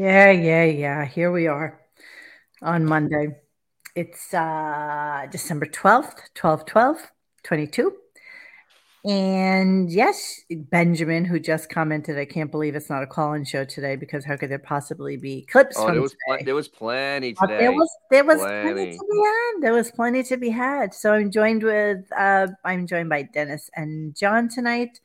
Yeah, 0.00 0.30
yeah, 0.30 0.64
yeah. 0.64 1.04
Here 1.04 1.30
we 1.30 1.46
are 1.46 1.78
on 2.62 2.86
Monday. 2.86 3.36
It's 3.94 4.32
uh 4.32 5.26
December 5.30 5.66
12th, 5.66 6.16
12 6.34 6.64
12 6.64 7.10
22. 7.42 7.92
And 9.04 9.90
yes, 9.90 10.40
Benjamin, 10.50 11.26
who 11.26 11.38
just 11.38 11.68
commented, 11.68 12.16
I 12.16 12.24
can't 12.24 12.50
believe 12.50 12.76
it's 12.76 12.88
not 12.88 13.02
a 13.02 13.06
call-in 13.06 13.44
show 13.44 13.66
today 13.66 13.96
because 13.96 14.24
how 14.24 14.38
could 14.38 14.50
there 14.50 14.58
possibly 14.58 15.18
be 15.18 15.42
clips 15.42 15.76
Oh, 15.78 15.92
there 15.92 16.00
was 16.00 16.16
pl- 16.26 16.44
there 16.46 16.54
was 16.54 16.68
plenty 16.68 17.36
Uh. 17.38 17.46
There 17.46 17.72
was 17.72 17.90
there 18.10 18.24
was 18.24 18.38
plenty. 18.40 18.72
Plenty. 18.72 18.92
to 18.96 19.04
be 19.12 19.18
had. 19.18 19.52
There 19.60 19.74
was 19.74 19.90
plenty 19.90 20.22
to 20.22 20.36
be 20.38 20.48
had. 20.48 20.94
So 20.94 21.12
I'm 21.12 21.30
joined 21.30 21.62
with 21.62 22.10
uh 22.16 22.46
I'm 22.64 22.86
joined 22.86 23.10
by 23.10 23.24
Dennis 23.24 23.68
and 23.76 24.16
John 24.16 24.48
tonight. 24.48 24.98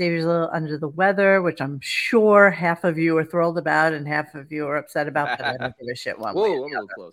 Xavier's 0.00 0.24
a 0.24 0.28
little 0.28 0.50
under 0.52 0.78
the 0.78 0.88
weather, 0.88 1.42
which 1.42 1.60
I'm 1.60 1.78
sure 1.82 2.50
half 2.50 2.84
of 2.84 2.96
you 2.96 3.18
are 3.18 3.24
thrilled 3.24 3.58
about 3.58 3.92
and 3.92 4.08
half 4.08 4.34
of 4.34 4.50
you 4.50 4.66
are 4.66 4.76
upset 4.76 5.08
about, 5.08 5.36
but 5.36 5.46
I 5.46 5.56
don't 5.58 5.74
give 5.80 5.88
a 5.92 5.94
shit 5.94 6.18
one 6.18 6.34
way 6.34 6.48
Whoa, 6.50 6.60
or 6.60 6.64
I'm 6.66 6.70
the 6.70 6.78
other. 6.78 6.88
close. 6.94 7.12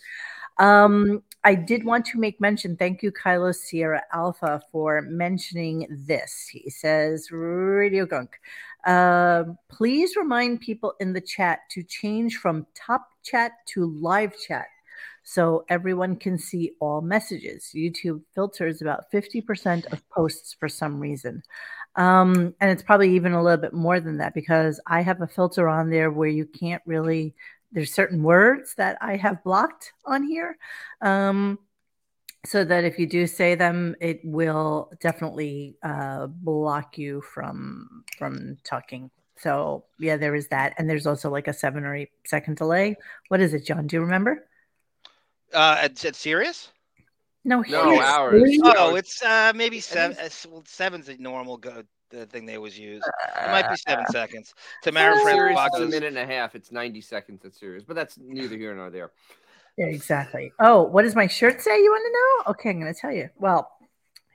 Um, 0.59 1.23
I 1.43 1.53
did 1.53 1.83
want 1.83 2.05
to 2.07 2.17
make 2.17 2.39
mention. 2.39 2.77
Thank 2.77 3.03
you, 3.03 3.11
Kylo 3.11 3.53
Sierra 3.53 4.03
Alpha, 4.13 4.61
for 4.71 5.01
mentioning 5.01 5.85
this. 5.89 6.47
He 6.47 6.69
says, 6.69 7.29
Radio 7.29 8.05
Gunk, 8.05 8.39
um, 8.85 9.57
please 9.69 10.15
remind 10.15 10.61
people 10.61 10.93
in 10.99 11.13
the 11.13 11.21
chat 11.21 11.59
to 11.71 11.83
change 11.83 12.37
from 12.37 12.65
top 12.73 13.07
chat 13.23 13.51
to 13.73 13.85
live 13.85 14.33
chat 14.47 14.67
so 15.27 15.65
everyone 15.67 16.15
can 16.15 16.37
see 16.37 16.71
all 16.79 17.01
messages. 17.01 17.71
YouTube 17.75 18.21
filters 18.33 18.81
about 18.81 19.11
50% 19.11 19.91
of 19.91 20.07
posts 20.09 20.55
for 20.57 20.69
some 20.69 21.01
reason. 21.01 21.43
Um, 21.97 22.53
and 22.61 22.71
it's 22.71 22.83
probably 22.83 23.15
even 23.15 23.33
a 23.33 23.43
little 23.43 23.57
bit 23.57 23.73
more 23.73 23.99
than 23.99 24.17
that 24.17 24.33
because 24.33 24.79
I 24.85 25.01
have 25.01 25.21
a 25.21 25.27
filter 25.27 25.67
on 25.67 25.89
there 25.89 26.11
where 26.11 26.29
you 26.29 26.45
can't 26.45 26.81
really 26.85 27.35
there's 27.71 27.93
certain 27.93 28.23
words 28.23 28.75
that 28.75 28.97
I 29.01 29.17
have 29.17 29.43
blocked 29.43 29.91
on 30.05 30.23
here. 30.23 30.57
Um, 31.01 31.59
so 32.45 32.63
that 32.63 32.85
if 32.85 32.97
you 32.97 33.07
do 33.07 33.27
say 33.27 33.55
them, 33.55 33.95
it 33.99 34.21
will 34.23 34.91
definitely 35.01 35.75
uh, 35.83 36.27
block 36.27 36.97
you 36.97 37.21
from 37.21 38.05
from 38.17 38.57
talking. 38.63 39.11
So 39.37 39.85
yeah, 39.99 40.17
there 40.17 40.33
is 40.33 40.47
that, 40.47 40.73
and 40.77 40.89
there's 40.89 41.07
also 41.07 41.29
like 41.29 41.47
a 41.47 41.53
seven 41.53 41.83
or 41.83 41.95
eight 41.95 42.09
second 42.25 42.57
delay. 42.57 42.95
What 43.27 43.41
is 43.41 43.53
it, 43.53 43.65
John? 43.65 43.87
Do 43.87 43.97
you 43.97 44.01
remember? 44.01 44.47
Uh, 45.53 45.81
it's, 45.83 46.05
it's 46.05 46.19
serious. 46.19 46.71
No, 47.47 47.61
No, 47.61 47.91
here. 47.91 48.01
ours. 48.03 48.41
Three? 48.41 48.59
Oh, 48.63 48.95
it's 48.95 49.23
uh 49.23 49.53
maybe 49.55 49.79
seven. 49.79 50.17
Uh, 50.21 50.29
well, 50.51 50.63
seven's 50.67 51.07
a 51.07 51.17
normal 51.17 51.55
go 51.57 51.81
the 52.09 52.25
thing 52.25 52.45
they 52.45 52.55
always 52.57 52.77
use. 52.77 53.03
It 53.05 53.47
might 53.51 53.69
be 53.69 53.75
seven 53.77 54.05
Uh, 54.07 54.11
seconds. 54.11 54.53
Tamara 54.83 55.13
uh, 55.15 55.23
Serious 55.23 55.57
Francois 55.57 55.77
is 55.77 55.81
a 55.81 55.87
minute 55.89 56.07
and 56.07 56.17
a 56.17 56.25
half. 56.25 56.55
It's 56.55 56.71
90 56.71 57.01
seconds. 57.01 57.43
It's 57.43 57.59
serious, 57.59 57.83
but 57.83 57.95
that's 57.95 58.17
neither 58.17 58.55
here 58.57 58.73
nor 58.75 58.89
there. 58.89 59.11
Yeah, 59.77 59.87
exactly. 59.87 60.51
Oh, 60.59 60.83
what 60.83 61.01
does 61.03 61.15
my 61.15 61.27
shirt 61.27 61.61
say? 61.61 61.77
You 61.81 61.89
want 61.91 62.05
to 62.05 62.11
know? 62.13 62.51
Okay, 62.51 62.69
I'm 62.69 62.79
going 62.79 62.93
to 62.93 62.99
tell 62.99 63.11
you. 63.11 63.29
Well, 63.37 63.69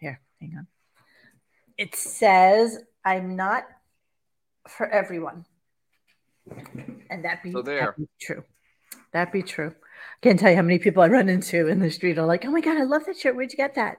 here, 0.00 0.20
hang 0.40 0.54
on. 0.56 0.66
It 1.78 1.94
says, 1.94 2.78
"I'm 3.04 3.36
not 3.36 3.64
for 4.68 4.86
everyone," 4.88 5.46
and 7.10 7.24
that 7.24 7.42
be, 7.42 7.52
So 7.52 7.58
that 7.62 7.64
there. 7.64 7.94
be 7.98 8.06
true. 8.20 8.44
That 9.12 9.32
be 9.32 9.42
true. 9.42 9.74
Can't 10.22 10.38
tell 10.38 10.50
you 10.50 10.56
how 10.56 10.62
many 10.62 10.78
people 10.78 11.02
I 11.02 11.08
run 11.08 11.28
into 11.28 11.68
in 11.68 11.80
the 11.80 11.90
street 11.90 12.18
are 12.18 12.26
like, 12.26 12.44
"Oh 12.44 12.50
my 12.50 12.60
god, 12.60 12.78
I 12.78 12.84
love 12.84 13.04
that 13.06 13.18
shirt. 13.18 13.36
Where'd 13.36 13.50
you 13.50 13.56
get 13.56 13.74
that?" 13.74 13.98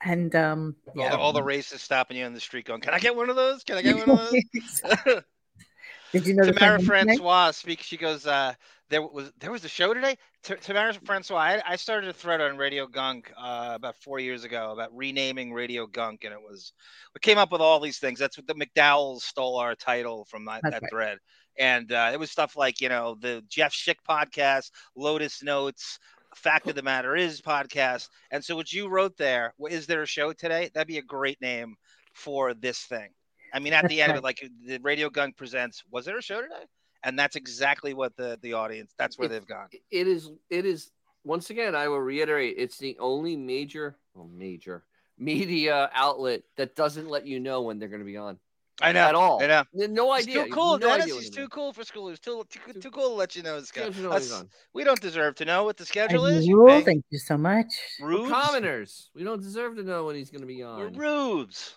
And 0.00 0.34
um, 0.36 0.76
all, 0.86 0.94
yeah, 0.96 1.10
the, 1.10 1.18
all 1.18 1.32
the 1.32 1.42
racists 1.42 1.80
stopping 1.80 2.16
you 2.16 2.24
on 2.24 2.34
the 2.34 2.40
street 2.40 2.66
going, 2.66 2.80
"Can 2.80 2.94
I 2.94 2.98
get 2.98 3.16
one 3.16 3.30
of 3.30 3.36
those? 3.36 3.64
Can 3.64 3.76
I 3.76 3.82
get 3.82 3.96
one 3.96 4.18
of 4.18 4.30
those?" 4.30 5.22
Did 6.12 6.26
you 6.26 6.34
know 6.34 6.46
the 6.46 6.52
Tamara? 6.52 6.80
Francois 6.80 7.50
speaks. 7.50 7.84
She 7.84 7.96
goes, 7.96 8.26
uh, 8.26 8.54
"There 8.88 9.02
was 9.02 9.32
there 9.38 9.50
was 9.50 9.64
a 9.64 9.68
show 9.68 9.92
today." 9.92 10.16
T- 10.42 10.54
Tamara 10.54 10.94
Francois. 11.04 11.36
I, 11.36 11.62
I 11.66 11.76
started 11.76 12.08
a 12.08 12.12
thread 12.12 12.40
on 12.40 12.56
Radio 12.56 12.86
Gunk 12.86 13.32
uh, 13.36 13.72
about 13.74 13.96
four 13.96 14.20
years 14.20 14.44
ago 14.44 14.72
about 14.72 14.96
renaming 14.96 15.52
Radio 15.52 15.86
Gunk, 15.86 16.24
and 16.24 16.32
it 16.32 16.40
was 16.40 16.72
we 17.14 17.18
came 17.20 17.38
up 17.38 17.52
with 17.52 17.60
all 17.60 17.80
these 17.80 17.98
things. 17.98 18.18
That's 18.18 18.38
what 18.38 18.46
the 18.46 18.54
McDowells 18.54 19.22
stole 19.22 19.56
our 19.58 19.74
title 19.74 20.24
from 20.30 20.44
that, 20.46 20.60
That's 20.62 20.74
that 20.74 20.82
right. 20.82 20.90
thread, 20.90 21.18
and 21.58 21.90
uh, 21.92 22.10
it 22.12 22.18
was 22.18 22.30
stuff 22.30 22.56
like 22.56 22.80
you 22.80 22.88
know 22.88 23.16
the 23.20 23.42
Jeff 23.48 23.72
Schick 23.72 23.96
podcast, 24.08 24.70
Lotus 24.96 25.42
Notes. 25.42 25.98
Fact 26.34 26.68
of 26.68 26.74
the 26.74 26.82
matter 26.82 27.16
is 27.16 27.40
podcast, 27.40 28.08
and 28.30 28.44
so 28.44 28.54
what 28.54 28.70
you 28.72 28.88
wrote 28.88 29.16
there 29.16 29.54
is 29.70 29.86
there 29.86 30.02
a 30.02 30.06
show 30.06 30.32
today? 30.32 30.70
That'd 30.74 30.86
be 30.86 30.98
a 30.98 31.02
great 31.02 31.40
name 31.40 31.74
for 32.12 32.52
this 32.54 32.80
thing. 32.80 33.08
I 33.52 33.58
mean, 33.60 33.72
at 33.72 33.82
That's 33.82 33.94
the 33.94 34.02
end, 34.02 34.10
right. 34.10 34.18
of 34.18 34.22
it, 34.22 34.24
like 34.24 34.46
the 34.66 34.78
Radio 34.82 35.08
Gunk 35.08 35.36
presents, 35.38 35.82
was 35.90 36.04
there 36.04 36.18
a 36.18 36.22
show 36.22 36.42
today? 36.42 36.64
And 37.02 37.18
that's 37.18 37.34
exactly 37.34 37.94
what 37.94 38.14
the 38.16 38.38
the 38.42 38.52
audience. 38.52 38.92
That's 38.98 39.18
where 39.18 39.26
It's- 39.26 39.40
they've 39.40 39.48
gone. 39.48 39.68
It 39.90 40.06
is. 40.06 40.30
It 40.50 40.66
is. 40.66 40.90
Once 41.24 41.50
again, 41.50 41.74
I 41.74 41.88
will 41.88 42.00
reiterate. 42.00 42.56
It's 42.58 42.78
the 42.78 42.96
only 43.00 43.36
major, 43.36 43.96
well, 44.14 44.28
major 44.28 44.84
media 45.18 45.90
outlet 45.94 46.42
that 46.56 46.76
doesn't 46.76 47.08
let 47.08 47.26
you 47.26 47.40
know 47.40 47.62
when 47.62 47.78
they're 47.78 47.88
going 47.88 48.00
to 48.00 48.06
be 48.06 48.16
on 48.16 48.38
I 48.80 48.92
know. 48.92 49.00
at 49.00 49.14
all. 49.14 49.42
I 49.42 49.46
know. 49.48 49.64
No 49.72 50.14
He's 50.14 50.28
idea. 50.28 50.44
too 50.44 50.50
cool, 50.52 50.72
no 50.78 50.86
Dennis. 50.86 51.02
idea 51.04 51.14
when 51.14 51.22
He's 51.24 51.30
too 51.30 51.48
cool 51.48 51.72
for 51.72 51.84
school. 51.84 52.08
He's 52.10 52.20
too 52.20 52.44
too, 52.48 52.60
Too- 52.74 52.80
too 52.80 52.90
cool 52.90 53.08
to 53.08 53.14
let 53.14 53.34
you 53.34 53.42
know 53.42 53.56
his 53.56 53.70
gonna- 53.70 53.86
schedule. 53.92 53.96
you 54.02 54.02
know 54.08 54.10
when 54.14 54.22
he's 54.22 54.32
Us- 54.32 54.44
We 54.72 54.84
don't 54.84 55.00
deserve 55.00 55.34
to 55.36 55.44
know 55.44 55.64
what 55.64 55.76
the 55.76 55.82
I 55.82 55.86
schedule 55.86 56.26
is. 56.26 56.46
You 56.46 56.56
rule. 56.58 56.68
paying 56.68 56.84
Thank 56.84 57.04
you 57.10 57.18
so 57.18 57.36
much. 57.36 57.66
We're 58.00 58.08
rubes. 58.08 58.30
commoners. 58.30 59.10
We 59.14 59.24
don't 59.24 59.42
deserve 59.42 59.76
to 59.76 59.82
know 59.82 60.04
when 60.04 60.14
he's 60.16 60.30
going 60.30 60.42
to 60.42 60.46
be 60.46 60.62
on. 60.62 60.78
We're 60.78 60.86
on. 60.86 60.94
rubes. 60.96 61.74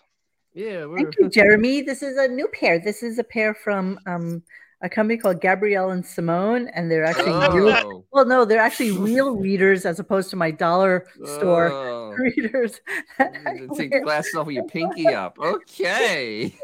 Yeah, 0.54 0.84
we're. 0.86 0.98
Thank 0.98 1.18
you, 1.18 1.28
Jeremy. 1.28 1.82
This 1.82 2.02
is 2.02 2.16
a 2.18 2.28
new 2.28 2.46
pair. 2.48 2.78
This 2.78 3.02
is 3.02 3.18
a 3.18 3.24
pair 3.24 3.54
from 3.54 3.98
um, 4.06 4.42
a 4.82 4.88
company 4.88 5.16
called 5.18 5.40
Gabrielle 5.40 5.90
and 5.90 6.04
Simone, 6.04 6.68
and 6.68 6.90
they're 6.90 7.04
actually 7.04 7.32
real. 7.58 7.68
Oh, 7.74 8.04
Well, 8.12 8.26
no, 8.26 8.44
they're 8.44 8.60
actually 8.60 8.90
real 8.92 9.34
readers 9.34 9.86
as 9.86 9.98
opposed 9.98 10.28
to 10.30 10.36
my 10.36 10.50
dollar 10.50 11.06
store 11.24 11.68
oh. 11.72 12.10
readers. 12.18 12.80
Take 13.76 13.92
the 13.92 14.00
glasses 14.04 14.34
off 14.34 14.46
with 14.46 14.56
your 14.56 14.66
pinky 14.68 15.06
up. 15.08 15.38
Okay. 15.42 16.54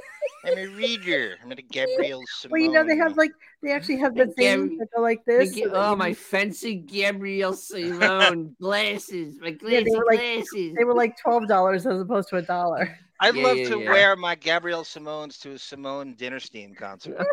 I'm 0.52 0.58
a 0.58 0.66
reader. 0.66 1.36
I'm 1.42 1.50
a 1.52 1.56
Gabrielle 1.56 2.22
Simone. 2.26 2.50
Well, 2.52 2.60
you 2.60 2.70
know, 2.72 2.84
they 2.86 2.96
have 2.96 3.16
like 3.16 3.30
they 3.62 3.72
actually 3.72 3.98
have 3.98 4.14
the 4.14 4.26
Hey, 4.36 4.56
things 4.56 4.70
Gab- 4.70 4.78
that 4.78 4.88
go 4.96 5.02
like 5.02 5.24
this. 5.26 5.50
Get- 5.54 5.64
so 5.64 5.70
that 5.70 5.78
oh, 5.92 5.96
my 5.96 6.14
fancy 6.14 6.76
Gabrielle 6.76 7.54
Simone 7.54 8.54
glasses. 8.60 9.36
My 9.40 9.56
Yeah, 9.62 9.80
they 9.80 9.90
were 9.96 10.04
like 10.06 10.18
glasses. 10.20 10.74
they 10.76 10.84
were 10.84 10.94
like 10.94 11.16
twelve 11.20 11.46
dollars 11.48 11.86
as 11.86 12.00
opposed 12.00 12.28
to 12.30 12.36
a 12.36 12.42
dollar. 12.42 12.96
I'd 13.20 13.34
Yeah, 13.34 13.42
love 13.42 13.56
yeah, 13.58 13.68
to 13.70 13.78
yeah. 13.80 13.90
wear 13.90 14.14
my 14.16 14.36
Gabrielle 14.36 14.84
Simone's 14.84 15.38
to 15.38 15.52
a 15.52 15.58
Simone 15.58 16.14
Dinnerstein 16.14 16.76
concert. 16.76 17.18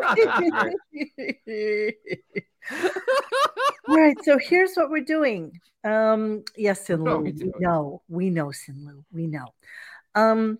All 3.88 3.96
right, 3.96 4.16
so 4.24 4.36
here's 4.38 4.74
what 4.74 4.90
we're 4.90 5.04
doing. 5.04 5.60
Um, 5.84 6.42
yes, 6.56 6.86
Sin 6.86 7.04
What 7.04 7.22
we 7.22 7.30
we 7.32 7.52
know, 7.60 8.02
we 8.08 8.30
know, 8.30 8.50
Sin 8.50 8.84
Lu, 8.84 9.04
we 9.12 9.28
know. 9.28 9.46
Um, 10.16 10.58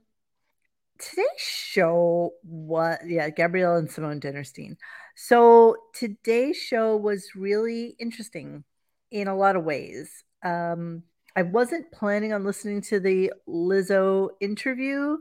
today's 0.98 1.26
show 1.38 2.32
was 2.44 2.98
yeah, 3.06 3.30
Gabrielle 3.30 3.76
and 3.76 3.90
Simone 3.90 4.20
Dinnerstein. 4.20 4.76
So 5.14 5.76
today's 5.94 6.56
show 6.56 6.96
was 6.96 7.30
really 7.34 7.96
interesting 7.98 8.64
in 9.10 9.28
a 9.28 9.36
lot 9.36 9.56
of 9.56 9.64
ways. 9.64 10.24
Um, 10.42 11.02
I 11.34 11.42
wasn't 11.42 11.92
planning 11.92 12.32
on 12.32 12.44
listening 12.44 12.82
to 12.82 13.00
the 13.00 13.32
Lizzo 13.48 14.30
interview, 14.40 15.18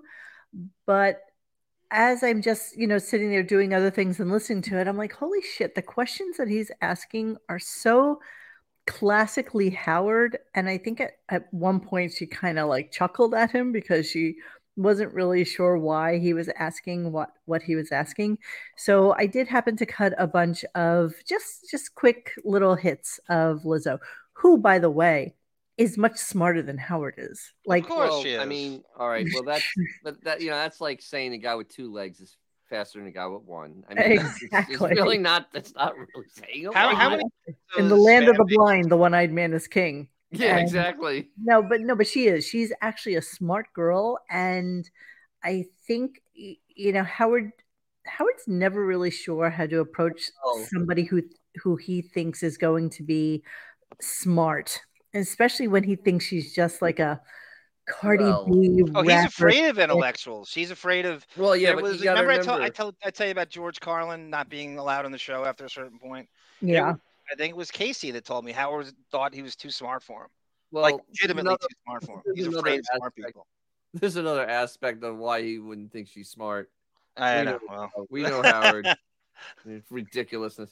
but 0.85 1.21
as 1.91 2.23
I'm 2.23 2.41
just, 2.41 2.77
you 2.77 2.87
know, 2.87 2.97
sitting 2.97 3.29
there 3.29 3.43
doing 3.43 3.73
other 3.73 3.91
things 3.91 4.19
and 4.19 4.31
listening 4.31 4.61
to 4.63 4.79
it, 4.79 4.87
I'm 4.87 4.97
like, 4.97 5.13
holy 5.13 5.41
shit, 5.41 5.75
the 5.75 5.81
questions 5.81 6.37
that 6.37 6.47
he's 6.47 6.71
asking 6.81 7.37
are 7.47 7.59
so 7.59 8.19
classically 8.87 9.69
Howard. 9.71 10.37
And 10.53 10.69
I 10.69 10.77
think 10.77 11.01
at, 11.01 11.13
at 11.29 11.53
one 11.53 11.79
point 11.79 12.13
she 12.13 12.27
kind 12.27 12.59
of 12.59 12.69
like 12.69 12.91
chuckled 12.91 13.33
at 13.33 13.51
him 13.51 13.71
because 13.71 14.07
she 14.09 14.35
wasn't 14.77 15.13
really 15.13 15.43
sure 15.45 15.77
why 15.77 16.17
he 16.17 16.33
was 16.33 16.49
asking 16.57 17.11
what 17.11 17.31
what 17.45 17.61
he 17.63 17.75
was 17.75 17.91
asking. 17.91 18.37
So 18.77 19.13
I 19.17 19.25
did 19.25 19.47
happen 19.47 19.75
to 19.77 19.85
cut 19.85 20.13
a 20.17 20.27
bunch 20.27 20.65
of 20.75 21.13
just 21.27 21.69
just 21.71 21.95
quick 21.95 22.31
little 22.43 22.75
hits 22.75 23.19
of 23.29 23.61
Lizzo, 23.63 23.99
who 24.33 24.57
by 24.57 24.79
the 24.79 24.89
way 24.89 25.35
is 25.77 25.97
much 25.97 26.17
smarter 26.17 26.61
than 26.61 26.77
Howard 26.77 27.15
is. 27.17 27.53
Like 27.65 27.83
of 27.83 27.89
course 27.89 28.09
well, 28.11 28.23
she 28.23 28.29
is. 28.31 28.39
I 28.39 28.45
mean, 28.45 28.83
all 28.97 29.09
right. 29.09 29.27
Well, 29.33 29.43
that's 29.43 29.65
but 30.03 30.23
that 30.23 30.41
you 30.41 30.49
know 30.49 30.57
that's 30.57 30.81
like 30.81 31.01
saying 31.01 31.33
a 31.33 31.37
guy 31.37 31.55
with 31.55 31.69
two 31.69 31.91
legs 31.91 32.19
is 32.19 32.35
faster 32.69 32.97
than 32.99 33.07
a 33.07 33.11
guy 33.11 33.27
with 33.27 33.43
one. 33.43 33.83
I 33.89 33.93
mean, 33.93 34.11
it's- 34.13 34.35
it's, 34.35 34.43
Exactly. 34.43 34.89
really 34.95 35.17
not. 35.19 35.51
That's 35.53 35.73
not 35.75 35.95
really 35.95 36.27
saying. 36.29 36.67
a 36.67 36.73
How- 36.73 36.95
how 36.95 37.09
many- 37.11 37.23
in 37.77 37.89
the 37.89 37.95
land 37.95 38.27
of 38.27 38.35
the 38.37 38.45
blind, 38.45 38.89
the 38.89 38.97
one-eyed 38.97 39.31
man 39.31 39.53
is 39.53 39.67
king. 39.67 40.07
Yeah, 40.39 40.57
and- 40.57 40.61
exactly. 40.61 41.29
No, 41.41 41.61
but 41.61 41.81
no, 41.81 41.95
but 41.95 42.07
she 42.07 42.27
is. 42.27 42.45
She's 42.45 42.71
actually 42.81 43.15
a 43.15 43.21
smart 43.21 43.67
girl, 43.73 44.19
and 44.29 44.89
I 45.43 45.65
think 45.87 46.21
you 46.33 46.91
know 46.93 47.03
Howard. 47.03 47.51
Howard's 48.07 48.47
never 48.47 48.85
really 48.85 49.09
sure 49.09 49.49
how 49.49 49.65
to 49.65 49.79
approach 49.79 50.29
Oh. 50.43 50.63
somebody 50.71 51.03
who 51.03 51.23
who 51.63 51.75
he 51.75 52.01
thinks 52.01 52.43
is 52.43 52.57
going 52.57 52.89
to 52.91 53.03
be 53.03 53.43
smart, 54.01 54.79
especially 55.13 55.67
when 55.67 55.83
he 55.83 55.95
thinks 55.95 56.25
she's 56.25 56.53
just 56.53 56.81
like 56.81 56.99
a 56.99 57.21
Cardi 57.87 58.23
Well- 58.23 58.45
B. 58.47 58.83
Oh, 58.95 59.01
he's 59.03 59.25
afraid 59.25 59.65
of 59.69 59.77
intellectuals. 59.79 60.49
She's 60.49 60.71
afraid 60.71 61.05
of. 61.05 61.25
Well, 61.37 61.55
yeah, 61.55 61.67
there 61.69 61.75
but 61.75 61.83
was, 61.83 61.99
remember, 61.99 62.21
remember. 62.29 62.41
I, 62.41 62.45
told, 62.45 62.61
I, 62.61 62.69
tell, 62.69 62.95
I 63.05 63.09
tell 63.11 63.27
you 63.27 63.31
about 63.31 63.49
George 63.49 63.79
Carlin 63.79 64.29
not 64.29 64.49
being 64.49 64.77
allowed 64.79 65.05
on 65.05 65.11
the 65.11 65.17
show 65.17 65.45
after 65.45 65.65
a 65.65 65.69
certain 65.69 65.99
point. 65.99 66.27
There 66.61 66.73
Yeah. 66.73 66.93
Was- 67.29 67.33
I 67.33 67.35
think 67.37 67.51
it 67.51 67.57
was 67.57 67.71
Casey 67.71 68.11
that 68.11 68.25
told 68.25 68.45
me 68.45 68.51
Howard 68.51 68.87
thought 69.11 69.33
he 69.33 69.41
was 69.41 69.55
too 69.55 69.71
smart 69.71 70.03
for 70.03 70.23
him. 70.23 70.29
well, 70.71 70.83
like 70.83 70.95
there's 70.95 71.07
legitimately 71.21 71.41
another- 71.49 71.67
too 71.69 71.75
smart 71.85 72.03
for 72.05 72.15
him. 72.17 72.21
there's 72.25 72.37
He's 72.37 72.47
another 72.47 72.59
afraid 72.59 72.79
of 72.79 72.85
smart 72.85 73.13
aspect. 73.13 73.27
people. 73.27 73.47
there's 73.93 74.15
another 74.17 74.45
aspect 74.49 75.03
of 75.03 75.17
why 75.17 75.41
he 75.41 75.57
wouldn't 75.59 75.91
think 75.91 76.07
she's 76.09 76.29
smart. 76.29 76.69
I 77.17 77.39
We 77.39 77.45
know. 77.45 77.51
know- 77.51 77.59
Well, 77.69 78.07
We 78.09 78.21
know 78.23 78.41
Howard. 78.43 78.87
It's 79.65 79.89
ridiculousness. 79.91 80.71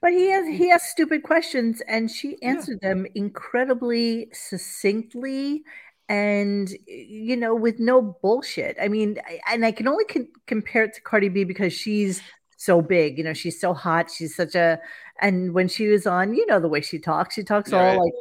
But 0.00 0.12
he 0.12 0.30
has 0.30 0.46
he 0.46 0.68
has 0.70 0.82
stupid 0.84 1.22
questions, 1.24 1.82
and 1.86 2.10
she 2.10 2.38
Yeah. 2.40 2.50
answered 2.50 2.80
them 2.80 3.06
incredibly 3.14 4.30
succinctly, 4.32 5.62
and 6.08 6.70
you 6.86 7.36
know, 7.36 7.54
with 7.54 7.78
no 7.80 8.00
bullshit. 8.00 8.76
I 8.80 8.88
mean, 8.88 9.18
I- 9.26 9.40
and 9.52 9.64
I 9.66 9.72
can 9.72 9.88
only 9.88 10.04
con- 10.06 10.32
compare 10.46 10.84
it 10.84 10.94
to 10.94 11.00
Cardi 11.02 11.28
B 11.28 11.44
because 11.44 11.72
she's 11.72 12.22
so 12.60 12.82
big. 12.82 13.16
You 13.16 13.24
know, 13.24 13.32
she's 13.32 13.58
so 13.58 13.72
hot. 13.72 14.10
She's 14.10 14.36
such 14.36 14.54
a, 14.54 14.78
and 15.20 15.54
when 15.54 15.66
she 15.68 15.88
was 15.88 16.06
on, 16.06 16.34
you 16.34 16.44
know, 16.46 16.60
the 16.60 16.68
way 16.68 16.82
she 16.82 16.98
talks, 16.98 17.34
she 17.34 17.42
talks 17.42 17.70
Yeah, 17.72 17.78
all 17.78 17.84
right. 17.86 17.98
like 18.04 18.12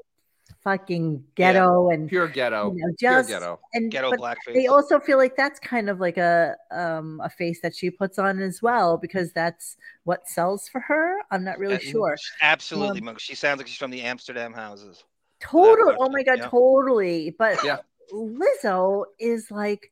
fucking 0.63 1.23
ghetto 1.35 1.89
and 1.89 2.07
Pure 2.09 2.29
ghetto. 2.29 2.73
you 2.73 2.85
know, 2.85 2.93
Pure 2.99 3.23
ghetto. 3.23 3.59
and 3.73 3.91
ghetto 3.91 4.11
blackface. 4.11 4.53
they 4.53 4.67
also 4.67 4.99
feel 4.99 5.17
like 5.17 5.35
that's 5.35 5.59
kind 5.59 5.89
of 5.89 5.99
like 5.99 6.17
a 6.17 6.55
um 6.71 7.21
a 7.23 7.29
face 7.29 7.59
that 7.61 7.73
she 7.75 7.89
puts 7.89 8.17
on 8.19 8.39
as 8.41 8.61
well 8.61 8.97
because 8.97 9.31
that's 9.33 9.77
what 10.03 10.27
sells 10.27 10.67
for 10.69 10.79
her. 10.81 11.15
I'm 11.31 11.43
not 11.43 11.59
really 11.59 11.75
Uh, 11.75 11.79
sure. 11.79 12.17
Absolutely, 12.41 13.01
Um, 13.07 13.15
She 13.17 13.35
sounds 13.35 13.57
like 13.59 13.67
she's 13.67 13.77
from 13.77 13.91
the 13.91 14.01
Amsterdam 14.01 14.53
houses. 14.53 15.03
Totally. 15.41 15.95
Oh 15.99 16.09
my 16.09 16.23
god, 16.23 16.39
yeah. 16.39 16.47
totally. 16.49 17.35
But 17.37 17.63
Yeah. 17.63 17.79
Lizzo 18.13 19.05
is 19.19 19.51
like 19.51 19.91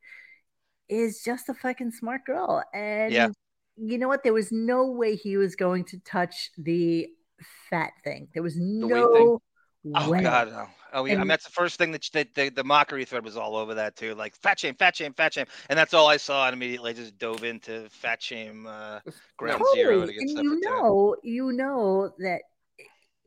is 0.90 1.22
just 1.24 1.50
a 1.50 1.54
fucking 1.54 1.92
smart 1.92 2.26
girl. 2.26 2.64
And 2.74 3.14
Yeah. 3.14 3.30
You 3.78 3.98
know 3.98 4.08
what? 4.08 4.24
There 4.24 4.34
was 4.34 4.52
no 4.52 4.88
way 4.92 5.16
he 5.16 5.38
was 5.38 5.56
going 5.56 5.86
to 5.86 6.00
touch 6.00 6.52
the 6.58 7.08
fat 7.70 7.92
thing. 8.04 8.28
There 8.34 8.44
was 8.44 8.56
weight 8.58 8.64
no 8.64 9.40
Oh 9.96 10.10
way. 10.10 10.22
God, 10.22 10.50
no. 10.50 10.68
Oh 10.94 11.06
yeah, 11.06 11.14
I 11.14 11.16
mean, 11.16 11.22
And- 11.22 11.30
that's 11.30 11.46
the 11.46 11.52
first 11.52 11.78
thing 11.78 11.92
that 11.92 12.04
she- 12.04 12.12
the, 12.12 12.28
the 12.36 12.50
the 12.50 12.64
mockery 12.64 13.06
thread 13.06 13.24
was 13.24 13.38
all 13.38 13.56
over 13.56 13.76
that 13.76 13.96
too. 13.96 14.16
Like 14.16 14.36
fat 14.36 14.60
shame, 14.60 14.76
fat 14.76 14.96
shame, 14.96 15.14
fat 15.14 15.34
shame, 15.34 15.46
and 15.70 15.78
that's 15.78 15.94
all 15.94 16.08
I 16.08 16.18
saw. 16.18 16.48
And 16.48 16.54
immediately 16.54 16.92
I 16.92 16.94
just 16.94 17.18
dove 17.18 17.44
into 17.44 17.88
fat 17.90 18.22
shame 18.22 18.66
uh, 18.68 19.00
ground 19.38 19.64
zero 19.74 20.06
to 20.06 20.12
And 20.18 20.30
you 20.30 20.60
know, 20.62 21.16
you 21.24 21.52
know 21.54 22.12
that 22.20 22.42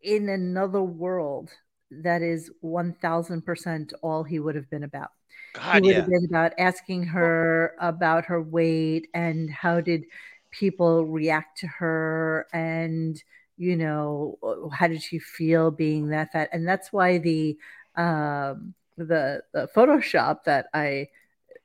in 0.03 0.29
another 0.29 0.83
world, 0.83 1.51
that 1.91 2.23
is 2.23 2.51
1000% 2.65 3.93
all 4.03 4.25
he 4.25 4.39
would 4.41 4.55
have 4.55 4.69
been 4.71 4.85
about. 4.85 5.11
he 5.55 5.61
God, 5.61 5.83
would 5.83 5.91
yeah. 5.91 5.97
have 6.01 6.09
been 6.09 6.25
about 6.25 6.53
asking 6.59 7.05
her 7.05 7.75
about 7.81 8.27
her 8.27 8.41
weight 8.43 9.09
and 9.15 9.51
how 9.51 9.81
did 9.81 10.05
people 10.51 11.05
react 11.07 11.59
to 11.59 11.67
her 11.67 12.47
and 12.53 13.23
you 13.57 13.77
know 13.77 14.39
how 14.73 14.87
did 14.87 15.03
she 15.03 15.19
feel 15.19 15.71
being 15.71 16.09
that 16.09 16.33
fat 16.33 16.49
and 16.53 16.67
that's 16.67 16.93
why 16.93 17.19
the 17.19 17.57
um 17.97 18.75
the, 18.97 19.43
the 19.53 19.69
photoshop 19.75 20.45
that 20.45 20.67
i 20.75 21.09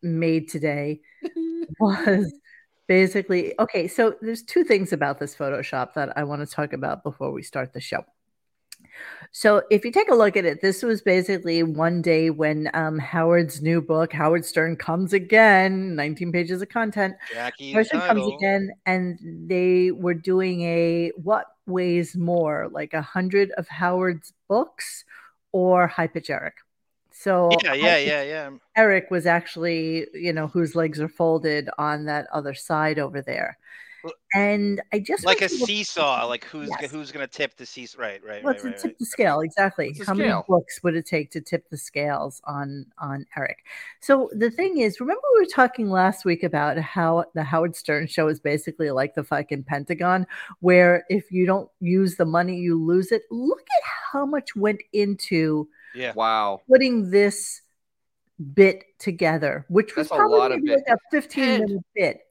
made 0.01 0.49
today 0.49 1.01
was 1.79 2.31
basically 2.87 3.53
okay 3.59 3.87
so 3.87 4.15
there's 4.21 4.43
two 4.43 4.63
things 4.63 4.93
about 4.93 5.19
this 5.19 5.35
photoshop 5.35 5.93
that 5.93 6.15
i 6.17 6.23
want 6.23 6.41
to 6.41 6.55
talk 6.55 6.73
about 6.73 7.03
before 7.03 7.31
we 7.31 7.41
start 7.41 7.73
the 7.73 7.81
show 7.81 8.03
so 9.31 9.63
if 9.69 9.83
you 9.83 9.91
take 9.91 10.09
a 10.09 10.15
look 10.15 10.37
at 10.37 10.45
it, 10.45 10.61
this 10.61 10.81
was 10.81 11.01
basically 11.01 11.61
one 11.63 12.01
day 12.01 12.29
when 12.29 12.69
um, 12.73 12.97
Howard's 12.97 13.61
new 13.61 13.81
book, 13.81 14.13
Howard 14.13 14.45
Stern 14.45 14.77
Comes 14.77 15.13
Again, 15.13 15.95
19 15.95 16.31
pages 16.31 16.61
of 16.61 16.69
content, 16.69 17.15
Howard 17.73 17.89
Comes. 18.07 18.33
Again, 18.35 18.71
and 18.85 19.19
they 19.49 19.91
were 19.91 20.13
doing 20.13 20.61
a 20.61 21.11
what 21.17 21.47
weighs 21.65 22.15
more, 22.15 22.69
like 22.71 22.93
a 22.93 23.01
hundred 23.01 23.51
of 23.57 23.67
Howard's 23.67 24.31
books 24.47 25.03
or 25.51 25.87
High 25.87 26.07
Pitch 26.07 26.29
Eric. 26.29 26.55
So 27.11 27.49
Yeah, 27.63 27.73
yeah, 27.73 27.97
yeah, 27.97 28.23
yeah. 28.23 28.49
Eric 28.75 29.09
was 29.09 29.25
actually, 29.25 30.05
you 30.13 30.33
know, 30.33 30.47
whose 30.47 30.75
legs 30.75 30.99
are 30.99 31.09
folded 31.09 31.69
on 31.77 32.05
that 32.05 32.27
other 32.31 32.53
side 32.53 32.99
over 32.99 33.21
there. 33.21 33.57
Well, 34.05 34.13
And 34.35 34.81
I 34.93 34.99
just 34.99 35.25
Like 35.25 35.39
a 35.39 35.45
want 35.45 35.51
people- 35.53 35.67
seesaw. 35.67 36.25
Like 36.27 36.43
who's 36.45 36.69
Yes. 36.79 36.91
who's 36.91 37.11
gonna 37.11 37.25
tip 37.27 37.55
the 37.57 37.65
seesaw? 37.65 37.99
Right, 38.01 38.23
right, 38.23 38.43
What's 38.43 38.63
right, 38.63 38.71
right, 38.73 38.79
tip 38.79 38.89
right. 38.91 38.99
the 38.99 39.05
scale 39.05 39.39
exactly? 39.41 39.87
What's 39.95 40.05
How 40.07 40.13
many 40.13 40.29
scale? 40.29 40.45
books 40.47 40.83
would 40.83 40.95
it 40.95 41.05
take 41.05 41.31
to 41.31 41.41
tip 41.41 41.69
the 41.69 41.77
scales 41.77 42.39
on 42.43 42.85
on 42.99 43.25
Eric? 43.35 43.65
So 44.01 44.29
the 44.33 44.51
thing 44.51 44.77
is, 44.77 44.99
remember 44.99 45.21
we 45.33 45.41
were 45.41 45.45
talking 45.51 45.89
last 45.89 46.23
week 46.25 46.43
about 46.43 46.77
how 46.77 47.25
the 47.33 47.43
Howard 47.43 47.75
Stern 47.75 48.07
show 48.07 48.27
is 48.27 48.39
basically 48.39 48.91
like 48.91 49.15
the 49.15 49.23
fucking 49.23 49.63
Pentagon, 49.63 50.27
where 50.59 51.03
if 51.09 51.31
you 51.31 51.45
don't 51.45 51.69
use 51.79 52.15
the 52.15 52.25
money, 52.25 52.57
you 52.57 52.77
lose 52.83 53.11
it. 53.11 53.23
Look 53.31 53.61
at 53.61 53.83
how 54.11 54.25
much 54.25 54.55
went 54.55 54.81
into 54.93 55.67
Yeah. 55.95 56.13
Wow. 56.13 56.61
putting 56.69 57.09
this 57.09 57.61
bit 58.53 58.83
together, 58.99 59.65
which 59.69 59.95
was 59.95 60.09
That's 60.09 60.17
a 60.17 60.19
probably 60.19 60.37
lot 60.39 60.51
of 60.51 60.61
like 60.63 60.83
a 60.89 60.97
15 61.09 61.43
And- 61.49 61.63
minute 61.69 61.83
bit. 61.95 62.21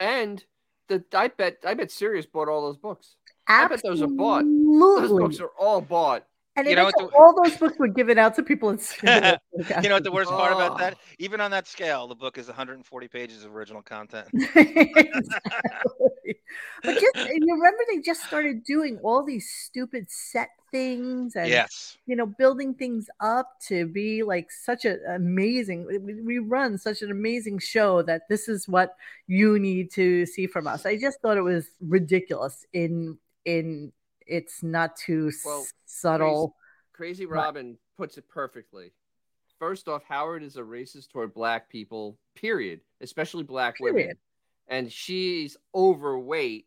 And 0.00 0.44
the 0.88 1.04
I 1.12 1.28
bet 1.28 1.58
I 1.66 1.74
bet 1.74 1.90
Sirius 1.90 2.26
bought 2.26 2.48
all 2.48 2.62
those 2.62 2.76
books. 2.76 3.16
I 3.46 3.66
bet 3.66 3.82
those 3.82 4.02
are 4.02 4.08
bought. 4.08 4.44
Those 4.44 5.10
books 5.10 5.40
are 5.40 5.50
all 5.58 5.80
bought. 5.80 6.26
And 6.58 6.66
You 6.66 6.74
know 6.74 6.84
what 6.86 6.94
the- 6.98 7.16
all 7.16 7.40
those 7.40 7.56
books 7.56 7.78
were 7.78 7.86
given 7.86 8.18
out 8.18 8.34
to 8.34 8.42
people 8.42 8.70
in 8.70 8.80
You 9.02 9.88
know 9.88 9.94
what 9.94 10.02
the 10.02 10.10
worst 10.10 10.28
part 10.28 10.52
about 10.52 10.76
that? 10.78 10.94
Oh. 10.96 11.14
Even 11.20 11.40
on 11.40 11.52
that 11.52 11.68
scale, 11.68 12.08
the 12.08 12.16
book 12.16 12.36
is 12.36 12.48
140 12.48 13.06
pages 13.06 13.44
of 13.44 13.54
original 13.54 13.80
content. 13.80 14.28
Exactly. 14.56 16.36
But 16.82 16.94
just 16.94 17.16
and 17.16 17.44
you 17.44 17.54
remember 17.54 17.78
they 17.92 18.00
just 18.00 18.24
started 18.24 18.64
doing 18.64 18.98
all 19.04 19.22
these 19.22 19.48
stupid 19.50 20.06
set 20.10 20.48
things 20.70 21.36
and 21.36 21.48
yes. 21.48 21.96
you 22.06 22.14
know 22.16 22.26
building 22.26 22.74
things 22.74 23.08
up 23.20 23.52
to 23.68 23.86
be 23.86 24.22
like 24.22 24.50
such 24.50 24.84
an 24.84 25.00
amazing 25.08 25.86
we- 25.86 26.20
we 26.22 26.38
run 26.38 26.76
such 26.76 27.02
an 27.02 27.10
amazing 27.10 27.58
show 27.58 28.02
that 28.02 28.22
this 28.28 28.48
is 28.48 28.66
what 28.68 28.96
you 29.26 29.58
need 29.58 29.90
to 29.92 30.26
see 30.26 30.46
from 30.46 30.66
us. 30.66 30.84
I 30.86 30.96
just 30.98 31.20
thought 31.20 31.36
it 31.36 31.42
was 31.42 31.68
ridiculous 31.80 32.66
in 32.72 33.16
in 33.44 33.92
it's 34.26 34.62
not 34.62 34.96
too 34.96 35.30
Well, 35.44 35.66
subtle. 35.86 36.54
Crazy 36.98 37.26
Right. 37.26 37.44
Robin 37.44 37.78
puts 37.96 38.18
it 38.18 38.28
perfectly. 38.28 38.90
First 39.60 39.86
off, 39.86 40.02
Howard 40.02 40.42
is 40.42 40.56
a 40.56 40.62
racist 40.62 41.10
toward 41.10 41.32
black 41.32 41.70
people, 41.70 42.18
period, 42.34 42.80
especially 43.00 43.44
black 43.44 43.76
women. 43.78 44.02
Period. 44.02 44.18
And 44.66 44.92
she's 44.92 45.56
overweight. 45.72 46.66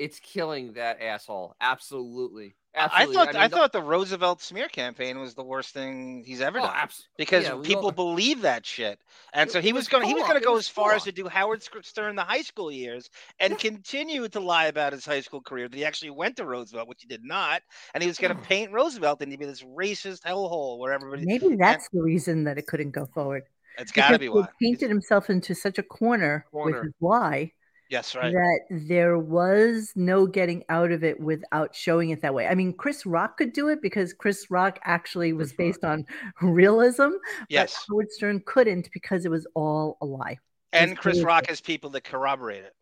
It's 0.00 0.18
killing 0.18 0.72
that 0.72 1.02
asshole. 1.02 1.54
Absolutely. 1.60 2.54
I 2.74 3.04
thought 3.04 3.34
I, 3.34 3.40
mean, 3.40 3.50
the- 3.50 3.56
thought 3.56 3.72
the 3.72 3.82
Roosevelt 3.82 4.40
smear 4.40 4.68
campaign 4.68 5.20
was 5.20 5.34
the 5.34 5.42
worst 5.42 5.74
thing 5.74 6.22
he's 6.24 6.40
ever 6.40 6.58
Oh, 6.58 6.62
done 6.62 6.74
abs- 6.74 7.08
because 7.18 7.44
yeah, 7.44 7.58
people 7.62 7.86
all- 7.86 7.92
believe 7.92 8.40
that 8.42 8.64
shit. 8.64 8.98
And 9.34 9.50
It- 9.50 9.52
so 9.52 9.60
he 9.60 9.74
was 9.74 9.82
was 9.82 9.88
going 9.88 10.02
to 10.04 10.08
he 10.08 10.14
was 10.14 10.22
going 10.22 10.38
to 10.38 10.44
go 10.44 10.56
as 10.56 10.68
far 10.68 10.94
as 10.94 11.04
to 11.04 11.12
do 11.12 11.28
Howard 11.28 11.62
Stern 11.82 12.10
in 12.10 12.16
the 12.16 12.22
high 12.22 12.40
school 12.40 12.72
years 12.72 13.10
and 13.40 13.58
continue 13.58 14.26
to 14.28 14.40
lie 14.40 14.66
about 14.66 14.94
his 14.94 15.04
high 15.04 15.20
school 15.20 15.42
career 15.42 15.68
that 15.68 15.76
he 15.76 15.84
actually 15.84 16.12
went 16.12 16.36
to 16.36 16.46
Roosevelt, 16.46 16.88
which 16.88 17.02
he 17.02 17.06
did 17.08 17.24
not, 17.24 17.60
and 17.92 18.02
he 18.02 18.08
was 18.08 18.18
going 18.18 18.34
to 18.34 18.40
mm. 18.40 18.44
paint 18.44 18.72
Roosevelt 18.72 19.20
and 19.20 19.30
he'd 19.30 19.40
be 19.40 19.46
this 19.46 19.62
racist 19.62 20.22
hellhole 20.22 20.78
where 20.78 20.94
everybody. 20.94 21.26
Maybe 21.26 21.56
that's 21.56 21.90
the 21.92 22.00
reason 22.00 22.44
that 22.44 22.56
it 22.56 22.66
couldn't 22.66 22.92
go 22.92 23.04
forward. 23.12 23.42
It's 23.78 23.92
got 23.92 24.10
to 24.12 24.18
be 24.18 24.28
Because 24.28 24.44
why. 24.44 24.48
He 24.58 24.66
painted 24.70 24.88
himself 24.88 25.28
into 25.28 25.54
such 25.54 25.78
a 25.78 25.82
corner, 25.82 26.46
Corner. 26.50 26.72
with 26.72 26.84
his 26.84 26.94
lie 27.00 27.52
Yes, 27.90 28.14
right. 28.14 28.32
that 28.32 28.60
there 28.70 29.18
was 29.18 29.92
no 29.96 30.24
getting 30.24 30.62
out 30.68 30.92
of 30.92 31.02
it 31.02 31.18
without 31.18 31.74
showing 31.74 32.10
it 32.10 32.22
that 32.22 32.32
way. 32.32 32.46
I 32.46 32.54
mean, 32.54 32.72
Chris 32.72 33.04
Rock 33.04 33.36
could 33.36 33.52
do 33.52 33.68
it 33.68 33.82
because 33.82 34.12
Chris 34.12 34.46
Rock 34.48 34.78
actually 34.84 35.32
was 35.32 35.52
Chris 35.52 35.56
based 35.56 35.84
on 35.84 36.06
realism. 36.40 37.10
Yes, 37.48 37.84
But 37.88 37.92
Howard 37.92 38.12
Stern 38.12 38.42
couldn't 38.46 38.90
because 38.92 39.24
it 39.24 39.30
was 39.30 39.44
all 39.54 39.98
a 40.00 40.06
lie. 40.06 40.38
and 40.72 40.96
Chris 40.96 41.20
Rock 41.22 41.48
has 41.48 41.60
people 41.60 41.90
that 41.90 42.04
corroborate 42.04 42.62
it. 42.62 42.74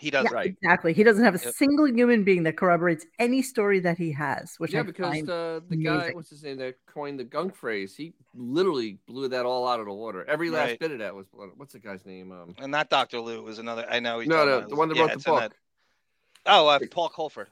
He 0.00 0.10
doesn't. 0.10 0.30
Yeah, 0.32 0.34
Right. 0.34 0.56
exactly. 0.62 0.92
He 0.94 1.02
doesn't 1.04 1.22
have 1.22 1.34
a 1.34 1.38
Yep. 1.44 1.54
single 1.54 1.86
human 1.86 2.24
being 2.24 2.42
that 2.44 2.56
corroborates 2.56 3.04
any 3.18 3.42
story 3.42 3.80
that 3.80 3.98
he 3.98 4.12
has, 4.12 4.54
which 4.56 4.72
yeah, 4.72 4.80
I 4.80 4.82
because 4.84 5.12
find 5.12 5.26
the 5.26 5.62
the 5.68 5.76
guy, 5.76 6.10
what's 6.12 6.30
his 6.30 6.42
name, 6.42 6.56
that 6.56 6.76
coined 6.86 7.20
the 7.20 7.24
gunk 7.24 7.54
phrase, 7.54 7.94
he 7.94 8.14
literally 8.34 8.98
blew 9.06 9.28
that 9.28 9.44
all 9.44 9.68
out 9.68 9.78
of 9.78 9.84
the 9.86 9.92
water. 9.92 10.24
Every 10.24 10.48
last 10.48 10.70
Right. 10.70 10.78
bit 10.80 10.90
of 10.92 10.98
that 11.00 11.14
was 11.14 11.26
blown. 11.28 11.52
What's 11.56 11.74
the 11.74 11.78
guy's 11.80 12.06
name? 12.06 12.32
Um, 12.32 12.54
And 12.58 12.72
not 12.72 12.88
Dr. 12.88 13.20
Lou 13.20 13.42
was 13.42 13.58
another. 13.58 13.86
I 13.90 14.00
know. 14.00 14.20
he's 14.20 14.28
no, 14.28 14.46
no, 14.46 14.58
about. 14.58 14.70
the 14.70 14.76
one 14.76 14.88
that 14.88 14.96
Yeah, 14.96 15.02
wrote 15.02 15.12
the 15.12 15.18
book, 15.30 15.40
that- 15.40 15.52
Oh, 16.46 16.66
uh, 16.68 16.78
Paul 16.90 17.10
Colford. 17.10 17.48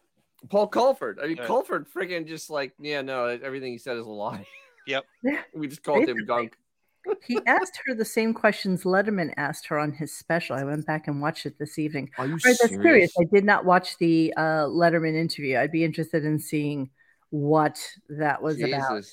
Paul 0.48 0.68
Colford. 0.68 1.18
I 1.22 1.26
mean, 1.26 1.36
Right. 1.36 1.46
Colford, 1.46 1.86
friggin' 1.92 2.26
just 2.26 2.48
like, 2.48 2.72
yeah, 2.78 3.02
no, 3.02 3.26
everything 3.26 3.72
he 3.72 3.78
said 3.78 3.96
is 3.98 4.06
a 4.06 4.10
lie. 4.10 4.46
Yep. 4.86 5.04
Yeah, 5.22 5.42
we 5.52 5.68
just 5.68 5.82
called 5.82 6.08
him 6.08 6.24
gunk. 6.24 6.56
He 7.26 7.38
asked 7.46 7.78
her 7.86 7.94
the 7.94 8.04
same 8.04 8.34
questions 8.34 8.84
Letterman 8.84 9.32
asked 9.36 9.66
her 9.68 9.78
on 9.78 9.92
his 9.92 10.16
special. 10.16 10.56
I 10.56 10.64
went 10.64 10.86
back 10.86 11.08
and 11.08 11.20
watched 11.20 11.46
it 11.46 11.58
this 11.58 11.78
evening. 11.78 12.10
Are 12.18 12.26
you 12.26 12.32
All 12.32 12.38
right, 12.44 12.56
that's 12.60 12.76
curious. 12.76 13.12
I 13.20 13.24
did 13.32 13.44
not 13.44 13.64
watch 13.64 13.96
the 13.98 14.32
uh, 14.36 14.66
Letterman 14.66 15.14
interview. 15.14 15.58
I'd 15.58 15.72
be 15.72 15.84
interested 15.84 16.24
in 16.24 16.38
seeing 16.38 16.90
what 17.30 17.78
that 18.08 18.42
was 18.42 18.62
about. 18.62 19.04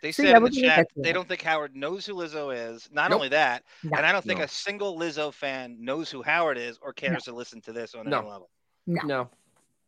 They 0.00 0.12
So, 0.12 0.22
said 0.22 0.30
yeah, 0.30 0.36
in 0.36 0.42
the 0.44 0.50
chat 0.50 0.86
they 0.96 1.12
don't 1.12 1.26
think 1.26 1.42
Howard 1.42 1.74
knows 1.74 2.06
who 2.06 2.14
Lizzo 2.14 2.54
is. 2.54 2.88
Not 2.92 3.10
Nope. 3.10 3.16
only 3.16 3.28
that, 3.30 3.64
No. 3.82 3.96
and 3.96 4.06
I 4.06 4.12
don't 4.12 4.24
think 4.24 4.38
No. 4.38 4.44
a 4.44 4.48
single 4.48 4.96
Lizzo 4.96 5.34
fan 5.34 5.76
knows 5.80 6.08
who 6.08 6.22
Howard 6.22 6.56
is 6.56 6.78
or 6.80 6.92
cares 6.92 7.24
to 7.24 7.32
listen 7.34 7.60
to 7.62 7.72
this 7.72 7.94
on 7.96 8.08
No. 8.08 8.18
any 8.20 8.28
level. 8.28 8.50
No. 8.86 9.02
No, 9.04 9.30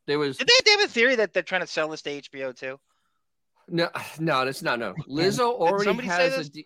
there 0.07 0.19
was 0.19 0.37
Did 0.37 0.49
they, 0.49 0.52
they 0.64 0.71
have 0.73 0.81
a 0.81 0.88
theory 0.88 1.14
that 1.14 1.33
they're 1.33 1.45
trying 1.45 1.61
to 1.61 1.67
sell 1.67 1.88
this 1.88 2.02
to 2.02 2.11
HBO 2.23 2.52
too? 2.55 2.81
no, 3.69 3.88
no. 4.19 4.45
That's 4.45 4.62
not 4.62 4.79
no. 4.81 4.95
Lizzo 5.09 5.52
already 5.55 5.85
somebody 5.85 6.09
has 6.09 6.35
a. 6.35 6.38
this? 6.50 6.64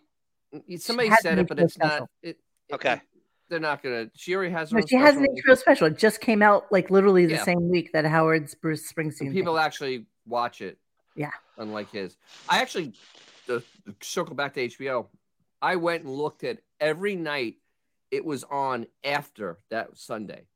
D- 0.67 0.77
somebody 0.77 1.09
said 1.21 1.39
it, 1.39 1.47
but 1.47 1.57
HBO 1.57 1.63
it's 1.65 1.77
not. 1.77 1.87
special. 1.91 2.09
It, 2.21 2.29
it- 2.69 2.73
Okay. 2.75 2.93
it- 2.93 3.01
they're 3.47 3.59
not 3.59 3.83
gonna. 3.83 4.09
She 4.15 4.35
already 4.35 4.51
has. 4.51 4.71
her 4.71 4.77
No, 4.77 4.81
own 4.81 4.87
she 4.87 4.95
has 4.95 5.15
an 5.15 5.25
special. 5.25 5.53
HBO 5.53 5.57
special. 5.57 5.87
It 5.87 5.97
just 5.99 6.19
came 6.19 6.41
out 6.41 6.71
like 6.71 6.89
literally 6.89 7.25
the 7.27 7.33
Yeah. 7.35 7.43
same 7.43 7.69
week 7.69 7.91
that 7.93 8.03
Howard's 8.05 8.55
Bruce 8.55 8.91
Springsteen. 8.91 9.05
And 9.05 9.17
thing. 9.17 9.33
people 9.33 9.59
actually 9.59 10.07
watch 10.25 10.61
it. 10.61 10.79
Yeah. 11.15 11.29
Unlike 11.57 11.91
his. 11.91 12.17
I 12.49 12.61
actually 12.61 12.93
to 13.47 13.61
circle 14.01 14.33
back 14.35 14.55
to 14.55 14.61
HBO. 14.67 15.07
I 15.61 15.75
went 15.75 16.03
and 16.05 16.11
looked 16.13 16.43
at 16.43 16.59
every 16.79 17.15
night 17.15 17.57
it 18.09 18.25
was 18.25 18.43
on 18.45 18.87
after 19.03 19.59
that 19.69 19.95
Sunday. 19.95 20.47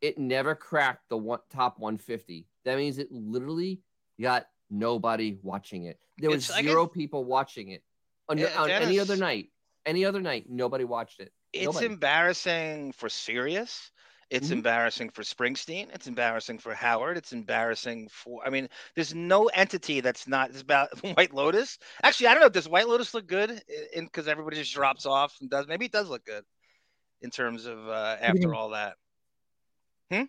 It 0.00 0.18
never 0.18 0.54
cracked 0.56 1.08
the 1.08 1.16
one 1.16 1.40
top 1.50 1.78
150. 1.78 2.46
That 2.64 2.76
means 2.78 2.98
it 2.98 3.10
literally 3.12 3.80
got 4.20 4.48
nobody 4.70 5.38
watching 5.42 5.84
it. 5.84 6.00
There 6.18 6.30
was 6.30 6.48
It's- 6.50 6.58
I 6.58 6.62
zero 6.62 6.86
people 6.88 7.24
watching 7.24 7.68
it. 7.68 7.82
On, 8.28 8.38
Yeah, 8.38 8.62
on 8.62 8.70
any 8.70 9.00
other 9.00 9.16
night. 9.16 9.50
Any 9.86 10.04
other 10.04 10.20
night, 10.20 10.46
nobody 10.48 10.84
watched 10.84 11.20
it. 11.20 11.32
It's 11.52 11.64
Nobody. 11.64 11.86
embarrassing 11.86 12.92
for 12.92 13.08
Sirius. 13.08 13.90
It's 14.28 14.48
Mhm. 14.48 14.52
embarrassing 14.52 15.08
for 15.10 15.22
Springsteen. 15.22 15.88
It's 15.94 16.06
embarrassing 16.06 16.58
for 16.58 16.74
Howard. 16.74 17.16
It's 17.16 17.32
embarrassing 17.32 18.08
for. 18.10 18.46
I 18.46 18.50
mean, 18.50 18.68
there's 18.94 19.14
no 19.14 19.46
entity 19.46 20.00
that's 20.00 20.26
not. 20.28 20.50
It's 20.50 20.60
about 20.60 20.90
White 21.16 21.32
Lotus. 21.32 21.78
Actually, 22.02 22.26
I 22.26 22.34
don't 22.34 22.42
know. 22.42 22.48
Does 22.50 22.68
White 22.68 22.88
Lotus 22.88 23.14
look 23.14 23.26
good? 23.26 23.62
In 23.94 24.04
because 24.04 24.28
everybody 24.28 24.58
just 24.58 24.74
drops 24.74 25.06
off 25.06 25.34
and 25.40 25.48
does. 25.48 25.66
Maybe 25.66 25.86
it 25.86 25.92
does 25.92 26.10
look 26.10 26.26
good, 26.26 26.44
in 27.22 27.30
terms 27.30 27.64
of 27.64 27.88
uh, 27.88 28.18
after 28.20 28.48
mean? 28.48 28.54
all 28.54 28.70
that. 28.70 28.96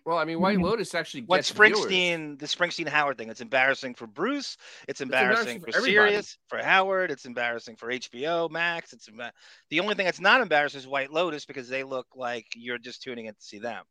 Well, 0.04 0.18
I 0.18 0.24
mean, 0.24 0.40
White 0.40 0.58
Mhm. 0.58 0.62
Lotus 0.64 0.94
actually 0.94 1.22
What 1.22 1.38
gets 1.38 1.50
viewers. 1.50 1.70
Springsteen, 1.80 2.38
the 2.38 2.46
Springsteen 2.46 2.86
Howard 2.88 3.16
thing. 3.16 3.30
It's 3.30 3.40
embarrassing 3.40 3.94
for 3.94 4.06
Bruce. 4.06 4.58
It's 4.88 5.00
embarrassing, 5.00 5.56
embarrassing 5.56 5.72
for, 5.72 5.72
for. 5.72 5.86
Sirius, 5.86 6.38
for 6.48 6.58
Howard. 6.58 7.10
It's 7.10 7.24
embarrassing 7.24 7.76
for 7.76 7.90
HBO 7.90 8.48
Max. 8.50 8.92
It's 8.92 9.08
emba- 9.08 9.30
the 9.70 9.80
only 9.80 9.94
thing 9.94 10.04
that's 10.04 10.20
not 10.20 10.42
embarrassing 10.42 10.80
is 10.80 10.86
White 10.86 11.10
Lotus 11.12 11.46
because 11.46 11.68
they 11.68 11.82
look 11.82 12.06
like 12.14 12.46
you're 12.54 12.76
just 12.78 13.02
tuning 13.02 13.26
in 13.26 13.34
to 13.34 13.40
see 13.42 13.58
them. 13.58 13.84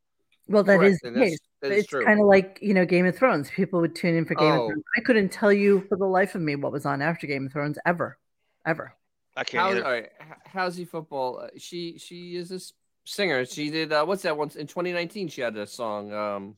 Well, 0.48 0.64
that 0.64 0.78
Correct, 0.78 0.94
is 0.94 1.00
the 1.02 1.12
that's- 1.12 1.30
case. 1.32 1.40
that 1.62 1.72
is 1.72 1.84
It's 1.86 2.06
kind 2.06 2.20
of 2.20 2.28
like 2.28 2.60
you 2.62 2.74
know 2.76 2.86
Game 2.86 3.06
of 3.08 3.16
Thrones. 3.18 3.50
People 3.50 3.82
would 3.82 3.96
tune 3.96 4.16
in 4.16 4.26
for 4.26 4.36
Game 4.36 4.48
Oh. 4.54 4.62
of 4.66 4.70
Thrones. 4.70 4.84
I 4.98 5.02
couldn't 5.02 5.30
tell 5.30 5.52
you 5.54 5.82
for 5.90 5.96
the 5.98 6.06
life 6.06 6.36
of 6.36 6.42
me 6.42 6.56
what 6.56 6.72
was 6.72 6.86
on 6.86 7.02
after 7.02 7.26
Game 7.28 7.48
of 7.48 7.52
Thrones 7.52 7.78
ever, 7.86 8.18
ever. 8.66 8.94
I 9.36 9.44
can't 9.44 9.62
How, 9.64 9.70
either. 9.72 9.86
all 9.86 9.92
right, 9.92 10.12
H- 10.22 10.28
Howsy 10.46 10.86
football. 10.86 11.40
Uh, 11.40 11.50
she 11.58 11.98
she 11.98 12.36
is 12.36 12.52
a 12.52 12.56
s- 12.56 12.74
singer. 13.06 13.46
She 13.46 13.70
did 13.70 13.92
uh, 13.94 14.06
what's 14.06 14.24
that 14.24 14.38
one 14.38 14.50
in 14.58 14.68
2019? 14.68 15.28
She 15.30 15.42
had 15.42 15.56
a 15.58 15.66
song 15.68 16.12
um, 16.14 16.56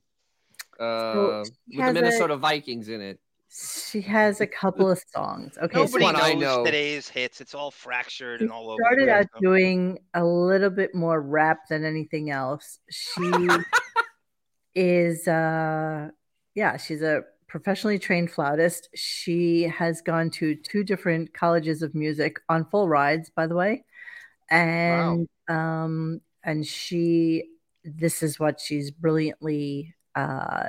uh, 0.80 1.44
she 1.44 1.78
with 1.78 1.78
the 1.78 1.82
has 1.84 1.92
a- 1.92 1.94
Minnesota 1.94 2.38
Vikings 2.38 2.90
in 2.90 3.02
it. 3.02 3.20
She 3.54 4.00
has 4.04 4.40
a 4.40 4.48
couple 4.48 4.90
of 4.90 4.98
songs. 5.14 5.58
Okay, 5.62 5.76
so 5.76 5.84
Nobody 5.84 6.04
one 6.06 6.16
I 6.16 6.34
knows 6.34 6.42
know. 6.42 6.64
today's 6.66 7.10
hits. 7.10 7.42
It's 7.42 7.54
all 7.54 7.70
fractured 7.70 8.40
she 8.40 8.46
and 8.46 8.52
all 8.54 8.70
over. 8.70 8.80
started 8.82 9.10
out 9.10 9.30
place. 9.30 9.42
doing 9.42 10.00
a 10.14 10.24
little 10.24 10.70
bit 10.70 10.96
more 10.96 11.20
rap 11.22 11.68
than 11.70 11.84
anything 11.84 12.30
else. 12.32 12.80
She 12.90 13.22
is 14.76 15.28
uh 15.28 16.10
yeah, 16.56 16.78
she's 16.78 17.02
a 17.02 17.24
professionally 17.48 18.00
trained 18.00 18.32
flautist. 18.32 18.88
She 18.96 19.64
has 19.64 20.02
gone 20.02 20.30
to 20.32 20.56
two 20.56 20.86
different 20.86 21.34
colleges 21.34 21.82
of 21.82 21.94
music 21.94 22.38
on 22.48 22.64
full 22.66 22.88
rides, 22.88 23.30
by 23.36 23.48
the 23.48 23.56
way. 23.56 23.84
And 24.50 25.28
um 25.50 26.22
and 26.44 26.66
she 26.66 27.50
this 27.84 28.22
is 28.22 28.40
what 28.40 28.60
she's 28.60 28.92
brilliantly 28.92 29.94
uh 30.16 30.68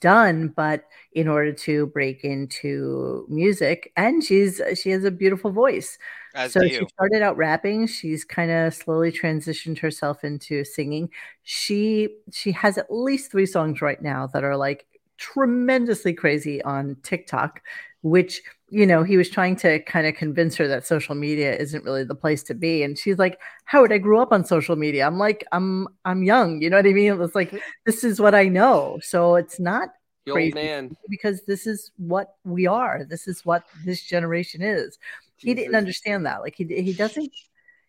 done 0.00 0.48
but 0.48 0.84
in 1.12 1.28
order 1.28 1.52
to 1.52 1.86
break 1.88 2.24
into 2.24 3.24
music 3.28 3.92
and 3.96 4.24
she's 4.24 4.60
she 4.74 4.90
has 4.90 5.04
a 5.04 5.10
beautiful 5.10 5.50
voice. 5.52 5.96
As 6.34 6.52
so 6.52 6.66
she 6.66 6.84
started 6.94 7.22
out 7.22 7.36
rapping. 7.36 7.86
She's 7.86 8.24
kind 8.24 8.50
of 8.50 8.72
slowly 8.74 9.10
transitioned 9.10 9.78
herself 9.78 10.22
into 10.22 10.64
singing. 10.64 11.10
She 11.42 12.08
she 12.32 12.52
has 12.52 12.78
at 12.78 12.92
least 12.92 13.30
three 13.30 13.46
songs 13.46 13.80
right 13.80 14.00
now 14.02 14.26
that 14.28 14.44
are 14.44 14.56
like 14.56 14.86
tremendously 15.18 16.14
crazy 16.14 16.62
on 16.62 16.96
tiktok 17.02 17.60
which 18.02 18.42
you 18.70 18.86
know 18.86 19.02
he 19.02 19.16
was 19.16 19.28
trying 19.28 19.56
to 19.56 19.78
kind 19.80 20.06
of 20.06 20.14
convince 20.14 20.56
her 20.56 20.68
that 20.68 20.86
social 20.86 21.14
media 21.14 21.54
isn't 21.56 21.84
really 21.84 22.04
the 22.04 22.14
place 22.14 22.42
to 22.44 22.54
be 22.54 22.82
and 22.82 22.96
she's 22.98 23.18
like 23.18 23.38
howard 23.64 23.92
i 23.92 23.98
grew 23.98 24.18
up 24.20 24.32
on 24.32 24.44
social 24.44 24.76
media 24.76 25.06
i'm 25.06 25.18
like 25.18 25.44
i'm 25.52 25.88
i'm 26.04 26.22
young 26.22 26.60
you 26.62 26.70
know 26.70 26.76
what 26.76 26.86
i 26.86 26.92
mean 26.92 27.20
it's 27.20 27.34
like 27.34 27.52
this 27.86 28.04
is 28.04 28.20
what 28.20 28.34
i 28.34 28.44
know 28.48 28.98
so 29.02 29.34
it's 29.34 29.58
not 29.58 29.88
The 30.26 30.32
Crazy. 30.32 30.52
old 30.52 30.64
man. 30.64 30.96
because 31.08 31.42
this 31.46 31.66
is 31.66 31.90
what 31.96 32.34
we 32.44 32.66
are 32.66 33.04
this 33.08 33.26
is 33.26 33.44
what 33.44 33.64
this 33.84 34.02
generation 34.02 34.62
is 34.62 34.98
he 35.36 35.54
didn't 35.54 35.74
understand 35.74 36.26
that 36.26 36.40
like 36.40 36.54
he 36.54 36.64
he 36.64 36.92
doesn't 36.92 37.32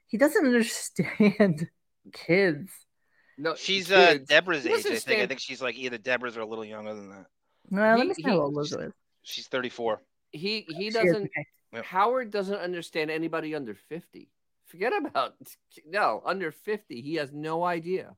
he 0.07 0.17
doesn't 0.17 0.45
understand 0.45 1.69
kids 2.13 2.71
No, 3.37 3.55
She's 3.55 3.91
uh, 3.91 4.13
kids. 4.13 4.27
Deborah's 4.29 4.63
He 4.63 4.71
age. 4.73 4.85
I 4.85 4.95
think. 4.99 5.21
I 5.21 5.27
think 5.27 5.39
she's 5.39 5.61
like 5.61 5.75
either 5.75 5.97
Deborah's 5.97 6.37
or 6.37 6.41
a 6.41 6.45
little 6.45 6.65
younger 6.65 6.93
than 6.93 7.09
that. 7.09 7.25
well, 7.69 7.97
let 7.97 8.07
me 8.07 8.13
see 8.13 8.23
he- 8.23 8.29
how 8.29 8.41
old 8.41 8.53
Liz 8.55 8.71
is. 8.73 8.93
She's 9.23 9.47
34. 9.47 9.99
He 10.31 10.65
he 10.69 10.89
doesn't. 10.89 11.29
okay. 11.73 11.85
Howard 11.87 12.31
doesn't 12.31 12.57
understand 12.57 13.09
anybody 13.11 13.55
under 13.55 13.73
50. 13.75 14.29
Forget 14.65 14.93
about 14.97 15.35
no 15.87 16.21
under 16.25 16.51
50. 16.51 17.01
He 17.01 17.15
has 17.15 17.31
no 17.31 17.63
idea. 17.63 18.15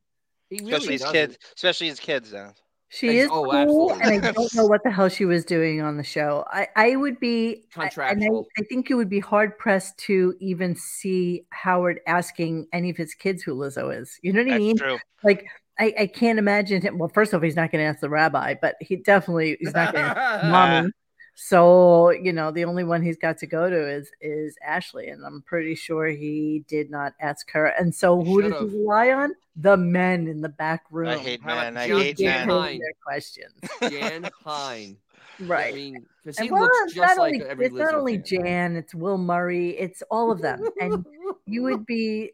He 0.50 0.58
really 0.58 0.74
Especially 0.74 0.94
his 0.94 1.02
doesn't. 1.02 1.14
kids. 1.16 1.38
Especially 1.56 1.88
his 1.88 2.00
kids, 2.00 2.32
Dennis. 2.32 2.62
She 2.90 3.10
Ex- 3.10 3.24
is 3.26 3.30
oh, 3.32 3.50
cool, 3.50 3.54
absolutely. 3.92 4.16
and 4.18 4.26
I 4.28 4.32
don't 4.34 4.54
know 4.54 4.68
what 4.68 4.84
the 4.84 4.92
hell 4.92 5.10
she 5.10 5.26
was 5.26 5.46
doing 5.46 5.82
on 5.82 5.98
the 5.98 6.04
show. 6.04 6.46
I, 6.52 6.68
I 6.76 6.96
would 6.96 7.20
be 7.20 7.64
I- 7.76 7.90
and 7.98 8.24
I, 8.24 8.28
I 8.60 8.64
think 8.70 8.88
you 8.88 8.98
would 8.98 9.10
be 9.10 9.20
hard 9.20 9.58
pressed 9.58 9.98
to 10.00 10.36
even 10.40 10.76
see 10.76 11.48
Howard 11.50 12.02
asking 12.06 12.68
any 12.72 12.92
of 12.92 12.98
his 12.98 13.16
kids 13.16 13.42
who 13.42 13.56
Lizzo 13.56 14.00
is. 14.00 14.20
You 14.22 14.32
know 14.32 14.42
what 14.42 14.48
I 14.48 14.52
That's 14.52 14.60
mean? 14.60 14.78
true. 14.78 15.00
Like 15.24 15.48
I, 15.80 15.94
I 16.02 16.06
can't 16.06 16.38
imagine 16.38 16.84
him. 16.84 17.00
Well, 17.00 17.10
first 17.10 17.34
off, 17.34 17.42
he's 17.42 17.56
not 17.56 17.72
going 17.72 17.84
to 17.84 17.90
ask 17.90 18.00
the 18.00 18.10
rabbi, 18.10 18.54
but 18.62 18.76
he 18.80 18.98
definitely 18.98 19.58
he's 19.60 19.74
not 19.74 19.92
going 19.92 20.06
to 20.14 20.42
mommy. 20.44 20.92
So 21.36 22.12
you 22.12 22.32
know, 22.32 22.52
the 22.52 22.66
only 22.66 22.84
one 22.84 23.02
he's 23.02 23.18
got 23.18 23.38
to 23.40 23.48
go 23.48 23.70
to 23.70 23.90
is 23.90 24.12
is 24.22 24.56
Ashley, 24.66 25.08
and 25.08 25.26
I'm 25.26 25.42
pretty 25.42 25.76
sure 25.76 26.08
he 26.08 26.64
did 26.68 26.92
not 26.92 27.14
ask 27.20 27.50
her. 27.52 27.66
And 27.66 27.94
so, 27.94 28.22
who 28.24 28.42
does 28.42 28.54
he 28.54 28.58
Should've. 28.60 28.74
rely 28.74 29.12
on? 29.12 29.34
The 29.56 29.78
men 29.78 30.28
in 30.28 30.42
the 30.42 30.50
back 30.50 30.84
room. 30.92 31.10
I 31.10 31.18
hate 31.18 31.42
How 31.42 31.54
about 31.54 31.74
men. 31.74 31.78
I 31.78 31.88
Jan- 31.88 31.98
hate 32.00 32.18
Jan 32.18 32.48
men. 32.48 32.58
Hine? 32.58 32.80
Their 32.80 32.94
questions, 33.04 33.54
Jon 33.82 34.30
Hein. 34.46 34.98
I 35.40 35.72
mean, 35.72 36.06
because 36.24 36.38
he 36.38 36.52
well, 36.52 36.62
looks 36.62 36.94
just 36.94 37.18
not 37.18 37.18
like 37.18 37.34
only, 37.34 37.46
every 37.46 37.66
it's 37.66 37.76
not 37.76 37.96
only 37.96 38.18
fan. 38.18 38.24
Jon, 38.26 38.76
it's 38.78 38.96
Will 38.96 39.18
Murray, 39.18 39.72
it's 39.72 40.04
all 40.12 40.32
of 40.32 40.42
them. 40.42 40.64
And 40.80 41.06
you 41.46 41.64
would 41.64 41.86
be 41.88 42.32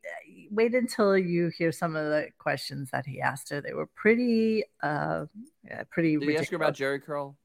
wait 0.52 0.76
until 0.76 1.18
you 1.18 1.48
hear 1.58 1.72
some 1.72 1.96
of 1.96 2.06
the 2.06 2.28
questions 2.38 2.92
that 2.92 3.06
he 3.06 3.22
asked 3.22 3.50
her. 3.50 3.62
They 3.62 3.74
were 3.74 3.86
pretty, 3.86 4.66
uh, 4.84 5.26
yeah, 5.66 5.84
pretty. 5.90 6.18
Did 6.18 6.30
he 6.30 6.38
ask 6.38 6.50
her 6.52 6.58
about. 6.58 6.74
Jerry 6.74 7.00
curl? 7.00 7.38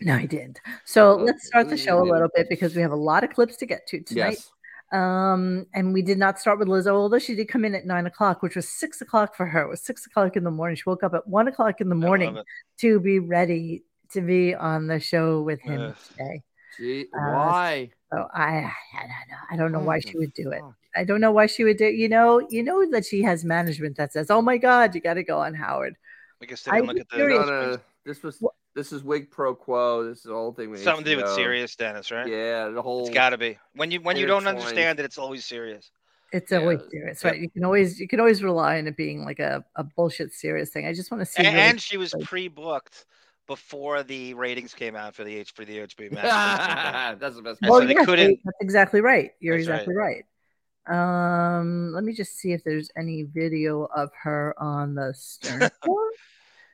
No, 0.00 0.14
I 0.14 0.26
didn't. 0.26 0.60
So 0.84 1.12
Oh, 1.12 1.16
let's 1.16 1.46
start 1.46 1.68
the 1.68 1.76
show 1.76 2.00
a 2.00 2.04
little 2.04 2.28
bit 2.34 2.48
because 2.48 2.74
we 2.74 2.82
have 2.82 2.92
a 2.92 2.96
lot 2.96 3.24
of 3.24 3.30
clips 3.30 3.56
to 3.56 3.66
get 3.66 3.86
to 3.88 4.00
tonight. 4.00 4.38
Yes. 4.38 4.50
Um, 4.90 5.66
and 5.74 5.92
we 5.92 6.02
did 6.02 6.18
not 6.18 6.38
start 6.38 6.58
with 6.58 6.68
Lizzo, 6.68 6.92
although 6.92 7.18
she 7.18 7.34
did 7.34 7.48
come 7.48 7.64
in 7.64 7.74
at 7.74 7.84
nine 7.84 8.06
o'clock, 8.06 8.42
which 8.42 8.56
was 8.56 8.68
six 8.68 9.00
o'clock 9.00 9.34
for 9.34 9.44
her. 9.46 9.62
It 9.62 9.68
was 9.68 9.82
six 9.82 10.06
o'clock 10.06 10.36
in 10.36 10.44
the 10.44 10.50
morning. 10.50 10.76
She 10.76 10.84
woke 10.86 11.02
up 11.02 11.14
at 11.14 11.26
one 11.26 11.48
o'clock 11.48 11.80
in 11.80 11.88
the 11.88 11.94
morning 11.94 12.38
to 12.78 13.00
be 13.00 13.18
ready 13.18 13.82
to 14.12 14.22
be 14.22 14.54
on 14.54 14.86
the 14.86 14.98
show 14.98 15.42
with 15.42 15.60
him 15.60 15.80
Ugh. 15.80 15.96
today. 16.10 16.42
Gee, 16.78 17.06
Uh, 17.12 17.32
why? 17.32 17.90
So 18.10 18.26
I, 18.32 18.72
I 18.94 19.00
don't 19.00 19.28
know. 19.28 19.36
I 19.50 19.56
don't 19.56 19.72
know 19.72 19.80
why 19.80 20.00
she 20.00 20.16
would 20.16 20.32
do 20.32 20.52
it. 20.52 20.62
I 20.96 21.04
don't 21.04 21.20
know 21.20 21.32
why 21.32 21.46
she 21.46 21.64
would 21.64 21.76
do. 21.76 21.86
You 21.86 22.08
know, 22.08 22.46
you 22.48 22.62
know 22.62 22.88
that 22.90 23.04
she 23.04 23.22
has 23.22 23.44
management 23.44 23.96
that 23.96 24.12
says, 24.12 24.30
"Oh 24.30 24.40
my 24.40 24.56
God, 24.56 24.94
you 24.94 25.00
got 25.02 25.14
to 25.14 25.22
go 25.22 25.38
on 25.40 25.52
Howard." 25.54 25.96
I 26.40 26.46
guess 26.46 26.62
they 26.62 26.70
didn't 26.70 26.88
I'd 26.90 26.94
look 26.94 27.00
at 27.00 27.08
the 27.10 27.16
curious. 27.16 27.46
No, 27.46 27.46
no, 27.46 27.70
no. 27.72 27.78
This 28.06 28.22
was 28.22 28.42
this 28.78 28.92
is 28.92 29.02
wig 29.02 29.28
pro 29.30 29.54
quo. 29.56 30.04
This 30.04 30.18
is 30.18 30.24
the 30.24 30.32
whole 30.32 30.52
thing. 30.52 30.70
With 30.70 30.82
something 30.84 31.04
to 31.04 31.10
do 31.10 31.16
with 31.16 31.30
Sirius, 31.32 31.74
Dennis, 31.74 32.10
right? 32.12 32.28
Yeah, 32.28 32.68
the 32.68 32.80
whole. 32.80 33.00
It's 33.06 33.10
got 33.14 33.30
to 33.30 33.38
be. 33.38 33.58
When 33.74 33.90
you 33.90 34.00
when 34.00 34.16
you 34.16 34.26
don't 34.26 34.42
Intertwined. 34.42 34.58
understand 34.60 35.00
it, 35.00 35.04
it's 35.04 35.18
always 35.18 35.44
Sirius. 35.44 35.90
It's 36.32 36.52
Yeah, 36.52 36.58
always 36.58 36.80
Sirius, 36.90 37.24
yeah. 37.24 37.30
right? 37.30 37.40
You 37.40 37.50
can 37.50 37.64
always 37.64 37.98
you 37.98 38.06
can 38.06 38.20
always 38.20 38.42
rely 38.42 38.78
on 38.78 38.86
it 38.86 38.96
being 38.96 39.24
like 39.24 39.40
a, 39.40 39.64
a 39.76 39.82
bullshit 39.84 40.32
Sirius 40.32 40.70
thing. 40.70 40.86
I 40.86 40.92
just 40.92 41.10
want 41.10 41.20
to 41.22 41.26
see. 41.26 41.42
And, 41.44 41.54
really- 41.54 41.66
and 41.68 41.80
she 41.80 41.96
was 41.96 42.14
pre-booked 42.22 43.04
before 43.48 44.02
the 44.04 44.34
ratings 44.34 44.74
came 44.74 44.94
out 44.94 45.14
for 45.14 45.24
the 45.24 45.34
H 45.36 45.52
for 45.52 45.64
the 45.64 45.78
HBO 45.78 46.12
Max. 46.12 47.18
That's 47.20 47.34
the 47.36 47.42
best. 47.42 47.60
And 47.62 47.70
well, 47.70 47.80
so 47.80 47.86
they 47.86 47.94
yes, 47.94 48.06
couldn't- 48.06 48.40
that's 48.44 48.58
exactly 48.60 49.00
right. 49.00 49.32
You're 49.40 49.56
That's 49.56 49.68
right. 49.68 49.74
exactly 49.80 49.94
right. 49.96 50.24
Um, 50.88 51.92
let 51.92 52.04
me 52.04 52.12
just 52.14 52.36
see 52.38 52.52
if 52.52 52.62
there's 52.64 52.90
any 52.96 53.22
video 53.24 53.84
of 53.94 54.10
her 54.22 54.54
on 54.58 54.94
the 54.94 55.12
Stern. 55.16 55.68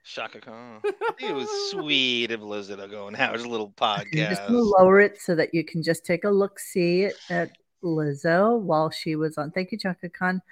Report. 0.04 0.32
Chaka 0.32 0.40
Khan. 0.40 0.80
it 1.20 1.34
was 1.34 1.49
sweet 1.70 2.30
of 2.30 2.40
Lizzo 2.40 2.76
to 2.76 2.88
go 2.88 3.06
on 3.06 3.14
Howard's 3.14 3.46
little 3.46 3.73
I'm 3.80 4.04
just 4.12 4.42
podcast. 4.42 4.46
lower 4.50 5.00
it 5.00 5.20
so 5.20 5.34
that 5.34 5.54
you 5.54 5.64
can 5.64 5.82
just 5.82 6.04
take 6.04 6.25
a 6.25 6.30
look 6.30 6.58
see 6.58 7.11
at 7.30 7.50
Lizzo 7.82 8.58
while 8.61 8.90
she 8.90 9.16
was 9.16 9.38
on. 9.38 9.50
Thank 9.50 9.73
you, 9.73 9.78
Chaka 9.78 10.08
Khan. 10.08 10.42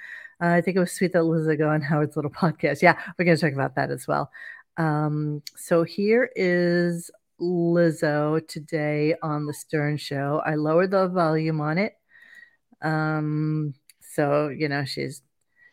Uh, 0.42 0.47
I 0.47 0.61
think 0.61 0.76
it 0.76 0.80
was 0.80 0.92
sweet 0.92 1.12
that 1.12 1.23
Lizzo 1.23 1.56
go 1.56 1.68
on 1.68 1.80
Howard's 1.82 2.16
little 2.16 2.30
podcast. 2.30 2.82
Yeah, 2.82 2.99
we're 3.18 3.25
gonna 3.25 3.37
talk 3.37 3.52
about 3.52 3.76
that 3.76 3.90
as 3.90 4.06
well. 4.06 4.30
Um, 4.76 5.42
so 5.56 5.85
here 5.85 6.30
is 6.35 7.11
Lizzo 7.40 8.47
today 8.49 9.14
on 9.23 9.47
the 9.47 9.54
Stern 9.54 9.97
Show. 9.99 10.42
I 10.44 10.54
lowered 10.54 10.90
the 10.90 11.09
volume 11.09 11.61
on 11.61 11.78
it. 11.78 11.94
Um, 12.80 13.75
so 14.00 14.49
you 14.49 14.68
know 14.68 14.85
she's 14.85 15.23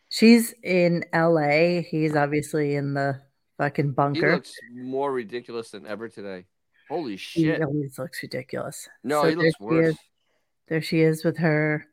she's 0.08 0.54
in 0.62 1.04
LA. 1.14 1.80
He's 1.80 2.14
obviously 2.14 2.74
in 2.74 2.94
the 2.94 3.20
fucking 3.60 3.92
bunker. 3.92 4.14
He 4.14 4.20
bunker. 4.22 4.34
looks 4.36 4.54
more 4.72 5.12
ridiculous 5.12 5.70
than 5.70 5.86
ever 5.86 6.08
today. 6.08 6.46
Holy 6.88 7.16
shit. 7.16 7.42
He 7.44 7.48
shit! 7.50 7.62
always 7.62 7.98
looks 7.98 8.22
ridiculous. 8.22 8.88
No, 9.04 9.22
So 9.22 9.28
he 9.28 9.34
looks 9.36 9.44
there 9.44 9.52
she 9.58 9.64
worse. 9.64 9.88
is. 9.94 9.98
There 10.68 10.82
she 10.82 11.00
is 11.00 11.24
with 11.24 11.36
her 11.38 11.86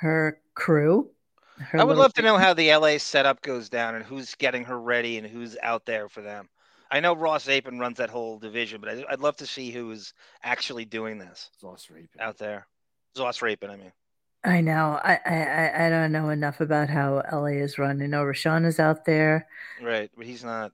her 0.00 0.40
crew. 0.54 1.10
Her 1.58 1.78
I 1.80 1.84
would 1.84 1.90
little- 1.90 2.02
love 2.02 2.14
to 2.14 2.22
know 2.22 2.38
how 2.38 2.54
the 2.54 2.74
LA 2.74 2.96
setup 2.98 3.42
goes 3.42 3.68
down 3.68 3.94
and 3.94 4.04
who's 4.04 4.34
getting 4.36 4.64
her 4.64 4.80
ready 4.80 5.18
and 5.18 5.26
who's 5.26 5.56
out 5.62 5.84
there 5.84 6.08
for 6.08 6.22
them. 6.22 6.48
I 6.90 7.00
know 7.00 7.14
Ross 7.14 7.48
Apin 7.48 7.78
runs 7.78 7.98
that 7.98 8.10
whole 8.10 8.38
division, 8.38 8.80
but 8.80 8.90
I, 8.90 9.04
I'd 9.10 9.20
love 9.20 9.36
to 9.36 9.46
see 9.46 9.70
who 9.70 9.90
is 9.92 10.12
actually 10.42 10.84
doing 10.86 11.18
this 11.18 11.50
Sauce 11.60 11.88
raping. 11.90 12.20
out 12.20 12.38
there. 12.38 12.66
Zoss 13.16 13.42
Rapin, 13.42 13.70
I 13.70 13.76
mean. 13.76 13.92
I 14.44 14.60
know. 14.60 14.98
I, 15.02 15.18
I 15.26 15.36
I- 15.44 15.86
I 15.86 15.90
don't 15.90 16.12
know 16.12 16.30
enough 16.30 16.60
about 16.60 16.88
how 16.88 17.22
LA 17.30 17.60
is 17.62 17.78
run. 17.78 18.00
I 18.02 18.06
know 18.06 18.22
Rashawn 18.24 18.64
is 18.64 18.80
out 18.80 19.04
there. 19.04 19.46
Right, 19.82 20.10
but 20.16 20.26
he's 20.26 20.44
not. 20.44 20.72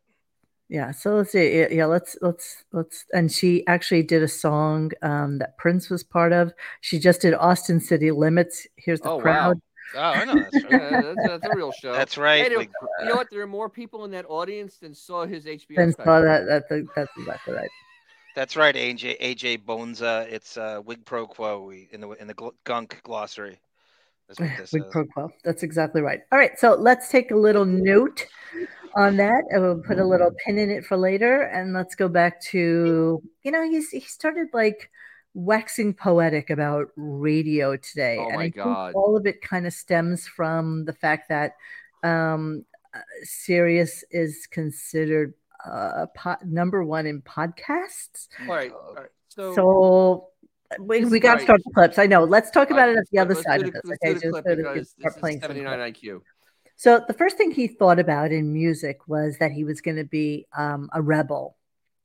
Yeah, 0.68 0.90
so 0.90 1.16
let's 1.16 1.32
see. 1.32 1.58
Yeah, 1.58 1.68
yeah, 1.70 1.87
let's 1.87 2.16
let's 2.23 2.64
let's 2.73 3.04
and 3.12 3.30
she 3.30 3.64
actually 3.68 4.02
did 4.02 4.23
a 4.23 4.28
song 4.28 4.90
um 5.02 5.38
that 5.38 5.56
Prince 5.58 5.90
was 5.90 6.02
part 6.02 6.32
of. 6.32 6.52
She 6.80 6.99
just 6.99 7.20
did 7.23 7.35
Austin 7.35 7.80
City 7.80 8.11
Limits. 8.11 8.66
Here's 8.76 9.00
the 9.00 9.11
Oh 9.11 9.20
crowd. 9.20 9.61
Oh, 9.94 10.00
I 10.00 10.25
know 10.25 10.35
that's 10.35 10.64
right. 10.64 10.70
That's, 10.70 11.26
that's 11.26 11.46
a 11.46 11.56
real 11.56 11.70
show. 11.70 11.92
That's 11.92 12.18
right. 12.18 12.50
Hey, 12.50 12.56
like, 12.56 12.70
you 13.00 13.06
know 13.06 13.14
what? 13.14 13.28
There 13.30 13.40
are 13.42 13.46
more 13.46 13.70
people 13.70 14.04
in 14.04 14.11
that 14.11 14.26
audience 14.28 14.78
than 14.78 14.92
saw 14.92 15.25
his 15.25 15.44
HBO. 15.46 15.78
And 15.78 15.92
special. 15.92 16.12
saw 16.12 16.20
that 16.23 16.46
that 16.46 16.64
that's 16.96 17.12
exactly 17.16 17.54
right. 17.54 17.70
That's 18.37 18.55
right, 18.55 18.75
AJ 18.75 19.19
AJ 19.21 19.64
Bonza. 19.64 20.26
It's 20.28 20.59
uh, 20.59 20.83
wig 20.85 21.05
pro 21.07 21.26
quo 21.26 21.73
in 21.90 22.00
the 22.02 22.11
in 22.11 22.28
the 22.28 22.52
gunk 22.64 23.00
glossary. 23.02 23.59
That's 24.28 24.38
what 24.38 24.50
this 24.59 24.75
is. 24.75 24.83
pro 24.93 25.07
quo. 25.07 25.31
That's 25.43 25.62
exactly 25.62 26.02
right. 26.02 26.21
All 26.31 26.38
right, 26.38 26.57
so 26.59 26.75
let's 26.75 27.09
take 27.09 27.31
a 27.31 27.37
little 27.37 27.64
note 27.64 28.26
on 28.95 29.16
that, 29.16 29.43
and 29.49 29.62
we'll 29.62 29.83
put 29.83 29.99
a 29.99 30.05
little 30.05 30.31
pin 30.45 30.59
in 30.59 30.71
it 30.71 30.85
for 30.85 30.99
later, 30.99 31.43
and 31.45 31.73
let's 31.73 31.95
go 31.95 32.09
back 32.09 32.40
to 32.43 33.23
you 33.43 33.50
know 33.50 33.69
he's 33.69 33.90
he 33.90 34.00
started 34.00 34.49
like 34.52 34.90
waxing 35.33 35.95
poetic 35.95 36.50
about 36.50 36.88
radio 36.97 37.75
today, 37.78 38.19
Oh 38.21 38.28
and 38.28 38.37
my 38.37 38.45
I 38.45 38.50
think 38.50 38.59
all 38.59 39.16
of 39.16 39.26
it 39.26 39.40
kind 39.40 39.66
of 39.66 39.73
stems 39.73 40.28
from 40.28 40.85
the 40.85 40.93
fact 40.93 41.31
that 41.31 41.57
um, 42.02 42.66
uh, 42.95 42.99
Sirius 43.23 44.05
is 44.11 44.47
considered 44.47 45.33
uh, 45.70 46.06
po- 46.14 46.37
number 46.44 46.85
one 46.85 47.06
in 47.06 47.23
podcasts. 47.23 48.28
All 48.40 48.46
right. 48.49 48.73
All 48.73 48.94
right. 48.94 49.11
So, 49.28 49.54
So. 49.54 50.28
We, 50.81 51.05
we 51.05 51.20
got 51.20 51.37
to 51.37 51.42
start 51.42 51.61
the 51.64 51.70
clips. 51.70 51.96
I 51.96 52.07
know. 52.07 52.24
Let's 52.24 52.50
talk 52.50 52.72
about 52.72 52.88
right, 52.88 52.96
it 52.96 52.98
at 52.98 53.05
the 53.12 53.20
other 53.20 53.37
side 53.37 53.62
of 53.62 53.72
this. 53.72 53.83
Okay, 53.85 54.14
just 54.14 54.24
so 54.24 54.33
that 54.33 54.44
we 54.46 54.57
because 54.57 54.94
can 54.94 55.00
start 55.00 55.16
playing 55.18 55.40
79. 55.40 55.79
IQ. 55.92 56.22
So 56.76 57.02
the 57.07 57.14
first 57.14 57.38
thing 57.38 57.50
he 57.50 57.68
thought 57.68 57.98
about 57.98 58.33
in 58.33 58.52
music 58.52 59.09
was 59.09 59.38
that 59.38 59.50
he 59.50 59.64
was 59.64 59.81
going 59.81 59.96
to 59.96 60.05
be 60.05 60.46
um, 60.57 60.90
a 60.92 61.00
rebel. 61.00 61.57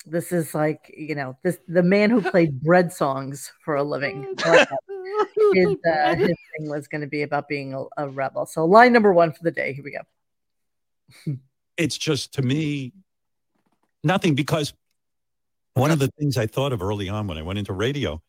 This 0.06 0.32
is 0.32 0.56
like 0.56 0.92
you 0.98 1.14
know 1.14 1.38
this 1.44 1.58
the 1.68 1.84
man 1.84 2.10
who 2.10 2.22
played 2.22 2.62
bread 2.64 2.92
songs 2.92 3.52
for 3.64 3.76
a 3.76 3.84
living. 3.84 4.34
his, 5.54 5.76
uh, 5.86 6.16
his 6.16 6.28
thing 6.28 6.70
was 6.70 6.88
going 6.88 7.02
to 7.02 7.08
be 7.08 7.22
about 7.22 7.48
being 7.48 7.74
a, 7.74 7.84
a 7.98 8.10
rebel. 8.10 8.46
So 8.46 8.66
line 8.66 8.94
number 8.94 9.14
one 9.14 9.34
for 9.34 9.44
the 9.44 9.52
day. 9.52 9.74
Here 9.74 9.84
we 9.84 9.92
go. 9.92 11.38
it's 11.78 11.98
just 11.98 12.34
to 12.36 12.42
me 12.42 12.94
nothing 14.04 14.36
because 14.36 14.74
one 15.74 15.92
of 15.92 16.00
the 16.00 16.10
things 16.20 16.38
I 16.38 16.48
thought 16.48 16.74
of 16.74 16.82
early 16.82 17.10
on 17.10 17.28
when 17.28 17.38
I 17.38 17.42
went 17.42 17.60
into 17.60 17.74
radio, 17.74 18.22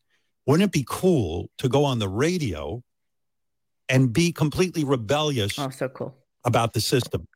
wouldn't 0.45 0.67
it 0.69 0.71
be 0.71 0.85
cool 0.87 1.49
to 1.57 1.67
go 1.69 1.83
on 1.85 1.99
the 1.99 2.07
radio 2.09 2.81
and 3.89 4.13
be 4.13 4.31
completely 4.31 4.83
rebellious 4.83 5.57
Oh, 5.59 5.69
so 5.69 5.89
cool. 5.89 6.15
about 6.45 6.73
the 6.73 6.81
system? 6.81 7.27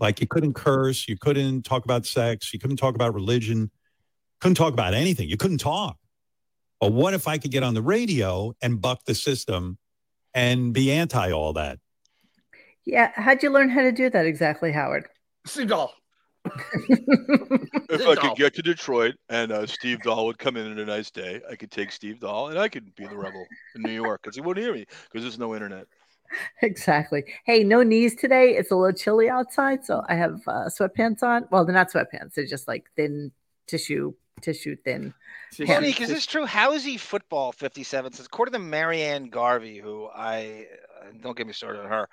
Like 0.00 0.20
you 0.20 0.26
couldn't 0.26 0.52
curse, 0.54 1.08
you 1.08 1.16
couldn't 1.18 1.62
talk 1.62 1.84
about 1.84 2.06
sex, 2.06 2.52
you 2.52 2.58
couldn't 2.60 2.76
talk 2.76 2.94
about 2.94 3.14
religion, 3.14 3.70
couldn't 4.40 4.54
talk 4.54 4.72
about 4.72 4.94
anything. 4.94 5.28
You 5.28 5.36
couldn't 5.36 5.58
talk. 5.58 5.96
But 6.80 6.92
what 6.92 7.12
if 7.14 7.26
I 7.26 7.38
could 7.38 7.50
get 7.50 7.64
on 7.64 7.74
the 7.74 7.82
radio 7.82 8.54
and 8.62 8.80
buck 8.80 9.00
the 9.04 9.14
system 9.14 9.78
and 10.34 10.72
be 10.72 10.92
anti 10.92 11.32
all 11.32 11.54
that? 11.54 11.78
Yeah, 12.84 13.10
how'd 13.16 13.42
you 13.42 13.50
learn 13.50 13.68
how 13.68 13.82
to 13.82 13.90
do 13.90 14.08
that 14.10 14.24
exactly, 14.26 14.70
Howard? 14.72 15.08
Seagull. 15.46 15.92
If 17.90 18.06
I 18.06 18.14
could 18.16 18.36
get 18.36 18.54
to 18.54 18.62
Detroit 18.62 19.14
and 19.28 19.50
uh, 19.50 19.66
Steve 19.66 20.02
Dahl 20.02 20.26
would 20.26 20.38
come 20.38 20.56
in 20.56 20.70
on 20.70 20.78
a 20.78 20.84
nice 20.84 21.10
day, 21.10 21.40
I 21.50 21.56
could 21.56 21.70
take 21.70 21.90
Steve 21.90 22.20
Dahl 22.20 22.48
and 22.48 22.58
I 22.58 22.68
could 22.68 22.94
be 22.94 23.06
the 23.06 23.16
rebel 23.16 23.46
in 23.74 23.82
New 23.82 23.92
York 23.92 24.22
because 24.22 24.36
he 24.36 24.42
wouldn't 24.42 24.64
hear 24.64 24.74
me 24.74 24.86
because 25.04 25.22
there's 25.24 25.38
no 25.38 25.54
internet. 25.54 25.86
exactly. 26.62 27.24
Hey, 27.44 27.64
no 27.64 27.82
knees 27.82 28.14
today. 28.14 28.56
It's 28.56 28.70
a 28.70 28.76
little 28.76 28.96
chilly 28.96 29.28
outside, 29.28 29.84
so 29.84 30.02
I 30.08 30.14
have 30.14 30.40
uh, 30.46 30.68
sweatpants 30.68 31.22
on. 31.22 31.46
Well, 31.50 31.64
they're 31.64 31.74
not 31.74 31.90
sweatpants; 31.90 32.34
they're 32.34 32.46
just 32.46 32.68
like 32.68 32.90
thin 32.96 33.32
tissue, 33.66 34.12
tissue 34.40 34.76
thin. 34.84 35.14
Yeah. 35.58 35.74
Monique, 35.74 36.00
is 36.00 36.08
this 36.08 36.26
true? 36.26 36.44
How 36.44 36.72
is 36.72 36.84
he 36.84 36.96
football 36.98 37.52
57? 37.52 38.12
Says 38.12 38.26
according 38.26 38.52
to 38.52 38.58
Marianne 38.58 39.30
Garvey, 39.30 39.78
who 39.78 40.08
I 40.14 40.66
uh, 41.00 41.06
don't 41.22 41.36
get 41.36 41.46
me 41.46 41.52
started 41.52 41.80
on 41.80 41.88
her. 41.88 42.08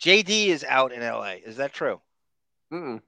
JD 0.00 0.48
is 0.48 0.62
out 0.62 0.92
in 0.92 1.00
LA. 1.00 1.36
Is 1.44 1.56
that 1.56 1.72
true? 1.72 2.00
Mm-mm. 2.72 3.00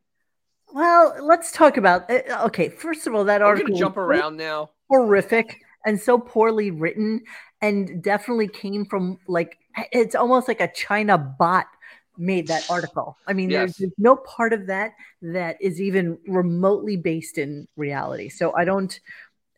Well, 0.73 1.17
let's 1.23 1.53
talk 1.53 1.77
about. 1.77 2.11
uh, 2.11 2.45
Okay, 2.47 2.69
first 2.69 3.07
of 3.07 3.15
all, 3.15 3.25
that 3.25 3.41
We're 3.41 3.47
article 3.49 3.79
jump 3.79 3.97
around 3.97 4.37
now. 4.37 4.71
horrific 4.89 5.61
and 5.87 6.01
so 6.01 6.19
poorly 6.19 6.71
written, 6.71 7.23
and 7.61 8.03
definitely 8.03 8.49
came 8.49 8.85
from 8.85 9.19
like 9.27 9.59
it's 9.93 10.15
almost 10.15 10.49
like 10.49 10.61
a 10.61 10.73
China 10.73 11.17
bot 11.19 11.67
made 12.17 12.49
that 12.49 12.69
article. 12.69 13.17
I 13.29 13.33
mean, 13.33 13.49
there's, 13.49 13.71
Yes. 13.71 13.77
there's 13.79 13.93
no 13.99 14.17
part 14.17 14.53
of 14.53 14.67
that 14.67 14.93
that 15.23 15.57
is 15.61 15.81
even 15.81 16.19
remotely 16.27 16.97
based 16.97 17.39
in 17.39 17.69
reality. 17.77 18.29
So 18.29 18.53
I 18.57 18.65
don't, 18.65 18.99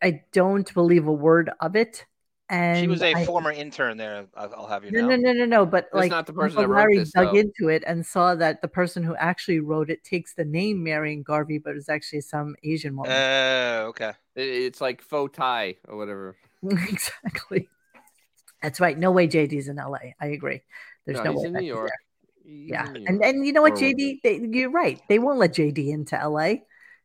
I 0.03 0.21
don't 0.31 0.71
believe 0.73 1.07
a 1.07 1.11
word 1.13 1.49
of 1.59 1.75
it. 1.75 2.05
And 2.51 2.79
she 2.79 2.87
was 2.87 3.01
a 3.01 3.13
I- 3.13 3.25
former 3.25 3.51
intern 3.51 3.95
there. 3.95 4.27
I'll 4.35 4.53
I'll 4.55 4.67
have 4.67 4.83
you 4.83 4.91
No, 4.91 5.01
know. 5.01 5.07
no, 5.07 5.15
no, 5.15 5.31
no, 5.31 5.39
no. 5.39 5.45
no. 5.45 5.65
But 5.65 5.85
That's 5.85 5.95
like, 5.95 6.11
not 6.11 6.27
the 6.27 6.33
person 6.33 6.57
Uncle 6.57 6.61
that 6.63 6.67
wrote 6.67 6.77
Larry 6.79 6.97
this, 6.97 7.11
dug 7.13 7.31
though. 7.33 7.39
into 7.39 7.69
it 7.69 7.83
and 7.87 8.05
saw 8.05 8.35
that 8.35 8.61
the 8.61 8.67
person 8.67 9.03
who 9.03 9.15
actually 9.15 9.61
wrote 9.61 9.89
it 9.89 10.03
takes 10.03 10.33
the 10.33 10.43
name 10.43 10.83
Marion 10.83 11.23
Garvey, 11.23 11.59
but 11.59 11.77
it's 11.77 11.87
actually 11.87 12.21
some 12.21 12.55
Asian 12.63 12.97
woman. 12.97 13.11
Uh, 13.11 13.85
okay. 13.87 14.11
It's 14.35 14.81
like 14.81 15.01
faux 15.01 15.35
tie 15.35 15.77
or 15.87 15.95
whatever. 15.97 16.35
exactly. 16.69 17.69
That's 18.61 18.79
right. 18.79 18.97
No 18.97 19.11
way 19.11 19.27
JD's 19.27 19.69
in 19.69 19.77
LA. 19.77 20.11
I 20.19 20.27
agree. 20.27 20.61
There's 21.05 21.17
no, 21.19 21.23
no, 21.23 21.31
he's 21.31 21.39
way 21.41 21.47
in 21.47 21.53
that 21.53 21.61
New 21.61 21.67
York. 21.67 21.91
Yeah, 22.43 22.85
in 22.87 22.93
New 22.93 23.05
and 23.07 23.15
York. 23.21 23.25
and 23.25 23.45
you 23.45 23.53
know 23.53 23.61
what, 23.61 23.73
JD, 23.75 24.19
they, 24.23 24.41
you're 24.51 24.69
right. 24.71 25.01
They 25.07 25.19
won't 25.19 25.39
let 25.39 25.53
JD 25.53 25.87
into 25.89 26.15
LA. 26.17 26.55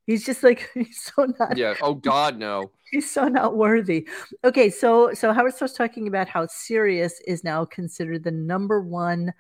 He's 0.07 0.25
just 0.25 0.43
like 0.43 0.71
he's 0.75 1.03
so 1.03 1.27
not. 1.39 1.57
Yeah. 1.57 1.75
Oh 1.83 1.95
God, 2.13 2.39
no. 2.39 2.71
He's 2.91 3.11
so 3.11 3.27
not 3.29 3.57
worthy. 3.57 4.09
Okay, 4.45 4.71
so 4.71 5.13
so 5.13 5.33
Howard 5.33 5.55
starts 5.55 5.75
talking 5.75 6.07
about 6.09 6.29
how 6.29 6.47
Sirius 6.47 7.21
is 7.27 7.43
now 7.43 7.65
considered 7.65 8.23
the 8.25 8.31
number 8.31 8.81
one 8.81 9.35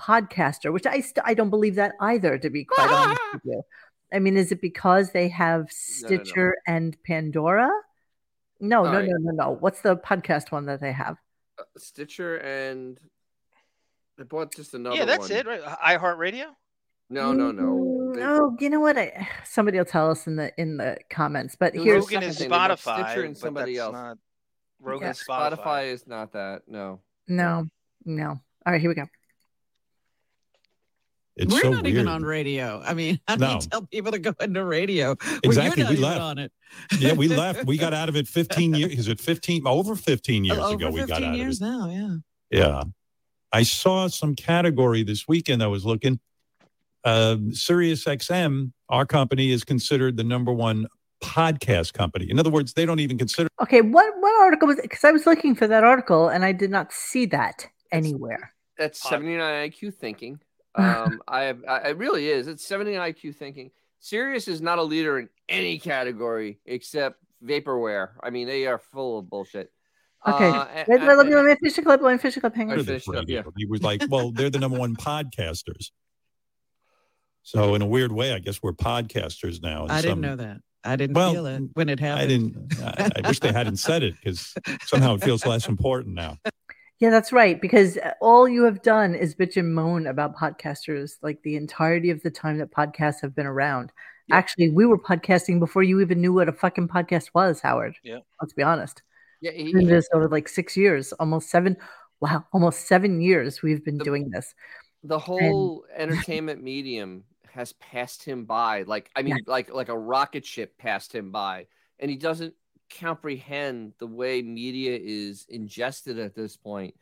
podcaster, 0.00 0.72
which 0.72 0.86
I 0.86 1.00
st- 1.00 1.24
I 1.24 1.34
don't 1.34 1.50
believe 1.50 1.74
that 1.74 1.94
either. 2.00 2.38
To 2.38 2.50
be 2.50 2.64
quite 2.72 2.90
honest 2.90 3.20
with 3.34 3.42
you, 3.44 3.62
I 4.12 4.20
mean, 4.20 4.36
is 4.36 4.52
it 4.52 4.60
because 4.60 5.10
they 5.10 5.28
have 5.28 5.60
no, 5.60 5.64
no. 5.64 5.66
Stitcher 5.68 6.54
and 6.66 6.96
Pandora? 7.02 7.70
No, 8.60 8.78
All 8.78 8.92
no, 8.92 8.98
right. 9.00 9.08
no, 9.08 9.16
no, 9.18 9.44
no. 9.44 9.50
What's 9.58 9.80
the 9.80 9.96
podcast 9.96 10.52
one 10.52 10.66
that 10.66 10.80
they 10.80 10.92
have? 10.92 11.16
Uh, 11.58 11.64
Stitcher 11.76 12.36
and 12.36 12.98
I 14.20 14.22
bought 14.22 14.54
just 14.54 14.74
another. 14.74 14.94
yeah, 14.94 15.04
that's 15.04 15.30
one. 15.30 15.32
it, 15.32 15.46
right? 15.46 15.62
iHeartRadio. 15.62 16.44
No, 17.12 17.32
no, 17.32 17.52
no. 17.52 17.62
Mm, 17.62 18.14
They- 18.14 18.22
Oh, 18.24 18.56
you 18.60 18.70
know 18.70 18.80
what? 18.80 18.96
I, 18.98 19.28
somebody 19.44 19.78
will 19.78 19.84
tell 19.84 20.10
us 20.10 20.26
in 20.26 20.36
the 20.36 20.52
in 20.60 20.76
the 20.78 20.96
comments. 21.10 21.56
But 21.58 21.74
here's 21.74 22.06
the 22.06 22.14
Rogan 22.16 22.28
is 22.28 22.38
second 22.38 22.50
thing, 22.50 22.58
Spotify, 22.58 23.04
Stitcher 23.10 23.24
and 23.24 23.34
but 23.34 23.40
somebody 23.40 23.76
else. 23.78 23.92
not 23.92 24.18
Rogan 24.80 25.06
Yeah. 25.06 25.10
is 25.10 25.24
Spotify. 25.28 25.56
Spotify 25.58 25.92
is 25.92 26.06
not 26.06 26.32
that. 26.32 26.62
No. 26.66 27.00
no, 27.28 27.66
no. 28.04 28.28
All 28.64 28.72
right, 28.72 28.80
here 28.80 28.90
we 28.90 28.94
go. 28.94 29.04
It's 31.34 31.52
We're 31.52 31.62
so 31.62 31.70
not 31.70 31.84
weird. 31.84 31.94
even 31.94 32.08
on 32.08 32.22
radio. 32.22 32.82
I 32.84 32.92
mean, 32.94 33.18
how 33.28 33.36
do 33.36 33.44
No. 33.44 33.54
you 33.54 33.60
tell 33.60 33.86
people 33.86 34.12
to 34.12 34.18
go 34.18 34.34
into 34.40 34.64
radio? 34.64 35.16
when 35.16 35.40
Exactly, 35.44 35.82
You're 35.82 35.90
not 35.90 35.96
we 35.98 36.02
left. 36.04 36.20
on 36.20 36.38
it. 36.38 36.52
yeah, 36.98 37.12
we 37.14 37.28
left. 37.28 37.64
We 37.64 37.78
got 37.78 37.94
out 38.00 38.08
of 38.10 38.16
it 38.16 38.28
15 38.28 38.74
years. 38.74 38.92
Is 38.92 39.08
it 39.08 39.20
15? 39.20 39.66
Over 39.66 39.96
15 39.96 40.44
years 40.44 40.58
Over 40.58 40.74
ago, 40.74 40.90
we 40.90 41.04
got 41.04 41.22
out 41.22 41.36
years 41.36 41.60
of 41.62 41.68
it. 41.68 41.70
now. 41.70 41.88
Yeah. 41.90 42.16
Yeah. 42.58 42.82
I 43.50 43.62
saw 43.62 44.08
some 44.08 44.34
category 44.34 45.02
this 45.04 45.26
weekend. 45.26 45.62
I 45.62 45.66
was 45.68 45.84
looking. 45.86 46.20
Uh, 47.04 47.36
Sirius 47.52 48.04
XM 48.04 48.72
our 48.88 49.04
company 49.06 49.50
is 49.50 49.64
considered 49.64 50.16
the 50.16 50.24
number 50.24 50.52
one 50.52 50.86
podcast 51.22 51.92
company. 51.94 52.30
In 52.30 52.38
other 52.38 52.50
words, 52.50 52.74
they 52.74 52.84
don't 52.84 53.00
even 53.00 53.16
consider 53.18 53.48
Okay, 53.62 53.80
what 53.80 54.12
what 54.20 54.42
article 54.42 54.68
was 54.68 54.78
because 54.82 55.04
I 55.04 55.10
was 55.12 55.26
looking 55.26 55.54
for 55.54 55.66
that 55.66 55.84
article 55.84 56.28
and 56.28 56.44
I 56.44 56.52
did 56.52 56.70
not 56.70 56.92
see 56.92 57.26
that 57.26 57.66
anywhere. 57.90 58.52
That's 58.78 59.00
Pod- 59.00 59.10
79 59.10 59.70
IQ 59.70 59.94
thinking. 59.94 60.40
Um, 60.74 61.20
I 61.28 61.42
have, 61.42 61.62
I, 61.68 61.90
it 61.90 61.98
really 61.98 62.28
is. 62.30 62.48
It's 62.48 62.64
79 62.64 63.12
IQ 63.12 63.36
thinking. 63.36 63.70
Sirius 64.00 64.48
is 64.48 64.62
not 64.62 64.78
a 64.78 64.82
leader 64.82 65.18
in 65.18 65.28
any 65.46 65.78
category 65.78 66.60
except 66.64 67.18
vaporware. 67.44 68.12
I 68.22 68.30
mean, 68.30 68.46
they 68.46 68.66
are 68.66 68.78
full 68.78 69.18
of 69.18 69.28
bullshit. 69.28 69.70
Okay. 70.26 70.48
Uh, 70.48 70.64
and- 70.74 70.88
Wait, 70.88 71.00
wait, 71.02 71.14
let 71.14 71.26
me 71.26 71.32
and- 71.34 71.34
let 71.34 71.44
me 71.44 71.54
finish 71.56 71.74
the 71.76 71.82
clip. 71.82 72.00
Let 72.00 72.12
me 72.12 72.16
finish 72.16 72.36
the 72.36 72.40
clip. 72.40 72.54
Hang 72.54 72.70
on. 72.70 72.78
this 72.78 72.86
finished 72.86 73.08
up, 73.10 73.14
radio. 73.16 73.40
yeah. 73.44 73.50
He 73.54 73.66
was 73.66 73.82
like, 73.82 74.02
well, 74.08 74.30
they're 74.32 74.48
the 74.48 74.60
number 74.60 74.78
one 74.78 74.96
podcasters. 75.08 75.90
So 77.42 77.74
in 77.74 77.82
a 77.82 77.86
weird 77.86 78.12
way, 78.12 78.32
I 78.32 78.38
guess 78.38 78.62
we're 78.62 78.72
podcasters 78.72 79.62
now. 79.62 79.86
I 79.88 80.00
didn't 80.00 80.12
some- 80.12 80.20
know 80.20 80.36
that. 80.36 80.58
I 80.84 80.96
didn't 80.96 81.14
Well, 81.14 81.32
feel 81.32 81.46
it 81.46 81.62
when 81.74 81.88
it 81.88 82.00
happened. 82.00 82.22
I 82.22 82.26
didn't. 82.26 82.82
I, 82.82 83.10
I 83.24 83.28
wish 83.28 83.38
they 83.38 83.52
hadn't 83.52 83.76
said 83.76 84.02
it 84.02 84.14
because 84.16 84.52
somehow 84.84 85.14
it 85.14 85.22
feels 85.22 85.46
less 85.46 85.68
important 85.68 86.16
now. 86.16 86.38
Yeah, 86.98 87.10
that's 87.10 87.32
right. 87.32 87.60
Because 87.60 87.98
all 88.20 88.48
you 88.48 88.64
have 88.64 88.82
done 88.82 89.14
is 89.14 89.36
bitch 89.36 89.56
and 89.56 89.72
moan 89.72 90.08
about 90.08 90.36
podcasters 90.36 91.18
like 91.22 91.40
the 91.44 91.54
entirety 91.54 92.10
of 92.10 92.20
the 92.22 92.32
time 92.32 92.58
that 92.58 92.72
podcasts 92.72 93.20
have 93.22 93.32
been 93.32 93.46
around. 93.46 93.92
Yeah. 94.26 94.34
Actually, 94.36 94.70
we 94.70 94.84
were 94.84 94.98
podcasting 94.98 95.60
before 95.60 95.84
you 95.84 96.00
even 96.00 96.20
knew 96.20 96.32
what 96.32 96.48
a 96.48 96.52
fucking 96.52 96.88
podcast 96.88 97.28
was, 97.32 97.60
Howard. 97.60 97.94
Yeah. 98.02 98.18
Let's 98.40 98.52
be 98.52 98.64
honest. 98.64 99.02
yeah, 99.40 99.52
he- 99.52 99.70
Doing 99.72 99.86
this 99.86 100.08
over 100.12 100.28
like 100.28 100.48
six 100.48 100.76
years, 100.76 101.12
almost 101.14 101.48
seven. 101.48 101.76
Wow, 102.20 102.44
almost 102.52 102.86
seven 102.88 103.20
years 103.20 103.62
we've 103.62 103.84
been 103.84 103.98
The- 103.98 104.04
doing 104.04 104.30
this. 104.30 104.52
the 105.04 105.18
whole 105.18 105.84
entertainment 105.96 106.62
medium 106.62 107.22
has 107.52 107.72
passed 107.74 108.24
him 108.24 108.44
by 108.44 108.82
like 108.82 109.10
i 109.16 109.22
mean 109.22 109.36
like 109.46 109.72
like 109.72 109.88
a 109.88 109.98
rocket 109.98 110.44
ship 110.44 110.76
passed 110.78 111.14
him 111.14 111.30
by 111.30 111.66
and 111.98 112.10
he 112.10 112.16
doesn't 112.16 112.54
comprehend 112.98 113.92
the 113.98 114.06
way 114.06 114.42
media 114.42 114.98
is 115.00 115.46
ingested 115.48 116.18
at 116.18 116.34
this 116.34 116.56
point 116.56 116.94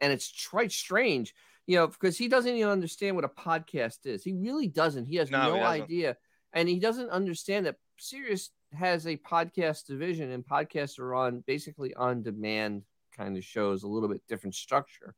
and 0.00 0.12
it's 0.12 0.46
quite 0.48 0.72
strange 0.72 1.34
you 1.68 1.76
know 1.76 1.86
because 1.86 2.18
he 2.18 2.26
doesn't 2.26 2.56
even 2.56 2.70
understand 2.70 3.14
what 3.14 3.24
a 3.24 3.28
podcast 3.28 4.06
is. 4.06 4.24
He 4.24 4.32
really 4.32 4.66
doesn't. 4.66 5.04
He 5.04 5.16
has 5.16 5.30
No, 5.30 5.50
no, 5.50 5.54
he 5.54 5.60
idea 5.60 6.16
and 6.54 6.68
he 6.68 6.80
doesn't 6.80 7.10
understand 7.10 7.66
that 7.66 7.76
Sirius 7.98 8.50
has 8.72 9.06
a 9.06 9.16
podcast 9.18 9.86
division 9.86 10.32
and 10.32 10.44
podcasts 10.44 10.98
are 10.98 11.14
on 11.14 11.44
basically 11.46 11.94
on 11.94 12.22
demand 12.22 12.82
kind 13.16 13.36
of 13.36 13.44
shows 13.44 13.82
a 13.82 13.88
little 13.88 14.08
bit 14.08 14.22
different 14.28 14.54
structure 14.54 15.14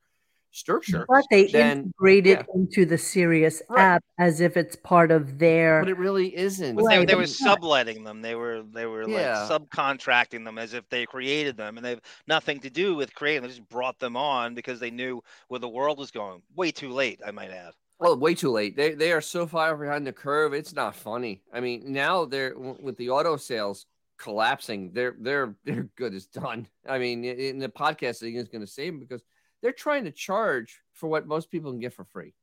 structure 0.52 1.04
But 1.08 1.24
they 1.30 1.46
then- 1.46 1.78
integrate 1.78 2.26
it 2.26 2.38
yeah. 2.48 2.54
into 2.60 2.84
the 2.84 2.98
Sirius 2.98 3.62
Right. 3.68 3.80
app 3.82 4.04
as 4.18 4.40
if 4.40 4.56
it's 4.56 4.76
part 4.76 5.10
of 5.10 5.38
their. 5.38 5.80
but 5.80 5.88
it 5.88 5.96
really 5.96 6.36
isn't 6.36 6.76
But 6.76 6.88
they, 6.88 7.04
they 7.04 7.14
were 7.14 7.26
subletting 7.26 8.04
them. 8.04 8.20
They 8.22 8.34
were 8.34 8.62
they 8.62 8.86
were 8.86 9.08
Yeah. 9.08 9.46
like 9.48 9.50
subcontracting 9.62 10.44
them 10.44 10.58
as 10.58 10.74
if 10.74 10.88
they 10.88 11.06
created 11.06 11.56
them, 11.56 11.76
and 11.76 11.84
they've 11.84 12.00
nothing 12.26 12.60
to 12.60 12.70
do 12.70 12.94
with 12.94 13.14
creating. 13.14 13.42
them. 13.42 13.50
They 13.50 13.56
just 13.56 13.68
brought 13.68 13.98
them 13.98 14.16
on 14.16 14.54
because 14.54 14.80
they 14.80 14.90
knew 14.90 15.22
where 15.48 15.60
the 15.60 15.68
world 15.68 15.98
was 15.98 16.10
going. 16.10 16.42
Way 16.56 16.72
too 16.72 16.90
late, 16.90 17.20
I 17.24 17.30
might 17.30 17.50
add. 17.50 17.72
Oh, 18.00 18.16
way 18.16 18.34
too 18.34 18.50
late. 18.50 18.76
They 18.76 18.94
they 18.94 19.12
are 19.12 19.20
so 19.20 19.46
far 19.46 19.76
behind 19.76 20.06
the 20.06 20.12
curve. 20.12 20.54
It's 20.54 20.74
not 20.74 20.94
funny. 20.96 21.42
I 21.52 21.60
mean, 21.60 21.82
now 21.92 22.24
they're 22.24 22.58
with 22.58 22.96
the 22.96 23.10
auto 23.10 23.36
sales 23.36 23.86
collapsing. 24.18 24.90
They're 24.92 25.14
they're 25.18 25.54
they're 25.64 25.88
good 25.96 26.14
as 26.14 26.26
done. 26.26 26.66
I 26.88 26.98
mean, 26.98 27.24
in 27.24 27.58
the 27.58 27.68
podcasting 27.68 28.36
is 28.36 28.48
going 28.48 28.64
to 28.64 28.70
save 28.70 28.92
them 28.94 29.00
because 29.00 29.22
they're 29.62 29.72
trying 29.72 30.04
to 30.04 30.10
charge 30.10 30.80
for 30.92 31.08
what 31.08 31.26
most 31.26 31.50
people 31.50 31.70
can 31.70 31.80
get 31.80 31.92
for 31.92 32.04
free, 32.04 32.34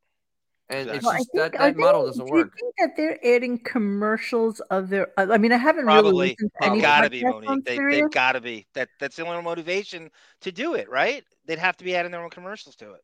and 0.69 0.89
it's 0.89 0.97
Exactly. 0.97 1.07
Well, 1.07 1.17
just 1.17 1.31
think- 1.31 1.53
that 1.53 1.61
are 1.61 1.71
that 1.71 1.77
model 1.77 2.01
they- 2.03 2.07
doesn't 2.09 2.25
do 2.25 2.31
you 2.31 2.43
work. 2.43 2.53
think 2.59 2.75
that 2.79 2.95
they're 2.97 3.25
adding 3.35 3.57
commercials 3.59 4.59
of 4.69 4.89
their? 4.89 5.07
I 5.17 5.23
I 5.23 5.37
mean, 5.37 5.51
I 5.51 5.57
haven't 5.57 5.85
Probably. 5.85 6.11
really 6.11 6.27
listened 6.39 6.51
to 6.75 6.81
Gotta 6.81 7.09
be 7.09 7.21
podcasts 7.21 7.43
Monique. 7.45 7.65
They, 7.65 7.77
they've 7.77 8.11
got 8.11 8.31
to 8.33 8.41
be. 8.41 8.67
That 8.73 8.89
that's 8.99 9.15
the 9.15 9.25
only 9.25 9.41
motivation 9.43 10.09
to 10.41 10.51
do 10.51 10.73
it, 10.75 10.89
right? 10.89 11.23
They'd 11.45 11.59
have 11.59 11.77
to 11.77 11.83
be 11.83 11.95
adding 11.95 12.11
their 12.11 12.23
own 12.23 12.29
commercials 12.29 12.75
to 12.77 12.93
it. 12.93 13.01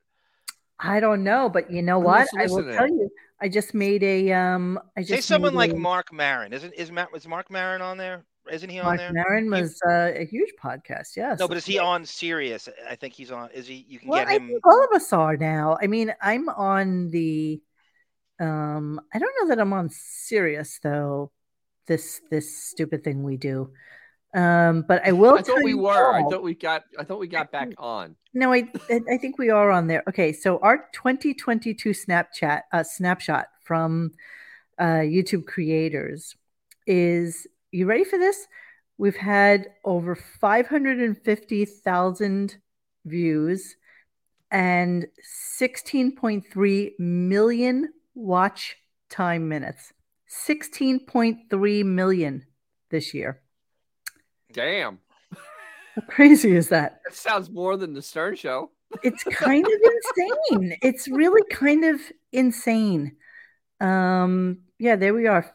I 0.79 0.99
don't 0.99 1.23
know, 1.23 1.49
but 1.49 1.71
you 1.71 1.81
know 1.81 1.99
Who's 1.99 2.05
what? 2.07 2.27
I 2.37 2.47
will 2.47 2.63
tell 2.73 2.87
you. 2.87 3.09
I 3.39 3.47
just 3.47 3.73
made 3.73 4.03
a 4.03 4.31
um. 4.33 4.79
I 4.97 5.01
just 5.01 5.09
Say 5.11 5.21
someone 5.21 5.53
made 5.53 5.57
like 5.57 5.71
a- 5.71 5.75
Marc 5.75 6.11
Maron. 6.13 6.51
Isn't 6.53 6.73
is 6.73 6.91
Matt 6.91 7.09
is 7.15 7.27
Marc 7.27 7.49
Maron 7.51 7.81
on 7.81 7.97
there? 7.97 8.25
Isn't 8.51 8.69
he 8.69 8.79
on 8.79 8.85
Mark 8.85 8.97
there? 8.99 9.13
Maron 9.13 9.45
He- 9.45 9.49
was 9.49 9.79
uh, 9.87 10.11
a 10.15 10.25
huge 10.25 10.51
podcast. 10.61 11.15
Yes. 11.15 11.39
No, 11.39 11.47
but 11.47 11.57
is 11.57 11.65
he 11.65 11.79
on 11.79 12.05
Sirius? 12.05 12.67
I 12.89 12.95
think 12.95 13.13
he's 13.13 13.31
on. 13.31 13.49
Is 13.51 13.67
he? 13.67 13.85
You 13.87 13.99
can 13.99 14.09
Well, 14.09 14.19
get 14.19 14.27
I 14.27 14.33
him. 14.35 14.47
think 14.47 14.65
all 14.65 14.83
of 14.83 14.91
us 14.93 15.13
are 15.13 15.37
now. 15.37 15.77
I 15.81 15.87
mean, 15.87 16.13
I'm 16.21 16.49
on 16.49 17.09
the. 17.09 17.61
Um, 18.39 18.99
I 19.13 19.19
don't 19.19 19.33
know 19.41 19.47
that 19.55 19.61
I'm 19.61 19.73
on 19.73 19.89
Sirius 19.91 20.79
though. 20.83 21.31
This 21.87 22.21
this 22.29 22.57
stupid 22.57 23.03
thing 23.03 23.23
we 23.23 23.37
do. 23.37 23.71
Um, 24.35 24.83
but 24.87 25.05
I 25.05 25.11
will. 25.11 25.35
I 25.37 25.41
thought 25.41 25.63
we 25.63 25.71
you 25.71 25.77
were. 25.77 26.13
I 26.13 26.23
thought 26.23 26.43
we 26.43 26.55
got. 26.55 26.83
I 26.99 27.03
thought 27.03 27.19
we 27.19 27.27
got 27.27 27.51
back 27.51 27.69
on. 27.77 28.15
No, 28.33 28.51
I 28.51 28.67
I 28.89 28.99
I 29.11 29.17
think 29.17 29.37
we 29.37 29.51
are 29.51 29.69
on 29.71 29.87
there. 29.87 30.03
Okay, 30.09 30.33
so 30.33 30.57
our 30.59 30.89
2022 30.93 31.91
Snapchat 31.91 32.61
uh, 32.73 32.83
snapshot 32.83 33.45
from 33.63 34.11
uh, 34.79 35.01
YouTube 35.05 35.45
creators 35.45 36.35
is 36.87 37.47
you 37.73 37.87
ready 37.87 38.03
for 38.03 38.19
this? 38.19 38.45
We've 38.97 39.17
had 39.17 39.69
over 39.83 40.15
550,000 40.15 42.57
views 43.05 43.75
and 44.51 45.07
16.3 45.57 46.91
million 46.99 47.89
watch 48.13 48.77
time 49.09 49.49
minutes. 49.49 49.91
16.3 50.47 51.85
million 51.85 52.45
this 52.89 53.13
year. 53.13 53.41
Damn, 54.51 54.99
How 55.95 56.01
crazy 56.07 56.55
is 56.55 56.69
that? 56.69 57.01
that 57.05 57.15
sounds 57.15 57.49
more 57.49 57.75
than 57.75 57.93
the 57.93 58.03
Stern 58.03 58.35
Show. 58.35 58.69
it's 59.03 59.23
kind 59.31 59.65
of 59.65 59.73
insane. 59.73 60.77
It's 60.83 61.07
really 61.07 61.41
kind 61.49 61.85
of 61.85 61.99
insane. 62.31 63.15
Um, 63.81 64.59
yeah, 64.77 64.95
there 64.95 65.15
we 65.15 65.25
are. 65.25 65.51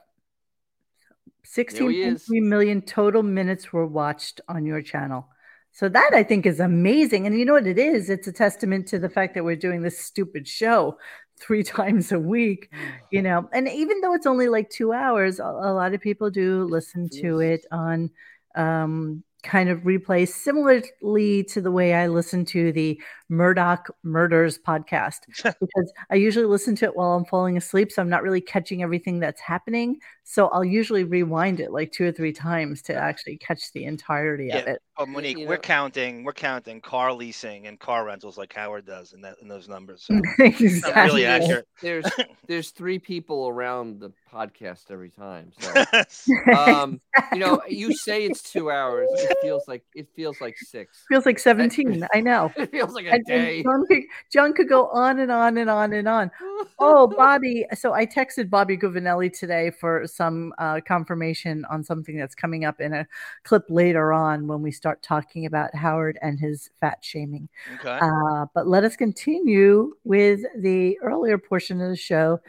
There 1.55 1.91
he 1.91 2.03
is. 2.03 2.29
16.3 2.29 2.43
million 2.43 2.83
total 2.83 3.23
minutes 3.23 3.73
were 3.73 3.87
watched 3.87 4.41
on 4.49 4.67
your 4.67 4.83
channel. 4.83 5.29
So 5.73 5.89
that 5.89 6.11
I 6.13 6.23
think 6.23 6.47
is 6.47 6.61
amazing. 6.61 7.27
And 7.27 7.39
you 7.39 7.45
know 7.45 7.53
what 7.53 7.67
it 7.67 7.79
is? 7.79 8.11
It's 8.11 8.27
a 8.27 8.33
testament 8.33 8.89
to 8.89 8.99
the 8.99 9.09
fact 9.09 9.35
that 9.35 9.45
we're 9.45 9.57
doing 9.57 9.83
this 9.83 9.99
stupid 9.99 10.49
show 10.49 10.99
three 11.39 11.63
times 11.77 12.13
a 12.13 12.19
week, 12.19 12.73
you 13.11 13.23
know. 13.23 13.49
And 13.53 13.69
even 13.69 14.01
though 14.01 14.15
it's 14.15 14.27
only 14.27 14.49
like 14.49 14.71
two 14.71 14.93
hours, 14.93 15.39
a, 15.39 15.45
a 15.45 15.73
lot 15.73 15.95
of 15.95 16.01
people 16.01 16.31
do 16.31 16.65
listen 16.65 17.09
to 17.21 17.41
it 17.41 17.65
on 17.71 18.11
um, 18.57 19.23
kind 19.43 19.69
of 19.69 19.83
replay, 19.83 20.27
similarly 20.27 21.45
to 21.45 21.61
the 21.61 21.71
way 21.71 21.95
I 21.95 22.09
listen 22.09 22.45
to 22.47 22.73
the 22.73 23.01
Murdaugh 23.31 23.85
Murders 24.03 24.59
podcast, 24.59 25.21
because 25.43 25.93
I 26.11 26.17
usually 26.17 26.47
listen 26.47 26.75
to 26.77 26.87
it 26.87 26.97
while 26.97 27.13
I'm 27.13 27.25
falling 27.25 27.57
asleep. 27.57 27.93
So 27.93 28.03
I'm 28.03 28.09
not 28.09 28.23
really 28.23 28.41
catching 28.41 28.83
everything 28.83 29.21
that's 29.21 29.41
happening. 29.41 29.99
So 30.25 30.49
I'll 30.49 30.65
usually 30.65 31.05
rewind 31.05 31.61
it 31.61 31.73
like 31.73 31.93
two 31.93 32.05
or 32.07 32.13
three 32.13 32.33
times 32.33 32.83
to 32.83 32.95
actually 32.95 33.39
catch 33.39 33.73
the 33.73 33.85
entirety 33.85 34.51
of 34.51 34.67
it. 34.67 34.81
Oh, 34.99 35.07
Monique, 35.07 35.39
you 35.39 35.47
we're 35.47 35.55
know- 35.55 35.61
counting. 35.61 36.25
We're 36.25 36.33
counting 36.33 36.81
car 36.81 37.13
leasing 37.13 37.67
and 37.67 37.79
car 37.79 38.05
rentals 38.05 38.37
like 38.37 38.53
Howard 38.53 38.87
does 38.87 39.13
in 39.13 39.21
that 39.23 39.37
in 39.41 39.49
those 39.49 39.69
numbers. 39.69 40.05
So 40.07 40.21
exactly. 40.39 40.93
not 40.93 41.05
really 41.07 41.27
accurate. 41.27 41.67
There's 41.83 42.07
there's 42.47 42.71
three 42.71 42.99
people 42.99 43.49
around 43.49 44.01
the 44.01 44.13
podcast 44.33 44.91
every 44.91 45.11
time. 45.11 45.53
So 45.59 45.85
um, 46.57 47.01
you 47.33 47.39
know, 47.39 47.63
you 47.69 47.95
say 47.95 48.25
it's 48.25 48.43
two 48.43 48.71
hours. 48.71 49.09
It 49.13 49.37
feels 49.41 49.69
like 49.69 49.85
it 49.95 50.09
feels 50.15 50.41
like 50.41 50.57
six. 50.59 51.05
Feels 51.09 51.25
like 51.25 51.39
17. 51.39 52.07
I 52.13 52.21
know. 52.21 52.53
It 52.57 52.71
feels 52.71 52.93
like 52.95 53.07
a 53.07 53.18
Day. 53.27 53.63
John, 53.63 53.87
could, 53.87 54.03
John 54.31 54.53
could 54.53 54.69
go 54.69 54.89
on 54.89 55.19
and 55.19 55.31
on 55.31 55.59
and 55.59 55.71
on 55.71 55.93
and 55.93 56.09
on. 56.09 56.31
Oh, 56.79 57.07
Bobby. 57.17 57.67
So 57.75 57.93
I 57.93 58.07
texted 58.07 58.51
Bobby 58.51 58.77
Guvinelli 58.77 59.37
today 59.37 59.71
for 59.71 60.07
some 60.07 60.53
uh, 60.59 60.81
confirmation 60.87 61.65
on 61.67 61.83
something 61.85 62.17
that's 62.17 62.35
coming 62.35 62.65
up 62.65 62.81
in 62.81 62.93
a 62.93 63.07
clip 63.45 63.65
later 63.69 64.13
on 64.13 64.47
when 64.47 64.63
we 64.63 64.71
start 64.71 65.03
talking 65.03 65.47
about 65.47 65.75
Howard 65.75 66.19
and 66.23 66.39
his 66.39 66.71
fat 66.81 66.99
shaming. 67.03 67.49
okay. 67.81 67.99
Uh, 68.01 68.47
but 68.55 68.67
let 68.67 68.85
us 68.85 68.97
continue 68.97 69.95
with 70.05 70.41
the 70.59 70.99
earlier 71.03 71.39
portion 71.39 71.81
of 71.81 71.91
the 71.91 71.97
show. 71.97 72.41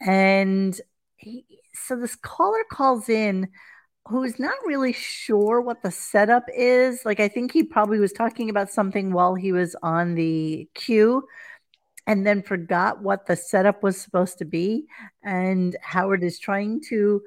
And 0.00 0.78
he, 1.16 1.44
so 1.74 1.96
this 1.96 2.16
caller 2.16 2.64
calls 2.70 3.08
in 3.08 3.48
who's 4.08 4.38
not 4.38 4.56
really 4.64 4.92
sure 4.92 5.60
what 5.60 5.82
the 5.82 5.90
setup 5.90 6.44
is. 6.54 7.04
Like, 7.04 7.20
I 7.20 7.28
think 7.28 7.52
he 7.52 7.62
probably 7.62 7.98
was 7.98 8.12
talking 8.12 8.50
about 8.50 8.70
something 8.70 9.12
while 9.12 9.34
he 9.34 9.52
was 9.52 9.76
on 9.82 10.14
the 10.14 10.68
queue 10.74 11.24
and 12.06 12.26
then 12.26 12.42
forgot 12.42 13.02
what 13.02 13.26
the 13.26 13.36
setup 13.36 13.82
was 13.82 14.00
supposed 14.00 14.38
to 14.38 14.44
be. 14.44 14.86
And 15.22 15.76
Howard 15.82 16.24
is 16.24 16.38
trying 16.38 16.80
to 16.88 17.22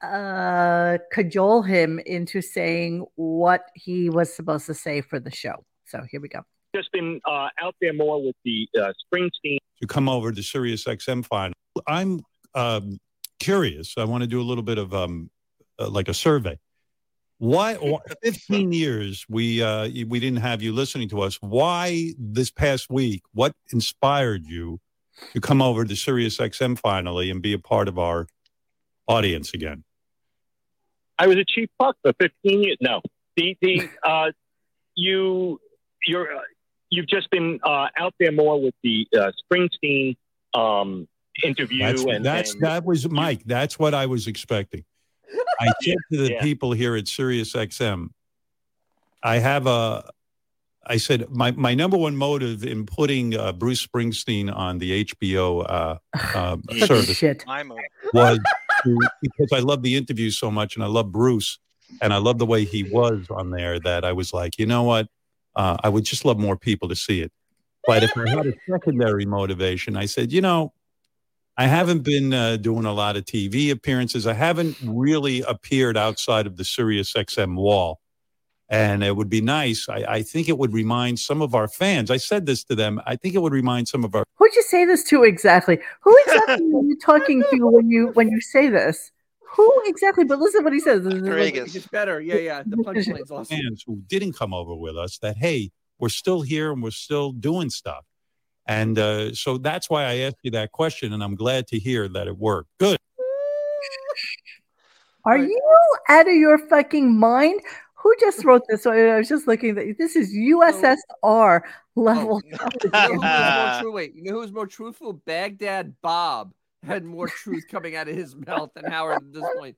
uh 0.00 0.96
cajole 1.10 1.62
him 1.62 1.98
into 2.06 2.40
saying 2.40 3.04
what 3.16 3.64
he 3.74 4.08
was 4.08 4.32
supposed 4.32 4.66
to 4.66 4.74
say 4.74 5.00
for 5.00 5.18
the 5.18 5.30
show. 5.30 5.64
So 5.86 6.02
here 6.08 6.20
we 6.20 6.28
go. 6.28 6.42
just 6.74 6.92
been 6.92 7.20
uh, 7.26 7.48
out 7.60 7.74
there 7.80 7.92
more 7.92 8.22
with 8.22 8.36
the 8.44 8.68
uh, 8.80 8.92
Springsteen 9.02 9.58
to 9.80 9.86
come 9.86 10.08
over 10.08 10.30
to 10.32 10.42
Sirius 10.42 10.84
XM 10.84 11.24
final. 11.24 11.54
I'm 11.86 12.20
um, 12.54 12.98
curious. 13.40 13.94
I 13.96 14.04
want 14.04 14.22
to 14.22 14.28
do 14.28 14.40
a 14.40 14.42
little 14.42 14.62
bit 14.62 14.78
of 14.78 14.94
um, 14.94 15.30
uh, 15.78 15.88
like 15.88 16.08
a 16.08 16.14
survey. 16.14 16.58
Why, 17.38 17.74
why 17.80 18.00
15 18.22 18.72
years 18.72 19.24
we 19.28 19.62
uh, 19.62 19.88
we 20.06 20.20
didn't 20.20 20.40
have 20.40 20.62
you 20.62 20.72
listening 20.72 21.08
to 21.10 21.22
us? 21.22 21.36
Why 21.40 22.14
this 22.18 22.50
past 22.50 22.90
week? 22.90 23.22
What 23.32 23.52
inspired 23.72 24.46
you 24.46 24.80
to 25.32 25.40
come 25.40 25.62
over 25.62 25.84
to 25.84 25.96
Sirius 25.96 26.38
XM 26.38 26.78
finally 26.78 27.30
and 27.30 27.42
be 27.42 27.52
a 27.52 27.58
part 27.58 27.88
of 27.88 27.98
our 27.98 28.26
audience 29.06 29.54
again? 29.54 29.84
I 31.18 31.26
was 31.26 31.36
a 31.36 31.44
chief 31.44 31.68
puck 31.78 31.96
for 32.02 32.12
15 32.20 32.62
years. 32.62 32.76
No, 32.80 33.00
the 33.36 33.56
the 33.60 33.88
uh, 34.04 34.30
you 34.94 35.60
you're 36.06 36.36
uh, 36.36 36.40
you've 36.90 37.08
just 37.08 37.30
been 37.30 37.58
uh, 37.64 37.88
out 37.96 38.14
there 38.18 38.32
more 38.32 38.60
with 38.60 38.74
the 38.82 39.06
uh, 39.16 39.32
Springsteen 39.42 40.16
um, 40.54 41.08
interview, 41.42 41.80
That's, 41.80 42.04
and 42.04 42.24
that's 42.24 42.54
and 42.54 42.62
that 42.62 42.84
was 42.84 43.08
Mike. 43.08 43.42
That's 43.44 43.78
what 43.78 43.94
I 43.94 44.06
was 44.06 44.26
expecting. 44.26 44.84
I 45.60 45.72
said 45.82 45.96
to 46.12 46.18
the 46.18 46.32
Yeah. 46.32 46.42
people 46.42 46.72
here 46.72 46.96
at 46.96 47.08
Sirius 47.08 47.52
XM, 47.54 48.08
I 49.22 49.38
have 49.38 49.66
a. 49.66 50.10
I 50.90 50.96
said 50.96 51.28
my, 51.28 51.50
my 51.50 51.74
number 51.74 51.98
one 51.98 52.16
motive 52.16 52.64
in 52.64 52.86
putting 52.86 53.36
uh, 53.36 53.52
Bruce 53.52 53.86
Springsteen 53.86 54.54
on 54.54 54.78
the 54.78 55.04
HBO 55.04 55.64
uh, 55.68 55.98
uh, 56.34 56.56
service 56.86 57.18
shit. 57.18 57.44
Was 58.14 58.38
to, 58.84 58.98
because 59.20 59.52
I 59.52 59.58
love 59.58 59.82
the 59.82 59.96
interview 59.96 60.30
so 60.30 60.50
much 60.50 60.76
and 60.76 60.84
I 60.84 60.86
love 60.86 61.12
Bruce 61.12 61.58
and 62.00 62.14
I 62.14 62.16
love 62.16 62.38
the 62.38 62.46
way 62.46 62.64
he 62.64 62.84
was 62.84 63.26
on 63.28 63.50
there 63.50 63.78
that 63.80 64.04
I 64.06 64.12
was 64.12 64.32
like, 64.32 64.58
you 64.58 64.64
know 64.64 64.84
what? 64.84 65.08
Uh, 65.54 65.76
I 65.82 65.90
would 65.90 66.04
just 66.04 66.24
love 66.24 66.38
more 66.38 66.56
people 66.56 66.88
to 66.88 66.96
see 66.96 67.20
it. 67.20 67.32
But 67.86 68.02
if 68.02 68.16
I 68.16 68.28
had 68.30 68.46
a 68.46 68.52
secondary 68.70 69.26
motivation, 69.26 69.94
I 69.96 70.06
said, 70.06 70.32
you 70.32 70.40
know, 70.40 70.72
I 71.58 71.66
haven't 71.66 72.04
been 72.04 72.32
uh, 72.32 72.56
doing 72.56 72.84
a 72.84 72.92
lot 72.92 73.16
of 73.16 73.24
TV 73.24 73.72
appearances. 73.72 74.28
I 74.28 74.32
haven't 74.32 74.76
really 74.84 75.42
appeared 75.42 75.96
outside 75.96 76.46
of 76.46 76.56
the 76.56 76.64
Sirius 76.64 77.12
XM 77.14 77.56
wall. 77.56 77.98
And 78.68 79.02
it 79.02 79.16
would 79.16 79.28
be 79.28 79.40
nice. 79.40 79.88
I, 79.88 80.04
I 80.08 80.22
think 80.22 80.48
it 80.48 80.56
would 80.56 80.72
remind 80.72 81.18
some 81.18 81.42
of 81.42 81.56
our 81.56 81.66
fans. 81.66 82.12
I 82.12 82.16
said 82.18 82.46
this 82.46 82.62
to 82.64 82.76
them. 82.76 83.00
I 83.06 83.16
think 83.16 83.34
it 83.34 83.42
would 83.42 83.52
remind 83.52 83.88
some 83.88 84.04
of 84.04 84.14
our 84.14 84.24
Who'd 84.36 84.54
you 84.54 84.62
say 84.62 84.84
this 84.84 85.02
to 85.04 85.24
exactly? 85.24 85.80
Who 86.02 86.16
exactly 86.26 86.66
are 86.66 86.84
you 86.84 86.96
talking 87.02 87.42
to 87.50 87.66
when 87.66 87.90
you 87.90 88.08
when 88.14 88.28
you 88.28 88.40
say 88.40 88.68
this? 88.68 89.10
Who 89.56 89.82
exactly? 89.86 90.24
But 90.24 90.38
listen 90.38 90.62
what 90.62 90.74
he 90.74 90.80
says. 90.80 91.02
This 91.02 91.14
is 91.14 91.22
like- 91.22 91.32
Vegas. 91.32 91.70
It 91.70 91.72
gets 91.72 91.86
better. 91.88 92.20
Yeah, 92.20 92.36
yeah. 92.36 92.62
The 92.64 92.76
punchline's 92.76 93.30
awesome. 93.32 93.56
fans 93.56 93.82
who 93.84 93.96
didn't 94.06 94.34
come 94.34 94.54
over 94.54 94.76
with 94.76 94.96
us 94.96 95.18
that 95.22 95.38
hey 95.38 95.72
we're 95.98 96.08
still 96.10 96.42
here 96.42 96.70
and 96.70 96.82
we're 96.82 96.90
still 96.90 97.32
doing 97.32 97.70
stuff 97.70 98.04
and 98.68 98.98
uh, 98.98 99.34
so 99.34 99.58
that's 99.58 99.90
why 99.90 100.04
i 100.04 100.18
asked 100.18 100.38
you 100.42 100.50
that 100.50 100.70
question 100.72 101.12
and 101.12 101.22
i'm 101.22 101.34
glad 101.34 101.66
to 101.66 101.78
hear 101.78 102.06
that 102.08 102.28
it 102.28 102.36
worked 102.36 102.70
good 102.78 102.96
Are 105.24 105.36
you 105.36 105.60
out 106.08 106.26
of 106.26 106.34
your 106.34 106.56
fucking 106.56 107.18
mind? 107.18 107.60
Who 107.96 108.14
just 108.18 108.44
wrote 108.44 108.62
this? 108.68 108.86
I 108.86 109.18
was 109.18 109.28
just 109.28 109.46
looking 109.46 109.74
that 109.74 109.98
this 109.98 110.16
is 110.16 110.32
USSR 110.32 111.60
level. 111.96 112.40
You 112.50 112.52
know 112.52 112.68
who 112.90 113.20
more 113.20 113.80
true? 113.80 113.92
Wait, 113.92 114.14
you 114.14 114.22
know 114.22 114.40
who's 114.40 114.52
more 114.52 114.66
truthful? 114.66 115.12
Baghdad 115.12 115.94
Bob 116.00 116.54
had 116.82 117.04
more 117.04 117.28
truth 117.28 117.64
coming 117.68 117.96
out 117.96 118.08
of 118.08 118.16
his 118.16 118.34
mouth 118.34 118.70
than 118.74 118.90
Howard 118.90 119.16
at 119.16 119.32
this 119.32 119.44
point. 119.58 119.76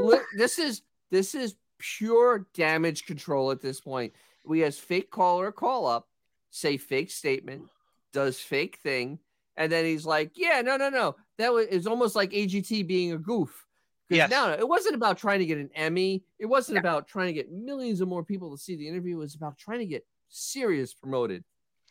Li- 0.00 0.18
This 0.36 0.58
is 0.58 0.82
this 1.10 1.34
is 1.34 1.54
pure 1.78 2.46
damage 2.54 3.04
control 3.06 3.50
at 3.52 3.60
this 3.60 3.80
point. 3.80 4.14
We 4.44 4.60
has 4.60 4.78
fake 4.78 5.10
caller 5.10 5.52
call 5.52 5.86
up, 5.86 6.08
say 6.50 6.76
fake 6.76 7.10
statement, 7.10 7.68
does 8.12 8.38
fake 8.38 8.78
thing, 8.82 9.18
and 9.56 9.70
then 9.70 9.84
he's 9.84 10.06
like, 10.06 10.32
"Yeah, 10.34 10.62
no, 10.62 10.76
no, 10.76 10.88
no, 10.90 11.16
that 11.38 11.52
was 11.52 11.66
it's 11.70 11.86
almost 11.86 12.16
like 12.16 12.30
AGT 12.32 12.86
being 12.86 13.12
a 13.12 13.18
goof. 13.18 13.66
Yes. 14.10 14.30
No, 14.30 14.46
no, 14.48 14.54
it 14.54 14.66
wasn't 14.66 14.94
about 14.94 15.18
trying 15.18 15.40
to 15.40 15.46
get 15.46 15.58
an 15.58 15.70
Emmy. 15.74 16.24
It 16.38 16.46
wasn't 16.46 16.76
Yeah. 16.76 16.80
about 16.80 17.08
trying 17.08 17.26
to 17.26 17.32
get 17.34 17.52
millions 17.52 18.00
of 18.00 18.08
more 18.08 18.24
people 18.24 18.50
to 18.50 18.56
see 18.62 18.74
the 18.74 18.88
interview. 18.88 19.16
It 19.16 19.20
was 19.20 19.34
about 19.34 19.58
trying 19.58 19.80
to 19.80 19.86
get 19.86 20.06
Sirius 20.28 20.94
promoted. 20.94 21.44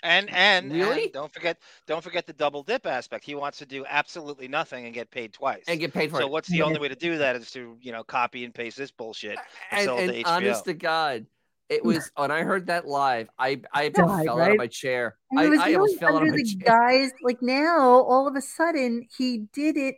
And 0.04 0.30
and, 0.32 0.72
Really? 0.72 1.04
and 1.06 1.14
don't 1.14 1.34
forget 1.34 1.60
don't 1.88 2.04
forget 2.04 2.26
the 2.28 2.34
double 2.34 2.64
dip 2.64 2.86
aspect. 2.88 3.24
He 3.24 3.36
wants 3.36 3.58
to 3.60 3.66
do 3.66 3.84
absolutely 3.88 4.48
nothing 4.48 4.86
and 4.86 4.94
get 4.94 5.10
paid 5.12 5.34
twice. 5.34 5.64
and 5.68 5.80
get 5.80 5.94
paid 5.94 6.10
for 6.12 6.18
so 6.18 6.26
it. 6.28 6.32
what's 6.32 6.48
the 6.50 6.62
only 6.62 6.80
way 6.80 6.88
to 6.88 6.96
do 6.96 7.18
that 7.18 7.36
is 7.36 7.50
to 7.52 7.78
you 7.82 7.92
know 7.92 8.04
copy 8.04 8.44
and 8.46 8.54
paste 8.54 8.78
this 8.78 8.92
bullshit. 8.92 9.38
and, 9.72 9.86
sell 9.86 9.98
it 9.98 10.08
to 10.08 10.14
and 10.16 10.26
HBO. 10.26 10.32
honest 10.32 10.66
to 10.66 10.74
God, 10.74 11.26
it 11.70 11.84
was 11.84 12.10
when 12.16 12.32
I 12.32 12.44
heard 12.44 12.68
that 12.68 12.88
live, 12.88 13.28
I 13.38 13.62
I 13.74 13.90
Died, 13.90 13.96
fell 13.96 14.40
out 14.42 14.52
of 14.52 14.58
my 14.58 14.68
chair. 14.68 15.18
And 15.32 15.40
I, 15.40 15.44
it 15.46 15.50
was 15.50 15.60
I 15.60 15.74
almost 15.74 15.80
really 15.90 15.98
fell 15.98 16.10
out 16.10 16.16
of 16.16 16.22
under 16.22 16.32
my 16.32 16.38
the 16.38 16.44
chair. 16.44 16.66
guise. 16.66 17.12
Like 17.22 17.42
now, 17.42 17.80
all 17.82 18.28
of 18.28 18.36
a 18.36 18.42
sudden, 18.42 19.08
he 19.18 19.48
did 19.54 19.76
it. 19.78 19.96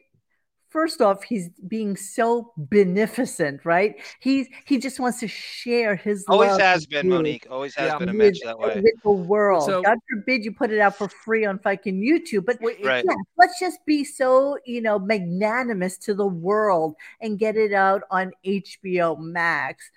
First 0.70 1.02
off, 1.02 1.24
he's 1.24 1.50
being 1.68 1.96
so 1.98 2.54
beneficent, 2.56 3.66
right? 3.66 3.96
He's 4.20 4.48
he 4.66 4.78
just 4.78 5.00
wants 5.00 5.20
to 5.22 5.28
share 5.28 5.96
his 5.96 6.26
Always 6.28 6.52
love 6.52 6.62
has 6.62 6.86
been 6.86 7.08
you. 7.08 7.14
Monique. 7.14 7.48
Always 7.50 7.74
has 7.76 7.88
Yeah. 7.88 7.98
been 7.98 8.10
a 8.10 8.12
with, 8.14 8.18
match 8.20 8.40
that 8.44 8.60
way. 8.60 8.76
with 8.80 9.02
the 9.04 9.10
world. 9.12 9.64
So- 9.64 9.82
God 9.82 9.98
forbid 10.10 10.46
you 10.46 10.52
put 10.52 10.70
it 10.72 10.80
out 10.80 10.96
for 10.96 11.10
free 11.10 11.44
on 11.44 11.58
fucking 11.58 12.00
YouTube. 12.00 12.46
But 12.46 12.60
Wait, 12.62 12.86
Right. 12.86 13.04
yeah, 13.04 13.16
let's 13.38 13.60
just 13.60 13.84
be 13.88 14.04
so, 14.04 14.60
you 14.64 14.82
know, 14.82 15.00
magnanimous 15.00 15.98
to 16.00 16.14
the 16.14 16.28
world 16.28 16.96
and 17.20 17.40
get 17.40 17.58
it 17.58 17.74
out 17.74 18.04
on 18.12 18.32
HBO 18.46 19.16
Max. 19.20 19.90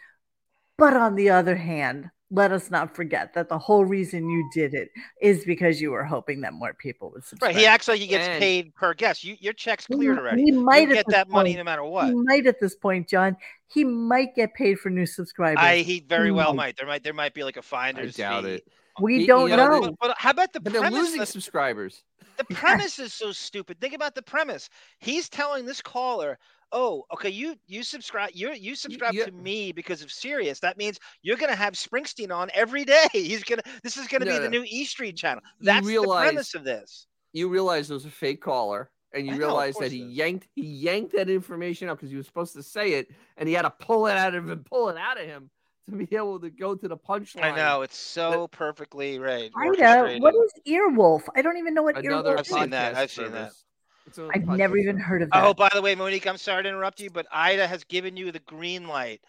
But 0.79 0.97
on 0.97 1.15
the 1.15 1.31
other 1.31 1.57
hand, 1.57 2.11
let 2.31 2.51
us 2.51 2.71
not 2.71 2.97
forget 2.97 3.35
that 3.35 3.51
the 3.51 3.59
whole 3.59 3.85
reason 3.85 4.29
you 4.31 4.49
did 4.55 4.73
it 4.73 4.89
is 5.21 5.45
because 5.45 5.83
you 5.83 5.91
were 5.91 6.03
hoping 6.05 6.41
that 6.41 6.55
more 6.55 6.73
people 6.73 7.11
would 7.13 7.25
subscribe. 7.25 7.51
Right. 7.51 7.57
He 7.61 7.67
acts 7.67 7.89
like 7.89 8.01
he 8.01 8.07
gets 8.07 8.27
And- 8.27 8.41
paid 8.41 8.75
per 8.75 8.95
guest. 8.95 9.23
You 9.23 9.37
your 9.39 9.53
check's 9.53 9.87
He- 9.87 9.95
cleared 9.95 10.19
already. 10.19 10.43
He 10.45 10.51
might 10.53 10.89
get 10.89 11.05
this 11.07 11.15
that 11.15 11.29
money 11.29 11.55
no 11.55 11.63
matter 11.65 11.85
what. 11.85 12.07
He 12.07 12.15
might 12.15 12.47
at 12.47 12.59
this 12.59 12.75
point, 12.75 13.07
John. 13.09 13.37
He 13.67 13.85
might 13.85 14.35
get 14.35 14.55
paid 14.55 14.79
for 14.79 14.89
new 14.89 15.05
subscribers. 15.07 15.63
I 15.63 15.79
he 15.79 16.01
very 16.09 16.31
well 16.33 16.55
might. 16.55 16.57
might. 16.69 16.77
There 16.79 16.87
might 16.87 17.05
there 17.05 17.13
might 17.15 17.35
be 17.35 17.45
like 17.45 17.59
a 17.59 17.63
finder's 17.63 18.19
I 18.19 18.23
doubt 18.23 18.45
fee. 18.45 18.51
it. 18.55 18.69
We 19.01 19.27
don't 19.27 19.51
you 19.51 19.57
know, 19.57 19.69
know. 19.69 19.81
but, 19.81 19.95
but 20.01 20.15
how 20.19 20.31
about 20.31 20.53
the 20.53 20.61
But 20.61 20.73
they're 20.73 20.83
premise? 20.83 20.99
losing 21.01 21.21
The, 21.21 21.27
subscribers. 21.27 22.03
the 22.37 22.45
premise 22.55 22.99
is 22.99 23.13
so 23.13 23.33
stupid. 23.33 23.81
Think 23.81 23.95
about 23.95 24.15
the 24.15 24.23
premise. 24.23 24.69
He's 24.99 25.29
telling 25.29 25.65
this 25.65 25.81
caller, 25.81 26.39
"Oh, 26.73 27.05
okay, 27.13 27.31
you 27.31 27.57
you 27.67 27.83
subscribe 27.83 28.31
you 28.35 28.53
you 28.53 28.75
subscribe 28.75 29.15
you- 29.15 29.25
to 29.25 29.33
me 29.33 29.73
because 29.73 30.03
of 30.03 30.11
Sirius. 30.13 30.61
That 30.61 30.77
means 30.77 30.99
you're 31.23 31.37
gonna 31.37 31.55
have 31.55 31.75
Springsteen 31.75 32.35
on 32.35 32.51
every 32.55 32.85
day. 32.85 33.07
He's 33.13 33.45
gonna 33.45 33.63
this 33.83 33.97
is 33.97 34.07
gonna 34.09 34.25
No, 34.27 34.33
be 34.33 34.39
the 34.39 34.49
new 34.51 34.65
E 34.67 34.85
Street 34.85 35.17
channel. 35.17 35.43
You 35.61 35.67
That's 35.67 35.87
the 35.87 36.07
premise 36.07 36.55
of 36.55 36.65
this. 36.65 37.07
You 37.33 37.49
realize 37.49 37.91
it 37.91 37.95
was 37.95 38.05
a 38.05 38.11
fake 38.11 38.43
caller, 38.43 38.91
and 39.15 39.27
you 39.27 39.33
I 39.33 39.37
know, 39.39 39.47
realize 39.47 39.75
course 39.75 39.87
that 39.87 39.93
he 39.93 40.03
it 40.03 40.07
is. 40.09 40.13
yanked 40.13 40.49
he 40.55 40.63
yanked 40.67 41.13
that 41.15 41.31
information 41.31 41.89
out 41.89 41.97
because 41.97 42.11
he 42.11 42.17
was 42.17 42.27
supposed 42.27 42.53
to 42.55 42.63
say 42.63 42.95
it, 42.95 43.09
and 43.39 43.49
he 43.49 43.55
had 43.55 43.63
to 43.63 43.71
pull 43.71 44.07
it 44.07 44.17
out 44.17 44.35
of 44.35 44.49
him, 44.49 44.65
pull 44.69 44.89
it 44.91 44.99
out 44.99 45.19
of 45.19 45.27
him 45.27 45.51
to 45.91 45.97
be 45.97 46.17
able 46.17 46.41
to 46.41 46.51
go 46.51 46.75
to 46.75 46.89
the 46.89 46.97
punchline. 46.97 47.43
I 47.43 47.57
know 47.57 47.83
it's 47.83 47.97
so 47.97 48.49
perfectly 48.49 49.19
right. 49.19 49.51
Ida, 49.57 50.19
what 50.21 50.35
orchestrated. 50.35 50.63
is 50.67 50.73
Earwolf? 50.73 51.23
I 51.35 51.43
don't 51.43 51.57
even 51.57 51.75
know 51.75 51.83
what 51.83 51.99
Another 51.99 52.35
Earwolf 52.35 52.39
I've 52.39 52.47
seen 52.47 52.63
is. 52.65 52.71
that, 52.71 52.95
I've 52.95 53.11
seen 53.11 53.33
that. 53.33 53.53
service. 53.53 53.65
It's 54.07 54.19
another 54.19 54.33
I've 54.35 54.47
never 54.59 54.77
even 54.77 54.99
heard 54.99 55.23
of 55.23 55.29
oh, 55.33 55.41
that. 55.41 55.47
Oh, 55.47 55.55
by 55.55 55.71
the 55.73 55.83
way, 55.83 55.95
Monique, 55.95 56.27
I'm 56.27 56.37
sorry 56.37 56.65
to 56.65 56.69
interrupt 56.69 57.01
you, 57.01 57.11
but 57.11 57.27
Ida 57.33 57.67
has 57.67 57.85
given 57.85 58.17
you 58.17 58.33
the 58.33 58.41
green 58.41 58.89
light 58.89 59.21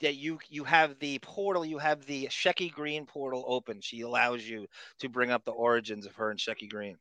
that 0.00 0.16
you 0.16 0.38
you 0.48 0.64
have 0.64 0.98
the 0.98 1.18
portal, 1.20 1.64
you 1.64 1.78
have 1.78 2.04
the 2.06 2.26
Shecky 2.26 2.72
Greene 2.72 3.06
portal 3.06 3.44
open. 3.46 3.80
She 3.80 4.00
allows 4.00 4.42
you 4.42 4.66
to 4.98 5.08
bring 5.08 5.30
up 5.30 5.44
the 5.44 5.52
origins 5.52 6.06
of 6.06 6.14
her 6.16 6.30
and 6.30 6.40
Shecky 6.40 6.68
Greene. 6.68 6.96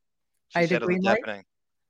She 0.50 0.60
Ida 0.60 0.68
said 0.68 0.82
it 0.84 0.86
green 0.86 1.02
light? 1.02 1.22
deafening. 1.26 1.46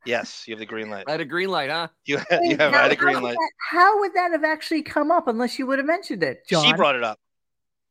Yes, 0.05 0.43
you 0.47 0.53
have 0.53 0.59
the 0.59 0.65
green 0.65 0.89
light. 0.89 1.05
I 1.07 1.11
had 1.11 1.21
a 1.21 1.25
green 1.25 1.49
light, 1.49 1.69
huh? 1.69 1.87
You, 2.05 2.17
Wait, 2.17 2.51
you 2.51 2.57
have 2.57 2.73
how, 2.73 2.83
Ida 2.85 2.95
how 2.95 3.01
green 3.01 3.15
would 3.15 3.23
light. 3.23 3.35
that, 3.35 3.51
how 3.71 3.99
would 3.99 4.13
that 4.13 4.31
have 4.31 4.43
actually 4.43 4.83
come 4.83 5.11
up 5.11 5.27
unless 5.27 5.57
you 5.57 5.65
would 5.67 5.79
have 5.79 5.87
mentioned 5.87 6.23
it, 6.23 6.47
John? 6.47 6.65
She 6.65 6.73
brought 6.73 6.95
it 6.95 7.03
up. 7.03 7.19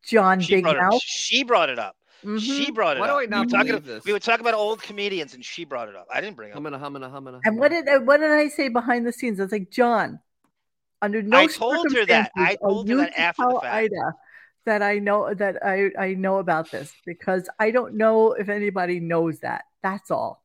John 0.07 0.41
She 0.41 0.55
Big 0.55 0.65
brought 0.65 0.77
it. 0.77 0.83
Mouth. 0.83 1.01
She 1.05 1.43
brought 1.43 1.71
it 1.71 1.79
up. 1.79 1.97
She 2.39 2.71
Mhm. 2.71 2.75
brought 2.75 2.97
it 2.97 3.01
Why 3.01 3.07
do 3.09 3.15
I 3.15 3.27
not 3.27 3.41
we, 3.41 3.47
were 3.47 3.51
talking, 3.51 3.67
believe 3.69 3.85
this? 3.85 4.05
we 4.05 4.13
were 4.13 4.19
talking 4.19 4.41
about 4.41 4.55
old 4.55 4.83
comedians, 4.83 5.35
and 5.35 5.45
she 5.45 5.65
brought 5.65 5.89
it 5.89 5.97
up. 5.97 6.07
I 6.13 6.21
didn't 6.21 6.37
bring 6.37 6.51
it 6.51 6.53
up. 6.53 6.63
Humming, 6.63 6.79
humming, 6.79 7.03
humming. 7.03 7.41
And 7.45 7.59
what 7.59 7.71
did 7.71 7.87
what 8.07 8.19
did 8.19 8.31
I 8.31 8.49
say 8.49 8.69
behind 8.69 9.07
the 9.07 9.13
scenes? 9.13 9.41
I 9.41 9.43
was 9.45 9.53
like, 9.53 9.71
John, 9.71 10.21
under 11.03 11.21
no 11.23 11.39
I 11.39 11.47
told 11.47 11.93
her 11.93 12.07
that. 12.07 12.33
I 12.37 12.55
told 12.57 12.89
her 12.89 12.97
that 12.97 13.13
to 13.15 13.21
after 13.21 13.45
the 13.47 13.61
fact. 13.61 13.75
Ida 13.75 14.15
that 14.67 14.83
I 14.83 14.99
know 14.99 15.35
that 15.35 15.57
I 15.63 15.91
I 15.99 16.15
know 16.15 16.39
about 16.39 16.71
this 16.71 16.93
because 17.05 17.49
I 17.59 17.71
don't 17.71 17.95
know 17.95 18.33
if 18.33 18.49
anybody 18.49 19.01
knows 19.01 19.41
that. 19.41 19.65
That's 19.83 20.11
all. 20.11 20.44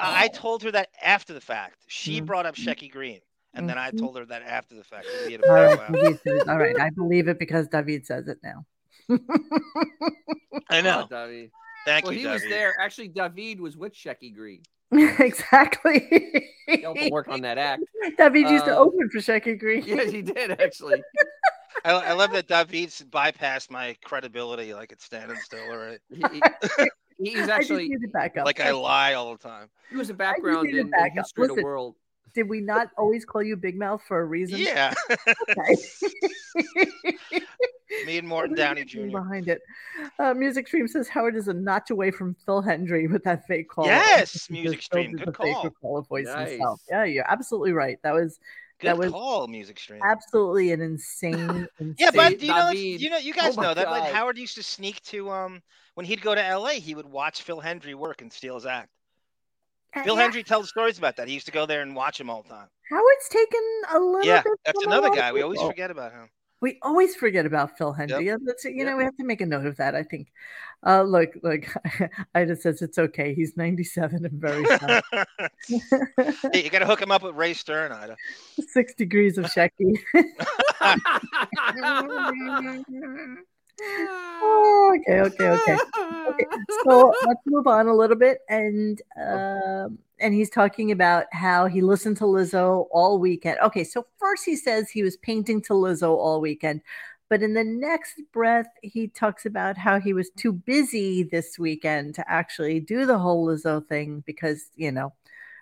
I 0.00 0.24
I 0.24 0.28
told 0.28 0.62
her 0.62 0.70
that 0.72 0.88
after 1.02 1.34
the 1.34 1.40
fact. 1.40 1.84
She 1.88 2.20
Mhm. 2.20 2.26
brought 2.26 2.46
up 2.46 2.54
Shecky 2.54 2.90
Greene, 2.90 3.20
and 3.54 3.68
then 3.68 3.78
I 3.78 3.90
Mhm. 3.90 3.98
told 3.98 4.16
her 4.18 4.24
that 4.26 4.42
after 4.42 4.74
the 4.74 4.84
fact. 4.84 5.06
We 5.24 5.32
had 5.32 5.40
a 5.42 5.48
All 5.48 5.54
right, 5.76 6.18
says- 6.24 6.48
all 6.48 6.58
right, 6.58 6.78
I 6.80 6.90
believe 6.90 7.28
it 7.28 7.38
because 7.38 7.68
David 7.68 8.06
says 8.06 8.28
it 8.28 8.38
now. 8.42 8.66
I 10.70 10.80
know. 10.80 11.04
Oh, 11.04 11.06
David. 11.08 11.50
Thank 11.84 12.04
well, 12.04 12.12
you, 12.12 12.20
he 12.20 12.26
was 12.26 12.42
there. 12.42 12.74
Actually, 12.80 13.08
David 13.08 13.60
was 13.60 13.76
with 13.76 13.94
Shecky 13.94 14.34
Greene. 14.34 14.62
exactly. 14.92 16.44
He 16.66 16.80
helped 16.82 17.00
him 17.00 17.10
work 17.10 17.28
on 17.28 17.42
that 17.42 17.56
act. 17.58 17.82
David 18.18 18.50
used 18.50 18.64
to 18.66 18.72
Uh, 18.74 18.80
open 18.80 19.08
for 19.10 19.18
Shecky 19.18 19.58
Greene. 19.58 19.82
Yes, 19.86 20.10
he 20.10 20.22
did 20.22 20.60
actually. 20.60 21.02
I, 21.84 21.92
I 21.92 22.12
love 22.12 22.32
that 22.32 22.48
David's 22.48 23.02
bypassed 23.02 23.70
my 23.70 23.96
credibility 24.04 24.74
like 24.74 24.92
it's 24.92 25.04
standing 25.04 25.36
still, 25.38 25.60
all 25.70 25.76
right? 25.78 26.00
He, 27.18 27.30
he- 27.30 27.36
he's 27.38 27.48
actually 27.48 27.88
need 27.88 28.00
to 28.02 28.08
back. 28.08 28.36
Like 28.36 28.60
I 28.60 28.70
lie 28.72 29.14
all 29.14 29.32
the 29.36 29.42
time. 29.48 29.68
he 29.90 29.96
was 29.96 30.10
a 30.10 30.14
background 30.14 30.66
need 30.66 30.74
in, 30.76 30.80
in 30.86 30.90
back 30.90 31.12
up. 31.12 31.18
history 31.24 31.48
of 31.48 31.56
the 31.56 31.62
world. 31.62 31.96
Did 32.34 32.48
we 32.48 32.60
not 32.60 32.88
always 32.96 33.24
call 33.24 33.42
you 33.42 33.56
Big 33.56 33.76
Mouth 33.76 34.02
for 34.06 34.20
a 34.20 34.24
reason? 34.24 34.60
Yeah. 34.60 34.94
Me 38.06 38.18
and 38.18 38.28
Morton 38.28 38.54
Downey 38.54 38.84
Jr. 38.84 39.06
Behind 39.08 39.48
it. 39.48 39.60
Uh, 40.18 40.34
Music 40.34 40.68
Stream 40.68 40.86
says 40.86 41.08
Howard 41.08 41.36
is 41.36 41.48
a 41.48 41.54
notch 41.54 41.90
away 41.90 42.10
from 42.10 42.36
Phil 42.44 42.62
Hendrie 42.62 43.10
with 43.10 43.24
that 43.24 43.46
fake 43.46 43.68
call. 43.68 43.86
Yes, 43.86 44.48
Music 44.50 44.82
Stream. 44.82 45.12
did 45.16 45.24
Good 45.24 45.34
the 45.34 45.38
faker 45.38 45.70
call. 45.70 45.72
call 45.80 46.02
voice 46.02 46.28
himself. 46.28 46.80
Yeah, 46.88 47.04
you're 47.04 47.28
absolutely 47.28 47.72
right. 47.72 47.98
That 48.02 48.14
was 48.14 48.38
Good 48.80 48.88
that 48.88 48.98
was 48.98 49.10
call, 49.10 49.48
Music 49.48 49.78
Stream. 49.78 50.00
absolutely 50.04 50.72
an 50.72 50.80
insane. 50.80 51.66
insane 51.80 51.94
Yeah, 51.98 52.10
but 52.14 52.38
do 52.38 52.46
you 52.46 52.52
know, 52.54 52.70
David. 52.72 53.00
you 53.00 53.10
know, 53.10 53.18
you 53.18 53.32
guys 53.32 53.56
Oh 53.58 53.62
know 53.62 53.74
that 53.74 53.90
like 53.90 54.04
God. 54.04 54.14
Howard 54.14 54.38
used 54.38 54.54
to 54.54 54.62
sneak 54.62 55.02
to 55.04 55.30
um 55.30 55.62
when 55.94 56.06
he'd 56.06 56.22
go 56.22 56.34
to 56.34 56.44
L.A. 56.44 56.74
He 56.74 56.94
would 56.94 57.06
watch 57.06 57.42
Phil 57.42 57.60
Hendrie 57.60 57.94
work 57.94 58.22
and 58.22 58.32
steal 58.32 58.54
his 58.54 58.66
act. 58.66 58.90
Uh, 59.96 60.04
Phil 60.04 60.16
yeah, 60.16 60.28
Hendrie 60.28 60.44
tells 60.44 60.68
stories 60.68 60.98
about 60.98 61.16
that. 61.16 61.26
He 61.28 61.34
used 61.34 61.46
to 61.46 61.52
go 61.52 61.66
there 61.66 61.82
and 61.82 61.96
watch 61.96 62.20
him 62.20 62.30
all 62.30 62.42
the 62.42 62.50
time. 62.50 62.68
Howard's 62.90 63.28
taken 63.30 63.60
a 63.94 63.98
little 63.98 64.26
Yeah, 64.26 64.42
bit. 64.42 64.52
that's 64.64 64.84
another 64.84 65.02
lot 65.08 65.12
of 65.12 65.16
guy. 65.18 65.32
We 65.32 65.42
always 65.42 65.60
forget 65.60 65.90
about 65.90 66.12
him. 66.12 66.28
We 66.60 66.78
always 66.82 67.14
forget 67.14 67.46
about 67.46 67.78
Phil 67.78 67.94
Hendrie. 67.94 68.24
Yeah, 68.26 68.36
that's 68.44 68.64
you 68.64 68.84
know 68.84 68.96
we 68.96 69.04
have 69.04 69.16
to 69.16 69.24
make 69.24 69.40
a 69.40 69.46
note 69.46 69.66
of 69.66 69.76
that. 69.76 69.94
I 69.94 70.02
think. 70.02 70.28
Uh, 70.86 71.02
look, 71.02 71.30
look. 71.42 71.64
Ida 72.34 72.56
says 72.56 72.82
it's 72.82 72.98
okay. 72.98 73.34
He's 73.34 73.56
ninety-seven 73.56 74.24
and 74.24 74.40
very. 74.40 74.64
Hey, 74.64 75.02
you 76.64 76.70
got 76.70 76.80
to 76.80 76.86
hook 76.86 77.02
him 77.02 77.10
up 77.10 77.22
with 77.22 77.34
Ray 77.34 77.54
Stern, 77.54 77.90
Ida. 77.92 78.16
Six 78.68 78.94
degrees 78.94 79.38
of 79.38 79.46
Shecky. 79.46 79.98
Oh, 83.80 84.96
okay, 85.00 85.20
okay, 85.20 85.48
okay. 85.48 85.76
Okay, 86.28 86.44
so 86.84 87.12
let's 87.26 87.40
move 87.46 87.66
on 87.66 87.88
a 87.88 87.94
little 87.94 88.16
bit, 88.16 88.38
and 88.48 89.02
um, 89.20 89.98
and 90.20 90.34
he's 90.34 90.50
talking 90.50 90.92
about 90.92 91.26
how 91.32 91.66
he 91.66 91.80
listened 91.80 92.16
to 92.18 92.24
Lizzo 92.24 92.86
all 92.92 93.18
weekend. 93.18 93.58
Okay, 93.62 93.84
so 93.84 94.06
first 94.18 94.44
he 94.44 94.54
says 94.54 94.90
he 94.90 95.02
was 95.02 95.16
painting 95.16 95.60
to 95.62 95.72
Lizzo 95.72 96.10
all 96.10 96.40
weekend, 96.40 96.82
but 97.28 97.42
in 97.42 97.54
the 97.54 97.64
next 97.64 98.20
breath 98.32 98.68
he 98.82 99.08
talks 99.08 99.46
about 99.46 99.76
how 99.76 99.98
he 100.00 100.12
was 100.12 100.30
too 100.30 100.52
busy 100.52 101.22
this 101.22 101.58
weekend 101.58 102.14
to 102.14 102.30
actually 102.30 102.80
do 102.80 103.06
the 103.06 103.18
whole 103.18 103.46
Lizzo 103.46 103.86
thing 103.86 104.22
because 104.26 104.68
you 104.76 104.90
know 104.92 105.12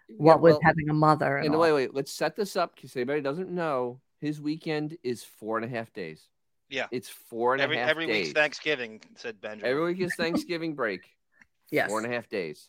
what 0.08 0.34
Yeah, 0.36 0.40
with 0.40 0.52
well, 0.52 0.60
having 0.62 0.88
a 0.88 0.94
mother 0.94 1.36
and 1.36 1.46
And 1.46 1.54
all. 1.54 1.60
wait, 1.60 1.72
wait, 1.72 1.94
let's 1.94 2.12
set 2.12 2.36
this 2.36 2.56
up 2.56 2.74
because 2.74 2.94
anybody 2.96 3.20
doesn't 3.20 3.50
know. 3.50 4.00
His 4.20 4.40
weekend 4.40 4.96
is 5.02 5.24
four 5.24 5.56
and 5.58 5.64
a 5.64 5.68
half 5.68 5.92
days. 5.92 6.28
Yeah. 6.68 6.86
It's 6.90 7.08
four 7.08 7.52
and 7.54 7.60
a 7.60 7.64
half 7.64 7.70
Every 7.70 7.90
every 7.90 8.06
days. 8.06 8.26
week's 8.28 8.32
Thanksgiving, 8.38 9.00
said 9.16 9.40
Benjamin. 9.40 9.70
Every 9.70 9.84
week 9.84 10.00
is 10.00 10.14
Thanksgiving 10.18 10.74
break. 10.74 11.00
Yes. 11.70 11.88
Four 11.88 11.98
and 12.02 12.10
a 12.10 12.14
half 12.14 12.28
days. 12.28 12.68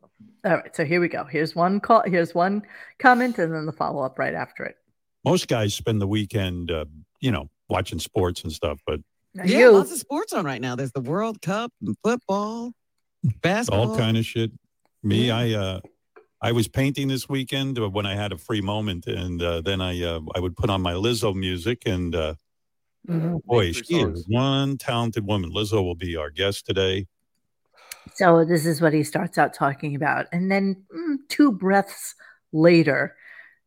So 0.00 0.08
All 0.44 0.56
right, 0.56 0.74
so 0.76 0.84
here 0.84 1.00
we 1.00 1.08
go. 1.08 1.24
Here's 1.24 1.54
one 1.56 1.80
call. 1.80 2.02
Here's 2.04 2.34
one 2.34 2.62
comment, 2.98 3.38
and 3.38 3.54
then 3.54 3.66
the 3.66 3.72
follow 3.72 4.02
up 4.02 4.18
right 4.18 4.34
after 4.34 4.64
it. 4.64 4.76
Most 5.24 5.48
guys 5.48 5.74
spend 5.74 6.00
the 6.00 6.06
weekend, 6.08 6.70
uh, 6.70 6.84
you 7.20 7.30
know, 7.30 7.48
watching 7.72 7.98
sports 7.98 8.42
and 8.44 8.52
stuff, 8.52 8.80
but 8.86 9.00
Yeah, 9.34 9.44
you, 9.44 9.72
lots 9.72 9.90
of 9.90 9.98
sports 9.98 10.32
on 10.32 10.44
right 10.44 10.60
now. 10.60 10.76
There's 10.76 10.92
the 10.92 11.00
World 11.00 11.40
Cup, 11.40 11.72
and 11.84 11.96
football, 12.04 12.72
basketball. 13.40 13.90
all 13.90 13.96
kind 13.96 14.16
of 14.16 14.24
shit. 14.26 14.52
Me, 15.02 15.28
Yeah. 15.28 15.36
I 15.36 15.52
uh 15.54 15.80
I 16.44 16.50
was 16.52 16.66
painting 16.68 17.06
this 17.08 17.28
weekend 17.28 17.78
uh, 17.78 17.88
when 17.88 18.04
I 18.04 18.14
had 18.16 18.32
a 18.32 18.36
free 18.36 18.60
moment, 18.60 19.06
and 19.06 19.40
uh, 19.40 19.60
then 19.62 19.80
I 19.80 20.02
uh, 20.02 20.20
I 20.34 20.40
would 20.40 20.56
put 20.56 20.70
on 20.70 20.82
my 20.82 20.92
Lizzo 20.92 21.34
music, 21.34 21.82
and 21.86 22.14
uh, 22.14 22.34
Mhm. 23.08 23.44
boy, 23.44 23.72
she 23.72 23.84
songs. 23.84 24.18
is 24.20 24.26
one 24.28 24.76
talented 24.76 25.24
woman. 25.26 25.50
Lizzo 25.50 25.82
will 25.82 25.94
be 25.96 26.14
our 26.16 26.30
guest 26.30 26.66
today. 26.66 27.06
So 28.14 28.44
this 28.44 28.66
is 28.66 28.80
what 28.80 28.92
he 28.92 29.02
starts 29.02 29.38
out 29.38 29.54
talking 29.54 29.94
about, 29.94 30.26
and 30.32 30.50
then 30.50 30.84
mm, 30.94 31.16
two 31.28 31.50
breaths 31.52 32.14
later, 32.52 33.16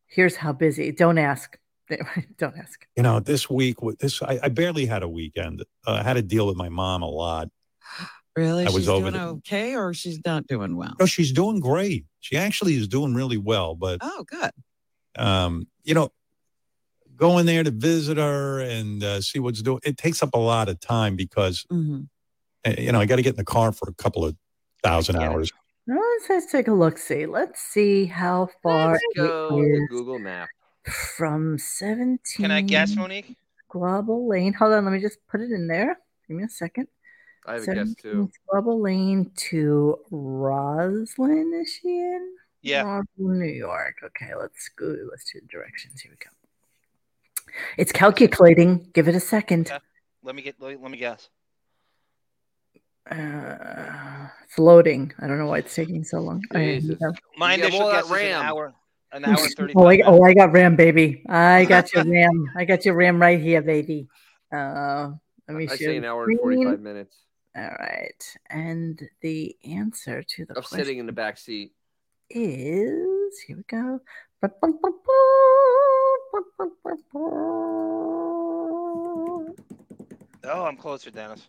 here's 0.08 0.36
how 0.36 0.54
busy. 0.54 0.92
Don't 0.92 1.18
ask. 1.18 1.58
Don't 2.38 2.58
ask. 2.58 2.86
You 2.96 3.04
know, 3.04 3.20
this 3.20 3.50
week 3.50 3.78
this, 4.00 4.22
I, 4.22 4.40
I 4.44 4.50
barely 4.50 4.86
had 4.86 5.04
a 5.04 5.10
weekend. 5.10 5.64
Uh, 5.86 5.94
I 5.94 6.04
had 6.04 6.14
to 6.14 6.22
deal 6.22 6.48
with 6.48 6.56
my 6.56 6.70
mom 6.70 7.02
a 7.02 7.10
lot. 7.10 7.50
Really? 8.36 8.66
I 8.66 8.70
was 8.70 8.84
she's 8.84 8.90
over 8.90 9.12
doing 9.12 9.14
the- 9.14 9.30
okay 9.36 9.76
or 9.76 9.94
she's 9.94 10.20
not 10.26 10.48
doing 10.48 10.76
well? 10.76 10.94
No, 11.00 11.06
she's 11.06 11.32
doing 11.32 11.60
great. 11.60 12.06
She 12.20 12.36
actually 12.38 12.76
is 12.76 12.88
doing 12.88 13.14
really 13.14 13.38
well, 13.38 13.76
but 13.76 14.00
Oh, 14.02 14.24
good. 14.24 14.52
um, 15.18 15.68
you 15.84 15.94
know, 15.94 16.12
going 17.16 17.46
there 17.46 17.64
to 17.64 17.72
visit 17.72 18.18
her 18.18 18.60
and 18.60 19.02
uh, 19.04 19.22
see 19.22 19.40
what's 19.40 19.62
doing, 19.62 19.80
it 19.86 19.98
takes 19.98 20.22
up 20.22 20.34
a 20.34 20.40
lot 20.40 20.68
of 20.68 20.80
time 20.80 21.16
because 21.16 21.66
hmm 21.70 22.02
uh, 22.66 22.74
you 22.78 22.92
know 22.92 23.00
I 23.00 23.06
got 23.06 23.18
to 23.18 23.22
get 23.22 23.32
in 23.32 23.38
the 23.38 23.46
car 23.46 23.72
for 23.72 23.88
a 23.88 23.94
couple 23.94 24.26
of 24.26 24.36
thousand 24.84 25.18
hours. 25.18 25.52
Now 25.88 25.98
let's, 25.98 26.30
let's 26.30 26.52
take 26.52 26.68
a 26.68 26.74
look. 26.74 26.98
See, 26.98 27.26
let's 27.28 27.62
see 27.62 28.06
how 28.06 28.50
far 28.64 28.92
let's 28.92 29.04
go 29.16 29.62
it 29.62 29.64
to 29.64 29.88
Google 29.90 30.20
Map. 30.20 30.50
From 30.86 31.58
17. 31.58 32.20
Can 32.44 32.52
I 32.52 32.62
guess, 32.62 32.96
Monique? 32.96 33.36
Squabble 33.68 34.28
Lane. 34.28 34.54
Hold 34.54 34.74
on, 34.74 34.86
let 34.86 34.92
me 34.92 35.00
just 35.00 35.20
put 35.28 35.42
it 35.42 35.52
in 35.52 35.68
there. 35.68 35.98
Give 36.28 36.38
me 36.38 36.44
a 36.44 36.50
second. 36.50 36.88
I 37.46 37.54
have 37.56 37.68
a 37.68 37.76
guess 37.76 37.94
too. 37.96 38.30
Squabble 38.44 38.82
Lane 38.82 39.32
to 39.50 39.98
Roslyn, 40.12 41.54
is 41.62 41.70
she 41.70 41.90
in? 41.90 42.30
Yeah. 42.62 42.84
Roslyn, 42.84 43.40
New 43.40 43.46
York. 43.46 43.96
Okay, 44.04 44.34
let's 44.36 44.70
go. 44.70 44.96
Let's 45.12 45.32
do 45.32 45.40
the 45.42 45.48
directions. 45.48 46.02
Here 46.02 46.12
we 46.12 46.18
go. 46.18 46.32
It's 47.78 47.92
calculating. 47.92 48.90
Give 48.94 49.08
it 49.08 49.16
a 49.16 49.20
second. 49.20 49.68
Yeah. 49.70 49.80
Let 50.24 50.36
me 50.36 50.42
get. 50.42 50.56
Let 50.60 50.72
me, 50.72 50.78
let 50.82 50.92
me 50.92 50.98
guess. 50.98 51.30
Uh, 53.10 54.28
it's 54.44 54.58
loading. 54.58 55.14
I 55.20 55.28
don't 55.28 55.38
know 55.38 55.46
why 55.46 55.60
it's 55.60 55.76
taking 55.76 56.04
so 56.04 56.20
long. 56.20 56.42
Okay, 56.52 56.66
here 56.66 56.74
we 56.76 56.80
Jesus. 56.82 56.98
go. 56.98 57.14
My 57.38 57.54
You 57.54 57.62
got 57.62 57.68
initial 57.68 57.80
more 57.82 57.92
of 57.92 58.02
guess 58.02 58.10
that 58.10 58.16
is 58.16 58.22
an 58.24 58.28
RAM. 58.32 58.46
hour. 58.46 58.74
An 59.12 59.24
hour 59.26 59.38
and 59.40 59.54
thirty. 59.56 59.74
Oh, 59.76 59.86
I, 59.88 60.02
oh, 60.06 60.24
I 60.24 60.34
got 60.34 60.52
RAM, 60.52 60.76
baby. 60.76 61.24
I 61.30 61.66
got 61.70 61.94
your 61.94 62.04
RAM. 62.06 62.52
I 62.56 62.66
got 62.66 62.86
your 62.86 62.96
RAM 62.96 63.22
right 63.22 63.40
here, 63.40 63.62
baby. 63.62 64.08
Uh, 64.54 65.12
let 65.48 65.58
me 65.58 65.68
see. 65.68 65.74
I 65.74 65.78
share 65.78 65.88
say 65.90 65.98
an 65.98 66.06
hour 66.06 66.26
and 66.26 66.38
screen. 66.38 66.58
45 66.64 66.80
minutes 66.82 67.16
All 67.56 67.64
right. 67.80 68.38
And 68.50 69.02
the 69.22 69.56
answer 69.64 70.24
to 70.24 70.46
the 70.46 70.54
of 70.58 70.66
question 70.66 70.86
sitting 70.86 71.00
in 71.00 71.06
the 71.06 71.12
back 71.14 71.38
seat. 71.38 71.72
is 72.30 73.40
here 73.48 73.58
we 73.58 73.64
go. 73.68 74.00
Oh, 80.44 80.66
I'm 80.66 80.78
closer, 80.78 81.10
Dennis. 81.12 81.48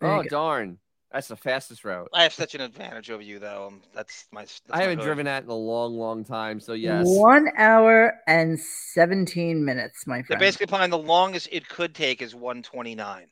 There 0.00 0.10
you 0.10 0.16
Oh, 0.20 0.22
go. 0.22 0.28
darn. 0.28 0.78
That's 1.12 1.26
the 1.26 1.36
fastest 1.36 1.84
route. 1.84 2.08
I 2.12 2.22
have 2.22 2.32
such 2.32 2.54
an 2.54 2.60
advantage 2.60 3.10
over 3.10 3.22
you, 3.22 3.40
though. 3.40 3.66
Um, 3.66 3.80
that's 3.92 4.26
my. 4.30 4.42
That's 4.42 4.60
I 4.70 4.80
haven't 4.82 4.98
hood. 4.98 5.04
driven 5.06 5.26
that 5.26 5.42
in 5.42 5.48
a 5.50 5.54
long, 5.54 5.98
long 5.98 6.24
time. 6.24 6.60
So, 6.60 6.72
yes. 6.74 7.04
One 7.08 7.48
hour 7.56 8.14
and 8.28 8.58
17 8.60 9.64
minutes, 9.64 10.06
my 10.06 10.22
They're 10.28 10.38
basically 10.38 10.64
applying 10.64 10.90
the 10.90 10.98
longest 10.98 11.48
it 11.50 11.68
could 11.68 11.94
take 11.96 12.22
is 12.22 12.34
129 12.34 13.26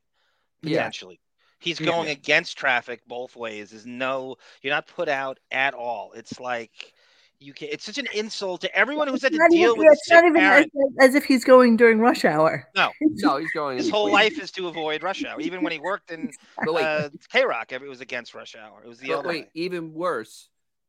Yeah. 0.63 0.77
potentially. 0.79 1.21
He's 1.61 1.79
Yeah. 1.81 1.87
going 1.87 2.09
against 2.09 2.59
traffic 2.59 3.01
both 3.07 3.37
ways. 3.37 3.71
There's 3.71 3.87
no, 3.87 4.37
you're 4.63 4.75
not 4.75 4.89
put 4.89 5.09
out 5.09 5.39
at 5.53 5.75
all. 5.75 6.13
It's 6.17 6.41
like 6.41 6.93
you 7.41 7.53
can. 7.53 7.69
It's 7.71 7.85
such 7.85 7.99
an 7.99 8.09
insult 8.15 8.61
to 8.63 8.75
everyone 8.77 9.09
who's 9.09 9.23
had 9.23 9.33
It's 9.33 9.39
to 9.39 9.43
not 9.45 9.51
deal 9.51 9.71
even, 9.73 9.79
with 9.79 9.87
a 9.89 9.93
it's 9.93 10.11
not 10.11 10.25
even 10.25 10.43
as, 10.43 10.67
as 11.01 11.15
if 11.15 11.25
he's 11.25 11.45
going 11.45 11.77
during 11.77 12.01
rush 12.01 12.25
hour. 12.25 12.67
No, 12.75 12.91
No, 13.01 13.37
he's 13.37 13.51
going. 13.53 13.79
his 13.79 13.91
whole 13.91 14.07
between. 14.07 14.23
life 14.25 14.39
is 14.41 14.51
to 14.53 14.69
avoid 14.69 15.03
rush 15.03 15.25
hour. 15.25 15.41
Even 15.41 15.63
when 15.63 15.73
he 15.73 15.79
worked 15.79 16.11
in 16.11 16.31
But 16.65 16.75
wait, 16.75 16.85
uh, 16.85 17.11
K 17.31 17.45
Rock, 17.45 17.73
it 17.73 17.81
was 17.83 18.01
against 18.01 18.35
rush 18.35 18.57
hour. 18.57 18.83
It 18.85 18.89
was 18.89 18.99
the 18.99 19.09
but 19.09 19.27
wait, 19.27 19.45
way. 19.45 19.51
even 19.55 19.95
worse. 19.95 20.49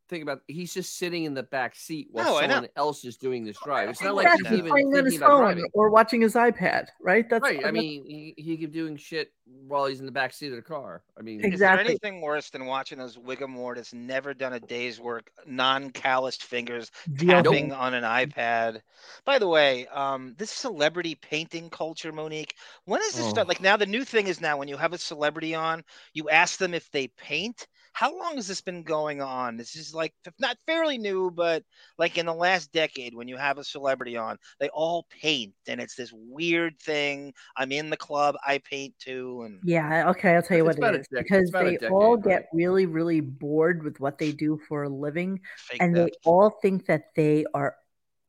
Think 0.09 0.23
about 0.23 0.39
he's 0.47 0.73
just 0.73 0.97
sitting 0.97 1.25
in 1.25 1.35
the 1.35 1.43
back 1.43 1.75
seat 1.75 2.07
while 2.11 2.25
No, 2.25 2.39
someone 2.41 2.67
else 2.75 3.05
is 3.05 3.15
doing 3.15 3.45
this 3.45 3.57
drive. 3.63 3.89
It's 3.89 4.01
not 4.01 4.15
like 4.15 4.25
Exactly. 4.25 4.49
he's 4.49 4.57
even 4.59 4.71
playing 4.71 4.87
on 4.87 4.91
thinking 4.93 5.11
his 5.11 5.17
about 5.17 5.29
phone 5.29 5.41
driving. 5.41 5.65
or 5.73 5.89
watching 5.91 6.21
his 6.21 6.33
iPad, 6.33 6.87
right? 6.99 7.29
That's 7.29 7.43
right. 7.43 7.63
I 7.63 7.69
mean, 7.69 8.03
he, 8.07 8.33
he 8.35 8.57
could 8.57 8.71
be 8.71 8.79
doing 8.79 8.97
shit 8.97 9.31
while 9.67 9.85
he's 9.85 9.99
in 9.99 10.07
the 10.07 10.11
back 10.11 10.33
seat 10.33 10.47
of 10.49 10.55
the 10.55 10.63
car. 10.63 11.03
I 11.15 11.21
mean, 11.21 11.45
Exactly. 11.45 11.53
Is 11.53 11.59
there 11.59 11.79
anything 12.09 12.21
worse 12.21 12.49
than 12.49 12.65
watching 12.65 12.97
those 12.97 13.17
Wigga 13.17 13.47
Mortis 13.47 13.93
never 13.93 14.33
done 14.33 14.53
a 14.53 14.59
day's 14.59 14.99
work, 14.99 15.29
non-calloused 15.45 16.43
fingers 16.43 16.89
VO. 17.09 17.43
tapping 17.43 17.71
on 17.71 17.93
an 17.93 18.03
iPad. 18.03 18.81
By 19.25 19.37
the 19.37 19.47
way, 19.47 19.85
um, 19.87 20.33
this 20.39 20.49
celebrity 20.49 21.13
painting 21.21 21.69
culture, 21.69 22.11
Monique. 22.11 22.55
When 22.85 23.01
is 23.01 23.13
this 23.13 23.27
Oh. 23.27 23.29
start? 23.29 23.47
Like 23.47 23.61
now, 23.61 23.77
the 23.77 23.85
new 23.85 24.03
thing 24.03 24.25
is 24.27 24.41
now 24.41 24.57
when 24.57 24.67
you 24.67 24.77
have 24.77 24.93
a 24.93 24.97
celebrity 24.97 25.53
on, 25.53 25.83
you 26.13 26.29
ask 26.29 26.57
them 26.57 26.73
if 26.73 26.89
they 26.89 27.09
paint. 27.09 27.67
How 27.99 28.17
long 28.17 28.35
has 28.37 28.47
this 28.47 28.61
been 28.61 28.83
going 28.83 29.21
on? 29.21 29.57
This 29.57 29.75
is 29.75 29.93
like 29.93 30.13
f- 30.25 30.33
not 30.39 30.57
fairly 30.65 30.97
new, 30.97 31.29
but 31.31 31.65
like 31.97 32.17
in 32.17 32.25
the 32.25 32.33
last 32.33 32.71
decade, 32.71 33.13
when 33.13 33.27
you 33.27 33.35
have 33.35 33.57
a 33.57 33.63
celebrity 33.65 34.15
on, 34.15 34.37
they 34.59 34.69
all 34.69 35.05
paint, 35.09 35.53
and 35.67 35.81
it's 35.81 35.95
this 35.95 36.13
weird 36.13 36.79
thing. 36.79 37.33
I'm 37.57 37.73
in 37.73 37.89
the 37.89 37.97
club, 37.97 38.37
I 38.47 38.59
paint 38.59 38.95
too, 38.99 39.41
and 39.43 39.61
Yeah, 39.61 40.09
okay, 40.11 40.35
I'll 40.35 40.41
tell 40.41 40.55
you 40.57 40.63
It's 40.63 40.77
what 40.77 40.77
about 40.77 40.95
it 40.95 40.95
a 40.95 40.99
is. 41.01 41.07
dec- 41.13 41.19
it's 41.19 41.29
because 41.29 41.51
they 41.51 41.75
all 41.89 42.15
decade, 42.15 42.23
right? 42.23 42.39
get 42.39 42.47
really, 42.53 42.85
really 42.85 43.19
bored 43.19 43.83
with 43.83 43.99
what 43.99 44.17
they 44.17 44.31
do 44.31 44.57
for 44.69 44.83
a 44.83 44.89
living, 44.89 45.41
fake 45.57 45.81
and 45.81 45.93
that. 45.93 46.07
they 46.07 46.11
all 46.23 46.49
think 46.61 46.85
that 46.85 47.13
they 47.17 47.45
are 47.53 47.75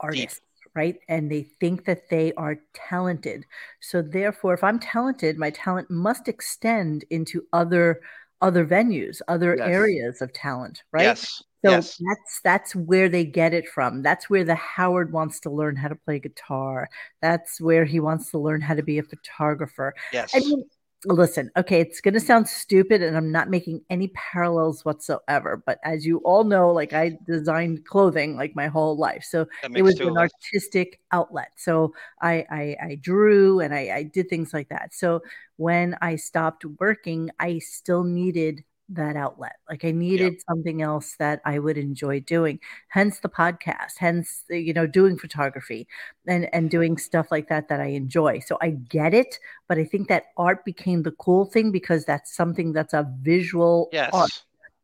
artists, 0.01 0.41
right? 0.75 0.99
And 1.09 1.31
they 1.31 1.45
think 1.61 1.85
that 1.85 2.09
they 2.11 2.33
are 2.33 2.57
talented. 2.75 3.45
So 3.81 4.03
therefore, 4.03 4.55
if 4.55 4.64
I'm 4.64 4.81
talented, 4.81 5.39
my 5.39 5.51
talent 5.51 5.89
must 5.89 6.27
extend 6.27 7.05
into 7.11 7.47
other 7.53 8.01
other 8.41 8.64
venues, 8.66 9.20
other 9.28 9.57
Yes. 9.57 9.68
areas 9.68 10.22
of 10.22 10.32
talent, 10.32 10.82
right? 10.93 11.03
Yes. 11.03 11.43
So 11.64 11.72
yes. 11.72 11.97
that's 11.99 12.41
that's 12.43 12.74
where 12.74 13.11
they 13.11 13.24
get 13.24 13.53
it 13.53 13.68
from. 13.68 14.03
That's 14.03 14.30
where 14.30 14.45
the 14.45 14.55
Howard 14.55 15.12
wants 15.12 15.41
to 15.41 15.51
learn 15.51 15.76
how 15.76 15.88
to 15.88 15.95
play 15.95 16.18
guitar. 16.18 16.88
That's 17.20 17.61
where 17.61 17.84
he 17.84 18.01
wants 18.01 18.30
to 18.30 18.38
learn 18.38 18.62
how 18.62 18.74
to 18.74 18.82
be 18.82 18.99
a 18.99 19.03
photographer. 19.03 19.95
Yes. 20.11 20.32
I 20.34 20.38
mean, 20.41 20.64
listen, 21.07 21.51
okay, 21.57 21.80
it's 21.80 22.01
going 22.01 22.14
to 22.14 22.20
sound 22.20 22.46
stupid 22.46 23.03
and 23.03 23.16
I'm 23.16 23.32
not 23.32 23.48
making 23.48 23.80
any 23.88 24.09
parallels 24.09 24.84
whatsoever, 24.84 25.62
but 25.64 25.78
as 25.82 26.05
you 26.05 26.18
all 26.18 26.44
know, 26.44 26.70
like 26.70 26.92
I 26.92 27.18
designed 27.26 27.86
clothing 27.86 28.36
like 28.36 28.55
my 28.55 28.68
whole 28.68 28.98
life. 28.98 29.24
So 29.24 29.46
it 29.74 29.82
was 29.82 29.98
an 30.01 30.16
artistic 30.18 31.01
outlet. 31.12 31.53
So 31.57 31.94
I 32.20 32.44
I, 32.51 32.76
I 32.82 32.98
drew 33.01 33.61
and 33.61 33.74
I, 33.74 33.90
I 33.94 34.03
did 34.03 34.28
things 34.28 34.53
like 34.53 34.68
that. 34.68 34.94
So 34.94 35.22
when 35.57 35.96
I 36.03 36.16
stopped 36.16 36.64
working, 36.78 37.30
I 37.38 37.61
still 37.61 38.05
needed 38.05 38.64
that 38.91 39.16
outlet. 39.16 39.57
Like 39.68 39.84
I 39.84 39.91
needed 39.93 40.34
something 40.49 40.82
else 40.82 41.14
that 41.18 41.41
I 41.45 41.59
would 41.59 41.78
enjoy 41.78 42.20
doing. 42.20 42.59
Hence 42.88 43.20
the 43.20 43.28
podcast. 43.28 43.93
Hence 43.99 44.45
uh, 44.51 44.55
you 44.55 44.72
know 44.72 44.86
doing 44.86 45.18
photography 45.18 45.86
and 46.26 46.53
and 46.55 46.70
doing 46.70 46.97
stuff 46.99 47.28
like 47.30 47.49
that 47.49 47.68
that 47.68 47.80
I 47.80 47.86
enjoy. 47.86 48.41
So 48.41 48.59
I 48.61 48.70
get 48.70 49.14
it, 49.14 49.38
but 49.68 49.78
I 49.78 49.84
think 49.84 50.09
that 50.09 50.26
art 50.36 50.64
became 50.64 51.03
the 51.03 51.12
cool 51.12 51.45
thing 51.45 51.70
because 51.72 52.05
that's 52.05 52.34
something 52.34 52.72
that's 52.72 52.93
a 52.95 53.09
visual 53.22 53.88
Yes. 53.93 54.12
art 54.12 54.30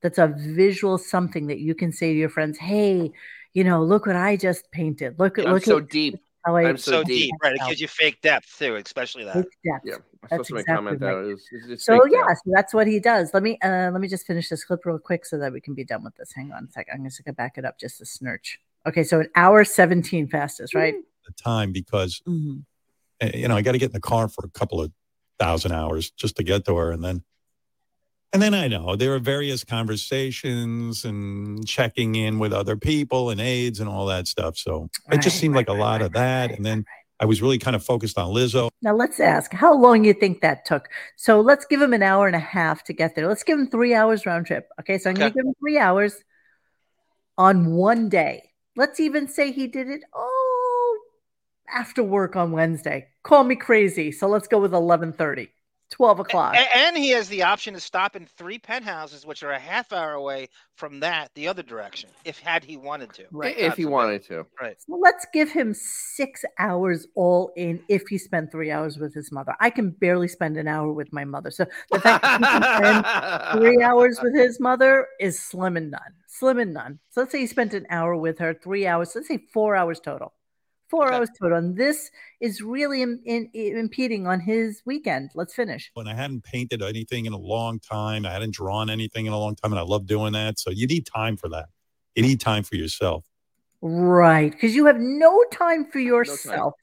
that's 0.03 0.19
a 0.19 0.29
visual 0.29 0.99
something 0.99 1.47
that 1.49 1.59
you 1.59 1.75
can 1.75 1.91
say 1.91 2.13
to 2.13 2.19
your 2.19 2.29
friends, 2.29 2.59
"Hey, 2.59 3.11
you 3.55 3.65
know, 3.65 3.83
look 3.83 4.07
what 4.07 4.17
I 4.17 4.37
just 4.37 4.71
painted. 4.71 5.19
Look 5.19 5.39
at 5.39 5.47
look 5.47 5.65
so 5.65 5.79
at 5.79 5.89
deep. 5.89 6.21
How 6.47 6.57
I 6.57 6.69
I'm 6.69 6.77
So 6.79 6.91
so 6.93 7.05
deep, 7.05 7.25
deep. 7.27 7.35
right? 7.43 7.55
It 7.55 7.61
gives 7.69 7.81
you 7.81 7.89
fake 7.89 8.21
depth 8.23 8.57
too, 8.59 8.77
especially 8.77 9.25
that. 9.25 9.35
Take 9.35 9.45
depth. 9.65 9.85
Yeah, 9.85 9.95
I'm 9.95 10.01
That's 10.23 10.33
supposed 10.33 10.49
to 10.49 10.55
make 10.55 10.61
exactly 10.63 10.75
comment 10.99 11.03
right. 11.03 11.23
that. 11.25 11.31
It's, 11.31 11.49
it's, 11.53 11.67
it's 11.69 11.85
So 11.85 12.05
yeah, 12.07 12.19
depth. 12.27 12.39
so 12.45 12.51
that's 12.55 12.73
what 12.75 12.87
he 12.87 13.01
does. 13.01 13.35
Let 13.35 13.43
me 13.43 13.59
uh 13.63 13.91
let 13.93 14.01
me 14.01 14.09
just 14.09 14.27
finish 14.27 14.49
this 14.49 14.65
clip 14.65 14.85
real 14.87 14.99
quick 14.99 15.27
so 15.27 15.39
that 15.39 15.53
we 15.53 15.61
can 15.61 15.75
be 15.75 15.85
done 15.85 16.05
with 16.05 16.15
this. 16.17 16.33
Hang 16.33 16.53
on 16.53 16.65
a 16.65 16.71
second. 16.71 16.95
I'm 16.95 17.05
just 17.05 17.23
gonna 17.25 17.35
back 17.35 17.59
it 17.59 17.65
up 17.65 17.79
just 17.79 18.01
a 18.01 18.07
snurch. 18.07 18.59
Okay, 18.87 19.03
so 19.03 19.19
an 19.21 19.29
hour 19.35 19.65
17 19.65 20.29
fastest, 20.29 20.75
right? 20.75 20.95
the 21.27 21.33
time 21.33 21.73
because 21.73 22.23
Mhm. 22.29 22.65
uh, 23.21 23.31
you 23.35 23.49
know 23.49 23.57
I 23.57 23.63
got 23.63 23.73
to 23.73 23.79
get 23.79 23.87
in 23.87 23.93
the 23.95 24.01
car 24.01 24.29
for 24.29 24.45
a 24.47 24.51
couple 24.51 24.81
of 24.81 24.93
thousand 25.41 25.73
hours 25.73 26.13
just 26.13 26.37
to 26.37 26.45
get 26.45 26.65
to 26.67 26.77
her, 26.77 26.93
and 26.93 27.03
then 27.03 27.25
and 28.37 28.43
then 28.43 28.53
I 28.53 28.69
know 28.69 28.97
there 28.97 29.15
are 29.15 29.19
various 29.19 29.65
conversations 29.65 31.07
and 31.07 31.67
checking 31.67 32.17
in 32.17 32.39
with 32.39 32.53
other 32.53 32.77
people 32.77 33.31
and 33.31 33.41
aides 33.41 33.81
and 33.81 33.89
all 33.89 34.05
that 34.07 34.29
stuff. 34.29 34.59
So 34.59 34.91
it 35.11 35.23
just 35.23 35.37
Right, 35.37 35.41
seemed 35.41 35.55
like 35.55 35.69
a 35.71 35.73
lot 35.73 36.01
right, 36.01 36.03
of 36.03 36.13
that, 36.13 36.51
right, 36.51 36.57
and 36.57 36.67
then 36.67 36.79
right. 36.81 36.87
I 37.19 37.25
was 37.25 37.41
really 37.41 37.57
kind 37.57 37.75
of 37.75 37.83
focused 37.83 38.19
on 38.19 38.35
Lizzo. 38.35 38.69
Now 38.83 38.95
let's 38.95 39.21
ask 39.21 39.55
how 39.55 39.75
long 39.75 40.05
you 40.05 40.13
think 40.13 40.43
that 40.43 40.67
took. 40.67 40.89
So 41.17 41.41
let's 41.41 41.65
give 41.65 41.81
him 41.81 41.95
an 41.95 42.03
hour 42.03 42.27
and 42.27 42.37
a 42.37 42.41
half 42.41 42.85
to 42.85 42.93
get 42.93 43.15
there. 43.15 43.27
Let's 43.27 43.43
give 43.43 43.59
him 43.59 43.69
three 43.71 43.95
hours 43.95 44.27
round 44.27 44.45
trip. 44.45 44.69
Okay, 44.81 44.99
so 44.99 45.09
I'm 45.09 45.17
gonna 45.17 45.31
give 45.31 45.47
him 45.47 45.55
three 45.59 45.79
hours 45.79 46.15
on 47.39 47.73
one 47.73 48.11
day. 48.11 48.51
Let's 48.77 49.01
even 49.01 49.29
say 49.29 49.51
he 49.51 49.67
did 49.67 49.89
it 49.89 50.03
oh 50.15 50.99
after 51.75 52.03
work 52.03 52.37
on 52.37 52.53
Wednesday. 52.53 53.09
Call 53.23 53.45
me 53.45 53.57
crazy. 53.57 54.13
So 54.13 54.29
let's 54.29 54.47
go 54.47 54.61
with 54.61 54.73
11:30, 54.73 55.49
12 55.91 56.21
o'clock. 56.21 56.55
A- 56.55 56.77
and 56.77 56.97
he 56.97 57.11
has 57.11 57.29
the 57.29 57.43
option 57.45 57.75
to 57.75 57.81
stop 57.81 58.17
in 58.17 58.27
three 58.27 58.59
penthouses, 58.59 59.25
which 59.25 59.43
are 59.43 59.53
a 59.53 59.59
half 59.59 59.93
hour 59.93 60.13
away 60.13 60.49
from 60.75 61.01
that, 61.01 61.31
the 61.35 61.49
other 61.49 61.63
direction, 61.63 62.11
if 62.25 62.39
had 62.39 62.65
he 62.65 62.77
wanted 62.77 63.13
to. 63.15 63.25
Right. 63.31 63.57
if 63.57 63.77
he 63.77 63.85
God 63.85 63.93
wanted 63.93 64.25
to. 64.25 64.47
Right. 64.61 64.77
So 64.81 64.99
let's 65.01 65.27
give 65.33 65.51
him 65.51 65.75
six 65.75 66.45
hours 66.59 67.07
all 67.15 67.53
in 67.57 67.81
if 67.89 68.03
he 68.09 68.19
spent 68.19 68.51
three 68.51 68.71
hours 68.71 68.99
with 68.99 69.15
his 69.15 69.31
mother. 69.33 69.55
I 69.61 69.71
can 69.71 69.91
barely 69.91 70.29
spend 70.29 70.57
an 70.57 70.69
hour 70.69 70.93
with 70.93 71.13
my 71.13 71.25
mother. 71.25 71.51
So 71.51 71.67
the 71.91 72.01
fact 72.01 72.23
that 72.23 72.41
he 72.41 72.47
can 72.47 73.53
spend 73.53 73.61
three 73.61 73.83
hours 73.83 74.21
with 74.23 74.35
his 74.35 74.61
mother 74.61 75.07
is 75.21 75.41
slim 75.41 75.77
and 75.77 75.91
none. 75.91 76.01
Slim 76.27 76.59
and 76.59 76.75
none. 76.75 76.99
So 77.11 77.23
let's 77.23 77.33
say 77.33 77.41
he 77.41 77.47
spent 77.47 77.73
an 77.73 77.87
hour 77.89 78.17
with 78.17 78.39
her, 78.41 78.53
three 78.53 78.87
hours. 78.87 79.13
Let's 79.15 79.29
say 79.29 79.39
four 79.53 79.75
hours 79.77 80.01
total. 80.01 80.35
Four 80.89 81.07
Okay. 81.07 81.17
hours 81.17 81.31
total. 81.41 81.59
And 81.59 81.77
this 81.77 82.11
is 82.41 82.63
really 82.63 83.03
Im- 83.03 83.21
in, 83.25 83.51
impeding 83.55 84.27
on 84.27 84.39
his 84.41 84.83
weekend. 84.87 85.31
Let's 85.35 85.53
finish. 85.55 85.91
And 85.97 86.09
I 86.09 86.15
hadn't 86.15 86.45
painted 86.45 86.83
anything 86.83 87.27
in 87.27 87.33
a 87.33 87.39
long 87.39 87.81
time. 87.81 88.25
I 88.25 88.31
hadn't 88.33 88.55
drawn 88.55 88.89
anything 88.89 89.27
in 89.27 89.33
a 89.33 89.39
long 89.39 89.57
time, 89.57 89.73
and 89.73 89.81
I 89.81 89.83
love 89.83 90.07
doing 90.07 90.33
that. 90.35 90.59
So 90.61 90.71
you 90.71 90.87
need 90.87 91.05
time 91.07 91.37
for 91.37 91.49
that. 91.49 91.67
You 92.15 92.23
need 92.23 92.41
time 92.41 92.63
for 92.63 92.77
yourself. 92.77 93.25
Right. 93.81 94.51
Because 94.53 94.75
you 94.75 94.87
have 94.87 94.99
no 94.99 95.45
time 95.53 95.87
for 95.91 95.99
yourself. 95.99 96.75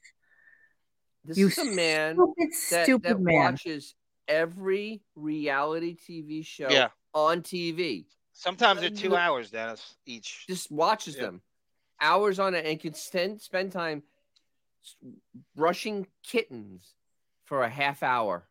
This 1.24 1.38
You 1.38 1.46
is 1.48 1.58
a 1.58 1.64
man 1.64 2.14
stupid, 2.16 2.52
that, 2.70 2.84
stupid 2.84 3.10
that 3.10 3.20
man. 3.20 3.34
watches 3.52 3.94
every 4.28 5.02
reality 5.14 5.96
TV 5.96 6.42
show 6.44 6.68
Yeah. 6.70 6.88
on 7.14 7.42
TV. 7.42 8.06
Sometimes 8.32 8.80
they're 8.80 8.90
two 8.90 9.16
hours, 9.16 9.50
Dennis, 9.50 9.96
each. 10.06 10.46
Just 10.46 10.70
watches 10.70 11.16
Yeah. 11.16 11.22
them 11.22 11.42
hours 12.00 12.38
on 12.38 12.54
it 12.54 12.66
and 12.66 12.78
can 12.80 12.94
spend 12.94 13.40
spend 13.40 13.72
time 13.72 14.02
brushing 15.56 16.06
kittens 16.22 16.94
for 17.44 17.62
a 17.62 17.68
half 17.68 18.02
hour. 18.02 18.46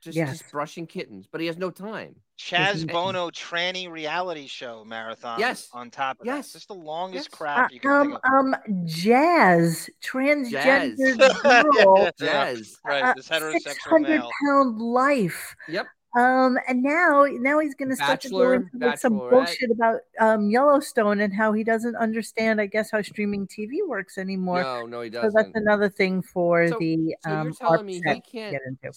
Just, 0.00 0.16
Yes. 0.16 0.38
just 0.38 0.52
brushing 0.52 0.86
kittens, 0.86 1.26
but 1.26 1.40
he 1.40 1.48
has 1.48 1.56
no 1.56 1.70
time. 1.70 2.14
Chaz. 2.38 2.86
Bono 2.90 3.30
tranny 3.30 3.90
reality 3.90 4.46
show 4.46 4.84
marathon. 4.84 5.40
Yes. 5.40 5.68
On 5.72 5.90
top 5.90 6.20
of 6.20 6.26
that. 6.26 6.36
Yes. 6.36 6.52
Just 6.52 6.68
the 6.68 6.74
longest 6.74 7.28
Yes. 7.32 7.36
crap 7.36 7.72
you 7.72 7.80
can 7.80 7.90
um, 7.90 8.10
think 8.12 8.20
of. 8.24 8.32
um, 8.32 8.86
jazz, 8.86 9.90
transgender 10.00 11.42
girl, 11.74 12.10
Jazz. 12.20 12.76
Right. 12.86 13.16
This 13.16 13.28
heterosexual 13.28 13.76
hundred 13.80 14.20
male. 14.20 14.30
pound 14.46 14.78
life. 14.80 15.56
Yep. 15.66 15.86
Um, 16.16 16.58
and 16.66 16.82
now, 16.82 17.26
now 17.30 17.58
he's 17.58 17.74
going 17.74 17.90
to 17.90 17.96
start 17.96 18.22
to 18.22 18.30
go 18.30 18.52
into 18.52 18.96
some 18.96 19.18
bullshit 19.18 19.70
about 19.70 20.00
um 20.18 20.48
Yellowstone 20.48 21.20
and 21.20 21.34
how 21.34 21.52
he 21.52 21.62
doesn't 21.64 21.96
understand, 21.96 22.60
I 22.60 22.66
guess, 22.66 22.90
how 22.90 23.02
streaming 23.02 23.46
TV 23.46 23.86
works 23.86 24.16
anymore. 24.16 24.62
No, 24.62 24.86
no, 24.86 25.00
he 25.02 25.10
doesn't. 25.10 25.30
So 25.32 25.36
that's 25.36 25.54
another 25.54 25.88
thing 25.90 26.22
for 26.22 26.66
So- 26.68 26.78
the 26.80 27.14
So 27.24 27.30
um 27.30 27.44
you're 27.48 27.54
telling 27.54 27.86
me 27.86 27.94
he 27.94 28.00
can't 28.02 28.22
get 28.52 28.60
into. 28.66 28.90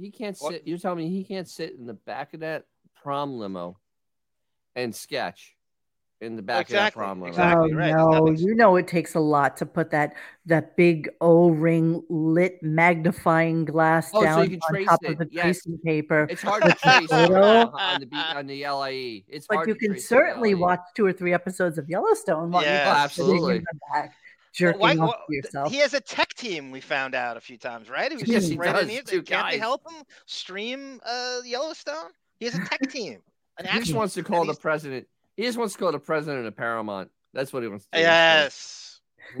he 0.00 0.10
can't 0.10 0.38
What? 0.38 0.52
sit 0.52 0.62
you're 0.66 0.78
telling 0.78 0.98
me 0.98 1.08
he 1.10 1.24
can't 1.24 1.48
sit 1.48 1.74
in 1.76 1.86
the 1.86 1.94
back 1.94 2.32
of 2.32 2.40
that 2.40 2.66
prom 3.02 3.38
limo 3.38 3.76
and 4.76 4.94
sketch 4.94 5.56
in 6.22 6.36
the 6.36 6.42
back 6.42 6.62
Exactly, 6.70 6.78
of 6.78 6.84
that 6.84 6.92
prom 6.94 7.20
limo. 7.20 7.28
exactly. 7.28 7.72
oh 7.72 7.76
right. 7.76 7.94
No, 7.94 8.30
you 8.30 8.54
know 8.54 8.76
it 8.76 8.86
takes 8.86 9.14
a 9.14 9.20
lot 9.20 9.56
to 9.58 9.66
put 9.66 9.90
that 9.90 10.14
that 10.46 10.76
big 10.76 11.10
O-ring 11.20 12.02
lit 12.08 12.62
magnifying 12.62 13.64
glass 13.64 14.10
Oh, 14.14 14.22
down 14.22 14.50
you 14.50 14.58
can 14.58 14.76
on 14.78 14.84
top 14.84 15.00
it, 15.02 15.12
of 15.12 15.18
the 15.18 15.28
yes. 15.30 15.42
tracing 15.42 15.78
paper. 15.84 16.26
It's 16.30 16.40
hard 16.42 16.62
to 16.62 16.72
trace 16.74 17.08
Photo. 17.08 17.42
on, 17.42 17.68
on 17.80 18.00
the 18.00 18.06
B, 18.06 18.16
on 18.16 18.46
the 18.46 18.66
LIE. 18.68 19.24
It's 19.28 19.46
But 19.46 19.56
hard 19.56 19.68
you 19.68 19.74
to 19.74 19.80
can 19.80 19.90
trace 19.90 20.12
on 20.12 20.16
the 20.18 20.24
certainly 20.24 20.54
watch 20.54 20.80
two 20.94 21.04
or 21.04 21.12
three 21.12 21.34
episodes 21.34 21.76
of 21.78 21.88
Yellowstone 21.88 22.50
while 22.52 22.62
Yeah. 22.62 22.84
you're 22.86 22.94
just 23.04 23.14
sitting 23.16 23.30
in 23.30 23.34
absolutely. 23.36 23.58
the 23.58 23.78
back 23.92 24.14
jerking 24.52 24.80
Why- 24.80 24.96
off 24.96 25.08
why- 25.08 25.16
yourself. 25.28 25.70
He 25.72 25.78
has 25.78 25.94
a 25.94 26.00
tech 26.00 26.34
team. 26.34 26.70
We 26.70 26.80
found 26.80 27.14
out 27.16 27.36
a 27.36 27.40
few 27.40 27.58
times, 27.58 27.90
right? 27.90 28.12
Who's 28.12 28.22
Yes, 28.22 28.42
just 28.42 28.52
he 28.52 28.58
right 28.58 28.68
in 28.82 28.88
does, 28.88 29.04
two 29.04 29.22
Can't 29.22 29.50
they 29.50 29.58
help 29.58 29.82
him 29.90 30.02
stream 30.26 31.00
uh, 31.04 31.38
Yellowstone? 31.44 32.10
He 32.38 32.44
has 32.44 32.54
a 32.54 32.64
tech 32.64 32.80
team. 32.90 33.20
An 33.58 33.66
He 33.66 33.78
just 33.80 33.94
wants 33.94 34.14
to 34.14 34.22
call 34.22 34.44
the 34.44 34.54
president. 34.54 35.06
He 35.36 35.42
just 35.44 35.58
wants 35.58 35.74
to 35.74 35.78
call 35.78 35.92
the 35.92 35.98
president 35.98 36.46
of 36.46 36.56
Paramount. 36.56 37.10
That's 37.32 37.52
what 37.52 37.62
he 37.62 37.68
wants 37.68 37.86
to 37.86 37.90
do. 37.98 38.02
Yes. 38.02 39.00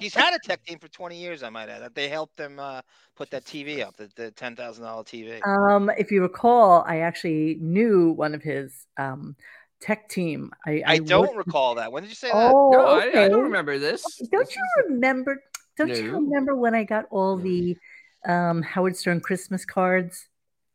He's 0.00 0.14
had 0.14 0.34
a 0.34 0.38
tech 0.42 0.64
team 0.64 0.78
for 0.78 0.88
20 0.88 1.16
years, 1.16 1.42
I 1.42 1.50
might 1.50 1.68
add. 1.68 1.82
That 1.82 1.94
they 1.94 2.08
helped 2.08 2.38
him 2.38 2.58
uh, 2.58 2.80
put 3.16 3.30
that 3.30 3.44
TV 3.44 3.84
up, 3.84 3.96
the, 3.96 4.10
the 4.16 4.32
$10,000 4.32 4.56
TV. 4.56 5.46
Um, 5.46 5.90
if 5.98 6.10
you 6.10 6.22
recall, 6.22 6.84
I 6.86 6.98
actually 7.00 7.58
knew 7.60 8.10
one 8.12 8.34
of 8.34 8.42
his 8.42 8.86
um, 8.96 9.36
tech 9.80 10.08
team. 10.08 10.50
I, 10.66 10.82
I 10.86 10.98
don't 10.98 11.34
worked- 11.34 11.46
recall 11.46 11.76
that. 11.76 11.92
When 11.92 12.02
did 12.02 12.08
you 12.08 12.16
say 12.16 12.28
that? 12.32 12.52
Oh, 12.54 12.70
no, 12.72 12.86
I, 12.86 13.24
I 13.24 13.28
don't 13.28 13.42
remember 13.44 13.78
this. 13.78 14.02
Don't 14.32 14.46
This 14.46 14.56
you 14.56 14.62
is- 14.62 14.90
remember? 14.90 15.42
Don't 15.76 15.88
you 15.96 16.12
remember 16.12 16.56
when 16.56 16.74
I 16.74 16.84
got 16.84 17.06
all 17.10 17.36
the 17.36 17.76
um, 18.26 18.60
Howard 18.62 18.96
Stern 18.96 19.20
Christmas 19.20 19.64
cards? 19.64 20.26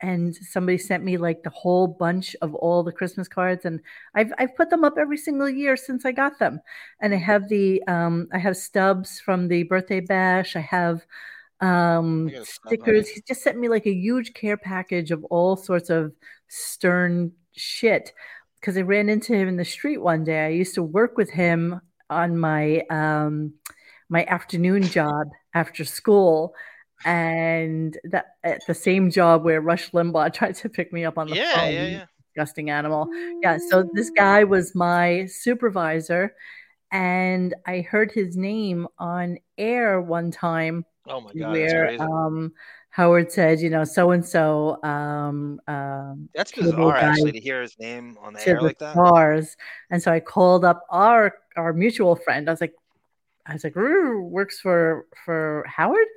And 0.01 0.35
somebody 0.35 0.77
sent 0.77 1.03
me 1.03 1.17
like 1.17 1.43
the 1.43 1.49
whole 1.49 1.87
bunch 1.87 2.35
of 2.41 2.53
all 2.55 2.83
the 2.83 2.91
Christmas 2.91 3.27
cards, 3.27 3.65
and 3.65 3.79
I've 4.13 4.33
I've 4.37 4.55
put 4.55 4.69
them 4.69 4.83
up 4.83 4.97
every 4.99 5.17
single 5.17 5.49
year 5.49 5.77
since 5.77 6.05
I 6.05 6.11
got 6.11 6.37
them. 6.37 6.59
And 7.01 7.13
I 7.13 7.17
have 7.17 7.47
the 7.49 7.81
um, 7.87 8.27
I 8.33 8.37
have 8.39 8.57
stubs 8.57 9.19
from 9.19 9.47
the 9.47 9.63
birthday 9.63 10.01
bash. 10.01 10.55
I 10.55 10.61
have 10.61 11.05
um, 11.61 12.27
I 12.27 12.31
got 12.31 12.41
a 12.41 12.45
stub 12.45 12.67
stickers. 12.67 13.07
He 13.09 13.21
just 13.27 13.41
sent 13.41 13.57
me 13.57 13.69
like 13.69 13.85
a 13.85 13.93
huge 13.93 14.33
care 14.33 14.57
package 14.57 15.11
of 15.11 15.23
all 15.25 15.55
sorts 15.55 15.89
of 15.89 16.13
Stern 16.47 17.31
shit. 17.53 18.13
Because 18.59 18.77
I 18.77 18.81
ran 18.81 19.09
into 19.09 19.33
him 19.33 19.47
in 19.47 19.57
the 19.57 19.65
street 19.65 19.97
one 19.97 20.23
day. 20.23 20.45
I 20.45 20.49
used 20.49 20.75
to 20.75 20.83
work 20.83 21.17
with 21.17 21.29
him 21.29 21.79
on 22.09 22.37
my 22.37 22.81
um, 22.89 23.53
my 24.09 24.25
afternoon 24.25 24.83
job 24.83 25.27
after 25.53 25.85
school, 25.85 26.53
and 27.03 27.97
that 28.05 28.35
at 28.43 28.61
the 28.67 28.73
same 28.73 29.11
job 29.11 29.43
where 29.43 29.61
Rush 29.61 29.91
Limbaugh 29.91 30.33
tried 30.33 30.55
to 30.55 30.69
pick 30.69 30.93
me 30.93 31.05
up 31.05 31.17
on 31.17 31.29
the 31.29 31.35
Yeah, 31.35 31.53
phone. 31.55 31.73
yeah, 31.73 31.87
yeah. 31.87 32.05
Disgusting 32.33 32.69
animal. 32.69 33.07
Yeah. 33.41 33.57
So 33.69 33.89
this 33.93 34.09
guy 34.09 34.43
was 34.43 34.75
my 34.75 35.25
supervisor, 35.25 36.35
and 36.91 37.53
I 37.65 37.81
heard 37.81 38.11
his 38.11 38.35
name 38.37 38.87
on 38.99 39.37
air 39.57 40.01
one 40.01 40.31
time 40.31 40.85
Oh 41.07 41.21
my 41.21 41.33
God, 41.33 41.51
where 41.51 41.91
um 42.01 42.53
Howard 42.89 43.31
said, 43.31 43.59
you 43.59 43.69
know, 43.69 43.83
so 43.83 44.11
and 44.11 44.25
so, 44.25 44.81
um, 44.83 45.59
um, 45.67 46.29
That's 46.33 46.51
cable 46.51 46.71
bizarre, 46.71 46.95
actually, 46.97 47.33
to 47.33 47.39
hear 47.41 47.61
his 47.61 47.77
name 47.77 48.17
on 48.21 48.33
the 48.33 48.39
to 48.39 48.49
air 48.51 48.55
the 48.61 48.67
like 48.67 48.79
that. 48.79 48.93
stars. 48.93 49.57
And 49.91 50.01
so 50.01 50.11
I 50.13 50.21
called 50.21 50.63
up 50.63 50.83
our 50.89 51.33
our 51.57 51.73
mutual 51.73 52.15
friend. 52.15 52.47
I 52.49 52.53
was 52.53 52.61
like, 52.61 52.73
I 53.45 53.53
was 53.53 53.63
like, 53.63 53.75
"Roo, 53.75 54.21
works 54.23 54.59
for 54.59 55.05
for 55.25 55.65
Howard. 55.67 56.07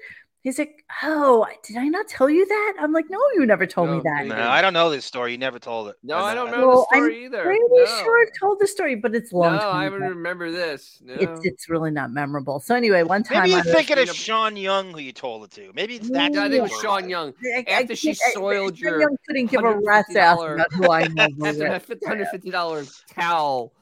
He's 0.45 0.57
like, 0.59 0.85
oh, 1.03 1.47
did 1.67 1.77
I 1.77 1.89
not 1.89 2.07
tell 2.07 2.31
you 2.31 2.47
that? 2.47 2.75
I'm 2.81 2.93
like, 2.93 3.07
no, 3.11 3.19
you 3.35 3.45
never 3.45 3.67
told 3.67 3.91
me 3.91 4.01
that. 4.05 4.25
No, 4.25 4.35
didn't. 4.37 4.47
I 4.49 4.63
don't 4.63 4.73
know 4.73 4.89
this 4.89 5.05
story. 5.05 5.33
You 5.33 5.39
never 5.39 5.59
told 5.59 5.89
it. 5.89 5.97
No, 6.05 6.17
I 6.19 6.33
don't 6.33 6.53
know. 6.53 6.61
know 6.61 6.69
Well, 6.69 6.87
the 6.91 6.97
I'm 6.97 7.03
story 7.03 7.25
either. 7.25 7.43
Pretty 7.43 7.61
no. 7.69 7.85
sure 7.85 8.23
I've 8.23 8.33
told 8.39 8.61
the 8.61 8.69
story, 8.69 8.95
but 8.95 9.15
it's 9.17 9.33
a 9.33 9.35
No, 9.35 9.41
long 9.41 9.55
I 9.57 9.59
time. 9.61 9.93
don't 9.99 10.09
remember 10.11 10.53
this. 10.53 11.01
No. 11.05 11.15
It's 11.15 11.45
it's 11.45 11.69
really 11.69 11.91
not 11.91 12.13
memorable. 12.13 12.61
So 12.61 12.77
anyway, 12.77 13.03
one 13.03 13.25
time 13.25 13.39
Maybe 13.41 13.51
you're 13.51 13.59
I 13.61 13.63
was- 13.65 13.75
thinking 13.75 13.99
of 13.99 14.09
Sean 14.15 14.57
Young, 14.57 14.93
who 14.93 15.01
you 15.01 15.13
told 15.13 15.43
it 15.45 15.51
to. 15.51 15.73
Maybe 15.75 15.97
it's 15.97 16.09
that. 16.11 16.33
Yeah, 16.33 16.45
I 16.45 16.49
think 16.49 16.55
it 16.55 16.63
was. 16.63 16.81
Sean 16.81 17.09
Young. 17.11 17.35
I- 17.45 17.65
I 17.69 17.73
After 17.83 17.97
she 17.97 18.09
can't- 18.15 18.19
I- 18.29 18.33
soiled 18.35 18.79
Sean 18.79 18.89
your 18.91 19.01
Young 19.01 19.17
couldn't 19.27 19.47
give 19.47 19.65
a 19.65 19.77
rat's 19.81 20.15
ass 20.15 20.39
$150 20.39 20.55
about 20.55 20.73
who 20.73 20.91
I 20.93 21.09
know. 21.09 21.25
After 21.47 21.69
that 21.95 22.05
hundred 22.07 22.29
fifty 22.29 22.51
dollars 22.51 23.03
towel. 23.11 23.73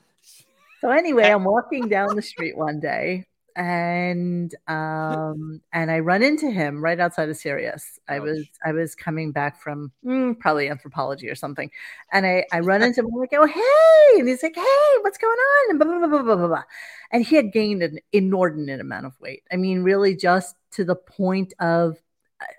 So 0.81 0.91
anyway, 0.91 1.31
I'm 1.31 1.45
walking 1.45 1.87
down 1.89 2.17
the 2.17 2.23
street 2.23 2.57
one 2.57 2.81
day 2.81 3.27
and 3.57 4.55
um 4.69 5.61
and 5.73 5.91
I 5.91 6.01
run 6.01 6.23
into 6.23 6.51
him 6.51 6.83
right 6.83 7.01
outside 7.01 7.29
of 7.29 7.37
Sirius. 7.37 7.99
I 8.09 8.21
was 8.21 8.47
I 8.65 8.73
was 8.73 8.95
coming 8.95 9.33
back 9.33 9.61
from 9.61 9.91
mm, 10.05 10.39
probably 10.39 10.69
anthropology 10.69 11.29
or 11.29 11.35
something. 11.35 11.71
And 12.13 12.27
I 12.27 12.45
I 12.53 12.61
run 12.61 12.83
into 12.83 13.01
him 13.01 13.07
I'm 13.13 13.19
like, 13.21 13.33
"Oh, 13.33 13.47
hey." 13.47 14.21
And 14.21 14.29
he's 14.29 14.43
like, 14.43 14.55
"Hey, 14.55 14.99
what's 15.01 15.19
going 15.19 15.33
on?" 15.37 15.71
And 15.71 15.79
blah 15.79 15.89
blah 15.89 16.07
blah 16.07 16.23
blah 16.23 16.37
blah 16.37 16.47
blah. 16.49 16.65
And 17.11 17.25
he 17.25 17.37
had 17.37 17.53
gained 17.53 17.83
an 17.83 17.99
inordinate 18.13 18.81
amount 18.81 19.07
of 19.07 19.19
weight. 19.21 19.43
I 19.51 19.57
mean, 19.57 19.83
really 19.83 20.15
just 20.15 20.55
to 20.73 20.85
the 20.85 20.97
point 20.97 21.55
of 21.59 21.97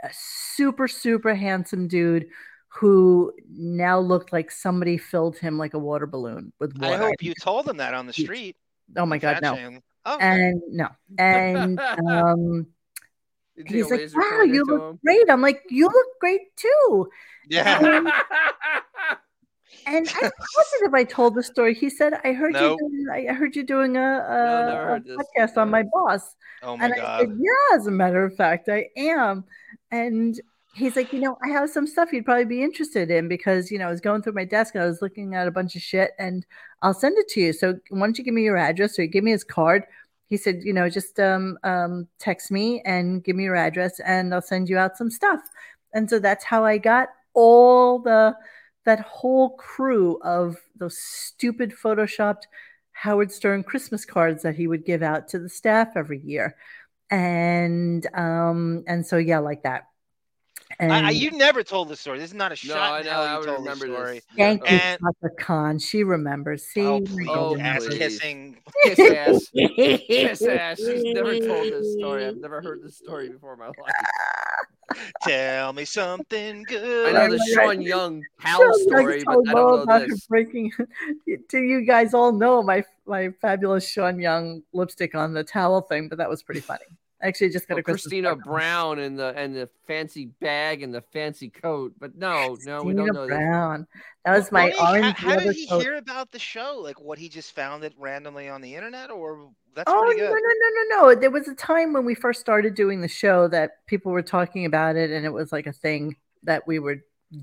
a 0.03 0.09
super 0.11 0.87
super 0.87 1.35
handsome 1.35 1.87
dude 1.87 2.27
who 2.69 3.31
now 3.49 3.99
looked 3.99 4.31
like 4.33 4.51
somebody 4.51 4.97
filled 4.97 5.37
him 5.37 5.57
like 5.57 5.73
a 5.73 5.79
water 5.79 6.05
balloon 6.05 6.51
with 6.59 6.77
water. 6.77 6.93
I 6.93 6.97
hope 6.97 7.21
you 7.21 7.33
told 7.33 7.67
him 7.67 7.77
that 7.77 7.93
on 7.93 8.05
the 8.05 8.13
street. 8.13 8.55
Oh 8.95 9.05
my 9.05 9.17
god, 9.17 9.41
no. 9.41 9.79
Shaming. 10.07 10.59
Oh, 10.59 10.59
And 10.59 10.61
no. 10.69 10.89
And 11.17 11.79
um 12.11 12.67
he's 13.65 13.89
like, 13.91 14.01
Wow, 14.15 14.43
you 14.43 14.63
look 14.65 14.91
him? 14.91 14.99
great. 15.03 15.29
I'm 15.29 15.41
like, 15.41 15.63
you 15.69 15.85
look 15.85 16.07
great 16.19 16.55
too. 16.55 17.09
yeah. 17.49 17.79
And 19.85 20.07
I'm 20.15 20.31
positive 20.55 20.93
I 20.93 21.03
told 21.03 21.35
the 21.35 21.43
story. 21.43 21.73
He 21.73 21.89
said, 21.89 22.13
I 22.23 22.33
heard 22.33 22.53
Nope. 22.53 22.79
you 22.81 22.89
doing, 22.89 23.29
I 23.29 23.33
heard 23.33 23.55
you 23.55 23.63
doing 23.63 23.97
a, 23.97 23.99
never 23.99 24.71
a, 24.71 24.73
a 24.73 24.87
heard 24.87 25.05
this. 25.05 25.17
podcast 25.17 25.57
on 25.57 25.69
my 25.69 25.83
boss. 25.83 26.35
Oh 26.61 26.75
my 26.77 26.85
And 26.85 26.93
I 26.93 26.97
god. 26.97 27.19
said, 27.19 27.29
Yeah, 27.39 27.77
as 27.77 27.87
a 27.87 27.91
matter 27.91 28.23
of 28.23 28.35
fact, 28.35 28.69
I 28.69 28.87
am. 28.97 29.45
And 29.91 30.39
he's 30.77 30.95
like, 30.95 31.11
you 31.11 31.19
know, 31.19 31.37
I 31.43 31.49
have 31.49 31.69
some 31.71 31.87
stuff 31.87 32.13
you'd 32.13 32.25
probably 32.25 32.45
be 32.45 32.61
interested 32.61 33.09
in 33.09 33.27
because, 33.27 33.71
you 33.71 33.79
know, 33.79 33.87
I 33.87 33.91
was 33.91 33.99
going 33.99 34.21
through 34.21 34.33
my 34.33 34.45
desk 34.45 34.75
and 34.75 34.83
I 34.83 34.87
was 34.87 35.01
looking 35.01 35.33
at 35.33 35.47
a 35.47 35.51
bunch 35.51 35.75
of 35.75 35.81
shit 35.81 36.11
and 36.19 36.45
I'll 36.83 36.93
send 36.93 37.17
it 37.17 37.27
to 37.29 37.41
you. 37.41 37.53
So 37.53 37.79
why 37.89 38.05
don't 38.05 38.17
you 38.17 38.23
give 38.23 38.35
me 38.35 38.43
your 38.43 38.57
address 38.57 38.97
or 38.97 39.01
you 39.01 39.07
give 39.07 39.23
me 39.23 39.31
his 39.31 39.43
card? 39.43 39.83
He 40.27 40.37
said, 40.37 40.61
you 40.63 40.73
know, 40.73 40.87
just 40.87 41.19
um, 41.19 41.57
um, 41.63 42.07
text 42.19 42.51
me 42.51 42.81
and 42.85 43.23
give 43.23 43.35
me 43.35 43.45
your 43.45 43.55
address 43.55 43.99
and 44.01 44.33
I'll 44.33 44.41
send 44.41 44.69
you 44.69 44.77
out 44.77 44.97
some 44.97 45.09
stuff. 45.09 45.39
And 45.93 46.07
so 46.09 46.19
that's 46.19 46.43
how 46.43 46.63
I 46.63 46.77
got 46.77 47.09
all 47.33 47.99
the 47.99 48.35
that 48.85 48.99
whole 49.01 49.57
crew 49.57 50.19
of 50.21 50.57
those 50.75 50.97
stupid 50.97 51.73
photoshopped 51.73 52.43
Howard 52.91 53.31
Stern 53.31 53.63
Christmas 53.63 54.05
cards 54.05 54.43
that 54.43 54.55
he 54.55 54.67
would 54.67 54.85
give 54.85 55.03
out 55.03 55.27
to 55.29 55.39
the 55.39 55.49
staff 55.49 55.89
every 55.95 56.19
year. 56.19 56.55
And 57.09 58.05
um 58.15 58.83
and 58.87 59.05
so 59.05 59.17
yeah, 59.17 59.39
like 59.39 59.63
that. 59.63 59.87
And 60.79 60.91
I, 60.93 61.07
I, 61.07 61.09
you 61.11 61.31
never 61.31 61.63
told 61.63 61.89
the 61.89 61.95
story. 61.95 62.19
This 62.19 62.31
is 62.31 62.35
not 62.35 62.51
a 62.51 62.67
No, 62.67 62.73
shot 62.75 62.91
I 62.91 63.01
know. 63.03 63.09
hell 63.11 63.21
I 63.23 63.31
you 63.33 63.39
would 63.39 63.45
told 63.47 63.65
the 63.67 63.75
story. 63.75 64.13
this. 64.15 64.25
thank 64.35 64.61
you, 64.69 64.77
And- 64.77 64.99
Dr. 65.01 65.33
Khan. 65.39 65.79
She 65.79 66.03
remembers. 66.03 66.63
Oh, 66.63 66.71
See, 66.73 66.81
Oh, 66.81 67.01
please. 67.01 67.27
Oh, 67.29 67.49
goodness. 67.55 67.67
ass 67.75 67.85
please. 67.87 67.97
kissing. 67.97 68.57
Kiss 68.83 68.99
ass. 68.99 69.49
Kiss 69.55 70.41
ass. 70.47 70.77
She's 70.77 71.03
never 71.13 71.39
told 71.39 71.71
this 71.71 71.93
story. 71.97 72.25
I've 72.25 72.37
never 72.37 72.61
heard 72.61 72.83
this 72.83 72.97
story 72.97 73.29
before 73.29 73.53
in 73.53 73.59
my 73.59 73.67
life. 73.67 73.75
Tell 75.23 75.73
me 75.73 75.83
something 75.85 76.63
good. 76.63 77.13
I 77.15 77.27
know 77.27 77.31
the 77.37 77.51
Sean 77.53 77.81
Young 77.81 78.23
pal 78.39 78.59
Sean 78.59 78.73
story, 78.87 79.23
but 79.25 79.31
I 79.31 79.33
don't 79.35 79.45
know 79.47 79.67
about 79.79 80.07
this. 80.07 80.25
breaking. 80.27 80.71
Do 81.49 81.57
you 81.59 81.81
guys 81.85 82.13
all 82.13 82.31
know 82.31 82.63
my 82.63 82.83
my 83.05 83.29
fabulous 83.41 83.87
Sean 83.87 84.19
Young 84.19 84.63
lipstick 84.73 85.13
on 85.13 85.33
the 85.33 85.43
towel 85.43 85.81
thing? 85.81 86.07
But 86.07 86.19
that 86.19 86.29
was 86.29 86.41
pretty 86.41 86.61
funny. 86.61 86.85
Actually, 87.21 87.49
just 87.49 87.67
got 87.67 87.75
Well, 87.75 87.79
a 87.79 87.83
Christmas 87.83 88.13
Christina 88.13 88.35
card. 88.35 88.43
Brown 88.43 88.99
and 88.99 89.17
the 89.17 89.33
and 89.35 89.55
the 89.55 89.69
fancy 89.87 90.27
bag 90.39 90.83
and 90.83 90.93
the 90.93 91.01
fancy 91.01 91.49
coat, 91.49 91.93
but 91.99 92.15
no, 92.15 92.57
no, 92.61 92.83
we 92.83 92.93
don't 92.93 93.09
Christina 93.09 93.11
know 93.11 93.27
this. 93.27 93.37
Brown. 93.37 93.87
That 94.25 94.35
was 94.37 94.51
my 94.51 94.73
Well, 94.77 94.95
how, 95.01 95.13
orange 95.13 95.17
how 95.17 95.35
did 95.37 95.51
he 95.53 95.67
coat. 95.67 95.79
hear 95.81 95.95
about 95.95 96.31
the 96.31 96.39
show? 96.39 96.79
Like, 96.83 96.99
what 96.99 97.17
he 97.19 97.29
just 97.29 97.53
found 97.55 97.83
it 97.83 97.93
randomly 97.97 98.49
on 98.49 98.61
the 98.61 98.75
internet, 98.75 99.11
or 99.11 99.51
that's 99.75 99.91
oh 99.91 99.93
pretty 99.93 100.15
no 100.21 100.27
good. 100.27 100.39
no 100.41 100.53
no 100.59 100.69
no 101.05 101.13
no! 101.13 101.15
There 101.19 101.31
was 101.31 101.47
a 101.47 101.55
time 101.55 101.93
when 101.93 102.05
we 102.05 102.15
first 102.15 102.39
started 102.41 102.75
doing 102.75 103.01
the 103.01 103.07
show 103.07 103.47
that 103.49 103.85
people 103.87 104.11
were 104.11 104.21
talking 104.23 104.65
about 104.65 104.95
it, 104.95 105.11
and 105.11 105.25
it 105.25 105.31
was 105.33 105.51
like 105.51 105.67
a 105.67 105.73
thing 105.73 106.15
that 106.43 106.67
we 106.67 106.79
were 106.79 106.97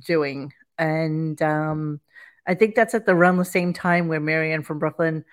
doing. 0.06 0.52
And 0.78 1.40
um, 1.42 2.00
I 2.46 2.54
think 2.54 2.74
that's 2.74 2.94
at 2.94 3.06
the 3.06 3.12
around 3.12 3.38
the 3.38 3.44
same 3.44 3.72
time 3.72 4.08
where 4.08 4.20
Marianne 4.20 4.62
from 4.62 4.78
Brooklyn 4.78 5.24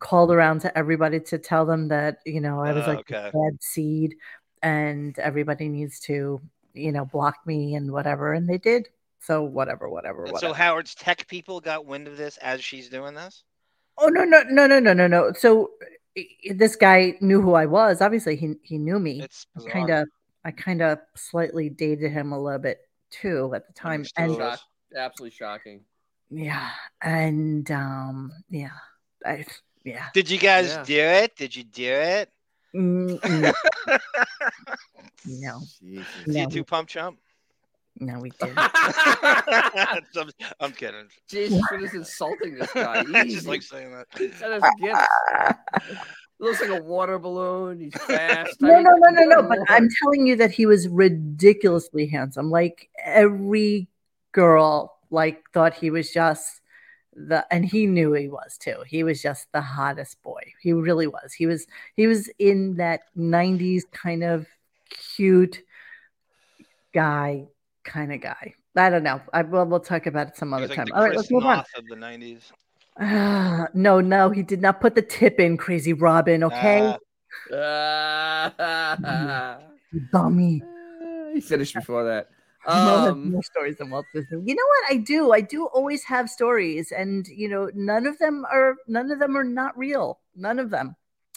called 0.00 0.32
around 0.32 0.60
to 0.62 0.76
everybody 0.76 1.20
to 1.20 1.38
tell 1.38 1.64
them 1.64 1.88
that 1.88 2.18
you 2.26 2.40
know 2.40 2.60
I 2.60 2.72
was 2.72 2.84
Oh, 2.86 2.94
like 2.94 3.10
a 3.10 3.28
okay. 3.28 3.30
bad 3.32 3.62
seed, 3.62 4.16
and 4.62 5.16
everybody 5.18 5.68
needs 5.68 6.00
to 6.00 6.40
you 6.74 6.92
know 6.92 7.04
block 7.04 7.36
me 7.46 7.74
and 7.76 7.92
whatever, 7.92 8.32
and 8.32 8.48
they 8.48 8.58
did. 8.58 8.88
So 9.20 9.42
whatever, 9.42 9.88
whatever, 9.88 10.24
And 10.24 10.32
whatever. 10.32 10.54
so 10.54 10.54
Howard's 10.54 10.94
tech 10.94 11.26
people 11.28 11.60
got 11.60 11.84
wind 11.86 12.08
of 12.08 12.16
this 12.16 12.36
as 12.38 12.64
she's 12.64 12.88
doing 12.88 13.14
this. 13.14 13.44
Oh 13.98 14.08
no 14.08 14.24
no 14.24 14.42
no 14.48 14.66
no 14.66 14.78
no 14.80 14.92
no 14.94 15.06
no! 15.06 15.32
So 15.32 15.70
i- 16.16 16.26
i- 16.48 16.52
this 16.54 16.74
guy 16.74 17.18
knew 17.20 17.42
who 17.42 17.52
I 17.52 17.66
was. 17.66 18.00
Obviously, 18.00 18.34
he 18.36 18.54
he 18.62 18.78
knew 18.78 18.98
me. 18.98 19.20
It's. 19.22 19.46
Kind 19.68 19.90
of, 19.90 20.08
I 20.44 20.50
kind 20.52 20.80
of 20.80 20.98
slightly 21.16 21.68
dated 21.68 22.10
him 22.12 22.32
a 22.32 22.40
little 22.40 22.58
bit 22.58 22.78
too 23.10 23.52
at 23.54 23.66
the 23.66 23.74
time, 23.74 24.04
and 24.16 24.32
Shock. 24.34 24.40
Shock, 24.52 24.60
absolutely 24.96 25.36
shocking. 25.36 25.84
yeah, 26.30 26.70
and 27.02 27.70
um, 27.70 28.32
yeah, 28.48 28.70
I 29.26 29.44
yeah, 29.84 30.06
Did 30.14 30.30
you 30.30 30.38
guys 30.38 30.68
Yeah. 30.68 30.84
do 30.84 30.98
it? 31.00 31.36
Did 31.36 31.56
you 31.56 31.64
do 31.64 31.90
it? 31.92 32.30
Mm, 32.74 33.18
no, 33.42 33.52
no, 35.26 35.60
Jesus. 35.82 36.06
No. 36.26 36.40
you 36.40 36.46
two 36.48 36.64
pump 36.64 36.88
chump? 36.88 37.18
no, 37.98 38.18
we 38.20 38.30
didn't. 38.40 38.56
I'm, 38.58 40.30
I'm 40.60 40.72
kidding. 40.72 41.06
Jesus, 41.28 41.60
for 41.68 41.78
just 41.78 41.94
insulting 41.94 42.54
this 42.54 42.72
guy. 42.72 43.00
I 43.00 43.04
just 43.04 43.26
Easy. 43.26 43.48
like 43.48 43.62
saying 43.62 43.92
that. 43.92 44.06
Send 44.38 44.62
us 44.62 44.70
gifts. 44.80 45.98
Looks 46.38 46.60
like 46.62 46.70
a 46.70 46.82
water 46.82 47.18
balloon. 47.18 47.80
He's 47.80 47.94
fast. 47.94 48.56
I 48.62 48.66
No, 48.68 48.74
mean, 48.76 48.84
no, 48.84 48.90
no, 48.96 49.10
no, 49.10 49.40
no. 49.42 49.48
But. 49.48 49.58
I'm 49.68 49.88
telling 50.02 50.26
you 50.26 50.36
that 50.36 50.50
he 50.50 50.64
was 50.64 50.88
ridiculously 50.88 52.06
handsome. 52.06 52.50
Like 52.50 52.88
every 53.04 53.88
girl, 54.32 54.96
like 55.10 55.42
thought 55.52 55.74
he 55.74 55.90
was 55.90 56.10
just 56.12 56.59
the, 57.28 57.46
and 57.50 57.64
he 57.64 57.86
knew 57.86 58.12
he 58.12 58.28
was 58.28 58.56
too. 58.58 58.76
He 58.86 59.02
was 59.04 59.20
just 59.22 59.46
the 59.52 59.60
hottest 59.60 60.22
boy. 60.22 60.42
He 60.60 60.72
really 60.72 61.06
was. 61.06 61.32
He 61.32 61.46
was. 61.46 61.66
He 61.96 62.06
was 62.06 62.28
in 62.38 62.76
that 62.76 63.02
'90s 63.16 63.82
kind 63.92 64.22
of 64.24 64.46
cute 64.90 65.62
guy, 66.94 67.46
kind 67.84 68.12
of 68.12 68.20
guy. 68.20 68.54
I 68.76 68.90
don't 68.90 69.02
know. 69.02 69.20
I 69.32 69.42
will. 69.42 69.66
We'll 69.66 69.80
talk 69.80 70.06
about 70.06 70.28
it 70.28 70.36
some 70.36 70.52
other 70.54 70.62
was 70.62 70.70
like 70.70 70.76
time. 70.78 70.86
the 70.86 70.94
All 70.94 71.02
right, 71.02 71.08
Chris 71.12 71.16
let's 71.18 71.30
move 71.32 71.44
on. 71.44 71.56
Noth 71.58 71.66
of 71.76 71.86
the 71.86 71.96
'90s. 71.96 72.40
Ah, 72.98 73.66
no, 73.74 74.00
no, 74.00 74.30
he 74.30 74.42
did 74.42 74.60
not 74.60 74.80
put 74.80 74.94
the 74.94 75.02
tip 75.02 75.38
in, 75.40 75.56
crazy 75.56 75.92
Robin. 75.92 76.44
Okay, 76.44 76.94
Ah, 77.52 78.52
Ah. 79.04 79.58
You 79.92 80.00
dummy. 80.12 80.62
he 81.34 81.40
finished 81.40 81.74
before 81.74 82.04
that. 82.04 82.28
Um, 82.66 83.32
more 83.32 83.42
stories 83.42 83.76
than 83.76 83.90
Walt 83.90 84.06
Disney. 84.14 84.42
You 84.44 84.54
know 84.54 84.66
what 84.66 84.92
I 84.92 84.96
do? 84.98 85.32
I 85.32 85.40
do 85.40 85.66
always 85.66 86.04
have 86.04 86.28
stories, 86.28 86.92
and 86.92 87.26
you 87.28 87.48
know, 87.48 87.70
none 87.74 88.06
of 88.06 88.18
them 88.18 88.44
are 88.50 88.76
none 88.86 89.10
of 89.10 89.18
them 89.18 89.36
are 89.36 89.44
not 89.44 89.76
real. 89.78 90.20
None 90.36 90.58
of 90.58 90.70
them. 90.70 90.96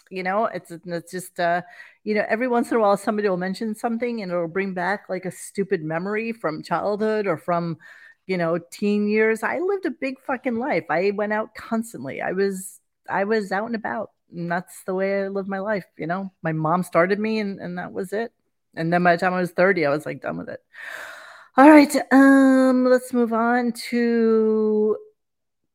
You 0.10 0.24
know, 0.24 0.46
it's 0.46 0.72
it's 0.72 1.12
just 1.12 1.40
uh, 1.40 1.62
you 2.04 2.14
know, 2.16 2.26
every 2.28 2.48
once 2.48 2.72
in 2.72 2.78
a 2.78 2.80
while 2.80 2.98
somebody 2.98 3.30
will 3.30 3.38
mention 3.38 3.74
something 3.74 4.22
and 4.22 4.32
it'll 4.32 4.48
bring 4.48 4.74
back 4.74 5.06
like 5.10 5.26
a 5.26 5.32
stupid 5.32 5.82
memory 5.84 6.34
from 6.34 6.62
childhood 6.62 7.26
or 7.26 7.38
from 7.38 7.78
you 8.28 8.38
know 8.38 8.60
teen 8.72 9.08
years. 9.08 9.44
I 9.44 9.60
lived 9.60 9.86
a 9.86 9.92
big 9.92 10.20
fucking 10.22 10.58
life. 10.58 10.86
I 10.90 11.12
went 11.12 11.34
out 11.34 11.56
constantly. 11.56 12.22
I 12.22 12.34
was 12.34 12.80
I 13.10 13.24
was 13.24 13.52
out 13.52 13.68
and 13.68 13.76
about. 13.76 14.12
And 14.32 14.52
that's 14.52 14.84
the 14.86 14.96
way 14.96 15.24
I 15.24 15.28
lived 15.30 15.48
my 15.48 15.60
life. 15.60 15.86
You 15.98 16.08
know, 16.08 16.32
my 16.42 16.52
mom 16.52 16.84
started 16.84 17.20
me, 17.20 17.40
and 17.40 17.60
and 17.60 17.78
that 17.78 17.94
was 17.94 18.14
it. 18.14 18.34
And 18.76 18.92
then 18.92 19.04
by 19.04 19.16
the 19.16 19.20
time 19.20 19.34
I 19.34 19.40
was 19.42 19.52
30, 19.52 19.86
I 19.86 19.90
was 19.90 20.06
like 20.06 20.22
done 20.22 20.38
with 20.38 20.50
it. 20.50 20.62
All 21.56 21.70
right, 21.70 21.96
um, 22.12 22.86
let's 22.86 23.14
move 23.14 23.32
on 23.32 23.74
to 23.90 24.98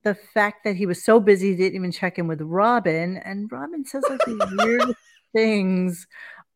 the 0.03 0.15
fact 0.15 0.65
that 0.65 0.75
he 0.75 0.87
was 0.87 1.05
so 1.05 1.21
busy 1.21 1.51
he 1.51 1.57
didn't 1.57 1.77
even 1.77 1.93
check 1.93 2.19
in 2.19 2.27
with 2.27 2.41
Robin, 2.41 3.17
and 3.19 3.51
Robin 3.53 3.85
says 3.85 4.03
like 4.09 4.19
the 4.25 4.59
weirdest 4.65 4.99
things 5.33 6.07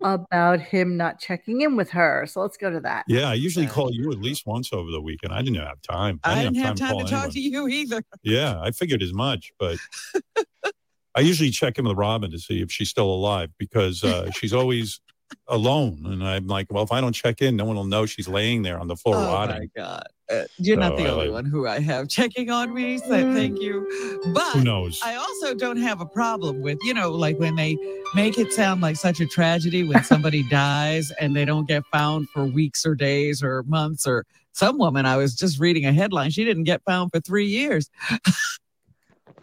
about 0.02 0.60
him 0.60 0.96
not 0.96 1.20
checking 1.20 1.60
in 1.60 1.76
with 1.76 1.90
her. 1.90 2.26
So 2.26 2.40
let's 2.40 2.56
go 2.56 2.70
to 2.70 2.80
that. 2.80 3.04
Yeah, 3.06 3.28
I 3.28 3.34
usually 3.34 3.66
Yeah. 3.66 3.70
call 3.72 3.92
you 3.92 4.10
at 4.10 4.18
least 4.18 4.44
once 4.44 4.72
over 4.72 4.90
the 4.90 5.00
weekend. 5.00 5.32
I 5.32 5.40
didn't 5.42 5.64
have 5.64 5.80
time. 5.82 6.18
I 6.24 6.42
didn't 6.42 6.56
have 6.56 6.76
time 6.76 6.76
to 6.76 6.86
call 6.88 7.04
talk 7.04 7.12
anyone. 7.12 7.30
to 7.30 7.40
you 7.40 7.68
either. 7.68 8.02
Yeah, 8.24 8.60
I 8.60 8.72
figured 8.72 9.02
as 9.04 9.12
much, 9.12 9.52
but 9.60 9.78
I 11.14 11.20
usually 11.20 11.50
check 11.50 11.78
in 11.78 11.84
with 11.86 11.96
Robin 11.96 12.32
to 12.32 12.40
see 12.40 12.60
if 12.60 12.72
she's 12.72 12.88
still 12.88 13.08
alive 13.08 13.50
because 13.58 14.02
uh, 14.02 14.32
she's 14.32 14.52
always 14.52 15.00
alone. 15.48 16.02
And 16.06 16.24
I'm 16.26 16.46
like, 16.46 16.66
well, 16.70 16.82
if 16.84 16.92
I 16.92 17.00
don't 17.00 17.12
check 17.12 17.42
in, 17.42 17.56
no 17.56 17.64
one 17.64 17.76
will 17.76 17.84
know 17.84 18.06
she's 18.06 18.28
laying 18.28 18.62
there 18.62 18.78
on 18.78 18.88
the 18.88 18.96
floor 18.96 19.16
Oh 19.16 19.20
my. 19.46 19.66
God. 19.76 20.04
Uh, 20.30 20.44
you're 20.56 20.78
not 20.78 20.96
the 20.96 21.04
I 21.04 21.08
only 21.10 21.26
like- 21.26 21.34
one 21.34 21.44
who 21.44 21.66
I 21.66 21.78
have 21.80 22.08
checking 22.08 22.48
on 22.50 22.72
me. 22.72 22.96
So 22.98 23.32
thank 23.34 23.60
you. 23.60 23.86
But 24.32 24.52
Who 24.52 24.58
But 24.60 24.64
knows? 24.64 25.00
I 25.04 25.16
also 25.16 25.52
don't 25.54 25.76
have 25.76 26.00
a 26.00 26.06
problem 26.06 26.62
with, 26.62 26.78
you 26.82 26.94
know, 26.94 27.10
like 27.10 27.38
when 27.38 27.54
they 27.56 27.76
make 28.14 28.38
it 28.38 28.52
sound 28.52 28.80
like 28.80 28.96
such 28.96 29.20
a 29.20 29.26
tragedy 29.26 29.82
when 29.84 30.02
somebody 30.04 30.42
dies 30.48 31.10
and 31.20 31.36
they 31.36 31.44
don't 31.44 31.68
get 31.68 31.84
found 31.92 32.28
for 32.30 32.44
weeks 32.46 32.86
or 32.86 32.94
days 32.94 33.42
or 33.42 33.62
months 33.64 34.06
or 34.06 34.24
some 34.52 34.78
woman 34.78 35.06
I 35.06 35.16
was 35.16 35.34
just 35.34 35.58
reading 35.58 35.86
a 35.86 35.92
headline 35.92 36.30
she 36.30 36.44
didn't 36.44 36.64
get 36.64 36.82
found 36.84 37.10
for 37.12 37.20
3 37.20 37.46
years. 37.46 37.90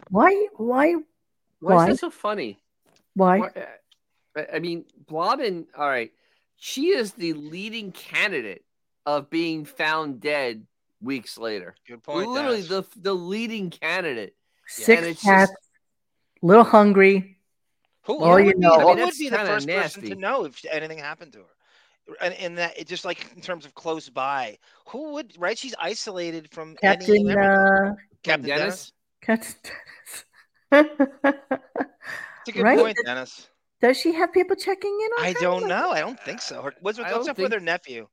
Why? 0.08 0.46
Why? 0.56 0.94
Why, 1.60 1.74
Why? 1.74 1.82
is 1.84 1.88
that 1.96 2.00
so 2.00 2.10
funny? 2.10 2.58
Why? 3.14 3.38
Why- 3.40 3.66
I- 4.36 4.46
I 4.54 4.58
mean, 4.58 4.84
Blobbin, 5.06 5.66
all 5.76 5.88
right, 5.88 6.12
she 6.56 6.88
is 6.88 7.12
the 7.12 7.32
leading 7.34 7.92
candidate 7.92 8.64
of 9.06 9.30
being 9.30 9.64
found 9.64 10.20
dead 10.20 10.66
weeks 11.00 11.38
later. 11.38 11.74
Good 11.88 12.02
point. 12.02 12.28
Literally 12.28 12.62
Dennis. 12.62 12.86
the 12.92 13.00
the 13.00 13.14
leading 13.14 13.70
candidate. 13.70 14.36
and 14.76 14.84
Six 14.84 15.02
it's 15.02 15.22
cats, 15.22 15.50
just- 15.50 15.62
little 16.42 16.64
hungry. 16.64 17.38
Who, 18.04 18.18
Well, 18.18 18.32
who 18.32 18.38
you 18.38 18.44
would 18.46 18.54
be, 18.56 18.60
know- 18.60 18.80
who 18.80 18.88
I 18.90 18.94
mean, 18.94 19.04
would 19.06 19.18
be 19.18 19.28
the 19.28 19.36
kinda 19.36 19.52
first 19.52 19.68
person 19.68 20.02
to 20.04 20.14
know 20.14 20.44
if 20.44 20.64
anything 20.70 20.98
happened 20.98 21.32
to 21.34 21.40
her? 21.40 22.16
And 22.20 22.34
in 22.34 22.54
that, 22.56 22.78
it 22.78 22.86
just 22.88 23.04
like 23.04 23.30
in 23.36 23.40
terms 23.42 23.64
of 23.66 23.74
close 23.74 24.08
by, 24.08 24.58
who 24.88 25.12
would 25.12 25.34
right? 25.38 25.56
She's 25.58 25.74
isolated 25.78 26.50
from 26.50 26.76
any 26.82 26.96
Captain. 26.96 27.16
and 27.16 27.30
everything. 27.30 27.88
Uh, 27.90 27.94
Captain 28.22 28.46
Dennis? 28.48 28.92
Dennis. 29.26 29.56
Captain. 29.60 29.70
That's 31.22 32.48
a 32.48 32.52
good 32.52 32.62
Right? 32.62 32.78
point, 32.78 32.96
Dennis. 33.04 33.48
Does 33.80 33.96
she 33.96 34.12
have 34.12 34.32
people 34.32 34.56
checking 34.56 34.90
in 34.90 35.12
on 35.18 35.24
her? 35.24 35.30
I 35.30 35.32
her? 35.32 35.40
don't 35.40 35.68
know. 35.68 35.90
I 35.90 36.00
don't 36.00 36.20
think 36.20 36.40
so. 36.42 36.62
Her, 36.62 36.74
what's, 36.80 36.98
I 36.98 37.02
what's 37.02 37.26
don't 37.26 37.30
up 37.30 37.38
with 37.38 37.52
her 37.52 37.60
nephew? 37.60 38.08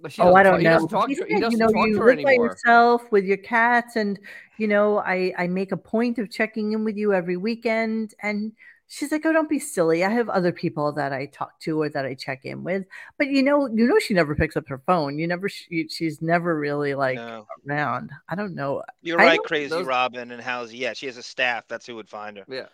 But 0.00 0.12
she 0.12 0.22
Oh, 0.22 0.34
I 0.34 0.42
don't 0.42 0.54
know. 0.54 0.58
He 0.58 0.64
doesn't 0.64 0.88
talk 0.88 1.08
He 1.08 1.16
to, 1.16 1.24
he 1.24 1.40
said, 1.40 1.52
you 1.52 1.58
know, 1.58 1.68
you 1.84 1.94
to 1.94 2.00
her 2.00 2.16
live 2.16 2.24
by 2.24 2.32
yourself 2.32 3.02
with 3.10 3.24
your 3.24 3.36
cats, 3.36 3.96
and 3.96 4.18
you 4.56 4.66
know, 4.68 4.98
I 4.98 5.32
I 5.36 5.46
make 5.46 5.72
a 5.72 5.76
point 5.76 6.18
of 6.18 6.30
checking 6.30 6.72
in 6.72 6.84
with 6.84 6.96
you 6.96 7.12
every 7.12 7.36
weekend. 7.36 8.14
And 8.22 8.52
she's 8.86 9.12
like, 9.12 9.26
"Oh, 9.26 9.32
don't 9.32 9.48
be 9.48 9.58
silly. 9.58 10.02
I 10.04 10.08
have 10.08 10.28
other 10.30 10.52
people 10.52 10.92
that 10.92 11.12
I 11.12 11.26
talk 11.26 11.60
to 11.60 11.82
or 11.82 11.90
that 11.90 12.06
I 12.06 12.14
check 12.14 12.44
in 12.44 12.64
with." 12.64 12.84
But 13.18 13.28
you 13.28 13.42
know, 13.42 13.66
you 13.66 13.86
know, 13.86 13.98
she 13.98 14.14
never 14.14 14.34
picks 14.34 14.56
up 14.56 14.68
her 14.68 14.82
phone. 14.86 15.18
You 15.18 15.26
never, 15.26 15.48
she, 15.48 15.88
she's 15.88 16.22
never 16.22 16.58
really 16.58 16.94
like 16.94 17.16
no, 17.16 17.46
around. 17.68 18.10
I 18.28 18.36
don't 18.36 18.54
know. 18.54 18.82
you're 19.02 19.20
I 19.20 19.26
right, 19.26 19.40
Crazy 19.42 19.68
those- 19.68 19.86
Robin 19.86 20.30
and 20.30 20.40
Howsy. 20.42 20.78
Yeah, 20.78 20.94
she 20.94 21.06
has 21.06 21.18
a 21.18 21.22
staff. 21.22 21.64
That's 21.68 21.86
who 21.86 21.96
would 21.96 22.08
find 22.08 22.38
her. 22.38 22.44
Yeah. 22.48 22.66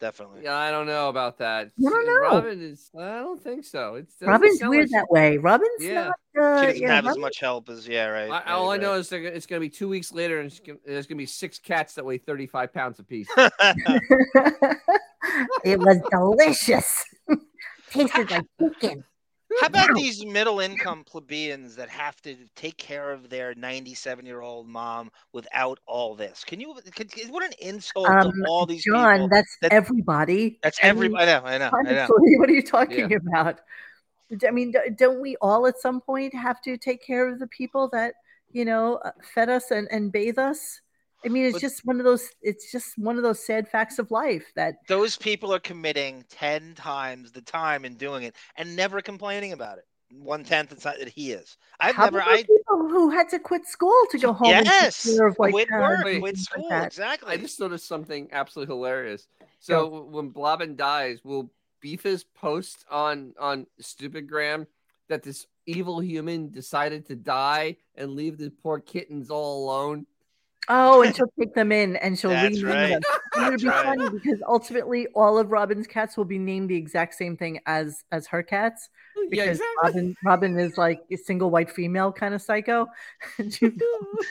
Definitely. 0.00 0.40
Yeah, 0.44 0.56
I 0.56 0.70
don't 0.70 0.86
know 0.86 1.10
about 1.10 1.36
that. 1.38 1.66
I 1.78 1.90
don't 1.90 2.06
know. 2.06 2.20
Robin 2.22 2.58
is. 2.62 2.90
I 2.98 3.18
don't 3.18 3.38
think 3.42 3.66
so. 3.66 3.96
It's 3.96 4.14
doesn't 4.14 4.32
Robin's 4.32 4.60
weird 4.62 4.90
like 4.90 4.92
that 4.92 5.10
way. 5.10 5.36
Robin's 5.36 5.68
Yeah. 5.78 6.12
not. 6.34 6.42
Uh, 6.42 6.60
She 6.60 6.66
doesn't 6.68 6.82
yeah, 6.82 6.94
have 6.94 7.06
as 7.06 7.18
much 7.18 7.38
help 7.38 7.68
as 7.68 7.86
yeah, 7.86 8.06
right. 8.06 8.24
I, 8.24 8.28
right, 8.30 8.46
all 8.48 8.70
I 8.70 8.78
know 8.78 8.92
right. 8.92 9.00
is 9.00 9.10
that 9.10 9.22
it's 9.22 9.44
going 9.44 9.60
to 9.60 9.64
be 9.64 9.68
two 9.68 9.90
weeks 9.90 10.10
later, 10.10 10.40
and 10.40 10.50
gonna, 10.66 10.78
there's 10.86 11.06
going 11.06 11.18
to 11.18 11.22
be 11.22 11.26
six 11.26 11.58
cats 11.58 11.94
that 11.94 12.04
weigh 12.04 12.16
35 12.16 12.72
pounds 12.72 12.98
apiece. 12.98 13.28
it 15.64 15.78
was 15.78 15.98
delicious. 16.10 17.04
Tasted 17.90 18.30
like 18.30 18.46
chicken. 18.58 19.04
How 19.60 19.66
about 19.66 19.94
these 19.94 20.24
middle 20.24 20.60
income 20.60 21.04
plebeians 21.04 21.74
that 21.76 21.88
have 21.88 22.20
to 22.22 22.36
take 22.54 22.76
care 22.76 23.12
of 23.12 23.28
their 23.28 23.54
97 23.54 24.24
year 24.24 24.40
old 24.40 24.68
mom 24.68 25.10
without 25.32 25.78
all 25.86 26.14
this? 26.14 26.44
Can 26.44 26.60
you, 26.60 26.74
could, 26.94 27.10
what 27.28 27.44
an 27.44 27.52
insult 27.60 28.08
Um, 28.08 28.32
to 28.32 28.44
all 28.48 28.66
these 28.66 28.84
John, 28.84 29.14
people. 29.14 29.28
that's 29.28 29.56
that- 29.62 29.72
everybody. 29.72 30.58
That's 30.62 30.78
I 30.82 30.92
mean, 30.92 31.16
I 31.16 31.24
know, 31.24 31.42
I 31.44 31.58
know, 31.58 31.70
I 31.72 31.82
know. 31.82 32.06
What 32.38 32.48
are 32.48 32.52
you 32.52 32.62
talking 32.62 33.12
about? 33.14 33.60
I 34.46 34.50
mean, 34.52 34.72
don't 34.96 35.20
we 35.20 35.36
all 35.40 35.66
at 35.66 35.78
some 35.78 36.00
point 36.00 36.32
have 36.34 36.60
to 36.62 36.76
take 36.76 37.04
care 37.04 37.28
of 37.28 37.40
the 37.40 37.48
people 37.48 37.88
that 37.92 38.14
you 38.52 38.64
know 38.64 38.96
uh, 39.04 39.10
fed 39.34 39.48
us 39.48 39.70
and, 39.72 39.88
and 39.90 40.12
bathe 40.12 40.38
us? 40.38 40.80
I 41.24 41.28
mean, 41.28 41.44
it's 41.44 41.54
But- 41.54 41.60
just 41.60 41.84
one 41.84 41.98
of 41.98 42.04
those. 42.04 42.30
It's 42.42 42.72
just 42.72 42.98
one 42.98 43.16
of 43.16 43.22
those 43.22 43.44
sad 43.44 43.68
facts 43.68 43.98
of 43.98 44.10
life 44.10 44.50
that 44.56 44.86
Those 44.88 45.16
people 45.16 45.52
are 45.52 45.60
committing 45.60 46.24
10 46.30 46.74
times 46.74 47.32
the 47.32 47.42
time 47.42 47.84
in 47.84 47.94
doing 47.96 48.22
it 48.22 48.34
and 48.56 48.74
never 48.74 49.00
complaining 49.02 49.52
about 49.52 49.78
it. 49.78 49.86
One 50.12 50.42
tenth 50.42 50.70
the 50.70 50.76
time 50.76 50.96
that 50.98 51.08
he 51.08 51.32
is. 51.32 51.56
I've 51.78 51.94
how 51.94 52.06
never, 52.06 52.18
about 52.18 52.30
those 52.30 52.38
I, 52.38 52.42
people 52.42 52.88
who 52.88 53.10
had 53.10 53.28
to 53.28 53.38
quit 53.38 53.64
school 53.66 53.94
to 54.10 54.18
go 54.18 54.32
home 54.32 54.52
and 54.52 54.66
yes, 54.66 55.04
take 55.04 55.16
care 55.16 55.28
of 55.28 55.36
like 55.38 55.52
quit 55.52 55.68
uh, 55.72 55.78
work, 55.78 56.04
wait. 56.04 56.20
quit 56.20 56.34
things 56.34 56.48
like 56.56 56.64
school. 56.64 56.82
exactly. 56.82 57.32
I 57.32 57.36
just 57.36 57.60
noticed 57.60 57.86
something 57.86 58.28
absolutely 58.32 58.74
hilarious. 58.74 59.28
So 59.60 60.02
when 60.04 60.30
Blobbin 60.30 60.74
dies, 60.74 61.20
will 61.22 61.50
Beefus 61.84 62.24
post 62.34 62.84
on 62.90 63.34
on 63.38 63.66
Stupidgram 63.80 64.66
that 65.08 65.22
this 65.22 65.46
evil 65.66 66.00
human 66.00 66.50
decided 66.50 67.06
to 67.06 67.14
die 67.14 67.76
and 67.94 68.12
leave 68.12 68.36
the 68.38 68.50
poor 68.50 68.80
kittens 68.80 69.30
all 69.30 69.64
alone? 69.64 70.06
Oh, 70.72 71.02
and 71.02 71.14
she'll 71.16 71.32
take 71.38 71.52
them 71.54 71.72
in 71.72 71.96
and 71.96 72.16
she'll 72.18 72.30
That's 72.30 72.62
rename 72.62 72.92
right. 72.92 73.02
them. 73.02 73.02
And 73.34 73.54
it'll 73.54 73.58
be 73.60 73.68
right. 73.68 73.84
funny 73.98 74.10
because 74.18 74.40
ultimately 74.46 75.08
all 75.16 75.36
of 75.36 75.50
Robin's 75.50 75.86
cats 75.88 76.16
will 76.16 76.24
be 76.24 76.38
named 76.38 76.70
the 76.70 76.76
exact 76.76 77.14
same 77.14 77.36
thing 77.36 77.58
as 77.66 78.04
as 78.12 78.26
her 78.28 78.42
cats. 78.42 78.88
Oh, 79.18 79.22
yeah, 79.24 79.28
Because 79.46 79.58
exactly. 79.58 79.76
Robin 79.82 80.16
Robin 80.24 80.58
is 80.60 80.78
like 80.78 81.00
a 81.10 81.16
single 81.16 81.50
white 81.50 81.70
female 81.70 82.12
kind 82.12 82.34
of 82.34 82.40
psycho. 82.40 82.86
And 83.38 83.52
she- 83.52 83.72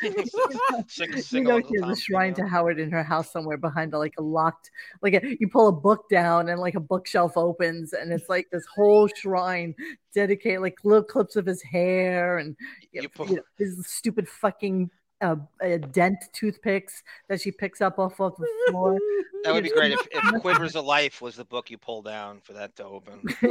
Sing- 0.87 1.11
you 1.13 1.21
sing 1.21 1.43
know 1.43 1.59
she 1.61 1.75
has 1.83 1.97
a 1.97 2.01
shrine 2.01 2.33
to. 2.35 2.47
Howard 2.47 2.79
in 2.79 2.89
her 2.91 3.03
house 3.03 3.31
somewhere 3.31 3.57
behind 3.57 3.93
a, 3.93 3.97
like 3.97 4.13
a 4.17 4.21
locked 4.21 4.71
like 5.01 5.13
a, 5.13 5.21
you 5.39 5.47
pull 5.47 5.67
a 5.67 5.71
book 5.71 6.09
down 6.09 6.49
and 6.49 6.59
like 6.59 6.75
a 6.75 6.79
bookshelf 6.79 7.33
opens 7.35 7.93
and 7.93 8.11
it's 8.11 8.29
like 8.29 8.47
this 8.51 8.65
whole 8.75 9.07
shrine 9.07 9.75
dedicated 10.15 10.61
like 10.61 10.77
little 10.83 11.03
clips 11.03 11.35
of 11.35 11.45
his 11.45 11.61
hair 11.61 12.37
and 12.37 12.55
You 12.91 13.03
you 13.03 13.09
pull- 13.09 13.27
know, 13.27 13.41
his 13.57 13.85
stupid 13.87 14.27
fucking 14.27 14.89
uh, 15.21 15.35
uh, 15.63 15.77
dent 15.91 16.17
toothpicks 16.33 17.03
that 17.27 17.41
she 17.41 17.51
picks 17.51 17.81
up 17.81 17.99
off 17.99 18.19
of 18.19 18.35
the 18.37 18.47
floor. 18.69 18.97
That 19.45 19.53
would 19.53 19.63
be 19.63 19.69
great 19.69 19.93
if, 19.93 20.05
if 20.11 20.21
Quivers 20.41 20.75
of 20.75 20.83
Life 20.83 21.21
was 21.21 21.37
the 21.37 21.45
book 21.45 21.69
you 21.71 21.77
pull 21.77 22.01
down 22.01 22.41
for 22.41 22.51
that 22.51 22.75
to 22.75 22.83
open. 22.83 23.21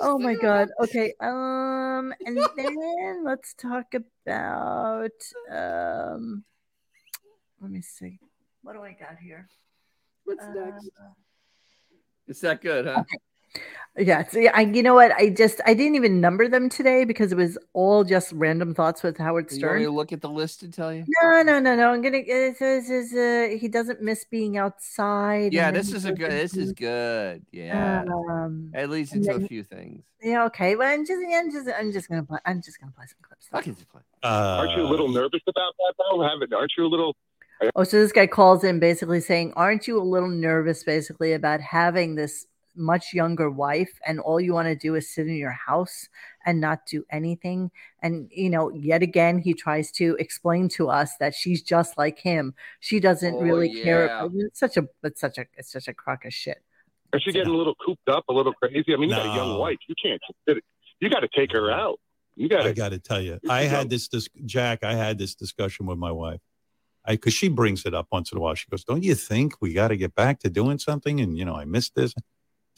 oh 0.00 0.18
my 0.18 0.34
god. 0.34 0.70
Okay. 0.80 1.14
Um 1.20 2.12
and 2.26 2.36
then 2.56 3.22
let's 3.24 3.54
talk 3.54 3.94
about 3.94 5.12
um 5.52 6.42
let 7.60 7.70
me 7.70 7.80
see. 7.80 8.18
What 8.62 8.72
do 8.72 8.82
I 8.82 8.96
got 8.98 9.18
here? 9.22 9.48
What's 10.24 10.42
Uh, 10.42 10.52
next? 10.52 10.90
It's 12.26 12.40
that 12.40 12.60
good, 12.60 12.86
huh? 12.86 13.04
Yeah, 13.08 13.18
it's, 13.94 14.34
yeah, 14.34 14.50
I, 14.54 14.62
you 14.62 14.82
know 14.82 14.94
what? 14.94 15.12
I 15.12 15.28
just 15.28 15.60
I 15.66 15.74
didn't 15.74 15.96
even 15.96 16.20
number 16.20 16.48
them 16.48 16.68
today 16.70 17.04
because 17.04 17.30
it 17.30 17.36
was 17.36 17.58
all 17.74 18.04
just 18.04 18.32
random 18.32 18.74
thoughts 18.74 19.02
with 19.02 19.18
Howard 19.18 19.50
You 19.52 19.58
want 19.66 19.74
me 19.76 19.82
Stern. 19.82 19.82
to 19.82 19.90
look 19.90 20.12
at 20.12 20.20
the 20.22 20.30
list 20.30 20.62
and 20.62 20.72
tell 20.72 20.94
you? 20.94 21.04
No, 21.22 21.42
no, 21.42 21.58
no, 21.60 21.76
no. 21.76 21.92
I'm 21.92 22.00
gonna. 22.00 22.22
It 22.26 22.56
says 22.56 22.88
is 22.88 23.12
uh, 23.12 23.54
he 23.58 23.68
doesn't 23.68 24.00
miss 24.00 24.24
being 24.24 24.56
outside. 24.56 25.52
Yeah, 25.52 25.70
this 25.70 25.92
is 25.92 26.06
a 26.06 26.12
good. 26.12 26.30
This 26.30 26.56
is 26.56 26.72
good. 26.72 27.44
Yeah, 27.52 28.04
Um, 28.30 28.70
it 28.74 28.88
leads 28.88 29.12
and 29.12 29.22
into 29.24 29.36
then- 29.36 29.44
a 29.44 29.48
few 29.48 29.62
things. 29.62 30.02
yeah. 30.22 30.44
Okay. 30.46 30.74
Well, 30.74 30.88
I'm 30.90 31.04
just. 31.04 31.20
I'm 31.30 31.50
just. 31.52 31.68
I'm 31.78 31.92
just 31.92 32.08
gonna 32.08 32.24
play. 32.24 32.38
I'm 32.46 32.62
just 32.62 32.80
gonna 32.80 32.92
play 32.92 33.06
some 33.06 33.18
clips. 33.22 33.48
I 33.52 33.60
can 33.60 33.74
just 33.74 33.90
play. 33.90 34.00
Uh, 34.22 34.56
Aren't 34.60 34.72
you 34.76 34.82
a 34.84 34.88
little 34.88 35.08
nervous 35.08 35.42
about 35.46 35.74
that, 35.78 35.94
though? 35.98 36.22
Haven't? 36.22 36.52
Aren't 36.54 36.72
you 36.78 36.86
a 36.86 36.88
little? 36.88 37.14
Oh, 37.76 37.84
so 37.84 37.98
this 38.00 38.10
guy 38.10 38.26
calls 38.26 38.64
in 38.64 38.80
basically 38.80 39.20
saying, 39.20 39.52
"Aren't 39.54 39.86
you 39.86 40.00
a 40.00 40.02
little 40.02 40.28
nervous, 40.30 40.82
basically, 40.82 41.32
about 41.34 41.60
having 41.60 42.14
this 42.16 42.46
much 42.74 43.12
younger 43.12 43.50
wife, 43.50 43.92
and 44.06 44.18
all 44.20 44.40
you 44.40 44.52
want 44.54 44.68
to 44.68 44.76
do 44.76 44.94
is 44.94 45.12
sit 45.12 45.26
in 45.26 45.36
your 45.36 45.50
house 45.52 46.08
and 46.46 46.60
not 46.60 46.86
do 46.86 47.04
anything?" 47.10 47.70
And 48.02 48.28
you 48.32 48.50
know, 48.50 48.70
yet 48.72 49.02
again, 49.02 49.38
he 49.38 49.54
tries 49.54 49.90
to 49.92 50.16
explain 50.18 50.68
to 50.70 50.88
us 50.88 51.16
that 51.18 51.34
she's 51.34 51.62
just 51.62 51.98
like 51.98 52.18
him. 52.18 52.54
She 52.80 53.00
doesn't 53.00 53.34
Oh, 53.34 53.40
really 53.40 53.82
care. 53.82 54.28
It's 54.34 54.58
such 54.60 54.76
a. 54.76 54.88
It's 55.02 55.20
such 55.20 55.38
a. 55.38 55.46
It's 55.56 55.72
such 55.72 55.88
a 55.88 55.94
crock 55.94 56.24
of 56.24 56.32
shit. 56.32 56.62
Is 57.14 57.22
she 57.22 57.32
getting 57.32 57.52
a 57.52 57.56
little 57.56 57.74
cooped 57.74 58.08
up, 58.08 58.24
a 58.28 58.32
little 58.32 58.54
crazy? 58.54 58.94
I 58.94 58.96
mean, 58.96 59.10
you 59.10 59.16
got 59.16 59.26
a 59.26 59.36
young 59.36 59.58
wife. 59.58 59.78
You 59.88 59.94
can't. 60.02 60.20
just 60.26 60.38
sit 60.48 60.56
it- 60.58 60.64
You 61.00 61.10
got 61.10 61.20
to 61.20 61.28
take 61.36 61.52
her 61.52 61.70
out. 61.70 62.00
You 62.36 62.48
got 62.48 62.60
I 62.62 62.68
to. 62.68 62.72
got 62.74 62.88
to 62.92 62.98
tell 62.98 63.20
you, 63.20 63.38
You 63.42 63.50
I 63.50 63.64
had 63.64 63.82
go. 63.84 63.88
this, 63.90 64.08
dis- 64.08 64.30
Jack. 64.46 64.82
I 64.82 64.94
had 64.94 65.18
this 65.18 65.34
discussion 65.34 65.84
with 65.84 65.98
my 65.98 66.10
wife, 66.10 66.40
I 67.04 67.12
because 67.12 67.34
she 67.34 67.48
brings 67.48 67.84
it 67.84 67.92
up 67.92 68.06
once 68.10 68.32
in 68.32 68.38
a 68.38 68.40
while. 68.40 68.54
She 68.54 68.64
goes, 68.70 68.84
"Don't 68.84 69.04
you 69.04 69.14
think 69.14 69.52
we 69.60 69.74
got 69.74 69.88
to 69.88 69.96
get 69.98 70.14
back 70.14 70.38
to 70.40 70.48
doing 70.48 70.78
something?" 70.78 71.20
And 71.20 71.36
you 71.36 71.44
know, 71.44 71.54
I 71.54 71.66
missed 71.66 71.94
this. 71.94 72.14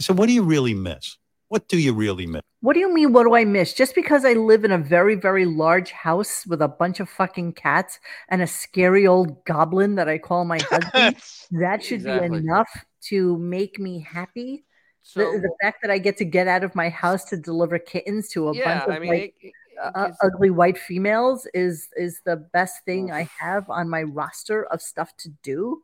I 0.01 0.03
said, 0.03 0.19
"What 0.19 0.27
do 0.27 0.33
you 0.33 0.43
really 0.43 0.75
miss?" 0.75 1.17
What 1.49 1.69
do 1.69 1.79
you 1.79 1.93
really 1.93 2.27
miss? 2.27 2.43
What 2.61 2.73
do 2.75 2.81
you 2.81 2.93
mean? 2.93 3.13
What 3.13 3.25
do 3.25 3.35
I 3.35 3.45
miss? 3.45 3.75
Just 3.75 3.95
because 3.95 4.25
I 4.25 4.33
live 4.33 4.65
in 4.65 4.73
a 4.73 4.79
very, 4.79 5.15
very 5.15 5.45
large 5.45 5.93
house 5.93 6.47
with 6.47 6.63
a 6.63 6.69
bunch 6.69 6.99
of 6.99 7.09
fucking 7.11 7.53
cats 7.53 8.01
and 8.31 8.41
a 8.41 8.47
scary 8.47 9.07
old 9.07 9.45
goblin 9.45 9.97
that 9.97 10.09
I 10.09 10.19
call 10.19 10.45
my 10.47 10.59
husband, 10.59 11.17
that 11.53 11.85
should 11.85 12.01
Exactly. 12.01 12.41
be 12.41 12.47
enough 12.47 12.69
to 13.09 13.37
make 13.39 13.79
me 13.79 14.01
happy. 14.01 14.65
So 15.03 15.21
the, 15.21 15.41
the 15.41 15.55
fact 15.63 15.79
that 15.83 15.91
I 15.91 15.99
get 15.99 16.17
to 16.17 16.25
get 16.25 16.49
out 16.49 16.65
of 16.65 16.75
my 16.75 16.89
house 16.89 17.25
to 17.27 17.37
deliver 17.37 17.79
kittens 17.79 18.29
to 18.31 18.49
a 18.49 18.55
yeah, 18.55 18.65
bunch 18.65 18.89
of 18.89 18.91
I 18.97 18.99
mean, 18.99 19.11
like 19.11 19.35
it- 19.41 19.47
it- 19.49 19.53
uh, 19.95 20.13
ugly 20.23 20.51
white 20.51 20.79
females 20.79 21.47
is 21.53 21.89
is 21.97 22.21
the 22.25 22.37
best 22.37 22.85
thing 22.85 23.11
I 23.11 23.29
have 23.39 23.69
on 23.69 23.89
my 23.89 24.05
roster 24.05 24.65
of 24.67 24.81
stuff 24.81 25.15
to 25.19 25.29
do. 25.43 25.83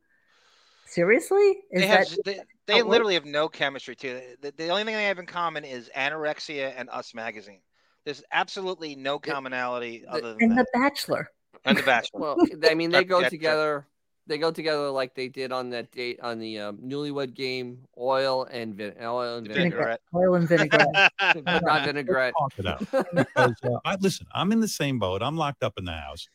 Seriously, 0.91 1.63
is 1.71 1.83
they 1.83 1.87
that 1.87 2.09
have 2.09 2.19
they, 2.25 2.41
they 2.67 2.79
it 2.79 2.87
literally 2.87 3.15
have 3.15 3.25
no 3.25 3.49
chemistry 3.49 3.95
too. 3.95 4.21
The, 4.43 4.53
the 4.57 4.69
only 4.71 4.83
thing 4.83 4.95
they 4.95 5.05
have 5.05 5.21
in 5.21 5.27
common 5.27 5.65
is 5.65 5.89
anorexia 5.97 6.75
and 6.77 6.91
Us 6.91 7.15
magazine. 7.15 7.61
There's 8.05 8.25
absolutely 8.33 8.97
no 8.97 9.21
commonality 9.21 10.05
other 10.09 10.35
than 10.35 10.43
and 10.43 10.59
that. 10.59 10.67
The 10.73 10.79
Bachelor? 10.81 11.31
And 11.65 11.79
the 11.79 11.85
Bachelor. 11.85 12.21
well, 12.21 12.37
I 12.69 12.75
mean, 12.75 12.91
they 12.91 13.05
go 13.05 13.21
that's 13.21 13.33
it. 13.33 13.37
together. 13.37 13.87
They 14.27 14.39
go 14.39 14.51
together 14.51 14.91
like 14.91 15.15
they 15.15 15.29
did 15.29 15.53
on 15.53 15.71
that 15.71 15.93
date 15.93 16.19
on 16.23 16.41
the 16.41 16.59
um, 16.59 16.79
newlywed 16.79 17.35
game, 17.35 17.87
oil 17.97 18.49
and 18.51 18.75
vin- 18.75 18.95
oil 19.01 19.37
and 19.37 19.47
vinegar, 19.47 19.77
Vinaigrette. 19.77 20.01
Oil 20.13 20.35
and 20.35 20.49
vinaigrette. 20.49 21.13
but 21.21 21.45
not 21.63 21.85
vinaigrette. 21.85 22.35
Talk 22.37 22.53
it 22.59 22.67
out. 22.67 22.81
Because, 23.15 23.55
uh, 23.63 23.79
I 23.85 23.95
listen. 24.01 24.27
I'm 24.35 24.51
in 24.51 24.59
the 24.59 24.69
same 24.69 24.99
boat. 24.99 25.23
I'm 25.23 25.37
locked 25.37 25.63
up 25.63 25.75
in 25.79 25.85
the 25.85 25.93
house. 25.93 26.29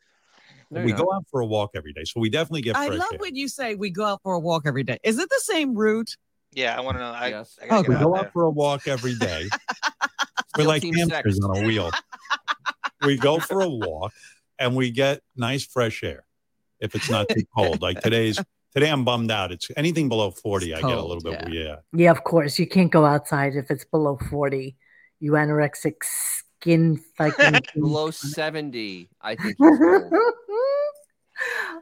No, 0.72 0.82
we 0.82 0.90
you're 0.90 0.98
go 0.98 1.12
out 1.14 1.26
for 1.30 1.42
a 1.42 1.46
walk 1.46 1.72
every 1.76 1.94
day, 1.94 2.04
so 2.06 2.20
we 2.20 2.30
definitely 2.30 2.62
get 2.62 2.76
I 2.76 2.88
fresh 2.88 3.00
love 3.00 3.14
air. 3.14 3.20
when 3.20 3.36
you 3.36 3.48
say 3.48 3.76
we 3.76 3.90
go 3.90 4.06
out 4.06 4.22
for 4.24 4.34
a 4.34 4.40
walk 4.40 4.64
every 4.66 4.84
day. 4.84 4.98
Is 5.04 5.18
it 5.20 5.30
the 5.30 5.42
same 5.44 5.76
route? 5.76 6.10
Yeah, 6.54 6.78
I 6.78 6.82
want 6.82 6.96
to 6.98 7.00
know. 7.04 7.12
I, 7.12 7.28
Yes. 7.30 7.58
I 7.62 7.68
gotta 7.68 7.80
Okay. 7.82 7.90
we 7.90 7.96
get 7.96 8.04
go 8.04 8.16
out 8.16 8.26
out 8.28 8.34
for 8.34 8.44
a 8.44 8.50
walk 8.50 8.88
every 8.88 9.16
day. 9.16 9.48
We're 10.58 10.64
like 10.66 10.84
hamsters 10.84 11.36
sex. 11.36 11.40
on 11.44 11.58
a 11.64 11.68
wheel. 11.68 11.92
we 13.06 13.18
go 13.18 13.40
for 13.40 13.62
a 13.62 13.70
walk 13.70 14.14
and 14.58 14.76
we 14.76 14.90
get 14.92 15.22
nice 15.36 15.66
fresh 15.66 16.04
air. 16.04 16.26
If 16.80 16.96
it's 16.96 17.10
not 17.10 17.28
too 17.30 17.44
cold, 17.56 17.82
like 17.82 18.00
today's 18.02 18.40
today, 18.74 18.90
I'm 18.90 19.04
bummed 19.06 19.32
out. 19.32 19.52
It's 19.52 19.70
anything 19.76 20.08
below 20.10 20.32
40, 20.32 20.72
It's 20.72 20.84
I 20.84 20.88
get 20.88 20.98
a 20.98 21.02
little 21.06 21.22
bit. 21.22 21.54
Yeah. 21.54 21.76
Yeah, 21.94 22.12
of 22.12 22.24
course. 22.24 22.58
You 22.58 22.68
can't 22.68 22.92
go 22.92 23.06
outside 23.06 23.56
if 23.56 23.70
it's 23.70 23.86
below 23.86 24.18
40. 24.30 24.76
You 25.20 25.34
anorexic 25.34 25.96
skin 26.66 26.98
fucking. 27.18 27.62
Below 27.76 28.10
seventy, 28.12 29.10
I 29.22 29.36
think. 29.36 29.56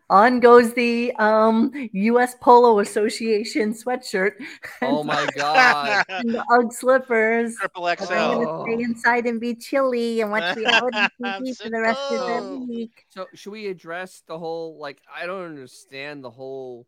On 0.10 0.40
goes 0.40 0.74
the 0.74 1.14
um, 1.20 1.72
U.S. 1.94 2.36
Polo 2.42 2.80
Association 2.80 3.74
sweatshirt 3.76 4.32
oh 4.82 5.04
my 5.04 5.28
god! 5.36 6.04
and 6.10 6.34
the 6.34 6.44
UGG 6.50 6.74
slippers. 6.74 7.56
Triple 7.58 7.86
I'm 7.86 7.98
XL. 7.98 8.06
going 8.08 8.48
Oh. 8.48 8.66
to 8.66 8.72
stay 8.74 8.84
inside 8.84 9.26
and 9.28 9.40
be 9.40 9.54
chilly 9.54 10.22
and 10.22 10.32
watch 10.32 10.56
reality 10.58 10.98
TV 11.22 11.56
So 11.56 11.64
for 11.64 11.70
the 11.70 11.82
rest 11.82 12.00
of 12.12 12.44
the 12.44 12.58
week. 12.68 13.06
So 13.10 13.28
should 13.36 13.52
we 13.52 13.68
address 13.68 14.24
the 14.28 14.40
whole 14.40 14.80
like 14.80 15.00
I 15.14 15.28
don't 15.28 15.46
understand 15.46 16.24
the 16.24 16.32
whole 16.32 16.88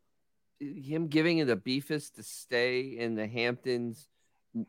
him 0.59 1.07
giving 1.07 1.37
it 1.37 1.45
the 1.45 1.57
beefus 1.57 2.11
to 2.15 2.23
stay 2.23 2.79
in 2.97 3.13
the 3.13 3.27
Hamptons 3.27 4.07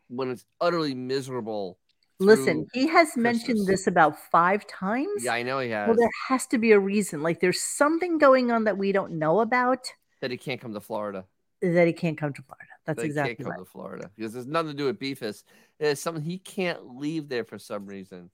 when 0.09 0.31
it's 0.31 0.45
utterly 0.61 0.95
miserable. 0.95 1.79
Listen, 2.19 2.67
he 2.73 2.87
has 2.89 3.17
mentioned 3.17 3.67
this 3.67 3.87
about 3.87 4.19
five 4.31 4.67
times. 4.67 5.23
Yeah, 5.25 5.33
I 5.35 5.43
know 5.43 5.59
he 5.59 5.71
has 5.71 5.87
Well, 5.89 5.97
there 5.97 6.09
has 6.29 6.47
to 6.49 6.59
be 6.59 6.73
a 6.73 6.79
reason. 6.79 7.23
Like, 7.23 7.41
there's 7.41 7.61
something 7.61 8.17
going 8.19 8.51
on 8.51 8.65
that 8.65 8.79
we 8.79 8.91
don't 8.93 9.13
know 9.19 9.41
about 9.41 9.93
that 10.21 10.31
he 10.31 10.37
can't 10.39 10.61
come 10.61 10.73
to 10.73 10.81
Florida. 10.81 11.27
that 11.61 11.87
he 11.87 11.93
can't 11.93 12.17
come 12.17 12.33
to 12.33 12.43
Florida. 12.43 12.65
That's 12.87 12.97
that 12.97 13.03
he 13.03 13.09
exactly 13.09 13.35
can't 13.37 13.45
come 13.49 13.51
right. 13.53 13.59
to 13.59 13.71
Florida 13.71 14.11
because 14.17 14.33
there's 14.33 14.47
nothing 14.47 14.71
to 14.73 14.77
do 14.77 14.87
with 14.87 14.99
beefus. 14.99 15.43
It's 15.79 16.01
something 16.01 16.23
he 16.23 16.39
can't 16.39 16.97
leave 16.97 17.29
there 17.29 17.45
for 17.45 17.59
some 17.59 17.85
reason. 17.87 18.31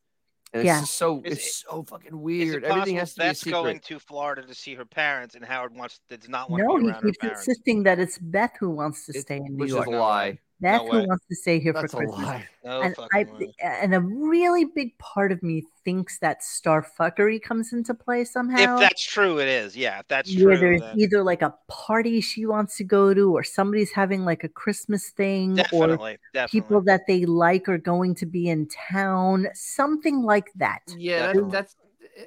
And 0.53 0.65
Yeah. 0.65 0.81
just 0.81 0.95
so 0.95 1.23
Is 1.25 1.39
it's 1.39 1.47
it- 1.47 1.53
so 1.69 1.83
fucking 1.83 2.21
weird. 2.21 2.63
Everything 2.65 2.97
has 2.97 3.15
to 3.15 3.21
be 3.21 3.25
a 3.25 3.29
Beth's 3.31 3.41
secret. 3.41 3.53
going 3.63 3.81
to 3.81 3.99
Florida 3.99 4.43
to 4.43 4.55
see 4.55 4.75
her 4.75 4.85
parents, 4.85 5.35
and 5.35 5.45
Howard 5.45 5.75
wants 5.75 6.01
does 6.09 6.29
not 6.29 6.51
want 6.51 6.63
No, 6.63 6.75
to 6.77 6.79
be 6.79 6.83
he 6.85 6.91
around 6.91 7.03
her 7.03 7.09
keeps 7.09 7.19
parents? 7.19 7.49
insisting 7.49 7.83
that 7.85 7.99
it's 7.99 8.19
Beth 8.19 8.53
who 8.61 8.71
wants 8.71 9.07
to 9.07 9.13
It- 9.17 9.23
stay 9.23 9.39
in 9.39 9.45
New 9.57 9.57
which 9.57 9.71
York. 9.71 9.89
is 9.89 9.95
a 9.95 9.97
lie. 9.97 10.39
Beth 10.63 10.83
No 10.85 10.91
who 10.91 11.09
wants 11.09 11.27
to 11.29 11.35
stay 11.35 11.59
here 11.59 11.73
That's 11.73 11.93
for 11.93 12.05
a 12.05 12.07
Christmas. 12.07 12.25
lie. 12.27 12.49
No 12.65 12.81
and 12.83 12.95
I 13.13 13.25
way. 13.25 13.53
and 13.63 13.95
a 13.95 14.01
really 14.01 14.65
big 14.65 14.97
part 14.99 15.33
of 15.33 15.43
me 15.43 15.65
thinks 15.85 16.19
that 16.21 16.41
starfuckery 16.41 17.43
comes 17.43 17.73
into 17.73 17.93
play 17.93 18.25
somehow. 18.25 18.75
If 18.77 18.81
that's 18.81 19.03
true, 19.05 19.41
it 19.41 19.49
is. 19.49 19.77
Yeah, 19.77 19.99
if 19.99 20.09
that's 20.09 20.35
where 20.37 20.57
true. 20.57 20.59
there's 20.59 20.81
then 20.81 21.01
either 21.01 21.23
like 21.25 21.43
a 21.43 21.53
party 21.69 22.21
she 22.21 22.47
wants 22.47 22.77
to 22.77 22.85
go 22.85 23.13
to, 23.13 23.35
or 23.37 23.43
somebody's 23.43 23.91
having 23.91 24.25
like 24.25 24.45
a 24.45 24.49
Christmas 24.49 25.11
thing, 25.11 25.59
or 25.73 25.89
definitely, 25.89 26.19
definitely. 26.33 26.61
people 26.61 26.81
that 26.83 27.03
they 27.09 27.27
like 27.27 27.69
are 27.69 27.79
going 27.79 28.15
to 28.15 28.27
be 28.27 28.49
in 28.49 28.69
town, 28.69 29.49
something 29.55 30.23
like 30.23 30.51
that. 30.57 30.83
Yeah, 30.97 31.27
Definitely. 31.27 31.51
that, 31.51 31.53
that's 31.53 31.77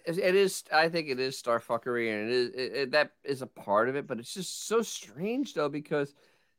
it 0.08 0.18
it 0.18 0.36
is. 0.36 0.64
I 0.74 0.90
think 0.90 1.10
it 1.10 1.20
is 1.20 1.42
starfuckery 1.42 2.12
and 2.12 2.30
it 2.30 2.34
is 2.34 2.50
it, 2.50 2.76
it- 2.76 2.92
that 2.92 3.12
is 3.24 3.42
a 3.42 3.48
part 3.48 3.88
of 3.90 3.96
it. 3.96 4.08
But 4.08 4.20
it's 4.20 4.34
just 4.34 4.68
so 4.68 4.82
strange 4.82 5.54
though 5.54 5.70
because 5.70 6.14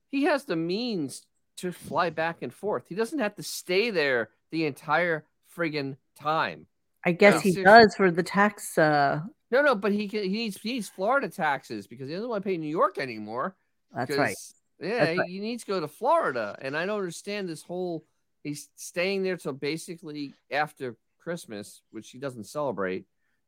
he 0.08 0.24
has 0.24 0.44
the 0.44 0.56
means 0.56 1.26
to 1.56 1.72
fly 1.72 2.10
back 2.10 2.42
and 2.42 2.52
forth. 2.52 2.84
He 2.88 2.94
doesn't 2.94 3.18
have 3.18 3.34
to 3.36 3.42
stay 3.42 3.90
there 3.90 4.30
the 4.50 4.66
entire 4.66 5.24
friggin' 5.56 5.96
time. 6.18 6.66
I 7.04 7.12
guess 7.12 7.44
Yeah. 7.44 7.52
he 7.52 7.62
does 7.62 7.94
for 7.96 8.10
the 8.10 8.22
tax. 8.22 8.76
Uh, 8.76 9.20
No, 9.50 9.62
no, 9.62 9.74
but 9.74 9.92
he 9.92 10.08
can, 10.08 10.22
he 10.24 10.30
needs 10.30 10.56
he 10.60 10.72
needs 10.74 10.88
Florida 10.88 11.28
taxes 11.28 11.86
because 11.86 12.08
he 12.08 12.14
doesn't 12.14 12.28
want 12.28 12.42
to 12.42 12.48
pay 12.48 12.56
New 12.56 12.68
York 12.68 12.98
anymore. 12.98 13.56
that's 13.94 14.16
right. 14.16 14.36
Yeah, 14.80 14.98
That's 14.98 15.10
he, 15.12 15.18
right. 15.18 15.28
he 15.28 15.40
needs 15.40 15.64
to 15.64 15.70
go 15.70 15.80
to 15.80 15.88
Florida, 15.88 16.56
and 16.60 16.76
I 16.76 16.84
don't 16.84 16.98
understand 16.98 17.48
this 17.48 17.62
whole. 17.62 18.04
He's 18.42 18.68
staying 18.76 19.22
there 19.22 19.36
till 19.36 19.54
basically 19.54 20.34
after 20.50 20.96
Christmas, 21.18 21.80
which 21.92 22.10
he 22.10 22.18
doesn't 22.18 22.44
celebrate, 22.44 23.06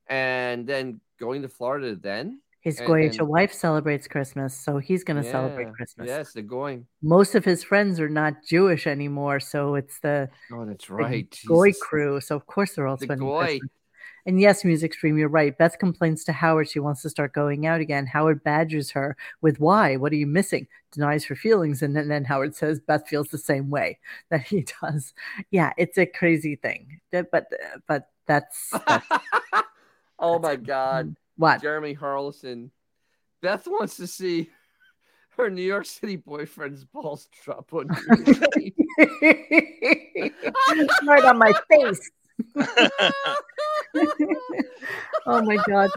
and 0.09 0.67
then 0.67 1.01
going 1.21 1.43
to 1.43 1.49
Florida 1.49 1.95
then. 1.97 2.41
His 2.61 2.81
and- 2.81 2.89
Goyish 2.89 3.21
wife 3.27 3.53
celebrates 3.53 4.09
Christmas, 4.09 4.55
so 4.55 4.79
he's 4.79 5.05
going 5.05 5.21
to 5.21 5.27
Yeah, 5.27 5.33
celebrate 5.33 5.73
Christmas. 5.73 6.07
Yes, 6.09 6.33
they're 6.33 6.43
going. 6.43 6.87
Most 7.03 7.35
of 7.35 7.45
his 7.45 7.63
friends 7.63 8.01
are 8.01 8.09
not 8.09 8.45
Jewish 8.45 8.87
anymore, 8.87 9.41
so 9.41 9.77
it's 9.77 10.01
the 10.01 10.29
Oh, 10.53 10.65
that's 10.67 10.87
the 10.89 10.95
right. 10.95 11.41
Goy 11.47 11.73
crew. 11.81 12.21
So 12.21 12.35
of 12.37 12.47
course 12.47 12.75
they're 12.75 12.87
all 12.87 12.97
The 12.97 13.07
spending 13.07 13.27
Goy. 13.29 13.47
Christmas. 13.47 13.71
And 14.27 14.39
yes, 14.41 14.63
Music 14.63 14.93
Stream, 14.93 15.17
you're 15.17 15.29
right. 15.29 15.57
Beth 15.57 15.79
complains 15.79 16.23
to 16.25 16.33
Howard 16.33 16.69
she 16.69 16.81
wants 16.81 17.01
to 17.03 17.09
start 17.09 17.33
going 17.33 17.65
out 17.67 17.81
again. 17.81 18.05
Howard 18.07 18.45
badgers 18.45 18.91
her 18.91 19.17
with 19.41 19.59
why? 19.59 19.97
What 19.97 20.13
are 20.13 20.17
you 20.17 20.27
missing? 20.27 20.67
Denies 20.93 21.25
her 21.27 21.37
feelings, 21.37 21.81
and 21.81 21.97
then, 21.97 22.09
then 22.09 22.25
Howard 22.25 22.55
says 22.55 22.79
Beth 22.81 23.09
feels 23.09 23.29
the 23.29 23.39
same 23.39 23.71
way 23.71 23.99
that 24.31 24.43
he 24.43 24.67
does. 24.83 25.15
Yeah, 25.51 25.73
it's 25.79 25.97
a 25.97 26.05
crazy 26.05 26.57
thing. 26.57 27.01
But 27.11 27.31
but 27.87 28.11
that's, 28.27 28.71
that's 28.87 29.07
oh 30.19 30.39
my 30.41 30.57
God, 30.57 31.17
what 31.39 31.63
Jeremy 31.63 31.95
Harlison. 31.95 32.71
Beth 33.41 33.67
wants 33.67 33.97
to 33.97 34.07
see 34.07 34.51
her 35.39 35.49
New 35.49 35.63
York 35.63 35.87
City 35.87 36.17
boyfriend's 36.17 36.85
balls 36.85 37.29
drop 37.45 37.73
on 37.73 37.89
right 41.07 41.25
on 41.25 41.39
my 41.39 41.53
face. 41.71 42.11
oh 45.27 45.43
my 45.43 45.57
god. 45.67 45.91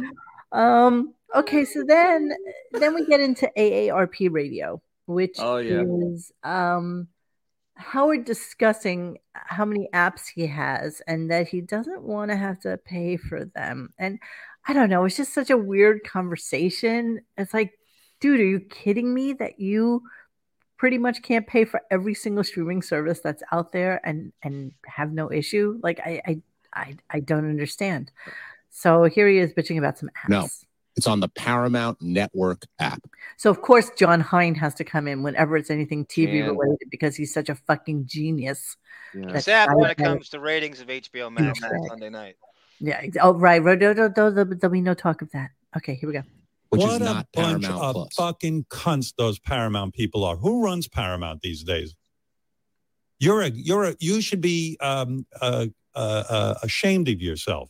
Um 0.51 1.13
okay, 1.35 1.65
so 1.65 1.83
then 1.85 2.31
then 2.71 2.93
we 2.93 3.05
get 3.05 3.19
into 3.19 3.49
AARP 3.57 4.31
radio, 4.31 4.81
which 5.05 5.37
Oh, 5.39 5.57
yeah. 5.57 5.83
is 6.11 6.31
um 6.43 7.07
Howard 7.75 8.25
discussing 8.25 9.17
how 9.33 9.65
many 9.65 9.89
apps 9.93 10.27
he 10.33 10.45
has 10.47 11.01
and 11.07 11.31
that 11.31 11.47
he 11.47 11.61
doesn't 11.61 12.03
want 12.03 12.29
to 12.29 12.37
have 12.37 12.59
to 12.61 12.77
pay 12.77 13.17
for 13.17 13.45
them. 13.45 13.91
And 13.97 14.19
I 14.67 14.73
don't 14.73 14.89
know, 14.89 15.05
it's 15.05 15.17
just 15.17 15.33
such 15.33 15.49
a 15.49 15.57
weird 15.57 16.03
conversation. 16.03 17.21
It's 17.37 17.53
like, 17.53 17.73
dude, 18.19 18.39
are 18.39 18.45
you 18.45 18.59
kidding 18.59 19.13
me 19.13 19.33
that 19.33 19.59
you 19.59 20.03
pretty 20.77 20.97
much 20.97 21.21
can't 21.21 21.45
pay 21.47 21.65
for 21.65 21.81
every 21.91 22.13
single 22.13 22.43
streaming 22.43 22.81
service 22.81 23.19
that's 23.19 23.43
out 23.51 23.71
there 23.71 23.99
and 24.05 24.31
and 24.43 24.73
have 24.85 25.11
no 25.11 25.31
issue? 25.31 25.79
Like 25.81 25.99
I 25.99 26.21
I 26.25 26.41
I, 26.73 26.95
I 27.09 27.19
don't 27.19 27.49
understand. 27.49 28.11
So 28.69 29.03
here 29.03 29.27
he 29.27 29.39
is 29.39 29.53
bitching 29.53 29.77
about 29.77 29.97
some 29.97 30.09
apps. 30.09 30.29
No. 30.29 30.47
It's 30.97 31.07
on 31.07 31.21
the 31.21 31.29
Paramount 31.29 32.01
Network 32.01 32.63
app. 32.79 33.01
So 33.37 33.49
of 33.49 33.61
course 33.61 33.91
Jon 33.97 34.19
Hein 34.19 34.55
has 34.55 34.75
to 34.75 34.83
come 34.83 35.07
in 35.07 35.23
whenever 35.23 35.55
it's 35.57 35.69
anything 35.69 36.05
TV 36.05 36.39
Jan. 36.39 36.57
related 36.57 36.89
because 36.89 37.15
he's 37.15 37.33
such 37.33 37.49
a 37.49 37.55
fucking 37.55 38.05
genius. 38.05 38.77
Yeah. 39.13 39.27
That's 39.27 39.47
Except 39.47 39.75
when 39.75 39.91
it 39.91 39.97
comes 39.97 40.29
to 40.29 40.39
ratings 40.39 40.81
of 40.81 40.87
HBO 40.87 41.31
Max 41.31 41.59
Huge 41.59 41.71
on. 41.71 41.87
Sunday 41.89 42.09
night. 42.09 42.35
Yeah. 42.81 42.99
ex- 43.01 43.17
Oh 43.21 43.33
right. 43.33 43.63
right, 43.63 43.79
no, 43.79 43.93
no, 43.93 44.11
no, 44.15 44.29
no, 44.29 44.43
There'll 44.43 44.71
be 44.71 44.81
no 44.81 44.93
talk 44.93 45.21
of 45.21 45.31
that. 45.31 45.51
Okay, 45.77 45.95
here 45.95 46.07
we 46.07 46.13
go. 46.13 46.23
Which 46.69 46.81
what 46.81 46.93
is 46.93 46.99
not 47.01 47.27
a 47.33 47.39
bunch 47.39 47.63
Paramount 47.63 47.83
of 47.83 47.93
Plus. 47.93 48.13
fucking 48.15 48.65
cunts 48.69 49.13
those 49.17 49.39
Paramount 49.39 49.93
people 49.93 50.23
are. 50.23 50.35
Who 50.37 50.63
runs 50.63 50.87
Paramount 50.87 51.41
these 51.41 51.63
days? 51.63 51.95
You're 53.19 53.41
a 53.41 53.49
you're 53.49 53.83
a 53.83 53.95
you 53.99 54.21
should 54.21 54.41
be 54.41 54.77
um, 54.81 55.25
uh, 55.41 55.67
uh, 55.93 56.23
uh, 56.29 56.55
ashamed 56.63 57.07
of 57.09 57.21
yourself. 57.21 57.69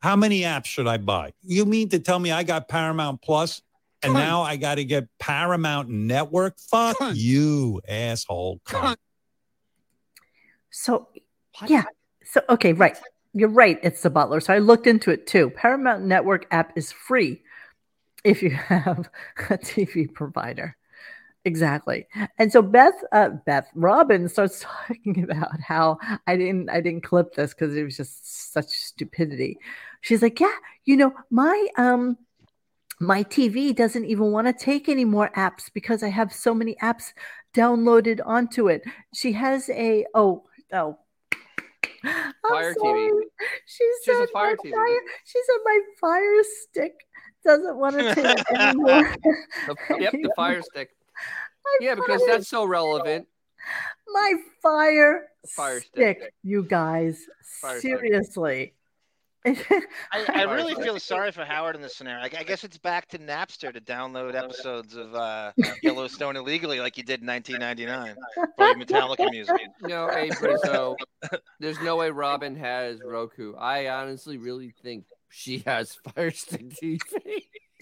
How 0.00 0.16
many 0.16 0.42
apps 0.42 0.66
should 0.66 0.86
I 0.86 0.98
buy? 0.98 1.32
You 1.42 1.64
mean 1.64 1.88
to 1.90 1.98
tell 1.98 2.18
me 2.18 2.30
I 2.30 2.42
got 2.42 2.68
Paramount 2.68 3.22
Plus 3.22 3.62
and 4.02 4.12
Cunt. 4.12 4.18
now 4.18 4.42
I 4.42 4.56
got 4.56 4.74
to 4.74 4.84
get 4.84 5.08
Paramount 5.18 5.88
Network? 5.88 6.58
Fuck 6.58 6.98
Cunt. 6.98 7.14
you, 7.16 7.80
asshole. 7.88 8.60
Cunt. 8.66 8.96
So 10.70 11.08
yeah. 11.66 11.84
So 12.24 12.42
okay, 12.50 12.72
right. 12.72 12.98
You're 13.34 13.48
right. 13.48 13.78
It's 13.82 14.02
the 14.02 14.10
Butler. 14.10 14.40
So 14.40 14.54
I 14.54 14.58
looked 14.58 14.86
into 14.86 15.10
it 15.10 15.26
too. 15.26 15.50
Paramount 15.50 16.04
Network 16.04 16.46
app 16.52 16.72
is 16.76 16.92
free 16.92 17.42
if 18.22 18.42
you 18.42 18.50
have 18.50 19.10
a 19.50 19.58
TV 19.58 20.12
provider. 20.12 20.76
Exactly. 21.44 22.06
And 22.38 22.50
so 22.50 22.62
Beth, 22.62 22.94
uh, 23.12 23.30
Beth 23.44 23.68
Robin 23.74 24.28
starts 24.28 24.60
talking 24.88 25.24
about 25.24 25.60
how 25.60 25.98
I 26.26 26.36
didn't, 26.36 26.70
I 26.70 26.80
didn't 26.80 27.02
clip 27.02 27.34
this 27.34 27.52
because 27.52 27.76
it 27.76 27.82
was 27.82 27.96
just 27.96 28.52
such 28.52 28.68
stupidity. 28.68 29.58
She's 30.00 30.22
like, 30.22 30.40
yeah, 30.40 30.54
you 30.84 30.96
know, 30.96 31.12
my, 31.30 31.68
um, 31.76 32.16
my 33.00 33.24
TV 33.24 33.74
doesn't 33.74 34.04
even 34.04 34.30
want 34.30 34.46
to 34.46 34.52
take 34.52 34.88
any 34.88 35.04
more 35.04 35.30
apps 35.36 35.70
because 35.74 36.02
I 36.02 36.08
have 36.08 36.32
so 36.32 36.54
many 36.54 36.76
apps 36.76 37.12
downloaded 37.52 38.20
onto 38.24 38.68
it. 38.68 38.82
She 39.12 39.32
has 39.32 39.68
a, 39.70 40.06
oh, 40.14 40.44
oh, 40.72 40.98
I'm 42.04 42.32
Fire 42.50 42.74
TV. 42.74 42.80
sorry. 42.80 43.10
She 43.66 43.84
She's 44.04 44.14
a 44.14 44.18
said 44.18 44.28
Fire 44.32 44.56
my 44.64 44.70
TV. 44.70 44.74
fire, 44.74 45.00
she 45.24 45.38
said 45.46 45.56
my 45.64 45.80
fire 46.00 46.42
stick 46.62 46.92
doesn't 47.44 47.76
want 47.76 47.98
to 47.98 48.14
take 48.14 48.50
anymore. 48.60 49.14
The, 49.66 49.76
yep, 50.00 50.12
the 50.12 50.32
fire 50.36 50.62
stick. 50.70 50.90
My 51.64 51.78
Yeah, 51.80 51.94
because 51.94 52.22
that's 52.26 52.48
so 52.48 52.64
relevant. 52.64 53.26
my 54.12 54.32
fire, 54.62 55.28
Fire 55.48 55.80
stick, 55.80 56.18
stick. 56.20 56.34
you 56.42 56.62
guys. 56.64 57.24
Fire 57.60 57.80
stick. 57.80 58.74
Seriously. 59.44 59.76
I, 60.12 60.24
I 60.28 60.42
really 60.54 60.74
feel 60.74 60.98
sorry 60.98 61.30
for 61.32 61.44
Howard 61.44 61.76
in 61.76 61.82
this 61.82 61.96
scenario. 61.96 62.22
I, 62.22 62.30
I 62.38 62.42
guess 62.44 62.64
it's 62.64 62.78
back 62.78 63.08
to 63.08 63.18
Napster 63.18 63.72
to 63.72 63.80
download 63.80 64.34
episodes 64.34 64.96
of 64.96 65.14
uh, 65.14 65.52
Yellowstone 65.82 66.36
illegally, 66.36 66.80
like 66.80 66.96
you 66.96 67.04
did 67.04 67.20
in 67.20 67.26
1999 67.26 68.16
for 68.56 68.74
Metallica 68.74 69.30
music. 69.30 69.56
No, 69.82 70.08
hey, 70.08 70.30
Brizzo, 70.30 70.96
there's 71.60 71.80
no 71.80 71.96
way 71.96 72.10
Robin 72.10 72.56
has 72.56 73.00
Roku. 73.04 73.54
I 73.56 73.88
honestly 73.88 74.38
really 74.38 74.72
think 74.82 75.04
she 75.30 75.58
has 75.66 75.94
Fire 76.14 76.30
Stick 76.30 76.70
TV. 76.70 76.98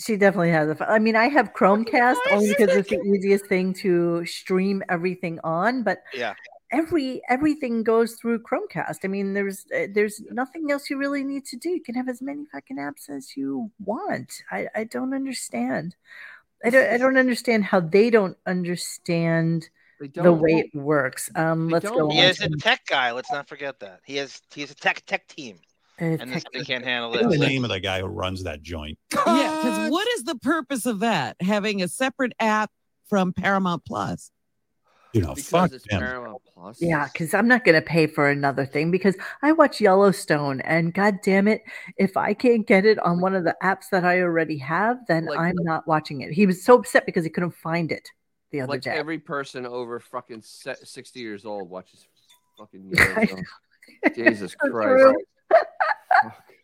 She 0.00 0.16
definitely 0.16 0.50
has 0.50 0.68
a. 0.68 0.74
fi- 0.74 0.86
I 0.86 0.98
mean, 0.98 1.14
I 1.14 1.28
have 1.28 1.52
Chromecast 1.52 2.16
only 2.32 2.48
because 2.48 2.74
it's 2.76 2.88
the 2.88 3.00
easiest 3.02 3.46
thing 3.46 3.72
to 3.74 4.24
stream 4.26 4.82
everything 4.88 5.38
on. 5.44 5.84
But 5.84 5.98
Yeah. 6.12 6.34
Every 6.72 7.20
everything 7.28 7.82
goes 7.84 8.14
through 8.14 8.40
Chromecast. 8.40 8.98
I 9.04 9.08
mean, 9.08 9.34
there's 9.34 9.66
uh, 9.76 9.86
there's 9.92 10.20
nothing 10.30 10.70
else 10.70 10.90
you 10.90 10.96
really 10.96 11.22
need 11.22 11.44
to 11.46 11.56
do. 11.56 11.70
You 11.70 11.82
can 11.82 11.94
have 11.94 12.08
as 12.08 12.20
many 12.22 12.46
fucking 12.50 12.78
apps 12.78 13.08
as 13.08 13.36
you 13.36 13.70
want. 13.84 14.42
I 14.50 14.68
I 14.74 14.84
don't 14.84 15.14
understand. 15.14 15.94
I 16.64 16.70
don't 16.70 16.92
I 16.94 16.96
don't 16.96 17.16
understand 17.16 17.64
how 17.64 17.80
they 17.80 18.10
don't 18.10 18.36
understand 18.46 19.68
the 20.00 20.08
don't. 20.08 20.40
way 20.40 20.70
it 20.72 20.74
works. 20.74 21.30
Um, 21.36 21.68
let's 21.68 21.88
go 21.88 22.10
He 22.10 22.18
on. 22.18 22.24
is 22.24 22.40
a 22.40 22.48
tech 22.50 22.86
guy. 22.86 23.12
Let's 23.12 23.30
not 23.30 23.48
forget 23.48 23.78
that. 23.80 24.00
He 24.04 24.16
has 24.16 24.40
he's 24.52 24.70
a 24.70 24.74
tech 24.74 25.04
tech 25.06 25.28
team, 25.28 25.58
uh, 26.00 26.04
and 26.04 26.32
this, 26.32 26.44
they 26.52 26.64
can't 26.64 26.84
handle 26.84 27.10
What's 27.10 27.28
the 27.28 27.38
name 27.38 27.64
of 27.64 27.70
the 27.70 27.80
guy 27.80 28.00
who 28.00 28.06
runs 28.06 28.42
that 28.44 28.62
joint? 28.62 28.98
Yeah, 29.26 29.60
because 29.62 29.90
what 29.90 30.08
is 30.16 30.24
the 30.24 30.36
purpose 30.36 30.86
of 30.86 31.00
that? 31.00 31.36
Having 31.40 31.82
a 31.82 31.88
separate 31.88 32.32
app 32.40 32.70
from 33.08 33.32
Paramount 33.32 33.84
Plus. 33.84 34.30
You 35.14 35.20
know, 35.20 35.34
Because 35.34 35.48
fuck 35.48 35.72
it's 35.72 35.86
them. 35.88 36.00
Paramount 36.00 36.42
Plus. 36.54 36.80
Yeah, 36.80 37.08
because 37.12 37.34
I'm 37.34 37.46
not 37.48 37.64
going 37.64 37.74
to 37.74 37.82
pay 37.86 38.06
for 38.06 38.28
another 38.30 38.64
thing 38.64 38.90
because 38.90 39.14
I 39.42 39.52
watch 39.52 39.80
Yellowstone 39.80 40.60
and 40.62 40.94
god 40.94 41.18
damn 41.22 41.48
it, 41.48 41.62
if 41.98 42.16
I 42.16 42.32
can't 42.34 42.66
get 42.66 42.86
it 42.86 42.98
on 43.00 43.20
one 43.20 43.34
of 43.34 43.44
the 43.44 43.54
apps 43.62 43.90
that 43.90 44.04
I 44.04 44.20
already 44.22 44.56
have, 44.58 44.98
then 45.08 45.26
Like- 45.26 45.38
I'm 45.38 45.56
not 45.58 45.86
watching 45.86 46.22
it. 46.22 46.32
He 46.32 46.46
was 46.46 46.64
so 46.64 46.78
upset 46.78 47.04
because 47.06 47.24
he 47.24 47.30
couldn't 47.30 47.54
find 47.54 47.92
it 47.92 48.08
the 48.50 48.60
other 48.62 48.70
Like 48.70 48.82
day. 48.82 48.90
every 48.92 49.18
person 49.18 49.66
over 49.66 50.00
fucking 50.00 50.42
60 50.42 51.20
years 51.20 51.44
old 51.44 51.68
watches 51.68 52.06
fucking 52.58 52.90
Yellowstone. 52.94 53.44
Jesus 54.14 54.54
So 54.62 54.70
Christ. 54.70 55.16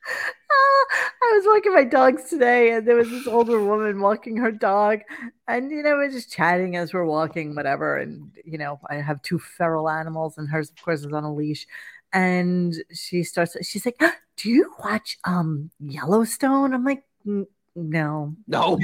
Ah, 0.09 1.13
I 1.23 1.33
was 1.37 1.45
walking 1.47 1.75
my 1.75 1.85
dogs 1.85 2.25
today, 2.31 2.73
and 2.73 2.87
there 2.87 2.97
was 2.97 3.11
this 3.11 3.27
older 3.27 3.63
woman 3.65 4.01
walking 4.01 4.37
her 4.39 4.51
dog, 4.53 5.01
and 5.47 5.71
you 5.71 5.83
know 5.83 5.97
we're 5.97 6.11
just 6.11 6.33
chatting 6.33 6.77
as 6.77 6.93
we're 6.93 7.05
walking, 7.05 7.55
whatever. 7.55 7.97
And 7.99 8.31
you 8.45 8.59
know 8.59 8.81
I 8.89 8.97
have 8.97 9.23
two 9.23 9.39
feral 9.39 9.89
animals, 9.89 10.39
and 10.39 10.49
hers, 10.49 10.71
of 10.71 10.83
course, 10.83 11.01
is 11.01 11.13
on 11.13 11.25
a 11.25 11.33
leash. 11.35 11.67
And 12.13 12.75
she 12.93 13.23
starts. 13.23 13.57
She's 13.67 13.85
like, 13.85 14.01
"Do 14.37 14.51
you 14.51 14.73
watch 14.83 15.19
um 15.25 15.71
Yellowstone?" 15.81 16.73
I'm 16.73 16.85
like, 16.85 17.05
"N- 17.27 17.47
"No, 17.77 18.35
No. 18.47 18.79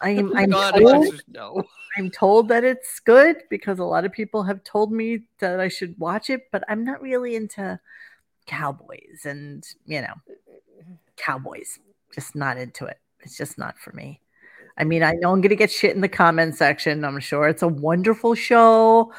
I'm 0.00 0.32
I'm 0.36 0.50
God, 0.50 0.78
told, 0.78 1.22
no. 1.28 1.62
I'm 1.96 2.10
told 2.10 2.48
that 2.48 2.64
it's 2.64 3.00
good 3.00 3.36
because 3.50 3.78
a 3.78 3.84
lot 3.84 4.04
of 4.04 4.12
people 4.12 4.42
have 4.44 4.64
told 4.64 4.92
me 4.92 5.20
that 5.40 5.60
I 5.60 5.68
should 5.68 5.98
watch 5.98 6.30
it, 6.30 6.50
but 6.50 6.64
I'm 6.68 6.84
not 6.84 7.02
really 7.02 7.36
into 7.36 7.78
cowboys 8.46 9.24
and 9.24 9.64
you 9.86 10.00
know 10.00 10.06
uh, 10.08 10.52
uh, 10.52 10.80
uh, 10.80 10.94
cowboys. 11.16 11.78
Just 12.14 12.34
not 12.34 12.56
into 12.56 12.86
it. 12.86 12.98
It's 13.20 13.36
just 13.36 13.58
not 13.58 13.78
for 13.78 13.92
me. 13.92 14.20
I 14.76 14.84
mean, 14.84 15.02
I 15.02 15.12
know 15.12 15.32
I'm 15.32 15.40
gonna 15.40 15.54
get 15.54 15.70
shit 15.70 15.94
in 15.94 16.00
the 16.00 16.08
comment 16.08 16.54
section. 16.56 17.04
I'm 17.04 17.20
sure 17.20 17.48
it's 17.48 17.62
a 17.62 17.68
wonderful 17.68 18.34
show. 18.34 19.12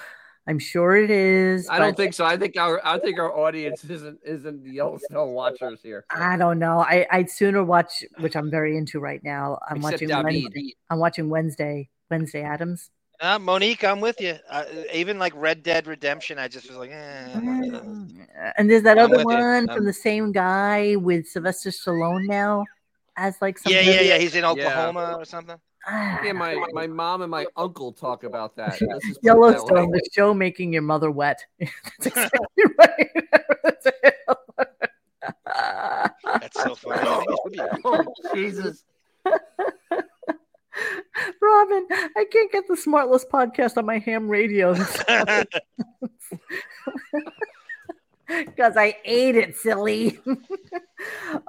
I'm 0.47 0.59
sure 0.59 0.95
it 0.95 1.09
is. 1.09 1.67
I 1.69 1.79
don't 1.79 1.97
think 1.97 2.13
so. 2.13 2.23
I 2.23 2.37
think 2.37 2.55
our 2.55 2.79
I 2.85 2.99
think 2.99 3.17
our 3.17 3.35
audience 3.35 3.83
isn't 3.83 4.19
isn't 4.23 4.63
the 4.63 4.71
Yellowstone 4.71 5.29
watchers 5.33 5.79
here. 5.81 6.05
I 6.11 6.37
don't 6.37 6.59
know. 6.59 6.79
I, 6.79 7.07
I'd 7.09 7.29
sooner 7.31 7.63
watch, 7.63 8.03
which 8.19 8.35
I'm 8.35 8.51
very 8.51 8.77
into 8.77 8.99
right 8.99 9.23
now. 9.23 9.57
I'm 9.67 9.77
Except 9.77 9.93
watching 9.93 10.07
David. 10.09 10.23
Wednesday. 10.23 10.75
I'm 10.89 10.99
watching 10.99 11.29
Wednesday. 11.29 11.89
Wednesday 12.11 12.43
Addams. 12.43 12.91
Uh, 13.21 13.39
Monique, 13.39 13.83
I'm 13.83 14.01
with 14.01 14.19
you. 14.19 14.35
Uh, 14.49 14.65
even 14.93 15.17
like 15.17 15.33
Red 15.35 15.63
Dead 15.63 15.87
Redemption, 15.87 16.37
I 16.37 16.47
just 16.47 16.67
was 16.67 16.77
like, 16.77 16.91
eh. 16.91 17.37
Mm, 17.37 18.27
And 18.57 18.69
there's 18.69 18.83
that 18.83 18.97
I'm 18.97 19.05
other 19.05 19.17
with 19.17 19.27
you. 19.29 19.35
one 19.35 19.69
I'm- 19.69 19.77
from 19.77 19.85
the 19.85 19.93
same 19.93 20.31
guy 20.31 20.95
with 20.97 21.27
Sylvester 21.27 21.69
Stallone 21.69 22.27
now 22.27 22.65
as 23.15 23.41
like 23.41 23.57
some 23.57 23.71
Yeah, 23.71 23.81
yeah, 23.81 24.01
yeah. 24.01 24.17
He's 24.17 24.35
in 24.35 24.43
Oklahoma 24.43 25.15
or 25.17 25.25
something. 25.25 25.55
Ah, 25.87 26.19
Yeah, 26.23 26.33
my, 26.33 26.61
my 26.73 26.87
mom 26.87 27.21
and 27.21 27.31
my 27.31 27.45
uncle 27.55 27.93
talk 27.93 28.23
about 28.23 28.55
that. 28.57 28.81
Let's 28.81 29.07
just 29.07 29.07
put 29.07 29.09
it 29.09 29.13
that 29.13 29.23
Yellowstone, 29.23 29.91
the 29.91 30.01
show 30.11 30.33
making 30.33 30.73
your 30.73 30.81
mother 30.81 31.11
wet. 31.11 31.45
That's 31.59 32.07
exactly 32.07 32.63
right. 32.79 33.23
That's 36.41 36.61
so 36.61 36.75
funny. 36.75 37.01
I 37.01 37.15
think 37.19 37.29
it 37.31 37.37
should 37.43 37.51
be. 37.75 37.81
Oh, 37.85 38.03
Jesus. 38.33 38.83
Robin, 41.41 41.87
I 41.91 42.25
can't 42.31 42.51
get 42.51 42.67
the 42.67 42.75
Smartless 42.75 43.23
podcast 43.27 43.77
on 43.77 43.85
my 43.85 43.99
ham 43.99 44.27
radio 44.27 44.73
because 48.27 48.75
I 48.77 48.97
ate 49.05 49.35
it, 49.35 49.55
silly. 49.55 50.19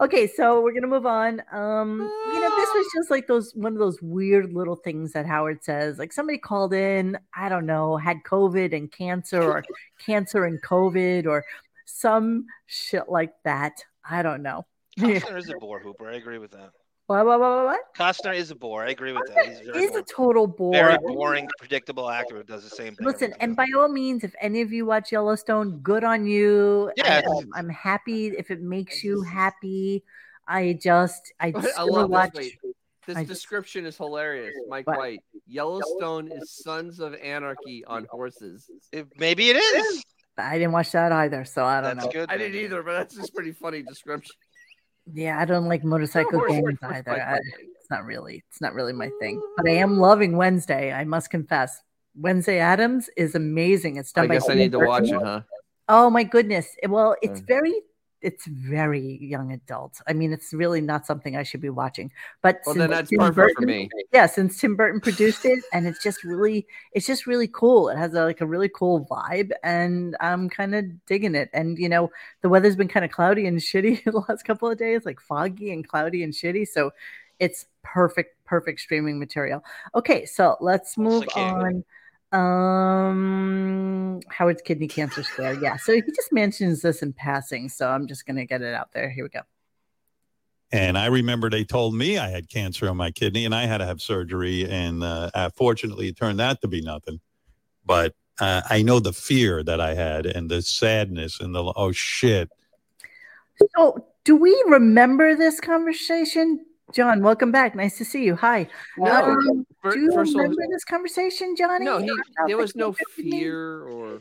okay, 0.01 0.27
so 0.27 0.61
we're 0.61 0.75
gonna 0.75 0.87
move 0.87 1.07
on. 1.07 1.43
Um, 1.53 2.01
you 2.01 2.41
know, 2.41 2.57
this 2.57 2.69
was 2.75 2.87
just 2.95 3.11
like 3.11 3.27
those 3.27 3.53
one 3.55 3.73
of 3.73 3.79
those 3.79 4.01
weird 4.03 4.53
little 4.53 4.77
things 4.77 5.13
that 5.13 5.27
Howard 5.27 5.65
says. 5.65 5.99
Like 5.99 6.13
somebody 6.13 6.39
called 6.39 6.75
in, 6.75 7.19
I 7.35 7.49
don't 7.49 7.67
know, 7.67 7.97
had 7.97 8.19
COVID 8.27 8.77
and 8.77 8.91
cancer, 8.93 9.43
or 9.43 9.65
cancer 9.99 10.45
and 10.45 10.63
COVID, 10.63 11.27
or 11.27 11.45
some 11.87 12.47
shit 12.67 13.09
like 13.09 13.33
that. 13.45 13.85
I 14.09 14.23
don't 14.23 14.43
know. 14.43 14.67
Is 14.99 15.49
a 15.51 15.59
bore 15.59 15.81
hooper. 15.81 16.09
I 16.09 16.15
agree 16.15 16.39
with 16.39 16.53
that. 16.53 16.71
What, 17.07 17.25
what, 17.25 17.39
what, 17.39 17.51
what, 17.57 17.65
what? 17.67 17.81
Costner 17.97 18.35
is 18.35 18.51
a 18.51 18.57
bore. 18.57 18.85
I 18.85 18.91
agree 18.91 19.13
with 19.13 19.23
that. 19.33 19.47
He's 19.47 19.61
very, 19.61 19.85
Is 19.85 19.95
a 19.95 20.03
total 20.03 20.49
bore. 20.49 20.73
very 20.73 20.99
boring, 20.99 21.49
predictable 21.59 22.11
actor 22.11 22.39
who 22.39 22.43
does 22.43 22.65
the 22.65 22.75
same 22.75 22.97
thing. 22.97 23.07
Listen, 23.07 23.33
and 23.39 23.55
by 23.55 23.67
all 23.77 23.89
means, 23.89 24.25
if 24.25 24.35
any 24.41 24.61
of 24.61 24.73
you 24.73 24.87
watch 24.87 25.13
Yellowstone, 25.13 25.79
good 25.79 26.03
on 26.03 26.27
you. 26.27 26.91
Yeah, 26.97 27.15
I, 27.15 27.19
am 27.19 27.29
um, 27.29 27.51
I'm 27.55 27.69
happy 27.69 28.29
if 28.29 28.51
it 28.51 28.61
makes 28.61 29.05
you 29.05 29.23
happy. 29.23 30.03
I 30.49 30.79
just, 30.83 31.33
I 31.39 31.53
I 31.77 31.83
uh, 31.83 31.87
love 31.87 32.11
watch. 32.11 32.33
this. 32.35 32.53
This 33.07 33.17
I- 33.19 33.25
description 33.25 33.87
is 33.87 33.97
hilarious. 33.97 34.55
Mike 34.69 34.89
What? 34.89 34.99
White. 34.99 35.21
Yellowstone 35.47 36.29
is 36.33 36.51
Sons 36.51 36.99
of 36.99 37.15
Anarchy 37.15 37.85
on 37.87 38.07
horses. 38.11 38.69
It- 38.91 39.07
maybe 39.17 39.51
it 39.51 39.57
is. 39.57 40.03
I 40.39 40.59
didn't 40.59 40.73
watch 40.73 40.91
that 40.93 41.13
either, 41.13 41.45
so 41.45 41.65
I 41.65 41.81
don't 41.81 41.97
That's 41.97 42.07
know. 42.07 42.13
good. 42.13 42.31
I 42.31 42.37
didn't 42.37 42.61
either, 42.61 42.83
but 42.83 42.93
that's 42.93 43.15
just 43.15 43.33
pretty 43.33 43.53
funny 43.53 43.83
description. 43.83 44.35
Yeah, 45.13 45.39
I 45.39 45.45
don't 45.45 45.67
like 45.67 45.85
motorcycle 45.85 46.39
Horse, 46.41 46.51
games 46.51 46.63
horse, 46.65 46.79
horse, 46.81 46.95
either. 46.97 47.11
Mike 47.13 47.21
I- 47.23 47.37
it's 47.79 47.91
not 47.91 48.05
really, 48.05 48.43
it's 48.51 48.61
not 48.61 48.75
really 48.75 48.93
my 48.93 49.11
thing. 49.21 49.41
But 49.57 49.69
I 49.69 49.75
am 49.75 49.99
loving 49.99 50.37
Wednesday. 50.37 50.93
I 50.93 51.05
must 51.05 51.31
confess. 51.31 51.81
Wednesday 52.17 52.59
Addams 52.59 53.09
is 53.17 53.35
amazing. 53.37 53.97
It's 53.97 54.11
done 54.11 54.25
I 54.25 54.35
guess 54.35 54.49
I 54.49 54.55
need 54.55 54.73
to 54.73 54.81
watch 54.81 55.05
it, 55.09 55.15
huh? 55.23 55.43
Oh 55.89 56.11
my 56.11 56.25
goodness. 56.25 56.75
Well, 56.89 57.15
it's 57.23 57.41
Uh. 57.41 57.45
very 57.47 57.75
it's 58.27 58.45
very 58.47 59.19
young 59.23 59.53
adult. 59.53 60.01
I 60.09 60.13
mean, 60.13 60.33
it's 60.33 60.53
really 60.53 60.81
not 60.81 61.07
something 61.07 61.37
I 61.37 61.45
should 61.45 61.61
be 61.61 61.71
watching. 61.71 62.11
But 62.43 62.61
Well, 62.67 62.75
since 62.75 62.83
then 62.83 62.91
that's 62.91 63.11
Tim 63.11 63.19
perfect 63.21 63.37
for 63.37 63.61
Burton- 63.63 63.67
me. 63.67 63.89
Yeah, 64.13 64.27
since 64.27 64.61
Tim 64.61 64.75
Burton 64.75 65.01
produced 65.01 65.45
it, 65.45 65.63
and 65.73 65.87
it's 65.87 66.03
just 66.03 66.25
really, 66.25 66.67
it's 66.93 67.07
just 67.07 67.29
really 67.29 67.47
cool. 67.47 67.89
It 67.89 67.97
has 67.97 68.15
a, 68.15 68.25
like 68.25 68.41
a 68.41 68.47
really 68.47 68.69
cool 68.69 69.07
vibe, 69.07 69.53
and 69.63 70.17
I'm 70.21 70.51
kind 70.51 70.75
of 70.75 71.07
digging 71.07 71.37
it. 71.37 71.51
And 71.53 71.79
you 71.79 71.89
know, 71.89 72.11
the 72.43 72.49
weather's 72.49 72.75
been 72.75 72.89
kind 72.89 73.05
of 73.05 73.13
cloudy 73.13 73.47
and 73.47 73.59
shitty 73.61 74.03
the 74.11 74.25
last 74.29 74.43
couple 74.45 74.69
of 74.69 74.77
days, 74.77 75.07
like 75.07 75.21
foggy 75.21 75.71
and 75.73 75.87
cloudy 75.87 76.25
and 76.25 76.33
shitty. 76.33 76.67
So 76.67 76.91
it's 77.39 77.67
perfect, 77.85 78.45
perfect 78.45 78.81
streaming 78.81 79.21
material. 79.21 79.63
Okay, 79.95 80.27
so 80.27 80.57
let's 80.61 80.99
move 80.99 81.29
on. 81.37 81.85
Um, 82.33 84.21
Howard's 84.29 84.63
kidney 84.63 84.89
cancer 84.89 85.23
scare. 85.23 85.55
Yeah. 85.61 85.77
So 85.77 85.95
he 85.95 86.03
just 86.03 86.33
mentions 86.33 86.83
this 86.83 87.03
in 87.03 87.13
passing. 87.13 87.69
So 87.69 87.89
I'm 87.89 88.07
just 88.07 88.27
going 88.27 88.37
to 88.37 88.45
get 88.45 88.63
it 88.63 88.75
out 88.75 88.93
there. 88.93 89.11
Here 89.11 89.25
we 89.25 89.31
go. 89.31 89.43
And 90.73 90.99
I 90.99 91.07
remember 91.07 91.49
they 91.49 91.65
told 91.65 91.95
me 91.95 92.19
I 92.19 92.29
had 92.29 92.49
cancer 92.49 92.89
on 92.89 92.97
my 92.97 93.13
kidney 93.13 93.45
and 93.45 93.55
I 93.55 93.67
had 93.67 93.79
to 93.79 93.87
have 93.87 94.01
surgery. 94.01 94.69
And 94.69 95.03
uh, 95.03 95.31
uh, 95.33 95.51
fortunately, 95.55 96.09
it 96.09 96.17
turned 96.17 96.41
out 96.41 96.61
to 96.63 96.69
be 96.69 96.81
nothing. 96.81 97.21
But 97.85 98.15
uh, 98.41 98.63
I 98.69 98.83
know 98.83 98.99
the 98.99 99.13
fear 99.13 99.63
that 99.63 99.81
I 99.81 99.95
had 99.95 100.27
and 100.27 100.51
the 100.51 100.61
sadness 100.63 101.41
and 101.41 101.55
the, 101.55 101.73
oh 101.77 101.93
shit. 101.93 102.51
So 103.77 104.07
do 104.25 104.37
we 104.37 104.61
remember 104.67 105.37
this 105.37 105.61
conversation? 105.61 106.67
John, 106.93 107.23
welcome 107.23 107.51
back. 107.51 107.75
Nice 107.75 107.99
to 107.99 108.05
see 108.05 108.25
you. 108.25 108.37
Hi. 108.37 108.69
No, 108.97 109.13
Um, 109.13 109.67
fir- 109.83 109.93
do 109.95 110.01
you 110.01 110.13
first 110.13 110.31
of 110.31 110.37
all, 110.37 110.43
remember 110.43 110.63
this 110.71 110.85
conversation, 110.85 111.57
Johnny? 111.57 111.85
no, 111.85 111.99
he, 111.99 112.11
there 112.47 112.57
was 112.57 112.77
no 112.77 112.93
fear 112.93 113.83
or 113.83 114.21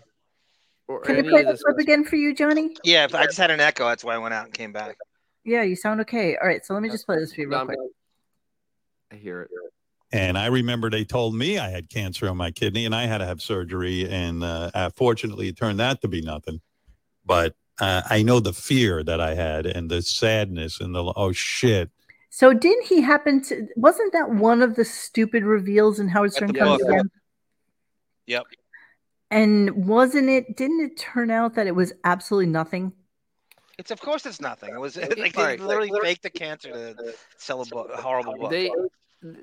or 0.88 1.02
Can 1.02 1.16
you 1.18 1.24
play 1.30 1.42
of 1.42 1.48
the 1.48 1.54
this. 1.54 1.64
clip 1.64 1.78
again 1.80 2.04
for 2.04 2.16
you, 2.16 2.34
Johnny? 2.34 2.76
Yeah, 2.84 3.08
I 3.14 3.26
just 3.26 3.38
had 3.38 3.50
an 3.50 3.60
echo. 3.60 3.86
That's 3.88 4.04
why 4.04 4.16
I 4.16 4.18
went 4.20 4.34
out 4.36 4.46
and 4.46 4.54
came 4.54 4.72
back. 4.72 4.98
Yeah, 5.44 5.64
you 5.64 5.76
sound 5.76 6.02
okay. 6.02 6.38
All 6.38 6.48
right, 6.48 6.64
so 6.66 6.74
let 6.74 6.84
me 6.84 6.90
just 6.90 7.06
play 7.06 7.18
this 7.18 7.34
for 7.34 7.42
you 7.42 7.50
real 7.50 7.66
quick. 7.66 7.78
I 9.12 9.16
hear 9.16 9.44
it. 9.44 9.50
And 10.12 10.38
I 10.38 10.48
remember 10.48 10.90
they 10.90 11.04
told 11.04 11.36
me 11.36 11.58
I 11.58 11.70
had 11.70 11.90
cancer 11.90 12.30
on 12.30 12.38
my 12.38 12.52
kidney 12.52 12.86
and 12.86 12.96
I 12.96 13.06
had 13.06 13.18
to 13.20 13.26
have 13.26 13.42
surgery. 13.42 14.08
And 14.10 14.44
uh, 14.44 14.72
uh, 14.74 14.90
fortunately, 14.96 15.48
it 15.50 15.58
turned 15.58 15.82
out 15.82 16.02
to 16.02 16.08
be 16.08 16.22
nothing. 16.22 16.62
But 17.26 17.56
uh, 17.82 18.04
I 18.10 18.22
know 18.22 18.40
the 18.40 18.54
fear 18.54 19.04
that 19.04 19.20
I 19.20 19.34
had 19.34 19.66
and 19.66 19.90
the 19.90 20.02
sadness 20.02 20.80
and 20.80 20.94
the, 20.96 21.04
oh 21.16 21.32
shit. 21.32 21.90
So 22.36 22.52
didn't 22.52 22.86
he 22.88 23.00
happen 23.00 23.42
to? 23.44 23.66
Wasn't 23.78 24.12
that 24.12 24.30
one 24.30 24.62
of 24.62 24.76
the 24.76 24.84
stupid 24.84 25.46
reveals 25.46 26.02
in 26.02 26.10
Howard 26.10 26.34
Stern 26.34 26.52
the 26.52 26.60
Comes 26.60 26.82
book. 26.82 26.90
Again? 26.90 27.10
Yep. 28.28 28.44
And 29.32 29.88
wasn't 29.88 30.28
it? 30.28 30.58
Didn't 30.58 30.82
it 30.82 30.98
turn 31.00 31.32
out 31.32 31.56
that 31.56 31.66
it 31.66 31.74
was 31.74 31.94
absolutely 32.04 32.52
nothing? 32.52 32.92
It's 33.78 33.90
of 33.90 34.02
course 34.02 34.26
it's 34.26 34.42
nothing. 34.42 34.74
It 34.74 34.82
was 34.82 34.98
like 35.18 35.34
they 35.34 35.42
Right. 35.42 35.62
literally 35.62 35.94
faked 36.04 36.24
the 36.24 36.30
cancer 36.30 36.72
to 36.72 37.14
sell 37.38 37.62
a 37.62 37.66
book, 37.68 37.90
a 37.94 38.02
horrible 38.02 38.36
book. 38.36 38.52
They 38.52 38.70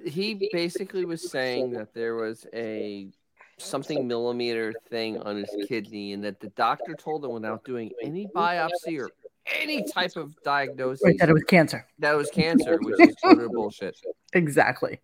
he 0.04 0.50
basically 0.52 1.06
was 1.06 1.30
saying 1.30 1.70
that 1.70 1.94
there 1.94 2.14
was 2.14 2.46
a 2.52 3.08
something 3.56 4.06
millimeter 4.06 4.74
thing 4.90 5.18
on 5.22 5.38
his 5.38 5.66
kidney 5.66 6.12
and 6.12 6.22
that 6.24 6.40
the 6.40 6.48
doctor 6.48 6.92
told 6.94 7.24
him 7.24 7.30
without 7.30 7.64
doing 7.64 7.90
any 8.02 8.26
biopsy 8.26 9.00
or 9.00 9.08
any 9.46 9.82
type 9.84 10.16
of 10.16 10.34
diagnosis 10.44 11.02
Right, 11.04 11.16
that 11.18 11.28
it 11.28 11.32
was 11.32 11.44
cancer. 11.44 11.86
that 11.98 12.12
was 12.16 12.30
cancer, 12.30 12.78
which 12.80 13.00
is 13.08 13.14
utter 13.24 13.48
bullshit. 13.48 13.96
Exactly. 14.32 15.00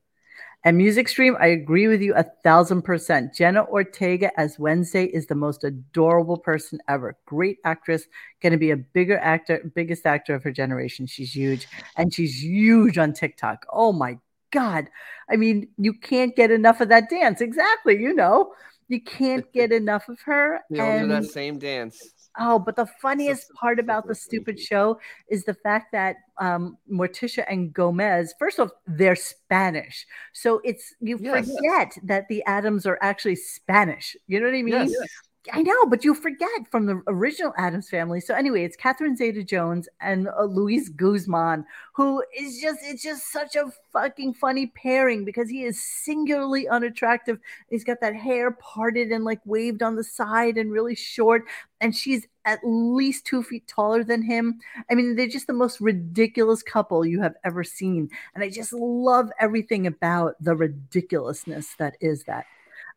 And 0.65 0.77
Music 0.77 1.09
Stream, 1.09 1.37
I 1.39 1.47
agree 1.49 1.87
with 1.87 2.03
you 2.03 2.15
a 2.15 2.25
thousand 2.43 2.83
percent. 2.83 3.33
Jenna 3.33 3.65
Ortega 3.67 4.31
as 4.39 4.59
Wednesday 4.59 5.05
is 5.05 5.27
the 5.29 5.37
most 5.37 5.63
adorable 5.63 6.37
person 6.37 6.81
ever. 6.89 7.17
Great 7.27 7.59
actress, 7.65 8.05
going 8.43 8.53
to 8.53 8.59
be 8.59 8.73
a 8.73 8.77
bigger 8.77 9.19
actor, 9.19 9.71
biggest 9.77 10.05
actor 10.05 10.35
of 10.35 10.43
her 10.43 10.51
generation. 10.51 11.07
She's 11.07 11.35
huge, 11.35 11.69
and 11.97 12.13
she's 12.13 12.43
huge 12.43 12.99
on 12.99 13.13
TikTok. 13.13 13.67
Oh 13.73 13.93
my 13.93 14.19
God. 14.51 14.89
I 15.31 15.37
mean, 15.37 15.69
you 15.79 15.93
can't 15.93 16.35
get 16.35 16.51
enough 16.51 16.81
of 16.81 16.89
that 16.89 17.09
dance. 17.09 17.41
Exactly. 17.41 17.97
You 18.01 18.13
know, 18.15 18.53
you 18.89 19.01
can't 19.01 19.51
get 19.53 19.71
enough 19.71 20.09
of 20.09 20.21
her. 20.23 20.61
They 20.71 20.81
all 20.81 20.99
do 21.01 21.07
that 21.09 21.27
same 21.27 21.59
dance. 21.61 22.03
Oh, 22.39 22.59
but 22.59 22.77
the 22.77 22.87
funniest 22.87 23.53
part 23.55 23.79
about 23.81 24.07
the 24.07 24.15
stupid 24.15 24.61
show 24.61 25.01
is 25.29 25.45
the 25.45 25.55
fact 25.55 25.91
that 25.93 26.17
um, 26.39 26.79
Morticia 26.91 27.45
and 27.49 27.73
Gomez, 27.73 28.33
first 28.39 28.61
off, 28.61 28.71
they're 28.87 29.17
Spanish. 29.17 30.07
So 30.33 30.61
it's, 30.65 30.95
you 31.01 31.19
Yes. 31.21 31.49
forget 31.49 31.99
that 32.05 32.29
the 32.29 32.45
Addams 32.45 32.87
are 32.87 32.99
actually 33.03 33.37
Spanish. 33.37 34.17
You 34.29 34.39
know 34.41 34.47
what 34.47 34.55
I 34.55 34.63
mean? 34.63 34.91
Yes. 34.91 35.09
I 35.53 35.63
know, 35.63 35.87
but 35.87 36.05
you 36.05 36.15
forget 36.15 36.49
from 36.71 36.87
the 36.87 37.03
original 37.07 37.53
Addams 37.57 37.89
family. 37.89 38.21
So 38.21 38.35
anyway, 38.35 38.65
it's 38.65 38.77
Catherine 38.77 39.17
Zeta-Jones 39.17 39.89
and 40.01 40.29
uh, 40.29 40.45
Luis 40.45 40.89
Guzman, 40.89 41.65
who 41.93 42.23
is 42.37 42.61
just 42.61 42.81
it's 42.83 43.03
just 43.03 43.33
such 43.33 43.57
a 43.57 43.71
fucking 43.93 44.35
funny 44.35 44.67
pairing 44.67 45.25
because 45.25 45.49
he 45.49 45.65
is 45.65 45.83
singularly 45.83 46.69
unattractive. 46.69 47.39
He's 47.71 47.85
got 47.85 48.01
that 48.01 48.17
hair 48.17 48.51
parted 48.53 49.11
and 49.11 49.25
like 49.25 49.41
waved 49.45 49.83
on 49.83 49.97
the 49.97 50.05
side 50.05 50.57
and 50.59 50.73
really 50.73 50.95
short, 50.95 51.45
and 51.81 51.95
she's 51.95 52.27
at 52.45 52.61
least 52.65 53.27
two 53.27 53.43
feet 53.43 53.67
taller 53.69 54.03
than 54.05 54.23
him. 54.23 54.59
I 54.91 54.95
mean, 54.95 55.17
they're 55.17 55.29
just 55.29 55.47
the 55.47 55.53
most 55.53 55.81
ridiculous 55.81 56.63
couple 56.63 57.05
you 57.07 57.21
have 57.23 57.35
ever 57.45 57.65
seen, 57.65 58.11
and 58.35 58.43
I 58.43 58.51
just 58.51 58.73
love 58.73 59.31
everything 59.41 59.87
about 59.87 60.35
the 60.43 60.57
ridiculousness 60.57 61.75
that 61.79 61.97
is 62.01 62.25
that. 62.25 62.47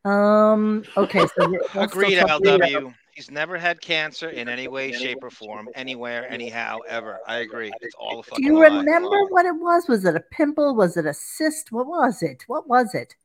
Um. 0.06 0.84
Okay. 0.98 1.20
So 1.38 1.50
we're 1.50 1.60
all 1.76 1.84
Agreed, 1.84 2.18
LW. 2.18 2.94
He's 3.14 3.30
never 3.30 3.58
had 3.58 3.82
cancer 3.82 4.30
in 4.30 4.48
any 4.48 4.68
way, 4.70 4.94
shape, 4.94 5.18
or 5.22 5.30
form, 5.30 5.68
anywhere, 5.76 6.28
anyhow, 6.32 6.80
ever. 6.88 7.20
I 7.28 7.40
agree. 7.40 7.72
It's 7.82 7.94
all 8.00 8.22
a 8.22 8.24
Do 8.24 8.30
fucking 8.30 8.46
you 8.46 8.58
lie. 8.58 8.68
remember 8.78 9.26
what 9.30 9.46
it 9.46 9.54
was? 9.56 9.88
Was 9.90 10.06
it 10.06 10.16
a 10.16 10.22
pimple? 10.32 10.74
Was 10.76 10.96
it 10.96 11.06
a 11.06 11.14
cyst? 11.14 11.72
What 11.74 11.88
was 11.88 12.24
it? 12.24 12.44
What 12.48 12.68
was 12.70 12.96
it? 12.96 13.16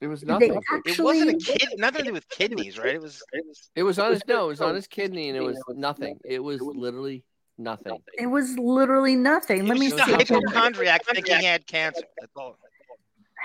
It 0.00 0.08
was 0.08 0.24
nothing. 0.24 0.60
they 0.84 0.90
It 0.90 0.98
wasn't 0.98 1.30
a 1.30 1.34
actually- 1.36 1.56
kid. 1.58 1.68
Nothing 1.78 2.00
to 2.00 2.06
do 2.08 2.12
with 2.12 2.28
kidneys, 2.28 2.76
right? 2.78 2.96
It 2.96 3.00
was. 3.00 3.22
It 3.32 3.44
was. 3.46 3.70
It 3.76 3.82
was 3.84 3.98
on 4.00 4.10
his 4.12 4.22
no, 4.26 4.46
it 4.46 4.48
was 4.48 4.60
on 4.60 4.74
his 4.74 4.88
kidney 4.88 5.28
and 5.28 5.36
it 5.38 5.42
was 5.42 5.62
nothing. 5.68 6.18
It 6.24 6.40
was 6.42 6.60
literally 6.60 7.22
nothing. 7.58 7.98
It 8.18 8.26
was 8.26 8.58
literally 8.58 9.14
nothing. 9.14 9.62
He 9.62 9.68
Let 9.68 9.74
was 9.74 9.80
me 9.80 9.90
just 9.90 10.04
see. 10.04 10.12
a 10.12 10.16
hypochondriac 10.16 11.04
thinking 11.06 11.36
he 11.38 11.44
had 11.44 11.64
cancer. 11.68 12.02
That's 12.20 12.32
all. 12.36 12.58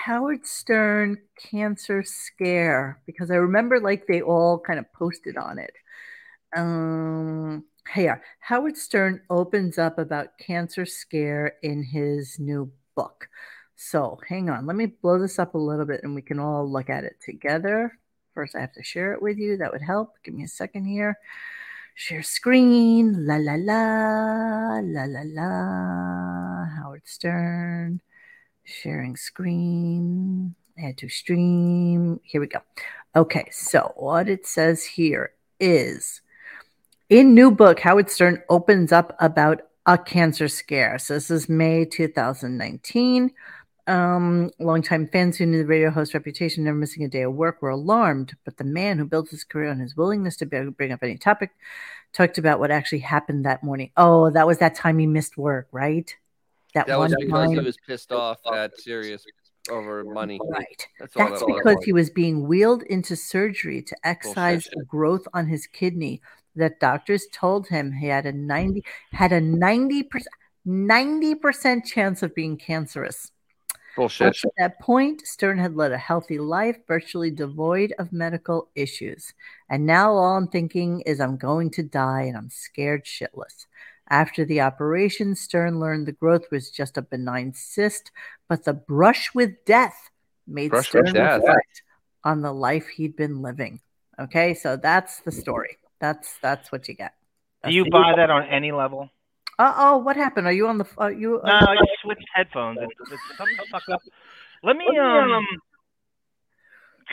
Howard 0.07 0.45
Stern 0.45 1.17
cancer 1.37 2.01
scare 2.01 3.01
because 3.05 3.29
I 3.29 3.35
remember 3.35 3.81
like 3.81 4.07
they 4.07 4.21
all 4.21 4.57
kind 4.57 4.79
of 4.79 4.85
posted 4.93 5.35
on 5.35 5.59
it. 5.59 5.73
Um, 6.55 7.65
here, 7.93 8.23
Howard 8.39 8.77
Stern 8.77 9.19
opens 9.29 9.77
up 9.77 9.99
about 9.99 10.37
cancer 10.39 10.85
scare 10.85 11.55
in 11.61 11.83
his 11.83 12.39
new 12.39 12.71
book. 12.95 13.27
So 13.75 14.17
hang 14.29 14.49
on, 14.49 14.65
let 14.65 14.77
me 14.77 14.85
blow 14.85 15.19
this 15.19 15.39
up 15.39 15.55
a 15.55 15.57
little 15.57 15.85
bit 15.85 15.99
and 16.03 16.15
we 16.15 16.21
can 16.21 16.39
all 16.39 16.71
look 16.71 16.89
at 16.89 17.03
it 17.03 17.17
together. 17.21 17.91
First, 18.33 18.55
I 18.55 18.61
have 18.61 18.71
to 18.75 18.83
share 18.83 19.11
it 19.11 19.21
with 19.21 19.37
you. 19.37 19.57
That 19.57 19.73
would 19.73 19.81
help. 19.81 20.13
Give 20.23 20.33
me 20.33 20.43
a 20.43 20.47
second 20.47 20.85
here. 20.85 21.17
Share 21.95 22.23
screen. 22.23 23.25
La 23.27 23.35
la 23.35 23.55
la 23.55 24.79
la 24.81 25.03
la 25.03 25.23
la. 25.25 26.65
Howard 26.77 27.01
Stern. 27.03 27.99
Sharing 28.69 29.15
screen. 29.15 30.53
Add 30.77 30.97
to 30.97 31.07
stream. 31.07 32.19
Here 32.23 32.41
we 32.41 32.47
go. 32.47 32.59
Okay, 33.15 33.47
so 33.49 33.93
what 33.95 34.27
it 34.27 34.45
says 34.45 34.83
here 34.83 35.31
is 35.57 36.21
in 37.09 37.33
new 37.33 37.49
book, 37.49 37.79
Howard 37.79 38.09
Stern 38.09 38.43
opens 38.49 38.91
up 38.91 39.15
about 39.21 39.61
a 39.85 39.97
cancer 39.97 40.49
scare. 40.49 40.99
So 40.99 41.13
this 41.13 41.31
is 41.31 41.47
May 41.47 41.85
2019. 41.85 43.31
Um, 43.87 44.51
longtime 44.59 45.07
fans 45.07 45.37
who 45.37 45.45
knew 45.45 45.59
the 45.59 45.65
radio 45.65 45.89
host 45.89 46.13
reputation, 46.13 46.65
never 46.65 46.75
missing 46.75 47.05
a 47.05 47.07
day 47.07 47.21
of 47.21 47.33
work, 47.33 47.61
were 47.61 47.69
alarmed. 47.69 48.35
But 48.43 48.57
the 48.57 48.65
man 48.65 48.97
who 48.97 49.05
built 49.05 49.29
his 49.29 49.45
career 49.45 49.69
on 49.69 49.79
his 49.79 49.95
willingness 49.95 50.35
to 50.37 50.45
bring 50.45 50.91
up 50.91 51.03
any 51.03 51.17
topic 51.17 51.51
talked 52.11 52.37
about 52.37 52.59
what 52.59 52.71
actually 52.71 52.99
happened 52.99 53.45
that 53.45 53.63
morning. 53.63 53.91
Oh, 53.95 54.29
that 54.31 54.45
was 54.45 54.57
that 54.57 54.75
time 54.75 54.99
he 54.99 55.07
missed 55.07 55.37
work, 55.37 55.69
right? 55.71 56.13
That 56.73 56.87
was 56.87 57.11
one 57.11 57.15
because 57.19 57.51
he 57.51 57.59
was 57.59 57.77
pissed 57.87 58.11
off 58.11 58.39
at 58.53 58.79
Sirius 58.79 59.25
over 59.69 60.03
money. 60.03 60.39
Right. 60.43 60.87
That's 60.99 61.15
all 61.15 61.29
That's 61.29 61.39
that 61.41 61.47
was. 61.47 61.61
because 61.63 61.83
he 61.83 61.93
was 61.93 62.09
being 62.09 62.47
wheeled 62.47 62.83
into 62.83 63.15
surgery 63.15 63.81
to 63.81 63.95
excise 64.03 64.65
the 64.73 64.83
growth 64.85 65.27
on 65.33 65.47
his 65.47 65.67
kidney 65.67 66.21
that 66.55 66.79
doctors 66.79 67.27
told 67.31 67.67
him 67.67 67.91
he 67.91 68.07
had 68.07 68.25
a 68.25 68.31
90 68.31 68.83
had 69.11 69.31
a 69.31 69.41
90% 69.41 70.03
90% 70.67 71.85
chance 71.85 72.21
of 72.21 72.35
being 72.35 72.57
cancerous. 72.57 73.31
Bullshit. 73.95 74.27
Up 74.27 74.33
to 74.33 74.51
that 74.57 74.79
point, 74.79 75.25
Stern 75.25 75.57
had 75.57 75.75
led 75.75 75.91
a 75.91 75.97
healthy 75.97 76.37
life, 76.37 76.77
virtually 76.87 77.31
devoid 77.31 77.93
of 77.97 78.13
medical 78.13 78.69
issues. 78.75 79.33
And 79.69 79.85
now 79.85 80.11
all 80.11 80.35
I'm 80.35 80.47
thinking 80.47 81.01
is 81.01 81.19
I'm 81.19 81.37
going 81.37 81.71
to 81.71 81.83
die 81.83 82.23
and 82.23 82.37
I'm 82.37 82.49
scared 82.49 83.05
shitless. 83.05 83.65
After 84.09 84.45
the 84.45 84.61
operation, 84.61 85.35
Stern 85.35 85.79
learned 85.79 86.05
the 86.07 86.13
growth 86.13 86.45
was 86.51 86.69
just 86.71 86.97
a 86.97 87.01
benign 87.01 87.53
cyst, 87.53 88.11
but 88.47 88.63
the 88.63 88.73
brush 88.73 89.33
with 89.35 89.65
death 89.65 90.09
made 90.47 90.71
Brush 90.71 90.87
Stern 90.87 91.13
death. 91.13 91.41
reflect 91.41 91.83
on 92.23 92.41
the 92.41 92.53
life 92.53 92.87
he'd 92.87 93.15
been 93.17 93.41
living. 93.41 93.81
Okay, 94.19 94.53
so 94.53 94.77
that's 94.77 95.19
the 95.21 95.31
story. 95.31 95.77
That's 95.99 96.37
that's 96.41 96.71
what 96.71 96.87
you 96.87 96.93
get. 96.93 97.13
Do 97.65 97.71
you 97.71 97.89
buy 97.89 98.13
that 98.15 98.29
on 98.29 98.43
any 98.45 98.71
level? 98.71 99.09
Uh 99.59 99.73
oh, 99.77 99.97
what 99.97 100.15
happened? 100.15 100.47
Are 100.47 100.53
you 100.53 100.67
on 100.67 100.77
the? 100.77 100.85
Uh, 100.99 101.07
you? 101.07 101.41
No, 101.43 101.51
I 101.51 101.75
just 101.75 101.89
switched 102.01 102.25
headphones. 102.33 102.77
and 102.79 102.91
it's- 102.91 103.19
Something's 103.37 103.59
fucked 103.69 103.89
up. 103.89 104.01
Let 104.63 104.77
me 104.77 104.85
um. 104.97 105.45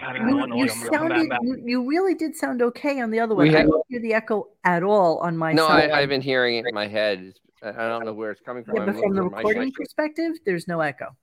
God, 0.00 0.16
You, 0.16 0.24
know. 0.24 0.56
you 0.56 0.62
I'm 0.62 0.68
gonna 0.68 0.90
come 0.90 0.90
sounded, 0.92 1.28
back. 1.28 1.40
you, 1.42 1.62
you 1.64 1.88
really 1.88 2.14
did 2.14 2.34
sound 2.36 2.62
okay 2.62 3.00
on 3.00 3.10
the 3.10 3.20
other 3.20 3.34
one. 3.34 3.48
We 3.48 3.56
I 3.56 3.62
don't 3.62 3.84
hear 3.88 4.00
the 4.00 4.14
echo 4.14 4.48
at 4.64 4.82
all 4.82 5.18
on 5.18 5.36
my 5.36 5.52
No, 5.52 5.66
side. 5.66 5.90
I, 5.90 6.00
I've 6.00 6.08
been 6.08 6.20
hearing 6.20 6.56
it 6.56 6.66
in 6.66 6.74
my 6.74 6.88
head. 6.88 7.34
I 7.62 7.68
I 7.68 7.88
don't 7.88 8.04
know 8.04 8.12
where 8.12 8.30
it's 8.30 8.40
coming 8.40 8.64
from. 8.64 8.74
yeah, 8.76 8.86
but 8.86 8.94
from 8.96 9.14
the 9.14 9.22
looking 9.22 9.30
my 9.32 9.38
recording 9.38 9.72
perspective, 9.72 10.32
there's 10.44 10.66
no 10.68 10.80
echo. 10.80 11.16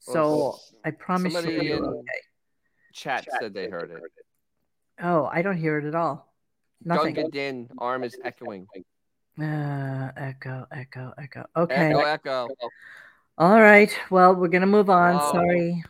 So 0.00 0.36
Well, 0.36 0.62
I 0.84 0.90
promise 0.92 1.32
you, 1.34 1.40
somebody 1.40 1.72
in- 1.72 1.84
okay. 1.84 2.20
Chat 2.92 3.26
said 3.38 3.52
they 3.54 3.68
heard 3.68 3.90
it. 3.90 4.02
Oh, 5.00 5.28
I 5.30 5.42
don't 5.42 5.56
hear 5.56 5.78
it 5.78 5.84
at 5.84 5.94
all. 5.94 6.32
Nothing. 6.84 7.14
Gunga 7.14 7.30
Din 7.30 7.68
arm 7.78 8.04
is 8.04 8.16
echoing. 8.24 8.66
Uh, 9.40 10.10
echo, 10.16 10.66
echo, 10.72 11.12
echo. 11.18 11.44
Okay. 11.56 11.74
Echo, 11.74 12.00
echo. 12.02 12.48
All 13.36 13.60
right. 13.60 13.96
Well, 14.10 14.34
we're 14.34 14.48
gonna 14.48 14.66
move 14.66 14.90
on. 14.90 15.18
Hello? 15.18 15.32
Sorry. 15.32 15.84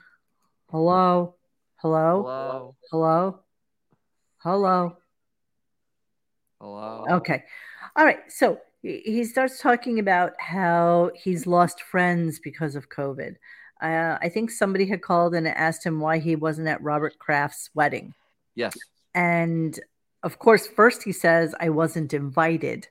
Hello. 0.70 1.34
Hello. 1.78 2.22
Hello. 2.22 2.76
Hello. 2.90 3.40
Hello. 4.38 4.96
Hello. 6.60 7.06
Okay. 7.08 7.44
All 7.94 8.04
right. 8.04 8.18
So 8.28 8.58
he 8.82 9.00
he 9.04 9.24
starts 9.24 9.60
talking 9.60 10.00
about 10.00 10.32
how 10.40 11.12
he's 11.14 11.46
lost 11.46 11.82
friends 11.82 12.40
because 12.40 12.74
of 12.74 12.88
COVID. 12.88 13.36
Uh, 13.80 14.18
I 14.20 14.28
think 14.28 14.50
somebody 14.50 14.86
had 14.86 15.02
called 15.02 15.36
and 15.36 15.46
asked 15.46 15.86
him 15.86 16.00
why 16.00 16.18
he 16.18 16.34
wasn't 16.34 16.66
at 16.66 16.82
Robert 16.82 17.16
Kraft's 17.20 17.70
wedding. 17.74 18.12
Yes. 18.56 18.76
And 19.14 19.78
of 20.24 20.40
course, 20.40 20.66
first 20.66 21.04
he 21.04 21.12
says, 21.12 21.54
I 21.60 21.68
wasn't 21.68 22.12
invited. 22.12 22.88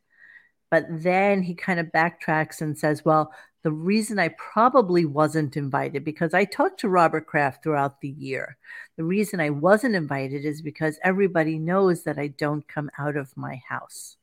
But 0.70 0.86
then 0.89 1.41
he 1.41 1.55
kind 1.55 1.80
of 1.80 1.88
backtracks 1.88 2.61
and 2.61 2.78
says, 2.78 3.05
Well, 3.05 3.32
the 3.63 3.72
reason 3.72 4.20
I 4.20 4.30
probably 4.30 5.05
wasn't 5.05 5.57
invited, 5.57 6.03
because 6.03 6.34
I 6.34 6.45
talked 6.45 6.80
to 6.82 6.89
Robert 6.89 7.26
Kraft 7.26 7.63
throughout 7.63 8.01
the 8.01 8.09
year. 8.09 8.57
The 8.95 9.03
reason 9.03 9.39
I 9.39 9.49
wasn't 9.49 9.95
invited 9.95 10.45
is 10.45 10.61
because 10.61 10.99
everybody 11.03 11.59
knows 11.59 12.03
that 12.03 12.18
I 12.18 12.28
don't 12.28 12.68
come 12.68 12.89
out 12.97 13.18
of 13.18 13.36
my 13.36 13.61
house. 13.68 14.18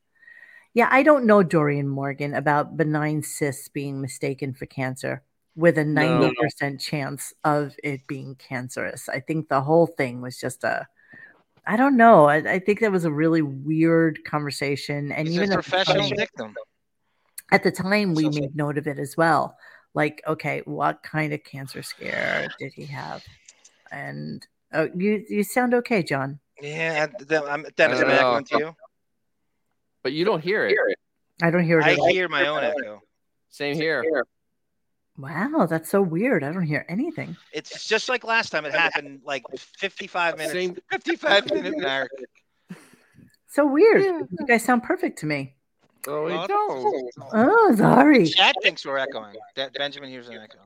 Yeah, 0.73 0.89
I 0.91 1.03
don't 1.03 1.27
know 1.27 1.43
Dorian 1.43 1.89
Morgan 1.89 2.35
about 2.35 2.77
benign 2.77 3.23
cysts 3.23 3.69
being 3.69 4.01
mistaken 4.01 4.55
for 4.55 4.67
cancer 4.67 5.23
with 5.57 5.79
a 5.79 5.85
90% 5.85 6.81
chance 6.81 7.33
of 7.45 7.77
it 7.85 8.07
being 8.07 8.35
cancerous. 8.35 9.09
I 9.09 9.21
think 9.21 9.49
the 9.49 9.61
whole 9.61 9.87
thing 9.87 10.21
was 10.21 10.39
just 10.39 10.65
a 10.65 10.89
I 11.67 11.77
don't 11.77 11.97
know. 11.97 12.27
I, 12.27 12.37
I 12.37 12.59
think 12.59 12.81
that 12.81 12.93
was 12.93 13.05
a 13.05 13.11
really 13.11 13.43
weird 13.43 14.23
conversation. 14.25 15.11
And 15.13 15.27
He's 15.29 15.37
even 15.37 15.53
a 15.53 15.55
professional 15.55 16.09
time- 16.09 16.17
victim. 16.17 16.55
at 17.53 17.63
the 17.63 17.71
time 17.71 18.15
we 18.15 18.29
made 18.29 18.55
note 18.57 18.79
of 18.79 18.87
it 18.87 18.99
as 18.99 19.17
well 19.17 19.57
like 19.95 20.23
okay 20.27 20.63
what 20.65 21.03
kind 21.03 21.33
of 21.33 21.45
cancer 21.45 21.83
scare 21.83 22.49
did 22.59 22.73
he 22.73 22.85
have 22.87 23.23
and 23.93 24.45
oh 24.73 24.89
you 24.97 25.23
you 25.29 25.45
sound 25.45 25.73
okay 25.75 26.03
john 26.03 26.41
Yeah, 26.61 27.07
th- 27.07 27.43
I'm, 27.47 27.65
Dennis, 27.77 28.01
am 28.01 28.09
I 28.09 28.37
I 28.39 28.43
to 28.43 28.59
you? 28.59 28.77
But 30.03 30.13
you 30.15 30.25
don't 30.25 30.43
hear 30.43 30.67
it. 30.67 30.75
i 31.43 31.51
don't 31.51 31.63
hear 31.65 31.79
it 31.81 31.85
I 31.85 31.95
hear 32.11 32.29
my 32.29 32.47
own 32.49 32.65
echo. 32.65 33.03
Same 33.51 33.77
here. 33.77 34.03
Wow 35.17 35.67
that's 35.71 35.89
so 35.91 36.03
weird 36.03 36.43
i 36.43 36.53
don't 36.53 36.63
hear 36.65 36.85
anything 36.89 37.37
It's 37.53 37.87
just 37.87 38.09
like 38.09 38.25
last 38.25 38.51
time. 38.51 38.65
It 38.65 38.73
happened 38.75 39.21
like 39.25 39.43
55 39.79 40.37
minutes. 40.39 40.53
Same- 40.53 40.77
55 40.91 41.51
minute 41.53 41.75
mark. 41.79 42.11
so 43.49 43.67
weird 43.67 44.03
you 44.03 44.47
guys 44.47 44.65
sound 44.65 44.83
perfect 44.83 45.19
to 45.21 45.27
me 45.27 45.55
Oh, 46.07 46.25
we 46.25 46.33
don't. 46.33 47.11
oh 47.33 47.75
sorry 47.79 48.27
Chat 48.27 48.55
thinks 48.63 48.85
we're 48.85 48.99
echoing. 48.99 49.37
That 49.57 49.73
Benjamin 49.73 50.11
hears 50.11 50.29
an 50.29 50.35
echo. 50.37 50.59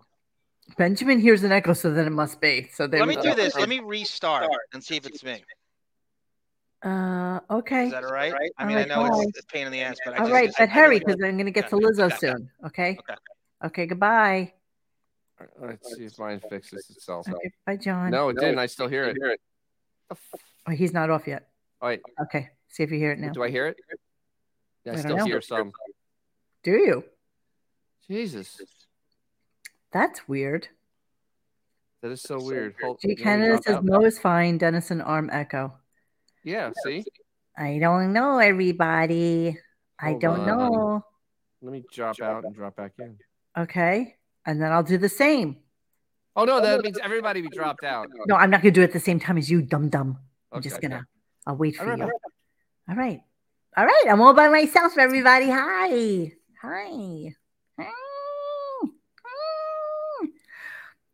benjamin 0.76 1.20
hears 1.20 1.44
an 1.44 1.52
echo 1.52 1.74
so 1.74 1.92
then 1.92 2.06
it 2.06 2.10
must 2.10 2.40
be 2.40 2.68
so 2.72 2.86
there 2.88 3.00
Let 3.00 3.08
we 3.08 3.16
me 3.16 3.22
do 3.22 3.34
this. 3.34 3.54
Let 3.54 3.68
me 3.68 3.78
restart 3.80 4.48
and 4.72 4.82
see 4.82 4.96
if 4.96 5.06
it's 5.06 5.22
me. 5.22 5.44
uh 6.82 7.38
okay 7.50 7.86
Is 7.86 7.92
that 7.92 8.02
all 8.04 8.10
right? 8.12 8.32
I 8.56 8.62
All 8.62 8.68
mean, 8.68 8.78
I 8.78 8.84
know 8.84 9.08
bye. 9.08 9.18
it's, 9.22 9.38
it's 9.38 9.44
a 9.44 9.46
pain 9.46 9.66
in 9.66 9.72
the 9.72 9.80
ass, 9.82 9.98
but 10.04 10.14
I 10.14 10.18
all 10.18 10.24
just, 10.24 10.32
right 10.32 10.46
just- 10.46 10.58
but 10.58 10.68
hurry 10.68 10.98
because 10.98 11.16
i'm 11.22 11.36
gonna 11.36 11.50
get 11.52 11.68
to 11.68 11.76
Okay, 11.76 11.84
lizzo 11.86 12.18
soon 12.18 12.50
okay 12.66 12.96
Okay. 12.98 13.14
Okay 13.64 13.86
goodbye 13.86 14.52
Let's 15.60 15.94
see 15.94 16.04
if 16.04 16.18
mine 16.18 16.40
fixes 16.50 16.90
itself. 16.90 17.28
okay 17.28 17.52
bye 17.66 17.76
john 17.76 18.10
No, 18.10 18.28
it 18.30 18.36
didn't. 18.38 18.58
I 18.58 18.66
still 18.66 18.88
hear 18.88 19.04
it. 19.04 19.40
oh, 20.10 20.70
he's 20.72 20.92
not 20.92 21.10
off 21.10 21.26
yet 21.26 21.48
All 21.80 21.88
right. 21.88 22.00
okay 22.22 22.50
see 22.68 22.82
if 22.82 22.90
you 22.90 22.98
hear 22.98 23.12
it 23.12 23.18
now 23.18 23.32
do 23.32 23.42
I 23.42 23.50
hear 23.50 23.66
it? 23.68 23.76
Yeah, 24.84 24.92
I, 24.92 24.94
I 24.94 24.96
don't 24.96 25.02
still 25.02 25.16
know. 25.18 25.24
hear 25.26 25.40
some. 25.40 25.72
do 26.62 26.72
you 26.72 27.04
Jesus, 28.08 28.58
That's 29.92 30.26
weird. 30.26 30.68
that 32.00 32.10
is 32.10 32.22
so 32.22 32.38
weird. 32.42 32.74
Hold, 32.80 33.00
G. 33.02 33.08
you 33.08 33.10
want 33.10 33.18
me 33.18 33.22
to 33.22 33.22
Canada 33.22 33.62
says 33.62 33.74
out? 33.76 33.84
Mo 33.84 34.00
is 34.04 34.18
fine. 34.18 34.56
Dennison 34.56 35.02
arm 35.02 35.28
echo. 35.30 35.74
Yeah, 36.42 36.70
see. 36.84 37.04
I 37.54 37.78
don't 37.78 38.14
know, 38.14 38.38
everybody. 38.38 39.58
I 40.00 40.14
don't 40.14 40.40
on. 40.40 40.46
know. 40.72 41.04
Let 41.60 41.72
me 41.72 41.84
drop 41.92 42.18
out 42.22 42.44
and 42.44 42.54
drop 42.54 42.76
back 42.76 42.92
in. 42.98 43.18
Okay. 43.58 44.16
And 44.46 44.62
then 44.62 44.72
I'll 44.72 44.82
do 44.82 44.98
the 44.98 45.08
same. 45.08 45.56
Oh 46.36 46.44
no, 46.44 46.60
that 46.60 46.82
means 46.82 46.98
everybody 47.02 47.42
be 47.42 47.48
dropped 47.48 47.84
out. 47.84 48.08
No, 48.26 48.36
I'm 48.36 48.50
not 48.50 48.62
going 48.62 48.72
to 48.72 48.78
do 48.78 48.82
it 48.82 48.88
at 48.88 48.92
the 48.92 49.00
same 49.00 49.18
time 49.18 49.36
as 49.36 49.50
you, 49.50 49.60
dum 49.60 49.88
dum. 49.88 50.18
I'm 50.52 50.58
Okay, 50.58 50.68
just 50.68 50.80
going 50.80 50.92
to, 50.92 51.04
I'll 51.46 51.56
wait 51.56 51.76
for 51.76 51.82
All 51.82 51.88
right, 51.88 51.98
you. 51.98 52.04
all 52.04 52.10
All 52.90 52.94
right. 52.94 53.20
All 53.76 53.84
right. 53.84 54.04
I'm 54.08 54.20
all 54.20 54.34
by 54.34 54.48
myself, 54.48 54.96
everybody. 54.96 55.50
Hi. 55.50 56.32
Hi. 56.62 57.34
Hi. 57.78 57.90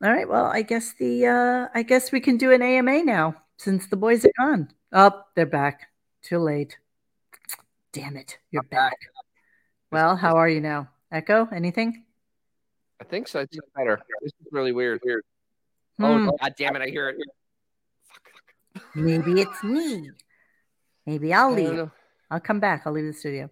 All 0.03 0.13
right. 0.13 0.29
Well, 0.29 0.47
I 0.47 0.63
guess 0.63 0.93
the 0.99 1.27
uh 1.27 1.69
I 1.75 1.83
guess 1.83 2.13
we 2.13 2.21
can 2.21 2.37
do 2.37 2.53
an 2.53 2.61
AMA 2.61 3.05
now 3.05 3.37
since 3.57 3.87
the 3.87 3.97
boys 3.97 4.25
are 4.25 4.33
gone. 4.39 4.69
Oh, 4.93 5.23
they're 5.35 5.47
back. 5.47 5.89
Too 6.23 6.39
late. 6.39 6.77
Damn 7.93 8.17
it. 8.17 8.39
You're 8.51 8.65
back. 8.65 8.99
Well, 9.91 10.17
how 10.17 10.37
are 10.37 10.49
you 10.49 10.61
now? 10.61 10.91
Echo, 11.11 11.47
anything? 11.53 12.05
I 13.05 13.07
think 13.11 13.29
so. 13.29 13.41
It's 13.41 13.59
better. 13.77 14.01
This 14.23 14.33
is 14.41 14.47
really 14.51 14.73
weird. 14.73 15.01
Weird. 15.05 15.25
Hmm, 15.99 16.05
Oh, 16.05 16.37
god 16.41 16.55
damn 16.59 16.75
it! 16.77 16.83
I 16.83 16.89
hear 16.89 17.11
it. 17.11 17.17
maybe 18.95 19.41
it's 19.43 19.63
me. 19.63 20.11
Maybe 21.07 21.35
I'll 21.35 21.53
leave. 21.53 21.73
know. 21.75 21.91
I'll 22.31 22.41
come 22.41 22.61
back. 22.61 22.83
I'll 22.87 22.93
leave 22.93 23.05
the 23.05 23.13
studio. 23.13 23.51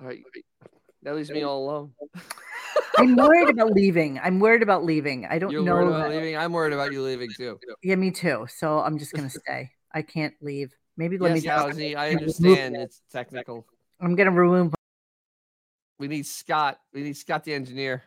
All 0.00 0.06
right, 0.08 0.22
that 1.02 1.14
leaves 1.14 1.30
me 1.30 1.42
all 1.42 1.62
alone. 1.64 1.92
I'm 2.96 3.16
worried 3.16 3.50
about 3.50 3.72
leaving. 3.72 4.18
I'm 4.20 4.38
worried 4.40 4.62
about 4.62 4.84
leaving. 4.84 5.26
I 5.26 5.38
don't 5.38 5.50
You're 5.50 5.62
know. 5.62 5.74
worried 5.74 5.88
about 5.88 6.08
that- 6.08 6.10
leaving. 6.16 6.36
I'm 6.36 6.52
worried 6.52 6.72
about 6.72 6.92
you 6.92 7.02
leaving 7.02 7.28
too. 7.36 7.58
Yeah, 7.82 7.96
me 7.96 8.10
too. 8.12 8.46
So 8.48 8.78
I'm 8.80 8.98
just 8.98 9.12
gonna 9.12 9.30
stay. 9.44 9.70
I 9.92 10.02
can't 10.02 10.34
leave. 10.40 10.72
Maybe 10.96 11.18
let 11.18 11.34
Yes, 11.34 11.42
me 11.42 11.48
just. 11.48 11.78
Ozzy, 11.78 11.96
I 11.96 12.10
understand. 12.12 12.76
It's 12.76 13.02
technical. 13.12 13.66
I'm 14.00 14.14
gonna 14.16 14.30
remove. 14.30 14.72
We 15.98 16.08
need 16.08 16.24
Scott. 16.26 16.80
We 16.94 17.02
need 17.02 17.16
Scott 17.16 17.44
the 17.44 17.52
engineer. 17.54 18.02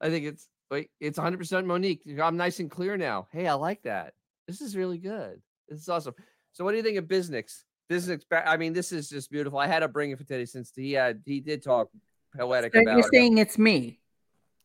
I 0.00 0.10
think 0.10 0.26
it's 0.26 0.48
wait. 0.70 0.90
It's 1.00 1.18
100 1.18 1.38
percent 1.38 1.66
Monique. 1.66 2.02
I'm 2.22 2.36
nice 2.36 2.60
and 2.60 2.70
clear 2.70 2.96
now. 2.96 3.28
Hey, 3.32 3.46
I 3.46 3.54
like 3.54 3.82
that. 3.82 4.14
This 4.46 4.60
is 4.60 4.76
really 4.76 4.98
good. 4.98 5.40
This 5.68 5.80
is 5.80 5.88
awesome. 5.88 6.14
So, 6.52 6.64
what 6.64 6.70
do 6.72 6.76
you 6.76 6.82
think 6.82 6.98
of 6.98 7.08
business? 7.08 7.64
Business. 7.88 8.22
I 8.30 8.56
mean, 8.56 8.72
this 8.72 8.92
is 8.92 9.08
just 9.08 9.30
beautiful. 9.30 9.58
I 9.58 9.66
had 9.66 9.80
to 9.80 9.88
bring 9.88 10.10
it 10.10 10.18
for 10.18 10.24
Teddy 10.24 10.46
since 10.46 10.72
he 10.74 10.92
had 10.92 11.22
he 11.24 11.40
did 11.40 11.62
talk 11.62 11.88
poetic 12.36 12.74
So 12.74 12.80
about. 12.82 12.92
you're 12.92 13.00
it. 13.06 13.10
saying 13.12 13.38
it's 13.38 13.58
me? 13.58 14.00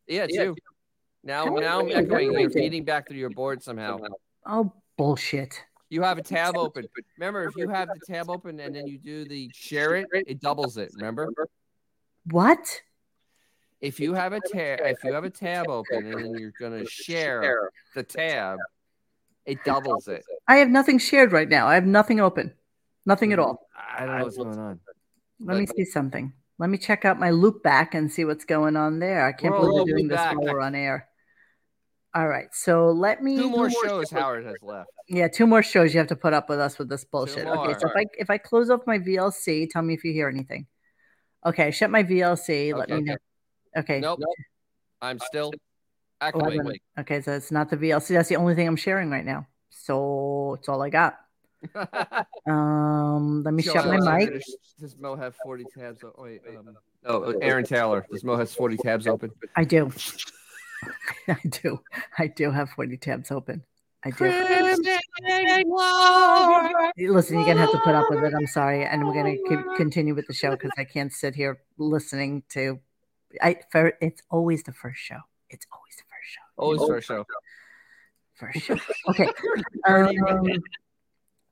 Yeah, 0.08 0.24
it's 0.26 0.34
you. 0.36 0.56
Now, 1.24 1.46
How 1.46 1.56
now 1.56 1.80
I'm 1.80 1.86
weird. 1.86 2.06
echoing. 2.06 2.34
You're 2.38 2.50
feeding 2.50 2.84
back 2.84 3.08
through 3.08 3.18
your 3.18 3.30
board 3.30 3.64
somehow. 3.64 4.00
Oh 4.46 4.74
bullshit! 4.98 5.64
You 5.90 6.02
have 6.04 6.18
a 6.18 6.22
tab 6.36 6.58
open. 6.58 6.86
Remember, 7.18 7.46
if 7.48 7.56
you 7.56 7.70
have 7.70 7.88
the 7.88 8.00
tab 8.14 8.30
open 8.30 8.60
and 8.60 8.76
then 8.76 8.88
you 8.88 8.98
do 8.98 9.24
the 9.26 9.50
share 9.54 9.96
it, 9.96 10.08
it 10.14 10.42
doubles 10.42 10.76
it. 10.78 10.92
Remember? 10.96 11.32
What? 12.30 12.82
If 13.84 14.00
you 14.00 14.14
have 14.14 14.32
a 14.32 14.40
tab, 14.40 14.80
if 14.84 15.04
you 15.04 15.12
have 15.12 15.26
a 15.26 15.30
tab 15.30 15.68
open 15.68 16.06
and 16.06 16.14
then 16.14 16.36
you're 16.40 16.54
gonna 16.58 16.86
share 16.86 17.70
the 17.94 18.02
tab, 18.02 18.58
it 19.46 19.62
doubles 19.66 20.08
it. 20.08 20.24
I 20.48 20.56
have 20.56 20.70
nothing 20.70 20.98
shared 20.98 21.34
right 21.34 21.50
now. 21.50 21.68
I 21.68 21.76
have 21.76 21.86
nothing 21.86 22.22
open. 22.22 22.54
Nothing 23.06 23.34
at 23.34 23.40
mm, 23.40 23.44
all. 23.44 23.68
I 23.76 24.06
don't 24.06 24.18
know 24.20 24.24
what's 24.24 24.38
going 24.38 24.58
on. 24.58 24.80
Let 25.42 25.58
me 25.58 25.68
see 25.68 25.84
something. 25.84 26.32
Let 26.60 26.70
me 26.70 26.78
check 26.78 27.04
out 27.04 27.20
my 27.20 27.32
loop 27.32 27.62
back 27.62 27.94
and 27.94 28.10
see 28.10 28.24
what's 28.24 28.46
going 28.46 28.78
on 28.78 29.00
there. 29.00 29.26
I 29.26 29.34
can't 29.34 29.54
We're 29.54 29.60
believe 29.60 29.80
we're 29.82 29.98
doing 29.98 30.04
loop 30.04 30.12
this 30.12 30.18
back. 30.18 30.38
while 30.38 30.54
we're 30.54 30.62
on 30.62 30.76
air. 30.76 31.10
All 32.16 32.28
right, 32.30 32.48
so 32.54 32.90
let 32.92 33.22
me 33.22 33.36
Two 33.36 33.50
more 33.50 33.70
shows 33.70 34.10
Howard 34.12 34.46
has 34.46 34.56
left. 34.62 34.90
Yeah, 35.10 35.28
two 35.28 35.46
more 35.46 35.62
shows 35.62 35.94
you 35.94 35.98
have 35.98 36.08
to 36.08 36.16
put 36.16 36.32
up 36.32 36.48
with 36.48 36.60
us 36.62 36.80
with 36.80 36.88
this 36.88 37.04
bullshit. 37.04 37.48
Okay, 37.48 37.54
more. 37.54 37.80
so 37.80 37.90
if 37.90 37.98
I 37.98 38.06
if 38.18 38.30
I 38.30 38.38
close 38.38 38.70
off 38.70 38.88
my 38.88 39.00
VLC, 39.00 39.70
tell 39.70 39.82
me 39.82 39.94
if 39.94 40.06
you 40.06 40.14
hear 40.14 40.30
anything. 40.30 40.68
Okay, 41.46 41.72
shut 41.72 41.90
my 41.90 42.04
VLC. 42.04 42.74
Let 42.74 42.90
Okay, 42.90 42.96
me 42.96 43.02
know. 43.02 43.14
Okay. 43.14 43.22
Nope. 44.00 44.20
I'm 45.02 45.20
still 45.20 45.52
Oh, 46.34 46.40
I 46.46 47.02
okay, 47.02 47.22
so 47.22 47.34
it's 47.34 47.52
not 47.52 47.70
the 47.70 47.76
VLC. 47.76 48.10
That's 48.10 48.30
the 48.30 48.38
only 48.38 48.56
thing 48.56 48.66
I'm 48.66 48.78
sharing 48.78 49.10
right 49.10 49.26
now. 49.26 49.46
So 49.70 50.56
it's 50.58 50.70
all 50.70 50.82
I 50.82 50.90
got. 50.90 51.18
Um, 52.46 53.42
let 53.44 53.54
me 53.54 53.64
Joe 53.64 53.72
shut 53.72 53.86
my 53.86 53.96
Alexander, 53.96 54.34
mic. 54.34 54.44
Does, 54.44 54.58
does 54.78 54.98
Mo 54.98 55.16
have 55.16 55.34
40 55.44 55.64
tabs? 55.78 56.04
o- 56.04 56.14
Wait, 56.18 56.42
um, 56.50 56.76
oh, 57.06 57.34
Aaron 57.42 57.64
Taylor. 57.64 58.06
Does 58.12 58.26
Mo 58.26 58.36
has 58.36 58.54
40 58.54 58.76
tabs 58.76 59.08
open? 59.08 59.32
I 59.56 59.64
do. 59.64 59.90
I 61.30 61.40
do. 61.50 61.80
I 62.20 62.28
do 62.28 62.52
have 62.52 62.70
40 62.72 62.98
tabs 62.98 63.32
open. 63.32 63.64
I 64.04 64.12
do. 64.12 64.26
Listen, 67.14 67.38
you're 67.38 67.46
gonna 67.46 67.62
have 67.62 67.72
to 67.72 67.80
put 67.86 67.96
up 67.96 68.10
with 68.10 68.22
it. 68.26 68.34
I'm 68.38 68.48
sorry, 68.48 68.84
and 68.84 69.08
we're 69.08 69.14
gonna 69.14 69.38
continue 69.78 70.14
with 70.14 70.28
the 70.28 70.34
show 70.34 70.52
because 70.52 70.72
I 70.78 70.84
can't 70.84 71.14
sit 71.14 71.34
here 71.34 71.62
listening 71.78 72.44
to. 72.50 72.82
I 73.42 73.58
for 73.72 73.94
it's 74.02 74.22
always 74.30 74.64
the 74.64 74.74
first 74.74 75.00
show. 75.00 75.20
It's 75.50 75.66
always 75.72 75.96
the 75.98 76.04
first 76.04 76.32
show. 76.34 76.42
Always 76.58 76.82
for 76.82 76.98
a 76.98 77.02
show. 77.02 77.26
for 78.36 78.52
sure. 78.60 78.78
Okay. 79.10 79.30
Um, 79.88 80.48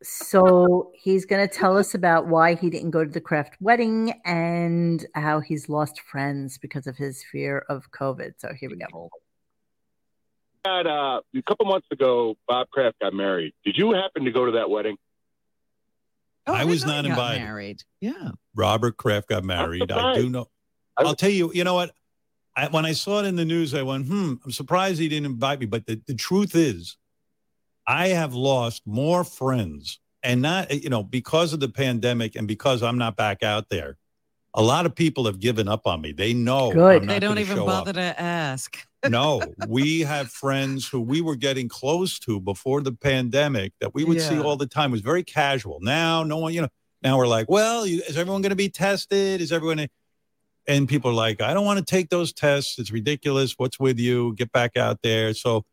so 0.04 0.92
he's 0.96 1.26
going 1.26 1.48
to 1.48 1.54
tell 1.54 1.78
us 1.78 1.94
about 1.94 2.28
why 2.28 2.56
he 2.56 2.70
didn't 2.70 2.90
go 2.92 3.06
to 3.06 3.12
the 3.12 3.22
Kraft 3.22 3.56
wedding 3.60 4.20
and 4.26 5.06
how 5.14 5.40
he's 5.40 5.70
lost 5.70 6.02
friends 6.02 6.58
because 6.58 6.88
of 6.88 6.98
his 6.98 7.24
fear 7.24 7.64
of 7.70 7.92
COVID. 7.92 8.34
So 8.38 8.52
here 8.60 8.70
we 8.70 8.78
go. 8.78 9.10
Had, 10.66 10.88
uh, 10.88 11.22
a 11.36 11.42
couple 11.44 11.68
months 11.68 11.88
ago, 11.92 12.36
Bob 12.48 12.70
Kraft 12.70 13.00
got 13.00 13.14
married. 13.14 13.54
Did 13.64 13.78
you 13.78 13.94
happen 13.94 14.26
to 14.26 14.32
go 14.32 14.46
to 14.46 14.54
that 14.54 14.70
wedding? 14.70 14.98
Oh, 16.48 16.54
I 16.54 16.60
didn't 16.60 16.72
was 16.72 16.86
not 16.86 17.06
invited. 17.06 17.42
Married. 17.42 17.84
Yeah. 18.00 18.32
Robert 18.56 18.98
Kraft 18.98 19.30
got 19.30 19.44
married. 19.44 19.92
I 19.92 20.16
do 20.16 20.30
know. 20.30 20.48
I 20.98 21.04
I'll 21.04 21.16
tell 21.16 21.30
you, 21.30 21.52
you 21.54 21.64
know 21.64 21.76
what? 21.76 21.92
I, 22.56 22.68
when 22.68 22.86
I 22.86 22.92
saw 22.92 23.20
it 23.20 23.26
in 23.26 23.36
the 23.36 23.46
news, 23.46 23.74
I 23.74 23.82
went, 23.82 24.08
hmm, 24.08 24.34
I'm 24.44 24.52
surprised 24.52 25.00
he 25.00 25.08
didn't 25.08 25.26
invite 25.26 25.60
me. 25.60 25.66
But 25.66 25.86
the, 25.86 26.02
the 26.06 26.16
truth 26.16 26.56
is, 26.56 26.98
I 27.88 28.10
have 28.10 28.34
lost 28.34 28.84
more 28.86 29.24
friends 29.24 30.00
and 30.24 30.42
not, 30.42 30.72
you 30.72 30.90
know, 30.90 31.04
because 31.04 31.54
of 31.54 31.60
the 31.60 31.70
pandemic 31.70 32.36
and 32.36 32.48
because 32.48 32.84
I'm 32.84 32.98
not 32.98 33.16
back 33.16 33.44
out 33.44 33.70
there. 33.70 33.98
A 34.54 34.62
lot 34.62 34.86
of 34.86 34.94
people 34.94 35.26
have 35.26 35.40
given 35.40 35.70
up 35.70 35.88
on 35.88 36.02
me. 36.02 36.12
They 36.12 36.34
know 36.34 36.74
Good. 36.74 37.04
I'm 37.04 37.08
They 37.08 37.20
don't 37.20 37.40
even 37.40 37.60
bother 37.60 37.92
up. 37.92 37.96
to 37.96 38.22
ask. 38.22 38.86
no, 39.10 39.42
we 39.68 40.02
have 40.02 40.30
friends 40.30 40.88
who 40.88 41.00
we 41.00 41.22
were 41.22 41.38
getting 41.38 41.70
close 41.70 42.20
to 42.20 42.40
before 42.40 42.82
the 42.82 42.92
pandemic 42.92 43.74
that 43.80 43.96
we 43.96 44.04
would 44.04 44.22
see 44.22 44.40
all 44.40 44.58
the 44.58 44.68
time. 44.68 44.92
It 44.92 44.92
was 44.92 45.02
very 45.02 45.24
casual. 45.24 45.80
Now, 45.82 46.24
no 46.24 46.38
one, 46.38 46.54
you 46.54 46.62
know, 46.62 46.68
now 47.02 47.18
we're 47.18 47.28
like, 47.28 47.50
well, 47.50 47.88
you, 47.88 48.04
is 48.08 48.18
everyone 48.18 48.42
going 48.42 48.52
to 48.52 48.56
be 48.56 48.70
tested? 48.70 49.42
Is 49.42 49.52
everyone? 49.52 49.88
And 50.68 50.88
people 50.88 51.12
are 51.12 51.16
like, 51.16 51.42
I 51.42 51.54
don't 51.54 51.66
want 51.66 51.80
to 51.80 51.86
take 51.86 52.10
those 52.10 52.32
tests. 52.34 52.78
It's 52.78 52.92
ridiculous. 52.92 53.56
What's 53.58 53.80
with 53.80 54.00
you? 54.00 54.36
Get 54.36 54.52
back 54.52 54.78
out 54.78 55.00
there. 55.02 55.34
So, 55.34 55.66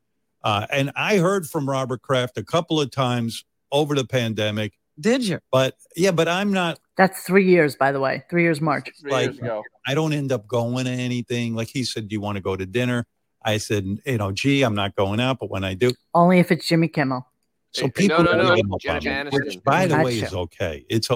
uh, 0.43 0.67
and 0.71 0.91
I 0.97 1.19
heard 1.19 1.47
from 1.49 1.69
Robert 1.69 2.01
Kraft 2.03 2.39
a 2.39 2.45
couple 2.45 2.81
of 2.81 2.91
times 2.91 3.45
over 3.71 3.95
the 3.95 4.05
pandemic, 4.07 4.73
Did 4.99 5.27
you? 5.27 5.41
but 5.53 5.75
yeah, 5.95 6.11
but 6.11 6.27
I'm 6.27 6.53
not 6.53 6.79
That's 6.97 7.23
three 7.25 7.47
years, 7.47 7.77
by 7.77 7.93
the 7.93 8.01
way. 8.01 8.25
Three 8.31 8.43
years 8.45 8.61
March. 8.61 8.89
Three 9.01 9.11
Like- 9.13 9.25
years 9.27 9.39
ago. 9.39 9.63
I 9.87 9.95
don't 9.95 10.13
end 10.13 10.33
up 10.33 10.47
going 10.47 10.87
to 10.87 10.91
anything. 10.91 11.55
Like 11.55 11.69
he 11.69 11.85
said, 11.85 12.09
Do 12.09 12.15
you 12.15 12.21
want 12.21 12.37
to 12.37 12.43
go 12.43 12.57
to 12.57 12.65
dinner? 12.67 13.05
I 13.45 13.59
said, 13.59 13.85
you 14.07 14.19
know, 14.19 14.33
gee, 14.33 14.63
I'm 14.63 14.75
not 14.75 14.97
going 14.97 15.21
out, 15.21 15.39
but 15.39 15.51
when 15.51 15.65
I 15.65 15.75
do, 15.75 15.93
Only 16.15 16.39
if 16.41 16.51
it's 16.51 16.67
Jimmy 16.67 16.89
Kimmel. 16.89 17.27
so 17.73 17.83
Hey, 17.85 17.91
people 17.91 18.25
no, 18.25 18.33
no, 18.33 18.39
don't 18.39 18.47
no, 18.49 18.57
give 18.57 18.73
up 18.73 18.81
Jeff 18.81 18.97
on 18.97 19.05
me, 19.05 19.11
Aniston. 19.11 19.33
which, 19.45 19.63
by 19.65 19.87
the 19.87 19.99
way, 20.03 20.19
is 20.19 20.35
okay. 20.35 20.85
It's 20.89 21.09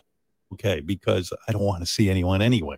okay 0.52 0.80
because 0.80 1.32
I 1.48 1.52
don't 1.52 1.62
want 1.62 1.80
to 1.82 1.86
see 1.86 2.08
anyone 2.10 2.42
anyway. 2.42 2.76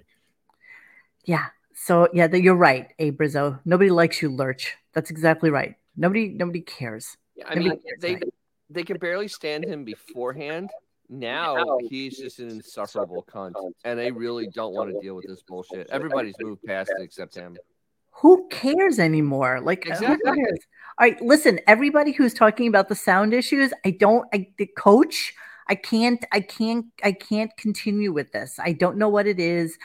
Yeah. 1.25 1.47
So 1.75 2.09
yeah, 2.13 2.27
that- 2.27 2.43
you're 2.43 2.55
right, 2.57 2.93
Abe 2.99 3.21
Rizzo. 3.21 3.59
Nobody 3.65 3.91
likes 3.91 4.23
you, 4.23 4.31
Lurch. 4.31 4.77
That's 4.93 5.11
exactly 5.11 5.51
right. 5.51 5.75
Nobody, 5.97 6.29
nobody 6.29 6.61
cares. 6.61 7.17
Yeah, 7.37 7.47
I 7.49 7.55
Maybe 7.55 7.71
mean, 7.71 7.81
it's 7.85 8.03
they 8.03 8.15
right. 8.15 8.25
they 8.71 8.83
could 8.85 9.01
barely 9.01 9.29
stand 9.29 9.65
him 9.65 9.85
beforehand. 9.85 10.71
Now 11.09 11.79
he's 11.91 12.17
just 12.17 12.39
an 12.39 12.49
insufferable 12.51 13.25
cunt, 13.31 13.53
and 13.85 13.99
they 13.99 14.11
really 14.11 14.47
don't 14.49 14.73
want 14.73 14.91
to 14.93 15.01
deal 15.01 15.15
with 15.15 15.27
this 15.27 15.43
bullshit. 15.43 15.89
Everybody's 15.91 16.35
moved 16.41 16.63
past 16.65 16.91
it 16.97 17.03
except 17.03 17.35
him. 17.35 17.57
Who 18.13 18.47
cares 18.49 18.99
anymore? 18.99 19.61
Like, 19.61 19.85
who 19.85 19.91
Exactly. 19.91 20.33
cares? 20.37 20.59
All 20.99 21.09
right, 21.09 21.21
listen, 21.21 21.59
everybody 21.67 22.13
who's 22.13 22.33
talking 22.33 22.69
about 22.69 22.89
the 22.89 22.95
sound 22.95 23.35
issues, 23.35 23.73
I 23.85 23.91
don't, 23.91 24.27
I, 24.33 24.47
the 24.57 24.67
coach, 24.67 25.35
I 25.69 25.75
can't, 25.75 26.25
I 26.33 26.41
can't, 26.41 26.87
I 27.03 27.13
can't 27.13 27.55
continue 27.57 28.13
with 28.13 28.31
this. 28.33 28.59
I 28.59 28.73
don't 28.73 28.97
know 28.97 29.09
what 29.09 29.27
it 29.27 29.41
is. 29.41 29.77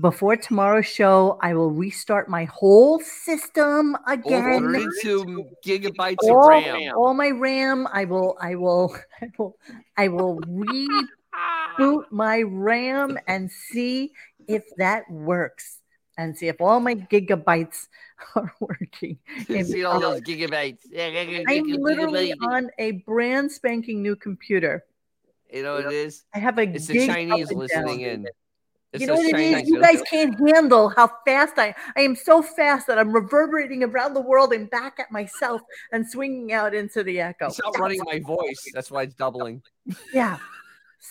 Before 0.00 0.36
tomorrow's 0.36 0.86
show, 0.86 1.38
I 1.40 1.54
will 1.54 1.70
restart 1.70 2.28
my 2.28 2.44
whole 2.44 2.98
system 2.98 3.96
All 4.06 4.12
again. 4.12 4.72
32 4.72 5.46
gigabytes 5.64 6.16
all, 6.24 6.42
of 6.42 6.48
RAM. 6.48 6.92
all 6.96 7.14
my 7.14 7.30
RAM. 7.30 7.86
I 7.92 8.04
will, 8.04 8.36
I 8.40 8.56
will, 8.56 8.96
I 9.22 9.28
will, 9.38 9.56
I 9.96 10.08
will 10.08 10.40
reboot 10.40 12.02
my 12.10 12.42
RAM 12.42 13.16
and 13.28 13.50
see 13.50 14.12
if 14.48 14.64
that 14.76 15.08
works, 15.10 15.78
and 16.18 16.36
see 16.36 16.48
if 16.48 16.60
all 16.60 16.80
my 16.80 16.96
gigabytes 16.96 17.86
are 18.34 18.52
working. 18.58 19.18
You 19.48 19.64
see 19.64 19.84
all 19.84 20.00
those 20.00 20.20
gigabytes. 20.20 20.80
I'm 21.48 21.64
literally 21.64 22.32
on 22.32 22.70
a 22.78 22.92
brand 23.06 23.52
spanking 23.52 24.02
new 24.02 24.16
computer. 24.16 24.84
You 25.52 25.62
know 25.62 25.74
what 25.74 25.86
it 25.86 25.92
is? 25.92 26.24
I 26.34 26.40
have 26.40 26.58
a 26.58 26.62
It's 26.62 26.88
the 26.88 26.94
gig 26.94 27.08
Chinese 27.08 27.52
listening 27.52 28.00
down. 28.00 28.10
in. 28.10 28.26
It's 28.96 29.02
You 29.02 29.06
know 29.08 29.14
what 29.14 29.26
it 29.26 29.38
is? 29.38 29.68
You 29.68 29.80
guys 29.80 30.02
can't 30.08 30.36
handle 30.48 30.88
how 30.90 31.10
fast 31.26 31.54
I. 31.58 31.74
I 31.96 32.00
am 32.00 32.16
so 32.16 32.42
fast 32.42 32.86
that 32.86 32.98
I'm 32.98 33.12
reverberating 33.12 33.82
around 33.82 34.14
the 34.14 34.20
world 34.20 34.52
and 34.52 34.68
back 34.70 34.98
at 34.98 35.10
myself 35.10 35.62
and 35.92 36.08
swinging 36.08 36.52
out 36.52 36.74
into 36.74 37.02
the 37.02 37.20
echo. 37.20 37.46
It's 37.46 37.60
outrunning 37.64 38.00
my 38.04 38.20
voice. 38.20 38.62
That's 38.72 38.90
why 38.90 39.02
it's 39.02 39.14
doubling. 39.14 39.62
Yeah. 40.12 40.38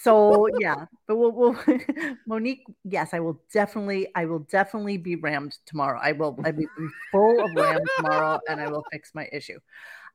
So 0.02 0.48
yeah, 0.60 0.86
but 1.07 1.16
we'll, 1.16 1.32
we'll 1.32 1.57
Monique. 2.28 2.66
Yes, 2.84 3.14
I 3.14 3.20
will 3.20 3.41
definitely. 3.53 4.07
I 4.14 4.26
will 4.26 4.40
definitely 4.40 4.98
be 4.98 5.16
rammed 5.16 5.57
tomorrow. 5.66 5.99
I 6.02 6.12
will. 6.12 6.38
I'll 6.44 6.52
be 6.52 6.68
full 7.12 7.44
of 7.44 7.52
RAM 7.56 7.80
tomorrow, 7.98 8.40
and 8.49 8.60
I 8.60 8.68
will 8.68 8.84
fix 8.91 9.16
my 9.16 9.30
issue. 9.32 9.60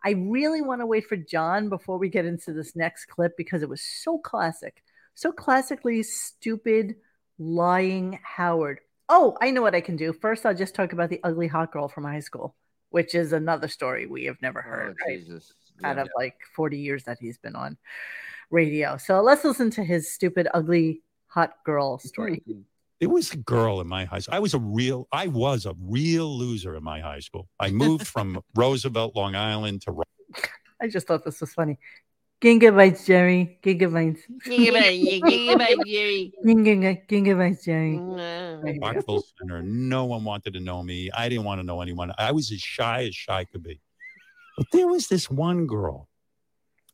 I 0.04 0.10
really 0.10 0.62
want 0.62 0.80
to 0.80 0.86
wait 0.86 1.06
for 1.06 1.16
John 1.16 1.68
before 1.68 1.98
we 1.98 2.08
get 2.08 2.24
into 2.24 2.52
this 2.52 2.74
next 2.74 3.06
clip 3.06 3.36
because 3.36 3.62
it 3.62 3.68
was 3.68 3.82
so 3.82 4.18
classic, 4.18 4.82
so 5.14 5.32
classically 5.32 6.02
stupid, 6.02 6.96
lying 7.40 8.20
Howard. 8.22 8.80
Oh, 9.08 9.36
I 9.40 9.50
know 9.50 9.62
what 9.62 9.74
I 9.74 9.80
can 9.80 9.96
do. 9.96 10.12
First, 10.12 10.46
I'll 10.46 10.54
just 10.54 10.74
talk 10.74 10.92
about 10.92 11.08
the 11.08 11.20
ugly 11.24 11.48
hot 11.48 11.72
girl 11.72 11.88
from 11.88 12.04
high 12.04 12.20
school, 12.20 12.54
which 12.90 13.14
is 13.14 13.32
another 13.32 13.66
story 13.66 14.06
we 14.06 14.26
have 14.26 14.40
never 14.40 14.60
oh, 14.60 14.68
heard. 14.68 14.96
Oh, 15.00 15.10
right? 15.10 15.18
Jesus. 15.18 15.52
out 15.82 15.96
Yeah. 15.96 16.02
of 16.02 16.08
like 16.16 16.36
40 16.54 16.78
years 16.78 17.04
that 17.04 17.18
he's 17.18 17.38
been 17.38 17.56
on 17.56 17.78
radio. 18.50 18.98
So 18.98 19.22
let's 19.22 19.42
listen 19.42 19.70
to 19.70 19.84
his 19.84 20.12
stupid, 20.12 20.46
ugly, 20.52 21.02
hot 21.26 21.54
girl 21.64 21.98
story. 21.98 22.42
It 23.00 23.06
was 23.06 23.32
a 23.32 23.38
girl 23.38 23.80
in 23.80 23.88
my 23.88 24.04
high 24.04 24.18
school. 24.18 24.34
I 24.34 24.40
was 24.40 24.52
a 24.52 24.58
real, 24.58 25.08
I 25.10 25.26
was 25.26 25.64
a 25.64 25.74
real 25.80 26.36
loser 26.36 26.76
in 26.76 26.84
my 26.84 27.00
high 27.00 27.20
school. 27.20 27.48
I 27.58 27.70
moved 27.70 28.06
from 28.06 28.42
Roosevelt, 28.54 29.16
Long 29.16 29.34
Island 29.34 29.80
to 29.82 29.92
Ro- 29.92 30.04
I 30.82 30.88
just 30.88 31.06
thought 31.06 31.24
this 31.24 31.40
was 31.40 31.52
funny. 31.52 31.78
Gigabytes, 32.40 33.04
Jerry. 33.06 33.58
Gigabytes. 33.62 34.20
Gigabyte, 34.46 35.20
gigabyte, 35.20 35.86
Jerry. 35.86 36.32
Gigabytes, 36.44 37.06
gigabytes, 37.06 37.64
Jerry. 37.64 37.98
Right. 37.98 38.78
Rockville 38.80 39.22
Center. 39.38 39.62
No 39.62 40.06
one 40.06 40.24
wanted 40.24 40.54
to 40.54 40.60
know 40.60 40.82
me. 40.82 41.10
I 41.12 41.28
didn't 41.28 41.44
want 41.44 41.58
to 41.60 41.64
know 41.64 41.82
anyone. 41.82 42.12
I 42.16 42.32
was 42.32 42.50
as 42.50 42.60
shy 42.60 43.04
as 43.04 43.14
shy 43.14 43.44
could 43.44 43.62
be. 43.62 43.78
But 44.56 44.66
there 44.72 44.86
was 44.88 45.08
this 45.08 45.30
one 45.30 45.66
girl, 45.66 46.08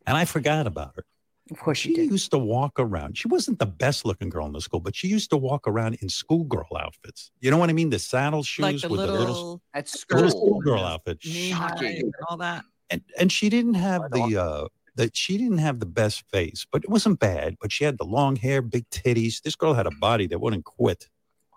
and 0.06 0.16
I 0.16 0.24
forgot 0.24 0.66
about 0.66 0.92
her. 0.96 1.04
Of 1.52 1.60
course 1.60 1.78
She 1.78 1.90
you 1.90 1.96
did. 1.96 2.10
used 2.10 2.32
to 2.32 2.38
walk 2.38 2.72
around. 2.80 3.16
She 3.16 3.28
wasn't 3.28 3.60
the 3.60 3.66
best 3.66 4.04
looking 4.04 4.28
girl 4.30 4.46
in 4.46 4.52
the 4.52 4.60
school, 4.60 4.80
but 4.80 4.96
she 4.96 5.06
used 5.06 5.30
to 5.30 5.36
walk 5.36 5.68
around 5.68 5.94
in 6.02 6.08
schoolgirl 6.08 6.76
outfits. 6.76 7.30
You 7.40 7.52
know 7.52 7.56
what 7.58 7.70
I 7.70 7.72
mean? 7.72 7.88
The 7.90 8.00
saddle 8.00 8.42
shoes 8.42 8.62
Like 8.64 8.80
the 8.80 8.88
with 8.88 8.98
little, 8.98 9.14
the 9.14 9.20
little, 9.20 9.62
At 9.72 9.86
the 9.86 10.14
little 10.16 10.30
schoolgirl 10.30 10.80
outfit. 10.82 11.18
knee 11.24 11.50
Shocking. 11.52 12.00
and 12.02 12.12
all 12.28 12.36
that. 12.38 12.64
And 12.90 13.00
and 13.18 13.30
she 13.30 13.48
didn't 13.48 13.74
have 13.74 14.10
the 14.10 14.36
uh 14.42 14.66
that 14.96 15.16
she 15.16 15.38
didn't 15.38 15.58
have 15.58 15.78
the 15.78 15.86
best 15.86 16.24
face, 16.30 16.66
but 16.70 16.82
it 16.82 16.90
wasn't 16.90 17.20
bad. 17.20 17.56
But 17.60 17.72
she 17.72 17.84
had 17.84 17.98
the 17.98 18.04
long 18.04 18.36
hair, 18.36 18.60
big 18.62 18.88
titties. 18.90 19.42
This 19.42 19.54
girl 19.54 19.74
had 19.74 19.86
a 19.86 19.90
body 19.90 20.26
that 20.26 20.40
wouldn't 20.40 20.64
quit. 20.64 21.08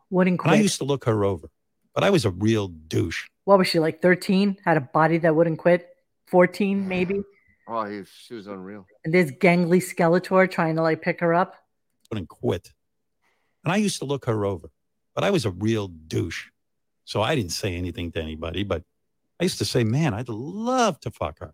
Wouldn't 0.09 0.41
And 0.41 0.51
I 0.51 0.55
used 0.55 0.77
to 0.79 0.83
look 0.83 1.05
her 1.05 1.23
over, 1.23 1.49
but 1.93 2.03
I 2.03 2.09
was 2.09 2.25
a 2.25 2.31
real 2.31 2.67
douche. 2.67 3.27
what 3.45 3.57
was 3.59 3.67
she 3.67 3.79
like? 3.79 4.01
13? 4.01 4.57
Had 4.65 4.77
a 4.77 4.81
body 4.81 5.17
that 5.19 5.35
wouldn't 5.35 5.59
quit? 5.59 5.87
14, 6.27 6.87
maybe? 6.95 7.21
Oh, 7.67 7.85
he, 7.85 8.01
she 8.05 8.33
was 8.33 8.47
unreal. 8.47 8.85
And 9.05 9.13
this 9.13 9.31
gangly 9.31 9.81
Skeletor 9.81 10.49
trying 10.49 10.75
to 10.75 10.81
like 10.81 11.01
pick 11.01 11.19
her 11.19 11.33
up. 11.33 11.55
Wouldn't 12.11 12.29
quit. 12.29 12.71
And 13.63 13.71
I 13.71 13.77
used 13.77 13.99
to 13.99 14.05
look 14.05 14.25
her 14.25 14.45
over, 14.45 14.69
but 15.13 15.23
I 15.23 15.29
was 15.29 15.45
a 15.45 15.51
real 15.51 15.87
douche. 15.87 16.47
So 17.05 17.21
I 17.21 17.35
didn't 17.35 17.51
say 17.51 17.75
anything 17.75 18.11
to 18.13 18.21
anybody, 18.21 18.63
but 18.63 18.83
I 19.39 19.43
used 19.43 19.59
to 19.59 19.65
say, 19.65 19.83
man, 19.83 20.13
I'd 20.13 20.29
love 20.29 20.99
to 21.01 21.11
fuck 21.11 21.39
her. 21.39 21.53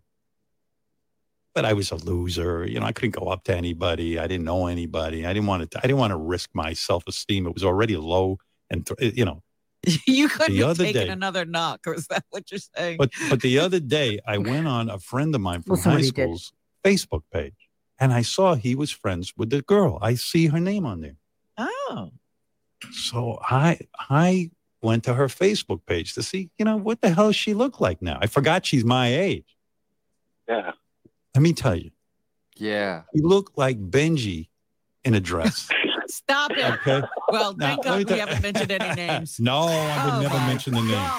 But 1.56 1.64
I 1.64 1.72
was 1.72 1.90
a 1.90 1.96
loser. 1.96 2.66
You 2.66 2.78
know, 2.80 2.84
I 2.84 2.92
couldn't 2.92 3.18
go 3.18 3.28
up 3.28 3.44
to 3.44 3.56
anybody. 3.56 4.18
I 4.18 4.26
didn't 4.26 4.44
know 4.44 4.66
anybody. 4.66 5.24
I 5.24 5.32
didn't 5.32 5.46
want 5.46 5.70
to, 5.70 5.78
I 5.78 5.82
didn't 5.86 5.96
want 5.96 6.10
to 6.10 6.16
risk 6.18 6.50
my 6.52 6.74
self-esteem. 6.74 7.46
It 7.46 7.54
was 7.54 7.64
already 7.64 7.96
low. 7.96 8.36
And, 8.68 8.86
th- 8.86 9.16
you 9.16 9.24
know, 9.24 9.42
you 10.06 10.28
couldn't 10.28 10.54
The 10.58 10.66
have 10.66 10.76
taken 10.76 11.06
day- 11.06 11.08
another 11.08 11.46
knock, 11.46 11.86
or 11.86 11.94
is 11.94 12.08
that 12.08 12.24
what 12.28 12.50
you're 12.50 12.60
saying? 12.76 12.98
But 12.98 13.10
but 13.30 13.40
the 13.40 13.58
other 13.58 13.80
day 13.98 14.18
I 14.26 14.36
went 14.36 14.68
on 14.68 14.90
a 14.90 14.98
friend 14.98 15.34
of 15.34 15.40
mine 15.40 15.62
from 15.62 15.76
Listen 15.76 15.92
what 15.92 16.00
high 16.00 16.04
he 16.04 16.10
did. 16.10 16.24
school's 16.24 16.52
Facebook 16.84 17.22
page, 17.32 17.54
and 17.98 18.12
I 18.12 18.20
saw 18.20 18.54
he 18.54 18.74
was 18.74 18.90
friends 18.90 19.32
with 19.34 19.48
the 19.48 19.62
girl. 19.62 19.98
I 20.02 20.14
see 20.14 20.48
her 20.48 20.60
name 20.60 20.84
on 20.84 21.00
there. 21.00 21.16
oh, 21.56 22.10
So 22.92 23.38
I 23.40 23.78
I 24.10 24.50
went 24.82 25.04
to 25.04 25.14
her 25.14 25.28
Facebook 25.28 25.80
page 25.86 26.12
to 26.16 26.22
see, 26.22 26.50
you 26.58 26.66
know, 26.66 26.76
what 26.76 27.00
the 27.00 27.08
hell 27.08 27.32
she 27.32 27.54
look 27.54 27.80
like 27.80 28.02
now. 28.02 28.18
I 28.20 28.26
forgot 28.26 28.66
she's 28.66 28.84
my 28.84 29.08
age. 29.14 29.56
Yeah. 30.48 30.72
Let 31.36 31.42
me 31.42 31.52
tell 31.52 31.76
you. 31.76 31.90
Yeah. 32.56 33.02
you 33.12 33.28
look 33.28 33.52
like 33.56 33.78
Benji 33.78 34.48
in 35.04 35.12
a 35.12 35.20
dress. 35.20 35.68
Stop 36.08 36.52
it. 36.52 36.64
Okay. 36.64 37.02
Well, 37.28 37.54
now, 37.58 37.76
thank 37.76 37.84
God 37.84 38.10
we 38.10 38.18
haven't 38.18 38.40
mentioned 38.40 38.72
any 38.72 38.94
names. 39.06 39.38
no, 39.38 39.64
I 39.68 40.04
would 40.06 40.14
oh, 40.14 40.20
never 40.22 40.38
mention 40.46 40.72
the 40.72 40.80
name. 40.80 41.10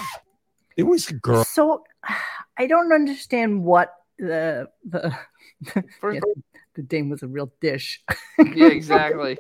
It 0.76 0.84
was 0.84 1.08
a 1.10 1.14
girl. 1.14 1.44
So 1.44 1.84
I 2.58 2.66
don't 2.66 2.92
understand 2.92 3.64
what 3.64 3.94
the 4.18 4.70
the 4.84 5.16
First, 6.02 6.26
the 6.74 6.82
dame 6.82 7.10
was 7.10 7.22
a 7.22 7.28
real 7.28 7.52
dish. 7.62 8.04
yeah, 8.40 8.70
exactly. 8.70 9.38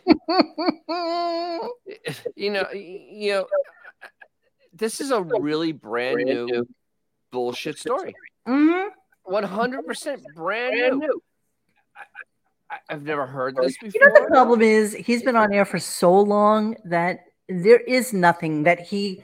you 2.36 2.52
know, 2.52 2.70
you 2.72 3.32
know, 3.32 3.48
this 4.74 5.02
is 5.02 5.10
a 5.10 5.24
really 5.24 5.72
brand, 5.72 6.18
brand 6.18 6.30
new, 6.30 6.46
new 6.46 6.68
bullshit 7.32 7.80
story. 7.80 8.00
story. 8.00 8.16
Mm-hmm. 8.48 8.90
100% 9.30 10.24
brand, 10.36 11.00
new. 11.00 11.22
I, 12.70 12.78
have 12.90 13.04
never 13.04 13.26
heard 13.26 13.56
this 13.56 13.78
before. 13.78 14.02
You 14.02 14.08
know, 14.08 14.22
the 14.22 14.28
problem 14.28 14.62
is 14.62 14.94
he's 14.94 15.24
been 15.24 15.36
on 15.36 15.54
air 15.54 15.66
for 15.66 15.80
so 15.80 16.20
long 16.20 16.76
that 16.86 17.20
there 17.48 17.80
is 17.80 18.14
nothing 18.14 18.64
that 18.64 18.80
he 18.80 19.24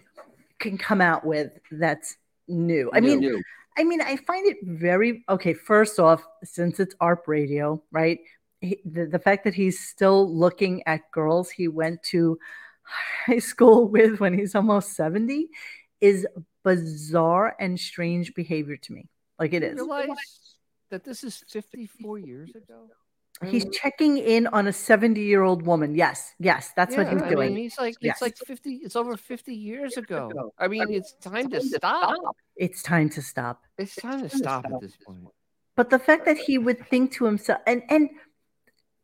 can 0.59 0.77
come 0.77 1.01
out 1.01 1.25
with 1.25 1.51
that's 1.71 2.15
new. 2.47 2.89
I 2.93 3.01
mean, 3.01 3.19
new. 3.19 3.41
I 3.77 3.84
mean, 3.84 4.01
I 4.01 4.17
find 4.17 4.47
it 4.47 4.57
very 4.63 5.23
okay. 5.30 5.53
First 5.53 5.99
off, 5.99 6.23
since 6.43 6.80
it's 6.80 6.95
AARP 6.95 7.27
radio, 7.27 7.84
right? 7.91 8.19
He, 8.61 8.80
the, 8.85 9.05
the 9.05 9.19
fact 9.19 9.43
that 9.43 9.53
he's 9.53 9.80
still 9.80 10.34
looking 10.34 10.84
at 10.85 11.11
girls 11.11 11.49
he 11.49 11.67
went 11.67 12.01
to 12.03 12.39
high 13.25 13.39
school 13.39 13.88
with 13.88 14.19
when 14.19 14.38
he's 14.38 14.55
almost 14.55 14.95
70 14.95 15.49
is 15.99 16.25
bizarre 16.63 17.55
and 17.59 17.80
strange 17.80 18.34
behavior 18.34 18.77
to 18.77 18.93
me. 18.93 19.09
Like 19.44 19.53
it 19.53 19.64
is. 19.64 19.76
realize 19.76 20.07
that 20.90 21.03
this 21.03 21.24
is 21.24 21.44
fifty-four 21.49 22.18
years 22.20 22.52
ago. 22.56 22.88
He's 23.45 23.65
checking 23.72 24.18
in 24.20 24.48
on 24.48 24.68
a 24.68 24.72
70 24.74 25.20
year 25.20 25.41
old 25.41 25.65
woman. 25.65 25.95
Yes, 25.95 26.32
yes, 26.40 26.72
that's 26.78 26.95
what 26.95 27.07
Yeah, 27.07 27.14
he's 27.15 27.22
I 27.24 27.30
doing. 27.30 27.53
mean, 27.53 27.64
he's 27.64 27.78
like 27.78 27.95
Yes. 27.99 28.15
it's 28.15 28.22
like 28.22 28.38
fifty. 28.38 28.76
It's 28.76 28.95
over 28.95 29.18
fifty 29.18 29.53
years 29.56 29.98
ago. 29.98 30.53
I 30.57 30.68
mean, 30.70 30.86
it's 30.94 31.14
time 31.15 31.49
to 31.49 31.60
stop. 31.61 32.15
It's 32.56 32.82
time 32.84 33.10
to 33.10 33.22
stop. 33.22 33.64
It's 33.78 33.95
time 33.95 34.22
to 34.22 34.30
stop 34.30 34.64
at 34.65 34.80
this 34.80 34.95
point. 35.06 35.28
But 35.76 35.90
the 35.90 35.99
fact 35.99 36.24
that 36.26 36.38
he 36.38 36.57
would 36.57 36.88
think 36.88 37.11
to 37.14 37.26
himself, 37.26 37.60
and 37.68 37.82
and 37.90 38.10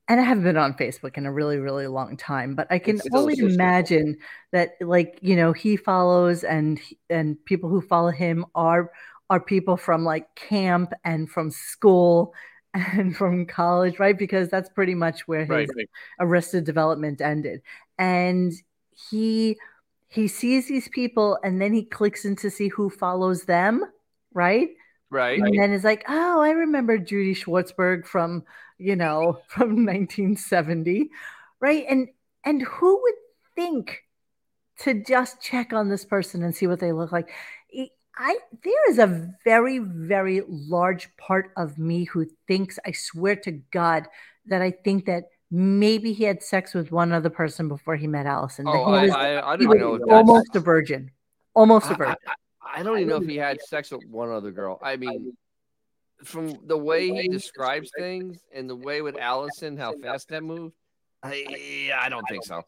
and 0.07 0.21
I 0.21 0.23
haven't 0.23 0.43
been 0.45 0.57
on 0.57 0.73
Facebook 0.75 1.17
in 1.17 1.25
a 1.25 1.33
really 1.33 1.57
really 1.57 1.87
long 1.87 2.15
time, 2.15 2.55
but 2.55 2.67
I 2.71 2.79
can 2.79 3.01
only 3.13 3.37
imagine 3.39 4.17
that 4.53 4.75
like 4.79 5.19
you 5.21 5.35
know 5.35 5.51
he 5.51 5.75
follows 5.75 6.45
and 6.45 6.79
and 7.09 7.43
people 7.45 7.69
who 7.69 7.81
follow 7.81 8.11
him 8.11 8.45
are 8.55 8.91
are 9.29 9.39
people 9.39 9.77
from 9.77 10.03
like 10.03 10.33
camp 10.35 10.93
and 11.03 11.29
from 11.29 11.51
school 11.51 12.33
and 12.73 13.15
from 13.15 13.45
college, 13.45 13.99
right? 13.99 14.17
Because 14.17 14.49
that's 14.49 14.69
pretty 14.69 14.95
much 14.95 15.27
where 15.27 15.45
his 15.45 15.71
Right. 15.75 15.89
arrested 16.19 16.63
development 16.65 17.21
ended 17.21 17.61
and 17.97 18.53
he 19.09 19.57
he 20.09 20.27
sees 20.27 20.67
these 20.67 20.87
people 20.89 21.37
and 21.43 21.61
then 21.61 21.73
he 21.73 21.83
clicks 21.85 22.25
in 22.25 22.35
to 22.35 22.49
see 22.49 22.67
who 22.67 22.89
follows 22.89 23.43
them 23.45 23.83
right 24.33 24.69
Right. 25.09 25.41
and 25.41 25.57
then 25.59 25.71
is 25.71 25.83
like 25.83 26.03
oh 26.07 26.41
i 26.41 26.51
remember 26.51 26.97
judy 26.97 27.33
schwartzberg 27.33 28.05
from 28.05 28.43
you 28.77 28.95
know 28.95 29.39
from 29.47 29.85
1970 29.85 31.09
right 31.59 31.85
and 31.89 32.09
and 32.45 32.61
who 32.61 33.01
would 33.01 33.15
think 33.55 34.03
to 34.79 35.03
just 35.03 35.41
check 35.41 35.73
on 35.73 35.89
this 35.89 36.05
person 36.05 36.43
and 36.43 36.55
see 36.55 36.67
what 36.67 36.79
they 36.79 36.91
look 36.91 37.11
like 37.11 37.29
I- 38.17 38.39
there 38.63 38.89
is 38.89 38.99
a 38.99 39.33
very 39.43 39.79
very 39.79 40.41
large 40.47 41.15
part 41.17 41.51
of 41.55 41.77
me 41.77 42.05
who 42.05 42.25
thinks 42.47 42.79
I 42.85 42.91
swear 42.91 43.35
to 43.37 43.51
God 43.71 44.07
that 44.47 44.61
I 44.61 44.71
think 44.71 45.05
that 45.05 45.25
maybe 45.51 46.13
he 46.13 46.23
had 46.23 46.43
sex 46.43 46.73
with 46.73 46.91
one 46.91 47.11
other 47.11 47.29
person 47.29 47.67
before 47.67 47.95
he 47.95 48.07
met 48.07 48.25
Alison. 48.25 48.67
Oh, 48.67 48.71
he 48.71 48.79
I, 48.79 49.01
was, 49.03 49.11
I, 49.11 49.41
I 49.41 49.55
don't 49.57 49.79
know 49.79 49.95
if 49.95 50.01
almost 50.09 50.55
a 50.55 50.59
virgin, 50.59 51.11
almost 51.53 51.89
a 51.89 51.95
virgin. 51.95 52.15
I, 52.27 52.79
I 52.79 52.83
don't 52.83 52.97
even 52.97 53.09
know 53.09 53.17
if 53.17 53.27
he 53.27 53.37
had 53.37 53.61
sex 53.61 53.91
with 53.91 54.05
one 54.05 54.29
other 54.31 54.51
girl. 54.51 54.79
I 54.81 54.95
mean, 54.95 55.35
from 56.23 56.53
the 56.67 56.77
way 56.77 57.09
he 57.09 57.27
describes 57.27 57.89
things 57.97 58.43
and 58.53 58.69
the 58.69 58.75
way 58.75 59.01
with 59.01 59.17
Alison, 59.17 59.77
how 59.77 59.93
fast 59.93 60.29
that 60.29 60.43
moved, 60.43 60.75
I, 61.23 61.91
I 61.95 62.09
don't 62.09 62.25
think 62.29 62.45
so. 62.45 62.61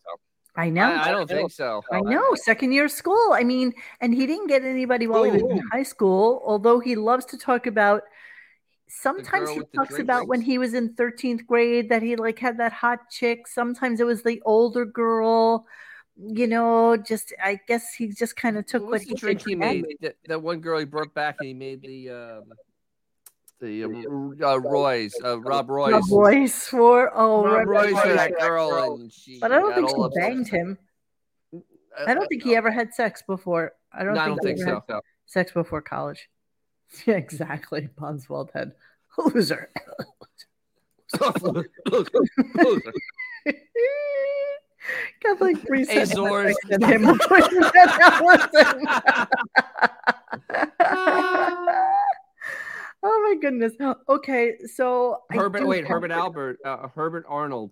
I 0.56 0.70
know. 0.70 0.84
I, 0.84 1.10
I 1.10 1.12
don't 1.12 1.30
think 1.30 1.52
so. 1.52 1.82
I 1.92 2.02
know, 2.02 2.36
second 2.36 2.74
year 2.74 2.86
of 2.86 2.92
school. 2.92 3.32
I 3.34 3.44
mean, 3.44 3.74
and 4.02 4.14
he 4.14 4.28
didn't 4.28 4.48
get 4.48 4.64
anybody 4.64 5.08
while 5.08 5.24
he 5.24 5.32
was 5.32 5.42
in 5.42 5.62
high 5.72 5.84
school, 5.84 6.42
although 6.46 6.80
he 6.80 6.96
loves 6.96 7.26
to 7.28 7.38
talk 7.38 7.68
about. 7.68 8.04
Sometimes 8.90 9.50
he 9.50 9.62
talks 9.74 10.00
about 10.00 10.28
when 10.28 10.42
he 10.42 10.58
was 10.58 10.74
in 10.74 10.94
13th 10.96 11.46
grade 11.46 11.88
that 11.90 12.02
he 12.02 12.18
like 12.18 12.38
had 12.40 12.58
that 12.58 12.74
hot 12.74 13.10
chick. 13.10 13.48
Sometimes 13.48 14.02
it 14.02 14.06
was 14.06 14.24
the 14.24 14.42
older 14.46 14.84
girl. 14.84 15.66
You 16.18 16.48
know, 16.48 16.98
just 16.98 17.34
I 17.42 17.58
guess 17.70 17.94
he 17.94 18.10
just 18.10 18.36
kind 18.36 18.58
of 18.58 18.66
took 18.66 18.82
What 18.82 18.92
what 18.92 18.94
was 19.00 19.04
he 19.04 19.14
the 19.14 19.16
drink 19.16 19.40
could 19.40 19.50
he 19.50 19.56
made? 19.56 19.86
That, 20.02 20.18
that 20.26 20.42
one 20.42 20.60
girl 20.60 20.80
he 20.80 20.86
brought 20.86 21.14
back 21.14 21.38
and 21.40 21.48
he 21.48 21.54
made 21.54 21.82
the 21.82 22.10
um, 22.10 22.54
the 23.62 23.84
um, 23.86 24.38
uh, 24.44 24.60
Roy's, 24.60 25.16
uh, 25.24 25.40
Rob 25.40 25.70
Roy's. 25.70 25.94
Rob 25.94 26.04
Royce 26.12 26.68
for 26.68 27.12
oh, 27.16 27.46
Rob 27.46 27.68
Rob 27.68 27.68
Roy's 27.68 27.90
for 28.02 28.08
Royce. 28.10 28.18
that 28.18 28.40
girl, 28.40 28.96
and 28.96 29.12
she. 29.14 29.40
But 29.40 29.52
I 29.52 29.60
don't 29.60 29.74
think 29.76 29.90
she 29.90 30.20
banged 30.20 30.48
him. 30.50 30.78
Uh, 31.54 31.60
I 32.08 32.14
don't 32.14 32.28
think 32.28 32.44
he 32.44 32.56
ever 32.56 32.72
had 32.72 32.94
sex 32.94 33.22
before. 33.26 33.74
I 33.94 34.04
don't 34.04 34.14
No, 34.16 34.22
I 34.22 34.26
think, 34.26 34.42
don't 34.42 34.48
he 34.48 34.56
think 34.56 34.68
ever 34.68 34.84
so. 34.88 34.94
had 34.96 35.02
sex 35.26 35.52
before 35.54 35.82
college. 35.82 36.30
Yeah, 37.06 37.16
exactly. 37.16 37.88
Bonswald 37.98 38.50
had 38.54 38.74
loser. 39.18 39.70
Got 45.24 45.40
like 45.40 45.66
three 45.66 45.86
Hey, 45.86 46.04
seconds 46.06 46.16
Zors. 46.16 46.54
than 46.68 46.82
him. 46.82 47.06
Oh 53.04 53.30
my 53.30 53.40
goodness. 53.42 53.74
Okay, 54.08 54.58
so 54.74 55.22
Herbert, 55.32 55.66
wait, 55.66 55.88
Herbert 55.88 56.12
Albert, 56.12 56.60
uh, 56.66 56.88
Herbert 56.90 57.26
Arnold. 57.28 57.72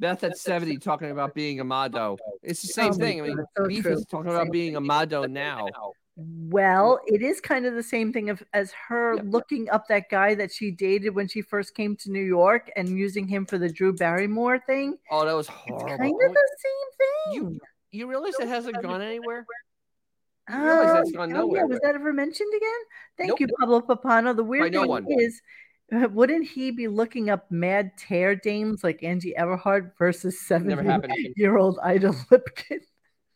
Beth 0.00 0.22
at 0.22 0.38
70 0.38 0.78
talking 0.78 1.10
about 1.10 1.34
being 1.34 1.58
a 1.58 1.64
Mado. 1.64 2.16
It's 2.42 2.62
the 2.62 2.68
same 2.68 2.92
Oh 2.92 2.92
thing. 2.92 3.20
I 3.20 3.26
mean, 3.26 3.44
so 3.56 3.66
Beef 3.66 3.82
true. 3.82 3.94
is 3.94 4.06
talking 4.06 4.30
about 4.30 4.52
being 4.52 4.76
a 4.76 4.80
Mado 4.80 5.24
now. 5.24 5.66
Well, 6.16 7.00
it 7.06 7.22
is 7.22 7.40
kind 7.40 7.66
of 7.66 7.74
the 7.74 7.82
same 7.82 8.12
thing 8.12 8.30
of, 8.30 8.42
as 8.52 8.72
her 8.88 9.16
looking 9.24 9.68
up 9.70 9.86
that 9.88 10.08
guy 10.10 10.34
that 10.34 10.52
she 10.52 10.70
dated 10.70 11.14
when 11.14 11.28
she 11.28 11.42
first 11.42 11.74
came 11.74 11.96
to 11.96 12.10
New 12.10 12.22
York 12.22 12.70
and 12.76 12.88
using 12.88 13.26
him 13.26 13.46
for 13.46 13.58
the 13.58 13.68
Drew 13.68 13.92
Barrymore 13.92 14.60
thing. 14.66 14.96
Oh, 15.10 15.24
that 15.24 15.32
was 15.32 15.46
horrible. 15.46 15.86
It's 15.86 15.96
kind 15.96 16.12
of 16.12 16.32
the 16.32 16.48
same 16.58 16.90
thing. 16.98 17.34
You, 17.34 17.60
you 17.92 18.06
realize 18.08 18.34
it 18.40 18.48
hasn't 18.48 18.82
gone 18.82 19.02
anywhere? 19.02 19.46
Oh, 20.50 20.64
realize 20.64 20.92
that's 20.94 21.12
gone 21.12 21.32
oh, 21.32 21.40
nowhere. 21.40 21.60
yeah, 21.60 21.66
was 21.66 21.80
that 21.82 21.94
ever 21.94 22.12
mentioned 22.12 22.52
again? 22.56 22.80
Thank 23.16 23.28
Nope. 23.30 23.40
you, 23.40 23.48
Pablo 23.60 23.80
Papano. 23.80 24.34
The 24.34 24.44
weird 24.44 24.72
thing 24.72 24.88
one. 24.88 25.06
is, 25.08 25.40
uh, 25.92 26.08
wouldn't 26.10 26.46
he 26.46 26.70
be 26.70 26.88
looking 26.88 27.30
up 27.30 27.50
mad 27.50 27.92
tear 27.96 28.34
dames 28.34 28.82
like 28.82 29.02
Angie 29.02 29.34
Everhart 29.38 29.92
versus 29.98 30.38
Never 30.50 30.82
happened. 30.82 31.12
seventy-year-old 31.12 31.78
Ida 31.82 32.12
Lipkin? 32.30 32.80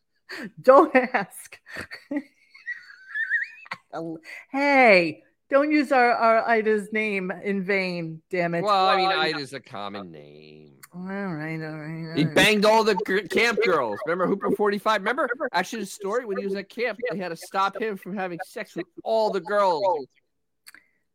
Don't 0.62 0.94
ask. 0.94 1.58
hey, 4.50 5.22
don't 5.50 5.70
use 5.70 5.92
our, 5.92 6.12
our 6.12 6.48
Ida's 6.48 6.90
name 6.92 7.30
in 7.30 7.62
vain, 7.62 8.22
damn 8.30 8.54
it. 8.54 8.62
Well, 8.62 8.88
I 8.88 8.96
mean, 8.96 9.10
Ida's 9.10 9.52
a 9.52 9.60
common 9.60 10.10
name. 10.10 10.78
All 10.94 11.00
right, 11.00 11.62
all 11.62 11.78
right. 11.78 12.08
all 12.10 12.14
He 12.16 12.24
banged 12.24 12.66
all 12.66 12.84
the 12.84 12.94
gr- 12.94 13.20
camp 13.20 13.58
girls. 13.64 13.98
Remember 14.04 14.26
Hooper 14.26 14.50
45? 14.50 15.00
Remember 15.00 15.28
actually 15.52 15.80
the 15.80 15.86
story 15.86 16.26
when 16.26 16.36
he 16.36 16.44
was 16.44 16.54
at 16.54 16.68
camp, 16.68 16.98
they 17.10 17.16
had 17.16 17.30
to 17.30 17.36
stop 17.36 17.80
him 17.80 17.96
from 17.96 18.14
having 18.14 18.38
sex 18.44 18.76
with 18.76 18.86
all 19.02 19.30
the 19.30 19.40
girls. 19.40 20.06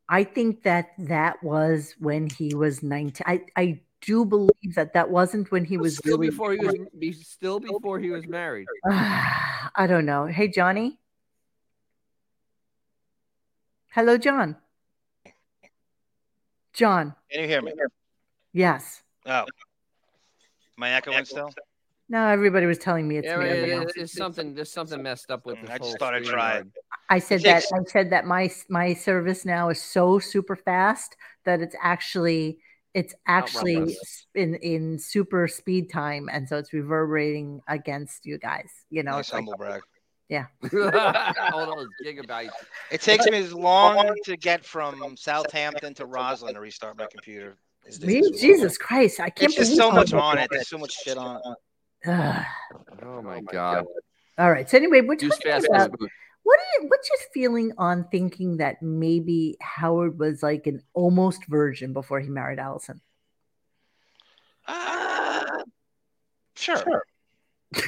I 0.09 0.23
think 0.23 0.63
that 0.63 0.93
that 0.97 1.43
was 1.43 1.93
when 1.99 2.29
he 2.29 2.55
was 2.55 2.81
19. 2.81 3.23
I, 3.27 3.43
I 3.55 3.81
do 4.01 4.25
believe 4.25 4.75
that 4.75 4.93
that 4.93 5.09
wasn't 5.09 5.51
when 5.51 5.65
he 5.65 5.77
was 5.77 5.97
still 5.97 6.17
really. 6.17 6.29
before 6.29 6.53
he 6.53 6.59
was 6.59 7.27
still 7.27 7.59
before 7.59 7.99
he 7.99 8.09
was 8.09 8.25
married. 8.25 8.67
I 8.89 9.85
don't 9.87 10.05
know. 10.05 10.25
Hey, 10.25 10.47
Johnny. 10.47 10.99
Hello, 13.91 14.17
John. 14.17 14.55
John. 16.73 17.15
Can 17.31 17.41
you 17.41 17.47
hear 17.47 17.61
me? 17.61 17.73
Yes. 18.53 19.03
Oh. 19.25 19.45
Am 20.77 20.83
I 20.83 20.91
echoing 20.91 21.25
still? 21.25 21.53
No, 22.09 22.27
everybody 22.27 22.65
was 22.67 22.77
telling 22.77 23.07
me 23.07 23.17
it's 23.17 23.25
Yeah, 23.25 23.39
me. 23.39 23.45
it- 23.45 23.49
everyone 23.49 23.69
it- 23.71 23.83
else. 23.85 23.93
there's 23.95 24.11
something 24.13 24.53
there's 24.53 24.71
something 24.71 25.01
messed 25.01 25.31
up 25.31 25.45
with 25.45 25.57
mm, 25.57 25.61
this 25.61 25.69
I 25.71 25.77
just 25.77 25.89
whole 25.89 25.97
thought 25.97 26.13
I'd 26.13 26.23
try 26.23 26.63
I 27.09 27.19
said 27.19 27.41
that 27.41 27.63
I 27.73 27.79
said 27.87 28.11
that 28.11 28.25
my 28.25 28.49
my 28.69 28.93
service 28.93 29.43
now 29.43 29.69
is 29.69 29.81
so 29.81 30.19
super 30.19 30.55
fast 30.55 31.15
that 31.45 31.61
it's 31.61 31.75
actually 31.81 32.59
it's 32.93 33.13
actually 33.27 33.95
in 34.35 34.55
in 34.55 34.99
super 34.99 35.47
speed 35.47 35.89
time, 35.91 36.29
and 36.31 36.47
so 36.47 36.57
it's 36.57 36.73
reverberating 36.73 37.61
against 37.67 38.25
you 38.25 38.37
guys. 38.37 38.69
You 38.89 39.03
know, 39.03 39.11
Nice 39.13 39.25
it's 39.25 39.33
like, 39.33 39.39
humble 39.39 39.55
brag. 39.57 39.81
yeah. 40.29 40.45
all 41.53 41.75
those 41.75 41.87
gigabytes. 42.05 42.53
It 42.91 43.01
takes 43.01 43.25
me 43.25 43.37
as 43.37 43.53
long 43.53 44.15
to 44.25 44.37
get 44.37 44.65
from 44.65 45.15
Southampton 45.17 45.93
to 45.95 46.05
Roslyn 46.05 46.53
to 46.53 46.59
restart 46.61 46.97
my 46.97 47.07
computer. 47.07 47.57
As 47.87 47.97
it 47.99 48.05
Me, 48.07 48.19
is 48.19 48.31
with- 48.31 48.39
Jesus 48.41 48.77
Christ, 48.77 49.19
I 49.19 49.29
can't 49.29 49.49
It's 49.51 49.55
just 49.55 49.75
so 49.75 49.91
much 49.91 50.13
much- 50.13 50.21
on 50.21 50.37
it. 50.37 50.49
There's 50.51 50.67
so 50.69 50.77
much 50.77 50.93
shit 50.93 51.17
on 51.17 51.41
it. 51.43 51.57
Oh 53.03 53.21
my 53.21 53.41
god. 53.41 53.85
All 54.37 54.51
right. 54.51 54.69
So 54.69 54.77
anyway, 54.77 55.01
we're 55.01 55.13
Use 55.15 55.31
talking 55.37 55.51
fast 55.51 55.67
about. 55.67 55.91
What 56.43 56.59
are 56.59 56.81
you, 56.81 56.87
what's 56.89 57.09
your 57.09 57.17
feeling 57.33 57.73
on 57.77 58.07
thinking 58.11 58.57
that 58.57 58.81
maybe 58.81 59.57
Howard 59.61 60.17
was 60.19 60.41
like 60.43 60.67
an 60.67 60.81
almost 60.93 61.45
virgin 61.47 61.91
before 61.93 62.19
he 62.19 62.29
married 62.29 62.59
Alison? 62.59 63.01
Uh, 64.67 65.43
sure. 66.55 67.03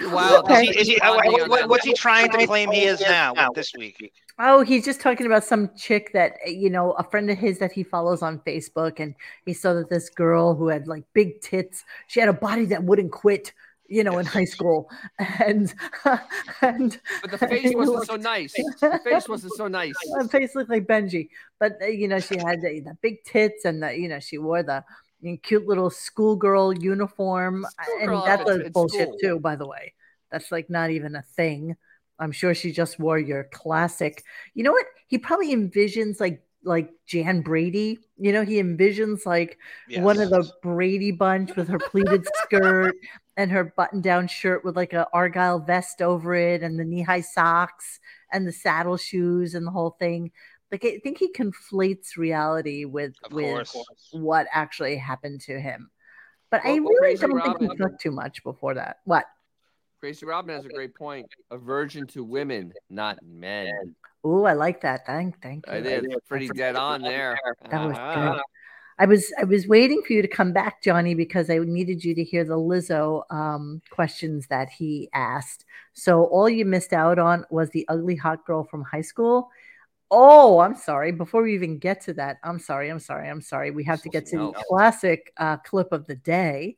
Wow. 0.00 0.42
Is 0.48 0.60
he, 0.60 0.78
is 0.80 0.86
he, 0.88 0.98
what- 1.02 1.48
what- 1.48 1.68
what's 1.68 1.84
he 1.84 1.94
trying 1.94 2.30
to 2.30 2.46
claim 2.46 2.70
he 2.70 2.84
is 2.84 3.00
now 3.00 3.34
this 3.54 3.72
week? 3.74 4.12
Oh, 4.38 4.60
he's 4.62 4.84
just 4.84 5.00
talking 5.00 5.24
about 5.26 5.44
some 5.44 5.70
chick 5.76 6.12
that 6.12 6.34
you 6.46 6.68
know, 6.68 6.92
a 6.92 7.04
friend 7.04 7.30
of 7.30 7.38
his 7.38 7.58
that 7.60 7.72
he 7.72 7.82
follows 7.82 8.20
on 8.22 8.40
Facebook, 8.40 9.00
and 9.00 9.14
he 9.46 9.54
saw 9.54 9.72
that 9.74 9.88
this 9.88 10.10
girl 10.10 10.54
who 10.54 10.68
had 10.68 10.86
like 10.86 11.04
big 11.14 11.40
tits, 11.40 11.84
she 12.06 12.20
had 12.20 12.28
a 12.28 12.34
body 12.34 12.66
that 12.66 12.84
wouldn't 12.84 13.12
quit, 13.12 13.54
you 13.88 14.04
know, 14.04 14.18
in 14.18 14.26
high 14.26 14.44
school, 14.44 14.90
and 15.18 15.72
and 16.60 17.00
But 17.22 17.30
the 17.30 17.38
face 17.38 17.72
wasn't 17.74 18.06
so 18.06 18.16
nice. 18.16 18.52
The 18.52 19.00
face 19.02 19.26
wasn't 19.26 19.54
so 19.54 19.68
nice. 19.68 19.94
Her 20.18 20.28
face 20.28 20.54
looked 20.54 20.68
like 20.68 20.86
Benji, 20.86 21.30
but 21.58 21.78
uh, 21.80 21.86
you 21.86 22.06
know, 22.06 22.20
she 22.20 22.36
had 22.36 22.60
the, 22.60 22.80
the 22.80 22.96
big 23.00 23.24
tits, 23.24 23.64
and 23.64 23.82
the 23.82 23.96
you 23.98 24.08
know, 24.08 24.20
she 24.20 24.36
wore 24.36 24.62
the 24.62 24.84
know, 25.22 25.36
cute 25.42 25.66
little 25.66 25.90
schoolgirl 25.90 26.74
uniform, 26.74 27.64
uh, 27.64 27.68
Schoolgirl 27.84 28.24
and 28.24 28.64
that's 28.64 28.70
bullshit 28.70 29.10
too. 29.20 29.40
By 29.40 29.56
the 29.56 29.66
way, 29.66 29.94
that's 30.30 30.52
like 30.52 30.70
not 30.70 30.90
even 30.90 31.16
a 31.16 31.22
thing. 31.22 31.76
I'm 32.18 32.32
sure 32.32 32.54
she 32.54 32.72
just 32.72 32.98
wore 32.98 33.18
your 33.18 33.44
classic. 33.44 34.24
You 34.54 34.64
know 34.64 34.72
what? 34.72 34.86
He 35.08 35.18
probably 35.18 35.54
envisions 35.54 36.20
like 36.20 36.42
like 36.64 36.90
Jan 37.06 37.42
Brady. 37.42 37.98
You 38.18 38.32
know, 38.32 38.42
he 38.42 38.60
envisions 38.60 39.24
like 39.26 39.58
one 39.98 40.20
of 40.20 40.30
the 40.30 40.50
Brady 40.62 41.12
bunch 41.12 41.54
with 41.56 41.68
her 41.68 41.78
pleated 41.78 42.26
skirt 42.42 42.94
and 43.36 43.50
her 43.50 43.64
button-down 43.76 44.28
shirt 44.28 44.64
with 44.64 44.76
like 44.76 44.94
a 44.94 45.06
argyle 45.12 45.58
vest 45.58 46.00
over 46.00 46.34
it 46.34 46.62
and 46.62 46.78
the 46.78 46.84
knee-high 46.84 47.20
socks 47.20 48.00
and 48.32 48.46
the 48.46 48.52
saddle 48.52 48.96
shoes 48.96 49.54
and 49.54 49.66
the 49.66 49.70
whole 49.70 49.96
thing. 49.98 50.32
Like 50.82 50.94
I 50.94 50.98
think 50.98 51.16
he 51.18 51.32
conflates 51.32 52.16
reality 52.16 52.84
with 52.84 53.14
with 53.30 53.72
course. 53.72 53.76
what 54.12 54.46
actually 54.52 54.96
happened 54.96 55.40
to 55.42 55.58
him. 55.58 55.90
But 56.50 56.60
I 56.64 56.74
Well, 56.74 56.84
well, 56.84 56.92
really 57.00 57.16
don't 57.16 57.30
think 57.32 57.60
he 57.60 57.66
Robin- 57.66 57.78
took 57.78 57.98
too 57.98 58.10
much 58.10 58.42
before 58.44 58.74
that. 58.74 58.98
What? 59.04 59.24
Gracie 60.00 60.26
Robin 60.26 60.54
has 60.54 60.66
a 60.66 60.68
great 60.68 60.94
point. 60.94 61.26
A 61.50 61.56
virgin 61.56 62.06
to 62.08 62.22
women, 62.22 62.72
not 62.90 63.18
men. 63.24 63.94
Oh, 64.22 64.44
I 64.44 64.52
like 64.52 64.82
that. 64.82 65.06
Thank, 65.06 65.40
thank 65.42 65.66
you. 65.66 65.72
I 65.72 65.80
did. 65.80 66.04
Pretty 66.28 66.48
dead 66.48 66.76
on 66.76 67.00
there. 67.00 67.38
That 67.70 67.86
was 67.86 67.96
Ah. 67.98 68.32
good. 68.34 68.42
I 68.98 69.06
was 69.06 69.32
I 69.38 69.44
was 69.44 69.66
waiting 69.66 70.02
for 70.06 70.12
you 70.12 70.22
to 70.22 70.28
come 70.28 70.52
back, 70.52 70.82
Johnny, 70.82 71.14
because 71.14 71.48
I 71.50 71.58
needed 71.58 72.04
you 72.04 72.14
to 72.14 72.22
hear 72.24 72.44
the 72.44 72.56
Lizzo 72.58 73.22
um, 73.30 73.80
questions 73.90 74.46
that 74.48 74.68
he 74.70 75.08
asked. 75.14 75.64
So 75.94 76.24
all 76.24 76.48
you 76.48 76.64
missed 76.66 76.92
out 76.92 77.18
on 77.18 77.44
was 77.50 77.70
the 77.70 77.86
ugly 77.88 78.16
hot 78.16 78.44
girl 78.46 78.64
from 78.64 78.82
high 78.82 79.02
school. 79.02 79.48
Oh, 80.10 80.60
I'm 80.60 80.76
sorry. 80.76 81.10
Before 81.12 81.42
we 81.42 81.54
even 81.54 81.78
get 81.78 82.02
to 82.02 82.14
that, 82.14 82.38
I'm 82.44 82.58
sorry. 82.58 82.90
I'm 82.90 83.00
sorry. 83.00 83.28
I'm 83.28 83.40
sorry. 83.40 83.70
We 83.72 83.84
have 83.84 84.02
to 84.02 84.08
get 84.08 84.26
to 84.26 84.38
the 84.38 84.64
classic 84.68 85.32
uh, 85.36 85.56
clip 85.58 85.92
of 85.92 86.06
the 86.06 86.14
day, 86.14 86.76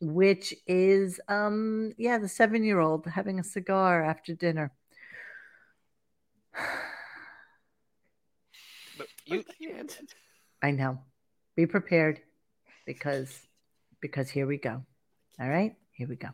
which 0.00 0.54
is 0.66 1.20
um 1.28 1.92
yeah, 1.96 2.18
the 2.18 2.28
seven 2.28 2.64
year 2.64 2.80
old 2.80 3.06
having 3.06 3.38
a 3.38 3.44
cigar 3.44 4.02
after 4.02 4.34
dinner. 4.34 4.72
But 8.98 9.08
you, 9.24 9.44
can't. 9.70 9.98
I 10.60 10.72
know. 10.72 10.98
Be 11.56 11.64
prepared 11.64 12.20
because 12.84 13.34
because 14.00 14.28
here 14.28 14.46
we 14.46 14.58
go. 14.58 14.84
All 15.40 15.48
right, 15.48 15.74
here 15.92 16.06
we 16.06 16.16
go. 16.16 16.28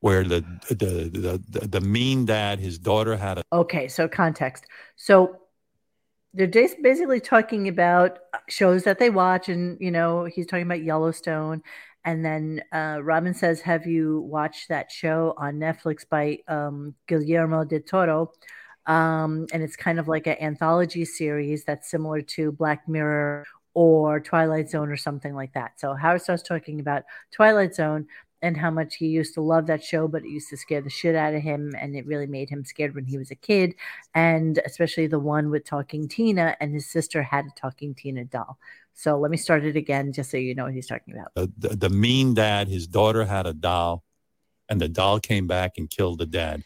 Where 0.00 0.24
the 0.24 0.44
the 0.68 1.40
the, 1.48 1.68
the, 1.68 1.80
mean 1.80 2.24
dad, 2.24 2.58
his 2.58 2.78
daughter 2.78 3.16
had 3.16 3.38
a 3.38 3.44
Okay, 3.52 3.86
so 3.86 4.08
context. 4.08 4.64
So 4.96 5.36
they're 6.32 6.46
just 6.46 6.80
basically 6.82 7.20
talking 7.20 7.68
about 7.68 8.18
shows 8.48 8.84
that 8.84 8.98
they 8.98 9.10
watch, 9.10 9.48
and 9.48 9.76
you 9.80 9.90
know, 9.90 10.24
he's 10.24 10.46
talking 10.46 10.64
about 10.66 10.82
Yellowstone. 10.82 11.62
And 12.04 12.24
then 12.24 12.62
uh, 12.72 13.00
Robin 13.02 13.34
says, 13.34 13.60
Have 13.60 13.86
you 13.86 14.20
watched 14.20 14.68
that 14.68 14.90
show 14.90 15.34
on 15.36 15.54
Netflix 15.58 16.08
by 16.08 16.38
um, 16.48 16.94
Guillermo 17.06 17.64
del 17.64 17.80
Toro? 17.80 18.32
Um, 18.86 19.46
and 19.52 19.62
it's 19.62 19.76
kind 19.76 19.98
of 19.98 20.08
like 20.08 20.26
an 20.26 20.36
anthology 20.40 21.04
series 21.04 21.64
that's 21.64 21.90
similar 21.90 22.22
to 22.22 22.52
Black 22.52 22.88
Mirror 22.88 23.44
or 23.74 24.20
Twilight 24.20 24.70
Zone 24.70 24.90
or 24.90 24.96
something 24.96 25.34
like 25.34 25.52
that. 25.52 25.78
So 25.78 25.94
Howard 25.94 26.22
starts 26.22 26.42
talking 26.42 26.80
about 26.80 27.04
Twilight 27.30 27.74
Zone 27.74 28.06
and 28.42 28.56
how 28.56 28.70
much 28.70 28.96
he 28.96 29.06
used 29.06 29.34
to 29.34 29.40
love 29.40 29.66
that 29.66 29.84
show, 29.84 30.08
but 30.08 30.24
it 30.24 30.28
used 30.30 30.48
to 30.50 30.56
scare 30.56 30.80
the 30.80 30.90
shit 30.90 31.14
out 31.14 31.34
of 31.34 31.42
him, 31.42 31.72
and 31.78 31.94
it 31.94 32.06
really 32.06 32.26
made 32.26 32.48
him 32.48 32.64
scared 32.64 32.94
when 32.94 33.04
he 33.04 33.18
was 33.18 33.30
a 33.30 33.34
kid. 33.34 33.74
And 34.14 34.60
especially 34.64 35.06
the 35.06 35.18
one 35.18 35.50
with 35.50 35.64
Talking 35.64 36.08
Tina, 36.08 36.56
and 36.60 36.72
his 36.72 36.90
sister 36.90 37.22
had 37.22 37.46
a 37.46 37.60
Talking 37.60 37.94
Tina 37.94 38.24
doll. 38.24 38.58
So 38.94 39.18
let 39.18 39.30
me 39.30 39.36
start 39.36 39.64
it 39.64 39.76
again, 39.76 40.12
just 40.12 40.30
so 40.30 40.36
you 40.36 40.54
know 40.54 40.64
what 40.64 40.74
he's 40.74 40.86
talking 40.86 41.14
about. 41.14 41.32
the, 41.34 41.68
the, 41.68 41.76
the 41.76 41.90
mean 41.90 42.34
dad, 42.34 42.68
his 42.68 42.86
daughter 42.86 43.24
had 43.24 43.46
a 43.46 43.54
doll, 43.54 44.04
and 44.68 44.80
the 44.80 44.88
doll 44.88 45.20
came 45.20 45.46
back 45.46 45.78
and 45.78 45.88
killed 45.88 46.18
the 46.18 46.26
dad. 46.26 46.62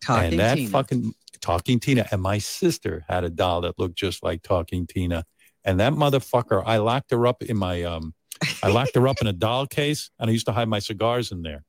Talking 0.00 0.32
and 0.32 0.38
that 0.40 0.56
Tina. 0.56 0.70
fucking 0.70 1.14
talking 1.40 1.80
Tina. 1.80 2.06
And 2.10 2.20
my 2.20 2.38
sister 2.38 3.04
had 3.08 3.24
a 3.24 3.30
doll 3.30 3.62
that 3.62 3.78
looked 3.78 3.96
just 3.96 4.22
like 4.22 4.42
talking 4.42 4.86
Tina. 4.86 5.24
And 5.64 5.80
that 5.80 5.94
motherfucker, 5.94 6.62
I 6.64 6.78
locked 6.78 7.10
her 7.10 7.26
up 7.26 7.42
in 7.42 7.56
my 7.56 7.82
um 7.84 8.14
I 8.62 8.68
locked 8.68 8.94
her 8.94 9.06
up 9.08 9.20
in 9.20 9.26
a 9.26 9.32
doll 9.46 9.66
case 9.66 10.10
and 10.18 10.28
I 10.28 10.32
used 10.32 10.46
to 10.46 10.52
hide 10.52 10.68
my 10.68 10.78
cigars 10.78 11.32
in 11.32 11.42
there. 11.42 11.64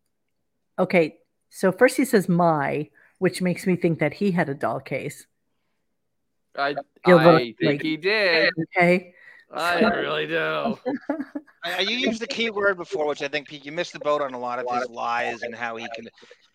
Okay, 0.78 1.18
so 1.50 1.72
first 1.72 1.98
he 1.98 2.06
says 2.06 2.28
my, 2.28 2.90
which 3.20 3.42
makes 3.42 3.66
me 3.66 3.76
think 3.76 4.00
that 4.00 4.14
he 4.14 4.32
had 4.32 4.50
a 4.50 4.54
doll 4.54 4.80
case. 4.80 5.26
I, 6.58 6.76
I 7.06 7.14
look 7.14 7.42
think 7.42 7.62
like- 7.62 7.82
he 7.82 7.98
did. 7.98 8.52
Okay. 8.76 9.14
I 9.54 9.80
really 9.84 10.28
do. 10.28 10.78
I, 11.64 11.80
you 11.82 11.98
used 11.98 12.22
the 12.22 12.28
key 12.28 12.50
word 12.50 12.78
before, 12.78 13.08
which 13.08 13.22
I 13.22 13.28
think 13.28 13.48
Pete, 13.48 13.66
you 13.66 13.72
missed 13.72 13.94
the 13.94 14.00
boat 14.00 14.22
on 14.22 14.34
a 14.34 14.40
lot 14.40 14.60
of 14.60 14.66
his 14.76 14.90
lies 14.90 15.44
and 15.44 15.54
how 15.56 15.76
he 15.76 15.88
can. 15.96 16.08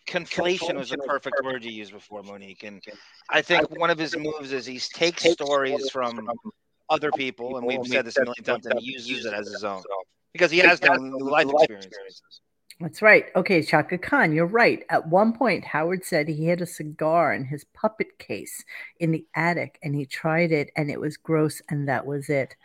Conflation 0.07 0.75
was 0.75 0.89
the 0.89 0.97
perfect 0.97 1.37
word 1.43 1.63
you 1.63 1.71
used 1.71 1.93
before, 1.93 2.21
Monique. 2.21 2.63
And 2.63 2.81
I 3.29 3.41
think 3.41 3.69
one 3.79 3.89
of 3.89 3.97
his 3.97 4.15
moves 4.17 4.51
is 4.51 4.65
he 4.65 4.77
takes 4.79 5.23
stories 5.31 5.89
from 5.89 6.27
other 6.91 7.11
people, 7.11 7.57
and 7.57 7.65
we've 7.65 7.85
said 7.87 8.05
this 8.05 8.17
a 8.17 8.23
million 8.23 8.43
times, 8.43 8.65
and 8.67 8.79
he 8.79 8.91
uses 8.91 9.25
it 9.25 9.33
as 9.33 9.47
his 9.47 9.63
own 9.63 9.81
because 10.33 10.51
he 10.51 10.59
has 10.59 10.81
no 10.81 10.91
life 11.17 11.47
experiences. 11.49 12.41
That's 12.81 13.03
right. 13.03 13.25
Okay, 13.35 13.61
Chaka 13.61 13.99
Khan, 13.99 14.33
you're 14.33 14.47
right. 14.47 14.83
At 14.89 15.07
one 15.07 15.33
point, 15.33 15.63
Howard 15.63 16.03
said 16.03 16.27
he 16.27 16.47
had 16.47 16.61
a 16.61 16.65
cigar 16.65 17.31
in 17.31 17.45
his 17.45 17.63
puppet 17.63 18.17
case 18.17 18.65
in 18.99 19.11
the 19.11 19.23
attic 19.35 19.77
and 19.83 19.95
he 19.95 20.07
tried 20.07 20.51
it 20.51 20.71
and 20.75 20.89
it 20.89 20.99
was 20.99 21.15
gross 21.15 21.61
and 21.69 21.87
that 21.87 22.07
was 22.07 22.27
it. 22.27 22.55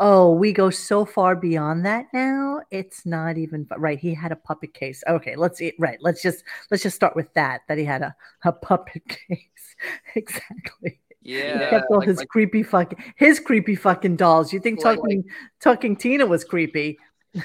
Oh, 0.00 0.32
we 0.34 0.52
go 0.52 0.70
so 0.70 1.04
far 1.04 1.36
beyond 1.36 1.84
that 1.86 2.06
now. 2.12 2.62
It's 2.72 3.06
not 3.06 3.38
even 3.38 3.66
right. 3.76 3.98
He 3.98 4.12
had 4.12 4.32
a 4.32 4.36
puppet 4.36 4.74
case. 4.74 5.04
Okay, 5.06 5.36
let's 5.36 5.58
see. 5.58 5.74
Right. 5.78 5.98
Let's 6.00 6.22
just 6.22 6.42
let's 6.70 6.82
just 6.82 6.96
start 6.96 7.14
with 7.14 7.32
that. 7.34 7.60
That 7.68 7.78
he 7.78 7.84
had 7.84 8.02
a, 8.02 8.16
a 8.44 8.50
puppet 8.50 9.06
case. 9.28 9.76
exactly. 10.16 10.98
He 11.22 11.38
Yeah. 11.38 11.68
kept 11.70 11.86
all 11.90 11.98
like- 11.98 12.08
his 12.08 12.18
like- 12.18 12.28
creepy 12.28 12.62
fucking 12.62 12.98
his 13.16 13.38
creepy 13.40 13.74
fucking 13.76 14.16
dolls. 14.16 14.52
You 14.52 14.60
think 14.60 14.82
Like- 14.84 14.96
talking 14.98 15.24
talking 15.60 15.96
Tina 15.96 16.26
was 16.26 16.44
creepy? 16.44 16.98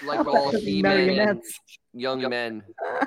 like 0.04 0.26
all 0.28 0.52
Marionettes. 0.64 1.60
young 1.94 2.28
men. 2.30 2.64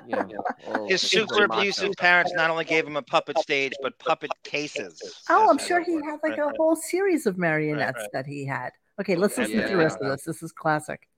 You 0.06 0.16
know, 0.16 0.28
all 0.68 0.88
His 0.88 1.00
super 1.02 1.34
super 1.34 1.48
macho. 1.48 1.60
abusive 1.60 1.92
parents 1.98 2.32
not 2.34 2.50
only 2.50 2.64
gave 2.64 2.86
him 2.86 2.96
a 2.96 3.02
puppet 3.02 3.38
stage, 3.38 3.72
but 3.82 3.98
puppet 3.98 4.30
cases. 4.44 5.00
Oh, 5.28 5.50
I'm 5.50 5.58
sure 5.58 5.82
he 5.82 5.92
it 5.92 6.04
had 6.04 6.20
like 6.22 6.32
Right, 6.32 6.38
a 6.38 6.44
right. 6.46 6.56
whole 6.56 6.76
series 6.76 7.26
of 7.26 7.36
marionettes 7.38 7.98
right. 7.98 8.08
that 8.12 8.26
he 8.26 8.44
had. 8.46 8.70
Okay, 9.00 9.16
let's 9.16 9.36
listen 9.38 9.56
to 9.56 9.62
the 9.62 9.68
Yeah. 9.70 9.74
rest 9.76 9.98
of 10.00 10.08
this. 10.10 10.24
This 10.24 10.42
is 10.42 10.52
classic. 10.52 11.08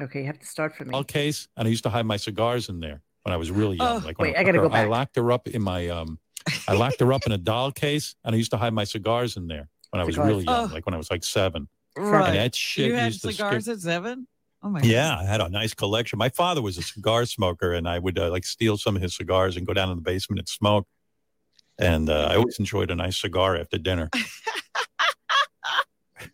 Okay, 0.00 0.20
you 0.20 0.26
have 0.26 0.38
to 0.38 0.46
start 0.46 0.76
for 0.76 0.84
me. 0.84 0.90
Doll 0.92 1.04
case 1.04 1.48
and 1.56 1.66
I 1.66 1.70
used 1.70 1.84
to 1.84 1.90
hide 1.90 2.04
my 2.04 2.16
cigars 2.18 2.68
in 2.68 2.80
there 2.80 3.00
when 3.22 3.32
I 3.32 3.36
was 3.38 3.50
really 3.50 3.76
young. 3.78 4.02
Oh, 4.02 4.06
like 4.06 4.18
when 4.18 4.30
wait, 4.30 4.36
I 4.36 4.44
gotta 4.44 4.58
her- 4.58 4.64
go 4.64 4.68
back. 4.68 4.84
I 4.86 4.88
locked 4.88 5.16
her 5.16 5.32
up 5.32 5.48
in 5.48 5.62
my 5.62 5.88
um 5.88 6.18
I 6.68 6.74
locked 6.74 7.00
her 7.00 7.12
up 7.12 7.26
in 7.26 7.32
a 7.32 7.38
doll 7.38 7.72
case 7.72 8.14
and 8.24 8.34
I 8.34 8.38
used 8.38 8.50
to 8.52 8.56
hide 8.56 8.72
my 8.72 8.84
cigars 8.84 9.36
in 9.36 9.46
there 9.48 9.68
when 9.90 10.00
I 10.00 10.04
was 10.04 10.14
Cigars. 10.14 10.28
really 10.28 10.44
young, 10.44 10.70
Oh. 10.70 10.72
like 10.72 10.86
when 10.86 10.94
I 10.94 10.98
was 10.98 11.10
like 11.10 11.24
seven. 11.24 11.68
Right. 11.96 12.28
And 12.28 12.36
that 12.36 12.54
shit 12.54 12.86
you 12.88 12.94
had 12.94 13.06
used 13.06 13.22
to 13.22 13.32
scare- 13.32 13.48
cigars 13.50 13.68
at 13.68 13.80
seven? 13.80 14.26
Oh 14.62 14.68
my 14.68 14.80
Yeah, 14.82 15.16
I 15.18 15.24
had 15.24 15.40
a 15.40 15.48
nice 15.48 15.74
collection. 15.74 16.18
My 16.18 16.28
father 16.28 16.60
was 16.62 16.76
a 16.78 16.82
cigar 16.82 17.24
smoker, 17.26 17.72
and 17.72 17.88
I 17.88 17.98
would 17.98 18.18
uh, 18.18 18.30
like 18.30 18.44
steal 18.44 18.76
some 18.76 18.96
of 18.96 19.02
his 19.02 19.14
cigars 19.16 19.56
and 19.56 19.66
go 19.66 19.72
down 19.74 19.90
in 19.90 19.96
the 19.96 20.02
basement 20.02 20.38
and 20.40 20.48
smoke. 20.48 20.86
And 21.78 22.08
uh, 22.10 22.28
I 22.30 22.36
always 22.36 22.58
enjoyed 22.58 22.90
a 22.90 22.94
nice 22.94 23.20
cigar 23.20 23.56
after 23.56 23.76
dinner. 23.78 24.08
I 26.18 26.28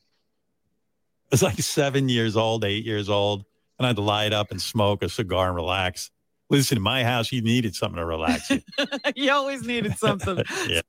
was 1.30 1.42
like 1.42 1.58
seven 1.60 2.08
years 2.08 2.36
old, 2.36 2.64
eight 2.64 2.84
years 2.84 3.08
old, 3.08 3.44
and 3.78 3.86
I'd 3.86 3.98
light 3.98 4.32
up 4.32 4.50
and 4.50 4.60
smoke 4.60 5.02
a 5.02 5.08
cigar 5.08 5.46
and 5.48 5.56
relax. 5.56 6.10
Listen, 6.52 6.76
in 6.76 6.82
my 6.82 7.02
house, 7.02 7.32
you 7.32 7.40
needed 7.40 7.74
something 7.74 7.96
to 7.96 8.04
relax 8.04 8.50
you. 8.50 8.60
you 9.16 9.32
always 9.32 9.62
needed 9.66 9.96
something. 9.96 10.36
yeah. 10.68 10.82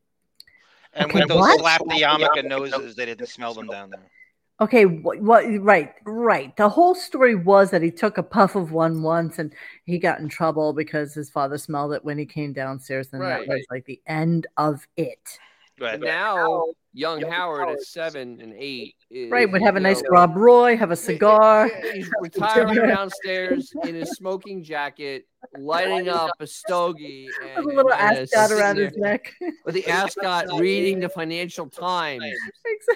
And 0.94 1.10
Okay, 1.10 1.22
with 1.22 1.30
those 1.30 1.40
what? 1.40 1.60
slap 1.60 1.82
the 1.86 2.02
yarmulke 2.02 2.44
noses, 2.46 2.96
they 2.96 3.06
didn't 3.06 3.28
smell 3.30 3.54
them 3.54 3.68
down 3.68 3.90
there. 3.90 4.12
Okay, 4.60 4.86
what, 4.86 5.20
what? 5.22 5.46
Right, 5.62 5.94
right. 6.06 6.56
The 6.58 6.68
whole 6.68 6.94
story 6.94 7.36
was 7.36 7.72
that 7.72 7.82
he 7.82 7.92
took 7.92 8.18
a 8.18 8.24
puff 8.24 8.56
of 8.56 8.74
one 8.74 9.02
once, 9.02 9.40
and 9.40 9.54
he 9.86 9.98
got 9.98 10.20
in 10.20 10.28
trouble 10.28 10.74
because 10.74 11.14
his 11.14 11.30
father 11.30 11.58
smelled 11.58 11.94
it 11.94 12.04
when 12.04 12.18
he 12.18 12.26
came 12.26 12.52
downstairs, 12.52 13.08
and 13.14 13.22
Right. 13.22 13.40
that 13.40 13.48
was 13.48 13.66
like 13.72 13.86
the 13.86 14.02
end 14.06 14.48
of 14.58 14.86
it. 14.98 15.40
Right. 15.80 15.96
And 15.96 16.04
now, 16.04 16.66
young 16.94 17.22
Howard 17.22 17.70
at 17.70 17.82
seven 17.82 18.40
and 18.42 18.54
eight, 18.56 18.96
is, 19.10 19.32
Right, 19.32 19.52
would 19.52 19.62
have 19.64 19.76
a 19.76 19.80
nice 19.80 20.04
know, 20.04 20.10
Rob 20.12 20.36
Roy, 20.36 20.78
have 20.78 20.92
a 20.92 20.96
cigar. 20.96 21.72
He's 21.94 22.10
retiring 22.22 22.76
downstairs 22.76 23.74
in 23.84 23.96
his 23.96 24.12
smoking 24.12 24.64
jacket, 24.64 25.26
lighting 25.58 26.10
up 26.10 26.32
a 26.40 26.48
stogie, 26.48 27.28
and, 27.56 27.66
With 27.66 27.74
a 27.74 27.78
little 27.78 27.94
ascot 27.94 28.52
around 28.52 28.78
his 28.78 28.96
neck. 28.98 29.34
with 29.66 29.76
the 29.76 29.88
ascot 29.90 30.48
reading 30.60 31.00
the 31.00 31.10
Financial 31.10 31.68
Times, 31.68 32.24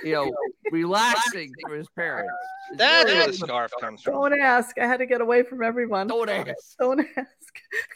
you 0.04 0.14
know, 0.14 0.34
relaxing 0.72 1.52
for 1.62 1.76
his 1.76 1.88
parents. 1.90 2.34
That's 2.76 3.12
where 3.12 3.28
the 3.28 3.34
scarf 3.34 3.72
comes 3.80 4.02
from. 4.02 4.14
Don't 4.14 4.40
ask. 4.40 4.78
I 4.78 4.86
had 4.86 4.98
to 4.98 5.06
get 5.06 5.22
away 5.22 5.44
from 5.44 5.64
everyone. 5.64 6.08
Don't 6.08 6.30
ask. 6.30 6.78
Don't 6.80 7.00
ask. 7.00 7.54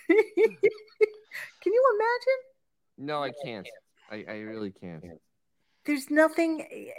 Can 0.07 1.73
you 1.73 1.83
imagine? 1.95 3.07
No, 3.07 3.23
I 3.23 3.31
can't. 3.43 3.67
I, 4.09 4.25
I 4.27 4.37
really 4.39 4.71
can't. 4.71 5.03
There's 5.85 6.09
nothing. 6.09 6.89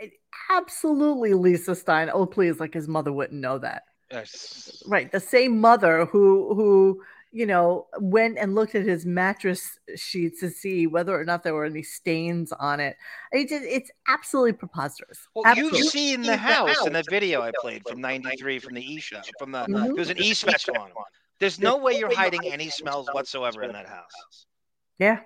Absolutely, 0.51 1.35
Lisa 1.35 1.74
Stein. 1.74 2.11
Oh, 2.12 2.27
please, 2.27 2.59
like 2.59 2.74
his 2.74 2.89
mother 2.89 3.12
wouldn't 3.12 3.41
know 3.41 3.59
that. 3.59 3.85
Yes. 4.11 4.83
Right, 4.87 5.11
the 5.11 5.20
same 5.20 5.61
mother 5.61 6.05
who 6.05 6.55
who 6.55 7.03
you 7.33 7.47
know 7.47 7.87
went 7.99 8.39
and 8.39 8.55
looked 8.55 8.75
at 8.75 8.85
his 8.87 9.07
mattress 9.07 9.79
sheets 9.97 10.41
to 10.41 10.51
see 10.51 10.87
whether 10.87 11.19
or 11.19 11.25
not 11.25 11.43
there 11.43 11.55
were 11.55 11.65
any 11.65 11.83
stains 11.83 12.53
on 12.53 12.79
it. 12.79 12.97
It 13.33 13.49
just, 13.49 13.65
it's 13.65 13.91
absolutely 14.07 14.53
preposterous. 14.53 15.27
Well, 15.35 15.47
Absolutely. 15.47 15.79
you've 15.79 15.89
seen 15.89 16.23
the 16.23 16.37
house 16.37 16.87
in 16.87 16.93
the 16.93 17.03
video 17.09 17.41
I 17.43 17.51
played 17.61 17.83
from 17.89 18.01
'93 18.01 18.59
from 18.59 18.75
the 18.75 18.83
E 18.85 19.01
show. 19.01 19.21
From 19.39 19.53
the 19.53 19.67
Mhm. 19.67 19.95
there's 19.95 20.11
an 20.11 20.19
E 20.21 20.35
special 20.35 20.77
on. 20.77 20.91
There's 21.41 21.59
no 21.59 21.77
way 21.79 21.99
you're 21.99 22.15
hiding 22.15 22.45
any 22.47 22.69
smells 22.69 23.09
whatsoever 23.13 23.63
in 23.63 23.73
that 23.73 23.89
house. 23.89 24.47
Yeah, 24.99 25.21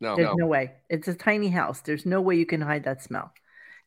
No, 0.00 0.14
there's 0.14 0.36
no. 0.36 0.46
way. 0.46 0.74
It's 0.88 1.08
a 1.08 1.14
tiny 1.14 1.48
house. 1.48 1.80
There's 1.80 2.06
no 2.06 2.20
way 2.20 2.36
you 2.36 2.46
can 2.46 2.60
hide 2.60 2.84
that 2.84 3.02
smell. 3.02 3.32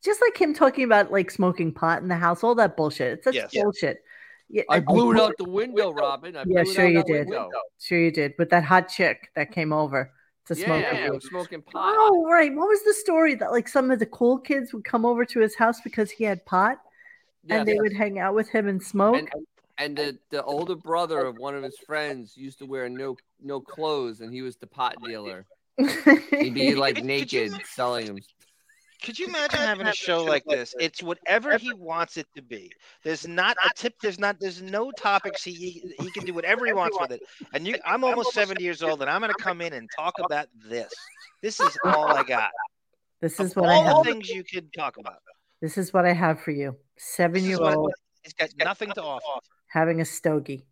Just 0.04 0.20
like 0.20 0.36
him 0.36 0.54
talking 0.54 0.84
about 0.84 1.12
like 1.12 1.30
smoking 1.32 1.72
pot 1.74 2.02
in 2.02 2.08
the 2.10 2.16
house, 2.18 2.44
all 2.44 2.56
that 2.56 2.76
bullshit. 2.76 3.14
It's 3.20 3.24
such 3.24 3.36
Yes. 3.36 3.54
bullshit. 3.54 4.04
Yeah, 4.53 4.64
I 4.69 4.82
blew 4.82 5.11
it 5.14 5.19
out 5.19 5.34
the 5.38 5.45
window, 5.45 5.91
Robin. 5.91 6.36
I 6.36 6.44
blew 6.44 6.56
Yeah, 6.56 6.61
it 6.61 6.68
sure 6.68 6.86
out 6.86 6.91
you 6.91 6.98
the 7.03 7.14
did. 7.14 7.28
window. 7.30 7.49
Sure, 7.80 7.98
you 7.99 8.11
did. 8.11 8.34
With 8.38 8.49
that 8.49 8.64
hot 8.65 8.90
chick 8.90 9.30
that 9.36 9.52
came 9.52 9.72
over 9.72 10.11
to 10.48 10.56
smoke 10.56 10.82
Yeah, 10.82 10.99
I 11.03 11.06
you. 11.06 11.14
was 11.14 11.26
smoking 11.26 11.61
pot. 11.61 11.95
Oh, 11.98 12.26
right. 12.30 12.53
What 12.53 12.68
was 12.68 12.84
the 12.84 12.94
story 12.94 13.36
that 13.36 13.52
like 13.52 13.69
some 13.69 13.91
of 13.91 13.99
the 13.99 14.06
cool 14.07 14.38
kids 14.38 14.73
would 14.73 14.84
come 14.84 15.06
over 15.06 15.23
to 15.23 15.40
his 15.40 15.56
house 15.56 15.80
because 15.82 16.11
he 16.11 16.26
had 16.26 16.45
pot 16.45 16.80
and 17.49 17.65
they 17.65 17.73
Yes. 17.73 17.82
would 17.82 17.94
hang 17.94 18.19
out 18.19 18.36
with 18.36 18.49
him 18.49 18.68
and 18.68 18.82
smoke? 18.84 19.15
and 19.15 19.30
and 19.78 19.98
the, 19.98 20.18
the 20.30 20.44
older 20.44 20.76
brother 20.76 21.26
of 21.26 21.38
one 21.40 21.56
of 21.56 21.64
his 21.64 21.78
friends 21.88 22.36
used 22.36 22.60
to 22.60 22.65
wear 22.65 22.88
no 22.90 23.15
no 23.41 23.61
clothes, 23.61 24.19
and 24.19 24.32
he 24.34 24.41
was 24.41 24.57
the 24.57 24.68
pot 24.68 24.95
dealer. 25.03 25.45
He'd 25.78 26.53
be 26.53 26.76
like 26.76 27.03
naked 27.03 27.53
selling 27.65 28.06
them. 28.06 28.18
Could 29.02 29.18
you 29.18 29.28
imagine 29.28 29.60
having 29.60 29.88
a 29.88 29.94
show 29.94 30.23
like 30.26 30.44
this? 30.45 30.76
It's 30.80 31.02
whatever 31.02 31.57
he 31.57 31.73
wants 31.73 32.18
it 32.18 32.28
to 32.36 32.41
be. 32.41 32.72
There's 33.03 33.28
not 33.28 33.57
a 33.65 33.69
tip. 33.76 33.95
There's 34.02 34.19
not. 34.19 34.40
There's 34.40 34.61
no 34.61 34.91
topics. 34.91 35.44
He 35.44 35.53
he, 35.53 35.94
he 36.03 36.11
can 36.11 36.23
do 36.26 36.34
whatever 36.34 36.65
he 36.65 36.73
wants 36.73 36.99
with 36.99 37.11
it. 37.11 37.22
And 37.53 37.68
you, 37.68 37.76
I'm 37.86 38.03
almost 38.03 38.34
70 38.34 38.64
years 38.64 38.84
old, 38.84 39.02
and 39.02 39.10
I'm 39.10 39.22
going 39.22 39.34
to 39.34 39.44
come 39.44 39.61
in 39.61 39.73
and 39.73 39.90
talk 39.98 40.19
about 40.19 40.48
this. 40.69 40.94
This 41.41 41.60
is 41.60 41.78
all 41.86 42.10
I 42.10 42.23
got. 42.23 42.52
this 43.22 43.40
is 43.40 43.52
Of 43.52 43.57
what 43.57 43.69
I 43.69 43.76
all 43.76 43.84
have. 43.86 43.98
the 43.98 44.11
things 44.14 44.30
you 44.30 44.44
could 44.44 44.72
talk 44.73 44.98
about. 44.98 45.18
This 45.61 45.78
is 45.78 45.94
what 45.94 46.06
I 46.06 46.14
have 46.14 46.40
for 46.41 46.52
you. 46.52 46.76
Seven 46.98 47.34
This 47.34 47.44
year 47.44 47.60
old 47.61 47.91
He's 48.23 48.34
got 48.34 48.49
nothing 48.57 48.91
to 48.91 49.02
offer. 49.02 49.41
having 49.68 49.99
a 50.02 50.06
stogie. 50.06 50.65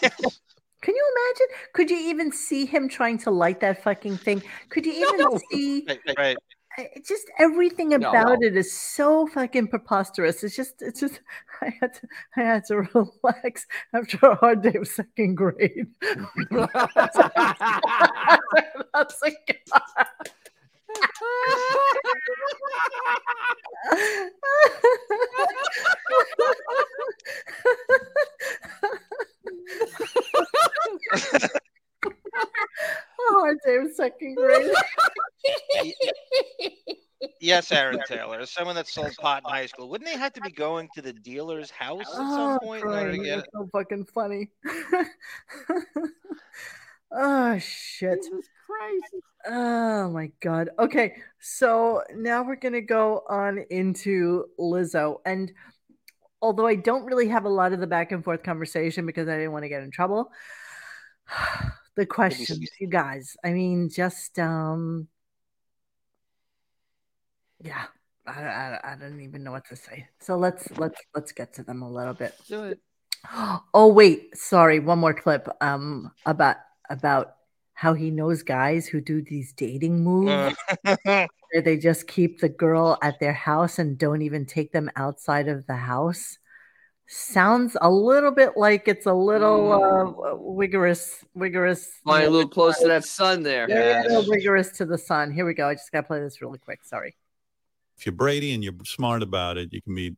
Can 0.00 0.96
you 0.96 1.12
imagine? 1.16 1.46
Could 1.74 1.90
you 1.90 1.96
even 1.96 2.32
see 2.32 2.66
him 2.66 2.88
trying 2.88 3.18
to 3.18 3.30
light 3.30 3.60
that 3.60 3.82
fucking 3.84 4.18
thing? 4.18 4.42
Could 4.68 4.84
you 4.84 4.92
even 4.92 5.20
No. 5.20 5.38
see 5.50 5.84
Right, 5.88 6.00
right. 6.18 6.36
It 6.78 7.06
just 7.06 7.30
everything 7.38 7.90
No. 7.90 7.96
about 7.96 8.42
it 8.42 8.56
is 8.56 8.72
so 8.72 9.26
fucking 9.26 9.68
preposterous. 9.68 10.42
It's 10.42 10.56
just, 10.56 10.80
it's 10.80 11.00
just, 11.00 11.20
I 11.60 11.74
had 11.80 11.94
to, 11.94 12.08
I 12.36 12.40
had 12.40 12.64
to 12.66 12.76
relax 13.22 13.66
after 13.92 14.18
a 14.26 14.34
hard 14.36 14.62
day 14.62 14.74
of 14.74 14.88
second 14.88 15.34
grade. 15.36 15.88
That's 33.28 33.30
a 33.30 33.34
a 33.34 33.38
hard 33.40 33.58
day 33.64 33.76
of 33.76 33.92
second 33.94 34.34
grade. 34.36 34.72
Yes, 37.40 37.70
Aaron 37.70 38.00
Taylor. 38.06 38.40
As 38.40 38.50
someone 38.50 38.74
that 38.74 38.88
sold 38.88 39.14
pot 39.20 39.42
in 39.44 39.50
high 39.50 39.66
school, 39.66 39.88
wouldn't 39.88 40.10
they 40.10 40.18
have 40.18 40.32
to 40.32 40.40
be 40.40 40.50
going 40.50 40.88
to 40.94 41.02
the 41.02 41.12
dealer's 41.12 41.70
house 41.70 42.00
at 42.00 42.06
some 42.16 42.54
Oh, 42.54 42.58
point 42.60 42.82
in 42.82 42.88
order 42.88 43.12
to 43.12 43.18
get 43.18 43.36
that's 43.36 43.48
it? 43.48 43.52
so 43.52 43.68
fucking 43.72 44.04
funny. 44.06 44.50
oh 47.12 47.58
shit. 47.58 48.18
Jesus 48.22 48.48
Christ. 48.66 49.14
Oh 49.46 50.10
my 50.10 50.32
god. 50.40 50.70
Okay, 50.78 51.14
so 51.40 52.02
now 52.14 52.42
we're 52.42 52.56
gonna 52.56 52.80
go 52.80 53.22
on 53.28 53.58
into 53.70 54.46
Lizzo, 54.58 55.20
and 55.24 55.52
although 56.40 56.66
I 56.66 56.74
don't 56.74 57.04
really 57.04 57.28
have 57.28 57.44
a 57.44 57.48
lot 57.50 57.72
of 57.72 57.78
the 57.80 57.86
back 57.86 58.10
and 58.10 58.24
forth 58.24 58.42
conversation 58.42 59.06
because 59.06 59.28
I 59.28 59.36
didn't 59.36 59.52
want 59.52 59.62
to 59.64 59.68
get 59.68 59.82
in 59.84 59.90
trouble, 59.92 60.32
the 61.96 62.06
questions, 62.06 62.68
you 62.80 62.86
guys. 62.86 63.36
I 63.44 63.52
mean, 63.52 63.88
just 63.90 64.38
um, 64.38 65.08
yeah. 67.62 67.84
I, 68.26 68.42
I, 68.42 68.92
I 68.92 68.96
don't 68.96 69.20
even 69.20 69.42
know 69.42 69.50
what 69.50 69.66
to 69.68 69.76
say. 69.76 70.06
So 70.20 70.36
let's 70.36 70.70
let's 70.78 71.00
let's 71.14 71.32
get 71.32 71.54
to 71.54 71.64
them 71.64 71.82
a 71.82 71.90
little 71.90 72.14
bit. 72.14 72.34
Do 72.48 72.64
it. 72.64 72.80
Oh 73.74 73.86
wait, 73.86 74.36
sorry, 74.36 74.80
one 74.80 74.98
more 74.98 75.14
clip 75.14 75.48
um 75.60 76.10
about 76.26 76.56
about 76.90 77.36
how 77.74 77.94
he 77.94 78.10
knows 78.10 78.42
guys 78.42 78.86
who 78.86 79.00
do 79.00 79.22
these 79.22 79.52
dating 79.52 80.04
moves 80.04 80.56
Uh, 80.84 80.96
where 81.52 81.62
they 81.62 81.76
just 81.76 82.06
keep 82.06 82.40
the 82.40 82.48
girl 82.48 82.98
at 83.02 83.18
their 83.20 83.32
house 83.32 83.78
and 83.78 83.98
don't 83.98 84.22
even 84.22 84.46
take 84.46 84.72
them 84.72 84.90
outside 84.96 85.48
of 85.48 85.66
the 85.66 85.76
house. 85.76 86.38
Sounds 87.14 87.76
a 87.82 87.90
little 87.90 88.30
bit 88.30 88.56
like 88.56 88.88
it's 88.88 89.04
a 89.04 89.12
little 89.12 89.72
uh, 89.72 90.56
vigorous, 90.58 91.22
vigorous. 91.34 91.86
Flying 92.04 92.26
a 92.26 92.30
little 92.30 92.48
close 92.48 92.78
to 92.80 92.88
that 92.88 93.04
sun 93.04 93.42
there. 93.42 93.68
Yeah, 93.68 94.02
a 94.02 94.08
little 94.08 94.32
vigorous 94.32 94.70
to 94.78 94.86
the 94.86 94.96
sun. 94.96 95.30
Here 95.30 95.44
we 95.44 95.52
go. 95.52 95.68
I 95.68 95.74
just 95.74 95.92
gotta 95.92 96.06
play 96.06 96.20
this 96.20 96.40
really 96.40 96.58
quick. 96.58 96.82
Sorry. 96.84 97.14
If 97.98 98.06
you're 98.06 98.14
Brady 98.14 98.54
and 98.54 98.64
you're 98.64 98.72
smart 98.86 99.22
about 99.22 99.58
it, 99.58 99.72
you 99.72 99.82
can 99.82 99.94
be. 99.94 100.16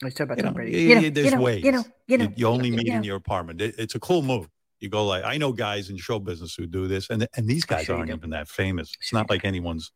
Let's 0.00 0.14
talk 0.14 0.26
about 0.26 0.36
You 0.38 0.42
Tom 0.44 0.52
know, 0.52 0.54
Brady. 0.54 0.72
y- 0.76 0.78
You 0.78 0.94
know, 0.94 1.00
y- 1.02 1.08
there's 1.10 1.24
you 1.24 1.36
know, 1.36 1.42
ways. 1.42 1.64
You 1.64 1.72
know, 1.72 1.84
you 2.06 2.18
know. 2.18 2.24
You, 2.26 2.30
you 2.36 2.46
only 2.46 2.70
meet 2.70 2.86
you 2.86 2.94
in 2.94 3.02
your 3.02 3.16
apartment. 3.16 3.60
It- 3.60 3.74
it's 3.78 3.96
a 3.96 3.98
cool 4.00 4.22
move. 4.22 4.48
You 4.78 4.88
go 4.88 5.04
like 5.06 5.24
I 5.24 5.38
know 5.38 5.52
guys 5.52 5.90
in 5.90 5.96
show 5.96 6.20
business 6.20 6.54
who 6.54 6.66
do 6.66 6.86
this, 6.86 7.10
and 7.10 7.26
and 7.36 7.48
these 7.48 7.64
guys 7.64 7.86
Sure 7.86 7.96
aren't 7.96 8.10
even 8.10 8.30
that 8.30 8.46
famous. 8.48 8.92
It's 9.00 9.12
not 9.12 9.28
like 9.28 9.44
anyone's 9.44 9.90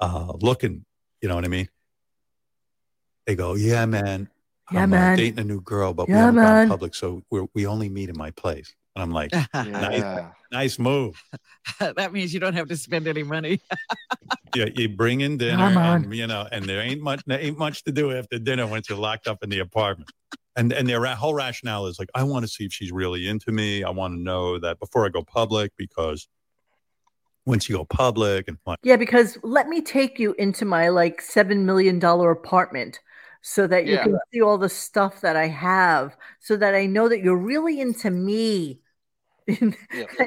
uh 0.00 0.32
looking. 0.40 0.84
You 1.20 1.28
know 1.28 1.36
what 1.36 1.44
I 1.44 1.48
mean? 1.48 1.68
They 3.26 3.36
go, 3.36 3.54
yeah, 3.54 3.86
man. 3.86 4.28
Yeah, 4.72 4.82
I'm 4.82 4.92
uh, 4.92 4.96
man. 4.96 5.16
dating 5.16 5.38
a 5.38 5.44
new 5.44 5.60
girl, 5.60 5.94
but 5.94 6.08
we 6.08 6.14
Yeah, 6.14 6.20
haven't 6.20 6.36
gone 6.36 6.54
man. 6.54 6.68
public, 6.68 6.94
so 6.94 7.22
we 7.30 7.46
we 7.54 7.66
only 7.66 7.88
meet 7.88 8.08
in 8.08 8.16
my 8.18 8.30
place. 8.32 8.74
And 8.94 9.02
I'm 9.02 9.10
like, 9.12 9.32
Yeah. 9.54 10.30
nice 10.50 10.78
move. 10.78 11.22
that 11.80 12.12
means 12.12 12.32
you 12.34 12.40
don't 12.40 12.54
have 12.54 12.68
to 12.68 12.76
spend 12.76 13.06
any 13.06 13.22
money. 13.22 13.60
yeah, 14.54 14.66
you 14.74 14.88
bring 14.88 15.20
in 15.20 15.36
dinner, 15.36 15.64
and 15.64 16.14
you 16.14 16.26
know, 16.26 16.48
and 16.50 16.64
there 16.64 16.80
ain't 16.80 17.00
much, 17.02 17.22
there 17.26 17.40
ain't 17.40 17.58
much 17.58 17.84
to 17.84 17.92
do 17.92 18.12
after 18.12 18.38
dinner 18.38 18.66
once 18.66 18.88
you're 18.88 18.98
locked 18.98 19.28
up 19.28 19.42
in 19.42 19.50
the 19.50 19.60
apartment. 19.60 20.10
And 20.56 20.72
and 20.72 20.88
their 20.88 21.04
whole 21.14 21.34
rationale 21.34 21.86
is 21.86 21.98
like, 21.98 22.08
I 22.14 22.22
want 22.24 22.44
to 22.44 22.48
see 22.48 22.64
if 22.64 22.72
she's 22.72 22.90
really 22.90 23.28
into 23.28 23.52
me. 23.52 23.84
I 23.84 23.90
want 23.90 24.14
to 24.14 24.20
know 24.20 24.58
that 24.58 24.80
before 24.80 25.04
I 25.06 25.10
go 25.10 25.22
public, 25.22 25.72
because 25.76 26.26
once 27.44 27.68
you 27.68 27.76
go 27.76 27.84
public 27.84 28.48
and 28.48 28.58
like, 28.66 28.78
Yeah, 28.82 28.96
because 28.96 29.38
let 29.42 29.68
me 29.68 29.80
take 29.80 30.18
you 30.18 30.34
into 30.38 30.64
my 30.64 30.88
like 30.88 31.20
seven 31.20 31.64
million 31.66 31.98
dollar 31.98 32.30
apartment 32.30 32.98
so 33.48 33.64
that 33.68 33.86
you 33.86 33.92
Yeah. 33.94 34.02
can 34.02 34.18
see 34.32 34.42
all 34.42 34.58
the 34.58 34.68
stuff 34.68 35.20
that 35.20 35.36
I 35.36 35.46
have, 35.46 36.16
so 36.40 36.56
that 36.56 36.74
I 36.74 36.86
know 36.86 37.08
that 37.08 37.20
you're 37.20 37.36
really 37.36 37.80
into 37.80 38.10
me. 38.10 38.80
yeah, 39.46 39.70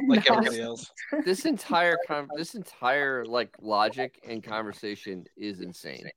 like 0.07 0.31
everybody 0.31 0.61
else. 0.61 0.89
This 1.25 1.43
entire 1.43 1.97
con- 2.07 2.29
this 2.37 2.55
entire 2.55 3.25
like 3.25 3.53
logic 3.59 4.21
and 4.25 4.41
conversation 4.41 5.25
is 5.35 5.59
insane. 5.59 6.09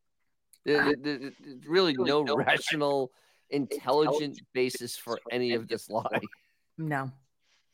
There- 0.64 0.84
there- 0.84 0.96
there- 1.18 1.18
There's 1.18 1.66
really 1.66 1.94
no 1.94 2.22
rational, 2.22 3.10
intelligent 3.50 4.40
basis 4.52 4.96
for 4.96 5.18
any 5.32 5.54
of 5.54 5.66
this 5.66 5.90
lie. 5.90 6.20
No, 6.78 7.10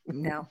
no. 0.07 0.49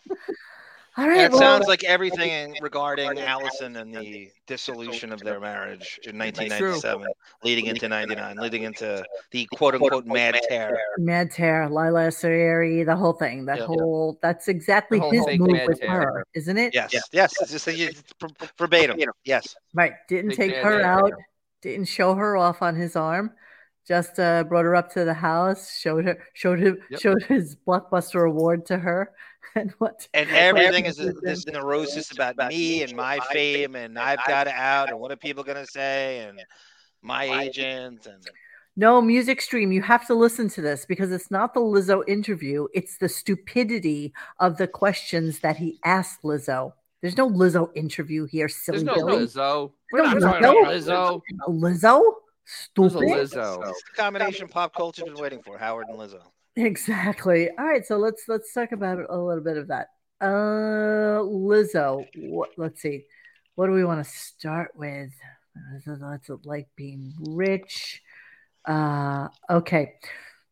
All 0.98 1.04
And 1.04 1.12
right. 1.14 1.26
it 1.26 1.32
well, 1.32 1.40
sounds 1.40 1.68
like 1.68 1.84
everything 1.84 2.56
regarding 2.60 3.20
Alison 3.20 3.76
and 3.76 3.94
the 3.94 4.32
dissolution 4.48 5.12
of 5.12 5.20
their 5.20 5.40
marriage 5.40 6.00
in 6.04 6.18
1997, 6.18 7.06
leading 7.44 7.68
into 7.68 7.88
99, 7.88 8.38
leading 8.38 8.64
into 8.64 9.04
the 9.32 9.46
quote 9.54 9.76
unquote 9.76 10.08
mad 10.08 10.40
tear. 10.50 10.76
Mad 10.98 11.30
Tear, 11.30 11.70
Lila 11.70 12.08
Sarieri, 12.08 12.84
the 12.84 12.96
whole 12.96 13.14
thing. 13.14 13.46
That 13.46 13.60
Yeah. 13.60 13.66
whole 13.68 14.18
that's 14.24 14.48
exactly 14.48 14.98
whole 14.98 15.12
his 15.12 15.24
fake 15.26 15.40
move 15.40 15.60
with 15.68 15.80
Tear. 15.82 15.90
her, 15.92 16.26
isn't 16.34 16.58
it? 16.58 16.74
Yes, 16.74 16.92
yes, 17.12 17.34
it's 17.42 17.52
just 17.52 17.68
it's 17.68 18.04
verbatim. 18.58 19.00
Yes. 19.24 19.56
Right. 19.76 19.94
Didn't 20.10 20.32
Fake 20.32 20.38
take 20.38 20.52
Mad 20.52 20.66
her 20.66 20.78
Tear. 20.80 20.86
out, 20.86 21.12
didn't 21.62 21.86
show 21.90 22.16
her 22.16 22.36
off 22.38 22.64
on 22.64 22.76
his 22.76 22.96
arm. 22.96 23.32
Just 23.88 24.20
uh, 24.20 24.44
brought 24.44 24.66
her 24.66 24.76
up 24.76 24.92
to 24.94 25.06
the 25.06 25.14
house, 25.14 25.78
showed 25.78 26.06
her, 26.06 26.18
showed 26.34 26.60
him, 26.60 26.78
Yep. 26.90 27.00
showed 27.00 27.24
his 27.24 27.56
blockbuster 27.56 28.28
award 28.28 28.66
to 28.66 28.78
her, 28.78 29.12
and 29.56 29.72
what? 29.78 30.08
And 30.14 30.30
everything 30.30 30.86
is 30.86 30.98
this 31.22 31.46
neurosis 31.48 32.12
about 32.12 32.38
me 32.50 32.84
and 32.84 32.96
my 32.96 33.20
fame, 33.32 33.76
and 33.76 33.98
I've 33.98 34.26
got 34.28 34.48
it 34.48 34.54
out, 34.54 34.90
and 34.90 35.00
what 35.00 35.12
are 35.12 35.16
people 35.16 35.44
gonna 35.44 35.66
say, 35.66 36.20
and 36.28 36.42
my 37.02 37.26
agent, 37.42 38.06
and 38.06 38.24
No, 38.76 39.02
Music 39.02 39.42
Stream, 39.42 39.72
you 39.72 39.82
have 39.82 40.06
to 40.08 40.14
listen 40.14 40.50
to 40.50 40.62
this 40.62 40.86
because 40.86 41.12
it's 41.12 41.32
not 41.32 41.54
the 41.54 41.60
Lizzo 41.60 42.04
interview, 42.08 42.68
it's 42.74 42.98
the 42.98 43.10
stupidity 43.10 44.14
of 44.40 44.58
the 44.58 44.68
questions 44.68 45.40
that 45.40 45.58
he 45.58 45.80
asked 45.84 46.22
Lizzo. 46.24 46.74
There's 47.02 47.18
no 47.18 47.30
Lizzo 47.30 47.70
interview 47.76 48.26
here, 48.26 48.50
silly 48.50 48.84
There's 48.84 48.98
no 48.98 49.06
Billy. 49.06 49.26
Lizzo. 49.26 49.72
We're 49.92 50.04
No 50.04 50.14
not 50.14 50.42
talking 50.42 50.66
Lizzo. 50.66 50.88
about 50.88 51.50
Lizzo. 51.50 52.02
Lizzo? 52.02 52.14
Stupid. 52.46 52.96
a 52.96 53.00
Lizzo. 53.02 53.70
it's 53.70 53.84
the 53.84 54.02
combination 54.02 54.48
pop 54.48 54.74
culture 54.74 55.04
been 55.06 55.16
waiting 55.16 55.42
for 55.44 55.58
Howard 55.58 55.88
and 55.90 56.00
Lizzo. 56.00 56.22
Exactly. 56.58 57.50
All 57.52 57.66
right, 57.66 57.86
so 57.86 57.98
let's 57.98 58.24
let's 58.28 58.52
talk 58.52 58.72
about 58.72 59.00
a 59.10 59.18
little 59.18 59.44
bit 59.44 59.58
of 59.58 59.68
that. 59.68 59.90
Uh 60.20 61.22
Lizzo. 61.22 62.08
What 62.16 62.50
let's 62.58 62.82
see. 62.82 63.06
What 63.54 63.68
do 63.68 63.74
we 63.74 63.86
want 63.86 64.04
to 64.04 64.12
start 64.12 64.72
with? 64.76 65.12
That's 65.86 66.30
like 66.44 66.68
being 66.76 67.14
rich. 67.20 68.02
Uh 68.66 69.28
okay. 69.50 69.94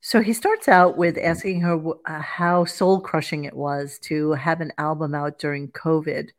So 0.01 0.21
he 0.21 0.33
starts 0.33 0.67
out 0.67 0.95
with 0.97 1.17
asking 1.17 1.61
her 1.61 1.81
uh, 2.07 2.21
how 2.21 2.65
soul 2.65 2.99
crushing 2.99 3.45
it 3.45 3.55
was 3.55 3.97
to 4.03 4.33
have 4.33 4.61
an 4.61 4.71
album 4.77 5.15
out 5.15 5.39
during 5.39 5.69
COVID. 5.69 6.29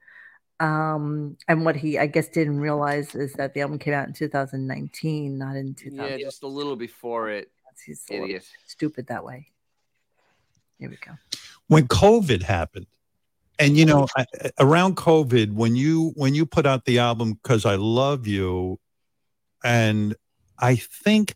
Um, 0.60 1.36
and 1.48 1.64
what 1.64 1.74
he, 1.74 1.98
I 1.98 2.06
guess, 2.06 2.28
didn't 2.28 2.60
realize 2.60 3.16
is 3.16 3.32
that 3.32 3.54
the 3.54 3.62
album 3.62 3.80
came 3.80 3.92
out 3.92 4.06
in 4.06 4.14
2019, 4.14 5.36
not 5.36 5.56
in 5.56 5.74
2000. 5.74 6.18
Yeah, 6.18 6.24
just 6.24 6.44
a 6.44 6.46
little 6.46 6.76
before 6.76 7.28
it. 7.30 7.50
He's 7.84 8.04
Idiot. 8.08 8.44
stupid 8.66 9.08
that 9.08 9.24
way. 9.24 9.48
Here 10.78 10.90
we 10.90 10.96
go. 10.96 11.12
when 11.68 11.88
COVID 11.88 12.42
happened, 12.42 12.86
and 13.58 13.76
you 13.76 13.84
know, 13.86 14.06
I, 14.16 14.26
around 14.60 14.96
COVID, 14.96 15.52
when 15.52 15.74
you 15.76 16.12
when 16.16 16.34
you 16.34 16.44
put 16.46 16.66
out 16.66 16.84
the 16.84 16.98
album 16.98 17.34
"Because 17.34 17.64
I 17.64 17.76
Love 17.76 18.26
You," 18.26 18.78
and 19.64 20.14
I 20.58 20.76
think 20.76 21.34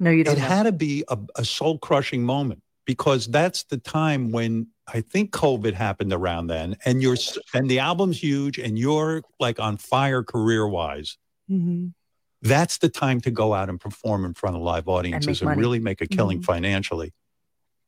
No, 0.00 0.10
you 0.10 0.24
don't. 0.24 0.36
it 0.36 0.40
know. 0.40 0.44
had 0.46 0.62
to 0.64 0.72
be 0.72 1.04
a, 1.08 1.18
a 1.36 1.44
soul 1.44 1.78
crushing 1.78 2.22
moment 2.24 2.62
because 2.86 3.26
that's 3.26 3.64
the 3.64 3.76
time 3.78 4.30
when 4.32 4.68
I 4.86 5.02
think 5.02 5.30
COVID 5.32 5.74
happened 5.74 6.12
around 6.14 6.46
then, 6.46 6.76
and 6.86 7.02
you're 7.02 7.16
and 7.52 7.68
the 7.70 7.80
album's 7.80 8.22
huge, 8.22 8.58
and 8.58 8.78
you're 8.78 9.22
like 9.38 9.60
on 9.60 9.76
fire 9.76 10.22
career 10.22 10.66
wise. 10.66 11.18
Mhm. 11.50 11.92
That's 12.40 12.78
the 12.78 12.88
time 12.88 13.20
to 13.22 13.30
go 13.30 13.52
out 13.52 13.68
and 13.68 13.78
perform 13.80 14.24
in 14.24 14.32
front 14.32 14.54
of 14.56 14.62
live 14.62 14.86
audiences 14.88 15.40
and, 15.42 15.48
money. 15.50 15.60
really 15.60 15.80
make 15.80 16.00
a 16.00 16.06
killing 16.06 16.40
Mhm. 16.40 16.44
financially. 16.44 17.12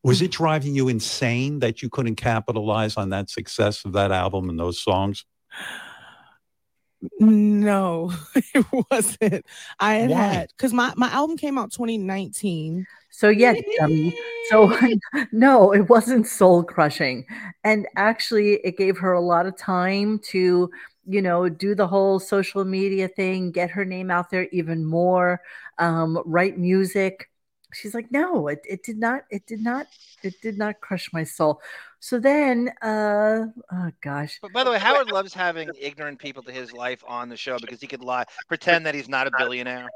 Was 0.02 0.22
it 0.22 0.30
driving 0.30 0.74
you 0.74 0.88
insane 0.88 1.58
that 1.58 1.82
you 1.82 1.90
couldn't 1.90 2.16
capitalize 2.16 2.96
on 2.96 3.10
that 3.10 3.28
success 3.28 3.84
of 3.84 3.92
that 3.92 4.12
album 4.12 4.48
and 4.48 4.58
those 4.58 4.80
songs? 4.80 5.24
No, 7.18 8.12
it 8.54 8.66
wasn't. 8.90 9.46
I 9.78 9.94
had 9.94 10.10
Why? 10.10 10.16
had 10.16 10.48
because 10.56 10.72
my 10.72 10.92
my 10.96 11.08
album 11.10 11.36
came 11.36 11.56
out 11.58 11.72
2019. 11.72 12.86
So 13.10 13.28
yeah, 13.28 13.54
dummy. 13.78 14.16
So 14.48 14.76
no, 15.32 15.72
it 15.72 15.88
wasn't 15.88 16.26
soul 16.26 16.62
crushing, 16.62 17.26
and 17.64 17.86
actually, 17.96 18.54
it 18.64 18.76
gave 18.76 18.98
her 18.98 19.12
a 19.12 19.20
lot 19.20 19.46
of 19.46 19.56
time 19.56 20.18
to, 20.30 20.70
you 21.06 21.22
know, 21.22 21.48
do 21.48 21.74
the 21.74 21.86
whole 21.86 22.18
social 22.18 22.64
media 22.64 23.08
thing, 23.08 23.50
get 23.50 23.70
her 23.70 23.84
name 23.84 24.10
out 24.10 24.30
there 24.30 24.48
even 24.52 24.84
more, 24.84 25.40
um, 25.78 26.22
write 26.26 26.58
music. 26.58 27.30
She's 27.72 27.94
like, 27.94 28.10
no, 28.10 28.48
it, 28.48 28.60
it 28.68 28.82
did 28.82 28.98
not, 28.98 29.22
it 29.30 29.46
did 29.46 29.60
not, 29.60 29.86
it 30.22 30.40
did 30.40 30.58
not 30.58 30.80
crush 30.80 31.12
my 31.12 31.24
soul. 31.24 31.60
So 32.00 32.18
then, 32.18 32.70
uh, 32.82 33.46
oh 33.72 33.90
gosh, 34.00 34.38
But 34.40 34.52
by 34.52 34.64
the 34.64 34.70
way, 34.70 34.78
Howard 34.78 35.10
loves 35.10 35.34
having 35.34 35.70
ignorant 35.78 36.18
people 36.18 36.42
to 36.44 36.52
his 36.52 36.72
life 36.72 37.04
on 37.06 37.28
the 37.28 37.36
show 37.36 37.58
because 37.58 37.80
he 37.80 37.86
could 37.86 38.02
lie, 38.02 38.24
pretend 38.48 38.86
that 38.86 38.94
he's 38.94 39.08
not 39.08 39.26
a 39.26 39.30
billionaire. 39.36 39.88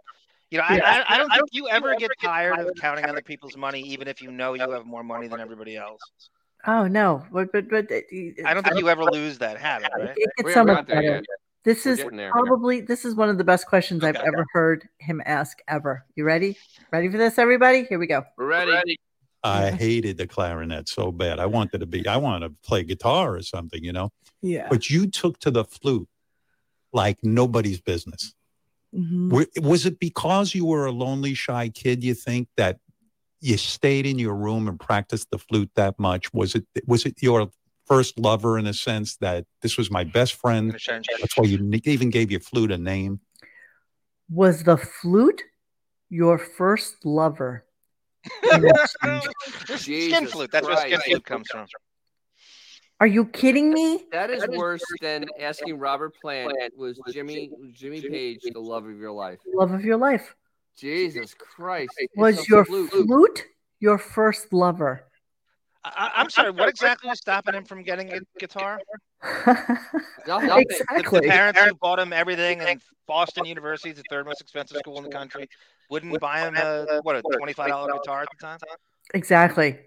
You 0.50 0.58
know, 0.58 0.64
I, 0.68 0.78
I, 0.78 1.14
I 1.14 1.18
don't 1.18 1.30
think 1.30 1.48
you 1.52 1.68
ever 1.68 1.96
get 1.96 2.10
tired 2.22 2.58
of 2.58 2.70
counting 2.80 3.06
other 3.06 3.22
people's 3.22 3.56
money, 3.56 3.80
even 3.80 4.06
if 4.06 4.20
you 4.20 4.30
know 4.30 4.54
you 4.54 4.70
have 4.70 4.86
more 4.86 5.02
money 5.02 5.26
than 5.26 5.40
everybody 5.40 5.76
else. 5.76 6.00
oh 6.66 6.86
no, 6.86 7.24
but 7.32 7.50
but 7.52 7.68
but 7.68 7.86
it, 7.90 8.44
I 8.44 8.54
don't 8.54 8.62
think 8.62 8.78
you 8.78 8.88
ever 8.88 9.04
lose 9.04 9.38
that 9.38 9.58
habit, 9.58 9.90
right? 9.98 10.10
it 10.16 10.30
gets 10.36 10.46
We 10.46 10.52
so 10.52 10.66
haven't 10.66 10.86
there 10.86 11.02
better. 11.02 11.22
Yet. 11.64 11.74
This 11.74 11.84
We're 11.84 11.92
is 11.92 12.04
there. 12.12 12.30
probably 12.30 12.80
this 12.80 13.04
is 13.04 13.14
one 13.14 13.28
of 13.28 13.38
the 13.38 13.44
best 13.44 13.66
questions 13.66 14.04
I've 14.04 14.16
Okay. 14.16 14.26
ever 14.26 14.44
heard 14.52 14.88
him 14.98 15.22
ask 15.24 15.58
ever. 15.68 16.04
You 16.16 16.24
ready? 16.24 16.56
Ready 16.92 17.08
for 17.10 17.18
this, 17.18 17.38
everybody? 17.38 17.84
Here 17.84 17.98
we 17.98 18.06
go. 18.06 18.24
We're 18.36 18.46
ready. 18.46 18.98
I 19.42 19.70
hated 19.72 20.16
the 20.16 20.26
clarinet 20.26 20.88
so 20.88 21.12
bad. 21.12 21.38
I 21.38 21.44
wanted 21.46 21.80
to 21.80 21.86
be, 21.86 22.06
I 22.08 22.16
wanted 22.16 22.48
to 22.48 22.54
play 22.66 22.82
guitar 22.82 23.34
or 23.36 23.42
something, 23.42 23.84
you 23.84 23.92
know. 23.92 24.10
Yeah. 24.40 24.68
But 24.70 24.88
you 24.88 25.06
took 25.06 25.38
to 25.40 25.50
the 25.50 25.64
flute 25.64 26.08
like 26.94 27.18
nobody's 27.22 27.80
business. 27.80 28.34
Mhm. 28.94 29.62
Was 29.62 29.84
it 29.84 29.98
because 29.98 30.54
you 30.54 30.64
were 30.64 30.86
a 30.86 30.92
lonely, 30.92 31.34
shy 31.34 31.68
kid? 31.68 32.02
You 32.02 32.14
think 32.14 32.48
that 32.56 32.78
you 33.40 33.58
stayed 33.58 34.06
in 34.06 34.18
your 34.18 34.34
room 34.34 34.66
and 34.68 34.80
practiced 34.80 35.30
the 35.30 35.38
flute 35.38 35.70
that 35.74 35.98
much? 35.98 36.32
Was 36.32 36.54
it 36.54 36.64
was 36.86 37.04
it 37.04 37.20
your 37.20 37.50
first 37.86 38.18
lover 38.18 38.58
in 38.58 38.66
a 38.66 38.74
sense 38.74 39.16
that 39.16 39.46
this 39.60 39.76
was 39.76 39.90
my 39.90 40.04
best 40.04 40.34
friend? 40.34 40.72
That's 40.72 41.36
why 41.36 41.44
you 41.46 41.70
even 41.84 42.10
gave 42.10 42.30
your 42.30 42.40
flute 42.40 42.72
a 42.72 42.78
name. 42.78 43.20
Was 44.30 44.64
the 44.64 44.76
flute 44.76 45.42
your 46.08 46.38
first 46.38 47.04
lover? 47.04 47.66
Skin 48.44 49.20
Jesus 49.76 50.32
flute. 50.32 50.50
That's 50.50 50.66
where 50.66 50.76
skin 50.76 51.00
flute 51.00 51.24
comes 51.24 51.48
from. 51.50 51.66
Are 53.00 53.06
you 53.06 53.26
kidding 53.26 53.72
me? 53.72 54.04
That 54.12 54.30
is 54.30 54.46
worse 54.48 54.84
than 55.00 55.26
asking 55.40 55.78
Robert 55.78 56.14
Plant. 56.22 56.52
Was 56.76 56.98
Jimmy 57.12 57.50
Jimmy 57.72 58.00
Page 58.00 58.40
the 58.52 58.60
love 58.60 58.86
of 58.86 58.98
your 58.98 59.12
life? 59.12 59.40
Love 59.52 59.72
of 59.72 59.84
your 59.84 59.96
life. 59.96 60.34
Jesus 60.76 61.34
Christ! 61.34 61.92
Was 62.16 62.48
your 62.48 62.64
flute. 62.64 62.90
flute 62.90 63.44
your 63.80 63.98
first 63.98 64.52
lover? 64.52 65.04
I, 65.84 66.10
I'm 66.14 66.30
sorry. 66.30 66.50
What 66.50 66.68
exactly 66.68 67.08
was 67.08 67.18
stopping 67.18 67.54
him 67.54 67.64
from 67.64 67.82
getting 67.82 68.12
a 68.12 68.20
guitar? 68.38 68.80
Nothing. 69.46 69.68
The, 70.26 70.66
exactly. 70.68 71.20
the 71.20 71.28
parents 71.28 71.60
who 71.60 71.74
bought 71.74 71.98
him 71.98 72.12
everything, 72.12 72.60
and 72.60 72.80
Boston 73.06 73.44
University 73.44 73.90
is 73.90 73.96
the 73.96 74.04
third 74.08 74.26
most 74.26 74.40
expensive 74.40 74.78
school 74.78 74.98
in 74.98 75.04
the 75.04 75.10
country, 75.10 75.48
wouldn't 75.90 76.18
buy 76.20 76.40
him 76.40 76.56
a 76.56 77.00
what 77.02 77.16
a 77.16 77.22
twenty-five 77.22 77.68
dollar 77.68 77.92
guitar 77.92 78.22
at 78.22 78.28
the 78.30 78.46
time. 78.46 78.58
Exactly. 79.12 79.78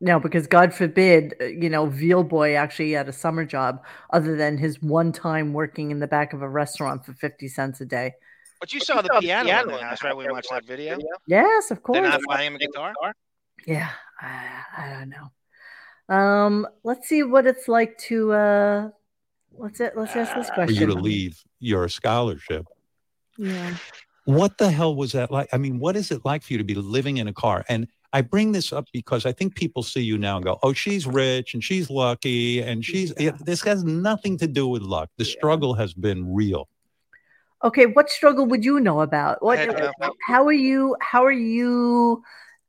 No, 0.00 0.20
because 0.20 0.46
God 0.46 0.72
forbid, 0.72 1.34
uh, 1.40 1.46
you 1.46 1.68
know, 1.68 1.86
Veal 1.86 2.22
Boy 2.22 2.54
actually 2.54 2.92
had 2.92 3.08
a 3.08 3.12
summer 3.12 3.44
job 3.44 3.84
other 4.10 4.36
than 4.36 4.56
his 4.56 4.80
one 4.80 5.12
time 5.12 5.52
working 5.52 5.90
in 5.90 5.98
the 5.98 6.06
back 6.06 6.32
of 6.32 6.40
a 6.40 6.48
restaurant 6.48 7.04
for 7.04 7.12
50 7.14 7.48
cents 7.48 7.80
a 7.80 7.86
day. 7.86 8.14
But 8.60 8.72
you 8.72 8.80
saw 8.80 9.02
the 9.02 9.08
piano 9.20 9.62
in 9.62 9.68
the 9.68 9.78
house, 9.78 10.02
right? 10.04 10.16
We 10.16 10.28
watched 10.30 10.50
that 10.50 10.64
video. 10.64 10.98
Yes, 11.26 11.70
of 11.70 11.78
They're 11.78 11.82
course. 11.82 12.00
not 12.02 12.20
buying 12.28 12.48
him 12.48 12.54
a 12.54 12.58
guitar. 12.58 12.92
Yeah, 13.66 13.90
I, 14.20 14.62
I 14.76 14.90
don't 14.90 15.10
know. 15.10 16.14
Um, 16.14 16.66
let's 16.84 17.08
see 17.08 17.22
what 17.22 17.46
it's 17.46 17.68
like 17.68 17.98
to 18.08 18.32
uh 18.32 18.88
let's 19.56 19.80
let's 19.80 20.16
ask 20.16 20.34
this 20.34 20.50
question. 20.50 20.66
For 20.74 20.80
you 20.80 20.86
to 20.86 20.94
leave 20.94 21.42
your 21.60 21.88
scholarship. 21.88 22.66
Yeah. 23.36 23.74
What 24.24 24.58
the 24.58 24.70
hell 24.70 24.94
was 24.94 25.12
that 25.12 25.30
like? 25.30 25.48
I 25.52 25.58
mean, 25.58 25.78
what 25.78 25.96
is 25.96 26.10
it 26.10 26.24
like 26.24 26.42
for 26.42 26.52
you 26.52 26.58
to 26.58 26.64
be 26.64 26.74
living 26.74 27.18
in 27.18 27.28
a 27.28 27.32
car? 27.32 27.64
And 27.68 27.88
I 28.12 28.22
bring 28.22 28.52
this 28.52 28.72
up 28.72 28.86
because 28.92 29.26
I 29.26 29.32
think 29.32 29.54
people 29.54 29.82
see 29.82 30.00
you 30.00 30.18
now 30.18 30.36
and 30.36 30.44
go, 30.44 30.58
"Oh, 30.62 30.72
she's 30.72 31.06
rich 31.06 31.54
and 31.54 31.62
she's 31.62 31.90
lucky 31.90 32.60
and 32.60 32.84
she's." 32.84 33.12
Yeah, 33.18 33.32
this 33.40 33.62
has 33.62 33.84
nothing 33.84 34.36
to 34.38 34.46
do 34.46 34.66
with 34.66 34.82
luck. 34.82 35.10
The 35.16 35.24
struggle 35.24 35.74
has 35.74 35.94
been 35.94 36.32
real. 36.34 36.68
Okay, 37.64 37.86
what 37.86 38.08
struggle 38.08 38.46
would 38.46 38.64
you 38.64 38.80
know 38.80 39.00
about? 39.00 39.42
What 39.42 39.66
know. 39.66 39.92
how 40.26 40.46
are 40.46 40.52
you 40.52 40.96
how 41.00 41.24
are 41.24 41.32
you 41.32 42.22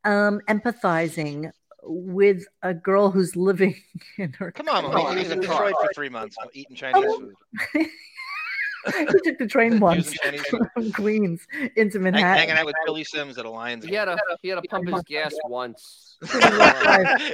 um 0.06 0.42
empathizing 0.50 1.52
with 1.84 2.44
a 2.64 2.74
girl 2.74 3.12
who's 3.12 3.36
living 3.36 3.76
in 4.18 4.34
her 4.34 4.52
Come 4.52 4.70
on, 4.70 4.84
car? 4.92 5.10
man. 5.10 5.18
He 5.18 5.24
was 5.24 5.32
in 5.32 5.42
Detroit 5.42 5.74
for 5.82 5.90
three 5.94 6.10
months 6.10 6.36
eating 6.54 6.76
Chinese 6.76 7.06
food. 7.16 7.34
he 7.76 9.06
took 9.24 9.38
the 9.38 9.48
train 9.48 9.80
once 9.80 10.06
Using 10.06 10.20
Chinese 10.24 10.46
food. 10.48 10.62
from 10.74 10.92
Queens 10.94 11.46
into 11.76 12.00
Manhattan. 12.00 12.38
Hanging 12.38 12.58
out 12.58 12.66
with 12.66 12.76
Billy 12.86 13.04
Sims 13.04 13.38
at 13.38 13.46
a 13.46 13.50
Lions 13.50 13.86
He 13.86 13.94
had 13.94 14.08
a 14.08 14.18
he 14.42 14.50
had 14.50 14.62
to 14.62 14.68
pump 14.70 14.88
his 14.88 15.02
gas 15.04 15.34
once. 15.46 16.18
Pretty 16.22 17.34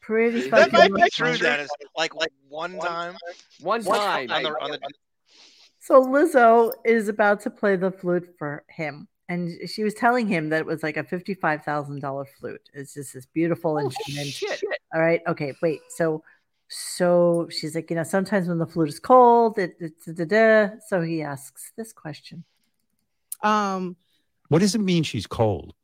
pretty 0.00 0.50
That 0.50 0.72
might 0.72 0.92
be 0.92 1.00
much 1.00 1.14
true, 1.16 1.32
fun. 1.32 1.38
Dennis. 1.40 1.70
Like 1.96 2.14
like 2.14 2.32
one 2.48 2.78
time. 2.78 3.14
One 3.60 3.82
One 3.84 3.98
time. 3.98 4.30
on 4.32 4.42
the 4.42 4.50
on 4.60 4.70
the 4.72 4.80
So 5.78 6.02
Lizzo 6.02 6.72
is 6.84 7.08
about 7.08 7.40
to 7.42 7.50
play 7.50 7.76
the 7.76 7.90
flute 7.92 8.34
for 8.38 8.64
him. 8.68 9.06
And 9.32 9.66
she 9.66 9.82
was 9.82 9.94
telling 9.94 10.28
him 10.28 10.50
that 10.50 10.60
it 10.60 10.66
was 10.66 10.82
like 10.82 10.98
a 10.98 11.02
$55,000 11.02 12.26
flute. 12.38 12.68
It's 12.74 12.92
just 12.92 13.14
this 13.14 13.24
beautiful 13.24 13.78
instrument. 13.78 14.26
shit. 14.26 14.62
All 14.94 15.00
right. 15.00 15.22
Okay. 15.26 15.54
Wait. 15.62 15.80
So, 15.88 16.22
so 16.68 17.48
she's 17.50 17.74
like, 17.74 17.88
you 17.88 17.96
know, 17.96 18.02
sometimes 18.02 18.46
when 18.46 18.58
the 18.58 18.66
flute 18.66 18.90
is 18.90 19.00
cold, 19.00 19.58
it, 19.58 19.76
it's 19.80 20.04
da, 20.04 20.12
da, 20.12 20.66
da. 20.66 20.74
so 20.86 21.00
he 21.00 21.22
asks 21.22 21.72
this 21.78 21.94
question. 21.94 22.44
Um, 23.42 23.96
What 24.48 24.58
does 24.58 24.74
it 24.74 24.82
mean 24.82 25.02
she's 25.02 25.26
cold? 25.26 25.74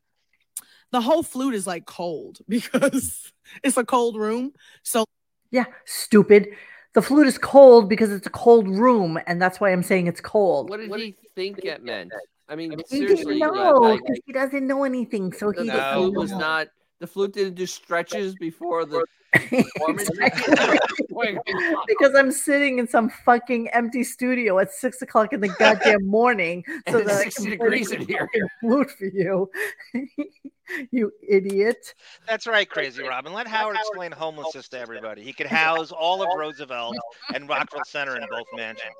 the 0.91 1.01
whole 1.01 1.23
flute 1.23 1.55
is 1.55 1.67
like 1.67 1.87
cold 1.87 2.41
because 2.49 3.33
it's 3.65 3.77
a 3.79 3.85
cold 3.85 4.17
room. 4.17 4.53
So 4.83 5.07
Yeah, 5.51 5.65
stupid. 5.87 6.49
The 6.93 7.01
flute 7.01 7.27
is 7.27 7.39
cold 7.39 7.89
because 7.89 8.11
it's 8.11 8.27
a 8.27 8.31
cold 8.31 8.69
room, 8.69 9.19
and 9.27 9.41
that's 9.41 9.59
why 9.59 9.71
I'm 9.71 9.83
saying 9.83 10.07
it's 10.07 10.21
cold. 10.21 10.69
What 10.69 10.81
did 10.81 10.91
he 11.01 11.17
think 11.35 11.65
it 11.65 11.83
meant? 11.83 12.13
I 12.49 12.57
mean, 12.57 12.73
He 12.89 12.99
seriously, 12.99 13.39
didn't 13.39 13.55
like- 13.55 13.65
know 13.65 13.73
like, 13.81 14.01
'cause 14.07 14.19
he 14.25 14.33
doesn't 14.33 14.67
know 14.67 14.85
anything, 14.85 15.33
so 15.33 15.53
the, 15.53 15.63
he 15.65 15.69
the 15.69 15.75
didn't 15.77 15.95
flute 15.95 16.15
was 16.15 16.31
know. 16.33 16.39
not. 16.39 16.69
The 17.01 17.07
flute 17.07 17.33
didn't 17.35 17.55
do 17.55 17.67
stretches 17.67 18.35
before 18.35 18.85
the 18.85 19.05
performance. 19.33 20.11
because 21.87 22.15
I'm 22.17 22.33
sitting 22.33 22.79
in 22.79 22.89
some 22.89 23.11
fucking 23.25 23.69
empty 23.71 24.03
studio 24.03 24.59
at 24.59 24.73
six 24.73 25.03
o'clock 25.03 25.33
in 25.33 25.41
the 25.41 25.49
goddamn 25.49 26.07
morning, 26.07 26.65
so 26.89 26.99
And 26.99 27.09
that 27.09 27.27
it's 27.27 27.37
60 27.37 27.51
degrees 27.51 27.93
in 27.93 28.07
here. 28.07 28.29
flute 28.61 28.91
for 28.91 29.05
you, 29.05 29.51
you 30.91 31.13
idiot. 31.29 31.95
That's 32.27 32.47
right, 32.47 32.69
crazy 32.69 33.03
Robin. 33.03 33.33
Let 33.33 33.47
Howard 33.47 33.77
explain 33.77 34.13
homelessness 34.13 34.69
to 34.71 34.79
everybody. 34.79 35.23
He 35.23 35.33
could 35.33 35.47
house 35.47 35.93
all 35.93 36.23
of 36.23 36.29
Roosevelt 36.37 36.97
and 37.35 37.49
Rockville 37.49 37.85
Centre 37.85 38.17
in 38.17 38.27
both 38.31 38.47
mansions. 38.55 38.95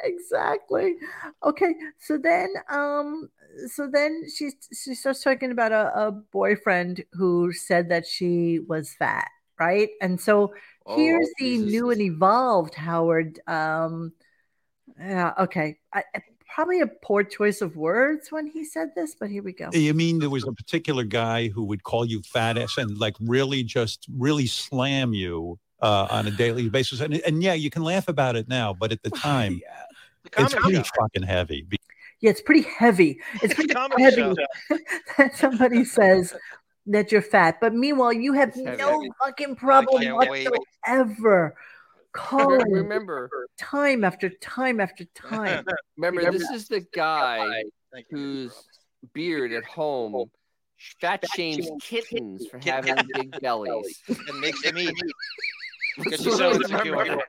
Exactly. 0.00 0.96
Okay 1.44 1.74
so 1.98 2.18
then 2.18 2.48
um 2.70 3.28
so 3.68 3.88
then 3.92 4.24
she 4.34 4.50
she 4.72 4.94
starts 4.94 5.22
talking 5.22 5.50
about 5.50 5.72
a, 5.72 6.06
a 6.06 6.12
boyfriend 6.12 7.04
who 7.12 7.52
said 7.52 7.88
that 7.88 8.06
she 8.06 8.60
was 8.60 8.92
fat 8.94 9.28
right? 9.58 9.88
And 10.00 10.20
so 10.20 10.54
here's 10.86 11.26
Oh, 11.28 11.34
the 11.40 11.58
Jesus. 11.58 11.72
new 11.72 11.90
and 11.90 12.00
evolved 12.00 12.74
howard 12.74 13.40
um 13.46 14.12
yeah 14.98 15.34
okay. 15.40 15.78
I- 15.92 16.04
probably 16.54 16.80
a 16.80 16.86
poor 16.88 17.22
choice 17.22 17.60
of 17.60 17.76
words 17.76 18.32
when 18.32 18.46
he 18.46 18.64
said 18.64 18.88
this 18.96 19.14
but 19.20 19.30
here 19.30 19.42
we 19.44 19.52
go. 19.52 19.70
You 19.72 19.94
mean 19.94 20.18
there 20.18 20.30
was 20.30 20.44
a 20.44 20.52
particular 20.52 21.04
guy 21.04 21.48
who 21.48 21.62
would 21.64 21.84
call 21.84 22.04
you 22.04 22.20
fat 22.22 22.58
ass 22.58 22.78
and 22.78 22.98
like 22.98 23.14
really 23.20 23.62
just 23.62 24.06
really 24.16 24.46
slam 24.46 25.12
you 25.12 25.58
uh, 25.80 26.06
on 26.10 26.26
a 26.26 26.30
daily 26.30 26.68
basis? 26.68 27.00
And, 27.00 27.14
and 27.26 27.42
yeah, 27.42 27.54
you 27.54 27.70
can 27.70 27.82
laugh 27.82 28.08
about 28.08 28.36
it 28.36 28.48
now, 28.48 28.74
but 28.74 28.92
at 28.92 29.02
the 29.02 29.10
time, 29.28 29.60
The 30.24 30.42
it's 30.44 30.54
pretty 30.54 30.76
show. 30.76 30.84
fucking 31.00 31.22
heavy. 31.22 31.66
Yeah 32.20 32.30
it's 32.30 32.40
pretty 32.40 32.62
heavy 32.62 33.20
it's 33.44 33.54
pretty 33.58 33.72
heavy 33.96 34.34
that 35.18 35.36
somebody 35.36 35.84
says 35.84 36.34
that 36.86 37.12
you're 37.12 37.22
fat 37.22 37.58
but 37.60 37.72
meanwhile 37.74 38.12
you 38.12 38.32
have 38.32 38.48
It's 38.48 38.58
heavy. 38.58 38.76
no 38.76 39.04
fucking 39.24 39.54
problem 39.54 40.02
can't 40.02 40.16
wait. 40.28 40.48
whatsoever 40.50 41.54
calling 42.12 42.72
Remember, 42.72 43.30
time 43.56 44.02
after 44.02 44.30
time 44.30 44.80
after 44.80 45.04
time. 45.14 45.64
remember, 45.96 46.32
this 46.32 46.50
is 46.50 46.66
the 46.66 46.80
guy 46.92 47.46
whose 48.10 48.52
beard 49.12 49.52
at 49.52 49.62
home 49.64 50.28
fat 51.00 51.22
shames 51.36 51.68
kittens 51.80 52.46
for 52.48 52.58
having 52.58 52.96
big 53.14 53.30
bellies. 53.40 54.02
and 54.08 54.40
makes 54.40 54.60
them 54.62 54.76
eat. 54.76 54.92
Because 55.98 56.12
That's 56.12 56.22
she's 56.22 56.40
what 56.40 56.68
so 56.68 56.76
I 56.76 56.80
remember. 56.80 57.22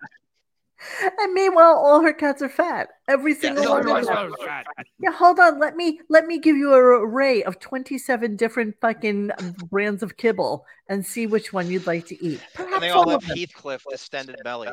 And 1.20 1.34
meanwhile, 1.34 1.76
all 1.76 2.02
her 2.02 2.14
cats 2.14 2.41
are 2.41 2.48
fat. 2.50 2.90
Every 3.08 3.36
single 3.36 3.66
No, 3.66 3.72
one 3.72 3.86
no, 3.86 3.98
of 3.98 4.06
them. 4.06 4.34
Yeah, 5.00 5.12
hold 5.12 5.38
on. 5.40 5.60
Let 5.60 5.76
me 5.76 6.00
let 6.08 6.26
me 6.26 6.40
give 6.40 6.56
you 6.56 6.74
an 6.74 6.80
array 6.80 7.44
of 7.44 7.60
twenty-seven 7.60 8.38
different 8.38 8.76
fucking 8.80 9.32
brands 9.70 10.04
of 10.04 10.16
kibble 10.16 10.66
and 10.88 11.06
see 11.06 11.28
which 11.28 11.52
one 11.52 11.70
you'd 11.70 11.86
like 11.86 12.06
to 12.08 12.26
eat. 12.26 12.40
And 12.58 12.68
Perhaps 12.68 12.80
they 12.80 12.90
all 12.91 13.04
all 13.04 13.20
have 13.20 13.30
of. 13.30 13.38
Heathcliff 13.38 13.84
distended 13.90 14.38
belly. 14.44 14.70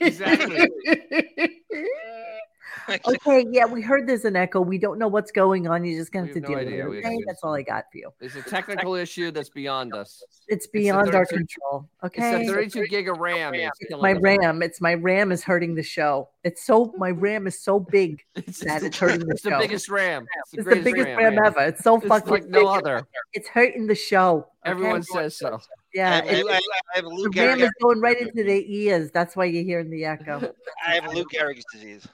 Exactly. 0.00 0.68
okay, 3.06 3.46
yeah, 3.50 3.64
we 3.66 3.80
heard 3.82 4.06
there's 4.06 4.24
an 4.24 4.36
echo. 4.36 4.60
We 4.60 4.78
don't 4.78 4.98
know 4.98 5.08
what's 5.08 5.30
going 5.32 5.66
on. 5.66 5.84
You're 5.84 5.98
just 6.00 6.12
gonna 6.12 6.24
We 6.26 6.32
have 6.40 6.44
to 6.46 6.52
have 6.54 6.66
deal 6.68 6.84
no 6.84 6.90
with 6.90 6.98
it. 7.00 7.04
Okay, 7.06 7.18
that's 7.26 7.42
all 7.42 7.54
I 7.54 7.62
got 7.62 7.84
for 7.90 7.98
you. 7.98 8.10
It's 8.20 8.34
a 8.36 8.42
technical 8.42 8.94
issue 8.94 9.30
that's 9.30 9.48
beyond 9.48 9.94
us. 9.94 10.22
It's 10.48 10.66
the 10.66 10.80
beyond 10.80 11.14
our 11.14 11.24
32 11.26 11.36
control. 11.36 11.88
It's 12.02 12.18
Okay. 12.18 12.46
32 12.46 12.86
gig 12.88 13.08
of 13.08 13.18
RAM. 13.18 13.54
It's 13.54 13.70
my 14.00 14.12
us. 14.14 14.18
RAM, 14.22 14.62
it's 14.62 14.80
my 14.80 14.94
RAM 14.94 15.32
is 15.32 15.42
hurting 15.42 15.74
the 15.74 15.82
show. 15.82 16.28
It's 16.44 16.64
so 16.64 16.92
my 16.98 17.10
RAM 17.10 17.46
is 17.46 17.58
so 17.60 17.80
big 17.80 18.22
It's, 18.34 18.60
that 18.64 18.82
it's 18.82 18.98
hurting 18.98 19.20
the 19.26 19.32
it's 19.32 19.42
the 19.42 19.56
biggest 19.58 19.88
RAM. 19.88 20.26
It's 20.36 20.50
the, 20.52 20.58
It's 20.58 20.68
the 20.78 20.84
biggest 20.84 21.06
RAM, 21.16 21.38
ever. 21.44 21.60
It's 21.60 21.82
so 21.82 21.96
It's 21.96 22.06
fucking 22.06 22.30
like 22.30 22.46
no 22.48 22.60
big. 22.60 22.66
other. 22.68 23.06
It's 23.32 23.48
hurting 23.48 23.86
the 23.86 23.94
show. 23.94 24.48
okay? 24.62 24.70
Everyone 24.70 25.02
says 25.02 25.36
so. 25.38 25.58
Yeah, 25.94 26.10
I 26.10 26.14
have, 26.26 26.44
Lou, 26.44 26.48
it- 26.48 26.52
I, 26.52 26.56
I 26.56 26.96
have 26.96 27.04
Lou 27.06 27.30
the 27.30 27.40
RAM 27.40 27.58
Gehrig. 27.58 27.62
is 27.64 27.70
going 27.80 28.00
right 28.00 28.20
into 28.20 28.44
their 28.44 28.60
ears. 28.66 29.10
That's 29.12 29.36
why 29.36 29.44
you're 29.46 29.64
hearing 29.64 29.88
the 29.90 30.04
echo. 30.04 30.52
I 30.86 30.96
have 30.96 31.14
Lou 31.14 31.24
Gehrig's 31.24 31.64
disease. 31.72 32.06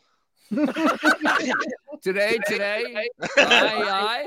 Today, 2.03 2.39
today, 2.47 3.09
I, 3.37 3.37
I, 3.37 4.25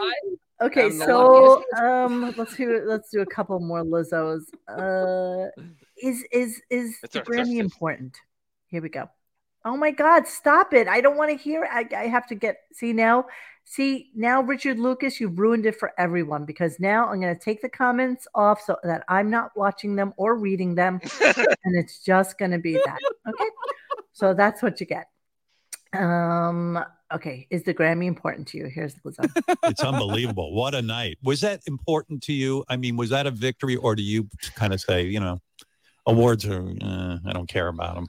Okay, 0.62 0.86
I'm 0.86 0.92
so 0.92 1.64
um, 1.78 2.34
let's 2.38 2.56
do 2.56 2.82
let's 2.86 3.10
do 3.10 3.22
a 3.22 3.26
couple 3.26 3.60
more 3.60 3.84
Lizzo's. 3.84 4.50
Uh, 4.68 5.50
is 6.02 6.24
is 6.32 6.62
is 6.70 6.98
It's 7.04 7.14
the 7.14 7.22
Grammy 7.22 7.58
important? 7.58 8.18
Here 8.68 8.82
we 8.82 8.90
go. 8.90 9.10
Oh 9.66 9.76
my 9.76 9.92
God! 9.92 10.28
Stop 10.28 10.74
it! 10.74 10.88
I 10.88 11.02
don't 11.02 11.18
want 11.18 11.32
to 11.32 11.36
hear. 11.38 11.68
I 11.70 11.88
I 11.96 12.08
have 12.08 12.28
to 12.28 12.36
get 12.36 12.58
see 12.72 12.94
now. 12.94 13.26
See 13.66 14.12
now, 14.16 14.42
Richard 14.42 14.80
Lucas, 14.80 15.20
you've 15.20 15.40
ruined 15.40 15.66
it 15.66 15.78
for 15.78 15.92
everyone 15.98 16.46
because 16.46 16.80
now 16.80 17.08
I'm 17.08 17.20
going 17.20 17.36
to 17.36 17.42
take 17.42 17.62
the 17.62 17.70
comments 17.70 18.28
off 18.36 18.62
so 18.62 18.78
that 18.84 19.04
I'm 19.10 19.30
not 19.30 19.52
watching 19.56 19.96
them 19.96 20.14
or 20.18 20.36
reading 20.36 20.76
them, 20.76 21.02
and 21.24 21.76
it's 21.76 22.00
just 22.00 22.38
going 22.38 22.52
to 22.52 22.60
be 22.60 22.74
that. 22.74 23.00
Okay, 23.28 23.50
so 24.14 24.34
that's 24.34 24.62
what 24.62 24.80
you 24.80 24.86
get. 24.86 25.08
Um. 25.94 26.84
Okay, 27.14 27.46
is 27.52 27.64
the 27.64 27.74
Grammy 27.74 28.06
important 28.06 28.48
to 28.50 28.58
you? 28.58 28.66
Here's 28.66 28.96
the 28.96 29.12
Lizzo. 29.12 29.58
it's 29.66 29.84
unbelievable. 29.84 30.54
What 30.54 30.74
a 30.74 30.82
night. 30.82 31.20
Was 31.24 31.42
that 31.42 31.62
important 31.68 32.24
to 32.24 32.34
you? 32.34 32.66
I 32.68 32.78
mean, 32.78 32.98
was 32.98 33.12
that 33.12 33.28
a 33.28 33.32
victory, 33.32 33.76
or 33.76 33.96
do 33.96 34.02
you 34.02 34.28
kind 34.56 34.74
of 34.74 34.82
say, 34.82 35.04
you 35.04 35.20
know, 35.20 35.40
awards 36.08 36.46
are, 36.46 36.68
uh, 36.82 37.18
I 37.26 37.34
don't 37.34 37.48
care 37.48 37.68
about 37.68 37.96
them? 37.96 38.08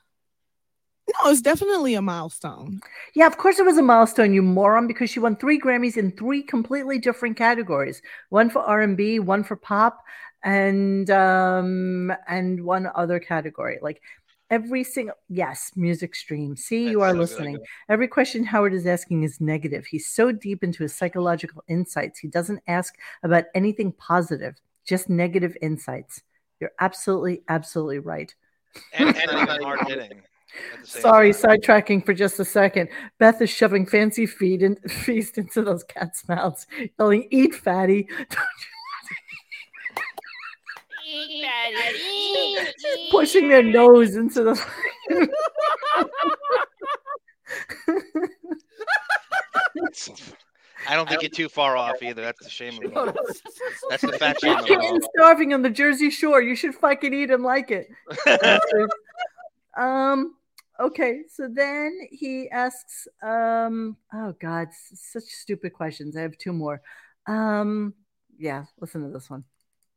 no, 1.22 1.30
it's 1.30 1.40
definitely 1.40 1.94
a 1.94 2.02
milestone. 2.02 2.80
Yeah, 3.14 3.26
of 3.26 3.36
course 3.36 3.58
it 3.58 3.66
was 3.66 3.76
a 3.76 3.82
milestone, 3.82 4.32
you 4.32 4.42
moron, 4.42 4.86
because 4.86 5.10
she 5.10 5.20
won 5.20 5.36
three 5.36 5.60
Grammys 5.60 5.96
in 5.96 6.12
three 6.12 6.42
completely 6.42 6.98
different 6.98 7.36
categories. 7.36 8.00
One 8.30 8.50
for 8.50 8.60
R&B, 8.60 9.18
one 9.20 9.44
for 9.44 9.56
pop, 9.56 10.02
and 10.42 11.08
um 11.10 12.12
and 12.28 12.64
one 12.64 12.88
other 12.94 13.18
category. 13.18 13.78
Like 13.80 14.02
every 14.50 14.84
single 14.84 15.16
yes, 15.28 15.72
music 15.76 16.14
stream. 16.14 16.56
See, 16.56 16.88
you 16.88 17.00
are 17.02 17.10
so 17.10 17.14
good. 17.14 17.20
listening. 17.20 17.58
Every 17.88 18.08
question 18.08 18.44
Howard 18.44 18.74
is 18.74 18.86
asking 18.86 19.22
is 19.22 19.40
negative. 19.40 19.86
He's 19.86 20.06
so 20.08 20.32
deep 20.32 20.62
into 20.62 20.82
his 20.82 20.94
psychological 20.94 21.62
insights. 21.68 22.18
He 22.18 22.28
doesn't 22.28 22.62
ask 22.66 22.94
about 23.22 23.44
anything 23.54 23.92
positive, 23.92 24.54
just 24.84 25.08
negative 25.08 25.56
insights. 25.62 26.22
You're 26.60 26.72
absolutely, 26.80 27.42
absolutely 27.48 27.98
right. 27.98 28.34
And, 28.92 29.16
and 29.16 29.30
hard 29.62 29.80
hitting. 29.86 30.12
at 30.12 30.80
the 30.80 30.86
same 30.86 31.02
Sorry, 31.02 31.32
time. 31.32 31.58
sidetracking 31.58 32.06
for 32.06 32.14
just 32.14 32.38
a 32.40 32.44
second. 32.44 32.88
Beth 33.18 33.40
is 33.42 33.50
shoving 33.50 33.86
fancy 33.86 34.26
feed 34.26 34.62
and 34.62 34.78
feast 34.90 35.38
into 35.38 35.62
those 35.62 35.84
cats' 35.84 36.26
mouths, 36.28 36.66
yelling, 36.98 37.28
"Eat, 37.30 37.54
fatty!" 37.54 38.08
Pushing 43.10 43.48
their 43.48 43.62
nose 43.62 44.16
into 44.16 44.42
the. 44.44 45.30
I 50.86 50.96
don't 50.96 51.08
think 51.08 51.22
you're 51.22 51.30
too 51.30 51.48
far 51.48 51.76
off 51.76 52.02
either. 52.02 52.22
That's 52.22 52.42
the 52.42 52.50
shame 52.50 52.84
of 52.84 52.92
No, 52.92 53.06
that's- 53.06 53.40
That's 53.90 54.02
the 54.02 54.12
fat 54.12 54.40
shame 54.40 54.58
of 54.58 54.70
all. 54.70 54.98
starving 55.16 55.54
on 55.54 55.62
the 55.62 55.70
Jersey 55.70 56.10
Shore. 56.10 56.42
You 56.42 56.54
should 56.54 56.74
fucking 56.74 57.14
eat 57.14 57.30
and 57.30 57.42
like 57.42 57.70
it. 57.70 57.88
um. 59.76 60.34
Okay, 60.80 61.20
so 61.32 61.48
then 61.48 61.96
he 62.10 62.50
asks, 62.50 63.06
um, 63.22 63.96
oh 64.12 64.34
God, 64.40 64.66
such 64.92 65.22
stupid 65.22 65.72
questions. 65.72 66.16
I 66.16 66.22
have 66.22 66.36
two 66.36 66.52
more. 66.52 66.82
Um, 67.28 67.94
yeah, 68.36 68.64
listen 68.80 69.04
to 69.04 69.08
this 69.10 69.30
one. 69.30 69.44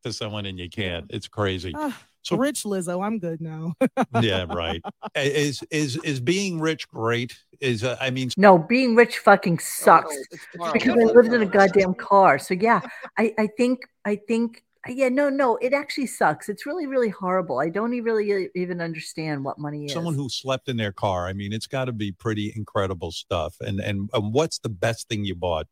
To 0.08 0.14
someone 0.14 0.46
and 0.46 0.58
you 0.58 0.70
can't. 0.70 1.06
It's 1.10 1.28
crazy. 1.28 1.74
Ah, 1.76 1.98
So- 2.22 2.38
rich 2.38 2.64
Lizzo, 2.64 3.06
I'm 3.06 3.20
good 3.20 3.42
now. 3.42 3.74
yeah, 4.22 4.46
right. 4.50 4.82
Is 5.16 5.64
is 5.70 5.98
is 6.04 6.20
being 6.20 6.60
rich 6.60 6.88
great? 6.88 7.38
Is 7.60 7.84
uh, 7.84 7.98
I 8.00 8.10
mean, 8.12 8.30
No, 8.38 8.58
being 8.58 8.96
rich 8.96 9.18
fucking 9.20 9.60
sucks. 9.60 10.16
it's 10.32 10.46
because 10.74 10.94
I 10.94 11.04
lived 11.12 11.34
in 11.34 11.42
a 11.42 11.46
goddamn 11.46 11.94
car. 11.96 12.40
So 12.40 12.54
yeah, 12.54 12.82
I, 13.18 13.34
I 13.38 13.48
think 13.58 13.80
I 14.06 14.16
think 14.16 14.64
Yeah, 14.88 15.10
no, 15.10 15.28
no, 15.30 15.58
it 15.58 15.74
actually 15.74 16.08
sucks. 16.08 16.48
It's 16.48 16.66
really, 16.66 16.86
really 16.88 17.10
horrible. 17.10 17.60
I 17.60 17.68
don't 17.70 17.92
really 18.02 18.50
even 18.56 18.80
understand 18.80 19.44
what 19.44 19.58
money 19.60 19.86
is. 19.86 19.92
Someone 19.94 20.14
who 20.16 20.30
slept 20.30 20.70
in 20.70 20.78
their 20.78 20.94
car. 20.94 21.28
I 21.28 21.34
mean, 21.34 21.52
it's 21.52 21.68
got 21.68 21.86
to 21.86 21.92
be 21.92 22.12
pretty 22.14 22.54
incredible 22.56 23.12
stuff. 23.12 23.58
And 23.60 23.80
and, 23.82 24.10
and 24.14 24.34
what's 24.34 24.60
the 24.60 24.70
best 24.70 25.10
thing 25.10 25.26
you 25.26 25.36
bought 25.36 25.68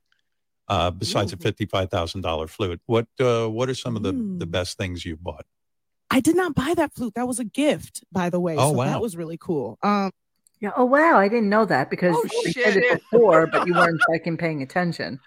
uh, 0.67 0.91
besides 0.91 1.33
a 1.33 1.37
fifty-five 1.37 1.89
thousand 1.89 2.21
dollar 2.21 2.47
flute? 2.47 2.81
What 2.85 3.07
uh, 3.19 3.47
what 3.47 3.69
are 3.69 3.75
some 3.75 3.95
of 3.95 4.03
the 4.03 4.11
the 4.11 4.45
Hmm. 4.45 4.51
best 4.51 4.77
things 4.77 5.05
you 5.05 5.15
bought? 5.17 5.45
I 6.11 6.19
did 6.19 6.35
not 6.35 6.55
buy 6.55 6.73
that 6.75 6.93
flute. 6.93 7.13
That 7.15 7.27
was 7.27 7.39
a 7.39 7.45
gift, 7.45 8.03
by 8.11 8.29
the 8.29 8.39
way. 8.39 8.55
Oh, 8.57 8.71
so 8.71 8.77
wow. 8.77 8.85
that 8.85 9.01
was 9.01 9.17
really 9.17 9.37
cool. 9.37 9.77
Um, 9.83 10.11
Yeah. 10.61 10.71
Oh 10.77 10.85
wow, 10.85 11.17
I 11.17 11.27
didn't 11.27 11.49
know 11.49 11.65
that 11.65 11.89
because 11.89 12.15
Oh, 12.17 12.29
you 12.45 12.51
said 12.53 12.77
it 12.77 13.01
before, 13.11 13.47
but 13.47 13.65
you 13.67 13.73
weren't 13.73 14.01
fucking 14.11 14.37
paying 14.37 14.61
attention. 14.61 15.19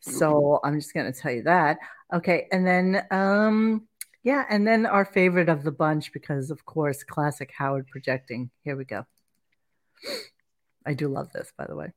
So 0.00 0.60
I'm 0.62 0.78
just 0.78 0.92
gonna 0.92 1.12
tell 1.12 1.32
you 1.32 1.42
that. 1.44 1.78
Okay, 2.12 2.46
and 2.52 2.66
then 2.66 3.06
um 3.10 3.88
yeah, 4.22 4.44
and 4.48 4.66
then 4.66 4.86
our 4.86 5.04
favorite 5.04 5.48
of 5.48 5.64
the 5.64 5.72
bunch 5.72 6.12
because 6.12 6.50
of 6.50 6.64
course 6.64 7.02
classic 7.02 7.50
Howard 7.56 7.86
projecting. 7.88 8.50
Here 8.64 8.76
we 8.76 8.84
go. 8.84 9.06
I 10.86 10.92
do 10.94 11.08
love 11.08 11.32
this, 11.32 11.52
by 11.56 11.66
the 11.66 11.76
way. 11.76 11.92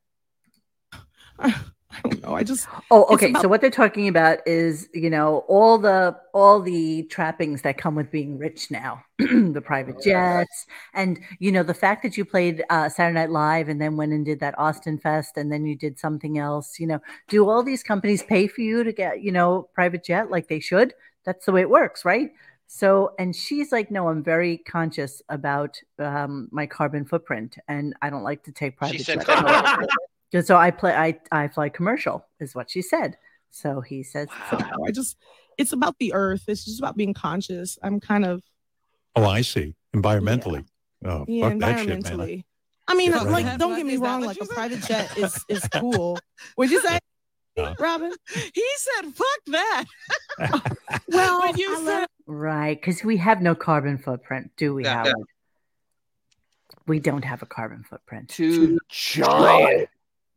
I 1.90 2.00
don't 2.08 2.22
know. 2.22 2.34
I 2.34 2.42
just 2.42 2.68
Oh, 2.90 3.06
okay. 3.14 3.30
about- 3.30 3.42
So 3.42 3.48
what 3.48 3.60
they're 3.60 3.70
talking 3.70 4.08
about 4.08 4.46
is, 4.46 4.88
you 4.92 5.08
know, 5.08 5.38
all 5.48 5.78
the 5.78 6.16
all 6.34 6.60
the 6.60 7.04
trappings 7.04 7.62
that 7.62 7.78
come 7.78 7.94
with 7.94 8.10
being 8.10 8.38
rich 8.38 8.70
now, 8.70 9.02
the 9.18 9.62
private 9.64 10.00
jets, 10.02 10.66
and 10.94 11.18
you 11.38 11.50
know, 11.50 11.62
the 11.62 11.74
fact 11.74 12.02
that 12.02 12.16
you 12.16 12.24
played 12.24 12.62
uh, 12.70 12.88
Saturday 12.88 13.14
Night 13.14 13.30
Live 13.30 13.68
and 13.68 13.80
then 13.80 13.96
went 13.96 14.12
and 14.12 14.24
did 14.24 14.38
that 14.40 14.58
Austin 14.58 14.98
Fest, 14.98 15.36
and 15.36 15.50
then 15.50 15.64
you 15.64 15.74
did 15.76 15.98
something 15.98 16.38
else. 16.38 16.78
You 16.78 16.86
know, 16.88 17.00
do 17.28 17.48
all 17.48 17.62
these 17.62 17.82
companies 17.82 18.22
pay 18.22 18.46
for 18.46 18.60
you 18.60 18.84
to 18.84 18.92
get, 18.92 19.22
you 19.22 19.32
know, 19.32 19.68
private 19.74 20.04
jet 20.04 20.30
like 20.30 20.48
they 20.48 20.60
should? 20.60 20.94
That's 21.24 21.46
the 21.46 21.52
way 21.52 21.62
it 21.62 21.70
works, 21.70 22.04
right? 22.04 22.30
So, 22.66 23.14
and 23.18 23.34
she's 23.34 23.72
like, 23.72 23.90
no, 23.90 24.08
I'm 24.08 24.22
very 24.22 24.58
conscious 24.58 25.22
about 25.30 25.80
um, 25.98 26.48
my 26.52 26.66
carbon 26.66 27.06
footprint, 27.06 27.56
and 27.66 27.94
I 28.02 28.10
don't 28.10 28.22
like 28.22 28.42
to 28.44 28.52
take 28.52 28.76
private 28.76 28.98
She 28.98 29.04
said, 29.04 29.24
jets. 30.32 30.48
Yeah, 30.48 30.54
so 30.54 30.56
I 30.56 30.70
play 30.70 30.92
I 30.94 31.18
I 31.32 31.48
fly 31.48 31.68
commercial 31.68 32.26
is 32.40 32.54
what 32.54 32.70
she 32.70 32.82
said. 32.82 33.16
So 33.50 33.80
he 33.80 34.02
says 34.02 34.28
wow. 34.52 34.70
I 34.86 34.90
just 34.90 35.16
it's 35.56 35.72
about 35.72 35.96
the 35.98 36.12
earth. 36.14 36.44
It's 36.48 36.64
just 36.64 36.78
about 36.78 36.96
being 36.96 37.14
conscious. 37.14 37.78
I'm 37.82 38.00
kind 38.00 38.24
of 38.24 38.42
Oh, 39.16 39.24
I 39.24 39.40
see. 39.40 39.74
Environmentally. 39.96 40.64
Oh, 41.04 41.24
yeah, 41.26 41.48
fuck 41.50 41.58
that 41.60 41.78
shit, 41.80 42.16
man. 42.16 42.44
I 42.86 42.94
mean, 42.94 43.10
Yeah, 43.10 43.22
like, 43.22 43.44
right. 43.46 43.58
don't 43.58 43.74
get 43.76 43.84
me 43.86 43.94
Is 43.94 44.00
wrong. 44.00 44.22
Like 44.22 44.36
a 44.40 44.46
said? 44.46 44.54
private 44.54 44.80
jet 44.82 45.16
is 45.18 45.44
is 45.48 45.66
cool. 45.74 46.18
Would 46.56 46.70
you 46.70 46.80
say, 46.82 46.98
Uh. 47.56 47.74
Robin? 47.80 48.12
He 48.54 48.64
said, 48.76 49.12
"Fuck 49.14 49.40
that." 49.48 49.84
Well, 51.08 51.40
When 51.40 51.56
you 51.56 51.72
I 51.72 51.76
said- 51.76 51.84
love- 52.00 52.08
Right, 52.26 52.78
because 52.80 53.02
we 53.02 53.16
have 53.16 53.40
no 53.40 53.54
carbon 53.54 53.96
footprint, 53.98 54.50
do 54.56 54.74
we, 54.74 54.84
Yeah. 54.84 55.04
Howard? 55.04 55.14
We 56.86 57.00
don't 57.00 57.24
have 57.24 57.42
a 57.42 57.46
carbon 57.46 57.84
footprint. 57.84 58.28
Two 58.28 58.78
giant 58.88 59.88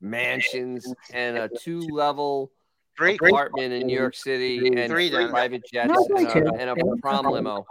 mansions 0.02 0.94
and 1.14 1.38
a 1.38 1.49
two-level 1.49 2.52
apartment 2.99 3.73
in 3.73 3.88
New 3.88 3.98
York 3.98 4.15
City 4.15 4.68
and 4.68 4.91
Three 4.91 5.10
three 5.10 5.28
private 5.30 5.64
jets 5.72 5.91
uh, 5.91 6.15
and 6.15 6.48
a, 6.48 6.53
and 6.53 6.69
a 6.69 6.76
prom 7.02 7.26
limo. 7.26 7.65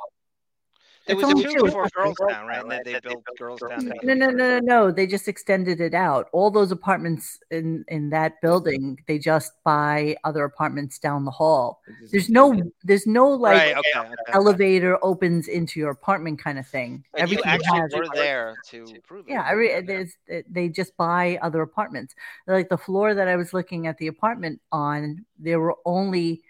It 1.11 1.15
It's 1.15 1.23
was 1.23 1.33
only 1.33 1.45
a 1.45 1.49
two 1.49 1.55
two. 1.59 1.65
before 1.65 1.89
Girls 1.89 2.17
Town, 2.29 2.47
right? 2.47 2.63
And 2.63 2.71
then 2.71 2.83
they 2.85 3.01
built 3.01 3.25
Girls 3.37 3.61
Town. 3.61 3.93
No, 4.05 4.15
no, 4.15 4.31
no, 4.31 4.31
no, 4.31 4.59
no. 4.61 4.91
They 4.93 5.07
just 5.07 5.27
extended 5.27 5.81
it 5.81 5.93
out. 5.93 6.29
All 6.33 6.51
those 6.51 6.71
apartments 6.71 7.41
in 7.51 7.85
in 7.89 8.11
that 8.11 8.41
building, 8.41 8.99
they 9.09 9.19
just 9.19 9.53
buy 9.65 10.17
other 10.23 10.45
apartments 10.45 10.99
down 11.01 11.25
the 11.25 11.31
hall. 11.33 11.83
There's 12.13 12.31
no, 12.31 12.63
there's 12.85 13.07
no 13.07 13.29
like 13.29 13.59
Right. 13.59 13.77
Okay. 13.77 13.99
okay. 13.99 14.15
elevator 14.33 14.99
opens 15.05 15.49
into 15.49 15.81
your 15.81 15.91
apartment 15.91 16.39
kind 16.43 16.59
of 16.59 16.67
thing. 16.67 17.05
And 17.15 17.29
you 17.31 17.39
Everything 17.39 17.45
actually 17.73 17.99
were 17.99 18.15
there 18.15 18.55
to 18.69 18.87
prove 19.07 19.27
it. 19.27 19.33
Yeah, 19.33 19.49
every 19.51 19.81
there's 19.81 20.17
they 20.49 20.69
just 20.69 20.97
buy 20.97 21.39
other 21.43 21.63
apartments. 21.63 22.15
Like 22.47 22.69
the 22.69 22.79
floor 22.79 23.15
that 23.15 23.27
I 23.27 23.35
was 23.35 23.53
looking 23.53 23.89
at 23.89 23.99
the 23.99 24.07
apartment 24.07 24.61
on, 24.71 25.25
there 25.39 25.59
were 25.59 25.77
only, 25.85 26.43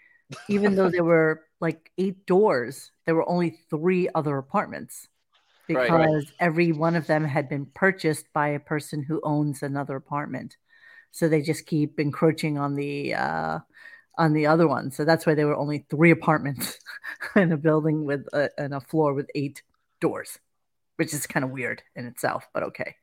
even 0.47 0.75
though 0.75 0.89
there 0.89 1.03
were 1.03 1.43
like 1.59 1.91
eight 1.97 2.25
doors, 2.25 2.91
there 3.05 3.15
were 3.15 3.29
only 3.29 3.59
three 3.69 4.09
other 4.13 4.37
apartments 4.37 5.07
because 5.67 5.89
right. 5.89 6.33
every 6.39 6.71
one 6.71 6.95
of 6.95 7.07
them 7.07 7.23
had 7.23 7.47
been 7.47 7.65
purchased 7.65 8.25
by 8.33 8.49
a 8.49 8.59
person 8.59 9.03
who 9.03 9.21
owns 9.23 9.63
another 9.63 9.95
apartment. 9.95 10.57
So 11.11 11.27
they 11.27 11.41
just 11.41 11.65
keep 11.65 11.99
encroaching 11.99 12.57
on 12.57 12.75
the 12.75 13.13
uh, 13.13 13.59
on 14.17 14.33
the 14.33 14.47
other 14.47 14.67
one. 14.67 14.91
So 14.91 15.05
that's 15.05 15.25
why 15.25 15.35
there 15.35 15.47
were 15.47 15.55
only 15.55 15.85
three 15.89 16.11
apartments 16.11 16.77
in 17.35 17.51
a 17.51 17.57
building 17.57 18.05
with 18.05 18.27
a, 18.33 18.49
in 18.57 18.73
a 18.73 18.81
floor 18.81 19.13
with 19.13 19.29
eight 19.35 19.61
doors, 19.99 20.39
which 20.95 21.13
is 21.13 21.27
kind 21.27 21.43
of 21.43 21.51
weird 21.51 21.83
in 21.95 22.05
itself, 22.05 22.47
but 22.53 22.63
okay. 22.63 22.95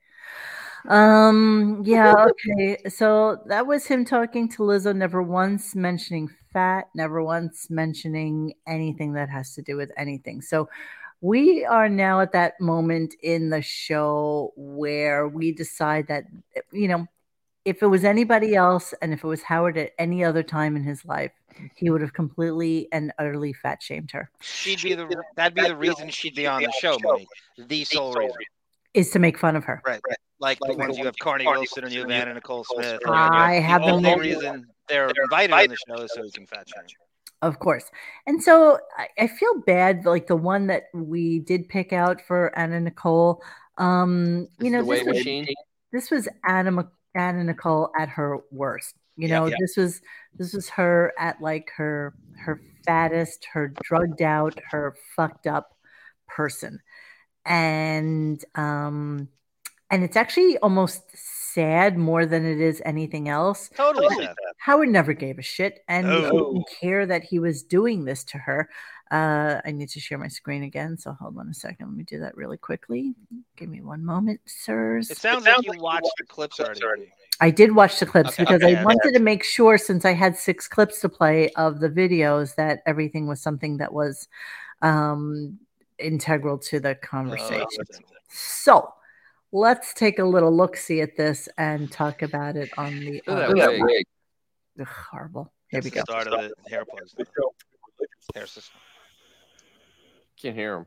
Um, 0.87 1.83
yeah, 1.85 2.15
okay. 2.49 2.79
So 2.89 3.43
that 3.47 3.67
was 3.67 3.87
him 3.87 4.05
talking 4.05 4.49
to 4.51 4.63
Lizzo, 4.63 4.95
never 4.95 5.23
once 5.23 5.75
mentioning 5.75 6.29
fat, 6.53 6.89
never 6.95 7.23
once 7.23 7.69
mentioning 7.71 8.55
anything 8.67 9.15
that 9.15 9.29
has 9.29 9.55
to 9.55 9.63
do 9.63 9.77
with 9.77 9.91
anything. 9.97 10.41
So 10.43 10.69
we 11.21 11.65
are 11.65 11.89
now 11.89 12.21
at 12.21 12.33
that 12.33 12.61
moment 12.61 13.15
in 13.23 13.51
the 13.51 13.63
show 13.63 14.53
where 14.57 15.27
we 15.27 15.53
decide 15.53 16.07
that, 16.09 16.25
you 16.73 16.89
know, 16.89 17.07
if 17.65 17.83
it 17.83 17.87
was 17.87 18.05
anybody 18.05 18.55
else 18.55 18.95
and 19.03 19.13
if 19.13 19.25
it 19.25 19.27
was 19.27 19.43
Howard 19.43 19.77
at 19.77 19.93
any 19.99 20.25
other 20.25 20.43
time 20.43 20.77
in 20.77 20.85
his 20.85 21.05
life, 21.05 21.33
he 21.75 21.91
would 21.91 22.01
have 22.01 22.13
completely 22.13 22.89
and 22.93 23.13
utterly 23.19 23.53
fat 23.53 23.83
shamed 23.83 24.13
her. 24.13 24.31
She'd 24.41 24.81
be 24.81 24.95
the 24.95 25.23
that'd 25.37 25.55
be 25.55 25.63
the 25.63 25.77
reason 25.77 26.09
she'd 26.09 26.37
be 26.37 26.47
on 26.47 26.63
the 26.63 26.73
show, 26.81 26.97
Monique. 27.03 27.29
The 27.59 27.85
sole 27.85 28.15
reason. 28.15 28.37
Is 28.95 29.11
to 29.11 29.19
make 29.19 29.37
fun 29.37 29.57
of 29.57 29.65
her. 29.65 29.83
Right. 29.85 30.01
Like 30.41 30.59
the 30.61 30.75
ones 30.75 30.97
you 30.97 31.05
have 31.05 31.17
Carnie 31.19 31.47
Wilson 31.47 31.85
and 31.85 31.93
you 31.93 32.01
have 32.01 32.11
Anna 32.11 32.35
Nicole 32.35 32.65
Smith. 32.65 33.01
I 33.07 33.55
have 33.55 33.83
the 33.83 33.87
them 33.89 33.97
only 33.97 34.11
all. 34.11 34.19
reason 34.19 34.67
they're 34.89 35.11
invited 35.25 35.53
on 35.53 35.69
the 35.69 35.77
show 35.89 36.03
is 36.03 36.13
so 36.15 36.23
we 36.23 36.31
can 36.31 36.47
fat 36.47 36.69
shame. 36.69 36.85
Of 37.43 37.59
course. 37.59 37.85
And 38.27 38.43
so 38.43 38.79
I, 38.97 39.09
I 39.19 39.27
feel 39.29 39.61
bad, 39.61 40.05
like 40.07 40.27
the 40.27 40.37
one 40.37 40.67
that 40.69 40.85
we 40.93 41.39
did 41.41 41.69
pick 41.69 41.93
out 41.93 42.21
for 42.21 42.57
Anna 42.59 42.81
Nicole. 42.81 43.43
Um, 43.77 44.49
you 44.61 44.71
know, 44.71 44.83
this 44.83 45.05
was, 45.05 45.49
this 45.93 46.11
was 46.11 46.29
Anna, 46.45 46.89
Anna 47.15 47.45
Nicole 47.45 47.91
at 47.99 48.09
her 48.09 48.39
worst. 48.51 48.95
You 49.17 49.29
Yeah, 49.29 49.41
know, 49.41 49.47
yeah. 49.47 49.57
this 49.61 49.77
was 49.77 50.01
this 50.37 50.53
was 50.53 50.69
her 50.71 51.13
at 51.19 51.41
like 51.41 51.71
her 51.77 52.15
her 52.39 52.61
fattest, 52.87 53.47
her 53.53 53.75
drugged 53.83 54.23
out, 54.23 54.59
her 54.71 54.97
fucked 55.17 55.49
up 55.49 55.77
person. 56.29 56.81
And 57.45 58.45
um 58.55 59.29
and 59.91 60.05
it's 60.05 60.17
actually 60.17 60.59
almost 60.59 61.03
sad 61.15 61.97
more 61.97 62.27
than 62.27 62.45
it 62.45 62.61
is 62.61 62.83
anything 62.85 63.29
else. 63.29 63.71
Totally 63.77 64.15
sad. 64.17 64.35
Howard 64.59 64.89
never 64.91 65.13
gave 65.13 65.39
a 65.39 65.43
shit 65.43 65.85
and 65.89 66.07
he 66.07 66.21
No. 66.23 66.31
didn't 66.31 66.69
care 66.81 67.07
that 67.07 67.25
he 67.25 67.39
was 67.39 67.63
doing 67.63 68.05
this 68.05 68.25
to 68.25 68.39
her. 68.39 68.69
Uh, 69.11 69.61
I 69.65 69.71
need 69.73 69.89
to 69.91 70.01
share 70.01 70.19
my 70.19 70.29
screen 70.29 70.63
again, 70.65 70.99
so 70.99 71.13
hold 71.13 71.39
on 71.39 71.49
a 71.49 71.55
second. 71.55 71.87
Let 71.87 71.97
me 71.97 72.05
do 72.05 72.19
that 72.21 72.37
really 72.37 72.59
quickly. 72.59 73.15
Give 73.57 73.69
me 73.69 73.81
one 73.81 74.05
moment, 74.05 74.41
sirs. 74.45 75.11
It 75.11 75.17
sounds 75.19 75.47
like 75.47 75.65
you 75.65 75.81
watched 75.81 76.13
the 76.19 76.25
clips 76.27 76.61
already. 76.61 77.11
I 77.41 77.51
did 77.51 77.75
watch 77.75 78.01
the 78.01 78.07
clips 78.07 78.31
Okay, 78.33 78.43
because 78.43 78.63
okay, 78.63 78.67
I 78.67 78.81
yeah, 78.81 78.85
wanted 78.85 79.13
to 79.15 79.21
make 79.21 79.45
sure, 79.45 79.79
since 79.79 80.05
I 80.05 80.13
had 80.13 80.37
six 80.37 80.67
clips 80.69 81.01
to 81.01 81.09
play 81.09 81.51
of 81.51 81.81
the 81.81 81.89
videos, 81.89 82.57
that 82.57 82.83
everything 82.85 83.27
was 83.29 83.41
something 83.41 83.79
that 83.79 83.93
was 83.93 84.29
um, 84.83 85.59
integral 85.99 86.59
to 86.59 86.81
the 86.81 86.97
conversation. 86.97 87.65
So 88.29 88.93
let's 89.53 89.93
take 89.95 90.19
a 90.19 90.25
little 90.25 90.55
look 90.55 90.77
see 90.77 91.01
at 91.01 91.17
this 91.17 91.49
and 91.59 91.91
talk 91.91 92.23
about 92.23 92.57
it 92.57 92.71
on 92.77 92.99
the 93.01 93.23
Look 93.27 93.29
at 93.29 93.51
uh, 93.51 93.55
that 93.55 93.79
wig. 93.81 94.05
Ugh, 94.81 94.87
horrible. 94.87 95.53
Here 95.71 95.81
That's 95.81 95.85
we 95.85 95.91
the 95.91 95.97
go. 95.97 96.03
start 96.03 96.27
of 96.29 96.33
the 96.33 96.71
hair 96.71 96.85
plugs. 96.85 97.15
Hair 98.35 98.47
system. 98.47 98.81
Can't 100.41 100.55
hear 100.57 100.77
him. 100.77 100.87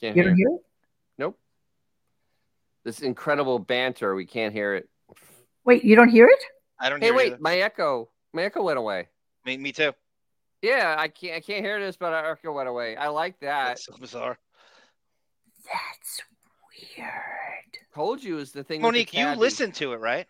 Can't 0.00 0.16
You 0.16 0.22
hear. 0.22 0.30
don't 0.30 0.36
hear 0.38 0.48
it? 0.48 0.60
Nope. 1.18 1.38
This 2.84 3.00
incredible 3.00 3.58
banter. 3.58 4.14
We 4.14 4.26
can't 4.26 4.52
hear 4.52 4.74
it. 4.74 4.88
Wait, 5.64 5.84
you 5.84 5.96
don't 5.96 6.08
hear 6.08 6.26
it? 6.26 6.42
I 6.80 6.88
don't 6.90 7.00
Hey, 7.00 7.06
hear 7.06 7.14
wait. 7.14 7.26
either. 7.28 7.38
My 7.40 7.58
echo. 7.58 8.10
My 8.32 8.42
echo 8.44 8.62
went 8.62 8.78
away. 8.78 9.08
Me, 9.44 9.56
me 9.56 9.72
too. 9.72 9.92
Yeah, 10.62 10.96
I 10.98 11.08
can't. 11.08 11.36
I 11.36 11.40
can't 11.40 11.64
hear 11.64 11.78
this, 11.80 11.96
but 11.96 12.12
our 12.12 12.32
echo 12.32 12.52
went 12.52 12.68
away. 12.68 12.96
I 12.96 13.08
like 13.08 13.38
that. 13.40 13.68
That's 13.68 13.86
so 13.86 13.96
bizarre. 13.98 14.38
That's 15.64 16.22
weird. 16.96 17.12
Told 17.94 18.22
you 18.22 18.38
is 18.38 18.52
the 18.52 18.62
thing. 18.64 18.80
with 18.82 18.92
the 18.92 18.98
Monique, 18.98 19.14
you 19.14 19.26
listened 19.36 19.74
to 19.76 19.92
it, 19.92 19.96
right? 20.00 20.26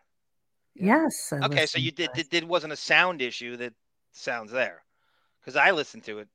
Yes. 0.74 1.32
I 1.32 1.46
Okay, 1.46 1.66
so 1.66 1.78
you 1.78 1.90
did. 1.90 2.10
It, 2.16 2.30
did 2.30 2.44
wasn't 2.44 2.72
a 2.72 2.76
sound 2.76 3.22
issue 3.22 3.56
that 3.56 3.72
sounds 4.12 4.52
there? 4.52 4.84
Because 5.40 5.56
I 5.56 5.70
listened 5.70 6.04
to 6.04 6.18
it 6.18 6.28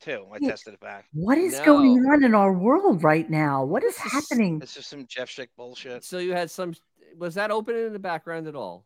too. 0.00 0.26
I 0.32 0.38
Yeah. 0.40 0.50
tested 0.50 0.74
it 0.74 0.80
back. 0.80 1.06
What 1.12 1.38
is 1.38 1.58
No. 1.58 1.64
going 1.64 1.98
on 2.06 2.24
in 2.24 2.34
our 2.34 2.52
world 2.52 3.02
right 3.04 3.28
now? 3.28 3.64
What 3.64 3.84
is 3.84 3.96
happening? 3.96 4.10
This 4.10 4.20
is- 4.20 4.28
happening? 4.30 4.62
It's 4.62 4.74
just 4.74 4.90
some 4.90 5.06
Jeff 5.06 5.28
Schick 5.28 5.48
bullshit. 5.56 6.04
So 6.04 6.18
you 6.18 6.32
had 6.32 6.50
some. 6.50 6.74
Was 7.16 7.34
that 7.34 7.50
open 7.50 7.74
in 7.76 7.92
the 7.92 7.98
background 7.98 8.46
at 8.46 8.54
all? 8.54 8.84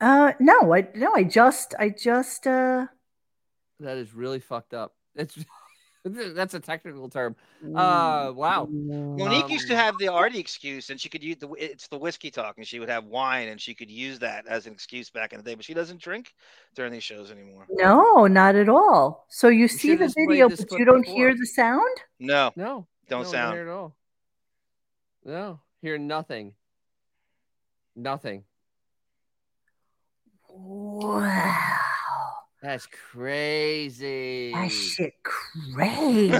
Uh, 0.00 0.32
no, 0.40 0.74
I 0.74 0.88
no, 0.94 1.12
I 1.14 1.24
just, 1.24 1.74
I 1.78 1.90
just, 1.90 2.46
uh, 2.46 2.86
That 3.80 3.96
is 3.96 4.12
really 4.14 4.40
fucked 4.40 4.72
up. 4.74 4.94
It's 5.14 5.34
that's 6.34 6.54
a 6.54 6.60
technical 6.60 7.08
term. 7.10 7.36
Uh, 7.62 8.32
wow. 8.34 8.66
Monique 8.70 9.50
used 9.50 9.66
to 9.68 9.74
Um, 9.74 9.78
have 9.80 9.94
the 9.98 10.08
arty 10.08 10.38
excuse, 10.38 10.88
and 10.90 10.98
she 11.00 11.08
could 11.10 11.22
use 11.22 11.36
the 11.36 11.48
it's 11.58 11.88
the 11.88 11.98
whiskey 11.98 12.30
talk, 12.30 12.56
and 12.56 12.66
she 12.66 12.80
would 12.80 12.88
have 12.88 13.04
wine, 13.04 13.48
and 13.48 13.60
she 13.60 13.74
could 13.74 13.90
use 13.90 14.18
that 14.20 14.46
as 14.46 14.66
an 14.66 14.72
excuse 14.72 15.10
back 15.10 15.32
in 15.32 15.38
the 15.38 15.44
day. 15.44 15.54
But 15.54 15.64
she 15.64 15.74
doesn't 15.74 16.00
drink 16.00 16.34
during 16.74 16.90
these 16.92 17.04
shows 17.04 17.30
anymore. 17.30 17.66
No, 17.70 18.26
not 18.26 18.54
at 18.54 18.68
all. 18.70 19.26
So 19.28 19.48
you 19.48 19.68
see 19.68 19.94
the 19.94 20.08
video, 20.16 20.48
but 20.48 20.72
you 20.72 20.84
don't 20.86 21.02
before. 21.02 21.14
hear 21.16 21.34
the 21.34 21.46
sound? 21.46 21.96
No, 22.18 22.50
No, 22.56 22.86
don't 23.08 23.24
no, 23.24 23.30
sound. 23.30 23.56
Not 23.58 23.62
at 23.62 23.68
all. 23.68 23.94
No, 25.24 25.60
hear 25.82 25.98
nothing. 25.98 26.54
Nothing. 27.94 28.44
Wow. 30.48 31.76
That's 32.62 32.86
crazy. 32.86 34.52
That 34.52 34.70
shit 34.70 35.14
crazy. 35.22 36.34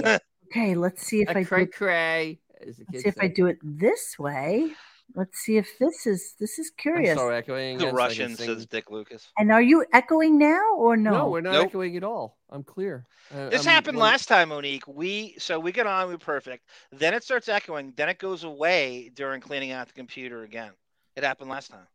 okay, 0.51 0.75
let's 0.75 1.05
see 1.05 1.21
if 1.21 1.29
A 1.29 1.39
I 1.39 1.43
cray 1.43 1.65
do, 1.65 1.71
cray. 1.71 2.39
Let's 2.65 2.77
see 3.03 3.09
if 3.09 3.15
I 3.19 3.27
do 3.27 3.47
it 3.47 3.57
this 3.63 4.17
way. 4.19 4.71
Let's 5.13 5.39
see 5.39 5.57
if 5.57 5.77
this 5.77 6.05
is 6.07 6.35
this 6.39 6.57
is 6.57 6.71
I'm 6.71 6.81
curious. 6.81 7.17
sorry, 7.17 7.35
echoing. 7.37 7.77
The 7.79 7.85
again, 7.87 7.87
so 7.87 7.87
I 7.87 7.89
can 7.89 7.95
Russian 7.97 8.35
sing. 8.37 8.45
says 8.47 8.65
Dick 8.65 8.89
Lucas. 8.91 9.27
And 9.37 9.51
are 9.51 9.61
you 9.61 9.83
echoing 9.93 10.37
now 10.37 10.75
or 10.77 10.95
no? 10.95 11.11
No, 11.11 11.29
we're 11.29 11.41
not 11.41 11.51
Nope. 11.53 11.65
echoing 11.67 11.97
at 11.97 12.03
all. 12.03 12.37
I'm 12.49 12.63
clear. 12.63 13.05
Uh, 13.33 13.49
This 13.49 13.65
I'm 13.65 13.73
happened 13.73 13.97
one- 13.97 14.07
last 14.09 14.27
time, 14.27 14.49
Monique. 14.49 14.87
We 14.87 15.35
so 15.37 15.59
we 15.59 15.71
get 15.73 15.85
on, 15.87 16.07
we're 16.07 16.17
perfect. 16.17 16.65
Then 16.93 17.13
it 17.13 17.23
starts 17.23 17.49
echoing. 17.49 17.93
Then 17.97 18.07
it 18.07 18.19
goes 18.19 18.43
away 18.45 19.11
during 19.13 19.41
cleaning 19.41 19.71
out 19.71 19.87
the 19.87 19.93
computer 19.93 20.43
again. 20.43 20.71
It 21.17 21.23
happened 21.25 21.49
last 21.49 21.71
time. 21.71 21.87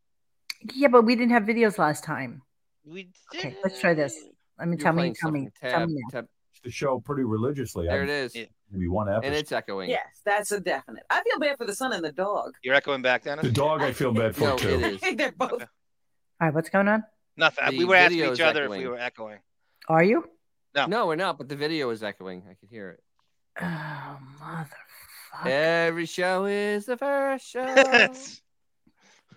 Yeah, 0.75 0.89
but 0.89 1.03
we 1.03 1.15
didn't 1.17 1.33
have 1.33 1.45
videos 1.45 1.79
last 1.79 2.05
time. 2.05 2.43
We 2.87 3.11
Okay, 3.35 3.57
let's 3.65 3.81
try 3.81 3.95
this. 3.95 4.17
Let 4.59 4.69
me 4.69 4.77
You're 4.77 4.85
tell 4.85 4.93
me, 4.95 5.13
tell 5.21 5.31
me, 5.31 5.49
something. 5.61 5.71
tell 5.71 5.87
me 5.87 6.03
tab. 6.11 6.27
The 6.65 6.71
show 6.71 6.99
pretty 7.01 7.25
religiously. 7.25 7.87
There 7.87 8.03
I've- 8.03 8.11
it 8.11 8.15
is. 8.15 8.35
Yeah. 8.35 8.45
Maybe 8.71 8.89
one 8.89 9.09
episode. 9.09 9.27
And 9.27 9.35
it's 9.37 9.53
echoing. 9.53 9.91
Yes, 9.91 10.07
that's 10.25 10.51
a 10.51 10.59
definite. 10.61 11.05
I 11.11 11.23
feel 11.23 11.39
bad 11.39 11.57
for 11.59 11.67
the 11.67 11.75
son 11.75 11.93
and 11.93 12.05
the 12.05 12.11
dog. 12.11 12.53
You're 12.65 12.75
echoing 12.75 13.03
back, 13.03 13.23
Dennis. 13.23 13.45
the 13.45 13.53
dog 13.53 13.81
I 13.83 13.93
feel 13.93 14.13
bad 14.13 14.35
for 14.35 14.41
No, 14.43 14.57
too. 14.57 14.69
it 14.69 15.03
is. 15.05 15.17
They're 15.17 15.31
both. 15.33 15.53
Okay. 15.53 15.65
All 16.41 16.49
right, 16.49 16.55
what's 16.55 16.69
going 16.71 16.89
on? 16.89 17.05
Nothing. 17.37 17.71
The 17.71 17.79
we 17.79 17.85
were 17.85 17.95
asking 17.95 18.21
each 18.25 18.31
is 18.33 18.41
other 18.41 18.65
if 18.65 18.71
we 18.71 18.89
were 18.89 18.99
echoing. 18.99 19.39
Are 19.89 20.03
you? 20.03 20.25
No. 20.75 20.87
No, 20.87 21.07
we're 21.07 21.15
not. 21.17 21.39
But 21.39 21.49
the 21.49 21.55
video 21.57 21.91
is 21.91 22.03
echoing. 22.03 22.43
I 22.51 22.55
can 22.55 22.69
hear 22.69 22.91
it. 22.91 23.03
Oh, 23.63 24.19
motherfucker. 24.43 25.47
Every 25.51 26.07
show 26.07 26.47
is 26.47 26.87
the 26.87 26.97
first 26.97 27.47
show. 27.51 28.13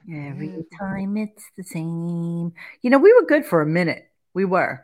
Every 0.07 0.49
mm. 0.49 0.63
time 0.77 1.17
it's 1.17 1.43
the 1.57 1.63
same. 1.63 2.53
You 2.81 2.89
know, 2.89 2.99
we 2.99 3.13
were 3.13 3.26
good 3.26 3.45
for 3.45 3.61
a 3.61 3.65
minute. 3.65 4.09
We 4.34 4.45
were. 4.45 4.84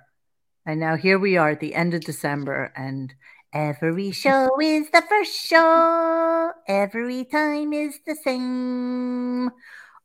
And 0.66 0.80
now 0.80 0.96
here 0.96 1.20
we 1.20 1.38
are 1.38 1.50
at 1.52 1.60
the 1.60 1.76
end 1.76 1.94
of 1.94 2.02
December, 2.02 2.74
and 2.76 3.14
every 3.54 4.12
show 4.12 4.50
is 4.60 4.90
the 4.90 5.04
first 5.08 5.46
show. 5.46 6.52
Every 6.68 7.24
time 7.26 7.72
is 7.74 8.00
the 8.06 8.16
same. 8.16 9.52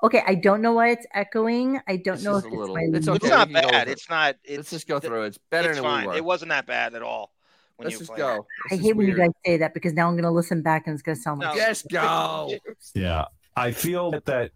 Okay, 0.03 0.23
I 0.27 0.35
don't 0.35 0.63
know 0.63 0.73
why 0.73 0.91
it's 0.91 1.07
echoing. 1.13 1.81
I 1.87 1.97
don't 1.97 2.15
It's 2.15 2.25
know 2.25 2.37
if 2.37 2.45
it's 2.45 2.55
little- 2.55 2.75
my 2.75 2.83
it's 2.83 3.07
It's 3.07 3.07
not 3.07 3.49
we 3.49 3.55
can 3.55 3.63
go 3.63 3.71
bad. 3.71 3.83
over. 3.83 3.91
It's 3.91 4.09
not. 4.09 4.37
It's, 4.45 4.57
Let's 4.57 4.71
just 4.71 4.89
go 4.89 4.99
through 4.99 5.25
it. 5.25 5.27
It's 5.29 5.39
better 5.51 5.71
it's 5.71 5.79
than 5.79 5.85
fine. 5.85 6.03
we 6.03 6.07
were. 6.09 6.17
It 6.17 6.25
wasn't 6.25 6.51
that 6.51 6.67
bad 6.67 6.95
at 6.95 7.03
all. 7.03 7.33
When 7.77 7.85
Let's 7.87 7.95
you 7.95 7.99
just 8.01 8.11
played 8.11 8.19
go. 8.19 8.47
I 8.71 8.77
This 8.77 8.81
hate 8.81 8.91
is 8.91 8.97
when 8.97 9.07
you 9.07 9.17
guys 9.17 9.31
say 9.45 9.57
that 9.59 9.73
because 9.73 9.95
now 9.95 10.07
I'm 10.09 10.15
going 10.15 10.25
to 10.25 10.31
listen 10.31 10.61
back 10.63 10.87
and 10.87 10.93
it's 10.95 11.03
going 11.03 11.17
to 11.17 11.23
sound 11.23 11.41
like 11.41 11.57
No. 11.57 11.67
Just 11.67 11.89
go. 11.91 12.55
Yeah, 12.95 13.25
I 13.57 13.73
feel 13.73 14.11
that, 14.11 14.25
that 14.27 14.39
th- 14.41 14.53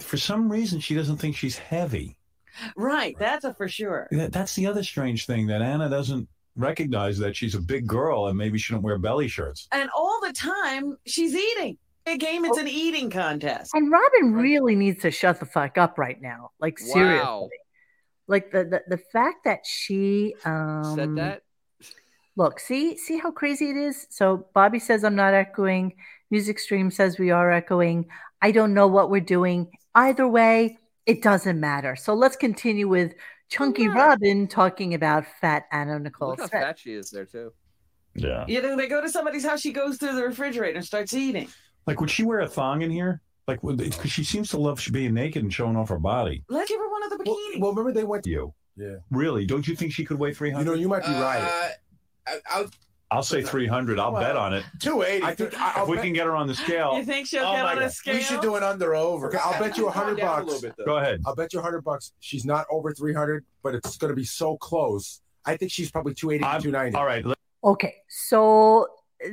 for 0.00 0.16
some 0.16 0.50
reason 0.50 0.80
she 0.80 0.94
doesn't 0.94 1.16
think 1.16 1.36
she's 1.36 1.58
heavy. 1.58 2.16
Right, 2.76 3.16
that's 3.18 3.44
a 3.44 3.54
for 3.54 3.68
sure. 3.68 4.08
That, 4.12 4.32
that's 4.32 4.54
the 4.54 4.66
other 4.66 4.82
strange 4.82 5.26
thing 5.26 5.46
that 5.48 5.60
Anna 5.60 5.88
doesn't 5.88 6.28
recognize 6.56 7.18
that 7.18 7.34
she's 7.34 7.54
a 7.54 7.60
big 7.60 7.86
girl 7.86 8.28
and 8.28 8.38
maybe 8.38 8.58
shouldn't 8.58 8.84
wear 8.84 8.98
belly 8.98 9.28
shirts. 9.28 9.68
And 9.72 9.90
all 9.94 10.20
the 10.22 10.32
time 10.32 10.96
she's 11.06 11.34
eating. 11.34 11.78
Big 12.06 12.20
game, 12.20 12.44
it's 12.44 12.58
an 12.58 12.68
eating 12.68 13.08
contest. 13.08 13.70
And 13.74 13.90
Robin 13.90 14.34
really 14.34 14.76
needs 14.76 15.00
to 15.02 15.10
shut 15.10 15.40
the 15.40 15.46
fuck 15.46 15.78
up 15.78 15.98
right 15.98 16.20
now. 16.20 16.50
Like 16.60 16.78
seriously. 16.78 17.24
Wow. 17.24 17.48
Like 18.26 18.52
the, 18.52 18.64
the 18.64 18.96
the 18.96 19.02
fact 19.12 19.44
that 19.44 19.60
she 19.64 20.34
um 20.44 20.94
Said 20.96 21.16
that. 21.16 21.42
Look, 22.36 22.60
see 22.60 22.96
see 22.98 23.18
how 23.18 23.30
crazy 23.30 23.70
it 23.70 23.76
is? 23.76 24.06
So 24.10 24.46
Bobby 24.54 24.78
says 24.80 25.02
I'm 25.02 25.16
not 25.16 25.34
echoing. 25.34 25.94
Music 26.30 26.58
Stream 26.58 26.90
says 26.90 27.18
we 27.18 27.30
are 27.30 27.50
echoing. 27.50 28.06
I 28.44 28.50
don't 28.50 28.74
know 28.74 28.86
what 28.86 29.08
we're 29.10 29.22
doing. 29.22 29.70
Either 29.94 30.28
way, 30.28 30.76
it 31.06 31.22
doesn't 31.22 31.58
matter. 31.58 31.96
So 31.96 32.12
let's 32.12 32.36
continue 32.36 32.86
with 32.86 33.14
Chunky 33.48 33.88
Robin 33.88 34.48
talking 34.48 34.92
about 34.92 35.24
fat 35.40 35.62
Anna 35.72 35.98
Nicole 35.98 36.28
Look 36.30 36.40
how 36.40 36.46
Smith. 36.48 36.62
fat 36.62 36.78
she 36.78 36.92
is 36.92 37.10
there 37.10 37.24
too. 37.24 37.54
Yeah. 38.14 38.44
You 38.46 38.60
know, 38.60 38.76
they 38.76 38.86
go 38.86 39.00
to 39.00 39.08
somebody's 39.08 39.46
house, 39.46 39.62
she 39.62 39.72
goes 39.72 39.96
through 39.96 40.16
the 40.16 40.24
refrigerator 40.24 40.76
and 40.76 40.84
starts 40.84 41.14
eating. 41.14 41.48
Like, 41.86 42.02
would 42.02 42.10
she 42.10 42.22
wear 42.22 42.40
a 42.40 42.46
thong 42.46 42.82
in 42.82 42.90
here? 42.90 43.22
Like, 43.48 43.60
because 43.62 44.10
she 44.12 44.24
seems 44.24 44.50
to 44.50 44.58
love 44.58 44.78
being 44.92 45.14
naked 45.14 45.42
and 45.42 45.52
showing 45.52 45.74
off 45.76 45.88
her 45.88 45.98
body. 45.98 46.44
Let's 46.50 46.68
give 46.68 46.78
her 46.80 46.90
one 46.90 47.02
of 47.02 47.10
the 47.10 47.24
Well, 47.24 47.36
bikinis. 47.36 47.60
well, 47.60 47.70
remember 47.70 47.92
they 47.92 48.04
went. 48.04 48.24
to 48.24 48.30
You 48.30 48.54
Yeah. 48.76 48.96
really? 49.10 49.46
Don't 49.46 49.66
you 49.66 49.74
think 49.74 49.92
she 49.92 50.04
could 50.04 50.18
weigh 50.18 50.34
300? 50.34 50.64
You 50.66 50.70
know, 50.70 50.78
you 50.78 50.88
might 50.88 51.02
be 51.02 51.12
right. 51.12 51.72
Uh, 52.26 52.32
I, 52.50 52.66
I'll, 53.10 53.18
I'll 53.18 53.22
say 53.22 53.42
three 53.42 53.66
hundred. 53.66 53.98
I'll 53.98 54.12
bet 54.12 54.36
on 54.36 54.52
it. 54.54 54.64
two 54.80 55.02
eighty. 55.02 55.24
I 55.24 55.34
think 55.34 55.58
I, 55.60 55.70
If 55.70 55.76
I'll 55.78 55.86
we 55.86 55.96
bet, 55.96 56.04
can 56.04 56.12
get 56.14 56.26
her 56.26 56.34
on 56.34 56.46
the 56.46 56.54
scale, 56.54 56.96
you 56.96 57.04
think 57.04 57.26
she'll 57.26 57.44
Oh 57.44 57.52
get 57.54 57.62
my 57.62 57.72
on 57.72 57.78
a 57.78 57.80
God. 57.82 57.92
scale? 57.92 58.14
We 58.14 58.22
should 58.22 58.40
do 58.40 58.56
an 58.56 58.62
under 58.62 58.94
over. 58.94 59.28
Okay, 59.28 59.38
I'll 59.42 59.58
bet 59.60 59.76
you 59.76 59.86
a 59.88 59.90
hundred 59.90 60.18
bucks. 60.20 60.46
little 60.46 60.60
bit, 60.62 60.74
go 60.84 60.96
ahead. 60.98 61.20
I'll 61.26 61.34
bet 61.34 61.52
you 61.52 61.58
a 61.60 61.62
hundred 61.62 61.82
bucks. 61.82 62.12
She's 62.20 62.44
not 62.44 62.66
over 62.70 62.92
three 62.92 63.14
hundred, 63.14 63.44
but 63.62 63.74
it's 63.74 63.96
going 63.96 64.10
to 64.10 64.16
be 64.16 64.24
so 64.24 64.56
close. 64.56 65.20
I 65.44 65.56
think 65.56 65.70
she's 65.70 65.90
probably 65.90 66.14
two 66.14 66.30
eighty, 66.30 66.44
I'm- 66.44 66.60
two 66.62 66.70
ninety. 66.70 66.96
All 66.96 67.04
right. 67.06 67.24
Okay, 67.62 67.94
so 68.08 68.86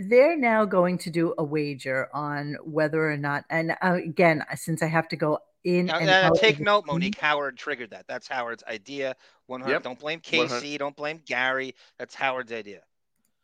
they're 0.08 0.38
now 0.38 0.64
going 0.64 0.98
to 1.00 1.10
do 1.10 1.34
a 1.38 1.44
wager 1.44 2.08
on 2.14 2.56
whether 2.64 3.10
or 3.12 3.18
not, 3.18 3.44
and 3.50 3.72
uh, 3.82 3.94
again, 4.06 4.44
since 4.56 4.82
I 4.84 4.88
have 4.88 5.08
to 5.10 5.16
go 5.16 5.40
in 5.64 5.88
Now, 5.88 5.98
and 5.98 6.06
now, 6.08 6.30
take 6.32 6.60
note, 6.60 6.84
screen- 6.86 6.96
Monique. 6.96 7.20
Howard 7.20 7.58
triggered 7.58 7.90
that. 7.92 8.06
That's 8.08 8.28
Howard's 8.28 8.64
idea. 8.68 9.16
One 9.48 9.62
hundred. 9.62 9.74
Yep. 9.74 9.84
Don't 9.84 10.00
blame 10.00 10.22
100. 10.26 10.50
Casey. 10.62 10.78
Don't 10.78 10.96
blame 10.96 11.22
Gary. 11.26 11.76
That's 12.00 12.16
Howard's 12.16 12.52
idea. 12.52 12.82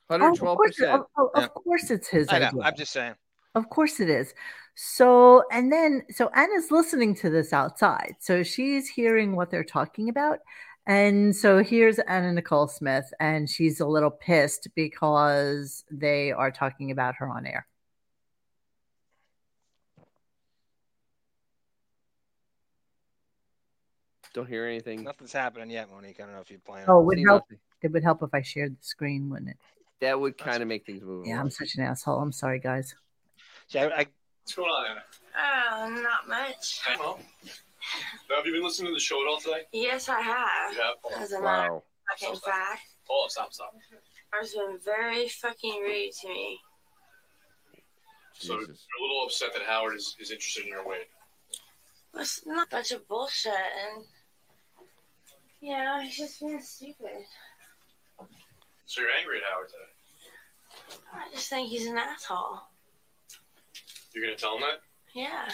Oh, 0.10 0.16
of 0.16 0.22
112 0.22 0.58
course, 0.58 0.76
percent. 0.76 0.92
of, 0.92 1.02
of- 1.18 1.30
of 1.36 1.42
Yeah. 1.44 1.48
course, 1.50 1.92
it's 1.92 2.08
his 2.08 2.28
I 2.30 2.40
know. 2.40 2.46
idea. 2.48 2.62
I'm 2.64 2.76
just 2.76 2.94
saying. 2.94 3.16
Of 3.56 3.70
course 3.70 4.00
it 4.00 4.10
is. 4.10 4.34
So, 4.76 5.44
and 5.52 5.72
then, 5.72 6.04
so 6.12 6.30
Anna's 6.30 6.70
listening 6.72 7.16
to 7.16 7.30
this 7.30 7.52
outside. 7.52 8.16
So 8.20 8.44
she's 8.44 8.88
hearing 8.88 9.36
what 9.36 9.50
they're 9.50 9.64
talking 9.64 10.08
about. 10.10 10.40
And 10.86 11.36
so 11.36 11.62
here's 11.64 12.00
Anna 12.00 12.32
Nicole 12.32 12.68
Smith, 12.68 13.12
and 13.20 13.50
she's 13.50 13.80
a 13.82 13.86
little 13.86 14.12
pissed 14.12 14.70
because 14.76 15.84
they 15.92 16.32
are 16.32 16.52
talking 16.52 16.92
about 16.92 17.16
her 17.16 17.28
on 17.30 17.46
air. 17.46 17.68
Don't 24.34 24.48
hear 24.48 24.66
anything. 24.66 25.04
Nothing's 25.04 25.34
happening 25.34 25.70
yet, 25.72 25.90
Monique. 25.90 26.20
I 26.20 26.24
don't 26.24 26.34
know 26.34 26.42
if 26.42 26.50
you're 26.52 26.60
playing. 26.60 26.86
Oh, 26.88 27.00
it 27.02 27.06
would 27.06 27.20
help. 27.20 27.44
nothing. 27.44 27.60
It 27.82 27.92
would 27.92 28.04
help 28.04 28.22
if 28.24 28.30
I 28.34 28.42
shared 28.42 28.74
the 28.80 28.84
screen, 28.86 29.30
wouldn't 29.30 29.50
it? 29.52 29.58
That 30.02 30.20
would 30.20 30.38
kind 30.38 30.62
of 30.62 30.68
make 30.70 30.86
things 30.86 31.04
move. 31.04 31.26
Yeah, 31.26 31.40
I'm 31.40 31.50
such 31.50 31.76
an 31.76 31.84
asshole. 31.84 32.20
I'm 32.20 32.32
sorry, 32.32 32.60
guys. 32.60 32.94
See, 33.68 33.80
I, 33.80 33.86
I, 33.88 34.06
What's 34.44 34.56
going 34.56 34.70
on, 34.70 34.86
Anna? 34.92 35.02
Oh, 35.38 36.02
not 36.04 36.28
much. 36.28 36.82
Well, 37.00 37.20
have 38.36 38.46
you 38.46 38.54
been 38.54 38.64
listening 38.64 38.92
to 38.92 38.94
the 38.94 39.00
show 39.00 39.22
at 39.22 39.28
all 39.30 39.40
today? 39.40 39.62
Yes, 39.72 40.10
I 40.10 40.22
have. 40.22 40.74
You 40.74 40.82
have? 40.82 40.96
Hold 41.02 41.14
on. 41.16 41.22
As 41.24 41.32
a 41.32 41.42
matter 41.42 41.72
Wow. 41.74 41.78
of 41.78 41.84
fucking 42.20 42.40
fact, 42.42 42.82
Hold 43.08 43.24
on, 43.26 43.30
stop, 43.30 43.54
stop. 43.54 43.74
has 44.34 44.54
been 44.54 44.78
very 44.84 45.28
fucking 45.30 45.82
rude 45.82 46.12
to 46.22 46.28
me. 46.30 46.60
So 48.34 48.60
Jesus. 48.60 48.68
you're 48.68 49.08
a 49.08 49.10
little 49.10 49.24
upset 49.26 49.50
that 49.54 49.64
Howard 49.64 49.96
is, 49.96 50.16
is 50.20 50.32
interested 50.32 50.64
in 50.64 50.70
your 50.70 50.88
weight. 50.88 51.08
It's 52.16 52.46
not 52.46 52.68
a 52.68 52.70
bunch 52.70 52.92
of 52.92 53.08
bullshit, 53.08 53.52
and 53.54 54.06
yeah, 55.62 55.84
know, 55.98 56.02
he's 56.04 56.18
just 56.18 56.40
being 56.40 56.62
stupid. 56.62 57.26
So 58.88 59.02
you're 59.02 59.10
angry 59.20 59.38
at 59.38 59.44
Howard 59.52 59.68
today. 59.68 61.02
I 61.14 61.30
just 61.34 61.50
think 61.50 61.70
he's 61.70 61.88
an 61.88 61.98
asshole. 61.98 62.62
You're 64.16 64.24
gonna 64.26 64.38
tell 64.38 64.56
him 64.56 64.62
that? 64.62 64.80
Yeah. 65.14 65.50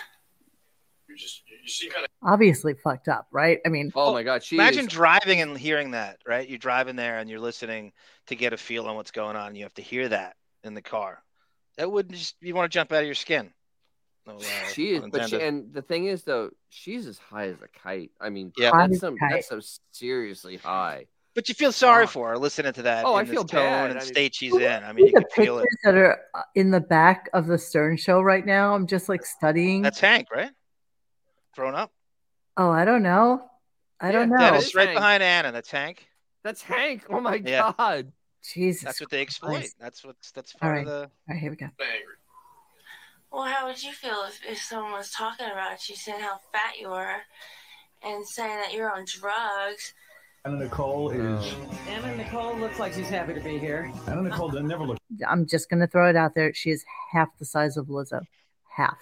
You 1.10 1.18
just 1.18 1.42
you, 1.48 1.58
you 1.62 1.68
seem 1.68 1.92
kind 1.92 2.06
of 2.06 2.10
Obviously 2.22 2.76
fucked 2.76 3.08
up, 3.08 3.28
right? 3.32 3.60
I 3.66 3.70
mean, 3.70 3.92
Oh 3.96 4.14
my 4.14 4.24
God. 4.24 4.44
She 4.44 4.56
imagine 4.56 4.86
is- 4.86 4.94
driving 4.94 5.42
and 5.42 5.58
hearing 5.58 5.92
that. 5.92 6.20
Right? 6.28 6.48
You're 6.48 6.60
driving 6.60 6.96
there 6.96 7.18
and 7.18 7.30
you're 7.30 7.40
listening 7.40 7.92
to 8.28 8.36
get 8.36 8.54
a 8.54 8.58
feel 8.58 8.86
on 8.86 8.96
what's 8.96 9.12
going 9.12 9.36
on. 9.36 9.48
And 9.48 9.58
you 9.58 9.64
have 9.64 9.74
to 9.76 9.82
hear 9.82 10.08
that 10.10 10.36
in 10.64 10.76
the 10.76 10.82
car. 10.82 11.22
That 11.78 11.92
wouldn't 11.92 12.16
just 12.16 12.36
you 12.40 12.54
want 12.54 12.72
to 12.72 12.76
jump 12.76 12.92
out 12.94 13.00
of 13.02 13.06
your 13.06 13.16
skin. 13.16 13.52
No, 14.28 14.36
uh, 14.38 14.42
She 14.72 14.94
is, 14.94 15.04
but 15.12 15.28
she, 15.28 15.42
and 15.42 15.74
the 15.74 15.82
thing 15.82 16.06
is 16.06 16.24
though, 16.24 16.52
she's 16.70 17.08
as 17.08 17.18
high 17.18 17.48
as 17.48 17.62
a 17.62 17.68
kite. 17.68 18.12
I 18.22 18.30
mean, 18.30 18.54
Yeah. 18.58 18.72
That's 18.74 19.00
some, 19.00 19.18
that's 19.20 19.48
some 19.50 19.62
seriously 19.92 20.56
high. 20.58 21.08
But 21.36 21.50
you 21.50 21.56
feel 21.56 21.72
sorry 21.72 22.04
Wow. 22.06 22.10
for 22.12 22.30
her 22.30 22.38
listening 22.38 22.74
to 22.74 22.84
that. 22.84 23.06
Oh, 23.06 23.16
I 23.16 23.22
in 23.22 23.26
this 23.28 23.34
feel 23.34 23.44
tone 23.46 23.62
bad. 23.64 23.90
and 23.92 24.00
I 24.00 24.04
mean- 24.04 24.14
state 24.14 24.36
she's 24.36 24.56
in. 24.56 24.84
I 24.84 24.94
mean, 24.94 25.08
you 25.08 25.14
the 25.14 25.22
can 25.26 25.46
feel 25.46 25.58
it. 25.58 25.64
pictures 25.64 25.80
that 25.84 25.96
are 25.96 26.20
uh, 26.36 26.42
in 26.56 26.70
the 26.72 26.80
back 26.80 27.30
of 27.34 27.48
the 27.48 27.58
Stern 27.58 27.98
show 27.98 28.22
right 28.22 28.46
now. 28.46 28.76
I'm 28.76 28.86
just 28.88 29.10
like 29.10 29.26
studying. 29.26 29.82
That's 29.82 30.00
Hank, 30.00 30.28
right? 30.32 30.52
Thrown 31.56 31.74
up. 31.76 31.92
oh, 32.58 32.70
I 32.70 32.86
don't 32.86 33.02
know. 33.04 33.50
I 34.00 34.12
don't 34.12 34.30
know. 34.30 34.38
That 34.38 34.56
is 34.56 34.76
right 34.76 34.88
Hank. 34.90 34.98
behind 34.98 35.24
Anna. 35.24 35.52
That's 35.52 35.72
Hank. 35.72 36.08
That's 36.44 36.62
Hank. 36.62 37.06
Oh 37.10 37.20
my 37.20 37.36
Yeah. 37.36 37.74
god. 37.78 38.12
Jesus. 38.44 38.84
That's 38.84 39.00
what 39.02 39.10
they 39.10 39.22
exploit. 39.22 39.50
Christ. 39.60 39.76
That's 39.80 40.04
what's 40.04 40.32
that's 40.32 40.54
All 40.56 40.60
part 40.60 40.74
right. 40.74 40.82
of 40.82 40.88
the. 40.88 41.00
All 41.04 41.10
right, 41.30 41.40
here 41.40 41.50
we 41.50 41.56
go. 41.56 41.70
Well, 43.32 43.44
how 43.46 43.66
would 43.68 43.82
you 43.82 43.92
feel 43.94 44.26
if, 44.28 44.40
if 44.48 44.62
someone 44.62 44.92
was 44.92 45.10
talking 45.10 45.48
about 45.48 45.90
you, 45.90 45.96
saying 45.96 46.20
how 46.22 46.38
fat 46.52 46.78
you 46.80 46.90
were, 46.90 47.16
and 48.04 48.28
saying 48.28 48.58
that 48.58 48.74
you're 48.74 48.92
on 48.92 49.06
drugs? 49.08 49.94
Anna 50.46 50.58
Nicole 50.58 51.10
is. 51.12 51.54
Anna 51.88 52.18
Nicole 52.18 52.58
looks 52.58 52.78
like 52.78 52.92
she's 52.94 53.08
happy 53.10 53.34
to 53.34 53.40
be 53.40 53.58
here. 53.58 53.90
Anna 54.08 54.24
Nicole 54.24 54.50
doesn't 54.50 54.68
never 54.68 54.84
look. 54.86 54.98
I'm 55.26 55.46
just 55.46 55.70
gonna 55.70 55.88
throw 55.88 56.10
it 56.10 56.18
out 56.18 56.36
there. 56.36 56.54
She 56.54 56.70
is 56.70 56.84
half 57.12 57.30
the 57.40 57.46
size 57.46 57.78
of 57.78 57.88
Lizzo. 57.88 58.22
Half. 58.68 58.98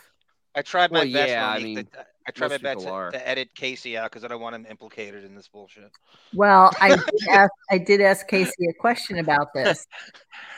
I 0.54 0.62
tried 0.62 0.92
my 0.92 1.00
Well, 1.00 1.14
best. 1.14 1.30
yeah, 1.30 1.50
I 1.50 1.60
mean, 1.60 1.78
to- 1.78 2.06
I 2.28 2.32
tried 2.32 2.52
my 2.52 2.58
best 2.60 2.82
to, 2.86 3.10
to 3.12 3.28
edit 3.28 3.50
Casey 3.56 3.98
out 3.98 4.12
because 4.12 4.24
I 4.24 4.28
don't 4.28 4.42
want 4.42 4.56
him 4.56 4.68
implicated 4.70 5.24
in 5.24 5.34
this 5.34 5.48
bullshit. 5.48 5.90
Well, 6.36 6.72
I 6.80 6.90
did 6.96 7.28
ask, 7.32 7.52
I 7.72 7.78
did 7.80 8.02
ask 8.02 8.28
Casey 8.28 8.68
a 8.70 8.74
question 8.74 9.18
about 9.18 9.48
this. 9.56 9.88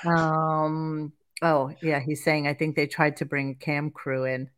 Um. 0.05 1.13
Oh, 1.41 1.73
yeah. 1.81 1.99
He's 2.01 2.23
saying 2.23 2.47
I 2.47 2.53
think 2.53 2.75
they 2.75 2.87
tried 2.87 3.17
to 3.17 3.25
bring 3.25 3.55
cam 3.55 3.89
crew 3.89 4.25
in. 4.25 4.49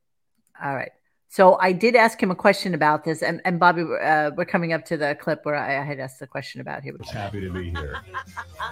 All 0.64 0.74
right. 0.74 0.92
So 1.36 1.58
I 1.60 1.74
did 1.74 1.98
ask 1.98 2.24
him 2.24 2.32
a 2.32 2.36
question 2.36 2.74
about 2.74 3.04
this, 3.04 3.22
and 3.22 3.42
and 3.44 3.60
Bobby, 3.60 3.82
uh, 3.82 4.32
we're 4.38 4.46
coming 4.46 4.72
up 4.72 4.86
to 4.86 4.96
the 4.96 5.18
clip 5.20 5.42
where 5.44 5.58
I, 5.58 5.82
I 5.82 5.84
had 5.84 6.00
asked 6.00 6.22
the 6.22 6.28
question 6.28 6.62
about 6.62 6.82
him. 6.82 6.98
Happy 7.12 7.42
to 7.42 7.52
be 7.52 7.72
here. 7.72 7.98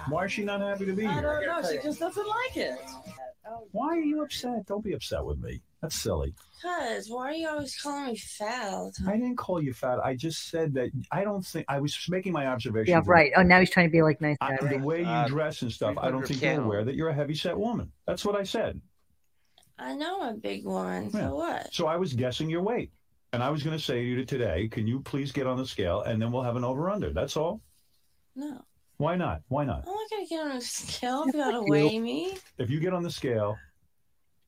Why 0.08 0.24
is 0.24 0.32
she 0.32 0.44
not 0.44 0.62
happy 0.62 0.86
to 0.86 0.94
be 0.94 1.02
here? 1.02 1.10
I 1.10 1.14
here? 1.16 1.46
don't 1.46 1.62
know. 1.62 1.70
She 1.70 1.76
just 1.82 2.00
doesn't 2.00 2.26
like 2.26 2.56
it. 2.56 2.78
Why 3.72 3.88
are 3.88 4.00
you 4.00 4.22
upset? 4.22 4.64
Don't 4.64 4.82
be 4.82 4.94
upset 4.94 5.22
with 5.22 5.40
me. 5.40 5.60
That's 5.82 5.94
silly. 5.94 6.32
Cuz, 6.62 7.10
why 7.10 7.32
are 7.32 7.32
you 7.32 7.50
always 7.50 7.78
calling 7.78 8.06
me 8.12 8.16
fat 8.16 8.72
all 8.72 8.86
the 8.86 8.92
time? 8.92 9.08
I 9.10 9.18
didn't 9.18 9.36
call 9.36 9.62
you 9.62 9.74
fat. 9.74 9.98
I 10.02 10.14
just 10.14 10.48
said 10.48 10.72
that 10.72 10.88
I 11.12 11.22
don't 11.22 11.44
think 11.44 11.66
I 11.68 11.80
was 11.80 11.94
making 12.08 12.32
my 12.32 12.46
observation. 12.46 12.92
Yeah, 12.92 13.02
right. 13.04 13.30
Oh, 13.36 13.42
now 13.42 13.60
he's 13.60 13.68
trying 13.68 13.88
to 13.88 13.92
be 13.92 14.00
like 14.00 14.22
nice 14.22 14.38
guy. 14.40 14.56
I, 14.58 14.66
the 14.66 14.78
way 14.78 15.00
you 15.00 15.06
Uh, 15.06 15.28
dress 15.28 15.60
and 15.60 15.70
stuff, 15.70 15.98
I 15.98 16.10
don't 16.10 16.26
think 16.26 16.40
you're 16.40 16.62
aware 16.62 16.82
that 16.82 16.94
you're 16.94 17.10
a 17.10 17.14
heavy 17.14 17.34
set 17.34 17.58
woman. 17.58 17.92
That's 18.06 18.24
what 18.24 18.36
I 18.36 18.44
said. 18.44 18.80
I 19.78 19.94
know 19.94 20.22
I'm 20.22 20.34
a 20.34 20.38
big 20.38 20.64
woman. 20.64 21.10
Yeah. 21.12 21.28
So 21.28 21.34
what? 21.34 21.74
So 21.74 21.86
I 21.86 21.96
was 21.96 22.12
guessing 22.12 22.48
your 22.48 22.62
weight. 22.62 22.90
And 23.32 23.42
I 23.42 23.50
was 23.50 23.64
going 23.64 23.76
to 23.76 23.82
say 23.82 23.94
to 23.94 24.06
you 24.06 24.24
today, 24.24 24.68
can 24.68 24.86
you 24.86 25.00
please 25.00 25.32
get 25.32 25.46
on 25.46 25.56
the 25.56 25.66
scale 25.66 26.02
and 26.02 26.22
then 26.22 26.30
we'll 26.30 26.44
have 26.44 26.54
an 26.54 26.64
over 26.64 26.88
under. 26.88 27.10
That's 27.10 27.36
all. 27.36 27.60
No. 28.36 28.64
Why 28.98 29.16
not? 29.16 29.42
Why 29.48 29.64
not? 29.64 29.84
I'm 29.86 29.92
not 29.92 30.10
gonna 30.10 30.26
get 30.26 30.40
on 30.40 30.50
a 30.52 30.60
scale 30.60 31.24
if 31.26 31.34
you 31.34 31.40
gotta 31.40 31.62
weigh 31.62 31.98
me. 31.98 32.36
If 32.58 32.70
you 32.70 32.78
get 32.78 32.92
on 32.92 33.02
the 33.02 33.10
scale, 33.10 33.56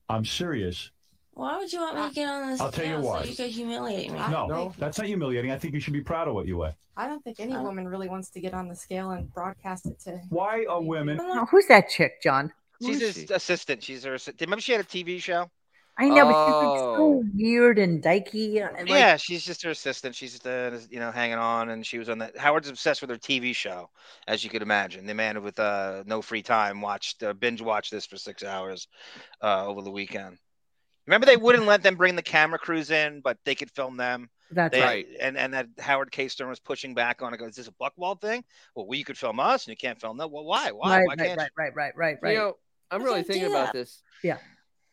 I'm 0.07 0.23
serious. 0.23 0.89
Why 1.33 1.57
would 1.57 1.71
you 1.71 1.79
want 1.79 1.97
me 1.97 2.07
to 2.07 2.15
get 2.15 2.29
on 2.29 2.55
the 2.55 2.63
I'll 2.63 2.71
tell 2.71 2.85
you 2.85 2.99
why. 2.99 3.23
so 3.23 3.29
you 3.29 3.35
could 3.35 3.51
humiliate 3.51 4.11
me? 4.11 4.17
No, 4.17 4.47
no, 4.47 4.73
that's 4.77 4.97
not 4.97 5.07
humiliating. 5.07 5.51
I 5.51 5.57
think 5.57 5.73
you 5.73 5.79
should 5.79 5.93
be 5.93 6.01
proud 6.01 6.27
of 6.27 6.33
what 6.33 6.47
you 6.47 6.57
weigh. 6.57 6.75
I 6.95 7.07
don't 7.07 7.23
think 7.23 7.39
any 7.39 7.55
woman 7.55 7.87
really 7.87 8.09
wants 8.09 8.29
to 8.31 8.39
get 8.39 8.53
on 8.55 8.67
the 8.67 8.75
scale 8.75 9.11
and 9.11 9.31
broadcast 9.31 9.85
it 9.85 9.99
to. 10.05 10.19
Why 10.29 10.65
are 10.67 10.81
women? 10.81 11.19
Who's 11.51 11.67
that 11.67 11.89
chick, 11.89 12.23
John? 12.23 12.51
Who 12.79 12.87
She's 12.87 13.01
his 13.01 13.15
she? 13.27 13.33
assistant. 13.33 13.83
She's 13.83 14.03
her. 14.03 14.15
assi- 14.15 14.39
Remember 14.41 14.61
she 14.61 14.71
had 14.71 14.81
a 14.81 14.83
TV 14.85 15.21
show. 15.21 15.49
I 15.99 16.09
know, 16.09 16.25
but 16.25 16.45
she's 16.45 16.53
like 16.53 16.79
Oh. 16.79 16.95
so 17.23 17.23
weird 17.33 17.79
and 17.79 18.03
dykey. 18.03 18.61
and, 18.63 18.87
like, 18.87 18.99
yeah, 18.99 19.17
she's 19.17 19.43
just 19.43 19.63
her 19.63 19.71
assistant. 19.71 20.13
She's 20.13 20.45
uh, 20.45 20.79
you 20.91 20.99
know 20.99 21.09
hanging 21.09 21.39
on, 21.39 21.69
and 21.69 21.83
she 21.83 21.97
was 21.97 22.07
on 22.07 22.19
that. 22.19 22.37
Howard's 22.37 22.69
obsessed 22.69 23.01
with 23.01 23.09
her 23.09 23.17
TV 23.17 23.55
show, 23.55 23.89
as 24.27 24.43
you 24.43 24.51
could 24.51 24.61
imagine. 24.61 25.07
The 25.07 25.15
man 25.15 25.41
with 25.41 25.59
uh, 25.59 26.03
no 26.05 26.21
free 26.21 26.43
time 26.43 26.81
watched 26.81 27.23
uh, 27.23 27.33
binge 27.33 27.63
watched 27.63 27.89
this 27.91 28.05
for 28.05 28.15
six 28.17 28.43
hours 28.43 28.87
uh, 29.41 29.65
over 29.65 29.81
the 29.81 29.89
weekend. 29.89 30.37
Remember, 31.07 31.25
they 31.25 31.37
wouldn't 31.37 31.65
let 31.65 31.81
them 31.81 31.95
bring 31.95 32.15
the 32.15 32.21
camera 32.21 32.59
crews 32.59 32.91
in, 32.91 33.21
but 33.21 33.37
they 33.43 33.55
could 33.55 33.71
film 33.71 33.97
them. 33.97 34.29
That's 34.51 34.73
They- 34.73 34.81
right. 34.81 35.07
And 35.19 35.35
and 35.35 35.51
that 35.55 35.67
Howard 35.79 36.11
K. 36.11 36.27
Stern 36.27 36.49
was 36.49 36.59
pushing 36.59 36.93
back 36.93 37.23
on 37.23 37.33
it. 37.33 37.37
Goes, 37.37 37.49
is 37.51 37.55
this 37.55 37.67
a 37.69 37.71
Buckwald 37.71 38.21
thing? 38.21 38.43
Well, 38.75 38.85
we 38.85 39.03
could 39.03 39.17
film 39.17 39.39
us, 39.39 39.65
and 39.65 39.71
you 39.71 39.77
can't 39.77 39.99
film 39.99 40.17
them. 40.17 40.29
Well, 40.31 40.45
why? 40.45 40.69
Why? 40.71 40.99
right, 40.99 41.07
why 41.07 41.15
right, 41.17 41.17
can't 41.17 41.39
right, 41.39 41.49
right, 41.57 41.75
right, 41.75 41.93
right, 41.97 42.17
right. 42.21 42.31
You 42.33 42.37
know, 42.37 42.53
I'm 42.91 43.03
really 43.03 43.23
thinking 43.23 43.49
about 43.49 43.73
this. 43.73 44.01
Yeah. 44.23 44.37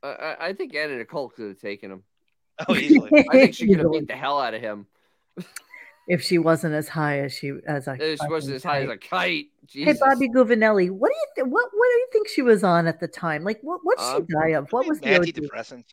I, 0.02 0.08
I, 0.08 0.46
I 0.48 0.52
think 0.52 0.74
Anna 0.74 0.96
Nicole 0.96 1.28
could 1.30 1.48
have 1.48 1.60
taken 1.60 1.90
him. 1.92 2.02
Oh, 2.68 2.74
easily. 2.76 3.10
I 3.30 3.32
think 3.32 3.54
she 3.56 3.68
could 3.68 3.78
have 3.78 3.92
beat 3.92 4.08
the 4.08 4.14
hell 4.16 4.38
out 4.40 4.54
of 4.54 4.60
him. 4.60 4.86
if 6.08 6.22
she 6.22 6.38
wasn't 6.38 6.74
as 6.74 6.88
high 6.88 7.20
as 7.20 7.32
she 7.32 7.52
as 7.66 7.88
a 7.88 7.96
If 7.98 8.20
She 8.20 8.28
wasn't 8.28 8.56
as 8.56 8.64
high 8.64 8.82
as 8.82 8.90
a 8.90 8.96
kite. 8.96 9.46
Hey 9.70 9.94
Bobby 9.98 10.28
Guvinelli, 10.28 10.90
what 10.90 11.08
do 11.10 11.14
you 11.16 11.26
th- 11.36 11.46
what 11.46 11.70
what 11.72 11.86
do 11.88 11.98
you 11.98 12.08
think 12.12 12.28
she 12.28 12.42
was 12.42 12.62
on 12.62 12.86
at 12.86 13.00
the 13.00 13.08
time? 13.08 13.42
Like 13.44 13.58
what 13.62 13.80
what 13.82 13.98
did 13.98 14.04
Um, 14.04 14.26
she 14.28 14.34
die 14.34 14.48
of? 14.58 14.70
What 14.72 14.86
was 14.86 15.00
the 15.00 15.16
OD? 15.16 15.22
Antidepressants. 15.26 15.86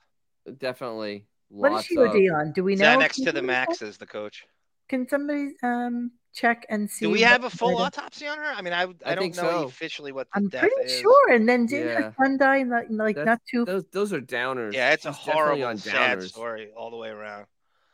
Definitely. 0.57 1.25
What 1.49 1.73
is 1.79 1.85
she 1.85 1.95
of- 1.97 2.09
OD 2.09 2.15
on? 2.29 2.51
Do 2.51 2.63
we 2.63 2.75
know? 2.75 2.97
Xanax 2.97 3.15
Can 3.15 3.25
to 3.25 3.31
the 3.31 3.41
max 3.41 3.79
check? 3.79 3.87
is 3.87 3.97
the 3.97 4.05
coach. 4.05 4.45
Can 4.89 5.07
somebody 5.07 5.53
um 5.63 6.11
check 6.33 6.65
and 6.69 6.89
see? 6.89 7.05
Do 7.05 7.11
we 7.11 7.21
have 7.21 7.43
a 7.43 7.49
full 7.49 7.77
the- 7.77 7.83
autopsy 7.83 8.27
on 8.27 8.37
her? 8.37 8.43
I 8.55 8.61
mean, 8.61 8.73
I 8.73 8.83
I, 8.83 8.85
I 9.05 9.15
don't 9.15 9.19
think 9.23 9.35
know 9.37 9.41
so. 9.43 9.63
officially 9.65 10.11
what 10.11 10.27
the 10.33 10.37
I'm 10.39 10.47
death 10.49 10.61
pretty 10.61 10.91
is. 10.91 10.99
sure. 10.99 11.31
And 11.31 11.47
then 11.47 11.65
didn't 11.65 11.87
Yeah. 11.87 12.01
her 12.01 12.15
son 12.21 12.37
die 12.37 12.57
in 12.57 12.69
like, 12.69 12.87
like 12.89 13.15
That's- 13.15 13.27
not 13.27 13.41
too? 13.49 13.65
Those, 13.65 13.85
those 13.91 14.13
are 14.13 14.21
downers. 14.21 14.73
Yeah, 14.73 14.91
it's 14.93 15.05
a 15.05 15.13
She's 15.13 15.25
definitely 15.25 15.61
horrible, 15.61 15.65
on 15.65 15.77
sad 15.77 16.19
downers. 16.19 16.29
story 16.29 16.69
all 16.75 16.89
the 16.91 16.97
way 16.97 17.09
around. 17.09 17.45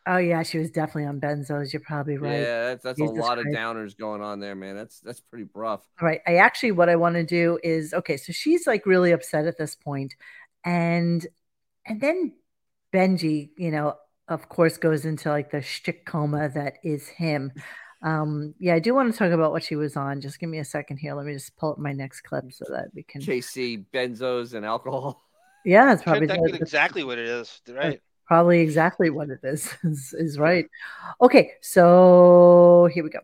Oh 0.10 0.18
yeah, 0.18 0.42
she 0.44 0.58
was 0.58 0.72
definitely 0.72 1.04
on 1.06 1.20
benzos. 1.20 1.74
You're 1.74 1.82
probably 1.82 2.18
right. 2.18 2.40
Yeah, 2.40 2.64
that's, 2.68 2.84
that's 2.84 2.98
a 3.02 3.04
Jesus 3.08 3.18
lot 3.18 3.40
of 3.40 3.46
downers 3.48 3.98
going 3.98 4.22
on 4.22 4.40
there, 4.40 4.56
man. 4.56 4.78
That's 4.78 5.02
that's 5.02 5.20
pretty 5.20 5.50
rough. 5.54 5.86
All 6.02 6.08
right. 6.08 6.22
I 6.26 6.38
actually, 6.38 6.72
what 6.72 6.88
I 6.88 6.96
want 6.96 7.16
to 7.16 7.26
do 7.26 7.60
is 7.62 7.94
okay. 7.94 8.16
So 8.16 8.32
she's 8.32 8.66
like 8.66 8.86
really 8.86 9.12
upset 9.12 9.48
at 9.48 9.58
this 9.58 9.76
point, 9.76 10.14
and 10.64 11.28
and 11.86 12.00
then 12.00 12.32
Benji, 12.94 13.50
you 13.58 13.70
know, 13.70 13.96
of 14.30 14.48
course, 14.48 14.78
goes 14.78 15.04
into 15.04 15.30
like 15.30 15.52
the 15.52 15.62
shtick 15.62 16.06
coma 16.06 16.48
that 16.54 16.76
is 16.86 17.10
him. 17.10 17.52
Um, 18.02 18.54
yeah, 18.60 18.76
I 18.76 18.80
do 18.80 18.94
want 18.94 19.12
to 19.12 19.18
talk 19.18 19.32
about 19.32 19.52
what 19.52 19.64
she 19.64 19.76
was 19.76 19.96
on. 19.96 20.22
Just 20.22 20.40
give 20.40 20.50
me 20.50 20.60
a 20.60 20.66
second 20.66 20.98
here. 20.98 21.14
Let 21.16 21.26
me 21.26 21.34
just 21.34 21.56
pull 21.58 21.72
up 21.72 21.80
my 21.80 21.94
next 21.94 22.22
clip 22.22 22.52
so 22.52 22.66
that 22.70 22.90
we 22.94 23.04
can. 23.04 23.22
KC 23.22 23.86
benzos 23.94 24.54
and 24.54 24.66
alcohol. 24.66 25.24
Yeah, 25.66 25.92
it's 25.92 26.02
Should 26.02 26.08
probably 26.08 26.28
that 26.28 26.40
the- 26.44 26.56
exactly 26.56 27.04
what 27.04 27.18
it 27.18 27.28
is, 27.28 27.60
right? 27.68 28.00
probably 28.26 28.60
exactly 28.62 29.10
what 29.10 29.30
it 29.30 29.40
is. 29.44 29.74
Is, 29.84 30.14
is 30.18 30.40
right. 30.40 30.66
Okay, 31.20 31.52
so 31.60 32.88
here 32.94 33.04
we 33.04 33.10
go. 33.10 33.20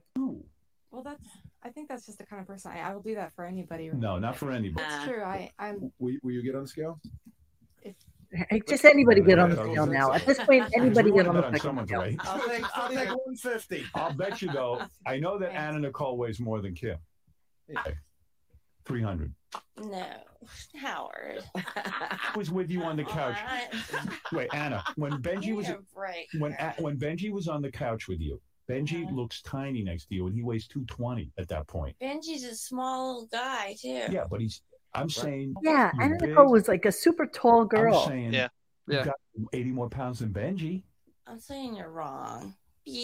Well, 0.91 1.03
that's. 1.03 1.23
I 1.63 1.69
think 1.69 1.87
that's 1.87 2.05
just 2.05 2.17
the 2.17 2.25
kind 2.25 2.41
of 2.41 2.47
person 2.47 2.71
I, 2.71 2.81
I 2.81 2.93
will 2.93 3.01
do 3.01 3.15
that 3.15 3.31
for 3.33 3.45
anybody. 3.45 3.89
No, 3.93 4.19
not 4.19 4.35
for 4.35 4.51
anybody. 4.51 4.85
That's 4.85 5.05
true. 5.05 5.23
I 5.23 5.51
I'm. 5.57 5.93
Will, 5.99 6.15
will 6.21 6.31
you 6.31 6.43
get 6.43 6.55
on 6.55 6.63
the 6.63 6.67
scale? 6.67 6.99
Hey, 8.33 8.61
Just 8.67 8.83
anybody 8.85 9.21
get 9.21 9.37
on 9.37 9.51
the 9.51 9.55
Yeah, 9.57 9.71
scale 9.71 9.85
now. 9.85 10.11
At 10.11 10.25
this 10.25 10.39
point, 10.39 10.65
anybody 10.75 11.11
get 11.11 11.27
on 11.27 11.35
the 11.35 11.41
bet 11.43 11.61
fucking 11.61 11.85
scale. 11.87 11.99
weight. 12.01 12.17
I'll 12.23 12.39
take, 12.47 12.77
I'll 12.77 12.89
take 12.89 13.07
150. 13.09 13.85
I'll 13.93 14.13
bet 14.13 14.41
you 14.41 14.51
though. 14.51 14.81
I 15.05 15.17
know 15.19 15.37
that 15.37 15.51
Anna 15.55 15.79
Nicole 15.79 16.17
weighs 16.17 16.39
more 16.39 16.59
than 16.61 16.73
Kim. 16.73 16.97
Three 18.85 19.01
hundred. 19.01 19.33
No, 19.81 20.05
Howard. 20.75 21.43
I 21.55 22.33
was 22.35 22.51
with 22.51 22.69
you 22.69 22.83
on 22.83 22.97
the 22.97 23.03
couch. 23.05 23.37
Wait, 24.33 24.49
Anna. 24.53 24.83
When 24.97 25.13
Benji 25.21 25.55
was 25.55 25.67
Give 25.67 25.77
me 25.77 25.83
a 25.91 25.95
break. 25.95 26.27
when 26.39 26.51
A- 26.59 26.73
when 26.79 26.97
Benji 26.97 27.31
was 27.31 27.47
on 27.47 27.61
the 27.61 27.71
couch 27.71 28.07
with 28.09 28.19
you, 28.19 28.41
Benji 28.69 29.03
Uh-huh. 29.05 29.15
looks 29.15 29.41
tiny 29.43 29.83
next 29.83 30.07
to 30.09 30.15
you, 30.15 30.25
and 30.27 30.35
he 30.35 30.43
weighs 30.43 30.67
two 30.67 30.83
twenty 30.85 31.31
at 31.37 31.47
that 31.47 31.67
point. 31.67 31.95
Benji's 32.01 32.43
a 32.43 32.55
small 32.55 33.13
little 33.13 33.27
guy 33.31 33.75
too. 33.79 34.01
Yeah, 34.11 34.25
but 34.29 34.41
he's. 34.41 34.61
I'm 34.95 35.09
saying. 35.09 35.55
Yeah, 35.63 35.91
you're 35.93 36.03
Anna 36.03 36.17
big. 36.19 36.29
Nicole 36.29 36.51
was 36.51 36.67
like 36.67 36.85
a 36.85 36.91
super 36.91 37.25
tall 37.25 37.65
girl. 37.65 37.95
I'm 37.97 38.07
saying. 38.09 38.33
Yeah. 38.33 38.47
Yeah. 38.87 39.05
got 39.05 39.15
eighty 39.53 39.71
more 39.71 39.89
pounds 39.89 40.19
than 40.19 40.29
Benji. 40.29 40.83
I'm 41.25 41.39
saying 41.39 41.75
you're 41.77 41.89
wrong. 41.91 42.53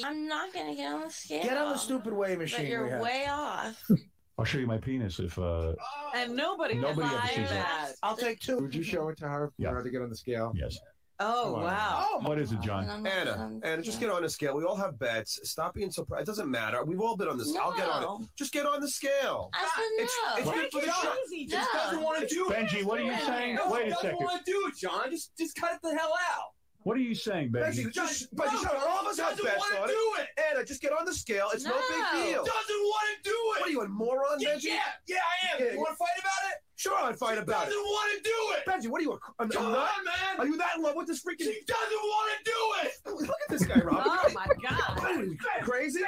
I'm 0.04 0.28
not 0.28 0.54
gonna 0.54 0.76
get 0.76 0.92
on 0.94 1.02
the 1.02 1.10
scale. 1.10 1.44
Get 1.44 1.58
on 1.58 1.72
the 1.72 1.78
stupid 1.78 2.14
weighing 2.14 2.36
But 2.38 2.44
machine 2.44 2.66
we 2.66 2.70
you're 2.72 2.90
have. 2.90 3.02
way 3.02 3.26
off. 3.30 3.82
I'll 4.38 4.46
show 4.46 4.58
you 4.58 4.68
my 4.68 4.78
penis 4.78 5.20
if. 5.20 5.38
uh 5.40 5.74
And 6.16 6.36
nobody, 6.36 6.76
Nobody 6.76 7.02
ever 7.08 7.16
buys 7.18 7.30
sees 7.32 7.50
that. 7.50 7.92
I'll 8.04 8.16
take 8.18 8.40
two. 8.40 8.58
Would 8.60 8.76
you 8.76 8.84
show 8.84 9.08
it 9.10 9.18
to 9.20 9.28
her 9.28 9.52
Yeah. 9.58 9.70
for 9.70 9.76
her 9.78 9.84
to 9.84 9.90
get 9.90 10.02
on 10.02 10.10
the 10.10 10.16
scale? 10.16 10.52
Yes. 10.56 10.78
Oh 11.22 11.44
Come 11.44 11.54
on. 11.56 11.64
wow. 11.64 12.08
Oh, 12.12 12.20
what 12.28 12.40
is 12.40 12.52
it, 12.54 12.62
John? 12.62 12.90
Anna, 13.06 13.60
Anna, 13.64 13.82
just 13.82 14.00
get 14.00 14.10
on 14.10 14.22
the 14.22 14.30
scale. 14.30 14.56
We 14.56 14.64
all 14.64 14.76
have 14.78 14.98
bets. 15.00 15.40
Stop 15.44 15.74
being 15.76 15.92
so. 15.92 16.08
It 16.18 16.26
doesn't 16.26 16.50
matter. 16.50 16.84
We've 16.86 17.02
all 17.02 17.18
been 17.18 17.28
on 17.28 17.38
this. 17.38 17.54
I'll 17.56 17.74
get 17.76 17.90
on 17.90 18.24
it. 18.24 18.30
Just 18.38 18.54
get 18.54 18.66
on 18.66 18.80
the 18.80 18.88
scale. 18.88 19.50
I 19.54 19.60
said 19.76 20.04
It's, 20.04 20.14
no. 20.24 20.38
it's 20.38 20.72
good 20.72 20.82
for 20.82 20.86
the 20.88 20.94
show. 20.94 21.14
He 21.30 21.46
just 21.46 21.70
doesn't 21.74 22.02
want 22.02 22.22
to 22.28 22.34
do 22.34 22.50
it. 22.50 22.56
Benji, 22.56 22.84
what 22.86 23.00
are 23.00 23.04
you 23.04 23.18
saying? 23.26 23.56
No, 23.56 23.70
Wait 23.70 23.86
he 23.86 23.88
a 23.90 23.94
doesn't 23.96 24.12
second. 24.12 24.26
want 24.26 24.46
to 24.46 24.52
do 24.52 24.64
it, 24.68 24.78
John. 24.78 25.12
Just, 25.12 25.36
just 25.38 25.56
cut 25.58 25.74
it 25.74 25.80
the 25.84 25.90
hell 25.96 26.14
out. 26.34 26.46
What 26.84 26.96
are 26.96 27.02
you 27.02 27.14
saying, 27.14 27.52
Benji? 27.52 27.84
Benji, 27.88 27.94
just, 27.94 28.34
Benji, 28.34 28.54
No, 28.54 28.62
shut 28.64 28.76
up. 28.78 28.88
All 28.88 29.02
of 29.02 29.08
us 29.08 29.18
he 29.18 29.22
have 29.22 29.32
doesn't 29.32 29.46
bets 29.46 29.60
wanna 29.70 29.82
on 29.82 29.88
do 29.90 30.14
it. 30.20 30.28
Anna, 30.54 30.64
just 30.64 30.82
get 30.82 30.94
on 30.94 31.04
the 31.04 31.14
scale. 31.14 31.50
It's 31.54 31.66
no, 31.66 31.72
No. 31.72 31.78
big 31.90 32.24
deal. 32.32 32.46
Doesn't 32.46 32.82
want 32.82 33.08
to 33.18 33.30
do 33.30 33.36
it. 33.36 33.60
What 33.60 33.68
are 33.68 33.72
you, 33.72 33.82
a 33.82 33.88
moron, 33.90 34.40
Yeah, 34.40 34.50
Benji? 34.56 34.64
yeah, 34.64 34.80
yeah, 35.08 35.18
I 35.18 35.56
am. 35.58 35.66
Yeah, 35.66 35.72
you 35.74 35.78
want 35.80 35.90
to 35.90 35.96
fight 35.98 36.18
about 36.18 36.52
it? 36.52 36.64
Sure, 36.80 36.96
I'd 36.96 37.20
fight 37.20 37.38
about 37.38 37.64
it. 37.64 37.72
He 37.72 37.76
doesn't 37.76 37.84
want 37.84 38.12
to 38.16 38.24
do 38.24 38.32
it. 38.56 38.66
Benji, 38.66 38.90
what 38.90 39.02
are 39.02 39.04
you, 39.04 39.12
a, 39.12 39.44
a, 39.44 39.46
a 39.46 39.50
Come 39.50 39.74
nut? 39.74 39.90
on, 39.98 40.06
man. 40.06 40.40
Are 40.40 40.46
you 40.48 40.56
that 40.56 40.78
in 40.78 40.82
love 40.82 40.96
with 40.96 41.08
this 41.08 41.22
freaking... 41.22 41.40
She 41.44 41.62
doesn't 41.68 41.92
want 41.92 42.32
to 42.32 42.52
do 42.52 42.88
it. 42.88 42.94
Look 43.28 43.36
at 43.50 43.50
this 43.50 43.66
guy, 43.66 43.82
Rob. 43.82 44.02
Oh 44.02 44.30
my 44.34 44.48
god. 44.64 44.98
What 45.02 45.12
are 45.12 45.24
you, 45.26 45.38
crazy? 45.62 46.04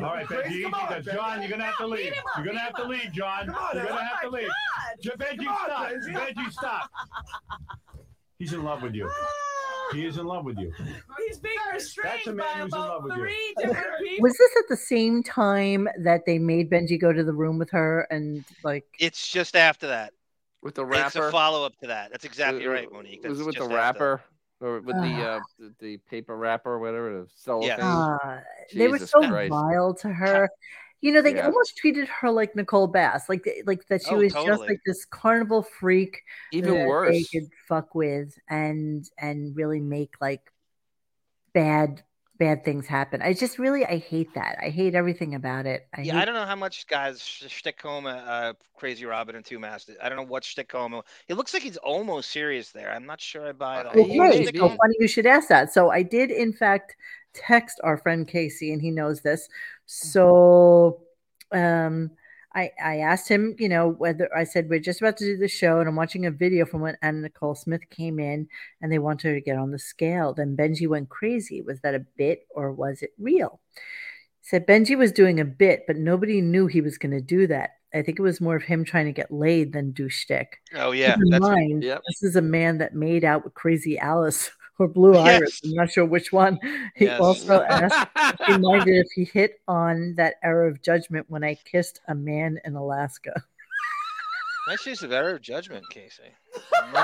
All 0.00 0.04
right, 0.04 0.26
Benji, 0.26 0.64
Come 0.64 0.74
on, 0.74 0.88
because 0.88 1.06
John, 1.06 1.40
you're 1.40 1.50
gonna 1.50 1.64
have 1.64 1.78
to 1.78 1.86
leave. 1.86 2.12
You're 2.36 2.44
gonna 2.44 2.58
have 2.58 2.74
to 2.74 2.84
leave, 2.84 3.10
John. 3.14 3.46
Come 3.46 3.54
on, 3.54 3.74
You're 3.76 3.86
gonna 3.86 4.00
oh 4.00 4.04
have 4.04 4.20
to 4.20 4.26
oh 4.26 4.30
my 4.32 4.38
leave. 4.38 4.48
J- 5.02 5.10
Benji, 5.12 5.38
Come 5.46 5.48
on, 5.48 5.64
stop. 5.64 5.88
Benji. 5.88 6.34
Benji, 6.34 6.52
stop. 6.52 6.90
He's 8.44 8.52
in 8.52 8.62
love 8.62 8.82
with 8.82 8.94
you. 8.94 9.10
He 9.94 10.04
is 10.04 10.18
in 10.18 10.26
love 10.26 10.44
with 10.44 10.58
you. 10.58 10.70
He's 11.26 11.38
being 11.38 11.56
restrained 11.72 12.12
That's 12.16 12.26
a 12.26 12.32
man 12.34 12.46
by 12.46 12.60
who's 12.64 12.72
in 12.74 12.78
love 12.78 12.90
about 12.90 13.02
with 13.04 13.12
you. 13.16 13.22
three 13.22 13.54
different 13.56 13.86
people. 14.02 14.22
Was 14.22 14.36
this 14.36 14.50
at 14.58 14.64
the 14.68 14.76
same 14.76 15.22
time 15.22 15.88
that 16.02 16.26
they 16.26 16.38
made 16.38 16.68
Benji 16.70 17.00
go 17.00 17.10
to 17.10 17.24
the 17.24 17.32
room 17.32 17.56
with 17.58 17.70
her 17.70 18.06
and 18.10 18.44
like 18.62 18.84
It's 19.00 19.26
just 19.32 19.56
after 19.56 19.86
that. 19.86 20.12
With 20.62 20.74
the 20.74 20.84
rapper. 20.84 21.06
It's 21.06 21.16
a 21.16 21.30
follow 21.30 21.64
up 21.64 21.74
to 21.78 21.86
that. 21.86 22.10
That's 22.10 22.26
exactly 22.26 22.66
Uh, 22.66 22.70
right, 22.72 22.92
Monique. 22.92 23.26
Was 23.26 23.40
it 23.40 23.46
with 23.46 23.54
the 23.54 23.60
just 23.62 23.70
after 23.72 23.74
rapper 23.76 24.22
or 24.60 24.80
with 24.80 24.96
the 24.96 25.02
Ah. 25.02 25.36
uh 25.36 25.40
the, 25.58 25.74
the 25.80 25.96
paper 26.10 26.36
wrapper 26.36 26.72
or 26.74 26.80
whatever 26.80 27.20
the 27.22 27.26
cellophane? 27.34 27.80
uh, 27.80 28.40
they 28.74 28.88
were 28.88 28.98
so 28.98 29.26
Christ. 29.26 29.48
vile 29.48 29.94
to 30.02 30.08
her. 30.08 30.50
You 31.04 31.12
know, 31.12 31.20
they 31.20 31.34
Yeah. 31.34 31.46
almost 31.46 31.76
treated 31.76 32.08
her 32.08 32.30
like 32.30 32.56
Nicole 32.56 32.86
Bass, 32.86 33.28
like 33.28 33.46
like 33.66 33.86
that 33.88 34.02
she 34.02 34.14
Oh, 34.14 34.16
was 34.16 34.32
just 34.32 34.62
like 34.68 34.80
this 34.86 35.04
carnival 35.04 35.62
freak, 35.62 36.22
Even 36.50 36.70
that 36.70 36.96
They 37.06 37.24
could 37.32 37.50
fuck 37.68 37.94
with 37.94 38.34
and 38.48 39.04
and 39.18 39.54
really 39.54 39.80
make 39.80 40.14
like 40.20 40.50
bad 41.52 42.02
bad 42.38 42.64
things 42.64 42.86
happen. 42.86 43.22
I 43.22 43.32
just 43.32 43.58
really 43.58 43.84
I 43.84 43.98
hate 43.98 44.34
that. 44.34 44.58
I 44.62 44.70
hate 44.70 44.94
everything 44.94 45.34
about 45.34 45.66
it. 45.66 45.86
I 45.94 46.02
Yeah, 46.02 46.18
I 46.18 46.24
don't 46.24 46.34
know 46.34 46.44
how 46.46 46.56
much 46.56 46.86
guys 46.86 47.22
sh- 47.22 47.62
home 47.82 48.06
uh, 48.06 48.54
Crazy 48.76 49.04
Robin 49.04 49.36
and 49.36 49.44
Two 49.44 49.58
Masters. 49.58 49.96
I 50.02 50.08
don't 50.08 50.16
know 50.16 50.24
what 50.24 50.44
stick 50.44 50.72
home. 50.72 51.00
It 51.28 51.34
looks 51.34 51.54
like 51.54 51.62
he's 51.62 51.76
almost 51.76 52.30
serious 52.30 52.70
there. 52.72 52.90
I'm 52.90 53.06
not 53.06 53.20
sure 53.20 53.46
I 53.46 53.52
buy 53.52 53.80
it. 53.80 53.86
Okay, 53.86 54.42
Stick 54.42 54.56
so 54.58 54.68
funny 54.68 54.94
you 54.98 55.08
should 55.08 55.26
ask 55.26 55.48
that. 55.48 55.72
So 55.72 55.90
I 55.90 56.02
did, 56.02 56.30
in 56.30 56.52
fact, 56.52 56.96
text 57.34 57.80
our 57.82 57.96
friend 57.96 58.26
Casey, 58.26 58.72
and 58.72 58.80
he 58.82 58.90
knows 58.90 59.20
this. 59.22 59.48
So 59.86 61.02
um, 61.52 62.10
I 62.54 62.70
I 62.82 62.98
asked 62.98 63.28
him, 63.28 63.54
you 63.58 63.68
know, 63.68 63.88
whether 63.88 64.34
I 64.34 64.44
said 64.44 64.68
we're 64.68 64.80
just 64.80 65.00
about 65.00 65.16
to 65.18 65.24
do 65.24 65.36
the 65.36 65.48
show, 65.48 65.80
and 65.80 65.88
I'm 65.88 65.96
watching 65.96 66.26
a 66.26 66.30
video 66.30 66.64
from 66.64 66.80
when 66.80 66.96
Anna 67.02 67.22
Nicole 67.22 67.54
Smith 67.54 67.88
came 67.90 68.18
in, 68.18 68.48
and 68.80 68.92
they 68.92 68.98
wanted 68.98 69.28
her 69.28 69.34
to 69.34 69.40
get 69.40 69.58
on 69.58 69.70
the 69.70 69.78
scale. 69.78 70.34
Then 70.34 70.56
Benji 70.56 70.88
went 70.88 71.08
crazy. 71.08 71.62
Was 71.62 71.80
that 71.80 71.94
a 71.94 72.06
bit 72.16 72.46
or 72.50 72.72
was 72.72 73.02
it 73.02 73.10
real? 73.18 73.60
He 73.74 74.48
said 74.48 74.66
Benji 74.66 74.96
was 74.96 75.12
doing 75.12 75.40
a 75.40 75.44
bit, 75.44 75.84
but 75.86 75.96
nobody 75.96 76.40
knew 76.40 76.66
he 76.66 76.80
was 76.80 76.98
going 76.98 77.12
to 77.12 77.20
do 77.20 77.46
that. 77.48 77.70
I 77.94 78.02
think 78.02 78.18
it 78.18 78.22
was 78.22 78.40
more 78.40 78.56
of 78.56 78.64
him 78.64 78.84
trying 78.84 79.06
to 79.06 79.12
get 79.12 79.30
laid 79.30 79.72
than 79.72 79.92
do 79.92 80.08
shtick. 80.08 80.58
Oh 80.74 80.90
yeah, 80.90 81.14
Keep 81.14 81.22
in 81.24 81.30
that's 81.30 81.42
mind, 81.42 81.82
yep. 81.84 82.02
this 82.08 82.22
is 82.24 82.36
a 82.36 82.42
man 82.42 82.78
that 82.78 82.94
made 82.94 83.24
out 83.24 83.44
with 83.44 83.54
Crazy 83.54 83.98
Alice 83.98 84.50
or 84.78 84.88
Blue 84.88 85.16
Iris. 85.16 85.60
I'm 85.64 85.72
not 85.74 85.90
sure 85.90 86.04
which 86.04 86.32
one. 86.32 86.58
He 86.96 87.04
Yes. 87.06 87.20
also 87.20 87.62
asked 87.62 88.08
if 88.16 88.46
he 88.46 88.58
minded 88.58 88.96
if 88.96 89.06
he 89.14 89.24
hit 89.24 89.60
on 89.68 90.14
that 90.16 90.34
era 90.42 90.68
of 90.68 90.82
judgment 90.82 91.26
when 91.28 91.44
I 91.44 91.54
kissed 91.54 92.00
a 92.08 92.14
man 92.14 92.58
in 92.64 92.74
Alaska. 92.74 93.42
Nice 94.68 94.86
use 94.86 95.02
of 95.02 95.12
error 95.12 95.34
of 95.34 95.42
judgment, 95.42 95.84
Casey. 95.90 96.34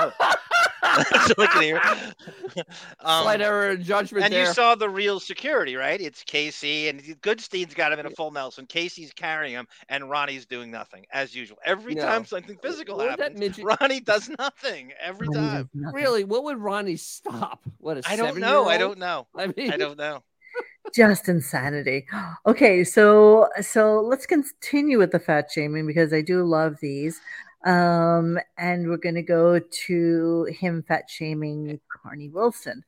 I 0.83 0.97
love 0.97 1.05
it. 1.05 1.07
That's 1.11 1.31
all 1.37 1.43
I 1.43 1.47
can 1.47 1.61
hear. 1.61 2.65
Um, 2.99 3.23
Slight 3.23 3.41
error 3.41 3.69
of 3.71 3.81
judgment 3.81 4.25
And 4.25 4.33
there. 4.33 4.45
you 4.47 4.53
saw 4.53 4.75
the 4.75 4.89
real 4.89 5.19
security, 5.19 5.75
right? 5.75 5.99
It's 6.01 6.23
Casey, 6.23 6.87
and 6.89 7.01
Goodstein's 7.21 7.73
got 7.73 7.93
him 7.93 7.99
in 7.99 8.05
a 8.05 8.09
full 8.09 8.31
Nelson. 8.31 8.65
Casey's 8.65 9.13
carrying 9.13 9.53
him, 9.53 9.67
and 9.89 10.09
Ronnie's 10.09 10.45
doing 10.45 10.71
nothing 10.71 11.05
as 11.13 11.35
usual. 11.35 11.57
Every 11.65 11.95
No. 11.95 12.03
time 12.03 12.25
something 12.25 12.57
physical 12.61 12.97
What 12.97 13.09
happens, 13.19 13.39
midget- 13.39 13.65
Ronnie 13.65 13.99
does 13.99 14.29
nothing 14.39 14.91
every 14.99 15.27
time. 15.29 15.69
Really, 15.73 16.23
what 16.23 16.43
would 16.43 16.57
Ronnie 16.57 16.97
stop? 16.97 17.61
What 17.79 17.97
a 17.97 18.01
I 18.07 18.15
don't 18.15 18.37
know. 18.39 18.67
I 18.67 18.77
don't 18.77 18.97
know. 18.99 19.27
I 19.35 19.47
mean, 19.55 19.71
I 19.71 19.77
don't 19.77 19.97
know. 19.97 20.23
Just 20.93 21.29
insanity. 21.29 22.05
Okay, 22.45 22.83
so 22.83 23.47
so 23.61 24.01
let's 24.01 24.25
continue 24.25 24.97
with 24.97 25.11
the 25.11 25.19
fat 25.19 25.49
shaming 25.51 25.85
because 25.85 26.11
I 26.11 26.21
do 26.21 26.43
love 26.43 26.77
these. 26.81 27.21
Um, 27.63 28.39
and 28.57 28.87
we're 28.87 28.97
gonna 28.97 29.21
go 29.21 29.59
to 29.59 30.43
him 30.45 30.83
fat 30.83 31.09
shaming 31.09 31.79
Carnie 31.89 32.29
Wilson. 32.31 32.83